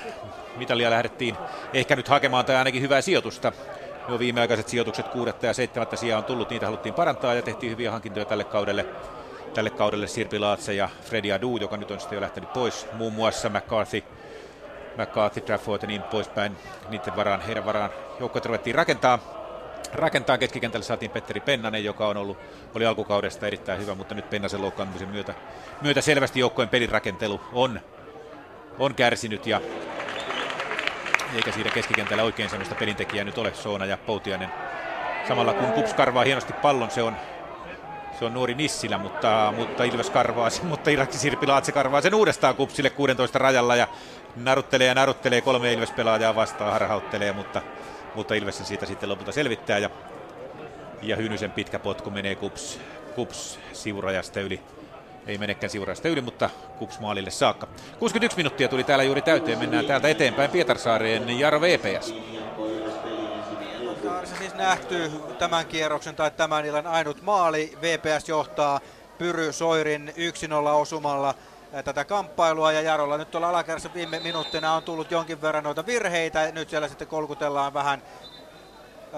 Mitalia 0.57 0.89
lähdettiin 0.89 1.38
ehkä 1.73 1.95
nyt 1.95 2.07
hakemaan 2.07 2.45
tai 2.45 2.56
ainakin 2.56 2.81
hyvää 2.81 3.02
sijoitusta. 3.02 3.52
Jo 4.10 4.19
viimeaikaiset 4.19 4.68
sijoitukset 4.68 5.07
kuudetta 5.07 5.45
ja 5.45 5.53
seitsemättä 5.53 5.95
sijaa 5.95 6.18
on 6.18 6.23
tullut, 6.23 6.49
niitä 6.49 6.65
haluttiin 6.65 6.93
parantaa 6.93 7.34
ja 7.34 7.41
tehtiin 7.41 7.72
hyviä 7.72 7.91
hankintoja 7.91 8.26
tälle 8.26 8.43
kaudelle. 8.43 8.85
Tälle 9.53 9.69
kaudelle 9.69 10.07
Sirpi 10.07 10.39
Laatse 10.39 10.73
ja 10.73 10.89
Freddy 11.02 11.31
Adu, 11.31 11.57
joka 11.57 11.77
nyt 11.77 11.91
on 11.91 11.99
sitten 11.99 12.18
jo 12.18 12.22
lähtenyt 12.22 12.53
pois. 12.53 12.88
Muun 12.93 13.14
muassa 13.14 13.49
McCarthy, 13.49 14.03
McCarthy, 14.97 15.41
Trafford 15.41 15.81
ja 15.81 15.88
niin 15.88 16.03
poispäin. 16.03 16.57
Niiden 16.89 17.15
varaan, 17.15 17.41
heidän 17.41 17.65
varaan 17.65 17.89
joukkoja 18.19 18.43
ruvettiin 18.45 18.76
rakentaa 18.76 19.19
rakentaa 19.93 20.38
keskikentälle 20.38 20.84
saatiin 20.84 21.11
Petteri 21.11 21.39
Pennanen, 21.39 21.84
joka 21.84 22.07
on 22.07 22.18
ollut, 22.18 22.38
oli 22.76 22.85
alkukaudesta 22.85 23.47
erittäin 23.47 23.81
hyvä, 23.81 23.95
mutta 23.95 24.15
nyt 24.15 24.30
Pennasen 24.30 24.61
loukkaantumisen 24.61 25.10
myötä, 25.10 25.34
myötä 25.81 26.02
selvästi 26.02 26.39
joukkojen 26.39 26.69
pelirakentelu 26.69 27.41
on, 27.53 27.80
on 28.80 28.95
kärsinyt 28.95 29.47
ja 29.47 29.61
eikä 31.35 31.52
siinä 31.52 31.69
keskikentällä 31.69 32.23
oikein 32.23 32.49
sellaista 32.49 32.76
pelintekijää 32.76 33.26
nyt 33.26 33.38
ole 33.38 33.53
Soona 33.53 33.85
ja 33.85 33.97
Poutiainen. 33.97 34.49
Samalla 35.27 35.53
kun 35.53 35.72
Kups 35.72 35.93
karvaa 35.93 36.23
hienosti 36.23 36.53
pallon, 36.53 36.91
se 36.91 37.02
on, 37.03 37.15
se 38.19 38.26
on 38.26 38.34
nuori 38.34 38.53
Nissilä, 38.53 38.97
mutta, 38.97 39.53
mutta 39.57 39.84
Ilves 39.84 40.10
karvaa 40.10 40.49
sen, 40.49 40.65
mutta 40.65 40.89
Irakki 40.89 41.18
Sirpilaatse 41.18 41.72
karvaa 41.72 42.02
sen 42.02 42.15
uudestaan 42.15 42.56
Kupsille 42.56 42.89
16 42.89 43.39
rajalla 43.39 43.76
ja 43.76 43.88
naruttelee 44.35 44.88
ja 44.88 44.95
naruttelee 44.95 45.41
kolme 45.41 45.73
Ilves-pelaajaa 45.73 46.35
vastaan, 46.35 46.72
harhauttelee, 46.72 47.34
mutta 47.34 47.61
mutta 48.15 48.34
Ilves 48.34 48.68
siitä 48.68 48.85
sitten 48.85 49.10
lopulta 49.10 49.31
selvittää 49.31 49.77
ja, 49.77 49.89
ja 51.02 51.15
Hynysen 51.15 51.52
pitkä 51.52 51.80
potku 51.80 52.10
menee 52.10 52.35
Kups, 52.35 52.80
Kups 53.15 53.60
sivurajasta 53.73 54.39
yli. 54.39 54.61
Ei 55.27 55.38
menekään 55.38 55.69
sivurajasta 55.69 56.07
yli, 56.07 56.22
mutta 56.22 56.49
Kups 56.80 56.99
maalille 56.99 57.31
saakka. 57.31 57.68
61 57.99 58.38
minuuttia 58.38 58.68
tuli 58.68 58.84
täällä 58.84 59.03
juuri 59.03 59.22
täyteen. 59.22 59.60
Mennään 59.60 59.85
täältä 59.85 60.07
eteenpäin 60.07 60.52
Pietarsaareen. 60.52 61.39
Jaro 61.39 61.61
VPS. 61.61 62.14
Se 64.23 64.35
siis 64.38 64.53
nähty 64.53 65.11
tämän 65.39 65.65
kierroksen 65.65 66.15
tai 66.15 66.31
tämän 66.31 66.65
illan 66.65 66.88
ainut 66.88 67.22
maali. 67.22 67.77
VPS 67.81 68.30
johtaa 68.30 68.80
Pyry 69.18 69.53
Soirin 69.53 70.14
1-0 70.15 70.68
osumalla 70.68 71.35
tätä 71.85 72.06
kamppailua 72.06 72.72
ja 72.72 72.81
Jarolla 72.81 73.18
nyt 73.18 73.31
tuolla 73.31 73.49
alakerrassa 73.49 73.89
viime 73.93 74.19
minuuttina 74.19 74.73
on 74.73 74.84
tullut 74.84 75.11
jonkin 75.11 75.41
verran 75.41 75.64
noita 75.64 75.85
virheitä. 75.85 76.52
Nyt 76.52 76.69
siellä 76.69 76.88
sitten 76.88 77.07
kolkutellaan 77.07 77.73
vähän 77.73 78.02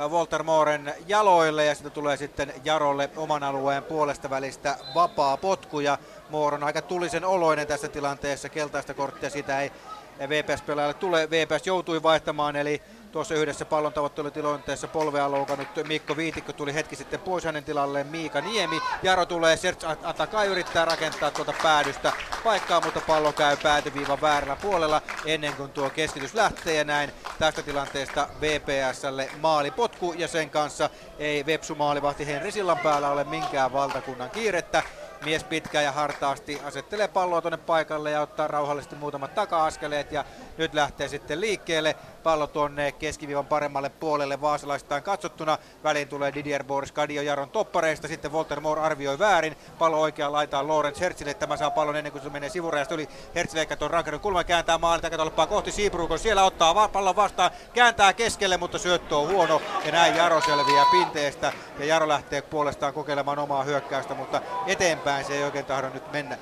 Walter 0.09 0.43
Mooren 0.43 0.93
jaloille 1.07 1.65
ja 1.65 1.75
sitten 1.75 1.91
tulee 1.91 2.17
sitten 2.17 2.53
Jarolle 2.63 3.09
oman 3.15 3.43
alueen 3.43 3.83
puolesta 3.83 4.29
välistä 4.29 4.77
vapaa 4.95 5.37
potku 5.37 5.79
ja 5.79 5.97
Moore 6.29 6.55
on 6.55 6.63
aika 6.63 6.81
tulisen 6.81 7.25
oloinen 7.25 7.67
tässä 7.67 7.87
tilanteessa. 7.87 8.49
Keltaista 8.49 8.93
korttia 8.93 9.29
sitä 9.29 9.61
ei 9.61 9.71
VPS-pelaajalle 10.19 10.93
tule. 10.93 11.29
VPS 11.29 11.67
joutui 11.67 12.03
vaihtamaan 12.03 12.55
eli 12.55 12.81
tuossa 13.17 13.35
yhdessä 13.35 13.65
pallon 13.65 13.93
tavoittelutilanteessa 13.93 14.87
polvea 14.87 15.31
loukannut 15.31 15.67
Mikko 15.87 16.17
Viitikko 16.17 16.53
tuli 16.53 16.73
hetki 16.73 16.95
sitten 16.95 17.19
pois 17.19 17.43
hänen 17.43 17.63
tilalleen 17.63 18.07
Miika 18.07 18.41
Niemi. 18.41 18.81
Jaro 19.03 19.25
tulee, 19.25 19.57
Serge 19.57 19.87
Ataka 20.03 20.43
yrittää 20.43 20.85
rakentaa 20.85 21.31
tuota 21.31 21.53
päädystä 21.63 22.13
paikkaa, 22.43 22.81
mutta 22.81 23.01
pallo 23.07 23.33
käy 23.33 23.57
päätyviivan 23.63 24.21
väärällä 24.21 24.57
puolella 24.61 25.01
ennen 25.25 25.53
kuin 25.53 25.71
tuo 25.71 25.89
keskitys 25.89 26.33
lähtee 26.33 26.75
ja 26.75 26.83
näin 26.83 27.11
tästä 27.39 27.63
tilanteesta 27.63 28.27
VPSlle 28.41 29.29
maalipotku 29.41 30.13
ja 30.17 30.27
sen 30.27 30.49
kanssa 30.49 30.89
ei 31.19 31.45
Vepsu 31.45 31.75
maalivahti 31.75 32.27
Henri 32.27 32.51
Sillan 32.51 32.79
päällä 32.79 33.09
ole 33.09 33.23
minkään 33.23 33.73
valtakunnan 33.73 34.29
kiirettä. 34.29 34.83
Mies 35.25 35.43
pitkään 35.43 35.85
ja 35.85 35.91
hartaasti 35.91 36.61
asettelee 36.65 37.07
palloa 37.07 37.41
tuonne 37.41 37.57
paikalle 37.57 38.11
ja 38.11 38.21
ottaa 38.21 38.47
rauhallisesti 38.47 38.95
muutamat 38.95 39.35
taka-askeleet 39.35 40.11
ja 40.11 40.25
nyt 40.57 40.73
lähtee 40.73 41.07
sitten 41.07 41.41
liikkeelle. 41.41 41.95
Pallo 42.23 42.47
tuonne 42.47 42.91
keskiviivan 42.91 43.45
paremmalle 43.45 43.89
puolelle 43.89 44.41
vaasalaistaan 44.41 45.03
katsottuna. 45.03 45.57
Väliin 45.83 46.07
tulee 46.07 46.33
Didier 46.33 46.63
Boris 46.63 46.91
Kadio 46.91 47.21
Jaron 47.21 47.49
toppareista. 47.49 48.07
Sitten 48.07 48.31
Walter 48.31 48.59
Moore 48.59 48.81
arvioi 48.81 49.19
väärin. 49.19 49.57
Pallo 49.79 49.99
oikeaan 49.99 50.31
laitaan 50.31 50.67
Lorenz 50.67 50.99
Hertzille. 50.99 51.33
Tämä 51.33 51.57
saa 51.57 51.71
pallon 51.71 51.95
ennen 51.95 52.11
kuin 52.11 52.23
se 52.23 52.29
menee 52.29 52.49
sivurajasta 52.49 52.93
yli. 52.93 53.09
Hertzille 53.35 53.61
eikä 53.61 53.75
tuon 53.75 53.91
rankarin 53.91 54.19
kulma 54.21 54.43
kääntää 54.43 54.77
maalin 54.77 55.01
takatolppaa 55.01 55.47
kohti 55.47 55.71
Seabrookon. 55.71 56.19
Siellä 56.19 56.43
ottaa 56.43 56.75
va- 56.75 56.87
pallon 56.87 57.15
vastaan, 57.15 57.51
kääntää 57.73 58.13
keskelle, 58.13 58.57
mutta 58.57 58.77
syöttö 58.77 59.17
on 59.17 59.27
huono. 59.27 59.61
Ja 59.85 59.91
näin 59.91 60.15
Jaro 60.15 60.41
selviää 60.41 60.85
pinteestä. 60.91 61.53
Ja 61.79 61.85
Jaro 61.85 62.07
lähtee 62.07 62.41
puolestaan 62.41 62.93
kokeilemaan 62.93 63.39
omaa 63.39 63.63
hyökkäystä, 63.63 64.13
mutta 64.13 64.41
eteenpäin 64.67 65.06
se 65.27 65.33
ei 65.33 65.43
oikein 65.43 65.65
tahdo 65.65 65.89
nyt 65.89 66.11
mennä. 66.11 66.37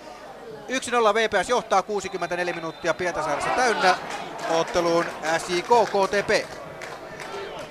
1-0 0.69 1.13
VPS 1.13 1.49
johtaa 1.49 1.81
64 1.81 2.53
minuuttia 2.53 2.93
Pietasaaressa 2.93 3.49
täynnä 3.49 3.95
otteluun 4.49 5.05
SJK 5.37 5.69
KTP. 5.89 6.64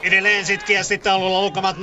Edelleen 0.05 0.47
sitkeästi 0.47 0.99
taululla 0.99 1.41
lukemat 1.41 1.77
0-0. 1.77 1.81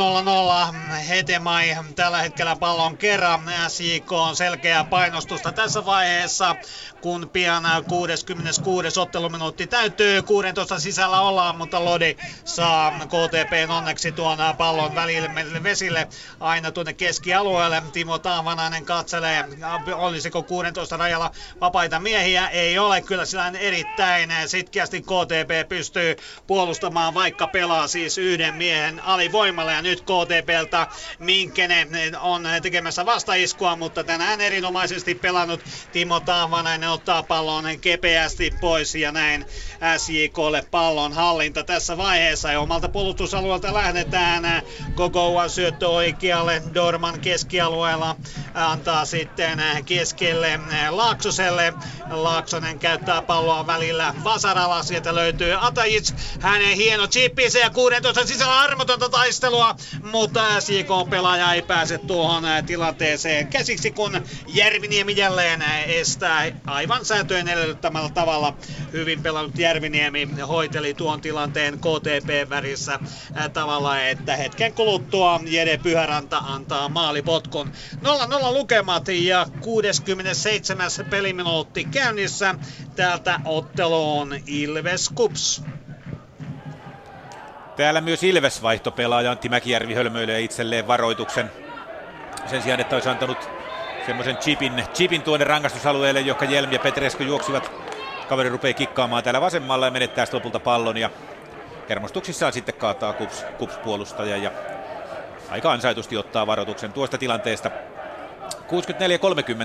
Hetemai 1.10 1.76
tällä 1.96 2.22
hetkellä 2.22 2.56
pallon 2.56 2.98
kerran. 2.98 3.42
SJK 3.68 4.12
on 4.12 4.36
selkeää 4.36 4.84
painostusta 4.84 5.52
tässä 5.52 5.86
vaiheessa, 5.86 6.56
kun 7.02 7.30
pian 7.34 7.64
66. 7.88 9.00
otteluminuutti 9.00 9.68
täytyy. 9.68 10.22
16 10.22 10.80
sisällä 10.80 11.22
ollaan, 11.22 11.58
mutta 11.58 11.86
Lodi 11.86 12.16
saa 12.46 12.92
KTP 12.92 13.70
onneksi 13.70 14.12
tuon 14.12 14.38
pallon 14.58 14.96
välille 14.96 15.64
vesille 15.64 16.08
aina 16.40 16.72
tuonne 16.72 16.94
keskialueelle. 16.94 17.84
Timo 17.94 18.20
Taavanainen 18.20 18.86
katselee, 18.86 19.46
olisiko 19.94 20.44
16 20.44 20.98
rajalla 20.98 21.32
vapaita 21.62 22.00
miehiä. 22.00 22.50
Ei 22.50 22.80
ole, 22.80 23.02
kyllä 23.02 23.26
sillä 23.26 23.52
erittäin 23.60 24.30
sitkeästi 24.46 25.02
KTP 25.02 25.70
pystyy 25.70 26.16
puolustamaan, 26.48 27.14
vaikka 27.14 27.48
pelaa 27.48 27.88
siis 27.88 28.11
yhden 28.18 28.56
miehen 28.56 29.00
alivoimalla. 29.00 29.72
Ja 29.72 29.82
nyt 29.82 30.02
KTPltä 30.02 30.88
Minkkenen 31.20 32.20
on 32.20 32.48
tekemässä 32.62 33.06
vastaiskua, 33.06 33.76
mutta 33.76 34.04
tänään 34.04 34.42
erinomaisesti 34.42 35.16
pelannut 35.16 35.64
Timo 35.92 36.20
Taavanainen 36.20 36.90
ottaa 36.90 37.24
pallon 37.24 37.66
kepeästi 37.82 38.54
pois 38.62 38.96
ja 38.96 39.12
näin 39.12 39.46
SJKlle 39.98 40.64
pallon 40.72 41.14
hallinta 41.14 41.64
tässä 41.64 41.98
vaiheessa. 41.98 42.52
Ja 42.52 42.60
omalta 42.60 42.90
puolustusalueelta 42.90 43.74
lähdetään 43.74 44.62
Gogoa 44.96 45.48
syöttö 45.48 45.90
oikealle, 45.90 46.62
Dorman 46.74 47.20
keskialueella 47.20 48.16
antaa 48.54 49.06
sitten 49.06 49.62
keskelle 49.86 50.60
Laaksoselle. 50.90 51.74
Laaksonen 52.10 52.80
käyttää 52.80 53.22
palloa 53.22 53.68
välillä 53.68 54.14
Vasaralla, 54.24 54.84
sieltä 54.84 55.16
löytyy 55.16 55.68
Atajic, 55.68 56.14
hänen 56.40 56.76
hieno 56.76 57.08
chippinsä 57.08 57.60
ja 57.60 57.70
16 58.02 58.34
sisällä 58.34 58.60
armotonta 58.60 59.10
taistelua, 59.10 59.76
mutta 60.12 60.62
SJK-pelaaja 60.62 61.54
ei 61.54 61.62
pääse 61.62 61.98
tuohon 61.98 62.44
tilanteeseen 62.66 63.48
käsiksi, 63.48 63.92
kun 63.92 64.22
Järviniemi 64.48 65.18
jälleen 65.18 65.62
estää 65.88 66.52
aivan 66.68 67.06
sääntöjen 67.06 67.48
edellyttämällä 67.48 68.10
tavalla. 68.10 68.58
Hyvin 68.94 69.24
pelannut 69.24 69.58
Järviniemi 69.58 70.28
hoiteli 70.48 70.94
tuon 70.94 71.22
tilanteen 71.22 71.74
KTP-värissä 71.74 73.00
tavalla, 73.54 74.02
että 74.02 74.36
hetken 74.36 74.74
kuluttua 74.74 75.42
Jede 75.46 75.78
Pyhäranta 75.78 76.38
antaa 76.38 76.90
maalipotkun. 76.90 77.72
0-0 78.06 78.54
lukemat 78.54 79.08
ja 79.08 79.48
67. 79.60 80.90
peliminuutti 81.10 81.86
käynnissä. 81.86 82.56
Täältä 82.96 83.40
otteluun 83.46 84.36
Ilves 84.48 85.10
Kups. 85.10 85.72
Täällä 87.82 88.02
myös 88.02 88.24
Ilves 88.24 88.62
vaihtopelaaja 88.62 89.32
Antti 89.32 89.50
Mäkijärvi 89.50 89.94
hölmöilee 89.94 90.42
itselleen 90.42 90.88
varoituksen. 90.88 91.52
Sen 92.46 92.62
sijaan, 92.62 92.80
että 92.80 92.96
olisi 92.96 93.10
antanut 93.10 93.50
semmoisen 94.06 94.38
chipin, 94.38 94.84
chipin 94.94 95.22
tuonne 95.22 95.46
rangaistusalueelle, 95.46 96.22
joka 96.22 96.46
Jelmi 96.46 96.76
ja 96.76 96.80
Petresko 96.80 97.24
juoksivat. 97.24 97.72
Kaveri 98.30 98.50
rupeaa 98.50 98.74
kikkaamaan 98.74 99.24
täällä 99.24 99.42
vasemmalla 99.42 99.86
ja 99.86 99.92
menettää 99.92 100.26
lopulta 100.32 100.60
pallon 100.60 100.98
ja 100.98 101.10
hermostuksissaan 101.90 102.54
sitten 102.54 102.76
kaataa 102.76 103.14
kups, 103.14 103.46
kups 103.58 103.78
puolustaja 103.78 104.38
ja 104.38 104.52
aika 105.50 105.72
ansaitusti 105.72 106.18
ottaa 106.18 106.48
varoituksen 106.48 106.94
tuosta 106.94 107.18
tilanteesta. 107.18 107.72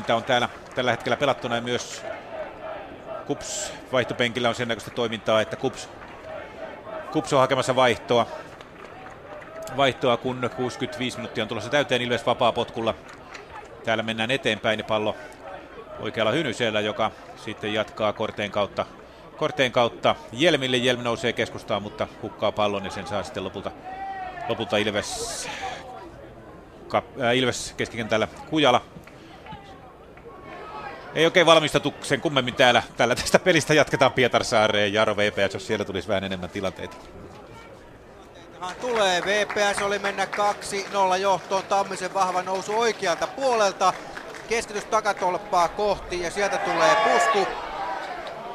64-30 0.08 0.12
on 0.12 0.24
täällä 0.24 0.48
tällä 0.74 0.90
hetkellä 0.90 1.16
pelattuna 1.16 1.54
ja 1.54 1.62
myös 1.62 2.02
Kups 3.26 3.72
vaihtopenkillä 3.92 4.48
on 4.48 4.54
sen 4.54 4.68
näköistä 4.68 4.90
toimintaa, 4.90 5.40
että 5.40 5.56
Kups, 5.56 5.88
Kups 7.12 7.32
on 7.32 7.40
hakemassa 7.40 7.76
vaihtoa. 7.76 8.26
Vaihtoa, 9.76 10.16
kun 10.16 10.50
65 10.56 11.16
minuuttia 11.16 11.44
on 11.44 11.48
tulossa 11.48 11.70
täyteen 11.70 12.02
Ilves 12.02 12.26
vapaa 12.26 12.52
potkulla. 12.52 12.94
Täällä 13.84 14.02
mennään 14.02 14.30
eteenpäin 14.30 14.78
ja 14.78 14.84
pallo 14.84 15.16
oikealla 16.00 16.32
Hynysellä, 16.32 16.80
joka 16.80 17.10
sitten 17.36 17.74
jatkaa 17.74 18.12
korteen 18.12 18.50
kautta, 18.50 18.86
korteen 19.36 19.72
kautta 19.72 20.14
Jelmille. 20.32 20.76
Jelm 20.76 21.02
nousee 21.02 21.32
keskustaan, 21.32 21.82
mutta 21.82 22.06
hukkaa 22.22 22.52
pallon 22.52 22.84
ja 22.84 22.90
sen 22.90 23.06
saa 23.06 23.22
sitten 23.22 23.44
lopulta, 23.44 23.70
lopulta 24.48 24.76
Ilves, 24.76 25.48
äh, 26.94 27.36
Ilves 27.36 27.74
keskikentällä 27.76 28.28
Kujala. 28.50 28.95
Ei 31.16 31.24
oikein 31.24 31.46
valmistautu 31.46 31.94
sen 32.02 32.20
kummemmin 32.20 32.54
täällä. 32.54 32.82
Tällä 32.96 33.14
tästä 33.14 33.38
pelistä 33.38 33.74
jatketaan 33.74 34.12
Pietarsaareen. 34.12 34.92
Jaro 34.92 35.16
VPS, 35.16 35.54
jos 35.54 35.66
siellä 35.66 35.84
tulisi 35.84 36.08
vähän 36.08 36.24
enemmän 36.24 36.50
tilanteita. 36.50 36.96
Tulee. 38.80 39.22
VPS 39.22 39.82
oli 39.82 39.98
mennä 39.98 40.24
2-0 41.14 41.16
johtoon. 41.20 41.62
Tammisen 41.62 42.14
vahva 42.14 42.42
nousu 42.42 42.78
oikealta 42.78 43.26
puolelta. 43.26 43.92
Keskitys 44.48 44.84
takatolppaa 44.84 45.68
kohti 45.68 46.22
ja 46.22 46.30
sieltä 46.30 46.58
tulee 46.58 46.96
pusku, 46.96 47.46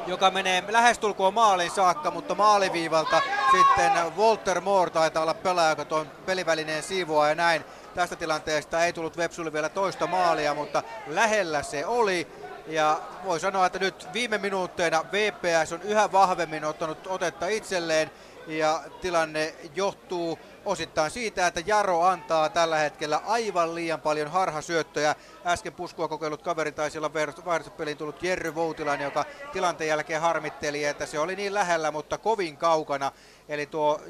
joka 0.06 0.30
menee 0.30 0.64
lähestulkoon 0.68 1.34
maaliin 1.34 1.70
saakka, 1.70 2.10
mutta 2.10 2.34
maaliviivalta 2.34 3.20
sitten 3.52 3.92
Walter 4.16 4.60
Moore 4.60 4.90
taitaa 4.90 5.22
olla 5.22 5.34
pelaaja, 5.34 5.70
joka 5.70 5.84
tuon 5.84 6.10
pelivälineen 6.26 6.82
siivoaa 6.82 7.28
ja 7.28 7.34
näin. 7.34 7.64
Tästä 7.94 8.16
tilanteesta 8.16 8.84
ei 8.84 8.92
tullut 8.92 9.16
Vepsulle 9.16 9.52
vielä 9.52 9.68
toista 9.68 10.06
maalia, 10.06 10.54
mutta 10.54 10.82
lähellä 11.06 11.62
se 11.62 11.86
oli. 11.86 12.41
Ja 12.66 13.00
voi 13.24 13.40
sanoa, 13.40 13.66
että 13.66 13.78
nyt 13.78 14.08
viime 14.12 14.38
minuutteina 14.38 15.04
VPS 15.12 15.72
on 15.72 15.82
yhä 15.82 16.12
vahvemmin 16.12 16.64
ottanut 16.64 17.06
otetta 17.06 17.46
itselleen 17.46 18.10
ja 18.46 18.82
tilanne 19.00 19.54
johtuu 19.74 20.38
osittain 20.64 21.10
siitä, 21.10 21.46
että 21.46 21.62
Jaro 21.66 22.02
antaa 22.02 22.48
tällä 22.48 22.78
hetkellä 22.78 23.20
aivan 23.26 23.74
liian 23.74 24.00
paljon 24.00 24.30
harhasyöttöjä. 24.30 25.14
Äsken 25.46 25.72
puskua 25.72 26.08
kokeillut 26.08 26.42
kaveri 26.42 26.72
taisi 26.72 26.98
olla 26.98 27.14
vaihdospeliin 27.44 27.96
tullut 27.96 28.22
Jerry 28.22 28.54
Voutilainen, 28.54 29.04
joka 29.04 29.24
tilanteen 29.52 29.88
jälkeen 29.88 30.20
harmitteli, 30.20 30.84
että 30.84 31.06
se 31.06 31.18
oli 31.18 31.36
niin 31.36 31.54
lähellä, 31.54 31.90
mutta 31.90 32.18
kovin 32.18 32.56
kaukana. 32.56 33.12
Eli 33.48 33.66
tuo 33.66 34.00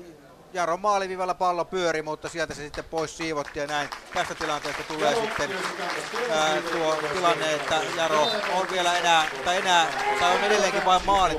Jaron 0.52 0.80
maalivivalla 0.80 1.34
pallo 1.34 1.64
pyöri, 1.64 2.02
mutta 2.02 2.28
sieltä 2.28 2.54
se 2.54 2.62
sitten 2.62 2.84
pois 2.84 3.16
siivottiin 3.16 3.62
ja 3.62 3.66
näin. 3.66 3.88
Tästä 4.14 4.34
tilanteesta 4.34 4.82
tulee 4.82 5.14
sitten 5.14 5.50
ää, 6.30 6.62
tuo 6.72 6.96
tilanne, 7.14 7.54
että 7.54 7.80
Jaro 7.96 8.28
on 8.54 8.66
vielä 8.72 8.98
enää, 8.98 9.26
tai 9.44 9.56
enää, 9.56 9.86
tai 10.20 10.36
on 10.36 10.44
edelleenkin 10.44 10.84
vain 10.84 11.02
maalin. 11.06 11.36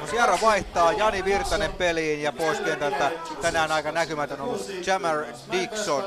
Mutta 0.00 0.16
Jaro 0.16 0.38
vaihtaa 0.42 0.92
Jani 0.92 1.24
Virtanen 1.24 1.72
peliin 1.72 2.22
ja 2.22 2.32
pois 2.32 2.60
kentältä 2.60 3.10
tänään 3.42 3.72
aika 3.72 3.92
näkymätön 3.92 4.40
ollut 4.40 4.70
Jamar 4.86 5.24
Dixon. 5.52 6.04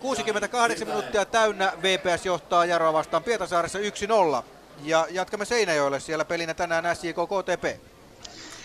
68 0.00 0.88
minuuttia 0.88 1.24
täynnä 1.24 1.72
VPS 1.82 2.26
johtaa 2.26 2.64
Jaroa 2.64 2.92
vastaan 2.92 3.22
Pietasaaressa 3.22 3.78
1-0. 3.78 4.44
Ja 4.82 5.06
jatkamme 5.10 5.44
Seinäjoelle 5.44 6.00
siellä 6.00 6.24
pelinä 6.24 6.54
tänään 6.54 6.96
SJK 6.96 7.16
KTP. 7.16 7.93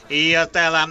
Ja 0.10 0.48
täällä 0.48 0.88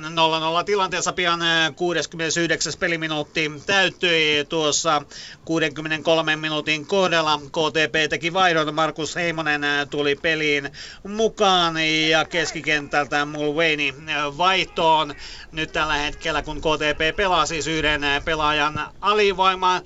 0-0 0.61 0.65
tilanteessa 0.65 1.12
pian 1.12 1.40
69. 1.77 2.73
peliminuutti 2.78 3.53
täyttyi 3.66 4.45
tuossa 4.45 5.03
63 5.45 6.36
minuutin 6.36 6.86
kohdalla. 6.86 7.39
KTP 7.39 8.11
teki 8.11 8.32
vaihdon, 8.32 8.74
Markus 8.74 9.16
Heimonen 9.16 9.62
tuli 9.90 10.16
peliin 10.16 10.73
mukaan 11.09 11.74
ja 12.09 12.24
keskikentältä 12.24 13.24
Mulveini 13.24 13.95
vaihtoon. 14.39 15.15
Nyt 15.53 15.73
tällä 15.73 15.95
hetkellä 15.95 16.43
kun 16.43 16.61
KTP 16.61 17.16
pelaa 17.16 17.47
siis 17.47 17.66
yhden 17.66 18.03
pelaajan 18.24 18.81
alivoimaan 19.01 19.82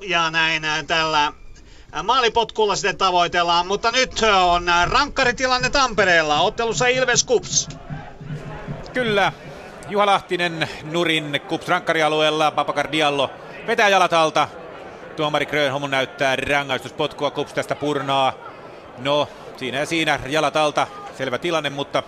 ja 0.00 0.30
näin 0.30 0.62
tällä 0.86 1.32
maalipotkulla 2.02 2.76
sitten 2.76 2.98
tavoitellaan, 2.98 3.66
mutta 3.66 3.90
nyt 3.90 4.10
on 4.42 4.66
rankkaritilanne 4.84 5.70
Tampereella, 5.70 6.40
ottelussa 6.40 6.86
Ilves 6.86 7.24
Kups. 7.24 7.68
Kyllä, 8.92 9.32
Juha 9.88 10.06
Lahtinen 10.06 10.68
Nurin 10.82 11.40
Kups-rankkarialueella, 11.48 12.50
Papakar 12.50 12.92
Diallo 12.92 13.30
vetää 13.66 13.88
jalat 13.88 14.12
alta. 14.12 14.48
Tuomari 15.16 15.46
Grönholm 15.46 15.90
näyttää 15.90 16.36
rangaistuspotkua, 16.36 17.30
Kups 17.30 17.52
tästä 17.52 17.74
purnaa. 17.74 18.32
No, 18.98 19.28
siinä 19.56 19.78
ja 19.78 19.86
siinä 19.86 20.20
jalat 20.26 20.56
alta, 20.56 20.86
selvä 21.18 21.38
tilanne, 21.38 21.70
mutta 21.70 22.02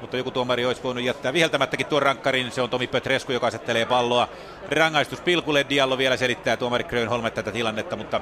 mutta 0.00 0.16
joku 0.16 0.30
tuomari 0.30 0.66
olisi 0.66 0.82
voinut 0.82 1.04
jättää 1.04 1.32
viheltämättäkin 1.32 1.86
tuon 1.86 2.02
rankkarin. 2.02 2.52
Se 2.52 2.62
on 2.62 2.70
Tomi 2.70 2.86
Petrescu, 2.86 3.32
joka 3.32 3.46
asettelee 3.46 3.86
palloa. 3.86 4.28
Rangaistus 4.70 5.20
pilkulle. 5.20 5.66
Diallo 5.68 5.98
vielä 5.98 6.16
selittää 6.16 6.56
tuomari 6.56 6.84
Grönholm 6.84 7.32
tätä 7.32 7.52
tilannetta, 7.52 7.96
mutta 7.96 8.20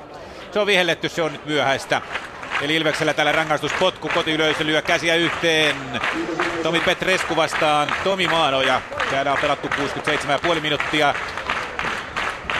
se 0.52 0.58
on 0.58 0.66
vihelletty, 0.66 1.08
se 1.08 1.22
on 1.22 1.32
nyt 1.32 1.46
myöhäistä. 1.46 2.02
Eli 2.62 2.76
Ilveksellä 2.76 3.14
tällä 3.14 3.32
rangaistuspotku, 3.32 4.08
kotiyleisö 4.14 4.66
lyö 4.66 4.82
käsiä 4.82 5.14
yhteen. 5.14 5.76
Tomi 6.62 6.80
Petrescu 6.80 7.36
vastaan 7.36 7.88
Tomi 8.04 8.28
Maanoja. 8.28 8.80
Täällä 9.10 9.32
on 9.32 9.38
pelattu 9.38 9.68
67,5 10.54 10.60
minuuttia. 10.60 11.14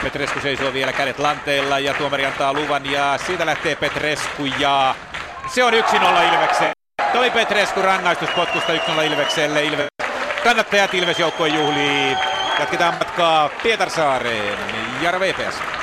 Petrescu 0.02 0.40
seisoo 0.40 0.72
vielä 0.72 0.92
kädet 0.92 1.18
lanteilla 1.18 1.78
ja 1.78 1.94
tuomari 1.94 2.26
antaa 2.26 2.52
luvan 2.52 2.90
ja 2.90 3.18
siitä 3.26 3.46
lähtee 3.46 3.76
Petrescu 3.76 4.44
ja 4.58 4.94
se 5.54 5.64
on 5.64 5.72
1-0 5.72 5.76
Ilvekseen. 6.32 6.72
Tomi 7.12 7.30
Petrescu 7.30 7.82
rangaistuspotkusta 7.82 8.72
1-0 8.72 9.02
Ilvekselle. 9.02 9.64
Ilve... 9.64 9.86
Kannattajat 10.44 10.94
Ilves 10.94 11.18
joukkojen 11.18 11.54
juhlii. 11.54 12.16
Jatketaan 12.58 12.94
matkaa 12.94 13.48
Pietarsaareen. 13.62 14.58
Jaro 15.02 15.20
VPS. 15.20 15.79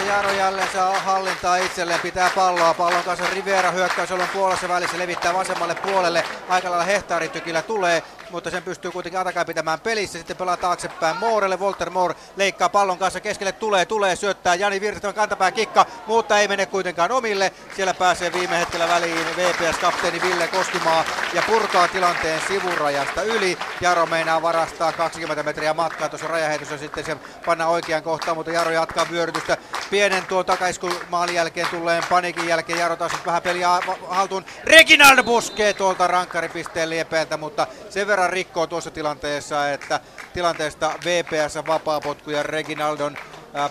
Missä 0.00 0.12
Jaro 0.12 0.30
jälleen 0.30 0.68
saa 0.72 1.00
hallintaa 1.00 1.56
itselleen, 1.56 2.00
pitää 2.00 2.30
palloa. 2.34 2.74
Pallon 2.74 3.04
kanssa 3.04 3.26
Rivera 3.34 3.70
hyökkäysolun 3.70 4.28
puolessa 4.32 4.68
välissä 4.68 4.98
levittää 4.98 5.34
vasemmalle 5.34 5.74
puolelle. 5.74 6.24
Aika 6.48 6.70
lailla 6.70 6.84
hehtaaritykillä 6.84 7.62
tulee 7.62 8.02
mutta 8.30 8.50
sen 8.50 8.62
pystyy 8.62 8.90
kuitenkin 8.90 9.20
Atakai 9.20 9.44
pitämään 9.44 9.80
pelissä. 9.80 10.18
Sitten 10.18 10.36
pelaa 10.36 10.56
taaksepäin 10.56 11.16
Moorelle, 11.16 11.56
Walter 11.56 11.90
Moore 11.90 12.14
leikkaa 12.36 12.68
pallon 12.68 12.98
kanssa 12.98 13.20
keskelle, 13.20 13.52
tulee, 13.52 13.86
tulee, 13.86 14.16
syöttää 14.16 14.54
Jani 14.54 14.80
Virtanen 14.80 15.14
kantapään 15.14 15.52
kikka, 15.52 15.86
mutta 16.06 16.38
ei 16.38 16.48
mene 16.48 16.66
kuitenkaan 16.66 17.12
omille. 17.12 17.52
Siellä 17.76 17.94
pääsee 17.94 18.32
viime 18.32 18.58
hetkellä 18.58 18.88
väliin 18.88 19.26
VPS-kapteeni 19.36 20.22
Ville 20.22 20.48
Koskimaa 20.48 21.04
ja 21.34 21.42
purkaa 21.46 21.88
tilanteen 21.88 22.40
sivurajasta 22.48 23.22
yli. 23.22 23.58
Jaro 23.80 24.06
meinaa 24.06 24.42
varastaa 24.42 24.92
20 24.92 25.42
metriä 25.42 25.74
matkaa 25.74 26.08
tuossa 26.08 26.28
rajaheitossa, 26.28 26.78
sitten 26.78 27.04
se 27.04 27.16
panna 27.46 27.66
oikean 27.66 28.02
kohtaan, 28.02 28.36
mutta 28.36 28.52
Jaro 28.52 28.70
jatkaa 28.70 29.06
vyörytystä. 29.10 29.56
Pienen 29.90 30.26
tuon 30.26 30.46
takaiskun 30.46 30.94
maalin 31.08 31.34
jälkeen 31.34 31.66
tulleen 31.70 32.02
panikin 32.10 32.48
jälkeen 32.48 32.78
Jaro 32.78 32.96
taas 32.96 33.12
vähän 33.26 33.42
peliä 33.42 33.68
haltuun. 34.08 34.44
Reginald 34.64 35.24
puskee 35.24 35.72
tuolta 35.72 36.06
rankkaripisteen 36.06 36.90
liepeältä, 36.90 37.36
mutta 37.36 37.66
sen 37.90 38.06
verran 38.06 38.19
verran 38.20 38.32
rikkoo 38.32 38.66
tuossa 38.66 38.90
tilanteessa, 38.90 39.70
että 39.70 40.00
tilanteesta 40.32 40.92
VPS 41.04 41.66
vapaapotku 41.66 42.30
ja 42.30 42.42
Reginaldon 42.42 43.16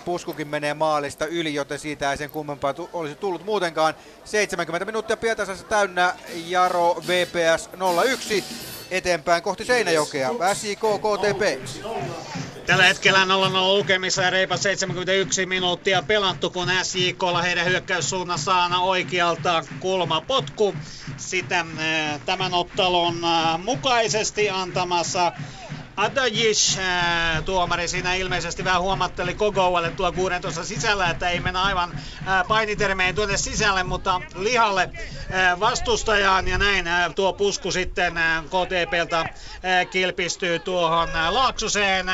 puskukin 0.04 0.48
menee 0.48 0.74
maalista 0.74 1.26
yli, 1.26 1.54
joten 1.54 1.78
siitä 1.78 2.10
ei 2.10 2.16
sen 2.16 2.30
kummempaa 2.30 2.74
olisi 2.92 3.14
tullut 3.14 3.44
muutenkaan. 3.44 3.94
70 4.24 4.84
minuuttia 4.84 5.16
Pietasassa 5.16 5.66
täynnä 5.66 6.14
Jaro 6.46 6.96
VPS 7.06 7.70
01 8.04 8.44
eteenpäin 8.90 9.42
kohti 9.42 9.64
Seinäjokea. 9.64 10.30
SIK 10.54 10.78
KTP. 10.78 11.42
Tällä 12.66 12.84
hetkellä 12.84 13.24
0-0 13.24 13.28
lukemissa 13.78 14.22
ja 14.22 14.30
reipas 14.30 14.62
71 14.62 15.46
minuuttia 15.46 16.02
pelattu, 16.02 16.50
kun 16.50 16.68
SJKlla 16.82 17.42
heidän 17.42 17.66
hyökkäyssuunnassaan 17.66 18.72
oikealta 18.72 19.64
kulmapotku. 19.80 20.74
Sitä 21.16 21.66
tämän 22.26 22.54
ottelun 22.54 23.20
mukaisesti 23.64 24.50
antamassa 24.50 25.32
Adajic, 26.00 26.76
tuomari 27.44 27.88
siinä 27.88 28.14
ilmeisesti 28.14 28.64
vähän 28.64 28.82
huomatteli 28.82 29.34
Kogoualle 29.34 29.90
tuo 29.90 30.12
16 30.12 30.64
sisällä, 30.64 31.10
että 31.10 31.30
ei 31.30 31.40
mennä 31.40 31.62
aivan 31.62 31.94
painitermeen 32.48 33.14
tuonne 33.14 33.36
sisälle, 33.36 33.82
mutta 33.82 34.22
lihalle 34.34 34.90
vastustajaan 35.60 36.48
ja 36.48 36.58
näin 36.58 36.84
tuo 37.14 37.32
pusku 37.32 37.72
sitten 37.72 38.14
KTPltä 38.46 39.26
kilpistyy 39.90 40.58
tuohon 40.58 41.08
Laaksoseen 41.30 42.06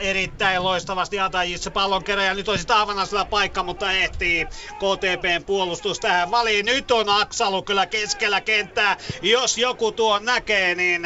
erittäin 0.00 0.64
loistavasti 0.64 1.20
Adajic 1.20 1.72
pallon 1.72 2.04
kerran 2.04 2.26
ja 2.26 2.34
nyt 2.34 2.48
olisi 2.48 2.66
Taavanasella 2.66 3.24
paikka, 3.24 3.62
mutta 3.62 3.92
ehtii 3.92 4.46
KTPn 4.74 5.44
puolustus 5.46 6.00
tähän 6.00 6.30
valiin. 6.30 6.66
Nyt 6.66 6.90
on 6.90 7.08
Aksalu 7.08 7.62
kyllä 7.62 7.86
keskellä 7.86 8.40
kenttää. 8.40 8.96
Jos 9.22 9.58
joku 9.58 9.92
tuo 9.92 10.18
näkee, 10.18 10.74
niin 10.74 11.02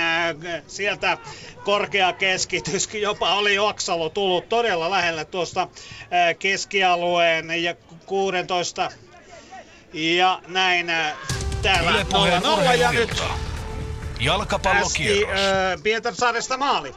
sieltä 0.66 1.18
korkea 1.78 2.12
keskitys, 2.12 2.94
jopa 2.94 3.34
oli 3.34 3.58
Oksalo 3.58 4.08
tullut 4.08 4.48
todella 4.48 4.90
lähelle 4.90 5.24
tuosta 5.24 5.68
keskialueen 6.38 7.62
ja 7.62 7.74
16 8.06 8.90
ja 9.92 10.42
näin 10.46 10.92
täällä 11.62 11.90
0-0 12.70 12.74
ja 12.76 12.92
nyt 12.92 13.22
Jalkapallokierros. 14.20 15.40
Pietarsaaresta 15.82 16.56
maali. 16.56 16.94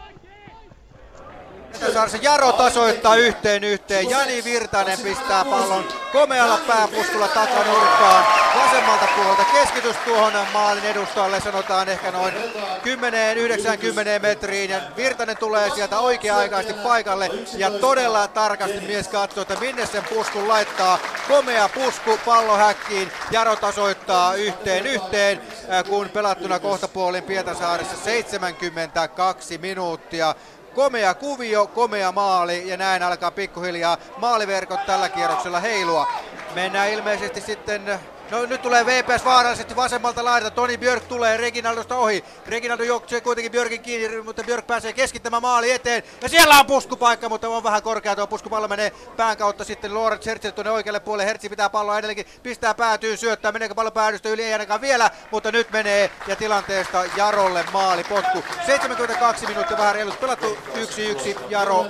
Saarissa 1.94 2.18
Jaro 2.22 2.52
tasoittaa 2.52 3.16
yhteen 3.16 3.64
yhteen. 3.64 4.10
Jani 4.10 4.44
Virtanen 4.44 5.00
pistää 5.00 5.46
pallon 5.46 5.88
komealla 6.12 6.60
pääpuskulla 6.68 7.28
takanurkkaan. 7.28 8.26
Vasemmalta 8.56 9.08
puolelta 9.16 9.46
keskitys 9.46 9.96
tuohon 10.06 10.34
maalin 10.54 10.84
edustajalle 10.84 11.42
sanotaan 11.42 11.90
ehkä 11.90 12.12
noin 12.12 12.34
10-90 12.34 14.22
metriin. 14.22 14.70
Ja 14.70 14.82
Virtanen 14.96 15.38
tulee 15.38 15.70
sieltä 15.70 16.00
oikea-aikaisesti 16.00 16.82
paikalle 16.84 17.30
ja 17.58 17.72
todella 17.72 18.28
tarkasti 18.28 18.82
mies 18.82 19.08
katsoo, 19.08 19.42
että 19.42 19.60
minne 19.60 19.86
sen 19.86 20.04
puskun 20.04 20.48
laittaa. 20.48 21.00
Komea 21.28 21.70
pusku 21.70 22.20
pallo 22.26 22.58
häkkiin. 22.58 23.12
Jaro 23.32 23.56
tasoittaa 23.56 24.36
yhteen 24.36 24.86
yhteen, 24.86 25.42
kun 25.90 26.10
pelattuna 26.10 26.60
kohtapuolin 26.60 27.24
Pietasaaressa 27.24 27.98
72 28.04 29.58
minuuttia 29.58 30.36
komea 30.76 31.14
kuvio, 31.14 31.68
komea 31.68 32.12
maali 32.12 32.70
ja 32.70 32.78
näin 32.78 33.04
alkaa 33.04 33.32
pikkuhiljaa 33.32 33.98
maaliverkot 34.18 34.86
tällä 34.86 35.10
kierroksella 35.10 35.60
heilua. 35.60 36.08
Mennään 36.56 36.90
ilmeisesti 36.90 37.42
sitten 37.42 38.00
No 38.32 38.46
nyt 38.46 38.62
tulee 38.62 38.86
VPS 38.86 39.26
vaarallisesti 39.26 39.76
vasemmalta 39.76 40.26
laidalta. 40.26 40.56
Toni 40.56 40.78
Björk 40.78 41.04
tulee 41.04 41.38
Reginaldosta 41.38 41.98
ohi. 41.98 42.24
Reginaldo 42.48 42.84
juoksee 42.84 43.22
kuitenkin 43.22 43.52
Björkin 43.52 43.82
kiinni, 43.82 44.22
mutta 44.22 44.44
Björk 44.44 44.68
pääsee 44.68 44.94
keskittämään 44.94 45.42
maali 45.42 45.72
eteen. 45.72 46.04
Ja 46.22 46.30
siellä 46.30 46.60
on 46.60 46.66
puskupaikka, 46.66 47.30
mutta 47.30 47.50
on 47.50 47.64
vähän 47.64 47.84
korkea 47.84 48.16
tuo 48.16 48.28
puskupallo 48.28 48.68
menee 48.68 48.92
pään 49.18 49.38
kautta 49.38 49.64
sitten 49.64 49.94
Lorenz 49.94 50.26
Hertzille 50.26 50.52
tuonne 50.52 50.72
oikealle 50.72 51.00
puolelle. 51.00 51.26
Hertzi 51.26 51.50
pitää 51.50 51.70
palloa 51.70 51.98
edelleenkin, 52.00 52.26
pistää 52.44 52.74
päätyyn, 52.74 53.18
syöttää. 53.18 53.52
Meneekö 53.52 53.76
pallo 53.76 53.92
päädystä 53.92 54.30
yli? 54.30 54.44
Ei 54.44 54.54
ainakaan 54.54 54.82
vielä, 54.82 55.12
mutta 55.32 55.52
nyt 55.52 55.72
menee 55.72 56.12
ja 56.28 56.36
tilanteesta 56.36 57.04
Jarolle 57.18 57.66
maali 57.74 58.04
potku. 58.04 58.44
72 58.66 59.48
minuuttia 59.48 59.78
vähän 59.78 59.96
reilut 59.96 60.20
pelattu 60.20 60.58
1-1 60.76 61.38
Jaro 61.50 61.86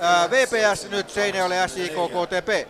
ää, 0.00 0.30
VPS 0.30 0.90
nyt 0.90 1.10
Seinäjoelle 1.10 1.68
SJK 1.68 1.92
KTP. 1.92 2.68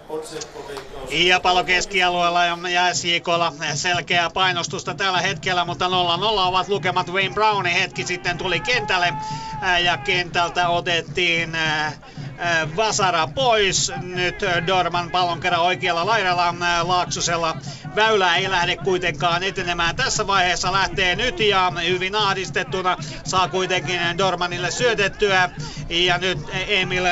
Ja 1.11 1.41
pallo 1.41 1.65
keskialueella 1.65 2.45
ja 2.45 2.95
SJK 2.95 3.08
JKlla 3.09 3.53
selkeää 3.75 4.31
painostusta 4.31 4.95
tällä 4.95 5.21
hetkellä, 5.21 5.65
mutta 5.65 5.87
0-0 5.87 5.91
ovat 5.91 6.69
lukemat. 6.69 7.09
Wayne 7.11 7.35
Browni 7.35 7.75
hetki 7.75 8.05
sitten 8.05 8.39
tuli 8.39 8.61
kentälle 8.61 9.15
ja 9.85 9.99
kentältä 9.99 10.69
otettiin 10.69 11.51
Vasara 12.77 13.27
pois. 13.27 13.93
Nyt 14.01 14.41
Dorman 14.67 15.11
pallon 15.11 15.41
kerran 15.41 15.63
oikealla 15.63 16.07
laidalla 16.07 16.55
Laaksosella. 16.83 17.57
Väylä 17.97 18.37
ei 18.37 18.51
lähde 18.51 18.77
kuitenkaan 18.77 19.43
etenemään 19.43 19.97
tässä 19.97 20.27
vaiheessa. 20.27 20.73
Lähtee 20.73 21.17
nyt 21.17 21.41
ja 21.41 21.73
hyvin 21.87 22.15
ahdistettuna 22.15 22.97
saa 23.25 23.49
kuitenkin 23.49 24.01
Dormanille 24.19 24.71
syötettyä. 24.71 25.51
Ja 25.89 26.19
nyt 26.19 26.39
Emil 26.53 27.05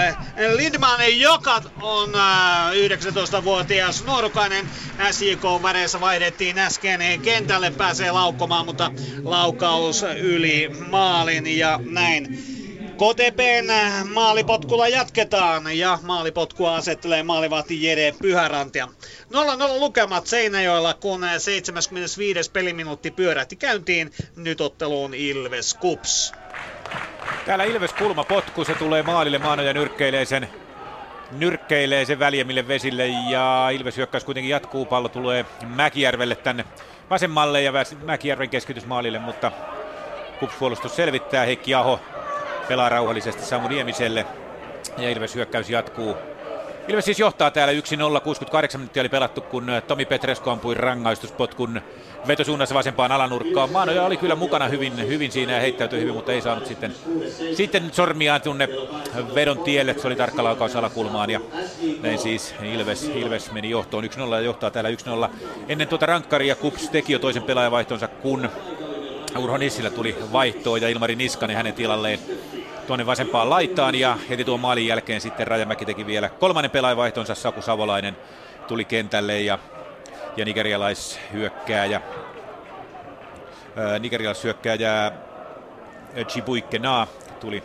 Lindman, 0.57 1.19
joka 1.21 1.63
on 1.81 2.09
19-vuotias 2.11 4.05
nuorukainen 4.05 4.69
SJK-väreissä 5.11 6.01
vaihdettiin 6.01 6.59
äsken 6.59 7.01
kentälle, 7.23 7.71
pääsee 7.71 8.11
laukkomaan, 8.11 8.67
mutta 8.67 8.91
laukaus 9.25 10.03
yli 10.03 10.69
maalin 10.91 11.59
ja 11.59 11.81
näin 11.91 12.57
KTPn 12.97 13.71
maalipotkulla 14.15 14.89
jatketaan 14.89 15.79
ja 15.79 15.99
maalipotkua 16.03 16.77
asettelee 16.77 17.23
maalivahti 17.23 17.83
Jere 17.83 18.15
Pyhärantia. 18.23 18.89
0-0 19.33 19.81
lukemat 19.81 20.27
Seinäjoella, 20.27 20.95
kun 20.95 21.25
75. 21.39 22.51
peliminuutti 22.51 23.11
pyörähti 23.11 23.57
käyntiin. 23.57 24.13
Nyt 24.37 24.61
otteluun 24.61 25.15
Ilves 25.15 25.75
Kups. 25.75 26.33
Täällä 27.47 27.65
Ilves 27.65 27.93
kulmapotku, 27.93 28.65
se 28.65 28.75
tulee 28.75 29.03
maalille 29.03 29.39
maano 29.39 29.63
ja 29.63 29.73
nyrkkeilee 29.73 30.25
sen, 30.25 30.49
nyrkkeilee 31.33 32.05
sen 32.05 32.19
väljemmille 32.19 32.69
vesille 32.69 33.07
ja 33.07 33.69
Ilves 33.73 33.97
hyökkäys 33.97 34.25
kuitenkin 34.25 34.51
jatkuu. 34.51 34.87
Pallo 34.87 35.09
tulee 35.09 35.45
Mäkijärvelle 35.67 36.37
tänne 36.37 36.65
vasemmalle 37.11 37.63
ja 37.63 37.73
Mäkijärven 38.05 38.51
keskitys 38.51 38.87
maalille, 38.87 39.19
mutta 39.19 39.53
Kups-puolustus 40.41 40.97
selvittää. 40.97 41.45
Heikki 41.45 41.75
Aho 41.75 42.01
pelaa 42.69 42.89
rauhallisesti 42.89 43.43
Samu 43.43 43.69
Niemiselle. 43.69 44.27
Ja 44.99 45.11
Ilves 45.11 45.35
hyökkäys 45.35 45.71
jatkuu. 45.71 46.17
Ilves 46.89 47.05
siis 47.05 47.19
johtaa 47.19 47.51
täällä 47.51 47.73
1-0, 47.73 48.21
68 48.21 48.81
minuuttia 48.81 49.03
oli 49.03 49.09
pelattu, 49.09 49.41
kun 49.41 49.67
Tomi 49.87 50.05
Petresko 50.05 50.51
ampui 50.51 50.75
rangaistuspotkun 50.75 51.81
vetosuunnassa 52.27 52.75
vasempaan 52.75 53.13
alanurkkaan. 53.13 53.71
Maanoja 53.71 54.03
oli 54.03 54.17
kyllä 54.17 54.35
mukana 54.35 54.69
hyvin, 54.69 55.09
hyvin 55.09 55.33
siinä 55.33 55.53
ja 55.53 55.61
heittäytyi 55.61 56.01
hyvin, 56.01 56.15
mutta 56.15 56.33
ei 56.33 56.41
saanut 56.41 56.67
sitten, 56.67 56.95
sitten 57.55 57.91
sormiaan 57.93 58.41
tunne 58.41 58.69
vedon 59.35 59.59
tielle. 59.59 59.95
Se 59.99 60.07
oli 60.07 60.17
tarkka 60.17 60.45
laukaus 60.45 60.77
alakulmaan 60.77 61.31
ja 61.31 61.41
näin 62.01 62.19
siis 62.19 62.55
Ilves, 62.63 63.05
Ilves 63.15 63.53
meni 63.53 63.71
johtoon 63.71 64.05
1-0 64.05 64.09
ja 64.35 64.41
johtaa 64.41 64.71
täällä 64.71 64.91
1-0. 65.29 65.31
Ennen 65.69 65.89
tuota 65.89 66.07
rankkaria 66.07 66.55
Kups 66.55 66.91
teki 66.91 67.13
jo 67.13 67.19
toisen 67.19 67.43
pelaajavaihtonsa, 67.43 68.09
kun 68.09 68.49
Urho 69.39 69.57
Nissillä 69.57 69.91
tuli 69.91 70.17
vaihtoa 70.33 70.79
ja 70.79 70.89
Ilmari 70.89 71.17
Niskanen 71.17 71.57
hänen 71.57 71.75
tilalleen 71.75 72.19
tuonne 72.87 73.07
vasempaan 73.07 73.51
laitaan 73.51 73.95
ja 73.95 74.19
heti 74.29 74.45
tuon 74.45 74.61
maalin 74.61 74.87
jälkeen 74.87 75.21
sitten 75.21 75.47
Rajamäki 75.47 75.85
teki 75.85 76.07
vielä 76.07 76.29
kolmannen 76.29 76.71
pelaajavaihtonsa, 76.71 77.35
Saku 77.35 77.63
Savolainen 77.63 78.17
tuli 78.69 78.85
kentälle 78.85 79.41
ja, 79.41 79.59
ja 80.37 80.45
nigerialaishyökkääjä 80.45 82.01
nigerialaishyökkääjä 84.01 85.13
Chibuike 86.29 86.79
Na 86.79 87.07
tuli 87.41 87.63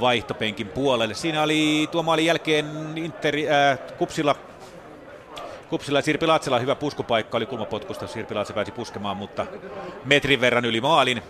vaihtopenkin 0.00 0.68
puolelle. 0.68 1.14
Siinä 1.14 1.42
oli 1.42 1.88
tuo 1.90 2.02
maalin 2.02 2.26
jälkeen 2.26 2.66
Inter, 2.96 3.34
äh, 3.36 3.78
Kupsilla 3.98 4.36
Kupsilla 5.70 6.02
Sirpi 6.02 6.26
Latsela 6.26 6.58
hyvä 6.58 6.74
puskupaikka, 6.74 7.36
oli 7.36 7.46
kulmapotkusta, 7.46 8.06
Sirpi 8.06 8.34
Latsela 8.34 8.54
pääsi 8.54 8.72
puskemaan, 8.72 9.16
mutta 9.16 9.46
metrin 10.04 10.40
verran 10.40 10.64
yli 10.64 10.80
maalin 10.80 11.22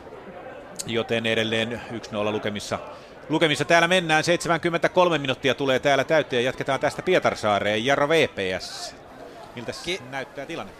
joten 0.86 1.26
edelleen 1.26 1.80
1-0 1.92 2.32
lukemissa. 2.32 2.78
Lukemissa 3.28 3.64
täällä 3.64 3.88
mennään, 3.88 4.24
73 4.24 5.18
minuuttia 5.18 5.54
tulee 5.54 5.78
täällä 5.78 6.04
täyteen 6.04 6.44
ja 6.44 6.48
jatketaan 6.48 6.80
tästä 6.80 7.02
Pietarsaareen. 7.02 7.84
Jarro 7.86 8.08
VPS, 8.08 8.94
miltä 9.54 9.72
Ki- 9.84 10.00
näyttää 10.10 10.46
tilanne? 10.46 10.72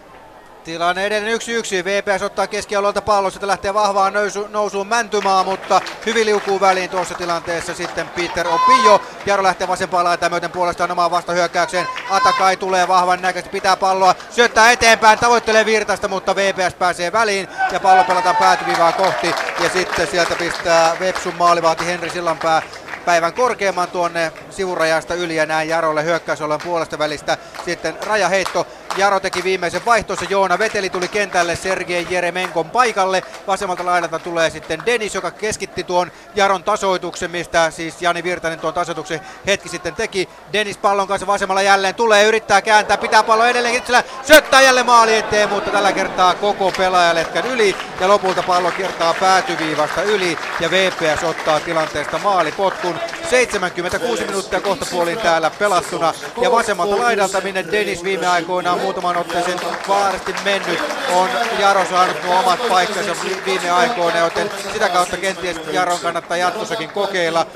Tilanne 0.66 1.06
edelleen 1.06 1.38
1-1. 1.40 1.84
VPS 1.84 2.22
ottaa 2.22 2.46
keskialueelta 2.46 3.02
pallon, 3.02 3.32
sitä 3.32 3.46
lähtee 3.46 3.74
vahvaan 3.74 4.12
nousu, 4.12 4.46
nousuun 4.50 4.86
Mäntymaa, 4.86 5.44
mutta 5.44 5.80
hyvin 6.06 6.26
liukuu 6.26 6.60
väliin 6.60 6.90
tuossa 6.90 7.14
tilanteessa 7.14 7.74
sitten 7.74 8.08
Peter 8.08 8.48
Opio. 8.48 9.00
Jaro 9.26 9.42
lähtee 9.42 9.68
vasempaan 9.68 10.04
laitaan 10.04 10.32
myöten 10.32 10.50
puolestaan 10.50 10.90
omaan 10.90 11.10
vastahyökkäykseen. 11.10 11.86
Atakai 12.10 12.56
tulee 12.56 12.88
vahvan 12.88 13.22
näköisesti, 13.22 13.50
pitää 13.50 13.76
palloa, 13.76 14.14
syöttää 14.30 14.70
eteenpäin, 14.70 15.18
tavoittelee 15.18 15.66
virtasta, 15.66 16.08
mutta 16.08 16.36
VPS 16.36 16.74
pääsee 16.74 17.12
väliin 17.12 17.48
ja 17.72 17.80
pallo 17.80 18.04
pelataan 18.04 18.36
päätyvivaa 18.36 18.92
kohti. 18.92 19.34
Ja 19.62 19.68
sitten 19.68 20.06
sieltä 20.06 20.34
pistää 20.34 20.96
Vepsun 21.00 21.34
maalivahti 21.34 21.86
Henri 21.86 22.10
Sillanpää 22.10 22.62
päivän 23.04 23.32
korkeamman 23.32 23.90
tuonne 23.90 24.32
sivurajasta 24.50 25.14
yli 25.14 25.36
ja 25.36 25.46
näin 25.46 25.68
Jarolle 25.68 26.04
hyökkäysolon 26.04 26.60
puolesta 26.64 26.98
välistä. 26.98 27.38
Sitten 27.64 27.98
rajaheitto. 28.06 28.66
Jaro 28.96 29.20
teki 29.20 29.44
viimeisen 29.44 29.84
vaihtonsa. 29.86 30.24
Joona 30.28 30.58
Veteli 30.58 30.90
tuli 30.90 31.08
kentälle 31.08 31.56
Sergei 31.56 32.06
Jeremenkon 32.10 32.70
paikalle. 32.70 33.22
Vasemmalta 33.46 33.86
laidalta 33.86 34.18
tulee 34.18 34.50
sitten 34.50 34.82
Denis, 34.86 35.14
joka 35.14 35.30
keskitti 35.30 35.84
tuon 35.84 36.12
Jaron 36.34 36.64
tasoituksen, 36.64 37.30
mistä 37.30 37.70
siis 37.70 38.02
Jani 38.02 38.22
Virtanen 38.22 38.60
tuon 38.60 38.74
tasoituksen 38.74 39.20
hetki 39.46 39.68
sitten 39.68 39.94
teki. 39.94 40.28
Denis 40.52 40.78
pallon 40.78 41.08
kanssa 41.08 41.26
vasemmalla 41.26 41.62
jälleen 41.62 41.94
tulee, 41.94 42.24
yrittää 42.24 42.62
kääntää, 42.62 42.98
pitää 42.98 43.22
pallo 43.22 43.46
edelleenkin, 43.46 43.82
sillä 43.86 44.04
syöttää 44.22 44.62
jälleen 44.62 44.86
maali 44.86 45.14
eteen, 45.14 45.48
mutta 45.48 45.70
tällä 45.70 45.92
kertaa 45.92 46.34
koko 46.34 46.72
pelaajaletkan 46.76 47.46
yli 47.46 47.76
ja 48.00 48.08
lopulta 48.08 48.42
pallo 48.42 48.70
kiertaa 48.70 49.14
päätyviivasta 49.14 50.02
yli 50.02 50.38
ja 50.60 50.70
VPS 50.70 51.24
ottaa 51.24 51.60
tilanteesta 51.60 52.18
maalipotkun. 52.18 52.98
76 53.30 54.24
minuuttia 54.24 54.60
kohta 54.60 54.86
puoliin 54.90 55.18
täällä 55.18 55.50
pelattuna 55.50 56.14
ja 56.40 56.50
vasemmalta 56.50 56.98
laidalta, 56.98 57.40
minne 57.40 57.64
Dennis 57.72 58.04
viime 58.04 58.26
aikoina 58.26 58.74
muutaman 58.86 59.16
otteeseen 59.16 59.58
vaarasti 59.88 60.34
mennyt, 60.44 60.80
on 61.12 61.28
Jaro 61.58 61.84
saanut 61.84 62.16
nuo 62.24 62.38
omat 62.38 62.68
paikkansa 62.68 63.16
viime 63.46 63.70
aikoina, 63.70 64.18
joten 64.18 64.50
sitä 64.72 64.88
kautta 64.88 65.16
kenties 65.16 65.56
Jaron 65.72 65.98
kannattaa 66.00 66.36
jatkossakin 66.36 66.90
kokeilla. 66.90 67.46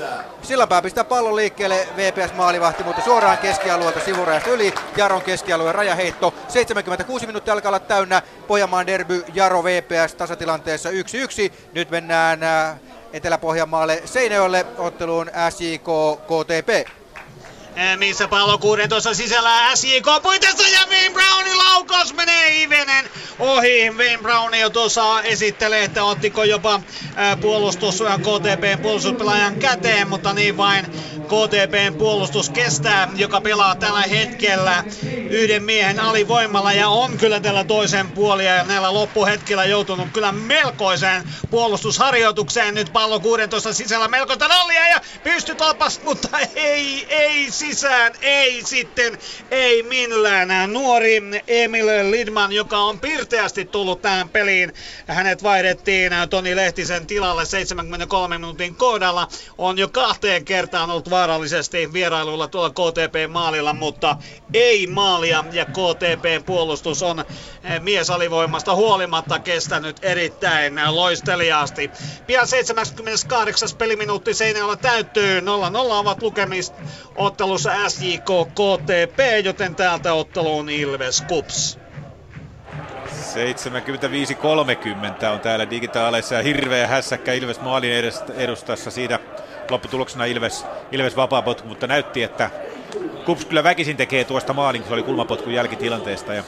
Sillanpää 0.41 0.81
pistää 0.81 1.03
pallon 1.03 1.35
liikkeelle 1.35 1.87
VPS 1.97 2.33
maalivahti, 2.33 2.83
mutta 2.83 3.01
suoraan 3.01 3.37
keskialueelta 3.37 3.99
sivurajasta 3.99 4.49
yli. 4.49 4.73
Jaron 4.97 5.21
keskialueen 5.21 5.75
rajaheitto. 5.75 6.33
76 6.47 7.27
minuuttia 7.27 7.53
alkaa 7.53 7.69
olla 7.69 7.79
täynnä. 7.79 8.21
Pohjanmaan 8.47 8.87
derby 8.87 9.25
Jaro 9.33 9.63
VPS 9.63 10.15
tasatilanteessa 10.15 10.89
1-1. 10.89 10.93
Nyt 11.73 11.89
mennään 11.89 12.43
äh, 12.43 12.75
Etelä-Pohjanmaalle 13.13 14.01
Seinäjoelle 14.05 14.65
otteluun 14.77 15.31
SJK 15.49 15.87
KTP. 16.25 17.00
Missä 17.97 18.27
pallo 18.27 18.57
16 18.57 19.13
sisällä 19.13 19.75
SJK 19.75 20.05
puitessa 20.23 20.67
ja 20.67 20.79
Wayne 20.89 21.09
Brownin 21.09 21.57
laukaus 21.57 22.13
menee 22.13 22.59
hivenen 22.59 23.09
ohi. 23.39 23.89
Wayne 23.97 24.17
Brown 24.17 24.55
jo 24.55 24.69
tuossa 24.69 25.21
esittelee, 25.21 25.83
että 25.83 26.03
ottiko 26.03 26.43
jopa 26.43 26.81
puolustus 27.41 28.03
KTPn 28.17 28.81
puolustuspelaajan 28.81 29.55
käteen, 29.55 30.09
mutta 30.09 30.33
niin 30.33 30.57
vain 30.57 30.85
KTPn 31.21 31.95
puolustus 31.97 32.49
kestää, 32.49 33.09
joka 33.15 33.41
pelaa 33.41 33.75
tällä 33.75 34.01
hetkellä 34.01 34.83
yhden 35.29 35.63
miehen 35.63 35.99
alivoimalla 35.99 36.73
ja 36.73 36.89
on 36.89 37.17
kyllä 37.17 37.39
tällä 37.39 37.63
toisen 37.63 38.11
puolia 38.11 38.55
ja 38.55 38.63
näillä 38.63 38.93
loppuhetkillä 38.93 39.65
joutunut 39.65 40.07
kyllä 40.13 40.31
melkoiseen 40.31 41.23
puolustusharjoitukseen. 41.49 42.75
Nyt 42.75 42.93
pallo 42.93 43.19
16 43.19 43.73
sisällä 43.73 44.07
melkoista 44.07 44.47
rallia 44.47 44.87
ja 44.87 45.01
pystytolpas, 45.23 46.01
mutta 46.03 46.29
ei, 46.55 47.05
ei 47.09 47.51
sisään, 47.61 48.13
ei 48.21 48.61
sitten, 48.65 49.17
ei 49.51 49.83
millään. 49.83 50.73
Nuori 50.73 51.21
Emil 51.47 51.87
Lidman, 52.11 52.51
joka 52.51 52.77
on 52.77 52.99
pirteästi 52.99 53.65
tullut 53.65 54.01
tähän 54.01 54.29
peliin, 54.29 54.73
hänet 55.07 55.43
vaihdettiin 55.43 56.11
Toni 56.29 56.55
Lehtisen 56.55 57.07
tilalle 57.07 57.45
73 57.45 58.37
minuutin 58.37 58.75
kohdalla, 58.75 59.27
on 59.57 59.77
jo 59.77 59.89
kahteen 59.89 60.45
kertaan 60.45 60.89
ollut 60.89 61.09
vaarallisesti 61.09 61.93
vierailulla 61.93 62.47
tuolla 62.47 62.69
KTP-maalilla, 62.69 63.73
mutta 63.73 64.15
ei 64.53 64.87
maalia 64.87 65.43
ja 65.51 65.65
KTP 65.65 66.45
puolustus 66.45 67.03
on 67.03 67.25
miesalivoimasta 67.79 68.75
huolimatta 68.75 69.39
kestänyt 69.39 69.97
erittäin 70.01 70.79
loisteliaasti. 70.89 71.91
Pian 72.27 72.47
78. 72.47 73.69
peliminuutti 73.77 74.33
Seinäjoella 74.33 74.75
täyttyy, 74.75 75.39
0-0 75.39 75.43
ovat 75.75 76.21
lukemista 76.21 76.77
ottelussa 77.51 77.89
SJK 77.89 78.29
KTP, 78.51 79.19
joten 79.43 79.75
täältä 79.75 80.13
otteluun 80.13 80.69
Ilves 80.69 81.21
Kups. 81.21 81.79
75-30 85.23 85.25
on 85.33 85.39
täällä 85.39 85.69
digitaaleissa 85.69 86.35
ja 86.35 86.43
hirveä 86.43 86.87
hässäkkä 86.87 87.33
Ilves 87.33 87.61
maalin 87.61 87.91
edustassa. 88.35 88.91
Siinä 88.91 89.19
lopputuloksena 89.69 90.25
Ilves, 90.25 90.65
Ilves 90.91 91.15
vapaapotku, 91.15 91.67
mutta 91.67 91.87
näytti, 91.87 92.23
että 92.23 92.49
Kups 93.25 93.45
kyllä 93.45 93.63
väkisin 93.63 93.97
tekee 93.97 94.23
tuosta 94.23 94.53
maalin, 94.53 94.81
kun 94.81 94.89
se 94.89 94.93
oli 94.93 95.03
kulmapotkun 95.03 95.53
jälkitilanteesta. 95.53 96.33
Ja 96.33 96.43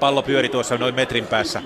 pallo 0.00 0.22
pyöri 0.22 0.48
tuossa 0.48 0.78
noin 0.78 0.94
metrin 0.94 1.26
päässä 1.26 1.62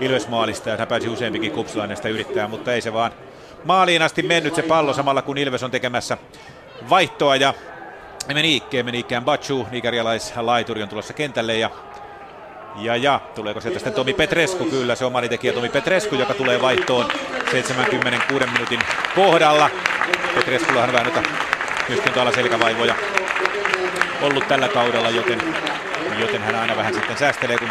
Ilves 0.00 0.28
maalista 0.28 0.70
ja 0.70 0.86
pääsi 0.86 1.08
useampikin 1.08 1.52
kupsilainen 1.52 1.96
sitä 1.96 2.08
yrittää, 2.08 2.48
mutta 2.48 2.72
ei 2.72 2.80
se 2.80 2.92
vaan 2.92 3.12
maaliin 3.64 4.02
asti 4.02 4.22
mennyt 4.22 4.54
se 4.54 4.62
pallo 4.62 4.92
samalla 4.92 5.22
kun 5.22 5.38
Ilves 5.38 5.62
on 5.62 5.70
tekemässä 5.70 6.18
vaihtoa 6.90 7.36
ja 7.36 7.54
meni 8.26 8.56
ikkeen, 8.56 8.84
meni 8.84 8.98
ikkään 8.98 9.24
Bachu, 9.24 9.68
nigerialaislaituri 9.70 10.82
on 10.82 10.88
tulossa 10.88 11.12
kentälle 11.12 11.58
ja 11.58 11.70
ja, 12.76 12.96
ja 12.96 13.20
tuleeko 13.34 13.60
sieltä 13.60 13.78
sitten 13.78 13.94
Tomi 13.94 14.14
Petresku? 14.14 14.64
Kyllä, 14.64 14.94
se 14.94 15.04
on 15.04 15.12
tekijä 15.28 15.52
Tomi 15.52 15.68
Petresku, 15.68 16.14
joka 16.14 16.34
tulee 16.34 16.62
vaihtoon 16.62 17.08
76 17.50 18.46
minuutin 18.46 18.80
kohdalla. 19.14 19.70
Petreskulla 20.34 20.82
on 20.82 20.92
vähän 20.92 21.06
noita 21.06 21.28
myöskin 21.88 22.12
tuolla 22.12 22.32
selkävaivoja 22.32 22.94
ollut 24.22 24.48
tällä 24.48 24.68
kaudella, 24.68 25.10
joten, 25.10 25.42
joten 26.18 26.42
hän 26.42 26.54
aina 26.54 26.76
vähän 26.76 26.94
sitten 26.94 27.16
säästelee, 27.16 27.58
kun, 27.58 27.70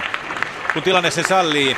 kun 0.74 0.84
tilanne 0.84 1.12
se 1.12 1.24
sallii. 1.24 1.78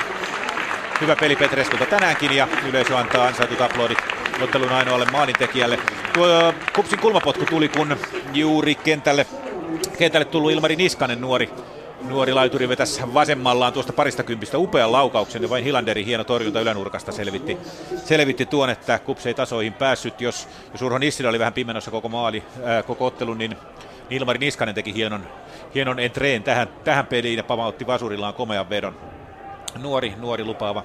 Hyvä 1.02 1.16
peli 1.16 1.36
Petreskulta 1.36 1.86
tänäänkin 1.86 2.32
ja 2.32 2.48
yleisö 2.70 2.98
antaa 2.98 3.28
ansaitut 3.28 3.62
aplodit 3.62 4.23
ottelun 4.42 4.70
ainoalle 4.70 5.06
maalintekijälle. 5.12 5.80
Tuo 6.14 6.54
kupsin 6.76 7.00
kulmapotku 7.00 7.46
tuli, 7.46 7.70
kun 7.70 7.98
juuri 8.34 8.76
kentälle, 8.76 9.26
kentälle 9.98 10.26
tullut 10.26 10.52
Ilmari 10.52 10.76
Niskanen 10.76 11.22
nuori 11.22 11.50
Nuori 12.04 12.34
laituri 12.34 12.70
vetäisi 12.70 13.02
vasemmallaan 13.14 13.74
tuosta 13.74 13.94
parista 13.94 14.24
kympistä 14.24 14.58
upean 14.58 14.92
laukauksen 14.92 15.42
ja 15.42 15.50
vain 15.50 15.64
Hilanderin 15.64 16.06
hieno 16.06 16.24
torjunta 16.24 16.62
ylänurkasta 16.62 17.12
selvitti, 17.12 17.58
selvitti 18.06 18.46
tuon, 18.46 18.70
että 18.70 19.00
Kups 19.00 19.26
ei 19.26 19.34
tasoihin 19.34 19.74
päässyt. 19.74 20.22
Jos, 20.22 20.48
jos 20.72 20.82
Urho 20.82 20.98
Nissilä 20.98 21.30
oli 21.30 21.40
vähän 21.40 21.54
pimenossa 21.54 21.92
koko 21.92 22.10
maali, 22.10 22.44
ää, 22.64 22.84
koko 22.84 23.06
ottelun, 23.06 23.38
niin 23.38 23.58
Ilmari 24.10 24.40
Niskanen 24.40 24.76
teki 24.76 24.94
hienon, 24.94 25.28
hienon 25.76 26.00
entreen 26.00 26.44
tähän, 26.44 26.68
tähän 26.84 27.08
peliin 27.08 27.38
ja 27.38 27.44
pamautti 27.44 27.88
vasurillaan 27.88 28.34
komean 28.34 28.70
vedon. 28.70 28.98
Nuori, 29.82 30.14
nuori 30.18 30.44
lupaava, 30.44 30.84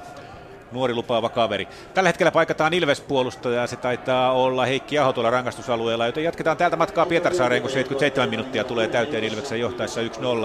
nuori 0.73 0.95
lupaava 0.95 1.29
kaveri. 1.29 1.69
Tällä 1.95 2.09
hetkellä 2.09 2.31
paikataan 2.31 2.73
Ilves-puolustaja, 2.75 3.67
se 3.67 3.77
taitaa 3.77 4.33
olla 4.33 4.67
Heikki 4.67 4.99
Aho 4.99 5.13
tuolla 5.13 5.31
rangaistusalueella, 5.31 6.07
joten 6.07 6.25
jatketaan 6.25 6.57
täältä 6.57 6.77
matkaa 6.77 7.07
Pietarsaareen, 7.07 7.63
kun 7.63 7.71
77 7.71 8.31
minuuttia 8.31 8.65
tulee 8.65 8.89
täyteen 8.89 9.25
Ilveksen 9.25 9.61
johtaessa 9.61 10.01
1-0, 10.01 10.05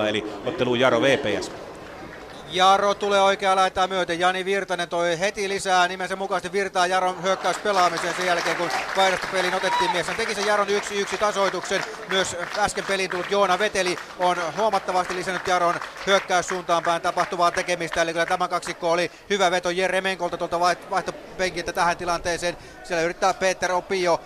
eli 0.09 0.23
otteluun 0.45 0.79
Jaro 0.79 1.01
VPS. 1.01 1.51
Jaro 2.53 2.93
tulee 2.93 3.21
oikea 3.21 3.55
laitaa 3.55 3.87
myöten. 3.87 4.19
Jani 4.19 4.45
Virtanen 4.45 4.89
toi 4.89 5.19
heti 5.19 5.49
lisää 5.49 5.87
nimensä 5.87 6.15
mukaisesti 6.15 6.51
virtaa 6.51 6.87
Jaron 6.87 7.23
hyökkäys 7.23 7.57
pelaamiseen 7.57 8.15
sen 8.15 8.25
jälkeen, 8.25 8.55
kun 8.55 8.69
vaihdosta 8.97 9.27
peliin 9.31 9.55
otettiin 9.55 9.91
mies. 9.91 10.07
Hän 10.07 10.15
teki 10.15 10.35
sen 10.35 10.45
Jaron 10.45 10.67
1-1 10.67 11.17
tasoituksen. 11.17 11.83
Myös 12.09 12.35
äsken 12.57 12.85
peliin 12.85 13.09
tullut 13.09 13.31
Joona 13.31 13.59
Veteli 13.59 13.97
on 14.19 14.37
huomattavasti 14.57 15.15
lisännyt 15.15 15.47
Jaron 15.47 15.75
hyökkäyssuuntaan 16.07 16.83
päin 16.83 17.01
tapahtuvaa 17.01 17.51
tekemistä. 17.51 18.01
Eli 18.01 18.13
kyllä 18.13 18.25
tämä 18.25 18.47
kaksikko 18.47 18.91
oli 18.91 19.11
hyvä 19.29 19.51
veto 19.51 19.69
Jere 19.69 20.01
Menkolta 20.01 20.37
tuolta 20.37 20.59
vaihtopenkiltä 20.89 21.73
tähän 21.73 21.97
tilanteeseen. 21.97 22.57
Siellä 22.83 23.03
yrittää 23.03 23.33
Peter 23.33 23.71
Opio, 23.71 24.21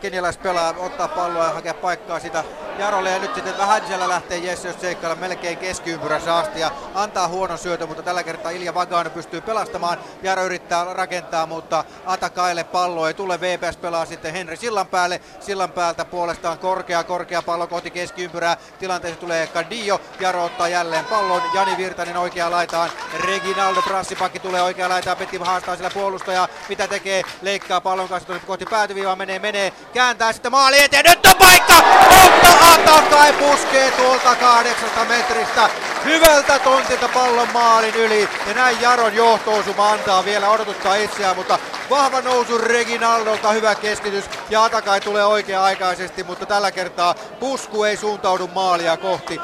kenialais 0.00 0.38
pelaa, 0.38 0.74
ottaa 0.78 1.08
palloa 1.08 1.44
ja 1.44 1.52
hakea 1.52 1.74
paikkaa 1.74 2.20
sitä 2.20 2.44
Jarolle. 2.78 3.10
Ja 3.10 3.18
nyt 3.18 3.34
sitten 3.34 3.58
vähän 3.58 3.86
siellä 3.86 4.08
lähtee 4.08 4.38
Jesse 4.38 4.72
seikkailla 4.72 5.16
melkein 5.16 5.58
keskiympyrässä 5.58 6.36
asti 6.36 6.60
ja 6.60 6.70
antaa 6.94 7.28
huonon 7.28 7.58
syötön, 7.70 7.88
mutta 7.88 8.02
tällä 8.02 8.22
kertaa 8.22 8.50
Ilja 8.50 8.74
Vagano 8.74 9.10
pystyy 9.10 9.40
pelastamaan. 9.40 9.98
Jaro 10.22 10.44
yrittää 10.44 10.94
rakentaa, 10.94 11.46
mutta 11.46 11.84
Atakaille 12.06 12.64
pallo 12.64 13.06
ei 13.06 13.14
tule. 13.14 13.40
VPS 13.40 13.76
pelaa 13.76 14.06
sitten 14.06 14.32
Henri 14.32 14.56
Sillan 14.56 14.86
päälle. 14.86 15.20
Sillan 15.40 15.72
päältä 15.72 16.04
puolestaan 16.04 16.58
korkea, 16.58 17.04
korkea 17.04 17.42
pallo 17.42 17.66
kohti 17.66 17.90
keskiympyrää. 17.90 18.56
Tilanteessa 18.78 19.20
tulee 19.20 19.46
Kadio. 19.46 20.00
Jaro 20.20 20.44
ottaa 20.44 20.68
jälleen 20.68 21.04
pallon. 21.04 21.42
Jani 21.54 21.76
Virtanen 21.76 22.16
oikea 22.16 22.50
laitaan. 22.50 22.90
Reginaldo 23.20 23.82
Brassipakki 23.82 24.38
tulee 24.38 24.62
oikea 24.62 24.88
laitaan. 24.88 25.16
Peti 25.16 25.36
haastaa 25.36 25.76
sillä 25.76 25.90
puolustaja. 25.90 26.48
Mitä 26.68 26.88
tekee? 26.88 27.22
Leikkaa 27.42 27.80
pallon 27.80 28.08
kanssa 28.08 28.40
kohti 28.46 28.64
päätyviivaa. 28.70 29.16
Menee, 29.16 29.38
menee. 29.38 29.72
Kääntää 29.94 30.32
sitten 30.32 30.52
maali 30.52 30.82
eteen. 30.82 31.04
Nyt 31.04 31.19
paikka! 31.34 31.74
Mutta 32.10 32.72
Atakai 32.72 33.32
puskee 33.32 33.90
tuolta 33.90 34.34
kahdeksasta 34.34 35.04
metristä. 35.04 35.70
Hyvältä 36.04 36.58
tontilta 36.58 37.08
pallon 37.08 37.48
maalin 37.52 37.94
yli. 37.94 38.28
Ja 38.46 38.54
näin 38.54 38.80
Jaron 38.80 39.14
johtoosuma 39.14 39.90
antaa 39.90 40.24
vielä 40.24 40.50
odotuttaa 40.50 40.94
itseään, 40.94 41.36
mutta 41.36 41.58
vahva 41.90 42.20
nousu 42.20 42.58
Reginaldolta, 42.58 43.50
hyvä 43.50 43.74
keskitys. 43.74 44.24
Ja 44.50 44.64
Atakai 44.64 45.00
tulee 45.00 45.24
oikea-aikaisesti, 45.24 46.24
mutta 46.24 46.46
tällä 46.46 46.72
kertaa 46.72 47.14
pusku 47.40 47.84
ei 47.84 47.96
suuntaudu 47.96 48.50
maalia 48.54 48.96
kohti. 48.96 49.40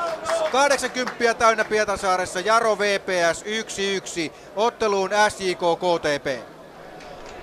80 0.52 1.34
täynnä 1.34 1.64
Pietasaaressa, 1.64 2.40
Jaro 2.40 2.78
VPS 2.78 3.44
1-1, 4.28 4.32
otteluun 4.56 5.10
SJK 5.28 5.60
KTP. 5.78 6.55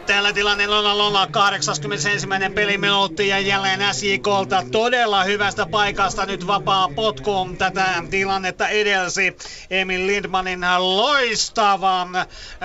Täällä 0.05 0.33
tilanne 0.33 0.67
Lola 0.67 0.97
Lola 0.97 1.27
81. 1.27 2.27
peliminuutti 2.55 3.27
ja 3.27 3.39
jälleen 3.39 3.93
SJKlta 3.93 4.63
todella 4.71 5.23
hyvästä 5.23 5.65
paikasta 5.65 6.25
nyt 6.25 6.47
vapaa 6.47 6.89
potku. 6.89 7.31
Tätä 7.57 8.03
tilannetta 8.09 8.67
edelsi 8.67 9.37
Emil 9.69 10.07
Lindmanin 10.07 10.59
loistavan 10.77 12.09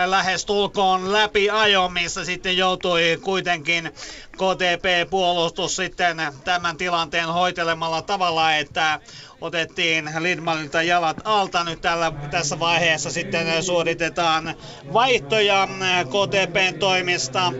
lähestulkoon 0.07 1.13
läpi 1.13 1.51
ajo, 1.51 1.89
missä 1.89 2.25
sitten 2.25 2.57
joutui 2.57 3.19
kuitenkin 3.23 3.93
KTP-puolustus 4.39 5.77
sitten 5.77 6.17
tämän 6.45 6.77
tilanteen 6.77 7.29
hoitelemalla 7.29 8.03
tavalla, 8.03 8.55
että 8.55 9.01
otettiin 9.41 10.11
Lidmanilta 10.19 10.83
jalat 10.83 11.21
alta. 11.25 11.65
Nyt 11.65 11.81
tällä, 11.81 12.13
tässä 12.31 12.59
vaiheessa 12.59 13.11
sitten 13.11 13.63
suoritetaan 13.63 14.55
vaihtoja 14.93 15.69
KTPn 16.05 16.79
toimista. 16.79 17.53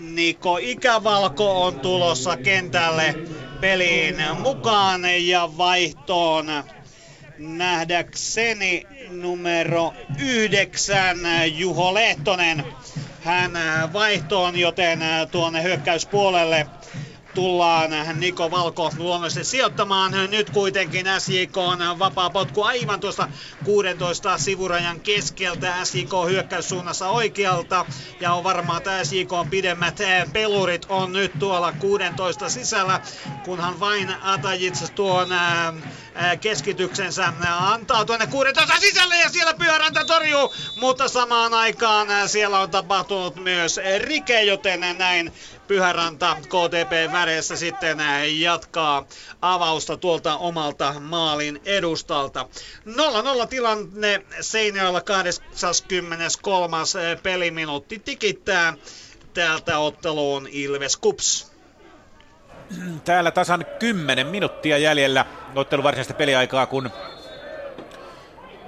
Niko 0.00 0.58
Ikävalko 0.62 1.62
on 1.64 1.80
tulossa 1.80 2.36
kentälle 2.36 3.14
peliin 3.60 4.16
mukaan 4.42 5.02
ja 5.26 5.48
vaihtoon 5.58 6.46
nähdäkseni 7.38 8.86
numero 9.10 9.92
yhdeksän 10.18 11.18
Juho 11.46 11.94
Lehtonen. 11.94 12.64
Hän 13.20 13.52
vaihtoon, 13.92 14.56
joten 14.58 15.00
tuonne 15.30 15.62
hyökkäyspuolelle 15.62 16.66
tullaan 17.34 17.90
Niko 18.14 18.50
Valko 18.50 18.90
luonnollisesti 18.96 19.50
sijoittamaan. 19.50 20.12
Nyt 20.30 20.50
kuitenkin 20.50 21.06
SJK 21.18 21.56
on 21.56 21.98
vapaa 21.98 22.30
potku 22.30 22.62
aivan 22.62 23.00
tuosta 23.00 23.28
16 23.64 24.38
sivurajan 24.38 25.00
keskeltä. 25.00 25.84
SJK 25.84 26.10
hyökkäyssuunnassa 26.28 27.08
oikealta 27.08 27.86
ja 28.20 28.32
on 28.32 28.44
varmaa, 28.44 28.76
että 28.76 29.04
SJK 29.04 29.32
on 29.32 29.50
pidemmät 29.50 29.98
pelurit 30.32 30.86
on 30.88 31.12
nyt 31.12 31.32
tuolla 31.38 31.72
16 31.72 32.48
sisällä, 32.48 33.00
kunhan 33.44 33.80
vain 33.80 34.14
Atajits 34.22 34.90
tuon 34.94 35.28
keskityksensä 36.40 37.32
antaa 37.48 38.04
tuonne 38.04 38.26
16 38.26 38.80
sisälle 38.80 39.16
ja 39.16 39.28
siellä 39.28 39.54
Pyöräntä 39.54 40.04
torjuu, 40.04 40.54
mutta 40.76 41.08
samaan 41.08 41.54
aikaan 41.54 42.28
siellä 42.28 42.60
on 42.60 42.70
tapahtunut 42.70 43.36
myös 43.36 43.80
rike, 43.98 44.42
joten 44.42 44.80
näin 44.98 45.32
Pyhäranta 45.66 46.36
KTP 46.40 47.12
väreissä 47.12 47.56
sitten 47.56 47.98
jatkaa 48.38 49.06
avausta 49.42 49.96
tuolta 49.96 50.36
omalta 50.36 50.94
maalin 51.00 51.60
edustalta. 51.64 52.48
0-0 52.86 53.46
tilanne 53.48 54.24
Seinäjoella 54.40 55.00
83. 55.00 56.76
peliminuutti 57.22 57.98
tikittää. 57.98 58.74
Täältä 59.34 59.78
otteluun 59.78 60.48
Ilves 60.50 60.96
Kups. 60.96 61.49
Täällä 63.04 63.30
tasan 63.30 63.64
10 63.78 64.26
minuuttia 64.26 64.78
jäljellä 64.78 65.26
ottelun 65.54 65.84
varsinaista 65.84 66.14
peliaikaa, 66.14 66.66
kun 66.66 66.90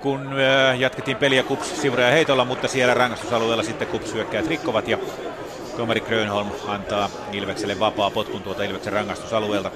kun 0.01 0.35
jatkettiin 0.79 1.17
peliä 1.17 1.43
Kups 1.43 1.83
Sivura 1.83 2.05
ja 2.05 2.11
heitolla, 2.11 2.45
mutta 2.45 2.69
siellä 2.69 2.95
rangaistusalueella 2.95 3.63
sitten 3.63 3.89
Kups 3.89 4.15
hyökkäät 4.15 4.47
rikkovat 4.47 4.89
ja 4.89 4.99
Tuomari 5.77 6.01
Grönholm 6.01 6.51
antaa 6.67 7.11
Ilvekselle 7.33 7.81
vapaa 7.81 8.11
potkun 8.11 8.43
tuolta 8.43 8.63
Ilveksen 8.63 8.93
rangaistusalueelta. 8.93 9.71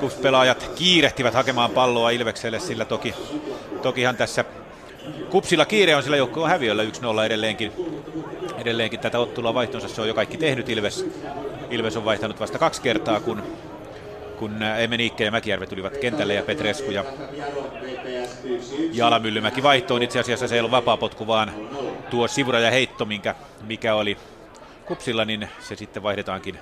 Kups-pelaajat 0.00 0.70
kiirehtivät 0.74 1.34
hakemaan 1.34 1.70
palloa 1.70 2.10
Ilvekselle, 2.10 2.60
sillä 2.60 2.84
toki, 2.84 3.14
tokihan 3.82 4.16
tässä 4.16 4.44
Kupsilla 5.30 5.64
kiire 5.64 5.96
on, 5.96 6.02
sillä 6.02 6.16
joukko 6.16 6.42
on 6.42 6.50
häviöllä 6.50 6.82
1-0 6.84 6.86
edelleenkin. 7.24 7.72
Edelleenkin 8.58 9.00
tätä 9.00 9.18
ottelua 9.18 9.54
vaihtonsa 9.54 9.88
se 9.88 10.00
on 10.00 10.08
jo 10.08 10.14
kaikki 10.14 10.36
tehnyt. 10.36 10.68
Ilves, 10.68 11.06
Ilves 11.70 11.96
on 11.96 12.04
vaihtanut 12.04 12.40
vasta 12.40 12.58
kaksi 12.58 12.82
kertaa, 12.82 13.20
kun, 13.20 13.42
kun 14.38 14.62
Emeniikke 14.62 15.24
ja 15.24 15.30
Mäkijärve 15.30 15.66
tulivat 15.66 15.96
kentälle 15.96 16.34
ja 16.34 16.42
Petresku 16.42 16.90
ja 16.90 17.04
Jalamyllymäki 18.92 19.62
vaihtoon. 19.62 20.02
Itse 20.02 20.20
asiassa 20.20 20.48
se 20.48 20.54
ei 20.54 20.60
ollut 20.60 20.70
vapaapotku, 20.70 21.26
vaan 21.26 21.52
tuo 22.10 22.28
sivura 22.28 22.60
ja 22.60 22.70
heitto, 22.70 23.04
minkä, 23.04 23.34
mikä 23.62 23.94
oli 23.94 24.16
kupsilla, 24.86 25.24
niin 25.24 25.48
se 25.60 25.76
sitten 25.76 26.02
vaihdetaankin, 26.02 26.58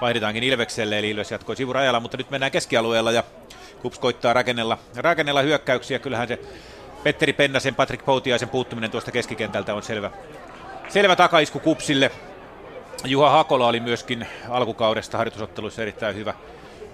vaihdetaankin 0.00 0.42
Ilvekselle, 0.42 0.98
eli 0.98 1.10
Ilves 1.10 1.30
jatkoi 1.30 1.56
sivurajalla, 1.56 2.00
mutta 2.00 2.16
nyt 2.16 2.30
mennään 2.30 2.52
keskialueella 2.52 3.12
ja 3.12 3.24
Kups 3.82 3.98
koittaa 3.98 4.32
rakennella, 4.32 4.78
rakennella 4.96 5.42
hyökkäyksiä. 5.42 5.98
Kyllähän 5.98 6.28
se 6.28 6.38
Petteri 7.02 7.32
Pennasen, 7.32 7.74
Patrick 7.74 8.04
Poutiaisen 8.04 8.48
puuttuminen 8.48 8.90
tuosta 8.90 9.12
keskikentältä 9.12 9.74
on 9.74 9.82
selvä, 9.82 10.10
selvä 10.88 11.16
takaisku 11.16 11.60
Kupsille. 11.60 12.10
Juha 13.04 13.30
Hakola 13.30 13.66
oli 13.66 13.80
myöskin 13.80 14.26
alkukaudesta 14.48 15.18
harjoitusotteluissa 15.18 15.82
erittäin 15.82 16.16
hyvä, 16.16 16.34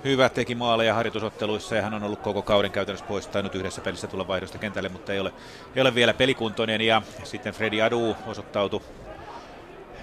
hyvä 0.05 0.29
teki 0.29 0.55
maaleja 0.55 0.95
harjoitusotteluissa 0.95 1.77
ja 1.77 1.83
hän 1.83 1.95
on 1.95 2.03
ollut 2.03 2.21
koko 2.21 2.43
kauden 2.43 2.71
käytännössä 2.71 3.07
pois, 3.07 3.27
tainnut 3.27 3.55
yhdessä 3.55 3.81
pelissä 3.81 4.07
tulla 4.07 4.29
vaihdosta 4.29 4.59
kentälle, 4.59 4.89
mutta 4.89 5.13
ei 5.13 5.21
ole, 5.21 5.33
ei 5.77 5.83
ole 5.83 5.95
vielä 5.95 6.15
pelikuntoinen. 6.15 6.81
Ja 6.81 7.03
sitten 7.25 7.55
Freddy 7.55 7.83
Adu 7.83 8.17
osoittautui 8.27 8.81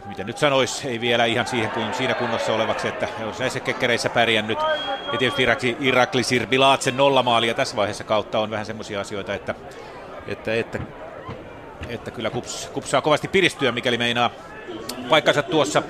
miten 0.06 0.26
nyt 0.26 0.38
sanois, 0.38 0.86
ei 0.86 1.02
vielä 1.02 1.26
ihan 1.26 1.48
siihen 1.48 1.72
kun, 1.72 1.94
siinä 1.94 2.14
kunnossa 2.14 2.54
olevaksi, 2.54 2.88
että 2.88 3.08
olisi 3.26 3.40
näissä 3.40 3.60
kekkereissä 3.60 4.10
pärjännyt. 4.10 4.60
Ja 5.12 5.18
tietysti 5.18 5.44
Irakli, 5.44 5.78
Irakli 5.80 6.24
Sirbilaatsen 6.24 6.98
nollamaalia 6.98 7.54
tässä 7.54 7.76
vaiheessa 7.76 8.04
kautta 8.04 8.40
on 8.40 8.50
vähän 8.50 8.66
semmoisia 8.66 9.02
asioita, 9.02 9.34
että, 9.34 9.56
että, 10.28 10.54
että, 10.54 10.80
että 11.88 12.12
kyllä 12.12 12.30
kups, 12.30 12.70
kups 12.74 12.92
saa 12.92 13.02
kovasti 13.02 13.28
piristyä, 13.28 13.72
mikäli 13.72 13.98
meinaa 13.98 14.30
paikkansa 15.10 15.44
tuossa, 15.44 15.84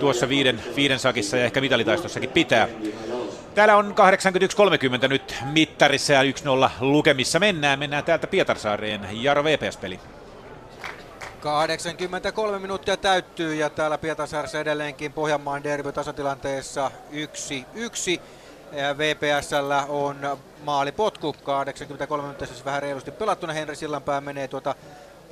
tuossa 0.00 0.28
viiden, 0.28 0.62
viiden 0.76 0.98
sakissa 0.98 1.36
ja 1.36 1.44
ehkä 1.44 1.60
mitalitaistossakin 1.60 2.30
pitää. 2.30 2.68
Täällä 3.54 3.76
on 3.76 3.94
81-30 5.04 5.08
nyt 5.08 5.34
mittarissa 5.52 6.12
ja 6.12 6.22
1-0 6.22 6.70
lukemissa 6.80 7.38
mennään. 7.38 7.78
Mennään 7.78 8.04
täältä 8.04 8.26
Pietarsaareen. 8.26 9.08
Jaro 9.12 9.44
VPS-peli. 9.44 10.00
83 11.40 12.58
minuuttia 12.58 12.96
täyttyy 12.96 13.54
ja 13.54 13.70
täällä 13.70 13.98
Pietarsaaressa 13.98 14.60
edelleenkin 14.60 15.12
Pohjanmaan 15.12 15.64
derby 15.64 15.92
tasatilanteessa 15.92 16.90
1-1. 17.12 18.20
VPSllä 18.96 19.86
on 19.88 20.38
maalipotku 20.64 21.32
83 21.42 22.22
minuuttia, 22.22 22.46
siis 22.46 22.64
vähän 22.64 22.82
reilusti 22.82 23.10
pelattuna. 23.10 23.52
Henri 23.52 23.76
Sillanpää 23.76 24.20
menee 24.20 24.48
tuota 24.48 24.74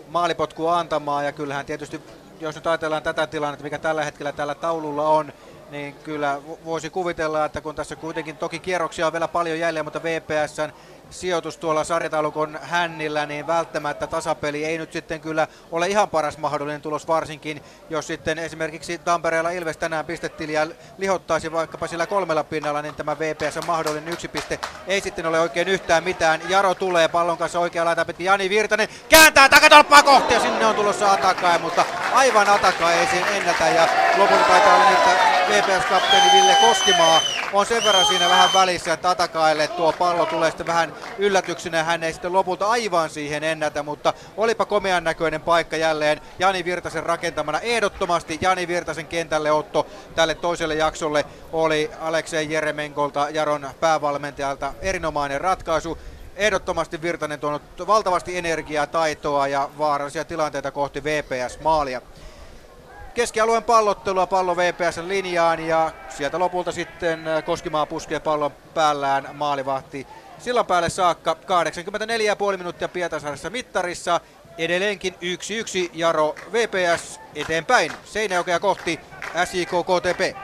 maalipotkua 0.09 0.79
antamaan 0.79 1.25
ja 1.25 1.33
kyllähän 1.33 1.67
tietysti, 1.67 2.01
jos 2.41 2.55
nyt 2.55 2.67
ajatellaan 2.67 3.03
tätä 3.03 3.27
tilannetta, 3.27 3.65
mikä 3.65 3.79
tällä 3.79 4.05
hetkellä 4.05 4.33
tällä 4.33 4.55
taululla 4.55 5.09
on, 5.09 5.33
niin 5.71 5.95
kyllä 5.95 6.41
voisi 6.65 6.91
kuvitella, 6.91 7.45
että 7.45 7.61
kun 7.61 7.75
tässä 7.75 7.97
kuitenkin 7.97 8.37
toki 8.37 8.59
kierroksia 8.59 9.07
on 9.07 9.13
vielä 9.13 9.29
paljon 9.29 9.59
jäljellä, 9.59 9.85
mutta 9.85 10.03
VPSn 10.03 10.73
sijoitus 11.11 11.57
tuolla 11.57 11.85
sarjataulukon 11.85 12.59
hännillä, 12.63 13.27
niin 13.27 13.47
välttämättä 13.47 14.07
tasapeli 14.07 14.65
ei 14.65 14.79
nyt 14.79 14.93
sitten 14.93 15.21
kyllä 15.21 15.47
ole 15.71 15.89
ihan 15.89 16.09
paras 16.09 16.39
mahdollinen 16.39 16.81
tulos, 16.81 17.09
varsinkin 17.09 17.63
jos 17.91 18.07
sitten 18.07 18.39
esimerkiksi 18.39 18.99
Tampereella 18.99 19.51
Ilves 19.51 19.77
tänään 19.77 20.05
pistetiliä 20.05 20.67
lihottaisi 20.99 21.53
vaikkapa 21.53 21.87
sillä 21.87 22.07
kolmella 22.07 22.45
pinnalla, 22.45 22.83
niin 22.83 22.95
tämä 22.95 23.19
VPS 23.19 23.67
mahdollinen. 23.67 24.13
Yksi 24.13 24.29
piste 24.29 24.59
ei 24.87 25.01
sitten 25.01 25.27
ole 25.27 25.41
oikein 25.41 25.69
yhtään 25.69 26.05
mitään. 26.05 26.41
Jaro 26.49 26.75
tulee 26.75 27.09
pallon 27.09 27.39
kanssa 27.39 27.59
oikea 27.59 27.85
laita 27.85 28.05
pitkin, 28.05 28.27
Jani 28.27 28.51
Virtanen 28.51 28.89
kääntää 29.09 29.49
takatolppaa 29.49 30.03
kohti 30.03 30.35
ja 30.35 30.41
sinne 30.41 30.67
on 30.67 30.75
tulossa 30.75 31.13
Atakai, 31.13 31.59
mutta 31.59 31.85
aivan 32.13 32.49
Atakai 32.49 32.95
ei 32.95 33.07
sen 33.07 33.25
ennätä. 33.37 33.69
Ja 33.69 33.89
lopulta 34.17 34.45
taitaa 34.45 34.75
olla 34.75 34.91
että 34.91 35.39
VPS-kapteeni 35.49 36.33
Ville 36.33 36.55
Koskimaa 36.61 37.21
on 37.53 37.67
sen 37.67 37.85
verran 37.85 38.07
siinä 38.07 38.29
vähän 38.29 38.51
välissä, 38.55 38.93
että 38.93 39.11
Atakaille 39.11 39.69
tuo 39.69 39.93
pallo 39.93 40.27
tulee 40.27 40.51
sitten 40.51 40.67
vähän 40.67 40.93
yllätyksenä. 41.19 41.85
Hän 41.85 42.03
ei 42.03 42.13
sitten 42.13 42.33
lopulta 42.33 42.67
aivan 42.67 43.11
siihen 43.11 43.45
ennätä, 43.45 43.83
mutta 43.83 44.15
olipa 44.37 44.65
komean 44.65 45.05
näköinen 45.05 45.41
paikka 45.41 45.77
jälleen 45.77 46.21
Jani 46.39 46.65
Virtasen 46.65 47.03
rakentamana. 47.03 47.61
Ehdottomasti 47.61 48.39
Jani 48.41 48.69
Virtasen 48.69 49.07
kentälle 49.07 49.53
otto 49.53 49.87
tälle 50.15 50.35
toiselle 50.35 50.75
jaksolle 50.75 51.25
oli 51.53 51.91
Aleksei 52.01 52.53
Jeremenkolta, 52.53 53.31
Jaron 53.31 53.71
päävalmentajalta 53.81 54.75
erinomainen 54.83 55.41
ratkaisu 55.41 55.99
ehdottomasti 56.37 57.03
Virtanen 57.03 57.41
tuonut 57.41 57.63
valtavasti 57.87 58.39
energiaa, 58.39 58.87
taitoa 58.87 59.49
ja 59.49 59.71
vaarallisia 59.79 60.25
tilanteita 60.25 60.71
kohti 60.71 61.05
VPS-maalia 61.05 62.01
keskialueen 63.19 63.63
pallottelua 63.63 64.27
pallo 64.27 64.57
VPSn 64.57 65.09
linjaan 65.09 65.67
ja 65.67 65.91
sieltä 66.09 66.39
lopulta 66.39 66.73
sitten 66.73 67.21
Koskimaa 67.47 67.87
puskee 67.87 68.21
pallon 68.21 68.51
päällään 68.75 69.29
maalivahti 69.33 70.07
sillan 70.39 70.67
päälle 70.67 70.89
saakka 70.89 71.37
84,5 72.53 72.57
minuuttia 72.57 72.89
Pietarsaaressa 72.89 73.51
mittarissa. 73.51 74.21
Edelleenkin 74.59 75.15
1-1 75.15 75.91
Jaro 75.95 76.35
VPS 76.53 77.21
eteenpäin 77.35 77.93
Seinäjokea 78.05 78.61
kohti 78.61 79.01
SJK 79.45 79.71
KTP. 79.71 80.37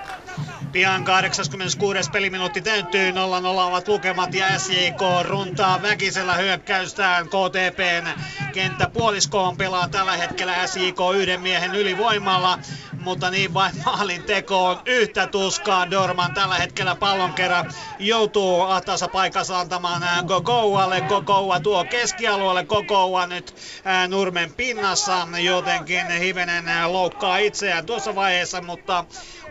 Pian 0.73 1.05
86. 1.05 2.11
peliminuutti 2.11 2.61
täyttyy, 2.63 3.11
0-0 3.11 3.15
ovat 3.15 3.89
lukemat 3.89 4.35
ja 4.35 4.59
SJK 4.59 5.01
runtaa 5.23 5.83
väkisellä 5.83 6.35
hyökkäystään 6.35 7.27
KTPn 7.27 8.21
kenttäpuoliskoon 8.53 9.57
pelaa 9.57 9.89
tällä 9.89 10.17
hetkellä 10.17 10.67
SJK 10.67 10.99
yhden 11.15 11.41
miehen 11.41 11.75
ylivoimalla, 11.75 12.59
mutta 13.01 13.31
niin 13.31 13.55
vain 13.55 13.75
maalin 13.85 14.23
tekoon 14.23 14.81
yhtä 14.87 15.27
tuskaa. 15.27 15.91
Dorman 15.91 16.35
tällä 16.35 16.55
hetkellä 16.55 16.95
pallon 16.97 17.33
kerran 17.35 17.71
joutuu 17.99 18.61
atasa 18.61 19.09
paikassa 19.09 19.61
antamaan 19.61 20.03
Gogoualle. 20.27 21.01
Gogoua 21.01 21.61
tuo 21.61 21.85
keskialueelle. 21.85 22.65
Gogoua 22.65 23.27
nyt 23.27 23.55
Nurmen 24.09 24.55
pinnassa 24.55 25.29
jotenkin 25.43 26.11
hivenen 26.11 26.65
loukkaa 26.93 27.39
itseään 27.39 27.87
tuossa 27.87 28.15
vaiheessa, 28.15 28.61
mutta 28.61 29.05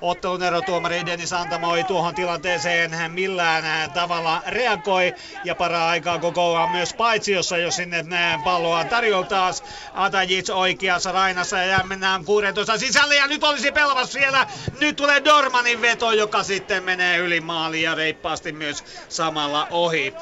ottelun 0.03 0.43
erotuomari 0.43 1.05
Dennis 1.05 1.33
Antamo 1.33 1.75
ei 1.75 1.83
tuohon 1.83 2.15
tilanteeseen 2.15 2.91
millään 3.11 3.91
tavalla 3.91 4.41
reagoi. 4.47 5.15
Ja 5.43 5.55
para 5.55 5.89
aikaa 5.89 6.19
koko 6.19 6.67
myös 6.71 6.93
paitsiossa, 6.93 7.57
jos 7.57 7.75
sinne 7.75 8.05
palloa 8.43 8.85
tarjoaa 8.85 9.23
taas. 9.23 9.63
Atajic 9.93 10.49
oikeassa 10.49 11.11
Rainassa 11.11 11.57
ja 11.57 11.83
mennään 11.83 12.25
16 12.25 12.77
sisälle. 12.77 13.15
Ja 13.15 13.27
nyt 13.27 13.43
olisi 13.43 13.71
pelvas 13.71 14.11
siellä. 14.11 14.47
Nyt 14.79 14.95
tulee 14.95 15.25
Dormanin 15.25 15.81
veto, 15.81 16.11
joka 16.11 16.43
sitten 16.43 16.83
menee 16.83 17.17
yli 17.17 17.41
maali 17.41 17.81
ja 17.81 17.95
reippaasti 17.95 18.51
myös 18.51 18.83
samalla 19.09 19.67
ohi 19.71 20.13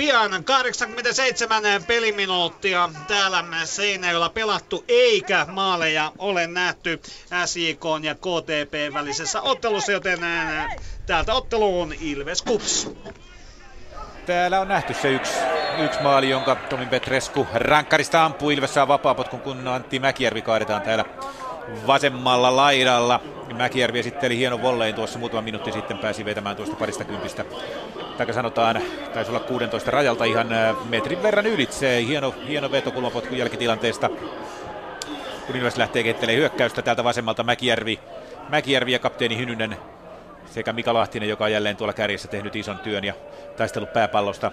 pian 0.00 0.44
87 0.44 1.62
peliminuuttia 1.86 2.90
täällä 3.08 3.44
Seinäjoella 3.64 4.28
pelattu, 4.28 4.84
eikä 4.88 5.46
maaleja 5.50 6.12
ole 6.18 6.46
nähty 6.46 7.00
SJK 7.46 7.84
ja 8.02 8.14
KTP 8.14 8.94
välisessä 8.94 9.40
ottelussa, 9.40 9.92
joten 9.92 10.18
täältä 11.06 11.34
otteluun 11.34 11.94
Ilves 12.00 12.42
Kups. 12.42 12.90
Täällä 14.26 14.60
on 14.60 14.68
nähty 14.68 14.94
se 14.94 15.10
yksi, 15.10 15.34
yksi 15.78 16.02
maali, 16.02 16.30
jonka 16.30 16.54
Tomi 16.54 16.86
Petrescu 16.86 17.46
rankkarista 17.54 18.24
ampuu. 18.24 18.50
Ilves 18.50 18.74
saa 18.74 18.88
vapaapotkun, 18.88 19.40
kun 19.40 19.68
Antti 19.68 19.98
Mäkijärvi 19.98 20.42
kaadetaan 20.42 20.82
täällä 20.82 21.04
vasemmalla 21.86 22.56
laidalla. 22.56 23.20
Mäkijärvi 23.56 23.98
esitteli 23.98 24.36
hienon 24.36 24.62
vollein 24.62 24.94
tuossa 24.94 25.18
muutama 25.18 25.42
minuutti 25.42 25.72
sitten, 25.72 25.98
pääsi 25.98 26.24
vetämään 26.24 26.56
tuosta 26.56 26.76
parista 26.76 27.04
kympistä. 27.04 27.44
Tai 28.26 28.34
sanotaan, 28.34 28.82
taisi 29.14 29.30
olla 29.30 29.40
16 29.40 29.90
rajalta 29.90 30.24
ihan 30.24 30.46
metrin 30.88 31.22
verran 31.22 31.46
ylitse. 31.46 32.04
Hieno, 32.06 32.34
hieno 32.48 32.70
veto 32.70 32.90
kulmapotkun 32.90 33.38
jälkitilanteesta. 33.38 34.10
Kun 35.46 35.56
Ilves 35.56 35.76
lähtee 35.76 36.02
kettelee 36.02 36.36
hyökkäystä 36.36 36.82
täältä 36.82 37.04
vasemmalta 37.04 37.42
Mäkijärvi, 37.42 38.00
Mäkijärvi 38.48 38.92
ja 38.92 38.98
kapteeni 38.98 39.36
Hynynen 39.36 39.76
sekä 40.46 40.72
Mika 40.72 40.94
Lahtinen, 40.94 41.28
joka 41.28 41.44
on 41.44 41.52
jälleen 41.52 41.76
tuolla 41.76 41.92
kärjessä 41.92 42.28
tehnyt 42.28 42.56
ison 42.56 42.78
työn 42.78 43.04
ja 43.04 43.14
taistellut 43.56 43.92
pääpallosta, 43.92 44.52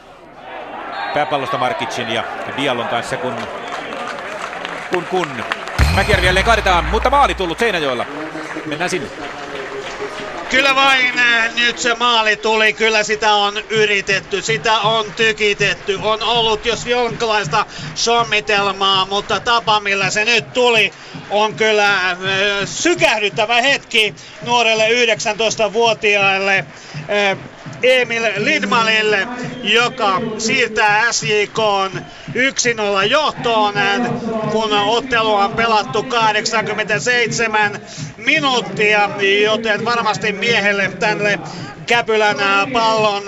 pääpallosta 1.14 1.57
Markicin 1.57 2.10
ja 2.10 2.23
Diallon 2.57 2.88
kanssa, 2.88 3.18
kun, 3.18 3.34
kun, 4.89 5.03
kun 5.06 5.27
Mäkijärvi 5.95 6.26
jälleen 6.26 6.45
kaadetaan, 6.45 6.85
mutta 6.85 7.10
maali 7.10 7.35
tullut 7.35 7.60
Seinäjoella. 7.60 8.06
Mennään 8.65 8.89
sinne. 8.89 9.36
Kyllä 10.49 10.75
vain 10.75 11.19
äh, 11.19 11.55
nyt 11.55 11.79
se 11.79 11.95
maali 11.95 12.35
tuli, 12.35 12.73
kyllä 12.73 13.03
sitä 13.03 13.33
on 13.33 13.57
yritetty, 13.69 14.41
sitä 14.41 14.79
on 14.79 15.05
tykitetty, 15.15 15.99
on 16.01 16.23
ollut 16.23 16.65
jos 16.65 16.85
jonkinlaista 16.85 17.65
sommitelmaa, 17.95 19.05
mutta 19.05 19.39
tapa 19.39 19.79
millä 19.79 20.09
se 20.09 20.25
nyt 20.25 20.53
tuli 20.53 20.93
on 21.29 21.55
kyllä 21.55 22.09
äh, 22.11 22.17
sykähdyttävä 22.65 23.61
hetki 23.61 24.15
nuorelle 24.45 24.87
19-vuotiaalle 24.89 26.57
äh, 26.57 27.37
Emil 27.83 28.23
Lidmalille, 28.37 29.27
joka 29.63 30.21
siirtää 30.37 31.11
SJK 31.11 31.57
1-0 32.29 33.05
johtoon, 33.09 33.73
kun 34.51 34.73
ottelu 34.73 35.33
on 35.33 35.53
pelattu 35.53 36.03
87 36.03 37.79
minuuttia, 38.17 39.09
joten 39.43 39.85
varmasti 39.85 40.31
miehelle 40.31 40.89
tänne 40.99 41.39
Käpylän 41.88 42.38
pallon 42.73 43.23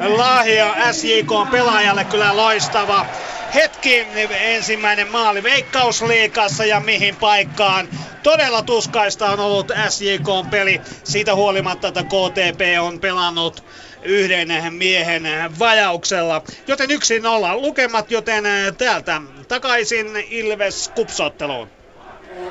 lahja 0.00 0.92
SJK 0.92 1.50
pelaajalle 1.50 2.04
kyllä 2.04 2.36
loistava 2.36 3.06
hetki 3.54 4.06
ensimmäinen 4.30 5.10
maali 5.10 5.42
Veikkausliikassa 5.42 6.64
ja 6.64 6.80
mihin 6.80 7.16
paikkaan. 7.16 7.88
Todella 8.22 8.62
tuskaista 8.62 9.30
on 9.30 9.40
ollut 9.40 9.72
SJK 9.88 10.50
peli 10.50 10.80
siitä 11.04 11.34
huolimatta, 11.34 11.88
että 11.88 12.02
KTP 12.02 12.60
on 12.80 13.00
pelannut 13.00 13.64
yhden 14.02 14.48
miehen 14.70 15.22
vajauksella. 15.58 16.42
Joten 16.66 16.90
yksi 16.90 17.20
nolla 17.20 17.56
lukemat, 17.56 18.10
joten 18.10 18.44
täältä 18.78 19.20
takaisin 19.48 20.06
Ilves 20.30 20.92
kupsotteluun. 20.94 21.68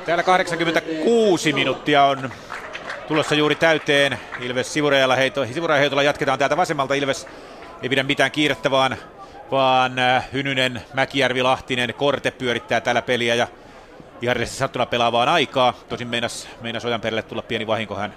Täällä 0.06 0.22
86 0.22 1.52
minuuttia 1.52 2.04
on 2.04 2.32
tulossa 3.08 3.34
juuri 3.34 3.54
täyteen. 3.54 4.18
Ilves 4.40 4.72
sivurajalla 4.72 5.16
heito, 5.16 5.46
sivurajaheitolla 5.46 6.02
jatketaan 6.02 6.38
täältä 6.38 6.56
vasemmalta. 6.56 6.94
Ilves 6.94 7.26
ei 7.82 7.88
pidä 7.88 8.02
mitään 8.02 8.30
kiirettä, 8.30 8.70
vaan, 8.70 8.96
vaan 9.50 9.98
äh, 9.98 10.24
Hynynen, 10.32 10.82
Mäkijärvi, 10.94 11.42
Lahtinen, 11.42 11.94
Korte 11.94 12.30
pyörittää 12.30 12.80
tällä 12.80 13.02
peliä 13.02 13.34
ja 13.34 13.48
ihan 14.22 14.36
sattuna 14.44 14.86
pelaa 14.86 15.12
vaan 15.12 15.28
aikaa. 15.28 15.74
Tosin 15.88 16.08
meinas, 16.08 16.48
meinas 16.60 16.84
Ojanperille 16.84 17.22
tulla 17.22 17.42
pieni 17.42 17.66
vahinko. 17.66 17.94
Hän 17.94 18.14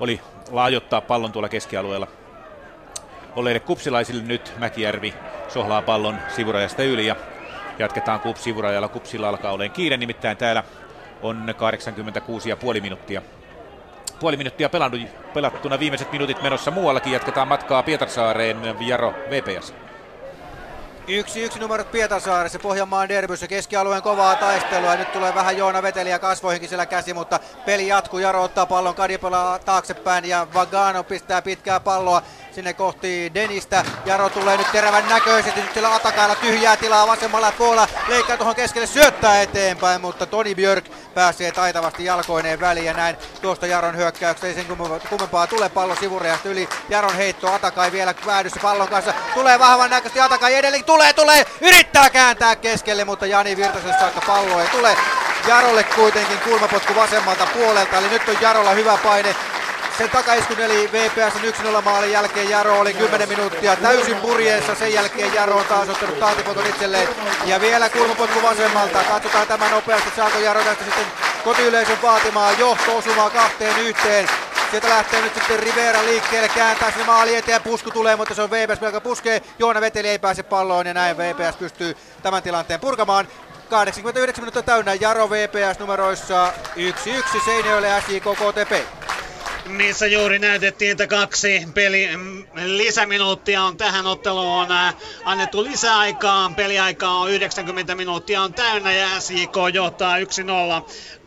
oli 0.00 0.20
laajottaa 0.50 1.00
pallon 1.00 1.32
tuolla 1.32 1.48
keskialueella. 1.48 2.06
Olleille 3.36 3.60
kupsilaisille 3.60 4.22
nyt 4.22 4.52
Mäkijärvi 4.58 5.14
sohlaa 5.48 5.82
pallon 5.82 6.18
sivurajasta 6.28 6.82
yli 6.82 7.06
ja 7.06 7.16
jatketaan 7.78 8.20
kups 8.20 8.44
sivurajalla. 8.44 8.88
Kupsilla 8.88 9.28
alkaa 9.28 9.52
olemaan 9.52 9.74
kiire, 9.74 9.96
nimittäin 9.96 10.36
täällä 10.36 10.64
on 11.22 11.54
86,5 12.74 12.80
minuuttia. 12.80 13.22
Puoli 14.20 14.36
minuuttia 14.36 14.68
pelannut, 14.68 15.00
pelattuna 15.34 15.78
viimeiset 15.78 16.12
minuutit 16.12 16.42
menossa 16.42 16.70
muuallakin. 16.70 17.12
Jatketaan 17.12 17.48
matkaa 17.48 17.82
Pietarsaareen, 17.82 18.76
Jaro 18.80 19.14
VPS. 19.30 19.74
Yksi 21.08 21.42
yksi 21.42 21.58
numerot 21.58 21.92
Pietasaaressa, 21.92 22.58
Pohjanmaan 22.58 23.08
derbyssä, 23.08 23.46
keskialueen 23.48 24.02
kovaa 24.02 24.36
taistelua. 24.36 24.96
Nyt 24.96 25.12
tulee 25.12 25.34
vähän 25.34 25.56
Joona 25.56 25.82
Veteliä 25.82 26.18
kasvoihinkin 26.18 26.68
siellä 26.68 26.86
käsi, 26.86 27.14
mutta 27.14 27.40
peli 27.66 27.88
jatkuu. 27.88 28.18
Jaro 28.18 28.42
ottaa 28.42 28.66
pallon, 28.66 28.94
Kadipala 28.94 29.58
taaksepäin 29.64 30.24
ja 30.24 30.46
Vagano 30.54 31.04
pistää 31.04 31.42
pitkää 31.42 31.80
palloa 31.80 32.22
sinne 32.54 32.72
kohti 32.72 33.30
Denistä. 33.34 33.84
Jaro 34.06 34.28
tulee 34.28 34.56
nyt 34.56 34.72
terävän 34.72 35.08
näköisesti, 35.08 35.60
nyt 35.60 35.72
siellä 35.72 35.94
Atakailla 35.94 36.34
tyhjää 36.34 36.76
tilaa 36.76 37.06
vasemmalla 37.06 37.52
puolella. 37.52 37.88
Leikkaa 38.08 38.36
tuohon 38.36 38.54
keskelle, 38.54 38.86
syöttää 38.86 39.42
eteenpäin, 39.42 40.00
mutta 40.00 40.26
Toni 40.26 40.54
Björk 40.54 40.84
pääsee 41.14 41.52
taitavasti 41.52 42.04
jalkoineen 42.04 42.60
väliin 42.60 42.86
ja 42.86 42.92
näin 42.92 43.16
tuosta 43.42 43.66
Jaron 43.66 43.96
hyökkäyksestä 43.96 44.46
ei 44.46 44.54
sen 44.54 44.76
kummempaa 45.08 45.46
tule 45.46 45.68
pallo 45.68 45.94
sivurajasta 45.94 46.48
yli. 46.48 46.68
Jaron 46.88 47.16
heitto 47.16 47.52
Atakai 47.52 47.92
vielä 47.92 48.14
väädyssä 48.26 48.60
pallon 48.62 48.88
kanssa. 48.88 49.14
Tulee 49.34 49.58
vahvan 49.58 49.90
näköisesti 49.90 50.20
Atakai 50.20 50.54
edelleen. 50.54 50.84
Tulee, 50.84 51.12
tulee, 51.12 51.46
yrittää 51.60 52.10
kääntää 52.10 52.56
keskelle, 52.56 53.04
mutta 53.04 53.26
Jani 53.26 53.56
Virtaselle 53.56 53.98
saakka 53.98 54.20
pallo 54.26 54.60
ei 54.60 54.68
tule. 54.68 54.96
Jarolle 55.48 55.84
kuitenkin 55.84 56.38
kulmapotku 56.38 56.94
vasemmalta 56.94 57.46
puolelta, 57.46 57.98
eli 57.98 58.08
nyt 58.08 58.28
on 58.28 58.36
Jarolla 58.40 58.70
hyvä 58.70 58.98
paine 59.02 59.34
sen 60.00 60.10
takaiskun 60.10 60.60
eli 60.60 60.90
VPS 60.92 61.34
1-0 61.78 61.82
maalin 61.84 62.12
jälkeen 62.12 62.50
Jaro 62.50 62.80
oli 62.80 62.94
10 62.94 63.28
minuuttia 63.28 63.76
täysin 63.76 64.16
purjeessa. 64.16 64.74
Sen 64.74 64.94
jälkeen 64.94 65.34
Jaro 65.34 65.56
on 65.56 65.64
taas 65.64 65.88
ottanut 65.88 66.20
taatipoton 66.20 66.66
itselleen. 66.66 67.08
Ja 67.46 67.60
vielä 67.60 67.88
kulmapotku 67.88 68.42
vasemmalta. 68.42 69.04
Katsotaan 69.04 69.46
tämä 69.46 69.70
nopeasti. 69.70 70.10
Saako 70.16 70.38
Jaro 70.38 70.64
tästä 70.64 70.84
sitten 70.84 71.06
kotiyleisön 71.44 72.02
vaatimaan 72.02 72.58
johto 72.58 72.96
osumaan 72.96 73.30
kahteen 73.30 73.78
yhteen. 73.78 74.28
Sieltä 74.70 74.88
lähtee 74.88 75.22
nyt 75.22 75.34
sitten 75.34 75.58
Rivera 75.58 76.04
liikkeelle, 76.04 76.48
kääntää 76.48 76.90
sinne 76.90 77.06
maali 77.06 77.36
eteen 77.36 77.62
pusku 77.62 77.90
tulee, 77.90 78.16
mutta 78.16 78.34
se 78.34 78.42
on 78.42 78.50
VPS, 78.50 78.82
joka 78.82 79.00
puskee. 79.00 79.42
Joona 79.58 79.80
Veteli 79.80 80.08
ei 80.08 80.18
pääse 80.18 80.42
palloon 80.42 80.86
ja 80.86 80.94
näin 80.94 81.16
VPS 81.18 81.56
pystyy 81.56 81.96
tämän 82.22 82.42
tilanteen 82.42 82.80
purkamaan. 82.80 83.28
89 83.70 84.42
minuuttia 84.42 84.62
täynnä 84.62 84.94
Jaro 84.94 85.30
VPS 85.30 85.78
numeroissa 85.78 86.52
1-1 87.36 87.44
Seinäjoelle 87.44 88.02
SJK 88.06 88.24
KTP 88.24 88.72
missä 89.70 90.06
juuri 90.06 90.38
näytettiin, 90.38 90.90
että 90.90 91.06
kaksi 91.06 91.68
peli 91.74 92.16
mm, 92.16 92.44
lisäminuuttia 92.54 93.62
on 93.62 93.76
tähän 93.76 94.06
otteluun 94.06 94.72
äh, 94.72 94.94
annettu 95.24 95.64
lisäaikaa. 95.64 96.52
Peliaikaa 96.56 97.18
on 97.18 97.30
90 97.30 97.94
minuuttia 97.94 98.42
on 98.42 98.54
täynnä 98.54 98.92
ja 98.92 99.20
SJK 99.20 99.56
johtaa 99.74 100.18
1-0 100.18 100.22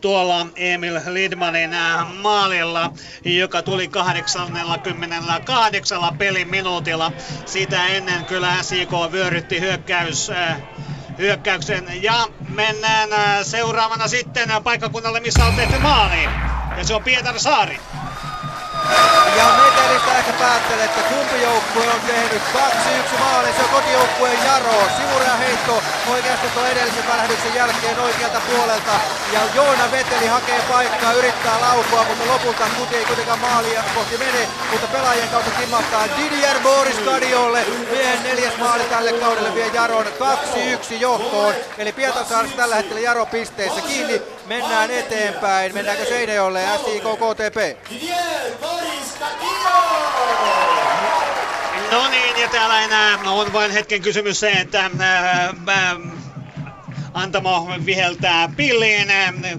tuolla 0.00 0.46
Emil 0.56 1.00
Lidmanin 1.06 1.74
äh, 1.74 2.14
maalilla, 2.22 2.92
joka 3.24 3.62
tuli 3.62 3.88
88 3.88 6.16
pelin 6.18 6.48
minuutilla. 6.48 7.12
Sitä 7.46 7.86
ennen 7.86 8.24
kyllä 8.24 8.62
SJK 8.62 9.12
vyörytti 9.12 9.60
hyökkäys 9.60 10.30
äh, 10.30 10.56
hyökkäyksen 11.18 12.02
ja 12.02 12.26
mennään 12.48 13.08
seuraavana 13.44 14.08
sitten 14.08 14.48
paikkakunnalle, 14.64 15.20
missä 15.20 15.44
on 15.44 15.54
tehty 15.54 15.78
maali. 15.78 16.22
Ja 16.76 16.84
se 16.84 16.94
on 16.94 17.04
Pietar 17.04 17.38
Saari. 17.38 17.80
Ja 19.36 19.46
Metelistä 19.62 20.18
ehkä 20.18 20.32
päättelee, 20.32 20.84
että 20.84 21.02
kumpi 21.02 21.42
joukkue 21.42 21.82
on 21.94 22.00
tehnyt 22.06 22.42
2-1 22.54 23.18
maali. 23.18 23.48
Se 23.56 23.62
on 23.62 23.68
kotijoukkueen 23.68 24.44
Jaro. 24.44 24.88
Sivuraja 24.96 25.36
heitto 25.36 25.82
oikeasti 26.10 26.48
tuon 26.48 26.66
edellisen 26.66 27.08
välähdyksen 27.08 27.54
jälkeen 27.54 27.98
oikealta 27.98 28.40
puolelta. 28.50 28.92
Ja 29.32 29.40
Joona 29.54 29.90
Veteli 29.90 30.26
hakee 30.26 30.60
paikkaa, 30.72 31.12
yrittää 31.12 31.60
laukua, 31.60 32.04
mutta 32.08 32.32
lopulta 32.32 32.64
kuti 32.78 32.96
ei 32.96 33.04
kuitenkaan 33.04 33.38
maalia 33.38 33.84
kohti 33.94 34.18
mene. 34.18 34.48
Mutta 34.70 34.86
pelaajien 34.86 35.28
kautta 35.28 35.50
kimahtaa 35.50 36.04
Didier 36.16 36.60
Boris 36.60 36.98
Kadiolle. 36.98 37.64
Miehen 37.90 38.22
neljäs 38.22 38.56
maali 38.58 38.84
tälle 38.84 39.12
kaudelle 39.12 39.54
vie 39.54 39.66
Jaron 39.66 40.06
2-1 40.06 40.94
johtoon. 40.98 41.54
Eli 41.78 41.92
Pietasaarissa 41.92 42.56
tällä 42.56 42.76
hetkellä 42.76 43.00
Jaro 43.00 43.26
pisteessä 43.26 43.80
kiinni. 43.80 44.22
Mennään 44.46 44.90
eteenpäin. 44.90 45.74
Mennäänkö 45.74 46.04
Seinäjoelle 46.04 46.62
SIK 46.84 47.02
KTP? 47.02 47.90
No 51.92 52.08
niin, 52.10 52.40
ja 52.40 52.48
täällä 52.48 52.80
enää 52.84 53.18
on 53.26 53.52
vain 53.52 53.70
hetken 53.70 54.02
kysymys 54.02 54.40
se, 54.40 54.50
että 54.50 54.90
ää, 54.98 55.54
ää, 55.66 55.96
Antamo 57.14 57.68
viheltää 57.86 58.48
pilliin. 58.56 59.08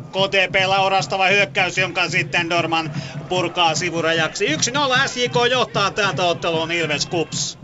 KTP 0.09 0.55
orastava 0.79 1.27
hyökkäys, 1.27 1.77
jonka 1.77 2.09
sitten 2.09 2.49
Dorman 2.49 2.93
purkaa 3.29 3.75
sivurajaksi. 3.75 4.47
1-0 4.47 5.07
SJK 5.07 5.35
johtaa 5.51 5.91
täältä 5.91 6.23
otteluun 6.23 6.71
Ilves 6.71 7.05
Kups. 7.05 7.57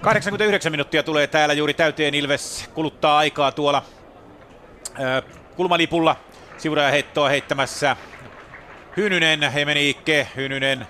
89 0.00 0.72
minuuttia 0.72 1.02
tulee 1.02 1.26
täällä 1.26 1.54
juuri 1.54 1.74
täyteen. 1.74 2.14
Ilves 2.14 2.70
kuluttaa 2.74 3.18
aikaa 3.18 3.52
tuolla 3.52 3.82
ää, 4.94 5.22
kulmalipulla. 5.56 6.16
Sivuraja 6.58 6.90
heittoa 6.90 7.28
heittämässä 7.28 7.96
Hynynen, 8.96 9.52
Hemeniikke, 9.52 10.28
Hynynen 10.36 10.86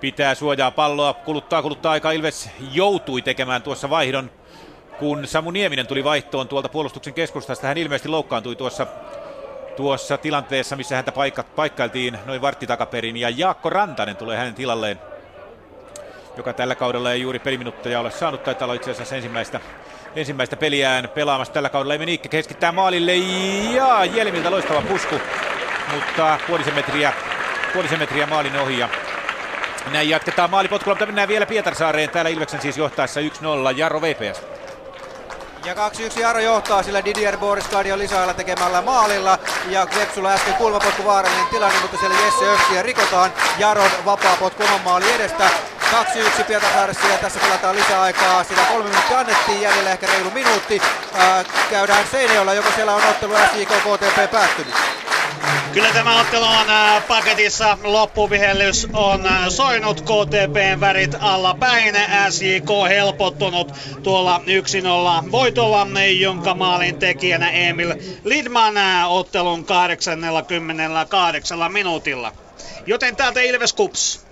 pitää 0.00 0.34
suojaa 0.34 0.70
palloa, 0.70 1.14
kuluttaa, 1.14 1.62
kuluttaa 1.62 1.92
aika. 1.92 2.10
Ilves 2.10 2.50
joutui 2.72 3.22
tekemään 3.22 3.62
tuossa 3.62 3.90
vaihdon, 3.90 4.30
kun 4.98 5.26
Samu 5.26 5.50
Nieminen 5.50 5.86
tuli 5.86 6.04
vaihtoon 6.04 6.48
tuolta 6.48 6.68
puolustuksen 6.68 7.14
keskustasta. 7.14 7.66
Hän 7.66 7.78
ilmeisesti 7.78 8.08
loukkaantui 8.08 8.56
tuossa, 8.56 8.86
tuossa 9.76 10.18
tilanteessa, 10.18 10.76
missä 10.76 10.96
häntä 10.96 11.12
paikka, 11.12 11.42
paikkailtiin 11.42 12.18
noin 12.26 12.42
vartti 12.42 12.66
takaperin. 12.66 13.16
Ja 13.16 13.30
Jaakko 13.30 13.70
Rantanen 13.70 14.16
tulee 14.16 14.36
hänen 14.36 14.54
tilalleen, 14.54 15.00
joka 16.36 16.52
tällä 16.52 16.74
kaudella 16.74 17.12
ei 17.12 17.20
juuri 17.20 17.38
peliminutteja 17.38 18.00
ole 18.00 18.10
saanut. 18.10 18.42
Taitaa 18.42 18.66
olla 18.66 18.74
itse 18.74 18.90
asiassa 18.90 19.16
ensimmäistä, 19.16 19.60
ensimmäistä 20.16 20.56
peliään 20.56 21.08
pelaamassa 21.08 21.54
tällä 21.54 21.68
kaudella. 21.68 21.94
Emeniikke 21.94 22.28
keskittää 22.28 22.72
maalille 22.72 23.16
ja 23.74 24.04
Jelmiltä 24.04 24.50
loistava 24.50 24.82
pusku 24.82 25.20
mutta 25.94 26.38
puolisen 26.46 26.74
metriä, 26.74 27.12
puolisen 27.72 27.98
metriä 27.98 28.26
maalin 28.26 28.56
ohi 28.56 28.78
ja 28.78 28.88
näin 29.92 30.08
jatketaan 30.08 30.50
maalipotkulla, 30.50 30.94
mutta 30.94 31.06
mennään 31.06 31.28
vielä 31.28 31.46
Pietarsaareen. 31.46 32.10
Täällä 32.10 32.30
Ilveksen 32.30 32.60
siis 32.60 32.78
johtaessa 32.78 33.20
1-0 33.20 33.24
Jarro 33.76 34.00
VPS. 34.00 34.42
Ja 35.64 35.74
2-1 35.74 36.20
Jaro 36.20 36.40
johtaa 36.40 36.82
sillä 36.82 37.04
Didier 37.04 37.36
Boriskadio 37.38 37.98
lisäillä 37.98 38.34
tekemällä 38.34 38.82
maalilla. 38.82 39.38
Ja 39.68 39.86
Klepsulla 39.86 40.32
äsken 40.32 40.54
kulmapotku 40.54 41.04
vaarallinen 41.04 41.46
tilanne, 41.46 41.80
mutta 41.80 41.96
siellä 41.96 42.16
Jesse 42.24 42.54
Öfkiä 42.54 42.82
rikotaan. 42.82 43.32
Jaron 43.58 43.90
vapaa 44.04 44.36
potku 44.36 44.62
oman 44.62 44.80
maali 44.80 45.12
edestä. 45.12 45.50
2-1 46.40 46.44
Pietarsaaressa 46.44 47.08
ja 47.08 47.18
tässä 47.18 47.40
pelataan 47.40 47.76
lisäaikaa. 47.76 48.44
Sitä 48.44 48.60
kolme 48.68 48.88
minuuttia 48.88 49.18
annettiin, 49.18 49.60
jäljellä 49.60 49.90
ehkä 49.90 50.06
reilu 50.06 50.30
minuutti. 50.30 50.82
Ää, 51.14 51.44
käydään 51.70 52.06
Seinäjoella, 52.10 52.54
joko 52.54 52.68
siellä 52.74 52.94
on 52.94 53.04
ottelu 53.04 53.34
SJK 53.52 53.68
KTP 53.68 54.30
päättynyt. 54.30 54.74
Kyllä 55.72 55.88
tämä 55.92 56.20
ottelu 56.20 56.44
on 56.44 56.66
paketissa. 57.08 57.78
Loppuvihellys 57.82 58.88
on 58.92 59.28
soinut 59.48 60.00
KTPn 60.00 60.80
värit 60.80 61.14
alla 61.20 61.54
päin. 61.54 61.94
SJK 62.30 62.68
helpottunut 62.88 63.72
tuolla 64.02 64.40
1-0 65.26 65.30
voitolla, 65.30 65.86
jonka 66.18 66.54
maalin 66.54 66.98
tekijänä 66.98 67.50
Emil 67.50 67.94
Lidman 68.24 68.74
ottelun 69.08 69.64
88 69.64 71.72
minuutilla. 71.72 72.32
Joten 72.86 73.16
täältä 73.16 73.40
Ilves 73.40 73.72
Kups. 73.72 74.27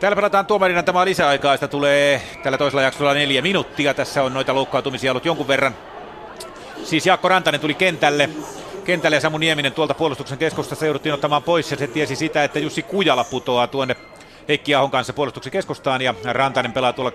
Täällä 0.00 0.16
pelataan 0.16 0.46
tuomarina 0.46 0.82
tämä 0.82 1.04
lisäaikaa. 1.04 1.56
Sitä 1.56 1.68
tulee 1.68 2.22
tällä 2.42 2.58
toisella 2.58 2.82
jaksolla 2.82 3.14
neljä 3.14 3.42
minuuttia. 3.42 3.94
Tässä 3.94 4.22
on 4.22 4.34
noita 4.34 4.54
loukkaantumisia 4.54 5.12
ollut 5.12 5.24
jonkun 5.24 5.48
verran. 5.48 5.74
Siis 6.84 7.06
Jaakko 7.06 7.28
Rantanen 7.28 7.60
tuli 7.60 7.74
kentälle 7.74 8.30
kentälle 8.84 9.16
ja 9.16 9.20
Samu 9.20 9.38
Nieminen 9.38 9.72
tuolta 9.72 9.94
puolustuksen 9.94 10.38
keskustassa 10.38 10.86
jouduttiin 10.86 11.14
ottamaan 11.14 11.42
pois 11.42 11.70
ja 11.70 11.76
se 11.76 11.86
tiesi 11.86 12.16
sitä, 12.16 12.44
että 12.44 12.58
Jussi 12.58 12.82
Kujala 12.82 13.24
putoaa 13.24 13.66
tuonne 13.66 13.96
Heikki 14.48 14.74
Ahon 14.74 14.90
kanssa 14.90 15.12
puolustuksen 15.12 15.52
keskustaan 15.52 16.02
ja 16.02 16.14
Rantanen 16.24 16.72
pelaa 16.72 16.92
tuolla 16.92 17.12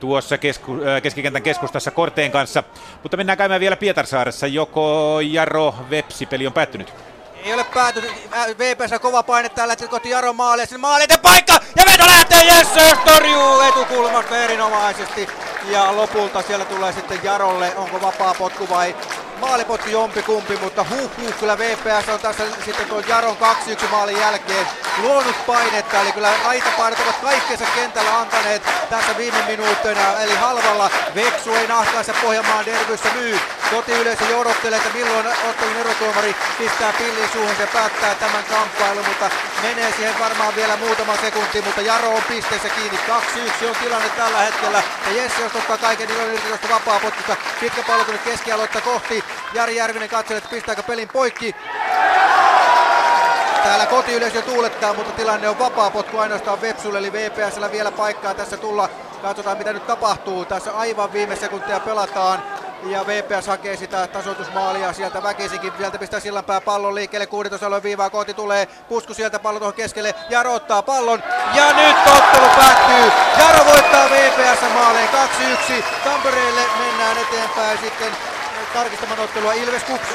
tuossa 0.00 0.38
kesku, 0.38 0.72
äh, 0.72 1.02
keskikentän 1.02 1.42
keskustassa 1.42 1.90
Korteen 1.90 2.30
kanssa. 2.30 2.62
Mutta 3.02 3.16
mennään 3.16 3.38
käymään 3.38 3.60
vielä 3.60 3.76
Pietarsaaressa. 3.76 4.46
Joko 4.46 5.18
Jaro 5.20 5.74
Vepsi 5.90 6.26
peli 6.26 6.46
on 6.46 6.52
päättynyt? 6.52 6.94
Ei 7.42 7.54
ole 7.54 7.64
päätynyt. 7.64 8.10
VPS 8.58 9.00
kova 9.00 9.22
paine 9.22 9.48
tällä 9.48 9.72
hetkellä 9.72 9.90
kohti 9.90 10.10
Jaro 10.10 10.32
maalia. 10.32 10.66
Sinne 10.66 10.78
maali 10.78 11.04
paikka 11.22 11.52
ja 11.76 11.84
veto 11.86 12.06
lähtee. 12.06 12.44
Jesse 12.44 12.96
torjuu 13.04 13.60
etukulmasta 13.60 14.36
erinomaisesti. 14.36 15.28
Ja 15.64 15.96
lopulta 15.96 16.42
siellä 16.42 16.64
tulee 16.64 16.92
sitten 16.92 17.20
Jarolle. 17.22 17.72
Onko 17.76 18.00
vapaa 18.00 18.34
potku 18.34 18.68
vai 18.68 18.96
maalipotki 19.42 19.92
jompi 19.92 20.22
kumpi, 20.22 20.56
mutta 20.56 20.84
huh 20.90 21.10
huh, 21.18 21.34
kyllä 21.40 21.58
VPS 21.58 22.08
on 22.08 22.20
tässä 22.20 22.44
sitten 22.64 22.86
tuon 22.86 23.04
Jaron 23.08 23.36
2-1 23.36 23.88
maalin 23.90 24.20
jälkeen 24.20 24.66
luonut 25.02 25.46
painetta, 25.46 26.00
eli 26.00 26.12
kyllä 26.12 26.30
aitapainet 26.44 27.00
ovat 27.00 27.16
kaikkensa 27.16 27.64
kentällä 27.74 28.18
antaneet 28.18 28.62
tässä 28.90 29.16
viime 29.16 29.42
minuutteina, 29.46 30.20
eli 30.20 30.34
halvalla 30.34 30.90
Veksu 31.14 31.54
ei 31.54 31.66
nahkaansa 31.66 32.14
Pohjanmaan 32.22 32.66
derbyssä 32.66 33.08
myy. 33.14 33.38
Kotiyleisö 33.70 34.24
jo 34.24 34.40
odottelee, 34.40 34.78
että 34.78 34.98
milloin 34.98 35.26
ottelun 35.48 35.76
erotuomari 35.76 36.36
pistää 36.58 36.92
pillin 36.92 37.28
suuhun 37.32 37.56
ja 37.60 37.66
päättää 37.66 38.14
tämän 38.14 38.44
kamppailun, 38.44 39.06
mutta 39.08 39.30
menee 39.62 39.92
siihen 39.92 40.18
varmaan 40.18 40.56
vielä 40.56 40.76
muutama 40.76 41.16
sekunti, 41.16 41.62
mutta 41.62 41.80
Jaro 41.80 42.08
on 42.08 42.22
pisteessä 42.28 42.68
kiinni. 42.68 42.98
2-1 43.62 43.68
on 43.68 43.76
tilanne 43.82 44.08
tällä 44.08 44.38
hetkellä. 44.38 44.82
Ja 45.06 45.12
Jesse 45.12 45.42
jos 45.42 45.56
ottaa 45.56 45.76
kaiken, 45.76 46.08
on 46.22 46.32
irti 46.32 46.48
tuosta 46.48 46.68
vapaa 46.68 47.00
potkusta. 47.00 47.36
Pitkä 47.60 47.82
pallo 47.82 48.04
keskialoitta 48.24 48.80
kohti. 48.80 49.24
Jari 49.54 49.76
Järvinen 49.76 50.08
katselee, 50.08 50.38
että 50.38 50.50
pistääkö 50.50 50.82
pelin 50.82 51.08
poikki. 51.12 51.54
Täällä 53.62 53.86
kotiyleisö 53.86 54.42
tuulettaa, 54.42 54.94
mutta 54.94 55.12
tilanne 55.12 55.48
on 55.48 55.58
vapaa 55.58 55.90
potku 55.90 56.18
ainoastaan 56.18 56.60
Vepsulle, 56.60 56.98
eli 56.98 57.12
VPSllä 57.12 57.72
vielä 57.72 57.90
paikkaa 57.90 58.34
tässä 58.34 58.56
tulla. 58.56 58.88
Katsotaan 59.22 59.58
mitä 59.58 59.72
nyt 59.72 59.86
tapahtuu. 59.86 60.44
Tässä 60.44 60.72
aivan 60.72 61.12
viime 61.12 61.36
sekuntia 61.36 61.80
pelataan 61.80 62.42
ja 62.86 63.06
VPS 63.06 63.46
hakee 63.46 63.76
sitä 63.76 64.06
tasoitusmaalia 64.06 64.92
sieltä 64.92 65.22
väkisinkin. 65.22 65.72
Sieltä 65.78 65.98
pistää 65.98 66.20
sillanpää 66.20 66.60
pallon 66.60 66.94
liikkeelle, 66.94 67.26
16 67.26 67.66
alueen 67.66 67.82
viivaa 67.82 68.10
kohti 68.10 68.34
tulee. 68.34 68.66
Pusku 68.66 69.14
sieltä 69.14 69.38
pallo 69.38 69.58
tuohon 69.58 69.74
keskelle, 69.74 70.14
Jaro 70.30 70.54
ottaa 70.54 70.82
pallon 70.82 71.22
ja 71.54 71.72
nyt 71.72 71.96
ottelu 72.16 72.46
päättyy. 72.56 73.12
Jaro 73.38 73.64
voittaa 73.64 74.10
VPS 74.10 74.74
maaleen 74.74 75.08
2-1. 75.08 75.84
Tampereelle 76.04 76.62
mennään 76.78 77.18
eteenpäin 77.18 77.78
sitten 77.78 78.31
tarkistamaan 78.72 79.20
ottelua 79.20 79.52
Ilves 79.52 79.84
Kups. 79.84 80.06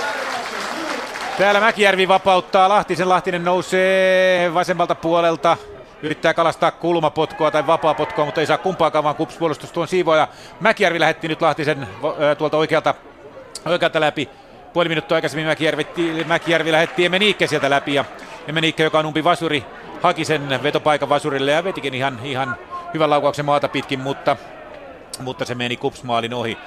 Täällä 1.37 1.59
Mäkijärvi 1.59 2.07
vapauttaa 2.07 2.69
Lahtisen. 2.69 3.09
Lahtinen 3.09 3.45
nousee 3.45 4.53
vasemmalta 4.53 4.95
puolelta. 4.95 5.57
Yrittää 6.03 6.33
kalastaa 6.33 6.71
kulmapotkua 6.71 7.51
tai 7.51 7.67
vapaapotkua, 7.67 8.25
mutta 8.25 8.41
ei 8.41 8.47
saa 8.47 8.57
kumpaakaan, 8.57 9.03
vaan 9.03 9.15
kupspuolustus 9.15 9.71
tuon 9.71 9.87
siivoja. 9.87 10.27
Mäkijärvi 10.59 10.99
lähetti 10.99 11.27
nyt 11.27 11.41
Lahtisen 11.41 11.87
tuolta 12.37 12.57
oikealta, 12.57 12.93
oikealta 13.65 13.99
läpi. 13.99 14.29
Puoli 14.73 14.89
minuuttia 14.89 15.15
aikaisemmin 15.15 15.47
Mäkijärvi, 15.47 15.87
Mäkijärvi 16.25 16.71
lähetti 16.71 17.05
Emeniikke 17.05 17.47
sieltä 17.47 17.69
läpi 17.69 17.93
ja 17.93 18.05
Emeniikke, 18.47 18.83
joka 18.83 18.99
on 18.99 19.05
umpi 19.05 19.23
vasuri, 19.23 19.65
haki 20.01 20.25
sen 20.25 20.63
vetopaikan 20.63 21.09
vasurille 21.09 21.51
ja 21.51 21.63
vetikin 21.63 21.93
ihan, 21.93 22.19
ihan 22.23 22.55
hyvän 22.93 23.09
laukauksen 23.09 23.45
maata 23.45 23.67
pitkin, 23.67 23.99
mutta, 23.99 24.37
mutta 25.19 25.45
se 25.45 25.55
meni 25.55 25.77
kupsmaalin 25.77 26.33
ohi. 26.33 26.57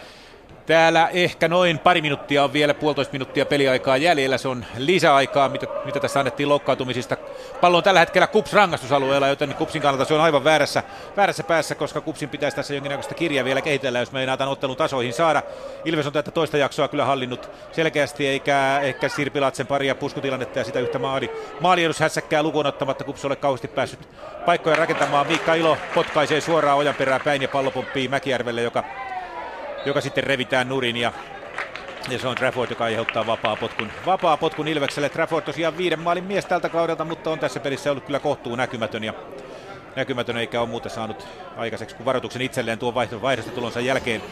Täällä 0.70 1.08
ehkä 1.12 1.49
noin 1.49 1.78
pari 1.78 2.02
minuuttia 2.02 2.44
on 2.44 2.52
vielä, 2.52 2.74
puolitoista 2.74 3.12
minuuttia 3.12 3.47
peliaikaa 3.47 3.97
jäljellä. 3.97 4.39
Se 4.39 4.49
on 4.49 4.65
lisäaikaa, 4.76 5.49
mitä, 5.49 5.66
mitä 5.84 6.00
tässä 6.00 6.20
annettiin 6.20 6.49
loukkaantumisista. 6.49 7.16
Pallo 7.60 7.76
on 7.76 7.82
tällä 7.82 8.00
hetkellä 8.00 8.26
Kups 8.26 8.52
rangaistusalueella, 8.52 9.28
joten 9.28 9.55
Kupsin 9.55 9.82
kannalta 9.82 10.05
se 10.05 10.15
on 10.15 10.20
aivan 10.20 10.44
väärässä, 10.44 10.82
väärässä 11.16 11.44
päässä, 11.44 11.74
koska 11.74 12.00
Kupsin 12.00 12.28
pitäisi 12.28 12.57
tässä 12.57 12.74
jonkinnäköistä 12.74 13.15
kirjaa 13.15 13.44
vielä 13.44 13.62
kehitellä, 13.62 13.99
jos 13.99 14.12
me 14.12 14.20
ei 14.20 14.26
näitä 14.26 14.49
ottelun 14.49 14.76
tasoihin 14.76 15.12
saada. 15.12 15.42
Ilves 15.84 16.07
on 16.07 16.12
tätä 16.12 16.31
toista 16.31 16.57
jaksoa 16.57 16.89
kyllä 16.89 17.05
hallinnut 17.05 17.50
selkeästi, 17.73 18.26
eikä 18.26 18.81
ehkä 18.82 19.08
Sirpilatsen 19.08 19.66
paria 19.66 19.94
puskutilannetta 19.94 20.58
ja 20.58 20.65
sitä 20.65 20.81
yhtä 20.81 20.99
maali. 20.99 21.31
Maaliedus 21.60 22.00
hässäkkää 22.00 22.42
lukuun 22.42 22.66
ottamatta, 22.66 23.05
Kups 23.05 23.24
ole 23.24 23.36
kauheasti 23.36 23.68
päässyt 23.68 24.08
paikkoja 24.47 24.76
rakentamaan. 24.76 25.26
Miikka 25.26 25.55
Ilo 25.55 25.76
potkaisee 25.94 26.40
suoraan 26.40 26.78
ojan 26.78 26.94
perään 26.94 27.20
päin 27.24 27.42
ja 27.42 27.49
pallo 27.49 27.70
pomppii 27.70 28.08
Mäkijärvelle, 28.08 28.62
joka 28.62 28.84
joka 29.86 30.00
sitten 30.00 30.25
revitään 30.25 30.68
nurin 30.68 30.97
ja 30.97 31.12
ja 32.09 32.18
se 32.18 32.28
on 32.28 32.36
Trafford, 32.36 32.70
joka 32.70 32.84
aiheuttaa 32.84 33.26
vapaa 33.26 33.57
potkun, 33.57 33.89
vapaa 34.07 34.36
potkun 34.36 34.68
Ilvekselle. 34.68 35.09
Trafford 35.09 35.44
tosiaan 35.44 35.78
viiden 35.78 36.00
maalin 36.00 36.25
mies 36.25 36.47
tältä 36.47 36.68
kaudelta, 36.68 37.05
mutta 37.05 37.31
on 37.31 37.39
tässä 37.39 37.60
pelissä 37.60 37.91
ollut 37.91 38.05
kyllä 38.05 38.18
kohtuu 38.18 38.57
näkymätön 38.57 39.05
ja 39.05 39.15
näkymätön 39.97 40.36
eikä 40.36 40.60
ole 40.60 40.68
muuta 40.68 40.89
saanut 40.89 41.28
aikaiseksi 41.57 41.97
kuin 41.97 42.05
varoituksen 42.05 42.42
itselleen 42.42 42.78
tuon 42.78 42.94
vaihdosta 42.94 43.52
tulonsa 43.52 43.81
jälkeen. 43.81 44.23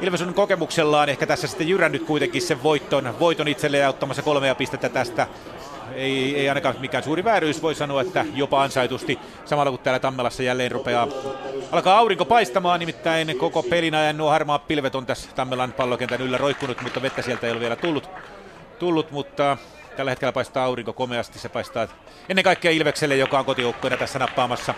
Ilves 0.00 0.22
on 0.22 0.34
kokemuksellaan 0.34 1.08
ehkä 1.08 1.26
tässä 1.26 1.46
sitten 1.46 1.68
jyrännyt 1.68 2.02
kuitenkin 2.02 2.42
sen 2.42 2.62
voiton, 2.62 3.14
voiton 3.20 3.48
itselleen 3.48 3.82
ja 3.82 3.88
ottamassa 3.88 4.22
kolmea 4.22 4.54
pistettä 4.54 4.88
tästä 4.88 5.26
ei, 5.94 6.36
ei 6.36 6.48
ainakaan 6.48 6.74
mikään 6.80 7.04
suuri 7.04 7.24
vääryys, 7.24 7.62
voi 7.62 7.74
sanoa, 7.74 8.00
että 8.00 8.24
jopa 8.34 8.62
ansaitusti. 8.62 9.18
Samalla 9.44 9.70
kun 9.70 9.80
täällä 9.80 9.98
Tammelassa 9.98 10.42
jälleen 10.42 10.72
rupeaa, 10.72 11.08
alkaa 11.72 11.98
aurinko 11.98 12.24
paistamaan, 12.24 12.80
nimittäin 12.80 13.38
koko 13.38 13.62
pelin 13.62 13.94
ajan 13.94 14.16
nuo 14.16 14.30
harmaat 14.30 14.68
pilvet 14.68 14.94
on 14.94 15.06
tässä 15.06 15.30
Tammelan 15.34 15.72
pallokentän 15.72 16.20
yllä 16.20 16.38
roikkunut, 16.38 16.82
mutta 16.82 17.02
vettä 17.02 17.22
sieltä 17.22 17.46
ei 17.46 17.52
ole 17.52 17.60
vielä 17.60 17.76
tullut, 17.76 18.08
tullut 18.78 19.10
mutta 19.10 19.56
tällä 19.96 20.10
hetkellä 20.10 20.32
paistaa 20.32 20.64
aurinko 20.64 20.92
komeasti, 20.92 21.38
se 21.38 21.48
paistaa 21.48 21.88
ennen 22.28 22.44
kaikkea 22.44 22.70
Ilvekselle, 22.70 23.16
joka 23.16 23.38
on 23.38 23.44
kotijoukkoina 23.44 23.96
tässä 23.96 24.18
nappaamassa, 24.18 24.74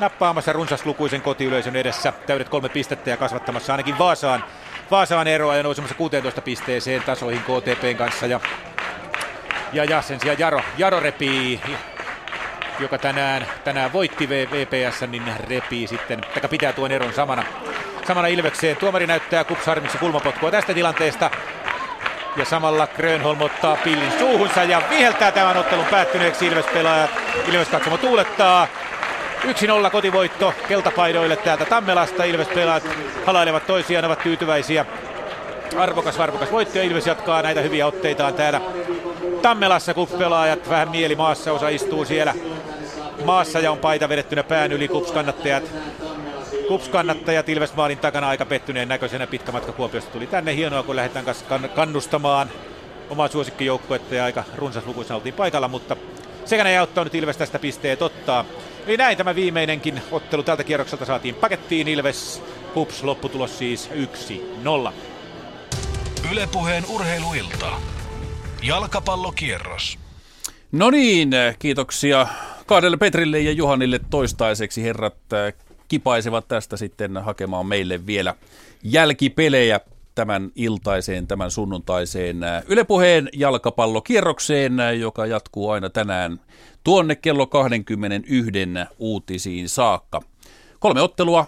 nappaamassa 0.00 0.52
runsaslukuisen 0.52 1.22
kotiyleisön 1.22 1.76
edessä. 1.76 2.12
Täydet 2.26 2.48
kolme 2.48 2.68
pistettä 2.68 3.10
ja 3.10 3.16
kasvattamassa 3.16 3.72
ainakin 3.72 3.98
Vaasaan, 3.98 4.44
Vaasaan 4.90 5.26
eroa 5.26 5.56
ja 5.56 5.62
nousemassa 5.62 5.94
16 5.94 6.40
pisteeseen 6.40 7.02
tasoihin 7.02 7.42
KTPn 7.42 7.96
kanssa. 7.96 8.26
Ja 8.26 8.40
ja, 9.72 9.84
ja 9.84 10.02
sen 10.02 10.20
sijaan 10.20 10.38
Jaro, 10.38 10.60
Jaro 10.78 11.00
repii, 11.00 11.60
joka 12.78 12.98
tänään, 12.98 13.46
tänään 13.64 13.92
voitti 13.92 14.28
VPS, 14.28 15.00
niin 15.08 15.22
repii 15.48 15.86
sitten, 15.86 16.20
tai 16.20 16.48
pitää 16.50 16.72
tuon 16.72 16.92
eron 16.92 17.12
samana, 17.12 17.44
samana 18.06 18.28
Ilvekseen. 18.28 18.76
Tuomari 18.76 19.06
näyttää 19.06 19.44
Kupsarmiksi 19.44 19.98
kulmapotkua 19.98 20.50
tästä 20.50 20.74
tilanteesta. 20.74 21.30
Ja 22.36 22.44
samalla 22.44 22.86
Grönholm 22.86 23.40
ottaa 23.40 23.76
pillin 23.76 24.12
suuhunsa 24.18 24.64
ja 24.64 24.82
viheltää 24.90 25.32
tämän 25.32 25.56
ottelun 25.56 25.84
päättyneeksi 25.84 26.46
Ilves-pelaajat. 26.46 27.10
Ilves 27.48 27.68
katsomo 27.68 27.98
tuulettaa. 27.98 28.68
1-0 29.86 29.90
kotivoitto 29.90 30.54
keltapaidoille 30.68 31.36
täältä 31.36 31.64
Tammelasta. 31.64 32.24
Ilves-pelaajat 32.24 32.84
halailevat 33.26 33.66
toisiaan, 33.66 34.04
ovat 34.04 34.18
tyytyväisiä. 34.18 34.86
Arvokas, 35.78 36.20
arvokas 36.20 36.52
voitto 36.52 36.78
ja 36.78 36.84
Ilves 36.84 37.06
jatkaa 37.06 37.42
näitä 37.42 37.60
hyviä 37.60 37.86
otteitaan 37.86 38.34
täällä 38.34 38.60
Tammelassa, 39.42 39.94
kun 39.94 40.08
pelaajat 40.08 40.68
vähän 40.68 40.90
mieli 40.90 41.14
maassa, 41.14 41.52
osa 41.52 41.68
istuu 41.68 42.04
siellä 42.04 42.34
maassa 43.24 43.60
ja 43.60 43.72
on 43.72 43.78
paita 43.78 44.08
vedettynä 44.08 44.42
pään 44.42 44.72
yli 44.72 44.88
kupskannattajat. 44.88 45.64
Kupskannattajat 46.68 47.48
Ilvesmaalin 47.48 47.98
takana 47.98 48.28
aika 48.28 48.46
pettyneen 48.46 48.88
näköisenä 48.88 49.26
pitkä 49.26 49.52
matka 49.52 49.72
Kuopiosta 49.72 50.10
tuli 50.10 50.26
tänne. 50.26 50.56
Hienoa, 50.56 50.82
kun 50.82 50.96
lähdetään 50.96 51.24
kannustamaan 51.74 52.50
omaa 53.10 53.28
suosikkijoukkuetta 53.28 54.14
ja 54.14 54.24
aika 54.24 54.44
runsaslukuisen 54.54 55.16
oltiin 55.16 55.34
paikalla, 55.34 55.68
mutta 55.68 55.96
sekä 56.44 56.64
ei 56.64 56.76
auttanut 56.76 57.14
Ilves 57.14 57.36
tästä 57.36 57.58
pisteet 57.58 58.02
ottaa. 58.02 58.44
Eli 58.86 58.96
näin 58.96 59.16
tämä 59.16 59.34
viimeinenkin 59.34 60.02
ottelu 60.12 60.42
tältä 60.42 60.64
kierrokselta 60.64 61.04
saatiin 61.04 61.34
pakettiin. 61.34 61.88
Ilves, 61.88 62.42
Kups, 62.74 63.02
lopputulos 63.04 63.58
siis 63.58 63.90
1-0. 64.88 64.92
Ylepuheen 66.32 66.84
urheiluilta. 66.88 67.95
Jalkapallokierros. 68.66 69.98
No 70.72 70.90
niin, 70.90 71.30
kiitoksia 71.58 72.26
kahdelle 72.66 72.96
Petrille 72.96 73.40
ja 73.40 73.52
Juhanille 73.52 74.00
toistaiseksi. 74.10 74.82
Herrat 74.82 75.32
äh, 75.32 75.52
kipaisevat 75.88 76.48
tästä 76.48 76.76
sitten 76.76 77.16
hakemaan 77.16 77.66
meille 77.66 78.06
vielä 78.06 78.34
jälkipelejä 78.82 79.80
tämän 80.14 80.50
iltaiseen, 80.54 81.26
tämän 81.26 81.50
sunnuntaiseen 81.50 82.44
äh, 82.44 82.62
Ylepuheen 82.68 83.28
jalkapallokierrokseen, 83.32 84.80
äh, 84.80 84.94
joka 84.94 85.26
jatkuu 85.26 85.70
aina 85.70 85.90
tänään 85.90 86.40
tuonne 86.84 87.14
kello 87.14 87.46
21 87.46 88.52
uutisiin 88.98 89.68
saakka. 89.68 90.22
Kolme 90.78 91.00
ottelua, 91.00 91.46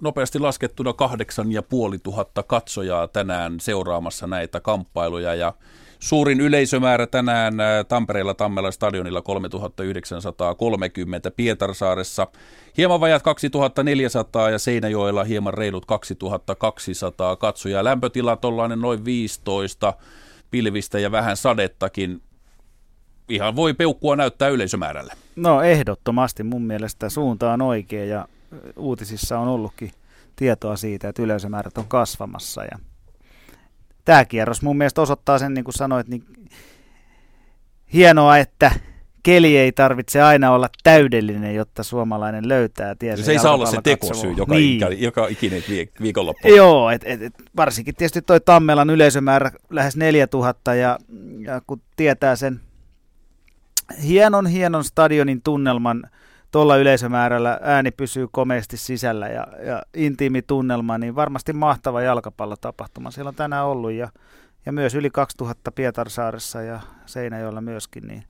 nopeasti 0.00 0.38
laskettuna 0.38 0.92
kahdeksan 0.92 1.52
ja 1.52 1.62
puoli 1.62 1.98
tuhatta 1.98 2.42
katsojaa 2.42 3.08
tänään 3.08 3.60
seuraamassa 3.60 4.26
näitä 4.26 4.60
kamppailuja 4.60 5.34
ja 5.34 5.52
Suurin 6.04 6.40
yleisömäärä 6.40 7.06
tänään 7.06 7.54
Tampereella 7.88 8.34
Tammela 8.34 8.70
stadionilla 8.70 9.22
3930, 9.22 11.30
Pietarsaaressa 11.30 12.26
hieman 12.76 13.00
vajat 13.00 13.22
2400 13.22 14.50
ja 14.50 14.58
Seinäjoella 14.58 15.24
hieman 15.24 15.54
reilut 15.54 15.86
2200 15.86 17.36
katsojaa. 17.36 17.84
Lämpötila 17.84 18.36
tollainen 18.36 18.80
noin 18.80 19.04
15, 19.04 19.94
pilvistä 20.50 20.98
ja 20.98 21.12
vähän 21.12 21.36
sadettakin. 21.36 22.22
Ihan 23.28 23.56
voi 23.56 23.74
peukkua 23.74 24.16
näyttää 24.16 24.48
yleisömäärälle. 24.48 25.12
No 25.36 25.62
ehdottomasti 25.62 26.42
mun 26.42 26.62
mielestä 26.62 27.08
suunta 27.08 27.52
on 27.52 27.62
oikea 27.62 28.04
ja 28.04 28.28
uutisissa 28.76 29.38
on 29.38 29.48
ollutkin 29.48 29.90
tietoa 30.36 30.76
siitä, 30.76 31.08
että 31.08 31.22
yleisömäärät 31.22 31.78
on 31.78 31.88
kasvamassa 31.88 32.64
ja 32.64 32.78
tämä 34.04 34.24
kierros 34.24 34.62
mun 34.62 34.76
mielestä 34.76 35.02
osoittaa 35.02 35.38
sen, 35.38 35.54
niin 35.54 35.64
kuin 35.64 35.74
sanoit, 35.74 36.08
niin 36.08 36.24
hienoa, 37.92 38.38
että 38.38 38.70
keli 39.22 39.56
ei 39.56 39.72
tarvitse 39.72 40.22
aina 40.22 40.50
olla 40.50 40.68
täydellinen, 40.82 41.54
jotta 41.54 41.82
suomalainen 41.82 42.48
löytää 42.48 42.94
tiensä. 42.94 43.24
Se 43.24 43.32
ei 43.32 43.38
saa 43.38 43.54
olla 43.54 43.66
se 43.66 43.78
tekosyy 43.82 44.32
joka, 44.32 44.54
niin. 44.54 44.76
ikä, 44.76 44.88
joka 44.88 45.26
ikinen 45.26 45.62
viikonloppu. 46.02 46.48
Joo, 46.48 46.90
et, 46.90 47.02
et, 47.04 47.22
et, 47.22 47.34
varsinkin 47.56 47.94
tietysti 47.94 48.22
toi 48.22 48.40
Tammelan 48.40 48.90
yleisömäärä 48.90 49.50
lähes 49.70 49.96
4000 49.96 50.74
ja, 50.74 50.98
ja 51.38 51.62
kun 51.66 51.80
tietää 51.96 52.36
sen 52.36 52.60
hienon 54.02 54.46
hienon 54.46 54.84
stadionin 54.84 55.42
tunnelman, 55.42 56.10
tuolla 56.54 56.76
yleisömäärällä 56.76 57.60
ääni 57.62 57.90
pysyy 57.90 58.28
komeasti 58.32 58.76
sisällä 58.76 59.28
ja, 59.28 59.46
ja 59.66 59.82
intiimi 59.94 60.42
tunnelma, 60.42 60.98
niin 60.98 61.14
varmasti 61.14 61.52
mahtava 61.52 62.02
jalkapallotapahtuma. 62.02 63.10
Siellä 63.10 63.28
on 63.28 63.34
tänään 63.34 63.66
ollut 63.66 63.92
ja, 63.92 64.08
ja 64.66 64.72
myös 64.72 64.94
yli 64.94 65.10
2000 65.10 65.72
Pietarsaaressa 65.72 66.62
ja 66.62 66.80
Seinäjoella 67.06 67.60
myöskin, 67.60 68.06
niin 68.06 68.24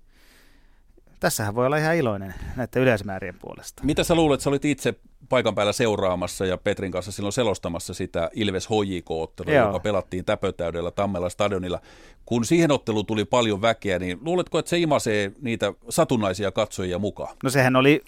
tässähän 1.24 1.54
voi 1.54 1.66
olla 1.66 1.76
ihan 1.76 1.96
iloinen 1.96 2.34
näiden 2.56 2.82
yleismäärien 2.82 3.34
puolesta. 3.38 3.82
Mitä 3.84 4.04
sä 4.04 4.14
luulet, 4.14 4.40
sä 4.40 4.50
olit 4.50 4.64
itse 4.64 4.94
paikan 5.28 5.54
päällä 5.54 5.72
seuraamassa 5.72 6.46
ja 6.46 6.58
Petrin 6.58 6.92
kanssa 6.92 7.12
silloin 7.12 7.32
selostamassa 7.32 7.94
sitä 7.94 8.30
Ilves 8.34 8.68
HJK-ottelua, 8.68 9.54
joka 9.54 9.80
pelattiin 9.80 10.24
täpötäydellä 10.24 10.90
Tammella 10.90 11.28
stadionilla. 11.28 11.80
Kun 12.24 12.44
siihen 12.44 12.70
otteluun 12.70 13.06
tuli 13.06 13.24
paljon 13.24 13.62
väkeä, 13.62 13.98
niin 13.98 14.18
luuletko, 14.24 14.58
että 14.58 14.68
se 14.68 14.78
imasee 14.78 15.32
niitä 15.40 15.72
satunnaisia 15.88 16.52
katsojia 16.52 16.98
mukaan? 16.98 17.36
No 17.42 17.50
sehän 17.50 17.76
oli 17.76 18.04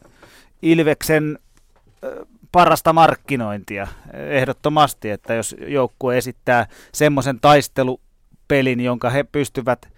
Ilveksen 0.63 1.39
parasta 2.53 2.93
markkinointia 2.93 3.87
ehdottomasti, 4.31 5.11
että 5.11 5.35
jos 5.35 5.57
joukkue 5.67 6.19
esittää 6.19 6.67
semmoisen 6.93 7.41
taistelupelin, 7.41 8.81
jonka 8.81 9.11
he 9.11 9.25
pystyvät 9.25 9.89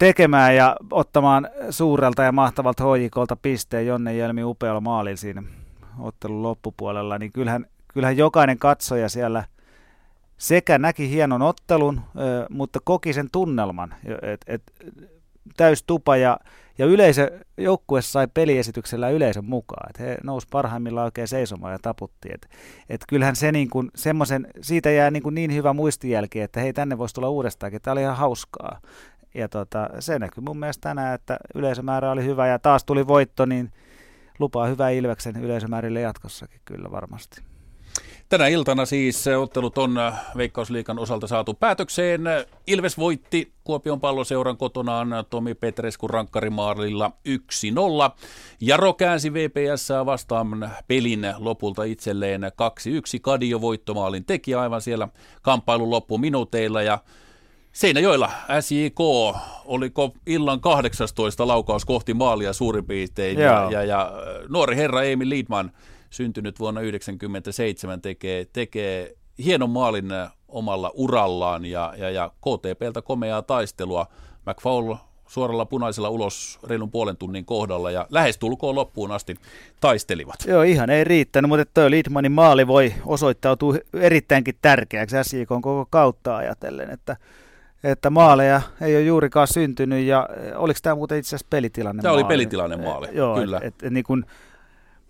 tekemään 0.00 0.56
ja 0.56 0.76
ottamaan 0.90 1.48
suurelta 1.70 2.22
ja 2.22 2.32
mahtavalta 2.32 2.84
hoijikolta 2.84 3.36
pisteen 3.36 3.86
Jonne 3.86 4.14
Jelmi 4.14 4.44
upealla 4.44 4.80
maalilla 4.80 5.16
siinä 5.16 5.42
ottelun 5.98 6.42
loppupuolella, 6.42 7.18
niin 7.18 7.32
kyllähän, 7.32 7.66
kyllähän 7.88 8.16
jokainen 8.16 8.58
katsoja 8.58 9.08
siellä 9.08 9.44
sekä 10.38 10.78
näki 10.78 11.10
hienon 11.10 11.42
ottelun, 11.42 12.00
mutta 12.50 12.78
koki 12.84 13.12
sen 13.12 13.28
tunnelman, 13.32 13.94
että 14.22 14.52
et, 14.54 14.62
täys 15.56 15.82
tupa 15.82 16.16
ja, 16.16 16.38
ja 16.78 16.86
yleisö, 16.86 17.40
joukkue 17.58 18.02
sai 18.02 18.28
peliesityksellä 18.34 19.10
yleisön 19.10 19.44
mukaan. 19.44 19.90
Et 19.90 19.98
he 19.98 20.18
nousi 20.24 20.46
parhaimmillaan 20.50 21.04
oikein 21.04 21.28
seisomaan 21.28 21.72
ja 21.72 21.78
taputtiin. 21.82 22.34
Et, 22.34 22.48
et 22.88 23.00
kyllähän 23.08 23.36
se 23.36 23.52
niin 23.52 23.70
kuin, 23.70 23.90
semmoisen, 23.94 24.46
siitä 24.60 24.90
jää 24.90 25.10
niin, 25.10 25.22
kuin 25.22 25.34
niin 25.34 25.54
hyvä 25.54 25.72
muistijälki, 25.72 26.40
että 26.40 26.60
hei 26.60 26.72
tänne 26.72 26.98
voisi 26.98 27.14
tulla 27.14 27.28
uudestaankin. 27.30 27.80
Tämä 27.82 27.92
oli 27.92 28.00
ihan 28.02 28.16
hauskaa. 28.16 28.80
Ja 29.34 29.48
tota, 29.48 29.88
se 29.98 30.18
näkyy 30.18 30.44
mun 30.44 30.58
mielestä 30.58 30.88
tänään, 30.88 31.14
että 31.14 31.36
yleisömäärä 31.54 32.10
oli 32.10 32.24
hyvä 32.24 32.46
ja 32.46 32.58
taas 32.58 32.84
tuli 32.84 33.06
voitto, 33.06 33.46
niin 33.46 33.72
lupaa 34.38 34.66
hyvää 34.66 34.90
Ilveksen 34.90 35.36
yleisömäärille 35.36 36.00
jatkossakin 36.00 36.60
kyllä 36.64 36.90
varmasti. 36.90 37.42
Tänä 38.28 38.46
iltana 38.46 38.86
siis 38.86 39.26
ottelut 39.26 39.78
on 39.78 39.94
Veikkausliikan 40.36 40.98
osalta 40.98 41.26
saatu 41.26 41.54
päätökseen. 41.54 42.20
Ilves 42.66 42.98
voitti 42.98 43.52
Kuopion 43.64 44.00
palloseuran 44.00 44.56
kotonaan 44.56 45.08
Tomi 45.30 45.54
Petreskun 45.54 46.10
rankkarimaalilla 46.10 47.12
1-0. 47.28 47.32
Jaro 48.60 48.92
käänsi 48.92 49.32
VPS 49.32 49.88
vastaan 50.06 50.70
pelin 50.88 51.26
lopulta 51.38 51.84
itselleen 51.84 52.42
2-1. 52.42 52.46
Kadio 53.22 53.60
voittomaalin 53.60 54.24
teki 54.24 54.54
aivan 54.54 54.82
siellä 54.82 55.08
kamppailun 55.42 55.90
loppuminuuteilla 55.90 56.82
ja 56.82 56.98
Seinäjoella 57.72 58.30
SJK, 58.60 59.00
oliko 59.64 60.12
illan 60.26 60.60
18 60.60 61.46
laukaus 61.46 61.84
kohti 61.84 62.14
maalia 62.14 62.52
suurin 62.52 62.86
piirtein, 62.86 63.38
ja, 63.38 63.68
ja, 63.70 63.84
ja 63.84 64.12
nuori 64.48 64.76
herra 64.76 65.02
Emil 65.02 65.28
Liedman, 65.28 65.72
syntynyt 66.10 66.58
vuonna 66.58 66.80
1997, 66.80 68.00
tekee, 68.00 68.46
tekee 68.52 69.14
hienon 69.44 69.70
maalin 69.70 70.08
omalla 70.48 70.90
urallaan, 70.94 71.64
ja, 71.64 71.94
ja, 71.96 72.10
ja 72.10 72.28
KTPltä 72.28 73.02
komeaa 73.02 73.42
taistelua. 73.42 74.06
McFaul 74.46 74.94
suoralla 75.28 75.64
punaisella 75.64 76.08
ulos 76.08 76.58
reilun 76.68 76.90
puolen 76.90 77.16
tunnin 77.16 77.44
kohdalla 77.44 77.90
ja 77.90 78.06
lähestulkoon 78.10 78.74
loppuun 78.74 79.12
asti 79.12 79.36
taistelivat. 79.80 80.36
Joo, 80.46 80.62
ihan 80.62 80.90
ei 80.90 81.04
riittänyt, 81.04 81.48
mutta 81.48 81.64
tuo 81.64 81.90
Lidmanin 81.90 82.32
maali 82.32 82.66
voi 82.66 82.94
osoittautua 83.06 83.74
erittäinkin 83.94 84.54
tärkeäksi 84.62 85.16
SJK 85.22 85.52
on 85.52 85.62
koko 85.62 85.86
kautta 85.90 86.36
ajatellen, 86.36 86.90
että 86.90 87.16
että 87.84 88.10
maaleja 88.10 88.62
ei 88.80 88.96
ole 88.96 89.02
juurikaan 89.02 89.46
syntynyt 89.48 90.04
ja 90.04 90.28
eh, 90.36 90.52
oliko 90.54 90.78
tämä 90.82 90.94
muuten 90.94 91.18
itse 91.18 91.28
asiassa 91.28 91.46
pelitilanne 91.50 92.02
Tämä 92.02 92.12
maali? 92.12 92.22
oli 92.22 92.28
pelitilanne 92.28 92.76
maali, 92.76 93.08
e, 93.08 93.12
joo, 93.12 93.36
kyllä. 93.36 93.60
Et, 93.62 93.74
et, 93.82 93.92
niin 93.92 94.04
kun 94.04 94.24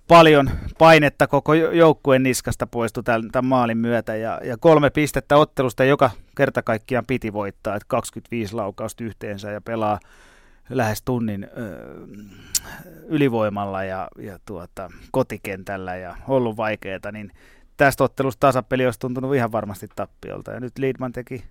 paljon 0.09 0.51
painetta 0.79 1.27
koko 1.27 1.55
joukkueen 1.55 2.23
niskasta 2.23 2.67
poistui 2.67 3.03
tämän, 3.03 3.29
tämän 3.33 3.49
maalin 3.49 3.79
myötä 3.79 4.17
ja, 4.17 4.41
ja 4.45 4.57
kolme 4.57 4.91
pistettä 4.91 5.37
ottelusta 5.37 5.85
joka 5.85 6.11
kerta 6.37 6.63
kaikkiaan 6.63 7.07
piti 7.07 7.33
voittaa, 7.33 7.77
että 7.77 7.87
25 7.89 8.55
laukausta 8.55 9.05
yhteensä 9.05 9.51
ja 9.51 9.61
pelaa 9.61 9.99
lähes 10.71 11.03
tunnin 11.03 11.45
ö, 11.45 12.07
ylivoimalla 13.07 13.85
ja, 13.85 14.09
ja 14.19 14.39
tuota, 14.47 14.91
kotikentällä 15.11 15.97
ja 15.97 16.17
ollut 16.29 16.57
vaikeaa, 16.57 17.13
niin 17.13 17.33
tästä 17.77 18.05
ottelusta 18.05 18.41
tasapeli 18.41 18.85
olisi 18.85 19.01
tuntunut 19.01 19.35
ihan 19.35 19.53
varmasti 19.53 19.87
tappiolta. 19.97 20.51
Ja 20.51 20.61
nyt 20.61 20.79
Liedman 20.79 21.13
teki 21.13 21.45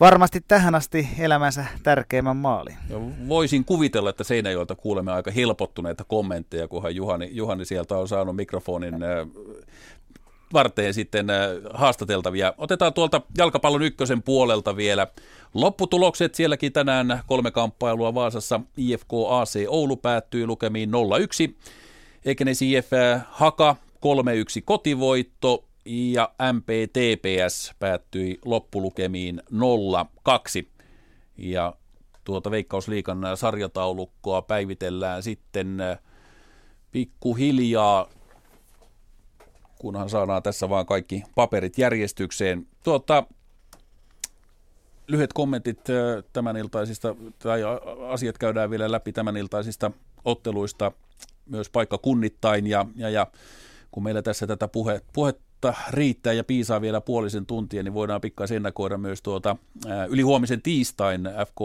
varmasti 0.00 0.40
tähän 0.48 0.74
asti 0.74 1.08
elämänsä 1.18 1.64
tärkeimmän 1.82 2.36
maalin. 2.36 2.76
Ja 2.88 2.96
voisin 3.28 3.64
kuvitella, 3.64 4.10
että 4.10 4.24
Seinäjoelta 4.24 4.74
kuulemme 4.74 5.12
aika 5.12 5.30
helpottuneita 5.30 6.04
kommentteja, 6.04 6.68
kunhan 6.68 6.96
Juhani, 6.96 7.28
Juhani 7.32 7.64
sieltä 7.64 7.98
on 7.98 8.08
saanut 8.08 8.36
mikrofonin 8.36 8.94
varteen 10.52 10.94
sitten 10.94 11.26
haastateltavia. 11.74 12.54
Otetaan 12.58 12.92
tuolta 12.92 13.20
jalkapallon 13.38 13.82
ykkösen 13.82 14.22
puolelta 14.22 14.76
vielä 14.76 15.06
lopputulokset. 15.54 16.34
Sielläkin 16.34 16.72
tänään 16.72 17.22
kolme 17.26 17.50
kamppailua 17.50 18.14
Vaasassa. 18.14 18.60
IFK 18.76 19.12
AC 19.30 19.64
Oulu 19.68 19.96
päättyi 19.96 20.46
lukemiin 20.46 20.90
0-1. 20.90 21.54
Ekenes 22.24 22.62
IF 22.62 22.90
Haka 23.30 23.76
3-1 23.96 23.98
kotivoitto 24.64 25.64
ja 25.84 26.34
MPTPS 26.52 27.72
päättyi 27.78 28.38
loppulukemiin 28.44 29.42
0-2. 29.52 30.66
Ja 31.38 31.74
tuota 32.24 32.50
Veikkausliikan 32.50 33.18
sarjataulukkoa 33.34 34.42
päivitellään 34.42 35.22
sitten 35.22 35.80
äh, 35.80 35.98
pikkuhiljaa, 36.92 38.08
kunhan 39.78 40.10
saadaan 40.10 40.42
tässä 40.42 40.68
vaan 40.68 40.86
kaikki 40.86 41.22
paperit 41.34 41.78
järjestykseen. 41.78 42.66
Tuota, 42.84 43.24
lyhyet 45.06 45.32
kommentit 45.32 45.90
äh, 45.90 46.24
tämän 46.32 46.56
iltaisista, 46.56 47.16
tai 47.38 47.60
asiat 48.08 48.38
käydään 48.38 48.70
vielä 48.70 48.92
läpi 48.92 49.12
tämän 49.12 49.36
iltaisista 49.36 49.90
otteluista 50.24 50.92
myös 51.46 51.70
paikkakunnittain, 51.70 52.66
ja, 52.66 52.86
ja, 52.96 53.10
ja 53.10 53.26
kun 53.92 54.02
meillä 54.02 54.22
tässä 54.22 54.46
tätä 54.46 54.68
puhe, 54.68 55.00
puhetta 55.12 55.74
riittää 55.90 56.32
ja 56.32 56.44
piisaa 56.44 56.80
vielä 56.80 57.00
puolisen 57.00 57.46
tuntia, 57.46 57.82
niin 57.82 57.94
voidaan 57.94 58.20
pikkaisen 58.20 58.56
ennakoida 58.56 58.98
myös 58.98 59.22
tuota 59.22 59.56
ää, 59.88 60.04
ylihuomisen 60.04 60.62
tiistain 60.62 61.20
FK 61.46 61.60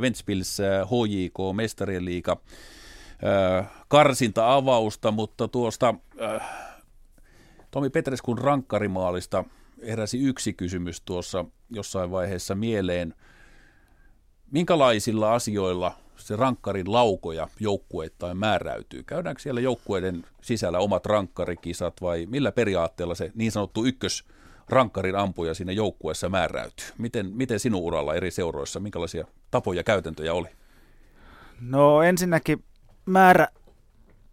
Ventspils 0.00 0.58
HJK 0.84 1.56
Mestarien 1.56 2.04
liiga 2.04 2.36
karsinta-avausta, 3.88 5.10
mutta 5.10 5.48
tuosta 5.48 5.94
ää, 6.20 6.66
Tomi 7.70 7.90
Petreskun 7.90 8.38
rankkarimaalista 8.38 9.44
heräsi 9.86 10.18
yksi 10.18 10.52
kysymys 10.52 11.00
tuossa 11.00 11.44
jossain 11.70 12.10
vaiheessa 12.10 12.54
mieleen. 12.54 13.14
Minkälaisilla 14.50 15.34
asioilla 15.34 15.96
se 16.16 16.36
rankkarin 16.36 16.92
laukoja 16.92 17.48
joukkueittain 17.60 18.36
määräytyy? 18.36 19.02
Käydäänkö 19.02 19.42
siellä 19.42 19.60
joukkueiden 19.60 20.24
sisällä 20.42 20.78
omat 20.78 21.06
rankkarikisat 21.06 22.02
vai 22.02 22.26
millä 22.26 22.52
periaatteella 22.52 23.14
se 23.14 23.32
niin 23.34 23.52
sanottu 23.52 23.84
ykkös 23.84 24.24
rankkarin 24.68 25.16
ampuja 25.16 25.54
siinä 25.54 25.72
joukkueessa 25.72 26.28
määräytyy? 26.28 26.86
Miten, 26.98 27.26
miten 27.32 27.60
sinun 27.60 27.82
uralla 27.82 28.14
eri 28.14 28.30
seuroissa, 28.30 28.80
minkälaisia 28.80 29.26
tapoja 29.50 29.82
käytäntöjä 29.84 30.34
oli? 30.34 30.48
No 31.60 32.02
ensinnäkin 32.02 32.64
määrä, 33.06 33.48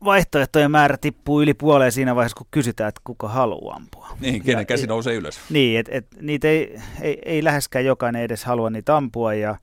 vaihtoehtojen 0.03 0.71
määrä 0.71 0.97
tippuu 0.97 1.41
yli 1.41 1.53
puoleen 1.53 1.91
siinä 1.91 2.15
vaiheessa, 2.15 2.37
kun 2.37 2.47
kysytään, 2.51 2.89
että 2.89 3.01
kuka 3.03 3.27
haluaa 3.27 3.75
ampua. 3.75 4.17
Niin, 4.19 4.43
kenen 4.43 4.65
käsi 4.65 4.87
nousee 4.87 5.15
ylös. 5.15 5.39
Niin, 5.49 5.79
että 5.79 5.91
et, 5.95 6.07
niitä 6.21 6.47
ei, 6.47 6.79
ei, 7.01 7.21
ei 7.25 7.43
läheskään 7.43 7.85
jokainen 7.85 8.21
edes 8.21 8.45
halua 8.45 8.69
niitä 8.69 8.97
ampua 8.97 9.33
ja, 9.33 9.57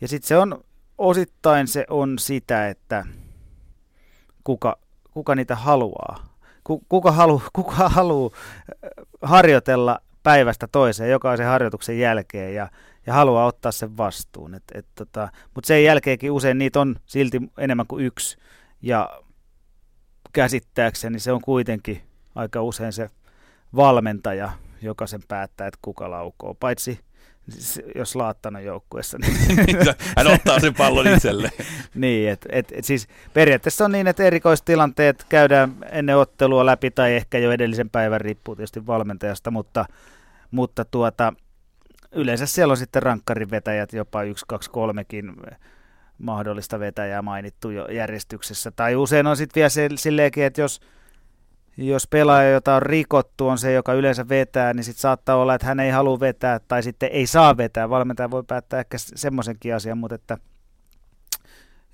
ja 0.00 0.08
sitten 0.08 0.28
se 0.28 0.36
on 0.36 0.64
osittain 1.00 1.68
se 1.68 1.84
on 1.90 2.18
sitä, 2.18 2.68
että 2.68 3.04
kuka, 4.44 4.78
kuka 5.10 5.34
niitä 5.34 5.56
haluaa. 5.56 6.30
Kuka, 6.88 7.12
halu, 7.12 7.42
kuka 7.52 7.88
haluaa 7.88 8.30
äh, 8.34 9.06
harjoitella 9.22 10.00
päivästä 10.22 10.68
toiseen 10.72 11.10
jokaisen 11.10 11.46
harjoituksen 11.46 11.98
jälkeen 11.98 12.54
ja, 12.54 12.68
ja 13.06 13.12
haluaa 13.12 13.46
ottaa 13.46 13.72
sen 13.72 13.96
vastuun. 13.96 14.54
Et, 14.54 14.62
et, 14.74 14.86
tota, 14.94 15.28
Mutta 15.54 15.68
sen 15.68 15.84
jälkeenkin 15.84 16.30
usein 16.30 16.58
niitä 16.58 16.80
on 16.80 16.96
silti 17.06 17.40
enemmän 17.58 17.86
kuin 17.86 18.04
yksi. 18.04 18.36
Ja 18.82 19.22
käsittääkseni 20.32 21.18
se 21.18 21.32
on 21.32 21.40
kuitenkin 21.40 22.02
aika 22.34 22.62
usein 22.62 22.92
se 22.92 23.10
valmentaja, 23.76 24.52
joka 24.82 25.06
sen 25.06 25.20
päättää, 25.28 25.66
että 25.66 25.78
kuka 25.82 26.10
laukoo. 26.10 26.54
Paitsi 26.54 27.00
jos 27.94 28.16
Laattana 28.16 28.60
joukkueessa. 28.60 29.18
Niin 29.18 29.76
Hän 30.16 30.26
ottaa 30.26 30.60
sen 30.60 30.74
pallon 30.74 31.08
itselle. 31.08 31.52
niin, 31.94 32.30
että 32.30 32.48
et, 32.52 32.72
et 32.72 32.84
siis 32.84 33.08
periaatteessa 33.34 33.84
on 33.84 33.92
niin, 33.92 34.06
että 34.06 34.22
erikoistilanteet 34.22 35.26
käydään 35.28 35.76
ennen 35.90 36.16
ottelua 36.16 36.66
läpi 36.66 36.90
tai 36.90 37.14
ehkä 37.14 37.38
jo 37.38 37.52
edellisen 37.52 37.90
päivän, 37.90 38.20
riippuu 38.20 38.56
tietysti 38.56 38.86
valmentajasta, 38.86 39.50
mutta, 39.50 39.84
mutta 40.50 40.84
tuota, 40.84 41.32
yleensä 42.12 42.46
siellä 42.46 42.72
on 42.72 42.76
sitten 42.76 43.02
rankkarin 43.02 43.50
vetäjät, 43.50 43.92
jopa 43.92 44.22
yksi, 44.22 44.44
kaksi, 44.48 44.70
kolmekin 44.70 45.32
mahdollista 46.18 46.80
vetäjää 46.80 47.22
mainittu 47.22 47.70
jo 47.70 47.86
järjestyksessä. 47.86 48.70
Tai 48.70 48.96
usein 48.96 49.26
on 49.26 49.36
sitten 49.36 49.60
vielä 49.60 49.68
se, 49.68 49.88
silleenkin, 49.94 50.44
että 50.44 50.60
jos, 50.60 50.80
jos 51.88 52.06
pelaaja, 52.06 52.50
jota 52.50 52.74
on 52.74 52.82
rikottu, 52.82 53.48
on 53.48 53.58
se, 53.58 53.72
joka 53.72 53.92
yleensä 53.92 54.28
vetää, 54.28 54.74
niin 54.74 54.84
sitten 54.84 55.00
saattaa 55.00 55.36
olla, 55.36 55.54
että 55.54 55.66
hän 55.66 55.80
ei 55.80 55.90
halua 55.90 56.20
vetää 56.20 56.58
tai 56.68 56.82
sitten 56.82 57.08
ei 57.12 57.26
saa 57.26 57.56
vetää. 57.56 57.90
Valmentaja 57.90 58.30
voi 58.30 58.42
päättää 58.46 58.80
ehkä 58.80 58.96
semmoisenkin 58.98 59.74
asian, 59.74 59.98
mutta 59.98 60.14
että 60.14 60.38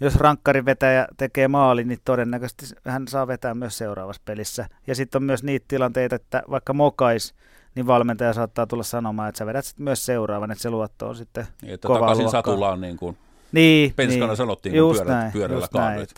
jos 0.00 0.16
rankkarivetäjä 0.16 1.06
tekee 1.16 1.48
maali, 1.48 1.84
niin 1.84 1.98
todennäköisesti 2.04 2.66
hän 2.84 3.08
saa 3.08 3.26
vetää 3.26 3.54
myös 3.54 3.78
seuraavassa 3.78 4.22
pelissä. 4.24 4.66
Ja 4.86 4.94
sitten 4.94 5.18
on 5.18 5.24
myös 5.24 5.42
niitä 5.42 5.64
tilanteita, 5.68 6.16
että 6.16 6.42
vaikka 6.50 6.72
mokais, 6.72 7.34
niin 7.74 7.86
valmentaja 7.86 8.32
saattaa 8.32 8.66
tulla 8.66 8.82
sanomaan, 8.82 9.28
että 9.28 9.38
sä 9.38 9.46
vedät 9.46 9.64
sitten 9.64 9.84
myös 9.84 10.06
seuraavan, 10.06 10.50
että 10.50 10.62
se 10.62 10.70
luotto 10.70 11.08
on 11.08 11.16
sitten 11.16 11.46
Niin, 11.62 11.74
että 11.74 11.88
kova 11.88 11.98
takaisin 12.00 12.22
luokkaa. 12.24 12.42
satulaan 12.42 12.80
niin 12.80 12.96
kuin 12.96 13.16
Niin, 13.52 13.92
penskana 13.96 14.26
niin. 14.26 14.36
sanottiin, 14.36 14.70
kun 14.72 14.78
Just 14.78 15.02
pyörät, 15.02 15.18
näin, 15.20 15.32
pyörällä 15.32 15.62
just 15.62 15.72
näin, 15.72 15.84
kaannuit. 15.84 16.10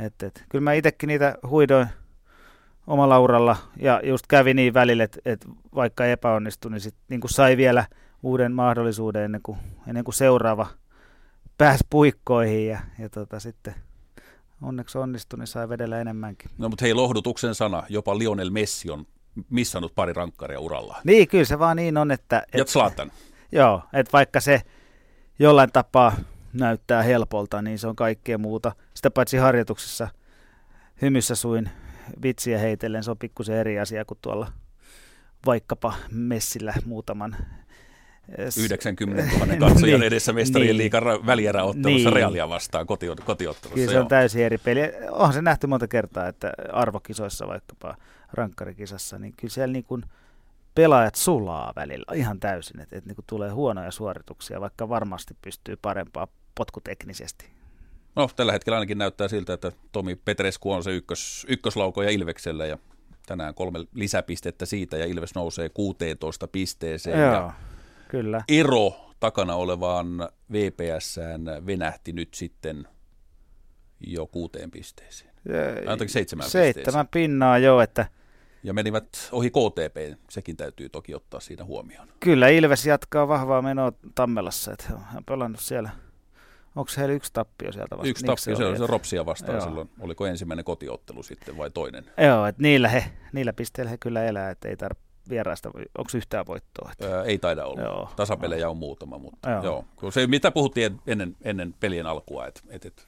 et, 0.00 0.06
et, 0.06 0.22
et. 0.22 0.44
Kyllä 0.48 0.62
mä 0.62 0.72
itsekin 0.72 1.06
niitä 1.08 1.34
huidoin 1.48 1.86
omalla 2.86 3.20
uralla 3.20 3.56
ja 3.76 4.00
just 4.04 4.26
kävi 4.26 4.54
niin 4.54 4.74
välillä, 4.74 5.04
että 5.04 5.18
et 5.24 5.46
vaikka 5.74 6.06
epäonnistui, 6.06 6.70
niin 6.70 6.80
sit 6.80 6.94
niin 7.08 7.20
kuin 7.20 7.30
sai 7.30 7.56
vielä 7.56 7.84
uuden 8.22 8.52
mahdollisuuden 8.52 9.22
ennen 9.22 9.40
kuin, 9.42 9.58
ennen 9.88 10.04
kuin 10.04 10.14
seuraava 10.14 10.66
pääsi 11.58 11.84
puikkoihin 11.90 12.66
ja, 12.66 12.80
ja 12.98 13.08
tota, 13.08 13.40
sitten 13.40 13.74
onneksi 14.62 14.98
onnistui, 14.98 15.38
niin 15.38 15.46
sai 15.46 15.68
vedellä 15.68 16.00
enemmänkin. 16.00 16.50
No 16.58 16.68
mutta 16.68 16.84
hei, 16.84 16.94
lohdutuksen 16.94 17.54
sana. 17.54 17.82
Jopa 17.88 18.18
Lionel 18.18 18.50
Messi 18.50 18.90
on 18.90 19.06
missannut 19.50 19.94
pari 19.94 20.12
rankkaria 20.12 20.60
urallaan. 20.60 21.00
Niin, 21.04 21.28
kyllä 21.28 21.44
se 21.44 21.58
vaan 21.58 21.76
niin 21.76 21.96
on, 21.96 22.10
että... 22.10 22.42
Ja 22.54 22.64
Zlatan. 22.64 23.12
Joo, 23.52 23.82
että 23.92 24.12
vaikka 24.12 24.40
se 24.40 24.62
jollain 25.38 25.72
tapaa 25.72 26.12
näyttää 26.52 27.02
helpolta, 27.02 27.62
niin 27.62 27.78
se 27.78 27.86
on 27.86 27.96
kaikkea 27.96 28.38
muuta. 28.38 28.72
Sitä 28.94 29.10
paitsi 29.10 29.36
harjoituksessa 29.36 30.08
hymyssä 31.02 31.34
suin 31.34 31.70
vitsiä 32.22 32.58
heitellen, 32.58 33.04
se 33.04 33.10
on 33.10 33.18
pikkusen 33.18 33.56
eri 33.56 33.78
asia 33.80 34.04
kuin 34.04 34.18
tuolla 34.22 34.52
vaikkapa 35.46 35.94
messillä 36.10 36.74
muutaman 36.84 37.36
eh, 38.38 38.48
s- 38.50 38.58
90 38.58 39.22
000 39.32 39.46
katsojan 39.56 40.00
Niin, 40.00 40.06
edessä 40.06 40.32
mestarien 40.32 40.68
niin. 40.68 40.76
liigan 40.78 41.02
ra- 41.02 41.26
välieräottelussa 41.26 42.08
Niin. 42.08 42.16
Realia 42.16 42.48
vastaan 42.48 42.86
kotio- 42.86 43.16
kotiottelussa. 43.24 43.74
Kyllä 43.74 43.88
se 43.88 43.94
joo. 43.94 44.02
on 44.02 44.08
täysin 44.08 44.42
eri 44.44 44.58
peli. 44.58 44.80
Onhan 45.10 45.32
se 45.32 45.42
nähty 45.42 45.66
monta 45.66 45.88
kertaa, 45.88 46.28
että 46.28 46.52
arvokisoissa 46.72 47.46
vaikkapa 47.46 47.96
rankkarikisassa, 48.32 49.18
niin 49.18 49.34
kyllä 49.36 49.52
siellä 49.54 49.72
niin 49.72 49.84
kuin 49.84 50.02
pelaajat 50.74 51.14
sulaa 51.14 51.72
välillä 51.76 52.14
ihan 52.14 52.40
täysin, 52.40 52.80
että, 52.80 52.96
että 52.96 53.08
niin 53.08 53.16
kuin 53.16 53.24
tulee 53.28 53.50
huonoja 53.50 53.90
suorituksia, 53.90 54.60
vaikka 54.60 54.88
varmasti 54.88 55.34
pystyy 55.42 55.76
parempaa 55.82 56.26
potkuteknisesti. 56.54 57.50
No, 58.16 58.28
tällä 58.36 58.52
hetkellä 58.52 58.76
ainakin 58.76 58.98
näyttää 58.98 59.28
siltä, 59.28 59.52
että 59.52 59.72
Tomi 59.92 60.16
Petresku 60.16 60.72
on 60.72 60.84
se 60.84 60.90
ykkös, 60.90 61.46
ykköslaukoja 61.48 62.10
Ilveksellä 62.10 62.66
ja 62.66 62.78
tänään 63.26 63.54
kolme 63.54 63.78
lisäpistettä 63.94 64.66
siitä 64.66 64.96
ja 64.96 65.06
Ilves 65.06 65.34
nousee 65.34 65.68
16 65.68 66.48
pisteeseen. 66.48 67.20
Joo, 67.20 67.32
Ja 67.32 67.52
kyllä. 68.08 68.42
ero 68.48 69.10
takana 69.20 69.54
olevaan 69.54 70.28
VPSään 70.52 71.44
venähti 71.66 72.12
nyt 72.12 72.34
sitten 72.34 72.88
jo 74.06 74.26
kuuteen 74.26 74.70
pisteeseen. 74.70 75.32
Anteeksi, 75.86 76.12
seitsemään 76.12 76.50
Seitsemän 76.50 77.08
pinnaa 77.08 77.58
jo, 77.58 77.80
että 77.80 78.06
Ja 78.62 78.72
menivät 78.74 79.28
ohi 79.32 79.50
KTP, 79.50 80.18
sekin 80.30 80.56
täytyy 80.56 80.88
toki 80.88 81.14
ottaa 81.14 81.40
siinä 81.40 81.64
huomioon. 81.64 82.08
kyllä 82.20 82.48
Ilves 82.48 82.86
jatkaa 82.86 83.28
vahvaa 83.28 83.62
menoa 83.62 83.92
Tammelassa, 84.14 84.72
että 84.72 84.84
hän 84.88 85.16
on 85.16 85.24
pelannut 85.24 85.60
siellä. 85.60 85.90
Onko 86.76 86.90
heillä 86.96 87.14
yksi 87.14 87.32
tappio 87.32 87.72
sieltä 87.72 87.96
vasta? 87.96 88.08
Yksi 88.08 88.24
tappio, 88.24 88.56
se 88.56 88.64
oli 88.66 88.78
se 88.78 88.86
Ropsia 88.86 89.26
vastaan 89.26 89.56
Joo. 89.56 89.66
silloin. 89.66 89.90
Oliko 90.00 90.26
ensimmäinen 90.26 90.64
kotiottelu 90.64 91.22
sitten 91.22 91.56
vai 91.56 91.70
toinen? 91.70 92.04
Joo, 92.18 92.46
että 92.46 92.62
niillä, 92.62 92.88
he, 92.88 93.04
niillä 93.32 93.52
pisteillä 93.52 93.90
he 93.90 93.98
kyllä 93.98 94.24
elää, 94.24 94.50
että 94.50 94.68
ei 94.68 94.76
tarvitse 94.76 95.12
vieraista, 95.28 95.68
onko 95.68 96.10
yhtään 96.14 96.46
voittoa? 96.46 96.90
Että. 96.92 97.16
Ää, 97.16 97.24
ei 97.24 97.38
taida 97.38 97.64
olla. 97.64 97.82
Joo. 97.82 98.10
Tasapelejä 98.16 98.68
on 98.68 98.76
muutama, 98.76 99.18
mutta 99.18 99.50
Joo. 99.50 99.62
joo. 100.02 100.10
Se, 100.10 100.26
mitä 100.26 100.50
puhuttiin 100.50 101.00
ennen, 101.06 101.36
ennen 101.42 101.74
pelien 101.80 102.06
alkua, 102.06 102.46
että 102.46 102.60
et, 102.68 102.84
et, 102.84 103.06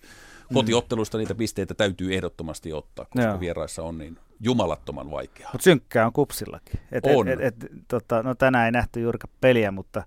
kotiottelusta 0.55 1.19
niitä 1.19 1.35
pisteitä 1.35 1.75
täytyy 1.75 2.15
ehdottomasti 2.15 2.73
ottaa, 2.73 3.05
koska 3.05 3.31
Joo. 3.31 3.41
vieraissa 3.41 3.83
on 3.83 3.99
niin 3.99 4.19
jumalattoman 4.41 5.11
vaikeaa. 5.11 5.51
Mutta 5.53 5.65
synkkää 5.65 6.07
on 6.07 6.13
kupsillakin. 6.13 6.81
Et, 6.93 7.07
On. 7.07 7.29
Et, 7.29 7.41
et, 7.41 7.65
et, 7.65 7.71
tota, 7.89 8.23
no 8.23 8.35
tänään 8.35 8.67
ei 8.67 8.73
nähty 8.73 9.01
juurikaan 9.01 9.35
peliä, 9.41 9.71
mutta, 9.71 10.03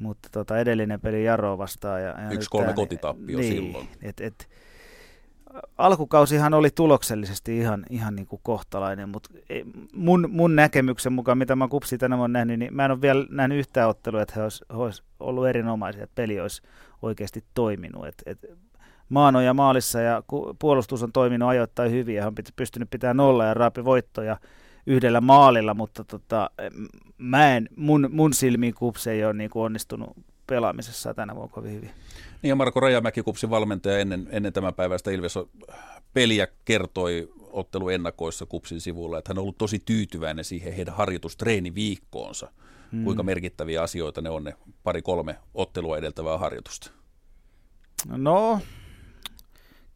mutta 0.00 0.28
tota, 0.32 0.58
edellinen 0.58 1.00
peli 1.00 1.24
Jaro 1.24 1.58
vastaan. 1.58 2.02
Ja, 2.02 2.08
ja 2.08 2.30
Yksi 2.30 2.50
kolme 2.50 2.72
kotitappio 2.72 3.38
niin, 3.38 3.52
silloin. 3.52 3.88
Et, 4.02 4.20
et, 4.20 4.48
alkukausihan 5.78 6.54
oli 6.54 6.70
tuloksellisesti 6.70 7.58
ihan, 7.58 7.86
ihan 7.90 8.16
niin 8.16 8.26
kuin 8.26 8.40
kohtalainen, 8.42 9.08
mutta 9.08 9.30
ei- 9.48 9.64
mun, 9.94 10.28
mun 10.30 10.56
näkemyksen 10.56 11.12
mukaan, 11.12 11.38
mitä 11.38 11.56
mä 11.56 11.68
kupsi 11.68 11.98
tänä 11.98 12.18
vuonna 12.18 12.38
nähnyt, 12.38 12.58
niin 12.58 12.74
mä 12.74 12.84
en 12.84 12.90
ole 12.90 13.00
vielä 13.00 13.26
nähnyt 13.30 13.58
yhtään 13.58 13.88
ottelua, 13.88 14.22
että 14.22 14.34
he 14.36 14.42
olisi, 14.42 14.64
he 14.70 14.76
olisi 14.76 15.02
ollut 15.20 15.46
erinomaisia, 15.46 16.04
että 16.04 16.14
peli 16.14 16.40
olisi 16.40 16.62
oikeasti 17.02 17.44
toiminut. 17.54 18.06
Et, 18.06 18.22
et, 18.26 18.60
Maano 19.08 19.40
ja 19.40 19.54
maalissa 19.54 20.00
ja 20.00 20.22
puolustus 20.58 21.02
on 21.02 21.12
toiminut 21.12 21.48
ajoittain 21.48 21.90
hyvin 21.90 22.14
ja 22.14 22.22
hän 22.22 22.28
on 22.28 22.44
pystynyt 22.56 22.90
pitämään 22.90 23.16
nolla 23.16 23.44
ja 23.44 23.54
raapi 23.54 23.84
voittoja 23.84 24.36
yhdellä 24.86 25.20
maalilla, 25.20 25.74
mutta 25.74 26.04
tota, 26.04 26.50
mä 27.18 27.56
en, 27.56 27.68
mun, 27.76 28.08
mun 28.12 28.32
silmiin 28.34 28.74
kupsi 28.74 29.10
ei 29.10 29.24
ole 29.24 29.32
niin 29.32 29.50
kuin 29.50 29.62
onnistunut 29.62 30.16
pelaamisessa 30.46 31.14
tänä 31.14 31.34
vuonna 31.34 31.54
kovin 31.54 31.72
hyvin. 31.72 31.90
Niin 32.42 32.48
ja 32.48 32.56
Marko 32.56 32.80
Rajamäki, 32.80 33.22
kupsin 33.22 33.50
valmentaja 33.50 33.98
ennen, 33.98 34.28
ennen 34.30 34.52
tämän 34.52 34.74
päivästä 34.74 35.10
Ilves 35.10 35.38
peliä 36.14 36.48
kertoi 36.64 37.32
ottelu 37.52 37.88
ennakoissa 37.88 38.46
kupsin 38.46 38.80
sivulla, 38.80 39.18
että 39.18 39.30
hän 39.30 39.38
on 39.38 39.42
ollut 39.42 39.58
tosi 39.58 39.78
tyytyväinen 39.84 40.44
siihen 40.44 40.72
heidän 40.72 40.94
harjoitustreeniviikkoonsa. 40.94 42.52
Hmm. 42.92 43.04
Kuinka 43.04 43.22
merkittäviä 43.22 43.82
asioita 43.82 44.20
ne 44.20 44.30
on 44.30 44.44
ne 44.44 44.54
pari-kolme 44.82 45.36
ottelua 45.54 45.98
edeltävää 45.98 46.38
harjoitusta. 46.38 46.90
No, 48.06 48.60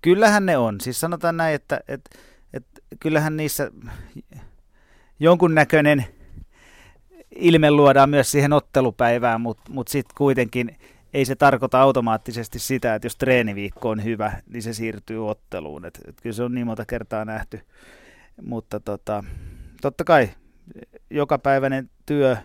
kyllähän 0.02 0.46
ne 0.46 0.56
on. 0.56 0.80
Siis 0.80 1.00
sanotaan 1.00 1.36
näin, 1.36 1.54
että, 1.54 1.80
että, 1.88 2.18
että 2.52 2.80
kyllähän 3.00 3.36
niissä 3.36 3.70
jonkunnäköinen 5.20 6.04
ilme 7.30 7.70
luodaan 7.70 8.10
myös 8.10 8.30
siihen 8.30 8.52
ottelupäivään, 8.52 9.40
mutta 9.40 9.72
mut 9.72 9.88
sitten 9.88 10.14
kuitenkin 10.16 10.76
ei 11.14 11.24
se 11.24 11.36
tarkoita 11.36 11.80
automaattisesti 11.80 12.58
sitä, 12.58 12.94
että 12.94 13.06
jos 13.06 13.16
treeniviikko 13.16 13.88
on 13.88 14.04
hyvä, 14.04 14.32
niin 14.46 14.62
se 14.62 14.72
siirtyy 14.72 15.28
otteluun. 15.28 15.84
Et, 15.84 16.00
et 16.08 16.20
kyllä 16.20 16.34
se 16.34 16.42
on 16.42 16.54
niin 16.54 16.66
monta 16.66 16.86
kertaa 16.86 17.24
nähty. 17.24 17.60
Mutta 18.46 18.80
tota, 18.80 19.24
totta 19.82 20.04
kai 20.04 20.28
jokapäiväinen 21.10 21.90
työ, 22.06 22.36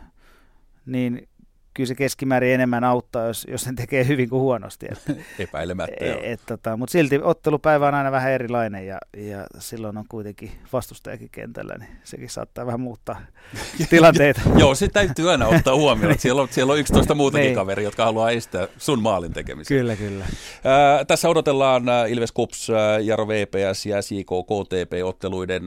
niin 0.85 1.27
kyllä 1.73 1.87
se 1.87 1.95
keskimäärin 1.95 2.53
enemmän 2.53 2.83
auttaa, 2.83 3.27
jos, 3.27 3.47
jos 3.51 3.61
sen 3.61 3.75
tekee 3.75 4.07
hyvin 4.07 4.29
kuin 4.29 4.39
huonosti. 4.41 4.87
Et, 4.91 5.17
Epäilemättä. 5.39 6.05
joo. 6.05 6.19
et, 6.23 6.39
tota, 6.45 6.77
Mutta 6.77 6.91
silti 6.91 7.19
ottelupäivä 7.23 7.87
on 7.87 7.93
aina 7.95 8.11
vähän 8.11 8.31
erilainen 8.31 8.87
ja, 8.87 8.97
ja 9.17 9.47
silloin 9.59 9.97
on 9.97 10.05
kuitenkin 10.09 10.51
vastustajakin 10.73 11.29
kentällä, 11.31 11.75
niin 11.77 11.89
sekin 12.03 12.29
saattaa 12.29 12.65
vähän 12.65 12.79
muuttaa 12.79 13.21
tilanteita. 13.89 14.41
Joo, 14.59 14.75
se 14.75 14.87
täytyy 14.87 15.31
aina 15.31 15.47
ottaa 15.47 15.75
huomioon, 15.75 16.11
että 16.11 16.21
siellä 16.21 16.41
on, 16.41 16.47
siellä 16.51 16.73
on 16.73 16.79
11 16.79 17.15
muutakin 17.15 17.45
Niin. 17.45 17.55
kaveria, 17.55 17.83
jotka 17.83 18.05
haluaa 18.05 18.31
estää 18.31 18.67
sun 18.77 19.01
maalin 19.01 19.33
tekemisen. 19.33 19.77
kyllä, 19.77 19.95
kyllä. 19.95 20.25
Ää, 20.63 21.05
tässä 21.05 21.29
odotellaan 21.29 21.83
Ilves 22.09 22.31
Kups, 22.31 22.67
Jaro 23.03 23.27
VPS 23.27 23.85
ja 23.85 24.01
SJK 24.01 24.27
KTP-otteluiden 24.29 25.63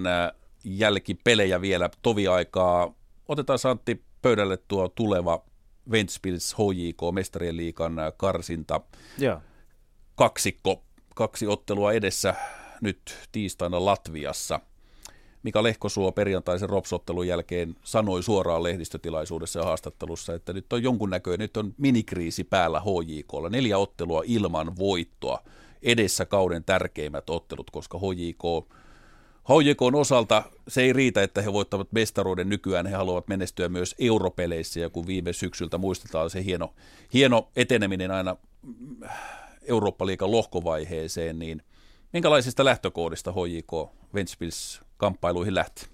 jälkipelejä 0.64 1.60
vielä 1.60 1.90
toviaikaa. 2.02 2.94
Otetaan 3.28 3.58
Santti 3.58 4.02
pöydälle 4.22 4.56
tuo 4.68 4.88
tuleva 4.88 5.44
Ventspils 5.90 6.54
HJK 6.54 7.14
Mestarien 7.14 7.56
liikan 7.56 7.98
ää, 7.98 8.12
karsinta 8.12 8.80
Joo. 9.18 9.40
kaksikko, 10.14 10.82
kaksi 11.14 11.46
ottelua 11.46 11.92
edessä 11.92 12.34
nyt 12.80 13.18
tiistaina 13.32 13.84
Latviassa. 13.84 14.60
Mika 15.42 15.62
Lehkosuo 15.62 16.12
perjantaisen 16.12 16.68
Ropsottelun 16.68 17.26
jälkeen 17.26 17.76
sanoi 17.84 18.22
suoraan 18.22 18.62
lehdistötilaisuudessa 18.62 19.58
ja 19.58 19.64
haastattelussa, 19.64 20.34
että 20.34 20.52
nyt 20.52 20.72
on 20.72 20.82
jonkunnäköinen, 20.82 21.44
nyt 21.44 21.56
on 21.56 21.74
minikriisi 21.78 22.44
päällä 22.44 22.80
HJKlla. 22.80 23.48
Neljä 23.48 23.78
ottelua 23.78 24.22
ilman 24.26 24.76
voittoa. 24.76 25.42
Edessä 25.82 26.26
kauden 26.26 26.64
tärkeimmät 26.64 27.30
ottelut, 27.30 27.70
koska 27.70 27.98
HJK 27.98 28.72
HJKn 29.48 29.94
osalta 29.94 30.42
se 30.68 30.82
ei 30.82 30.92
riitä, 30.92 31.22
että 31.22 31.42
he 31.42 31.52
voittavat 31.52 31.92
mestaruuden 31.92 32.48
nykyään, 32.48 32.86
he 32.86 32.94
haluavat 32.94 33.28
menestyä 33.28 33.68
myös 33.68 33.94
europeleissä, 33.98 34.80
ja 34.80 34.90
kun 34.90 35.06
viime 35.06 35.32
syksyltä 35.32 35.78
muistetaan 35.78 36.30
se 36.30 36.44
hieno, 36.44 36.74
hieno 37.14 37.48
eteneminen 37.56 38.10
aina 38.10 38.36
mm, 38.62 39.08
Eurooppa-liigan 39.62 40.30
lohkovaiheeseen, 40.30 41.38
niin 41.38 41.62
minkälaisista 42.12 42.64
lähtökohdista 42.64 43.32
HJK 43.32 43.92
Ventspils 44.14 44.80
kamppailuihin 44.96 45.54
lähti? 45.54 45.86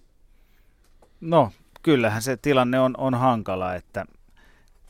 No, 1.20 1.52
kyllähän 1.82 2.22
se 2.22 2.36
tilanne 2.36 2.80
on, 2.80 2.94
on 2.98 3.14
hankala, 3.14 3.74
että, 3.74 4.06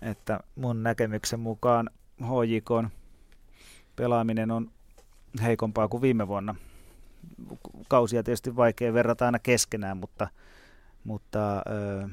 että 0.03 0.41
mun 0.57 0.83
näkemyksen 0.83 1.41
mukaan 1.41 1.91
HJK 2.23 2.91
pelaaminen 3.97 4.51
on 4.51 4.71
heikompaa 5.43 5.89
kuin 5.89 6.03
viime 6.03 6.29
vuonna. 6.29 6.55
Kausia 7.89 8.23
tietysti 8.23 8.57
vaikea 8.57 8.95
verrata 8.95 9.27
aina 9.27 9.39
keskenään, 9.39 9.97
mutta, 9.97 10.29
mutta 11.05 11.57
ö, 11.57 12.09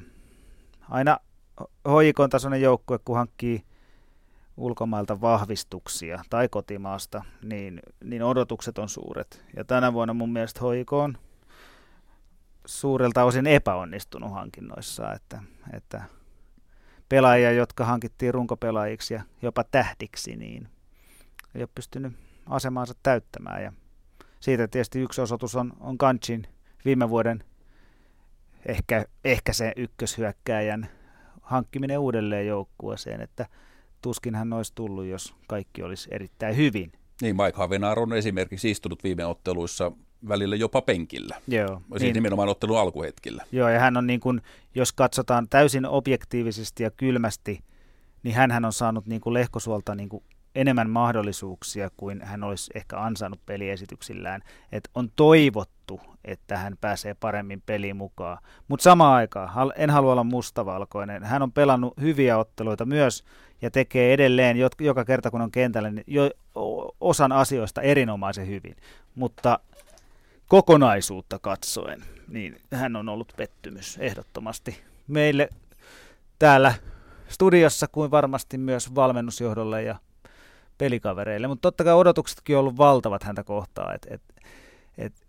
aina 0.90 1.18
hoikon 1.84 2.30
tasoinen 2.30 2.62
joukkue, 2.62 2.98
kun 3.04 3.16
hankkii 3.16 3.64
ulkomailta 4.56 5.20
vahvistuksia 5.20 6.22
tai 6.30 6.48
kotimaasta, 6.48 7.24
niin, 7.42 7.80
niin 8.04 8.22
odotukset 8.22 8.78
on 8.78 8.88
suuret. 8.88 9.44
Ja 9.56 9.64
tänä 9.64 9.92
vuonna 9.92 10.14
mun 10.14 10.32
mielestä 10.32 10.60
hoiko 10.60 11.00
on 11.00 11.18
suurelta 12.64 13.24
osin 13.24 13.46
epäonnistunut 13.46 14.32
hankinnoissa, 14.32 15.12
että, 15.12 15.42
että 15.72 16.04
pelaajia, 17.08 17.52
jotka 17.52 17.84
hankittiin 17.84 18.34
runkopelaajiksi 18.34 19.14
ja 19.14 19.22
jopa 19.42 19.64
tähdiksi, 19.64 20.36
niin 20.36 20.68
ei 21.54 21.62
ole 21.62 21.68
pystynyt 21.74 22.12
asemaansa 22.46 22.94
täyttämään. 23.02 23.62
Ja 23.62 23.72
siitä 24.40 24.68
tietysti 24.68 25.00
yksi 25.00 25.20
osoitus 25.20 25.56
on, 25.56 25.72
on 25.80 25.98
Kanchin 25.98 26.46
viime 26.84 27.10
vuoden 27.10 27.44
ehkä, 28.66 29.04
ehkä 29.24 29.52
se 29.52 29.72
ykköshyökkääjän 29.76 30.88
hankkiminen 31.42 31.98
uudelleen 31.98 32.46
joukkueeseen, 32.46 33.20
että 33.20 33.46
tuskin 34.02 34.34
hän 34.34 34.52
olisi 34.52 34.72
tullut, 34.74 35.04
jos 35.04 35.34
kaikki 35.46 35.82
olisi 35.82 36.08
erittäin 36.12 36.56
hyvin. 36.56 36.92
Niin, 37.22 37.36
Mike 37.36 37.56
Havenar 37.56 38.00
on 38.00 38.12
esimerkiksi 38.12 38.70
istunut 38.70 39.04
viime 39.04 39.26
otteluissa 39.26 39.92
välillä 40.28 40.56
jopa 40.56 40.82
penkillä. 40.82 41.36
Joo. 41.48 41.82
Siis 41.90 42.02
niin. 42.02 42.14
nimenomaan 42.14 42.48
ottelun 42.48 42.78
alkuhetkillä. 42.78 43.44
Joo, 43.52 43.68
ja 43.68 43.78
hän 43.78 43.96
on 43.96 44.06
niin 44.06 44.20
kuin, 44.20 44.42
jos 44.74 44.92
katsotaan 44.92 45.48
täysin 45.48 45.86
objektiivisesti 45.86 46.82
ja 46.82 46.90
kylmästi, 46.90 47.60
niin 48.22 48.34
hän 48.34 48.64
on 48.64 48.72
saanut 48.72 49.06
niin 49.06 49.20
kuin 49.20 49.34
Lehkosuolta 49.34 49.94
niin 49.94 50.08
kuin 50.08 50.24
enemmän 50.56 50.90
mahdollisuuksia 50.90 51.90
kuin 51.96 52.22
hän 52.22 52.44
olisi 52.44 52.70
ehkä 52.74 53.00
ansainnut 53.00 53.46
peliesityksillään. 53.46 54.42
Et 54.72 54.88
on 54.94 55.10
toivottu, 55.16 56.00
että 56.24 56.58
hän 56.58 56.76
pääsee 56.80 57.14
paremmin 57.14 57.62
peliin 57.66 57.96
mukaan. 57.96 58.38
Mutta 58.68 58.82
samaan 58.84 59.14
aikaan, 59.14 59.72
en 59.76 59.90
halua 59.90 60.12
olla 60.12 60.24
mustavalkoinen, 60.24 61.24
hän 61.24 61.42
on 61.42 61.52
pelannut 61.52 61.94
hyviä 62.00 62.38
otteluita 62.38 62.84
myös 62.84 63.24
ja 63.62 63.70
tekee 63.70 64.12
edelleen 64.12 64.56
joka 64.80 65.04
kerta 65.04 65.30
kun 65.30 65.40
on 65.40 65.50
kentällä 65.50 65.90
niin 65.90 66.04
jo, 66.06 66.30
osan 67.00 67.32
asioista 67.32 67.82
erinomaisen 67.82 68.46
hyvin. 68.46 68.76
Mutta 69.14 69.58
kokonaisuutta 70.46 71.38
katsoen, 71.38 72.02
niin 72.28 72.60
hän 72.72 72.96
on 72.96 73.08
ollut 73.08 73.32
pettymys 73.36 73.96
ehdottomasti 74.00 74.80
meille 75.08 75.48
täällä 76.38 76.74
studiossa 77.28 77.86
kuin 77.88 78.10
varmasti 78.10 78.58
myös 78.58 78.94
valmennusjohdolle 78.94 79.82
ja 79.82 79.96
pelikavereille. 80.78 81.46
Mutta 81.46 81.62
totta 81.62 81.84
kai 81.84 81.94
odotuksetkin 81.94 82.56
on 82.56 82.60
ollut 82.60 82.76
valtavat 82.76 83.22
häntä 83.22 83.44
kohtaan. 83.44 83.94
Et, 83.94 84.06
et, 84.10 84.22
et, 84.98 85.26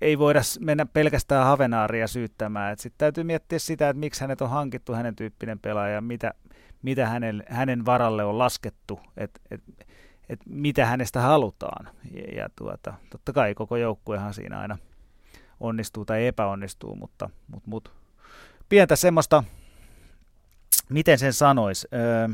ei 0.00 0.18
voida 0.18 0.40
mennä 0.60 0.86
pelkästään 0.86 1.46
Havenaaria 1.46 2.06
syyttämään. 2.06 2.78
Sitten 2.78 2.98
täytyy 2.98 3.24
miettiä 3.24 3.58
sitä, 3.58 3.88
että 3.88 4.00
miksi 4.00 4.20
hänet 4.20 4.40
on 4.40 4.50
hankittu 4.50 4.92
hänen 4.92 5.16
tyyppinen 5.16 5.58
pelaaja, 5.58 6.00
mitä, 6.00 6.34
mitä 6.82 7.06
hänen, 7.08 7.44
hänen 7.48 7.84
varalle 7.84 8.24
on 8.24 8.38
laskettu. 8.38 9.00
Että 9.16 9.40
et, 9.50 9.60
että 10.28 10.44
mitä 10.48 10.86
hänestä 10.86 11.20
halutaan. 11.20 11.88
Ja, 12.14 12.22
ja 12.36 12.48
tuota, 12.56 12.94
totta 13.10 13.32
kai 13.32 13.54
koko 13.54 13.76
joukkuehan 13.76 14.34
siinä 14.34 14.58
aina 14.58 14.78
onnistuu 15.60 16.04
tai 16.04 16.26
epäonnistuu, 16.26 16.96
mutta, 16.96 17.30
mutta, 17.46 17.70
mutta 17.70 17.90
pientä 18.68 18.96
semmoista, 18.96 19.44
miten 20.88 21.18
sen 21.18 21.32
sanoisi, 21.32 21.88
öö, 21.94 22.28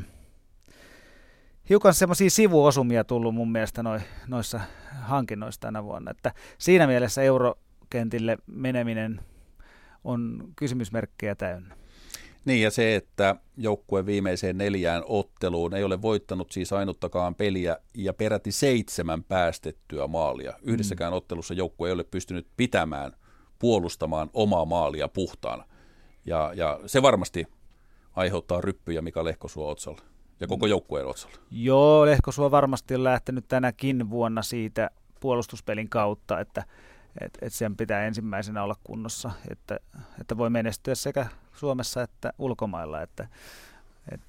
hiukan 1.69 1.95
semmoisia 1.95 2.31
sivuosumia 2.31 3.05
tullut 3.05 3.35
mun 3.35 3.53
mielestä 3.53 3.83
noi, 3.83 4.01
noissa 4.29 4.61
hankinnoissa 5.01 5.61
tänä 5.61 5.85
vuonna, 5.85 6.11
että 6.11 6.33
siinä 6.59 6.87
mielessä 6.87 7.23
eurokentille 7.23 8.39
meneminen 8.47 9.21
on 10.05 10.49
kysymysmerkkejä 10.57 11.35
täynnä. 11.35 11.77
Niin 12.45 12.63
ja 12.63 12.71
se, 12.71 12.97
että 12.97 13.37
joukkue 13.57 14.07
viimeiseen 14.07 14.59
neljään 14.59 15.03
otteluun 15.07 15.75
ei 15.75 15.85
ole 15.85 16.03
voittanut 16.03 16.53
siis 16.53 16.73
ainuttakaan 16.73 17.35
peliä 17.35 17.77
ja 17.95 18.13
peräti 18.13 18.53
seitsemän 18.53 19.25
päästettyä 19.25 20.07
maalia. 20.07 20.53
Yhdessäkään 20.63 21.13
mm. 21.13 21.17
ottelussa 21.17 21.55
joukkue 21.55 21.89
ei 21.89 21.93
ole 21.93 22.05
pystynyt 22.05 22.47
pitämään, 22.57 23.13
puolustamaan 23.59 24.31
omaa 24.33 24.65
maalia 24.65 25.09
puhtaana. 25.09 25.65
Ja, 26.25 26.53
ja 26.55 26.81
se 26.87 27.03
varmasti 27.03 27.47
aiheuttaa 28.13 28.61
ryppyjä 28.61 29.03
Mika 29.03 29.25
Lehkosuo 29.25 29.71
otsalla 29.71 30.03
ja 30.41 30.47
koko 30.47 30.67
joukkueen 30.67 31.07
otsalla. 31.07 31.37
Joo, 31.51 32.07
Lehkosuo 32.07 32.51
varmasti 32.51 32.95
on 32.95 33.05
lähtenyt 33.05 33.49
tänäkin 33.49 34.11
vuonna 34.11 34.43
siitä 34.43 34.91
puolustuspelin 35.21 35.89
kautta, 35.89 36.41
että 36.41 36.65
et, 37.21 37.39
et 37.43 37.53
sen 37.53 37.77
pitää 37.77 38.07
ensimmäisenä 38.07 38.63
olla 38.63 38.77
kunnossa, 38.85 39.31
että, 39.51 39.81
että 40.21 40.37
voi 40.39 40.51
menestyä 40.51 40.95
sekä 40.95 41.27
Suomessa 41.55 42.03
että 42.03 42.33
ulkomailla. 42.39 43.03
Että, 43.03 43.29
et, 44.13 44.21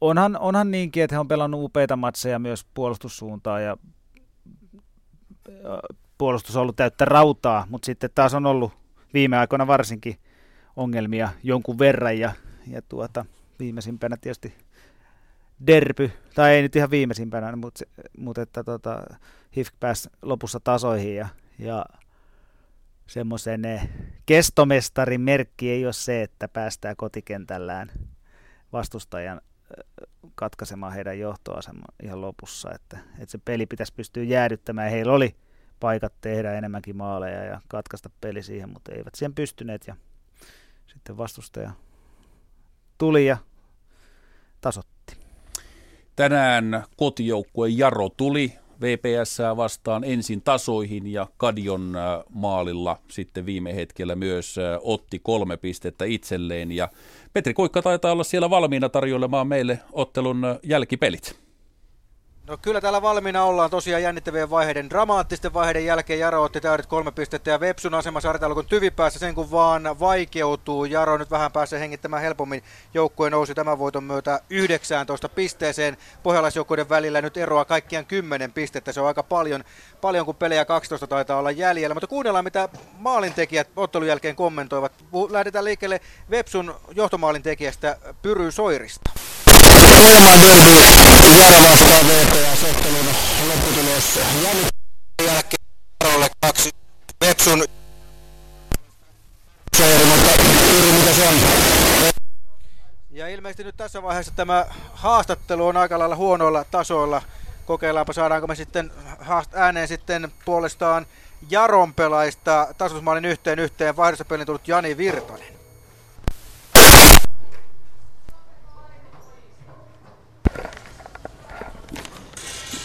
onhan, 0.00 0.38
onhan 0.38 0.70
niinkin, 0.70 1.02
että 1.02 1.16
he 1.16 1.20
on 1.20 1.28
pelannut 1.28 1.64
upeita 1.64 1.96
matseja 1.96 2.38
myös 2.38 2.66
puolustussuuntaan 2.74 3.64
ja 3.64 3.76
puolustus 6.18 6.56
on 6.56 6.62
ollut 6.62 6.76
täyttä 6.76 7.04
rautaa, 7.04 7.66
mutta 7.70 7.86
sitten 7.86 8.10
taas 8.14 8.34
on 8.34 8.46
ollut 8.46 8.72
viime 9.14 9.38
aikoina 9.38 9.66
varsinkin 9.66 10.18
ongelmia 10.76 11.28
jonkun 11.42 11.78
verran 11.78 12.18
ja, 12.18 12.32
ja 12.66 12.82
tuota, 12.82 13.26
viimeisimpänä 13.58 14.16
tietysti 14.16 14.54
derpy, 15.66 16.10
tai 16.34 16.54
ei 16.54 16.62
nyt 16.62 16.76
ihan 16.76 16.90
viimeisimpänä, 16.90 17.56
mutta, 17.56 17.84
mutta 18.18 18.42
että 18.42 18.64
tota, 18.64 19.02
HIFK 19.56 19.74
pääsi 19.80 20.08
lopussa 20.22 20.60
tasoihin 20.60 21.16
ja 21.16 21.28
ja 21.58 21.86
semmoisen 23.06 23.62
kestomestarin 24.26 25.20
merkki 25.20 25.70
ei 25.70 25.84
ole 25.84 25.92
se, 25.92 26.22
että 26.22 26.48
päästään 26.48 26.96
kotikentällään 26.96 27.90
vastustajan 28.72 29.40
katkaisemaan 30.34 30.92
heidän 30.92 31.18
johtoaseman 31.18 31.84
ihan 32.02 32.20
lopussa, 32.20 32.70
että, 32.74 32.98
että 33.18 33.32
se 33.32 33.38
peli 33.38 33.66
pitäisi 33.66 33.94
pystyä 33.94 34.22
jäädyttämään. 34.22 34.90
Heillä 34.90 35.12
oli 35.12 35.36
paikat 35.80 36.12
tehdä 36.20 36.52
enemmänkin 36.52 36.96
maaleja 36.96 37.44
ja 37.44 37.60
katkaista 37.68 38.10
peli 38.20 38.42
siihen, 38.42 38.68
mutta 38.68 38.92
eivät 38.92 39.14
siihen 39.14 39.34
pystyneet 39.34 39.86
ja 39.86 39.96
sitten 40.86 41.16
vastustaja 41.16 41.70
tuli 42.98 43.26
ja 43.26 43.36
tasotti. 44.60 44.93
Tänään 46.16 46.84
kotijoukkue 46.96 47.68
Jaro 47.68 48.08
tuli 48.08 48.52
VPS 48.80 49.38
vastaan 49.56 50.04
ensin 50.04 50.42
tasoihin 50.42 51.12
ja 51.12 51.26
Kadion 51.36 51.96
äh, 51.96 52.24
maalilla 52.30 52.98
sitten 53.08 53.46
viime 53.46 53.74
hetkellä 53.74 54.14
myös 54.14 54.58
äh, 54.58 54.78
otti 54.82 55.18
kolme 55.18 55.56
pistettä 55.56 56.04
itselleen. 56.04 56.72
Ja 56.72 56.88
Petri 57.32 57.54
Kuikka 57.54 57.82
taitaa 57.82 58.12
olla 58.12 58.24
siellä 58.24 58.50
valmiina 58.50 58.88
tarjoilemaan 58.88 59.46
meille 59.46 59.78
ottelun 59.92 60.44
äh, 60.44 60.58
jälkipelit. 60.62 61.43
No 62.46 62.56
kyllä 62.56 62.80
täällä 62.80 63.02
valmiina 63.02 63.44
ollaan 63.44 63.70
tosiaan 63.70 64.02
jännittävien 64.02 64.50
vaiheiden, 64.50 64.90
dramaattisten 64.90 65.54
vaiheiden 65.54 65.84
jälkeen 65.84 66.18
Jaro 66.18 66.42
otti 66.42 66.60
täydet 66.60 66.86
kolme 66.86 67.12
pistettä 67.12 67.50
ja 67.50 67.60
Vepsun 67.60 67.94
asema 67.94 68.20
sarjataulukon 68.20 68.66
tyvipäässä 68.66 69.18
sen 69.18 69.34
kun 69.34 69.50
vaan 69.50 70.00
vaikeutuu. 70.00 70.84
Jaro 70.84 71.16
nyt 71.16 71.30
vähän 71.30 71.52
pääsee 71.52 71.80
hengittämään 71.80 72.22
helpommin. 72.22 72.62
Joukkue 72.94 73.30
nousi 73.30 73.54
tämän 73.54 73.78
voiton 73.78 74.04
myötä 74.04 74.40
19 74.50 75.28
pisteeseen. 75.28 75.96
Pohjalaisjoukkueiden 76.22 76.88
välillä 76.88 77.22
nyt 77.22 77.36
eroa 77.36 77.64
kaikkiaan 77.64 78.06
10 78.06 78.52
pistettä. 78.52 78.92
Se 78.92 79.00
on 79.00 79.06
aika 79.06 79.22
paljon, 79.22 79.64
paljon 80.00 80.26
kun 80.26 80.34
pelejä 80.34 80.64
12 80.64 81.06
taitaa 81.06 81.38
olla 81.38 81.50
jäljellä. 81.50 81.94
Mutta 81.94 82.06
kuunnellaan 82.06 82.44
mitä 82.44 82.68
maalintekijät 82.98 83.68
ottelun 83.76 84.08
jälkeen 84.08 84.36
kommentoivat. 84.36 84.92
Lähdetään 85.30 85.64
liikkeelle 85.64 86.00
Vepsun 86.30 86.74
johtomaalintekijästä 86.94 87.96
Pyry 88.22 88.50
Soirista. 88.50 89.13
Pohjanmaan 89.94 90.40
derby 90.40 90.70
Jaro 91.40 91.70
vastaan 91.70 92.06
VPS-ottelun 92.06 93.06
lopputulos 93.48 94.18
jälkeen 95.24 95.64
Jarolle 96.04 96.30
kaksi 96.40 96.70
Vepsun 97.20 97.64
Soiri, 99.76 100.04
mutta 100.04 100.30
Yri, 100.78 100.92
mitä 100.92 101.12
se 101.12 101.28
on? 101.28 101.34
Ja 103.10 103.28
ilmeisesti 103.28 103.64
nyt 103.64 103.76
tässä 103.76 104.02
vaiheessa 104.02 104.32
tämä 104.36 104.66
haastattelu 104.94 105.66
on 105.66 105.76
aika 105.76 105.98
lailla 105.98 106.16
huonoilla 106.16 106.64
tasoilla. 106.64 107.22
Kokeillaanpa 107.66 108.12
saadaanko 108.12 108.46
me 108.46 108.54
sitten 108.54 108.90
ääneen 109.54 109.88
sitten 109.88 110.32
puolestaan 110.44 111.06
Jaron 111.50 111.94
pelaista 111.94 112.68
tasoitusmaalin 112.78 113.24
yhteen 113.24 113.58
yhteen 113.58 113.96
vaihdossa 113.96 114.24
pelin 114.24 114.46
tullut 114.46 114.68
Jani 114.68 114.96
Virtanen. 114.96 115.53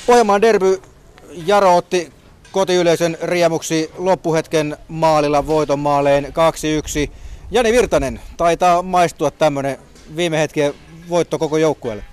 Pohjanmaan 0.10 0.42
derby 0.42 0.82
Jaro 1.46 1.76
otti 1.76 2.14
kotiyleisön 2.52 3.18
riemuksi 3.22 3.92
loppuhetken 3.98 4.78
maalilla 4.88 5.48
voiton 5.48 5.80
maaleen 5.80 6.26
2-1. 6.26 7.12
Jani 7.52 7.72
Virtanen, 7.72 8.20
taitaa 8.38 8.82
maistua 8.82 9.32
tämmöinen 9.32 9.78
viime 10.16 10.40
hetken 10.40 10.74
voitto 11.10 11.40
koko 11.40 11.58
joukkueelle. 11.58 12.04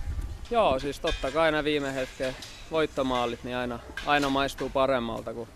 Joo, 0.50 0.78
siis 0.78 1.00
totta 1.00 1.30
kai 1.30 1.44
aina 1.44 1.64
viime 1.64 1.94
hetken 1.94 2.36
voittomaalit, 2.70 3.44
niin 3.44 3.56
aina, 3.56 3.78
aina 4.06 4.28
maistuu 4.30 4.70
paremmalta 4.70 5.34
kuin 5.34 5.48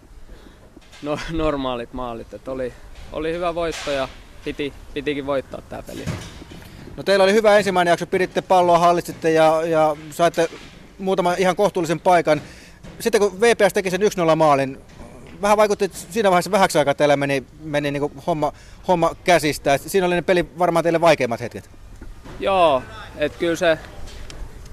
no, 1.03 1.19
normaalit 1.33 1.93
maalit. 1.93 2.35
Et 2.35 2.49
oli, 2.49 2.73
oli 3.13 3.33
hyvä 3.33 3.55
voitto 3.55 3.91
ja 3.91 4.09
piti, 4.45 4.73
pitikin 4.95 5.27
voittaa 5.27 5.63
tämä 5.69 5.83
peli. 5.83 6.05
No 6.97 7.03
teillä 7.03 7.23
oli 7.23 7.33
hyvä 7.33 7.59
ensimmäinen 7.59 7.93
jakso, 7.93 8.07
piditte 8.07 8.43
palloa, 8.43 8.79
hallitsitte 8.79 9.33
ja, 9.33 9.63
ja 9.65 9.97
saitte 10.11 10.49
muutaman 11.01 11.35
ihan 11.39 11.57
kohtuullisen 11.57 12.01
paikan. 12.01 12.43
Sitten 13.01 13.21
kun 13.21 13.41
VPS 13.41 13.73
teki 13.73 13.91
sen 13.91 14.01
1-0 14.01 14.37
maalin, 14.37 14.79
vähän 15.43 15.57
vaikutti, 15.57 15.85
että 15.85 15.99
siinä 16.11 16.31
vaiheessa 16.31 16.51
vähäksi 16.51 16.79
aikaa 16.79 16.95
teillä 16.95 17.17
meni, 17.17 17.45
meni 17.63 17.91
niin 17.91 18.13
homma, 18.27 18.53
homma 18.89 19.15
käsistä. 19.25 19.79
Siinä 19.79 20.07
oli 20.07 20.15
ne 20.15 20.23
peli 20.23 20.47
varmaan 20.59 20.83
teille 20.83 21.01
vaikeimmat 21.01 21.41
hetket. 21.41 21.71
Joo, 22.41 22.83
että 23.17 23.39
kyllä 23.39 23.57
se, 23.57 23.79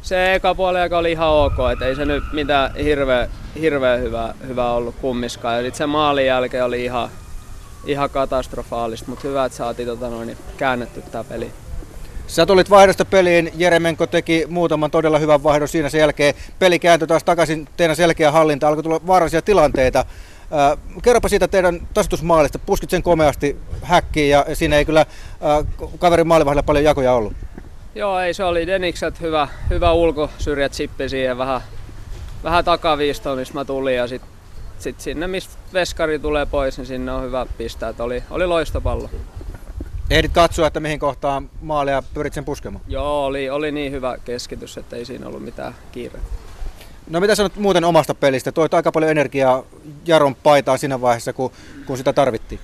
se 0.02 0.36
eka 0.36 0.56
puoli 0.56 0.80
aika 0.80 0.98
oli 0.98 1.12
ihan 1.12 1.30
ok, 1.30 1.54
että 1.74 1.86
ei 1.86 1.96
se 1.96 2.06
nyt 2.06 2.24
mitään 2.34 2.76
hirveä, 2.76 3.30
hirveä 3.60 3.98
hyvä, 3.98 4.34
hyvä 4.48 4.72
ollut 4.72 4.96
kummiskaan. 4.96 5.56
Ja 5.56 5.62
sitten 5.62 5.78
se 5.78 5.86
maalin 5.86 6.26
jälkeen 6.26 6.66
oli 6.66 6.86
ihan, 6.86 7.10
ihan 7.86 8.10
katastrofaalista, 8.10 9.10
mutta 9.10 9.28
hyvä, 9.28 9.46
että 9.46 9.58
saatiin 9.58 9.88
tota 9.88 10.10
noin, 10.10 10.38
käännetty 10.58 11.02
tämä 11.02 11.24
peli. 11.24 11.52
Sä 12.28 12.46
tulit 12.46 12.70
vaihdosta 12.70 13.06
peliin, 13.06 13.52
Jeremenko 13.56 14.08
teki 14.08 14.46
muutaman 14.50 14.92
todella 14.92 15.20
hyvän 15.20 15.44
vaihdon 15.44 15.68
siinä 15.68 15.90
sen 15.90 16.00
jälkeen. 16.00 16.34
Peli 16.60 16.80
kääntyi 16.80 17.08
taas 17.08 17.24
takaisin, 17.24 17.68
teidän 17.78 17.96
selkeä 17.96 18.32
hallinta, 18.32 18.68
alkoi 18.68 18.84
tulla 18.84 19.00
vaarallisia 19.08 19.42
tilanteita. 19.42 20.00
Äh, 20.00 20.78
kerropa 21.04 21.30
siitä 21.30 21.48
teidän 21.48 21.88
tasoitusmaalista, 21.94 22.60
puskit 22.60 22.90
sen 22.90 23.04
komeasti 23.04 23.58
häkkiin 23.82 24.30
ja 24.30 24.46
siinä 24.54 24.76
ei 24.76 24.86
kyllä 24.86 25.02
äh, 25.02 25.88
kaverin 26.00 26.28
maalivahdella 26.28 26.64
paljon 26.64 26.86
jakoja 26.86 27.14
ollut. 27.14 27.34
Joo, 27.96 28.20
ei 28.20 28.34
se 28.34 28.44
oli 28.44 28.68
Denikset 28.68 29.22
hyvä, 29.22 29.48
hyvä 29.70 29.92
ulkosyrjät 29.92 30.72
chippi 30.72 31.10
siihen 31.10 31.38
vähän, 31.38 31.62
vähän 32.44 32.66
takaviistoon, 32.66 33.38
mistä 33.38 33.54
mä 33.54 33.66
tulin 33.66 33.96
ja 33.96 34.08
sitten 34.08 34.30
sit 34.80 35.02
sinne, 35.02 35.28
mistä 35.28 35.54
veskari 35.74 36.20
tulee 36.20 36.46
pois, 36.46 36.78
niin 36.78 36.86
sinne 36.86 37.12
on 37.12 37.24
hyvä 37.24 37.46
pistää. 37.58 37.90
Et 37.90 38.00
oli, 38.00 38.24
oli 38.30 38.48
loistopallo. 38.48 39.10
Ehdit 40.10 40.32
katsoa, 40.34 40.68
että 40.68 40.80
mihin 40.80 41.00
kohtaan 41.00 41.50
maalia 41.61 42.03
pyrit 42.14 42.34
sen 42.34 42.45
puskemaan? 42.45 42.84
Joo, 42.88 43.26
oli, 43.26 43.50
oli 43.50 43.72
niin 43.72 43.92
hyvä 43.92 44.18
keskitys, 44.26 44.77
että 44.77 44.95
ei 44.95 45.06
siinä 45.06 45.27
ollut 45.27 45.44
mitään 45.44 45.76
kiirettä. 45.92 46.30
No 47.10 47.19
mitä 47.19 47.36
sanot 47.36 47.56
muuten 47.56 47.84
omasta 47.84 48.16
pelistä? 48.16 48.52
Toit 48.52 48.74
aika 48.74 48.92
paljon 48.92 49.11
energiaa 49.11 49.64
Jaron 50.06 50.36
paitaan 50.36 50.80
siinä 50.80 51.02
vaiheessa, 51.02 51.34
kun, 51.34 51.52
kun 51.86 51.98
sitä 51.98 52.14
tarvittiin. 52.14 52.60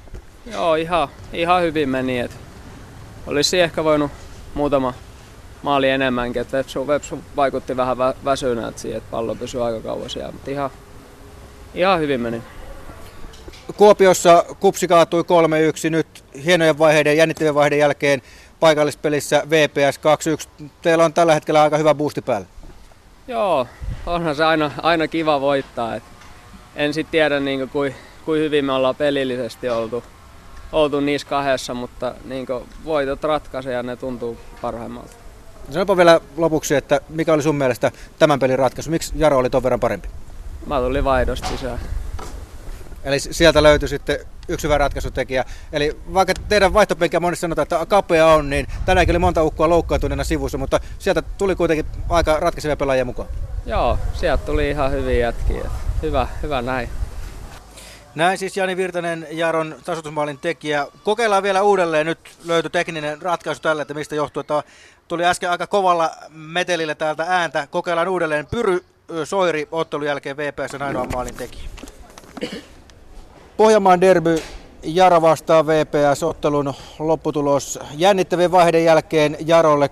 Joo, 0.51 0.75
ihan, 0.75 1.07
ihan 1.33 1.61
hyvin 1.61 1.89
meni. 1.89 2.19
Et 2.19 2.31
olisi 3.27 3.59
ehkä 3.59 3.83
voinut 3.83 4.11
muutama 4.53 4.93
maali 5.63 5.89
enemmänkin. 5.89 6.41
Et 6.41 6.53
Vepsu, 6.53 6.87
Vepsu 6.87 7.19
vaikutti 7.35 7.77
vähän 7.77 7.97
vä, 7.97 8.35
siihen, 8.75 8.97
että 8.97 9.11
pallo 9.11 9.35
pysyi 9.35 9.61
aika 9.61 9.79
kauan 9.79 10.09
siellä. 10.09 10.31
Mutta 10.31 10.51
ihan, 10.51 10.69
ihan 11.73 11.99
hyvin 11.99 12.21
meni. 12.21 12.41
Kuopiossa 13.77 14.45
kupsi 14.59 14.87
kaatui 14.87 15.23
3-1. 15.87 15.89
Nyt 15.89 16.23
hienojen 16.45 16.79
vaiheiden, 16.79 17.17
jännittävien 17.17 17.55
vaiheiden 17.55 17.79
jälkeen 17.79 18.21
paikallispelissä 18.59 19.43
VPS 19.49 19.99
2-1. 20.59 20.69
Teillä 20.81 21.05
on 21.05 21.13
tällä 21.13 21.33
hetkellä 21.33 21.61
aika 21.61 21.77
hyvä 21.77 21.95
boosti 21.95 22.21
päällä. 22.21 22.47
Joo, 23.27 23.67
onhan 24.05 24.35
se 24.35 24.43
aina, 24.43 24.71
aina 24.81 25.07
kiva 25.07 25.41
voittaa. 25.41 25.95
Et 25.95 26.03
en 26.75 26.93
sitten 26.93 27.11
tiedä 27.11 27.39
niin 27.39 27.69
kuin, 27.69 27.95
kuin 28.25 28.41
hyvin 28.41 28.65
me 28.65 28.71
ollaan 28.71 28.95
pelillisesti 28.95 29.69
oltu, 29.69 30.03
oltu 30.71 30.99
niissä 30.99 31.27
kahdessa, 31.27 31.73
mutta 31.73 32.15
niin 32.25 32.45
kuin, 32.45 32.63
voitot 32.85 33.23
ratkaisee 33.23 33.73
ja 33.73 33.83
ne 33.83 33.95
tuntuu 33.95 34.37
parhaimmalta. 34.61 35.13
Sanopa 35.71 35.97
vielä 35.97 36.21
lopuksi, 36.37 36.75
että 36.75 37.01
mikä 37.09 37.33
oli 37.33 37.43
sun 37.43 37.55
mielestä 37.55 37.91
tämän 38.19 38.39
pelin 38.39 38.59
ratkaisu? 38.59 38.89
Miksi 38.89 39.13
Jaro 39.15 39.37
oli 39.37 39.49
ton 39.49 39.63
verran 39.63 39.79
parempi? 39.79 40.07
Mä 40.65 40.79
tulin 40.79 41.03
vaihdosta 41.03 41.47
sisään. 41.47 41.79
Eli 43.03 43.19
sieltä 43.19 43.63
löytyi 43.63 43.89
sitten 43.89 44.19
yksi 44.47 44.67
hyvä 44.67 44.77
ratkaisutekijä. 44.77 45.45
Eli 45.73 45.97
vaikka 46.13 46.33
teidän 46.49 46.73
vaihtopenkiä 46.73 47.19
monesti 47.19 47.41
sanotaan, 47.41 47.63
että 47.63 47.85
kapea 47.85 48.27
on, 48.27 48.49
niin 48.49 48.67
tänäänkin 48.85 49.13
oli 49.13 49.19
monta 49.19 49.43
ukkoa 49.43 49.69
loukkaantuneena 49.69 50.23
sivussa, 50.23 50.57
mutta 50.57 50.79
sieltä 50.99 51.21
tuli 51.21 51.55
kuitenkin 51.55 51.85
aika 52.09 52.39
ratkaisevia 52.39 52.75
pelaajia 52.75 53.05
mukaan. 53.05 53.29
Joo, 53.65 53.97
sieltä 54.13 54.45
tuli 54.45 54.69
ihan 54.69 54.91
hyviä 54.91 55.17
jätkiä. 55.17 55.69
Hyvä, 56.01 56.27
hyvä 56.43 56.61
näin. 56.61 56.89
Näin 58.15 58.37
siis 58.37 58.57
Jani 58.57 58.77
Virtanen, 58.77 59.27
Jaron 59.31 59.75
tasoitusmaalin 59.85 60.37
tekijä. 60.37 60.87
Kokeillaan 61.03 61.43
vielä 61.43 61.61
uudelleen. 61.61 62.05
Nyt 62.05 62.19
löytyi 62.45 62.69
tekninen 62.71 63.21
ratkaisu 63.21 63.61
tälle, 63.61 63.81
että 63.81 63.93
mistä 63.93 64.15
johtuu. 64.15 64.41
Että 64.41 64.63
tuli 65.07 65.25
äsken 65.25 65.49
aika 65.49 65.67
kovalla 65.67 66.11
metelillä 66.29 66.95
täältä 66.95 67.25
ääntä. 67.27 67.67
Kokeillaan 67.67 68.07
uudelleen. 68.07 68.45
Pyry 68.45 68.85
Soiri 69.23 69.67
ottelun 69.71 70.05
jälkeen 70.05 70.37
VPS 70.37 70.81
ainoa 70.81 71.05
maalin 71.05 71.35
tekijä. 71.35 71.69
Pohjanmaan 73.63 74.01
derby 74.01 74.41
Jaro 74.83 75.21
vastaa 75.21 75.67
VPS-ottelun 75.67 76.73
lopputulos. 76.99 77.79
Jännittävien 77.95 78.51
vaiheiden 78.51 78.85
jälkeen 78.85 79.37
Jarolle 79.45 79.89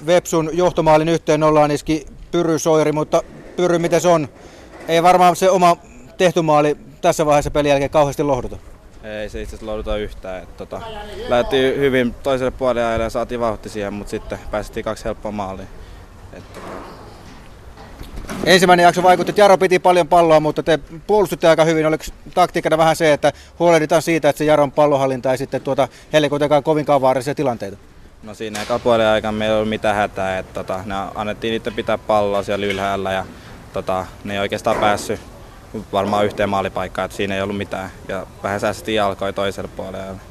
2-1. 0.00 0.06
Vepsun 0.06 0.50
johtomaalin 0.52 1.08
yhteen 1.08 1.42
ollaan 1.42 1.70
iski 1.70 2.06
Pyry 2.30 2.58
Soiri, 2.58 2.92
mutta 2.92 3.22
Pyry 3.56 3.78
miten 3.78 4.00
se 4.00 4.08
on? 4.08 4.28
Ei 4.88 5.02
varmaan 5.02 5.36
se 5.36 5.50
oma 5.50 5.76
tehty 6.18 6.42
maali 6.42 6.76
tässä 7.00 7.26
vaiheessa 7.26 7.50
pelin 7.50 7.68
jälkeen 7.68 7.90
kauheasti 7.90 8.22
lohduta. 8.22 8.56
Ei 9.04 9.28
se 9.28 9.42
itse 9.42 9.56
asiassa 9.56 9.72
lohduta 9.72 9.96
yhtään. 9.96 10.46
Tota, 10.56 10.80
lähti 11.28 11.56
hyvin 11.56 12.14
toiselle 12.22 12.50
puolelle 12.50 13.02
ja 13.02 13.10
saatiin 13.10 13.40
vauhti 13.40 13.68
siihen, 13.68 13.92
mutta 13.92 14.10
sitten 14.10 14.38
päästiin 14.50 14.84
kaksi 14.84 15.04
helppoa 15.04 15.32
maalia. 15.32 15.66
Et, 16.32 16.52
tota, 16.52 16.66
Ensimmäinen 18.44 18.84
jakso 18.84 19.02
vaikutti, 19.02 19.30
että 19.30 19.42
Jaro 19.42 19.58
piti 19.58 19.78
paljon 19.78 20.08
palloa, 20.08 20.40
mutta 20.40 20.62
te 20.62 20.78
puolustitte 21.06 21.48
aika 21.48 21.64
hyvin. 21.64 21.86
Oliko 21.86 22.04
taktiikana 22.34 22.78
vähän 22.78 22.96
se, 22.96 23.12
että 23.12 23.32
huolehditaan 23.58 24.02
siitä, 24.02 24.28
että 24.28 24.38
se 24.38 24.44
Jaron 24.44 24.72
pallohallinta 24.72 25.32
ei 25.32 25.38
sitten 25.38 25.60
tuota, 25.60 25.88
heille 26.12 26.28
kuitenkaan 26.28 26.62
kovinkaan 26.62 27.00
vaarallisia 27.00 27.34
tilanteita? 27.34 27.76
No 28.22 28.34
siinä 28.34 28.62
eka 28.62 28.78
puolen 28.78 29.06
aikana 29.06 29.32
meillä 29.32 29.54
ei 29.54 29.56
ollut 29.56 29.68
mitään 29.68 29.96
hätää, 29.96 30.38
että 30.38 30.54
tota, 30.54 30.80
ne 30.86 30.94
annettiin 31.14 31.52
niitä 31.52 31.70
pitää 31.70 31.98
palloa 31.98 32.42
siellä 32.42 32.66
ylhäällä 32.66 33.12
ja 33.12 33.26
tota, 33.72 34.06
ne 34.24 34.34
ei 34.34 34.40
oikeastaan 34.40 34.76
päässyt 34.76 35.20
varmaan 35.92 36.24
yhteen 36.24 36.48
maalipaikkaan, 36.48 37.04
että 37.04 37.16
siinä 37.16 37.34
ei 37.34 37.42
ollut 37.42 37.56
mitään. 37.56 37.90
Ja 38.08 38.26
vähän 38.42 38.60
säästettiin 38.60 38.96
jalkoja 38.96 39.32
toiselle 39.32 39.70
puolelle. 39.76 40.29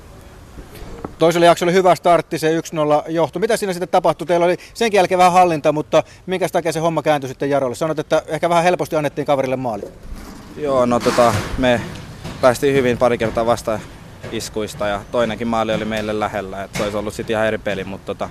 Toisella 1.20 1.46
jaksolla 1.46 1.70
oli 1.70 1.78
hyvä 1.78 1.96
startti, 1.96 2.40
se 2.40 2.60
1-0 2.60 2.62
johto. 3.08 3.40
Mitä 3.40 3.58
siinä 3.58 3.74
sitten 3.74 3.90
tapahtui? 3.90 4.28
Teillä 4.28 4.46
oli 4.46 4.58
sen 4.74 4.94
jälkeen 4.94 5.18
vähän 5.18 5.32
hallinta, 5.32 5.72
mutta 5.72 6.04
minkä 6.26 6.50
takia 6.50 6.72
se 6.72 6.80
homma 6.80 7.02
kääntyi 7.02 7.28
sitten 7.28 7.50
Jarolle? 7.50 7.76
Sanot, 7.76 8.00
että 8.00 8.24
ehkä 8.28 8.50
vähän 8.50 8.64
helposti 8.64 8.96
annettiin 8.96 9.26
kaverille 9.26 9.56
maali. 9.56 9.84
Joo, 10.58 10.86
no 10.86 11.00
tota, 11.00 11.34
me 11.58 11.82
päästiin 12.42 12.76
hyvin 12.76 12.98
pari 12.98 13.18
kertaa 13.18 13.46
vasta 13.46 13.80
iskuista 14.32 14.88
ja 14.88 15.02
toinenkin 15.12 15.48
maali 15.48 15.74
oli 15.74 15.86
meille 15.86 16.20
lähellä. 16.20 16.64
että 16.64 16.78
se 16.78 16.84
olisi 16.84 16.98
ollut 16.98 17.14
sitten 17.14 17.34
ihan 17.34 17.48
eri 17.48 17.58
peli, 17.58 17.84
mutta 17.84 18.06
tota, 18.06 18.30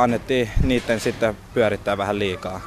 annettiin 0.00 0.50
niiden 0.62 1.00
sitten 1.00 1.36
pyörittää 1.54 1.98
vähän 1.98 2.18
liikaa 2.18 2.60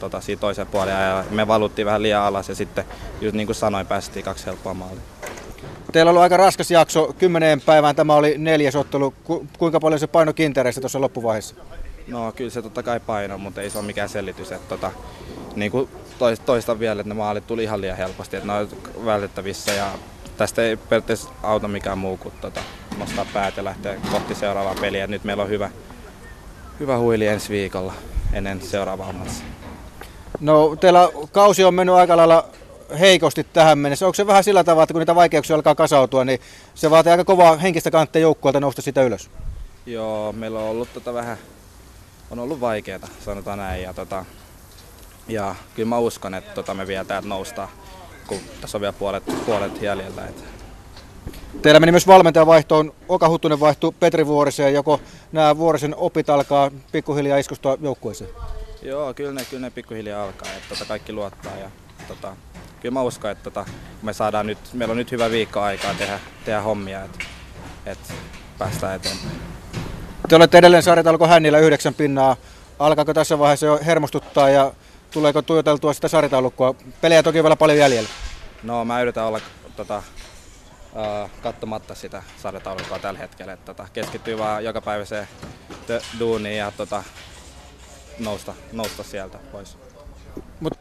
tota, 0.00 0.20
siitä 0.20 0.40
toisen 0.40 0.66
puolen 0.66 0.94
ja 0.94 1.24
me 1.30 1.46
valuttiin 1.46 1.86
vähän 1.86 2.02
liian 2.02 2.22
alas 2.22 2.48
ja 2.48 2.54
sitten 2.54 2.84
just 3.20 3.36
niin 3.36 3.46
kuin 3.46 3.56
sanoin, 3.56 3.86
päästiin 3.86 4.24
kaksi 4.24 4.46
helppoa 4.46 4.74
maalia. 4.74 5.02
Teillä 5.92 6.08
on 6.08 6.12
ollut 6.12 6.22
aika 6.22 6.36
raskas 6.36 6.70
jakso, 6.70 7.14
kymmeneen 7.18 7.60
päivään 7.60 7.96
tämä 7.96 8.14
oli 8.14 8.38
neljäs 8.38 8.76
ottelu. 8.76 9.14
Ku, 9.24 9.46
kuinka 9.58 9.80
paljon 9.80 10.00
se 10.00 10.06
paino 10.06 10.32
kintereissä 10.32 10.80
tuossa 10.80 11.00
loppuvaiheessa? 11.00 11.54
No 12.08 12.32
kyllä 12.32 12.50
se 12.50 12.62
totta 12.62 12.82
kai 12.82 13.00
paino, 13.00 13.38
mutta 13.38 13.62
ei 13.62 13.70
se 13.70 13.78
ole 13.78 13.86
mikään 13.86 14.08
selitys. 14.08 14.52
Että, 14.52 14.68
tota, 14.68 14.90
niin 15.56 15.70
kuin 15.70 15.88
toista 16.46 16.78
vielä, 16.78 17.00
että 17.00 17.08
ne 17.08 17.14
maalit 17.14 17.46
tuli 17.46 17.62
ihan 17.62 17.80
liian 17.80 17.96
helposti, 17.96 18.36
että 18.36 18.46
ne 18.46 18.52
on 18.52 18.68
vältettävissä 19.04 19.72
ja 19.72 19.90
tästä 20.36 20.62
ei 20.62 20.76
periaatteessa 20.76 21.30
auta 21.42 21.68
mikään 21.68 21.98
muu 21.98 22.16
kuin 22.16 22.34
tota, 22.40 22.60
nostaa 22.98 23.26
päät 23.32 23.56
ja 23.56 23.64
lähteä 23.64 23.96
kohti 24.12 24.34
seuraavaa 24.34 24.74
peliä. 24.80 25.06
Nyt 25.06 25.24
meillä 25.24 25.42
on 25.42 25.48
hyvä, 25.48 25.70
hyvä 26.80 26.98
huili 26.98 27.26
ensi 27.26 27.48
viikolla 27.52 27.92
ennen 28.32 28.60
seuraavaa 28.62 29.12
matsia. 29.12 29.46
No 30.40 30.76
teillä 30.76 31.08
kausi 31.32 31.64
on 31.64 31.74
mennyt 31.74 31.94
aika 31.94 32.16
lailla 32.16 32.48
heikosti 32.98 33.44
tähän 33.44 33.78
mennessä. 33.78 34.06
Onko 34.06 34.14
se 34.14 34.26
vähän 34.26 34.44
sillä 34.44 34.64
tavalla, 34.64 34.82
että 34.82 34.92
kun 34.92 35.00
niitä 35.00 35.14
vaikeuksia 35.14 35.56
alkaa 35.56 35.74
kasautua, 35.74 36.24
niin 36.24 36.40
se 36.74 36.90
vaatii 36.90 37.12
aika 37.12 37.24
kovaa 37.24 37.56
henkistä 37.56 37.90
kanttia 37.90 38.22
joukkueelta 38.22 38.60
nousta 38.60 38.82
sitä 38.82 39.02
ylös? 39.02 39.30
Joo, 39.86 40.32
meillä 40.32 40.58
on 40.58 40.68
ollut 40.68 40.88
tota 40.94 41.14
vähän, 41.14 41.38
on 42.30 42.38
ollut 42.38 42.60
vaikeaa, 42.60 43.08
sanotaan 43.24 43.58
näin. 43.58 43.82
Ja, 43.82 43.94
tota, 43.94 44.24
ja 45.28 45.54
kyllä 45.74 45.88
mä 45.88 45.98
uskon, 45.98 46.34
että 46.34 46.54
tota 46.54 46.74
me 46.74 46.86
vielä 46.86 47.04
täältä 47.04 47.28
noustaan, 47.28 47.68
kun 48.26 48.38
tässä 48.60 48.78
on 48.78 48.80
vielä 48.80 48.92
puolet, 48.92 49.22
puolet 49.46 49.82
jäljellä. 49.82 50.24
Että. 50.24 50.42
Teillä 51.62 51.80
meni 51.80 51.92
myös 51.92 52.06
valmentajan 52.06 52.46
vaihtoon. 52.46 52.92
Oka 53.08 53.28
Huttunen 53.28 53.60
vaihtui 53.60 53.92
Petri 54.00 54.26
Vuoriseen. 54.26 54.74
Joko 54.74 55.00
nämä 55.32 55.56
Vuorisen 55.58 55.94
opit 55.96 56.30
alkaa 56.30 56.70
pikkuhiljaa 56.92 57.38
iskustua 57.38 57.78
joukkueeseen? 57.80 58.30
Joo, 58.82 59.14
kyllä 59.14 59.32
ne, 59.32 59.44
kyllä 59.50 59.60
ne 59.60 59.70
pikkuhiljaa 59.70 60.24
alkaa. 60.24 60.48
Että 60.52 60.68
tota, 60.68 60.84
kaikki 60.84 61.12
luottaa 61.12 61.56
ja 61.56 61.70
tota, 62.14 62.36
kyllä 62.80 62.92
mä 62.92 63.02
uskon, 63.02 63.30
että 63.30 63.44
tota, 63.44 63.66
me 64.02 64.12
saadaan 64.12 64.46
nyt, 64.46 64.58
meillä 64.72 64.92
on 64.92 64.98
nyt 64.98 65.12
hyvä 65.12 65.30
viikko 65.30 65.60
aikaa 65.60 65.94
tehdä, 65.94 66.20
tehdä 66.44 66.60
hommia, 66.60 67.04
että 67.04 67.24
et 67.86 67.98
päästään 68.58 68.96
eteenpäin. 68.96 69.40
Te 70.28 70.36
olette 70.36 70.58
edelleen 70.58 70.82
sarjat 70.82 71.06
alkoi 71.06 71.28
hännillä 71.28 71.58
yhdeksän 71.58 71.94
pinnaa. 71.94 72.36
Alkaako 72.78 73.14
tässä 73.14 73.38
vaiheessa 73.38 73.66
jo 73.66 73.80
hermostuttaa 73.86 74.48
ja 74.48 74.72
tuleeko 75.10 75.42
tuijoteltua 75.42 75.92
sitä 75.92 76.08
sarjataulukkoa? 76.08 76.74
Pelejä 77.00 77.22
toki 77.22 77.42
vielä 77.42 77.56
paljon 77.56 77.78
jäljellä. 77.78 78.10
No 78.62 78.84
mä 78.84 79.02
yritän 79.02 79.24
olla 79.24 79.40
tota, 79.76 80.02
katsomatta 81.42 81.94
sitä 81.94 82.22
sarjataulukkoa 82.42 82.98
tällä 82.98 83.20
hetkellä. 83.20 83.52
että 83.52 83.74
tota, 83.74 83.88
keskittyy 83.92 84.38
vaan 84.38 84.64
joka 84.64 84.80
päivä 84.80 85.04
se 85.04 85.28
duuniin 86.18 86.58
ja 86.58 86.72
tota, 86.76 87.02
nousta, 88.18 88.54
nousta 88.72 89.02
sieltä 89.02 89.38
pois. 89.52 89.78
Mut 90.60 90.72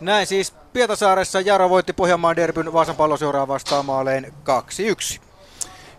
näin 0.00 0.26
siis 0.26 0.54
Pietasaaressa 0.72 1.40
Jaro 1.40 1.70
voitti 1.70 1.92
Pohjanmaan 1.92 2.36
derbyn 2.36 2.72
Vaasan 2.72 2.96
palloseuraa 2.96 3.48
vastaan 3.48 3.86
maalein 3.86 4.24
2-1. 4.24 5.20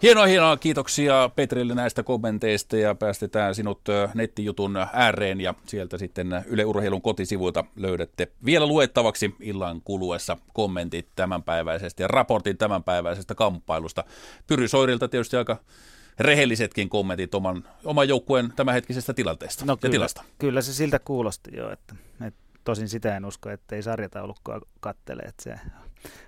Hienoa, 0.02 0.26
hienoa. 0.26 0.58
Kiitoksia 0.58 1.30
Petrille 1.36 1.76
näistä 1.76 2.04
kommenteista 2.04 2.78
ja 2.78 2.96
päästetään 2.96 3.56
sinut 3.56 3.82
nettijutun 4.14 4.78
ääreen 4.94 5.42
ja 5.42 5.54
sieltä 5.66 5.98
sitten 5.98 6.44
Yle 6.46 6.66
Urheilun 6.66 7.02
kotisivuilta 7.02 7.64
löydätte 7.76 8.32
vielä 8.46 8.66
luettavaksi 8.66 9.36
illan 9.40 9.82
kuluessa 9.82 10.38
kommentit 10.54 11.08
tämänpäiväisestä 11.16 12.04
ja 12.04 12.08
raportin 12.08 12.58
tämänpäiväisestä 12.58 13.36
kamppailusta. 13.36 14.04
Pyry 14.48 14.68
Soirilta 14.68 15.08
tietysti 15.08 15.38
aika 15.38 15.58
rehellisetkin 16.20 16.90
kommentit 16.90 17.36
oman, 17.36 17.64
oman 17.86 18.10
joukkueen 18.10 18.54
tämänhetkisestä 18.56 19.14
tilanteesta 19.14 19.66
no, 19.66 19.74
ja 19.74 19.78
kyllä, 19.78 19.92
tilasta. 19.92 20.24
Kyllä 20.40 20.62
se 20.62 20.74
siltä 20.74 21.00
kuulosti 21.00 21.52
jo, 21.56 21.72
että, 21.72 21.96
että 22.28 22.40
tosin 22.68 22.90
sitä 22.90 23.18
en 23.18 23.26
usko, 23.26 23.50
että 23.50 23.76
ei 23.76 23.84
sarjataulukkoa 23.84 24.62
kattele, 24.80 25.22
että 25.22 25.44
se 25.44 25.56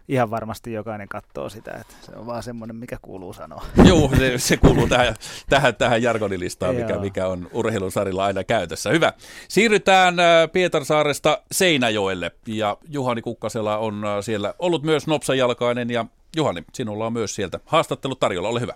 ihan 0.08 0.32
varmasti 0.32 0.74
jokainen 0.74 1.08
katsoo 1.08 1.50
sitä, 1.50 1.72
että 1.72 1.94
se 2.02 2.12
on 2.16 2.26
vaan 2.26 2.44
semmoinen, 2.44 2.76
mikä 2.76 2.98
kuuluu 3.02 3.34
sanoa. 3.34 3.66
Joo, 3.90 4.12
se, 4.18 4.38
se 4.38 4.58
kuuluu 4.58 4.88
tähän, 4.88 5.16
tähän, 5.50 5.76
tähän 5.76 6.04
jargonilistaan, 6.04 6.76
mikä, 6.76 6.98
mikä 6.98 7.28
on 7.28 7.50
urheilusarilla 7.54 8.26
aina 8.26 8.44
käytössä. 8.44 8.90
Hyvä. 8.90 9.14
Siirrytään 9.48 10.20
äh, 10.20 10.52
Pietarsaaresta 10.54 11.42
Seinäjoelle 11.52 12.32
ja 12.48 12.78
Juhani 12.90 13.22
Kukkasella 13.22 13.78
on 13.78 14.06
äh, 14.06 14.12
siellä 14.22 14.54
ollut 14.60 14.84
myös 14.84 15.08
nopsajalkainen 15.08 15.90
ja 15.90 16.06
Juhani, 16.36 16.64
sinulla 16.74 17.06
on 17.06 17.14
myös 17.14 17.36
sieltä 17.36 17.60
haastattelu 17.66 18.16
tarjolla, 18.16 18.50
ole 18.50 18.62
hyvä. 18.62 18.74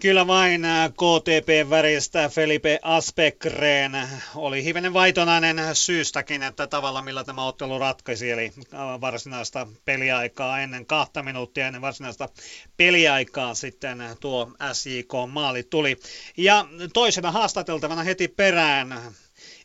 Kyllä 0.00 0.26
vain 0.26 0.64
äh, 0.64 0.90
KTP-väristä 0.90 2.28
Felipe 2.28 2.78
Aspekreen 2.82 3.92
oli 4.34 4.64
hivenen 4.64 4.92
vaitonainen 4.92 5.56
syystäkin, 5.72 6.42
että 6.42 6.66
tavalla 6.66 7.02
millä 7.02 7.24
tämä 7.24 7.44
ottelu 7.46 7.78
ratkaisi, 7.78 8.30
eli 8.30 8.52
äh, 8.74 9.00
varsinaista 9.00 9.66
peliaikaa 9.84 10.60
ennen 10.60 10.86
kahta 10.86 11.22
minuuttia 11.22 11.66
ennen 11.66 11.82
varsinaista 11.82 12.28
peliaikaa 12.76 13.54
sitten 13.54 13.98
tuo 14.20 14.52
SJK-maali 14.72 15.62
tuli. 15.62 15.96
Ja 16.36 16.66
toisena 16.92 17.32
haastateltavana 17.32 18.02
heti 18.02 18.28
perään 18.28 19.00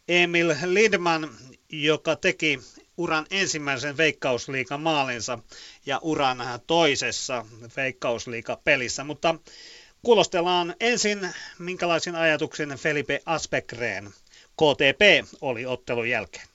Emil 0.08 0.56
Lidman, 0.66 1.30
joka 1.70 2.16
teki 2.16 2.60
uran 2.98 3.26
ensimmäisen 3.32 3.98
veikkausliikan 3.98 4.82
maalinsa 4.82 5.40
ja 5.86 6.00
uran 6.02 6.38
toisessa 6.68 7.46
veikkausliikapelissä, 7.78 9.04
mutta 9.04 9.36
Kuulostellaan 10.04 10.76
ensin, 10.80 11.30
minkälaisin 11.60 12.16
ajatuksen 12.16 12.70
Felipe 12.70 13.22
Aspekreen 13.26 14.10
KTP 14.52 15.32
oli 15.42 15.66
ottelun 15.66 16.10
jälkeen. 16.10 16.46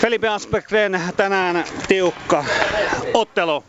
Felipe 0.00 0.28
Aspekreen 0.28 1.00
tänään 1.16 1.64
tiukka 1.88 2.44
ottelu, 3.14 3.64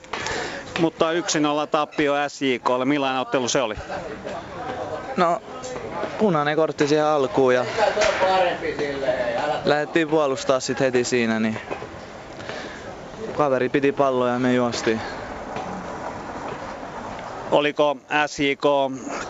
mutta 0.79 1.05
1-0 1.13 1.67
tappio 1.71 2.13
SJKlle. 2.27 2.85
Millainen 2.85 3.21
ottelu 3.21 3.47
se 3.47 3.61
oli? 3.61 3.75
No, 5.17 5.41
punainen 6.19 6.55
kortti 6.55 6.87
siihen 6.87 7.05
alkuun 7.05 7.55
ja 7.55 7.65
lähdettiin 9.65 10.09
puolustaa 10.09 10.59
sitten 10.59 10.85
heti 10.85 11.03
siinä, 11.03 11.39
niin 11.39 11.57
kaveri 13.37 13.69
piti 13.69 13.91
palloa 13.91 14.29
ja 14.29 14.39
me 14.39 14.53
juostiin. 14.53 15.01
Oliko 17.51 17.97
SJK 18.27 18.63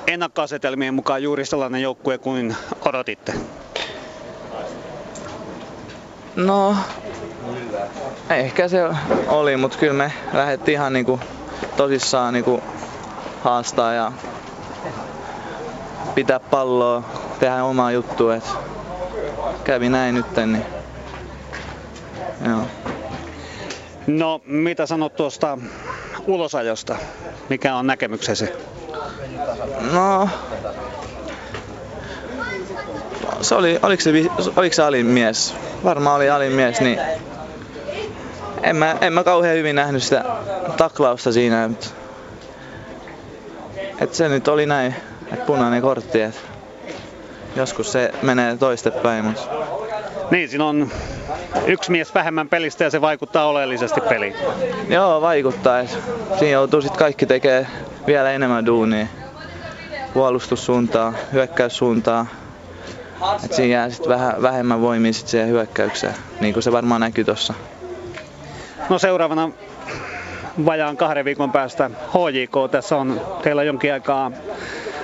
ennakkoasetelmien 0.07 0.93
mukaan 0.93 1.23
juuri 1.23 1.45
sellainen 1.45 1.81
joukkue 1.81 2.17
kuin 2.17 2.55
odotitte? 2.85 3.33
No, 6.35 6.75
ehkä 8.29 8.67
se 8.67 8.83
oli, 9.27 9.57
mutta 9.57 9.77
kyllä 9.77 9.93
me 9.93 10.13
lähdettiin 10.33 10.73
ihan 10.73 10.93
niinku 10.93 11.19
tosissaan 11.77 12.33
niinku 12.33 12.63
haastaa 13.43 13.93
ja 13.93 14.11
pitää 16.15 16.39
palloa, 16.39 17.03
tehdä 17.39 17.63
omaa 17.63 17.91
juttua. 17.91 18.35
Et 18.35 18.43
kävi 19.63 19.89
näin 19.89 20.15
nyt, 20.15 20.35
niin 20.35 20.65
joo. 22.49 22.61
No, 24.07 24.41
mitä 24.45 24.85
sanot 24.85 25.15
tuosta 25.15 25.57
ulosajosta? 26.27 26.95
Mikä 27.49 27.75
on 27.75 27.87
näkemyksesi? 27.87 28.49
No, 29.91 30.29
se 33.41 33.55
oli, 33.55 33.79
oliko 33.83 34.01
se, 34.01 34.09
oliko 34.55 34.75
se 34.75 34.83
alin 34.83 35.05
mies? 35.05 35.55
Varmaan 35.83 36.15
oli 36.15 36.29
alin 36.29 36.51
mies, 36.51 36.81
niin 36.81 36.99
en 38.63 38.75
mä, 38.75 38.95
en 39.01 39.13
mä 39.13 39.23
kauhean 39.23 39.55
hyvin 39.55 39.75
nähnyt 39.75 40.03
sitä 40.03 40.25
taklausta 40.77 41.31
siinä. 41.31 41.65
Että, 41.65 41.87
että 44.01 44.15
se 44.15 44.29
nyt 44.29 44.47
oli 44.47 44.65
näin, 44.65 44.95
että 45.33 45.45
punainen 45.45 45.81
kortti. 45.81 46.21
Että 46.21 46.41
joskus 47.55 47.91
se 47.91 48.13
menee 48.21 48.57
toistepäin, 48.57 49.25
mutta 49.25 49.41
niin, 50.31 50.49
siinä 50.49 50.65
on 50.65 50.91
yksi 51.67 51.91
mies 51.91 52.15
vähemmän 52.15 52.49
pelistä 52.49 52.83
ja 52.83 52.89
se 52.89 53.01
vaikuttaa 53.01 53.47
oleellisesti 53.47 54.01
peliin. 54.01 54.35
Joo, 54.89 55.21
vaikuttaa. 55.21 55.85
Siinä 56.39 56.51
joutuu 56.51 56.81
sitten 56.81 56.99
kaikki 56.99 57.25
tekemään 57.25 57.67
vielä 58.07 58.31
enemmän 58.31 58.65
duunia. 58.65 59.07
Puolustussuuntaa, 60.13 61.13
hyökkäyssuuntaa. 61.33 62.25
Et 63.45 63.53
siinä 63.53 63.73
jää 63.73 63.89
sitten 63.89 64.09
vähän 64.09 64.41
vähemmän 64.41 64.81
voimia 64.81 65.13
sit 65.13 65.27
siihen 65.27 65.49
hyökkäykseen, 65.49 66.13
niin 66.39 66.53
kuin 66.53 66.63
se 66.63 66.71
varmaan 66.71 67.01
näkyy 67.01 67.23
tuossa. 67.23 67.53
No 68.89 68.99
seuraavana 68.99 69.51
vajaan 70.65 70.97
kahden 70.97 71.25
viikon 71.25 71.51
päästä 71.51 71.89
HJK. 71.89 72.71
Tässä 72.71 72.97
on 72.97 73.21
teillä 73.41 73.63
jonkin 73.63 73.93
aikaa, 73.93 74.31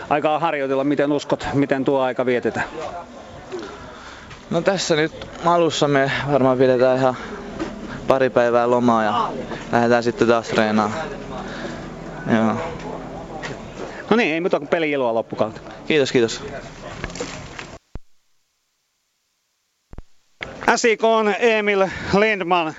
aikaa 0.09 0.39
harjoitella. 0.39 0.83
Miten 0.83 1.11
uskot, 1.11 1.47
miten 1.53 1.85
tuo 1.85 2.01
aika 2.01 2.25
vietetään? 2.25 2.65
No 4.55 4.61
tässä 4.61 4.95
nyt 4.95 5.27
alussa 5.45 5.87
me 5.87 6.11
varmaan 6.31 6.57
pidetään 6.57 6.97
ihan 6.97 7.17
pari 8.07 8.29
päivää 8.29 8.69
lomaa 8.69 9.03
ja 9.03 9.29
lähdetään 9.71 10.03
sitten 10.03 10.27
taas 10.27 10.47
treenaamaan. 10.47 11.07
Joo. 12.35 12.55
No 14.09 14.17
niin, 14.17 14.33
ei 14.33 14.41
muuta 14.41 14.59
kuin 14.59 14.67
peli 14.67 14.91
iloa 14.91 15.13
loppukautta. 15.13 15.61
Kiitos, 15.87 16.11
kiitos. 16.11 16.43
SIK 20.75 21.03
on 21.03 21.35
Emil 21.39 21.87
Lindman 22.19 22.75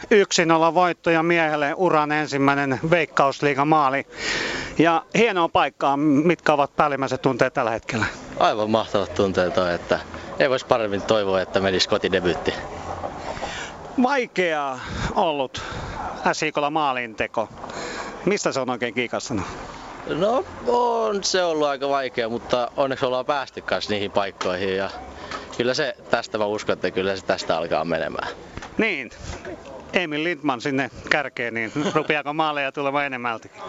1-0 0.71 0.75
voittoja 0.75 1.23
miehelle 1.23 1.75
uran 1.77 2.13
ensimmäinen 2.13 2.81
veikkausliigan 2.91 3.69
maali. 3.69 4.07
Ja 4.79 5.03
hienoa 5.15 5.49
paikkaa, 5.49 5.97
mitkä 5.97 6.53
ovat 6.53 6.77
päällimmäiset 6.77 7.23
tunteet 7.23 7.55
tällä 7.55 7.71
hetkellä? 7.71 8.07
Aivan 8.39 8.71
mahtavat 8.71 9.15
tunteet 9.15 9.59
on, 9.59 9.71
että 9.71 10.01
ei 10.39 10.51
voisi 10.51 10.67
paremmin 10.67 11.03
toivoa, 11.03 11.41
että 11.41 11.61
menisi 11.61 11.89
kotidebyytti. 11.89 12.55
Vaikea 14.03 14.79
ollut 15.15 15.63
SIKlla 16.33 16.71
maalinteko. 16.71 17.49
Mistä 18.25 18.53
se 18.53 18.61
on 18.61 18.71
oikein 18.71 18.95
kiikastunut? 18.95 19.45
No 20.07 20.45
on 20.67 21.25
se 21.25 21.45
ollut 21.45 21.69
aika 21.69 21.89
vaikea, 21.89 22.29
mutta 22.29 22.71
onneksi 22.77 23.07
ollaan 23.07 23.27
päästy 23.27 23.61
kanssa 23.61 23.93
niihin 23.93 24.11
paikkoihin 24.11 24.77
ja 24.77 24.91
kyllä 25.57 25.75
se 25.75 25.97
tästä 26.11 26.39
mä 26.39 26.47
uskon, 26.47 26.73
että 26.73 26.91
kyllä 26.91 27.17
se 27.17 27.25
tästä 27.25 27.57
alkaa 27.59 27.85
menemään. 27.85 28.29
Niin, 28.79 29.11
Emil 29.93 30.25
Lindman 30.25 30.61
sinne 30.61 30.91
kärkeen, 31.11 31.55
niin 31.55 31.73
rupeako 31.95 32.33
maaleja 32.33 32.73
tulemaan 32.73 33.07
enemmältäkin? 33.07 33.63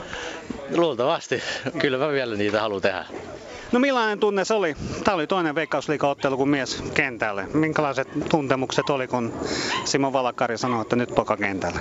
Luultavasti. 0.76 1.44
Kyllä 1.80 1.98
mä 1.98 2.10
vielä 2.10 2.36
niitä 2.36 2.62
haluan 2.62 2.82
tehdä. 2.82 3.06
No 3.72 3.80
millainen 3.80 4.20
tunne 4.20 4.46
se 4.46 4.54
oli? 4.54 4.76
Tämä 5.04 5.16
oli 5.16 5.28
toinen 5.28 5.56
veikkausliikaottelu 5.56 6.38
kuin 6.38 6.50
mies 6.50 6.84
kentälle. 6.94 7.48
Minkälaiset 7.54 8.08
tuntemukset 8.30 8.90
oli, 8.90 9.08
kun 9.08 9.34
Simo 9.86 10.14
Valakari 10.14 10.58
sanoi, 10.58 10.82
että 10.82 10.96
nyt 10.96 11.16
poka 11.16 11.38
kentälle? 11.38 11.80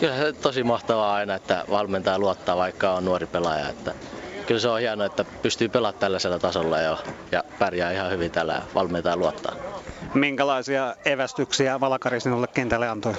Kyllä 0.00 0.16
se 0.16 0.32
tosi 0.32 0.62
mahtavaa 0.62 1.14
aina, 1.14 1.34
että 1.34 1.64
valmentaja 1.70 2.18
luottaa, 2.18 2.56
vaikka 2.56 2.92
on 2.92 3.04
nuori 3.04 3.26
pelaaja. 3.26 3.68
Että 3.68 3.94
kyllä 4.50 4.60
se 4.60 4.68
on 4.68 4.80
hienoa, 4.80 5.06
että 5.06 5.24
pystyy 5.42 5.68
pelaamaan 5.68 6.00
tällaisella 6.00 6.38
tasolla 6.38 6.80
jo 6.80 6.98
ja 7.32 7.44
pärjää 7.58 7.92
ihan 7.92 8.10
hyvin 8.10 8.32
tällä 8.32 8.62
valmentaja 8.74 9.16
luottaa. 9.16 9.56
Minkälaisia 10.14 10.94
evästyksiä 11.04 11.80
Valakari 11.80 12.20
sinulle 12.20 12.46
kentälle 12.54 12.88
antoi? 12.88 13.14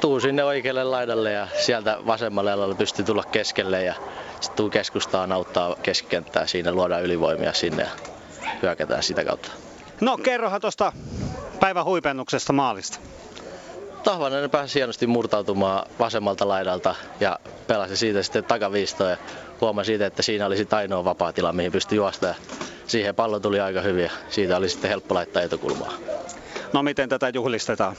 Tuu 0.00 0.20
sinne 0.20 0.44
oikealle 0.44 0.84
laidalle 0.84 1.32
ja 1.32 1.48
sieltä 1.54 1.98
vasemmalle 2.06 2.52
alalle 2.52 2.74
pystyy 2.74 3.04
tulla 3.04 3.22
keskelle 3.30 3.84
ja 3.84 3.94
sitten 4.40 4.56
tuu 4.56 4.70
keskustaan 4.70 5.32
auttaa 5.32 5.76
keskikenttää 5.82 6.46
siinä, 6.46 6.72
luodaan 6.72 7.02
ylivoimia 7.02 7.52
sinne 7.52 7.82
ja 7.82 7.90
hyökätään 8.62 9.02
sitä 9.02 9.24
kautta. 9.24 9.50
No 10.00 10.16
kerrohan 10.16 10.60
tuosta 10.60 10.92
Päivän 11.60 11.84
huipennuksesta 11.84 12.52
maalista. 12.52 12.98
Tahvanen 14.04 14.50
pääsi 14.50 14.74
hienosti 14.74 15.06
murtautumaan 15.06 15.86
vasemmalta 15.98 16.48
laidalta 16.48 16.94
ja 17.20 17.38
pelasi 17.66 17.96
siitä 17.96 18.22
sitten 18.22 18.44
takaviistoa 18.44 19.10
ja 19.10 19.16
huomasi 19.60 19.86
siitä, 19.86 20.06
että 20.06 20.22
siinä 20.22 20.46
oli 20.46 20.56
sitten 20.56 20.78
ainoa 20.78 21.04
vapaa 21.04 21.32
tila, 21.32 21.52
mihin 21.52 21.72
pystyi 21.72 21.96
juosta 21.96 22.26
ja 22.26 22.34
siihen 22.86 23.14
pallo 23.14 23.40
tuli 23.40 23.60
aika 23.60 23.80
hyvin 23.80 24.04
ja 24.04 24.10
siitä 24.28 24.56
oli 24.56 24.68
sitten 24.68 24.90
helppo 24.90 25.14
laittaa 25.14 25.42
etukulmaa. 25.42 25.92
No 26.72 26.82
miten 26.82 27.08
tätä 27.08 27.30
juhlistetaan? 27.34 27.96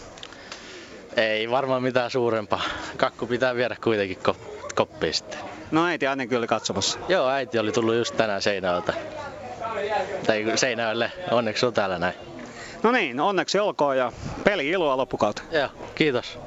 Ei 1.15 1.49
varmaan 1.51 1.83
mitään 1.83 2.11
suurempaa. 2.11 2.61
Kakku 2.98 3.27
pitää 3.27 3.56
viedä 3.56 3.75
kuitenkin 3.83 4.17
kop- 4.30 4.73
koppiin 4.75 5.14
sitten. 5.14 5.40
No 5.72 5.85
äiti 5.85 6.07
aina 6.07 6.27
kyllä 6.27 6.48
katsomassa. 6.48 6.99
Joo, 7.07 7.30
äiti 7.30 7.59
oli 7.59 7.72
tullut 7.72 7.95
just 7.95 8.17
tänään 8.17 8.41
Seinäjöltä. 8.41 8.93
Tai 10.27 10.45
Seinäjölle, 10.56 11.11
onneksi 11.32 11.65
on 11.65 11.73
täällä 11.73 11.99
näin. 11.99 12.33
No 12.84 12.92
niin, 12.92 13.20
onneksi 13.20 13.60
olkoon 13.60 13.98
ja 13.98 14.12
peli 14.44 14.70
iloa 14.70 14.98
loppukautta. 14.98 15.42
Joo, 15.52 15.70
kiitos. 15.95 16.40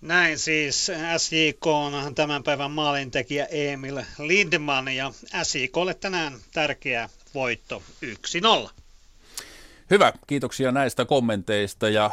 Näin 0.00 0.38
siis 0.38 0.90
SJK 1.16 1.66
on 1.66 2.14
tämän 2.14 2.42
päivän 2.42 2.70
maalintekijä 2.70 3.44
Emil 3.44 4.02
Lindman 4.18 4.88
ja 4.88 5.12
SJKlle 5.42 5.94
tänään 5.94 6.32
tärkeä 6.52 7.08
voitto 7.34 7.82
1-0. 8.66 8.70
Hyvä, 9.90 10.12
kiitoksia 10.26 10.72
näistä 10.72 11.04
kommenteista 11.04 11.88
ja 11.88 12.10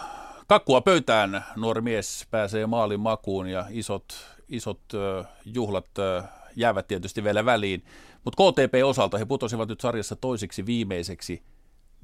kakkua 0.47 0.81
pöytään 0.81 1.45
nuori 1.55 1.81
mies 1.81 2.27
pääsee 2.31 2.65
maalin 2.65 2.99
makuun 2.99 3.47
ja 3.47 3.65
isot, 3.69 4.25
isot 4.49 4.81
uh, 4.93 5.25
juhlat 5.45 5.87
uh, 5.97 6.23
jäävät 6.55 6.87
tietysti 6.87 7.23
vielä 7.23 7.45
väliin. 7.45 7.83
Mutta 8.23 8.43
KTP-osalta 8.43 9.17
he 9.17 9.25
putosivat 9.25 9.69
nyt 9.69 9.81
sarjassa 9.81 10.15
toiseksi 10.15 10.65
viimeiseksi 10.65 11.43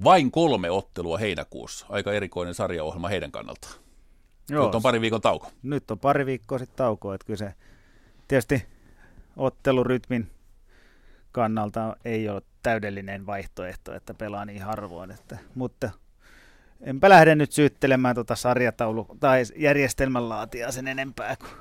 vain 0.03 0.31
kolme 0.31 0.71
ottelua 0.71 1.17
heinäkuussa. 1.17 1.85
Aika 1.89 2.13
erikoinen 2.13 2.53
sarjaohjelma 2.53 3.07
heidän 3.07 3.31
kannaltaan. 3.31 3.73
Joo, 4.49 4.65
nyt 4.65 4.75
on 4.75 4.81
pari 4.81 5.01
viikon 5.01 5.21
tauko. 5.21 5.51
Nyt 5.63 5.91
on 5.91 5.99
pari 5.99 6.25
viikkoa 6.25 6.59
sitten 6.59 6.77
tauko, 6.77 7.13
että 7.13 7.25
kyllä 7.25 7.37
se 7.37 7.53
tietysti 8.27 8.65
ottelurytmin 9.37 10.31
kannalta 11.31 11.97
ei 12.05 12.29
ole 12.29 12.41
täydellinen 12.63 13.25
vaihtoehto, 13.25 13.93
että 13.93 14.13
pelaa 14.13 14.45
niin 14.45 14.61
harvoin. 14.61 15.11
Että, 15.11 15.37
mutta 15.55 15.89
enpä 16.81 17.09
lähde 17.09 17.35
nyt 17.35 17.51
syyttelemään 17.51 18.15
tuota 18.15 18.35
sarjataulu 18.35 19.07
tai 19.19 19.43
järjestelmänlaatia 19.55 20.71
sen 20.71 20.87
enempää 20.87 21.35
kuin 21.35 21.51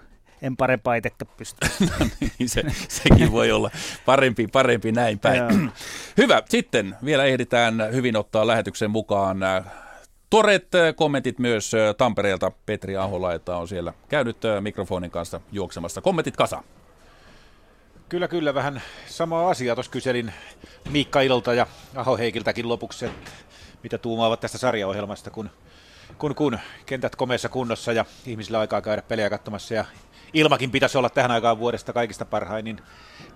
en 0.43 0.57
parempaa 0.57 0.95
itsekään 0.95 1.35
pysty. 1.37 1.67
no 2.01 2.07
niin, 2.21 2.49
se, 2.49 2.63
sekin 2.89 3.33
voi 3.33 3.53
olla 3.53 3.71
parempi, 4.07 4.47
parempi 4.47 4.93
näin 4.93 5.19
päin. 5.19 5.73
Hyvä, 6.17 6.43
sitten 6.49 6.97
vielä 7.05 7.25
ehditään 7.25 7.89
hyvin 7.93 8.17
ottaa 8.17 8.47
lähetyksen 8.47 8.91
mukaan 8.91 9.39
Tuoreet 10.35 10.69
kommentit 10.97 11.39
myös 11.39 11.73
Tampereelta. 11.99 12.53
Petri 12.67 12.97
Aholaita 12.97 13.57
on 13.57 13.69
siellä 13.69 13.93
käynyt 14.09 14.37
mikrofonin 14.61 15.11
kanssa 15.11 15.41
juoksemassa. 15.53 16.01
Kommentit 16.01 16.37
kasa. 16.37 16.63
Kyllä, 18.09 18.29
kyllä. 18.29 18.55
Vähän 18.55 18.83
sama 19.07 19.51
asia. 19.51 19.75
Tuossa 19.75 19.93
kyselin 19.93 20.33
Miikka 20.91 21.21
Ilolta 21.21 21.55
ja 21.55 21.67
Aho 21.95 22.17
Heikiltäkin 22.17 22.69
lopuksi, 22.69 23.07
että 23.07 23.31
mitä 23.83 23.99
tuumaavat 23.99 24.41
tästä 24.41 24.59
sarjaohjelmasta, 24.59 25.31
kun, 25.31 25.51
kun, 26.19 26.35
kun 26.35 26.59
kentät 26.87 27.17
komeessa 27.17 27.49
kunnossa 27.49 27.93
ja 27.93 28.05
ihmisillä 28.27 28.61
aikaa 28.61 28.83
käydä 28.83 29.03
pelejä 29.03 29.31
katsomassa 29.31 29.75
ja 29.75 29.85
ilmakin 30.35 30.71
pitäisi 30.71 30.99
olla 30.99 31.11
tähän 31.11 31.31
aikaan 31.31 31.59
vuodesta 31.59 31.93
kaikista 31.93 32.25
parhain, 32.25 32.65
niin 32.65 32.81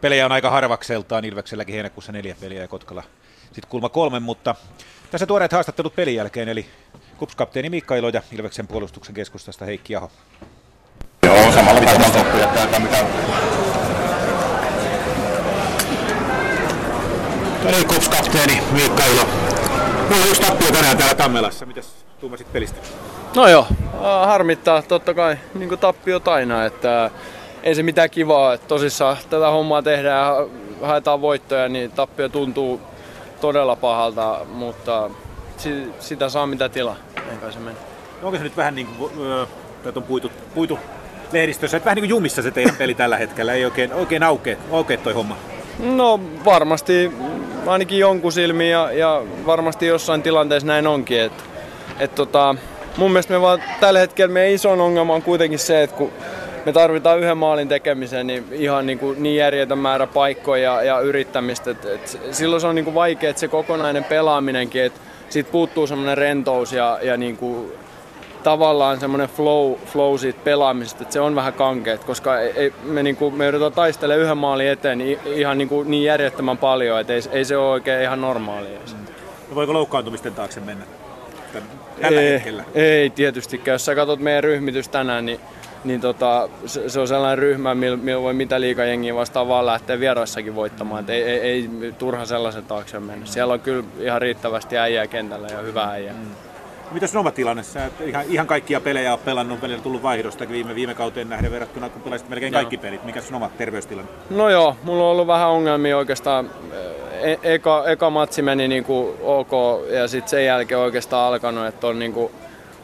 pelejä 0.01 0.27
on 0.27 0.33
aika 0.33 0.51
harvakseltaan. 0.51 1.25
Ilvekselläkin 1.25 1.75
heinäkuussa 1.75 2.12
neljä 2.12 2.36
peliä 2.41 2.60
ja 2.60 2.68
Kotkalla 2.68 3.02
sitten 3.44 3.70
kulma 3.70 3.89
kolme, 3.89 4.20
mutta 4.20 4.55
tässä 5.10 5.27
tuoreet 5.27 5.52
haastattelut 5.52 5.97
pelin 5.97 6.15
jälkeen, 6.15 6.49
eli 6.49 6.67
kupskapteeni 7.18 7.70
Miikka 7.70 7.97
Ilo 7.97 8.09
ja 8.09 8.23
Ilveksen 8.33 8.67
puolustuksen 8.67 9.15
keskustasta 9.15 9.65
Heikki 9.65 9.97
Aho. 9.97 10.10
Joo, 11.23 11.52
samalla 11.52 11.81
tavalla 11.81 12.39
jättää 12.39 12.81
mitä... 12.81 13.07
Eli 17.67 17.85
kupskapteeni 17.85 18.62
Miikka 18.73 19.05
Ilo. 19.05 19.25
Mulla 20.09 20.23
on 20.23 20.28
yksi 20.28 20.43
tappio 20.43 20.73
tänään 20.73 20.99
täällä 20.99 21.15
Tammelassa. 21.15 21.67
Mitäs 21.67 22.07
tuumasit 22.20 22.52
pelistä? 22.52 23.08
No 23.36 23.48
joo, 23.48 23.66
harmittaa 24.24 24.82
totta 24.82 25.15
kai 25.15 25.36
niin 25.55 25.78
tappio 25.78 26.20
aina, 26.24 26.65
että 26.65 27.10
ei 27.62 27.74
se 27.74 27.82
mitään 27.82 28.10
kivaa, 28.10 28.55
että 28.55 28.68
tosissaan 28.68 29.16
tätä 29.31 29.50
hommaa 29.50 29.82
tehdään 29.82 30.26
ja 30.26 30.47
haetaan 30.82 31.20
voittoja, 31.20 31.68
niin 31.68 31.90
tappio 31.90 32.28
tuntuu 32.28 32.81
todella 33.40 33.76
pahalta, 33.76 34.40
mutta 34.52 35.10
sitä 36.00 36.28
saa 36.28 36.47
mitä 36.47 36.68
tilaa. 36.68 36.97
Enkä 37.32 37.50
se 37.50 37.58
mene. 37.58 37.76
No 38.23 38.26
onko 38.26 38.39
se 38.39 38.44
nyt 38.44 38.57
vähän 38.57 38.74
niin 38.74 38.86
kuin, 38.86 39.12
on 39.97 40.02
puitu, 40.02 40.31
puitu 40.55 40.78
lehdistössä, 41.32 41.76
että 41.76 41.84
vähän 41.84 41.97
niin 41.97 42.02
kuin 42.02 42.10
jumissa 42.10 42.42
se 42.42 42.50
teidän 42.50 42.76
peli 42.76 42.94
tällä 42.94 43.16
hetkellä, 43.16 43.52
ei 43.52 43.65
oikein, 43.65 43.92
oikein 43.92 44.23
aukea, 44.23 44.57
aukea 44.73 44.97
toi 44.97 45.12
homma? 45.12 45.36
No 45.78 46.20
varmasti 46.44 47.12
ainakin 47.66 47.98
jonkun 47.98 48.32
silmiin 48.32 48.70
ja, 48.70 48.92
ja 48.92 49.23
varmasti 49.47 49.86
jossain 49.86 50.23
tilanteessa 50.23 50.66
näin 50.66 50.86
onkin. 50.86 51.20
Et, 51.20 51.32
et 51.98 52.15
tota, 52.15 52.55
mun 52.99 53.12
mielestä 53.12 53.35
me 53.35 53.41
vaan 53.41 53.62
tällä 53.81 53.99
hetkellä 53.99 54.33
meidän 54.33 54.55
isoin 54.55 54.81
ongelma 54.81 55.15
on 55.15 55.23
kuitenkin 55.23 55.59
se, 55.59 55.83
että 55.83 55.97
kun 55.97 56.12
me 56.67 56.73
tarvitaan 56.73 57.18
yhden 57.18 57.39
maalin 57.39 57.68
tekemiseen 57.68 58.27
niin 58.27 58.44
ihan 58.52 58.86
niin, 58.86 58.99
kuin 58.99 59.23
niin 59.23 59.36
järjetön 59.36 59.78
määrä 59.78 60.07
paikkoja 60.07 60.62
ja, 60.62 60.83
ja 60.83 61.01
yrittämistä. 61.01 61.70
Et, 61.70 61.85
et 61.85 62.20
silloin 62.31 62.60
se 62.60 62.67
on 62.67 62.75
niin 62.75 62.85
kuin 62.85 62.94
vaikea, 62.94 63.31
että 63.31 63.41
se 63.41 63.49
kokonainen 63.49 64.05
pelaaminenkin, 64.05 64.85
että 64.85 65.01
siitä 65.28 65.51
puuttuu 65.52 65.86
semmoinen 65.86 66.18
rentous 66.18 66.73
ja, 66.73 66.99
ja 67.02 67.17
niin 67.17 67.36
kuin 67.36 67.73
tavallaan 68.43 69.01
semmoinen 69.01 69.28
flow, 69.28 69.75
flow 69.86 70.18
siitä 70.18 70.41
pelaamisesta, 70.44 71.02
että 71.02 71.12
se 71.12 71.20
on 71.20 71.35
vähän 71.35 71.52
kankeet, 71.52 72.05
koska 72.05 72.41
ei, 72.41 72.73
me, 72.83 73.02
niin 73.02 73.17
kuin, 73.17 73.35
me 73.35 73.44
joudutaan 73.44 73.73
taistelemaan 73.73 74.23
yhden 74.23 74.39
maalin 74.39 74.68
eteen 74.68 74.99
niin, 74.99 75.18
ihan 75.25 75.59
niin, 75.59 75.68
kuin, 75.68 75.91
niin 75.91 76.05
järjettömän 76.05 76.59
paljon, 76.59 77.01
että 77.01 77.12
ei, 77.12 77.20
ei 77.33 77.44
se 77.44 77.57
ole 77.57 77.70
oikein 77.70 78.02
ihan 78.02 78.20
normaalia. 78.20 78.78
Mm. 78.78 79.05
No 79.49 79.55
voiko 79.55 79.73
loukkaantumisten 79.73 80.35
taakse 80.35 80.60
mennä 80.60 80.85
tällä 82.01 82.20
ei, 82.20 82.33
hetkellä? 82.33 82.65
Ei 82.75 83.10
tietystikään. 83.10 83.75
Jos 83.75 83.85
sä 83.85 83.94
katsot 83.94 84.20
meidän 84.20 84.44
ryhmitys 84.44 84.89
tänään, 84.89 85.27
niin 85.27 85.41
niin 85.85 86.01
tota, 86.01 86.49
se, 86.67 86.89
se, 86.89 87.01
on 87.01 87.09
sellainen 87.09 87.39
ryhmä, 87.39 87.75
millä, 87.75 87.97
millä 87.97 88.23
voi 88.23 88.35
mitä 88.35 88.60
liikajengiä 88.60 89.15
vastaan 89.15 89.49
vaan 89.49 89.67
lähteä 89.67 90.01
vieraissakin 90.01 90.55
voittamaan. 90.55 91.01
Et 91.01 91.10
ei, 91.10 91.23
ei, 91.23 91.41
ei, 91.41 91.70
turha 91.99 92.25
sellaisen 92.25 92.65
taakse 92.65 93.01
mennä. 93.01 93.27
Siellä 93.27 93.55
on 93.55 93.60
kyllä 93.60 93.85
ihan 94.01 94.23
riittävästi 94.23 94.78
äijää 94.78 95.07
kentällä 95.07 95.49
ja 95.49 95.59
hyvää 95.59 95.91
äijää. 95.91 96.15
Mm. 96.15 96.31
Mitäs 96.93 97.17
oma 97.17 97.31
tilanne? 97.31 97.62
Sä 97.62 97.91
ihan, 98.01 98.25
ihan 98.28 98.47
kaikkia 98.47 98.81
pelejä 98.81 99.12
on 99.12 99.18
pelannut, 99.18 99.62
välillä 99.62 99.83
tullut 99.83 100.02
vaihdosta 100.02 100.49
viime, 100.49 100.75
viime 100.75 100.94
kauteen 100.94 101.28
nähden 101.28 101.51
verrattuna, 101.51 101.89
kun 101.89 102.02
pelasit 102.02 102.28
melkein 102.28 102.52
joo. 102.52 102.59
kaikki 102.59 102.77
pelit. 102.77 103.05
Mikä 103.05 103.20
sun 103.20 103.35
oma 103.35 103.51
terveystilanne? 103.59 104.10
No 104.31 104.49
joo, 104.49 104.77
mulla 104.83 105.05
on 105.05 105.10
ollut 105.10 105.27
vähän 105.27 105.49
ongelmia 105.49 105.99
oikeastaan. 105.99 106.51
E- 107.22 107.38
eka, 107.42 107.84
eka 107.86 108.10
matsi 108.10 108.42
meni 108.42 108.68
niin 108.68 108.84
kuin 108.84 109.16
ok 109.22 109.50
ja 109.90 110.08
sitten 110.08 110.30
sen 110.30 110.44
jälkeen 110.44 110.80
oikeastaan 110.80 111.32
alkanut, 111.32 111.66
että 111.66 111.86
on 111.86 111.98
niin 111.98 112.12
kuin 112.12 112.32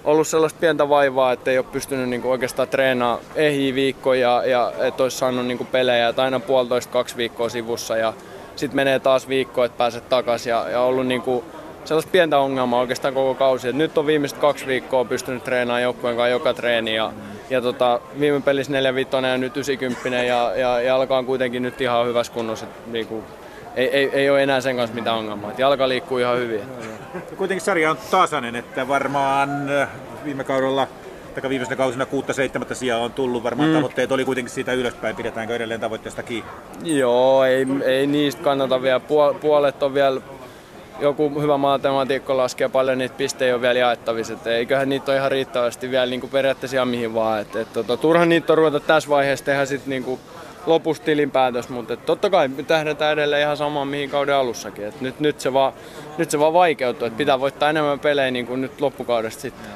ollut 0.04 0.28
sellaista 0.28 0.58
pientä 0.60 0.88
vaivaa, 0.88 1.32
että 1.32 1.50
ei 1.50 1.58
ole 1.58 1.66
pystynyt 1.72 2.08
niinku 2.08 2.30
oikeastaan 2.30 2.68
treenaamaan 2.68 3.24
ehjiä 3.34 3.74
viikkoja 3.74 4.42
ja 4.46 4.72
että 4.78 5.02
olisi 5.02 5.18
saanut 5.18 5.46
niinku 5.46 5.64
pelejä, 5.64 6.08
että 6.08 6.22
aina 6.22 6.40
puolitoista 6.40 6.92
kaksi 6.92 7.16
viikkoa 7.16 7.48
sivussa 7.48 7.96
ja 7.96 8.12
sitten 8.56 8.76
menee 8.76 8.98
taas 8.98 9.28
viikko, 9.28 9.64
että 9.64 9.78
pääset 9.78 10.08
takaisin 10.08 10.50
ja, 10.50 10.68
ja 10.68 10.80
ollut 10.80 11.06
niinku 11.06 11.44
sellaista 11.84 12.10
pientä 12.10 12.38
ongelmaa 12.38 12.80
oikeastaan 12.80 13.14
koko 13.14 13.34
kausi. 13.34 13.68
Et 13.68 13.76
nyt 13.76 13.98
on 13.98 14.06
viimeiset 14.06 14.38
kaksi 14.38 14.66
viikkoa 14.66 15.04
pystynyt 15.04 15.44
treenaamaan 15.44 15.82
joukkueen 15.82 16.16
kanssa 16.16 16.28
joka 16.28 16.54
treeni 16.54 16.94
ja, 16.94 17.12
ja 17.50 17.60
tota, 17.60 18.00
viime 18.20 18.40
pelissä 18.40 18.72
4 18.72 18.92
ja 19.30 19.38
nyt 19.38 19.56
90 19.56 20.22
ja, 20.22 20.52
ja 20.56 20.80
jalka 20.80 21.18
on 21.18 21.26
kuitenkin 21.26 21.62
nyt 21.62 21.80
ihan 21.80 22.06
hyvässä 22.06 22.32
kunnossa. 22.32 22.66
Et, 22.66 22.86
niinku, 22.86 23.24
ei, 23.77 23.89
ei, 23.89 24.11
ei 24.12 24.31
ole 24.31 24.43
enää 24.43 24.61
sen 24.61 24.77
kanssa 24.77 24.94
mitään 24.94 25.17
ongelmaa. 25.17 25.51
Et 25.51 25.59
jalka 25.59 25.89
liikkuu 25.89 26.19
ihan 26.19 26.39
hyvin. 26.39 26.61
Kuitenkin 27.36 27.65
sarja 27.65 27.91
on 27.91 27.99
tasainen, 28.11 28.57
että 28.57 28.89
varmaan 28.89 29.70
äh, 29.70 29.89
viime 30.25 30.44
kaudella 30.44 30.86
tai 31.35 31.51
viimeisenä 31.51 31.77
kausina 31.77 32.07
6-7 32.70 32.75
sijaa 32.75 32.99
on 32.99 33.12
tullut. 33.12 33.43
Varmaan 33.43 33.69
mm. 33.69 33.75
tavoitteet 33.75 34.12
oli 34.12 34.25
kuitenkin 34.25 34.55
siitä 34.55 34.73
ylöspäin. 34.73 35.17
Pidetäänkö 35.17 35.57
edelleen 35.57 35.81
tavoitteesta 35.81 36.23
kiinni? 36.23 36.51
Joo, 36.83 37.44
ei, 37.44 37.67
ei 37.85 38.07
niistä 38.07 38.43
kannata 38.43 38.83
vielä. 38.83 39.01
Puolet 39.41 39.83
on 39.83 39.94
vielä 39.94 40.20
joku 41.01 41.41
hyvä 41.41 41.57
matematiikko 41.57 42.36
laskee 42.36 42.69
paljon 42.69 42.99
niitä 42.99 43.15
pisteitä 43.17 43.55
on 43.55 43.61
vielä 43.61 43.78
jaettavissa. 43.78 44.33
Et 44.33 44.47
eiköhän 44.47 44.89
niitä 44.89 45.12
ole 45.12 45.19
ihan 45.19 45.31
riittävästi 45.31 45.91
vielä 45.91 46.07
niin 46.07 46.20
kuin 46.20 46.31
periaatteessa 46.31 46.85
mihin 46.85 47.15
vaan. 47.15 47.41
Et, 47.41 47.57
et, 47.57 47.73
tota, 47.73 47.97
turha 47.97 48.25
niitä 48.25 48.53
on 48.53 48.59
ruveta 48.59 48.81
tässä 48.81 49.09
vaiheessa 49.09 49.44
tehdä 49.44 49.67
sit 49.67 49.86
niin 49.86 50.05
kuin 50.05 50.20
lopussa 50.67 51.02
tilinpäätös, 51.02 51.68
mutta 51.68 51.97
totta 51.97 52.31
kai 52.31 52.49
me 52.49 52.62
tähdätään 52.62 53.12
edelleen 53.12 53.43
ihan 53.43 53.57
samaan 53.57 53.89
mihin 53.89 54.10
kauden 54.10 54.34
alussakin. 54.34 54.86
Et 54.86 55.01
nyt, 55.01 55.20
nyt, 55.20 55.41
se 55.41 55.52
vaan, 55.52 55.73
nyt 56.18 56.31
se 56.31 56.39
vaan 56.39 56.52
vaikeutuu, 56.52 57.07
että 57.07 57.17
pitää 57.17 57.41
voittaa 57.41 57.70
enemmän 57.70 58.01
pelejä 58.01 58.31
niin 58.31 58.47
kuin 58.47 58.60
nyt 58.60 58.81
loppukaudesta 58.81 59.43
sitten. 59.43 59.70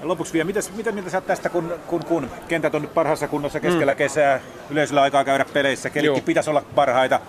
Ja 0.00 0.08
lopuksi 0.08 0.32
vielä, 0.32 0.46
mitä, 0.46 0.60
mitä 0.76 0.92
mieltä 0.92 1.10
sä 1.10 1.20
tästä, 1.20 1.48
kun, 1.48 1.74
kun, 1.86 2.04
kun 2.04 2.30
kentät 2.48 2.74
on 2.74 2.82
nyt 2.82 2.94
parhaassa 2.94 3.28
kunnossa 3.28 3.60
keskellä 3.60 3.92
mm. 3.92 3.96
kesää, 3.96 4.40
yleisöllä 4.70 5.02
aikaa 5.02 5.24
käydä 5.24 5.44
peleissä, 5.52 5.90
kelitkin 5.90 6.22
pitäisi 6.22 6.50
olla 6.50 6.62
parhaita. 6.74 7.20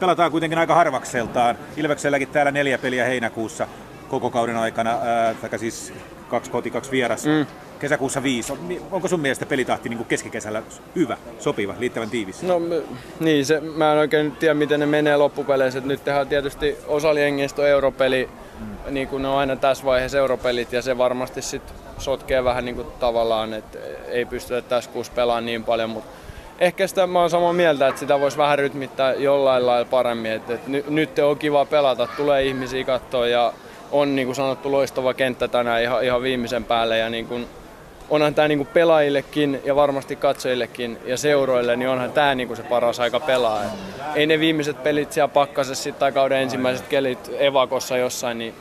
Pelataan 0.00 0.30
kuitenkin 0.30 0.58
aika 0.58 0.74
harvakseltaan. 0.74 1.58
Ilvekselläkin 1.76 2.28
täällä 2.28 2.52
neljä 2.52 2.78
peliä 2.78 3.04
heinäkuussa. 3.04 3.68
Koko 4.08 4.30
kauden 4.30 4.56
aikana, 4.56 4.98
tai 5.50 5.58
siis 5.58 5.92
kaksi 6.28 6.50
koti, 6.50 6.70
kaksi 6.70 6.90
vieras. 6.90 7.26
Mm. 7.26 7.46
Kesäkuussa 7.78 8.22
viisi. 8.22 8.52
Onko 8.90 9.08
sun 9.08 9.20
mielestä 9.20 9.46
pelitahti 9.46 9.88
niin 9.88 10.04
keskikesällä 10.04 10.62
hyvä, 10.96 11.16
sopiva, 11.38 11.74
liittävän 11.78 12.10
tiivis? 12.10 12.42
No 12.42 12.60
niin, 13.20 13.46
se, 13.46 13.60
mä 13.60 13.92
en 13.92 13.98
oikein 13.98 14.32
tiedä 14.32 14.54
miten 14.54 14.80
ne 14.80 14.86
menee 14.86 15.16
loppupeleissä. 15.16 15.80
Nyt 15.80 16.04
tehdään 16.04 16.28
tietysti 16.28 16.76
osa 16.86 17.12
jengistä 17.12 17.66
europeli, 17.66 18.28
mm. 18.60 18.94
niin 18.94 19.08
kuin 19.08 19.22
ne 19.22 19.28
on 19.28 19.38
aina 19.38 19.56
tässä 19.56 19.84
vaiheessa 19.84 20.18
europelit, 20.18 20.72
ja 20.72 20.82
se 20.82 20.98
varmasti 20.98 21.42
sitten 21.42 21.76
sotkee 21.98 22.44
vähän 22.44 22.64
niin 22.64 22.74
kuin 22.74 22.88
tavallaan, 23.00 23.54
että 23.54 23.78
ei 24.08 24.24
pystytä 24.24 24.62
tässä 24.62 24.90
kuussa 24.90 25.12
pelaamaan 25.16 25.46
niin 25.46 25.64
paljon, 25.64 25.90
mutta 25.90 26.10
ehkä 26.58 26.86
sitä 26.86 27.06
mä 27.06 27.20
oon 27.20 27.30
samaa 27.30 27.52
mieltä, 27.52 27.88
että 27.88 27.98
sitä 27.98 28.20
voisi 28.20 28.38
vähän 28.38 28.58
rytmittää 28.58 29.14
jollain 29.14 29.66
lailla 29.66 29.84
paremmin. 29.90 30.32
Että, 30.32 30.54
että 30.54 30.70
nyt, 30.70 30.88
nyt 30.88 31.18
on 31.18 31.38
kiva 31.38 31.64
pelata, 31.64 32.08
tulee 32.16 32.44
ihmisiä 32.44 32.84
katsoa 32.84 33.26
ja 33.26 33.52
on 33.92 34.16
niin 34.16 34.26
kuin 34.26 34.36
sanottu 34.36 34.72
loistava 34.72 35.14
kenttä 35.14 35.48
tänään 35.48 35.82
ihan, 35.82 36.04
ihan 36.04 36.22
viimeisen 36.22 36.64
päälle 36.64 36.98
ja 36.98 37.10
niin 37.10 37.26
kuin, 37.26 37.46
onhan 38.10 38.34
tämä 38.34 38.48
niin 38.48 38.58
kuin 38.58 38.68
pelaajillekin 38.68 39.60
ja 39.64 39.76
varmasti 39.76 40.16
katsojillekin 40.16 40.98
ja 41.04 41.16
seuroille, 41.16 41.76
niin 41.76 41.88
onhan 41.88 42.12
tämä 42.12 42.34
niin 42.34 42.46
kuin 42.46 42.56
se 42.56 42.62
paras 42.62 43.00
aika 43.00 43.20
pelaa. 43.20 43.64
Et 43.64 43.70
ei 44.14 44.26
ne 44.26 44.40
viimeiset 44.40 44.82
pelit 44.82 45.12
siellä 45.12 45.28
pakkasessa 45.28 45.92
tai 45.92 46.12
kauden 46.12 46.42
ensimmäiset 46.42 46.88
kelit 46.88 47.30
evakossa 47.38 47.96
jossain, 47.96 48.38
niin 48.38 48.54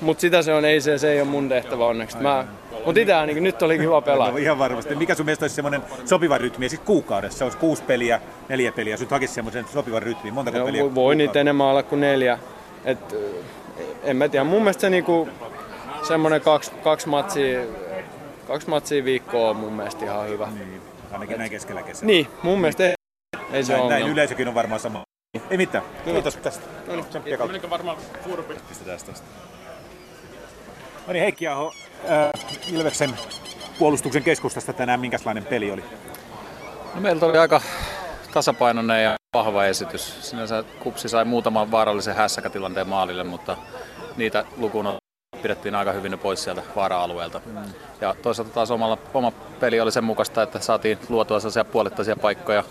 mutta 0.00 0.20
sitä 0.20 0.42
se 0.42 0.54
on, 0.54 0.64
ei 0.64 0.80
se, 0.80 0.98
se 0.98 1.12
ei 1.12 1.20
ole 1.20 1.28
mun 1.28 1.48
tehtävä 1.48 1.86
onneksi. 1.86 2.16
Mä, 2.16 2.44
mutta 2.84 3.00
itse 3.00 3.26
niin 3.26 3.44
nyt 3.44 3.62
oli 3.62 3.78
kiva 3.78 4.00
pelaa. 4.00 4.38
Ihan 4.38 4.58
varmasti. 4.58 4.94
Mikä 4.94 5.14
sun 5.14 5.26
mielestä 5.26 5.44
olisi 5.44 5.54
semmoinen 5.54 5.82
sopiva 6.04 6.38
rytmi? 6.38 6.68
Siis 6.68 6.82
kuukaudessa 6.84 7.38
se 7.38 7.44
olisi 7.44 7.58
kuusi 7.58 7.82
peliä, 7.82 8.20
neljä 8.48 8.72
peliä. 8.72 8.96
Sut 8.96 9.10
hakisi 9.10 9.34
semmoisen 9.34 9.64
sopivan 9.72 10.02
rytmin. 10.02 10.34
Montako 10.34 10.56
Joo, 10.56 10.66
peliä? 10.66 10.94
Voi 10.94 11.14
niitä 11.14 11.40
enemmän 11.40 11.66
olla 11.66 11.82
kuin 11.82 12.00
neljä. 12.00 12.38
Et, 12.84 13.16
en 14.02 14.16
mä 14.16 14.28
tiedä. 14.28 14.44
Mun 14.44 14.62
mielestä 14.62 14.80
se 14.80 14.90
niinku, 14.90 15.28
semmoinen 16.08 16.40
kaksi, 16.40 16.70
kaksi 16.84 17.08
matsia, 17.08 17.60
kaksi 18.46 18.68
matsia 18.68 19.04
viikkoa 19.04 19.50
on 19.50 19.56
mun 19.56 19.72
mielestä 19.72 20.04
ihan 20.04 20.28
hyvä. 20.28 20.48
Niin, 20.50 20.82
ainakin 21.12 21.34
Et, 21.34 21.38
näin 21.38 21.50
keskellä 21.50 21.82
kesää. 21.82 22.06
Niin, 22.06 22.26
mun 22.42 22.60
mielestä 22.60 22.84
ei, 22.84 22.94
ei 23.52 23.64
se 23.64 23.76
näin, 23.76 23.88
näin 23.88 24.08
yleisökin 24.08 24.48
on 24.48 24.54
varmaan 24.54 24.80
sama. 24.80 25.02
Ei 25.50 25.56
mitään. 25.56 25.84
Kyllä. 26.04 26.14
Kiitos 26.14 26.36
tästä. 26.36 26.66
No 26.86 26.94
niin, 27.24 27.38
Menikö 27.46 27.70
varmaan 27.70 27.96
fuurupi? 28.24 28.54
Pistetään 28.68 28.98
tästä. 29.06 29.26
No 31.06 31.12
niin, 31.12 31.22
Heikki 31.22 31.48
Aho, 31.48 31.72
äh, 32.10 32.72
Ilveksen 32.72 33.10
puolustuksen 33.78 34.22
keskustasta 34.22 34.72
tänään 34.72 35.00
minkälainen 35.00 35.44
peli 35.44 35.70
oli? 35.70 35.84
No 36.94 37.00
meiltä 37.00 37.26
oli 37.26 37.38
aika 37.38 37.60
tasapainoinen 38.32 39.04
ja 39.04 39.14
vahva 39.34 39.64
esitys. 39.64 40.30
Sinänsä 40.30 40.64
Kupsi 40.82 41.08
sai 41.08 41.24
muutaman 41.24 41.70
vaarallisen 41.70 42.14
hässäkätilanteen 42.14 42.88
maalille, 42.88 43.24
mutta 43.24 43.56
niitä 44.16 44.44
lukuun 44.56 45.00
pidettiin 45.42 45.74
aika 45.74 45.92
hyvin 45.92 46.18
pois 46.18 46.44
sieltä 46.44 46.62
vaara-alueelta. 46.76 47.40
Mm. 47.46 47.56
Ja 48.00 48.14
toisaalta 48.22 48.52
taas 48.52 48.70
omalla, 48.70 48.98
oma 49.14 49.32
peli 49.60 49.80
oli 49.80 49.92
sen 49.92 50.04
mukaista, 50.04 50.42
että 50.42 50.58
saatiin 50.58 50.98
luotua 51.08 51.40
sellaisia 51.40 51.64
puolittaisia 51.64 52.16
paikkoja 52.16 52.64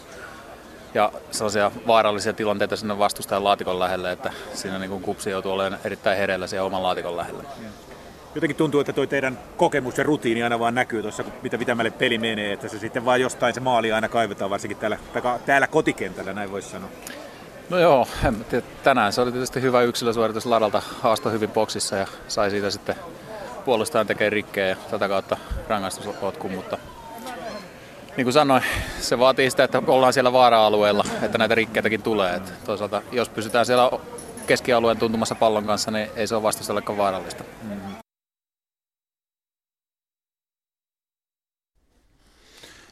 ja 0.94 1.12
sellaisia 1.32 1.72
vaarallisia 1.88 2.34
tilanteita 2.34 2.76
sinne 2.76 3.00
vastustajan 3.00 3.44
laatikon 3.44 3.80
lähelle, 3.80 4.12
että 4.12 4.34
siinä 4.54 4.80
niin 4.80 4.90
kuin 4.90 5.04
kupsi 5.04 5.30
joutuu 5.30 5.52
olemaan 5.52 5.82
erittäin 5.84 6.18
hereillä 6.18 6.48
siellä 6.48 6.66
oman 6.66 6.84
laatikon 6.84 7.18
lähellä. 7.18 7.44
Jotenkin 8.36 8.56
tuntuu, 8.56 8.80
että 8.80 8.94
toi 8.94 9.08
teidän 9.08 9.40
kokemus 9.58 9.98
ja 9.98 10.04
rutiini 10.04 10.44
aina 10.44 10.60
vaan 10.60 10.76
näkyy 10.76 11.02
tuossa, 11.02 11.24
mitä 11.42 11.58
pitämälle 11.58 11.92
peli 11.92 12.18
menee, 12.18 12.54
että 12.54 12.68
se 12.68 12.80
sitten 12.80 13.06
vaan 13.06 13.22
jostain 13.22 13.54
se 13.54 13.60
maali 13.60 13.92
aina 13.92 14.10
kaivetaan, 14.10 14.50
varsinkin 14.50 14.78
täällä, 14.78 14.98
täällä 15.46 15.68
kotikentällä, 15.68 16.34
näin 16.34 16.52
voisi 16.52 16.70
sanoa. 16.70 16.90
No 17.70 17.80
joo, 17.80 18.08
en 18.26 18.46
tiedä, 18.46 18.66
tänään 18.84 19.14
se 19.14 19.22
oli 19.22 19.32
tietysti 19.32 19.62
hyvä 19.62 19.82
yksilösuoritus 19.82 20.46
ladalta, 20.46 20.82
haastoi 21.02 21.32
hyvin 21.32 21.50
boksissa 21.50 21.96
ja 21.96 22.08
sai 22.28 22.50
siitä 22.50 22.70
sitten 22.70 22.96
puolustajan 23.66 24.08
tekee 24.08 24.30
rikkejä 24.30 24.68
ja 24.68 24.76
tätä 24.92 25.08
kautta 25.08 25.38
rangaistuspotkun, 25.68 26.52
mutta 26.52 26.78
niin 28.18 28.26
kuin 28.26 28.34
sanoin, 28.34 28.64
se 29.00 29.20
vaatii 29.20 29.50
sitä, 29.50 29.64
että 29.64 29.82
ollaan 29.88 30.14
siellä 30.14 30.34
vaara-alueella, 30.34 31.04
että 31.22 31.38
näitä 31.38 31.56
rikkeitäkin 31.56 32.02
tulee. 32.02 32.36
Että 32.36 32.52
toisaalta 32.66 33.02
jos 33.12 33.30
pysytään 33.30 33.66
siellä 33.66 33.92
keskialueen 34.48 34.98
tuntumassa 34.98 35.36
pallon 35.36 35.66
kanssa, 35.66 35.92
niin 35.92 36.10
ei 36.16 36.28
se 36.28 36.36
ole 36.36 36.44
vastustajallekaan 36.44 36.98
vaarallista. 36.98 37.44
Mm-hmm. 37.64 37.99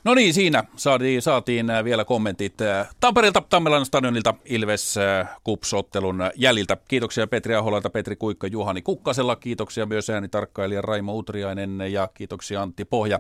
No 0.08 0.14
niin, 0.14 0.34
siinä 0.34 0.64
saatiin, 0.76 1.22
saatiin 1.22 1.70
äh, 1.70 1.84
vielä 1.84 2.06
kommentit 2.06 2.62
äh, 2.62 2.90
Tampereelta, 3.00 3.44
Tammelan 3.50 3.86
stadionilta 3.86 4.34
Ilves 4.46 4.98
äh, 4.98 5.30
Kupsottelun 5.44 6.20
jäljiltä. 6.36 6.78
Kiitoksia 6.88 7.28
Petri 7.28 7.56
Aholalta, 7.56 7.90
Petri 7.90 8.16
Kuikka, 8.16 8.48
Juhani 8.48 8.82
Kukkasella. 8.82 9.36
Kiitoksia 9.36 9.86
myös 9.86 10.10
äänitarkkailija 10.10 10.82
Raimo 10.82 11.16
Utriainen 11.16 11.82
ja 11.90 12.10
kiitoksia 12.14 12.62
Antti 12.62 12.86
Pohja. 12.86 13.20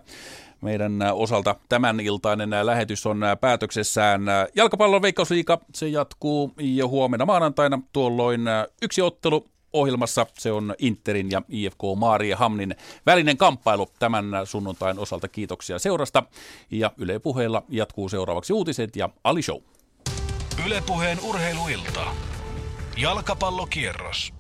Meidän 0.62 0.94
osalta 1.14 1.56
tämän 1.70 2.00
iltainen 2.00 2.50
lähetys 2.64 3.06
on 3.06 3.22
päätöksessään. 3.42 4.22
Jalkapallon 4.56 5.02
veikkausliiga, 5.02 5.62
se 5.74 5.88
jatkuu 5.88 6.54
jo 6.58 6.88
huomenna 6.88 7.26
maanantaina. 7.26 7.82
Tuolloin 7.94 8.42
yksi 8.82 9.02
ottelu 9.02 9.46
ohjelmassa. 9.74 10.26
Se 10.38 10.52
on 10.52 10.76
Interin 10.80 11.32
ja 11.32 11.42
IFK 11.50 11.82
Hamnin 12.36 12.76
välinen 13.06 13.38
kamppailu 13.38 13.90
tämän 14.00 14.26
sunnuntain 14.44 15.00
osalta. 15.00 15.28
Kiitoksia 15.28 15.80
seurasta. 15.80 16.24
Ja 16.72 16.92
Yle 16.98 17.20
Puheella 17.20 17.64
jatkuu 17.70 18.10
seuraavaksi 18.10 18.54
uutiset 18.54 18.96
ja 18.96 19.10
Ali 19.24 19.42
Show. 19.42 19.62
Yle 20.66 20.84
Puheen 20.88 21.20
urheiluilta. 21.24 22.06
Jalkapallokierros. 22.98 24.37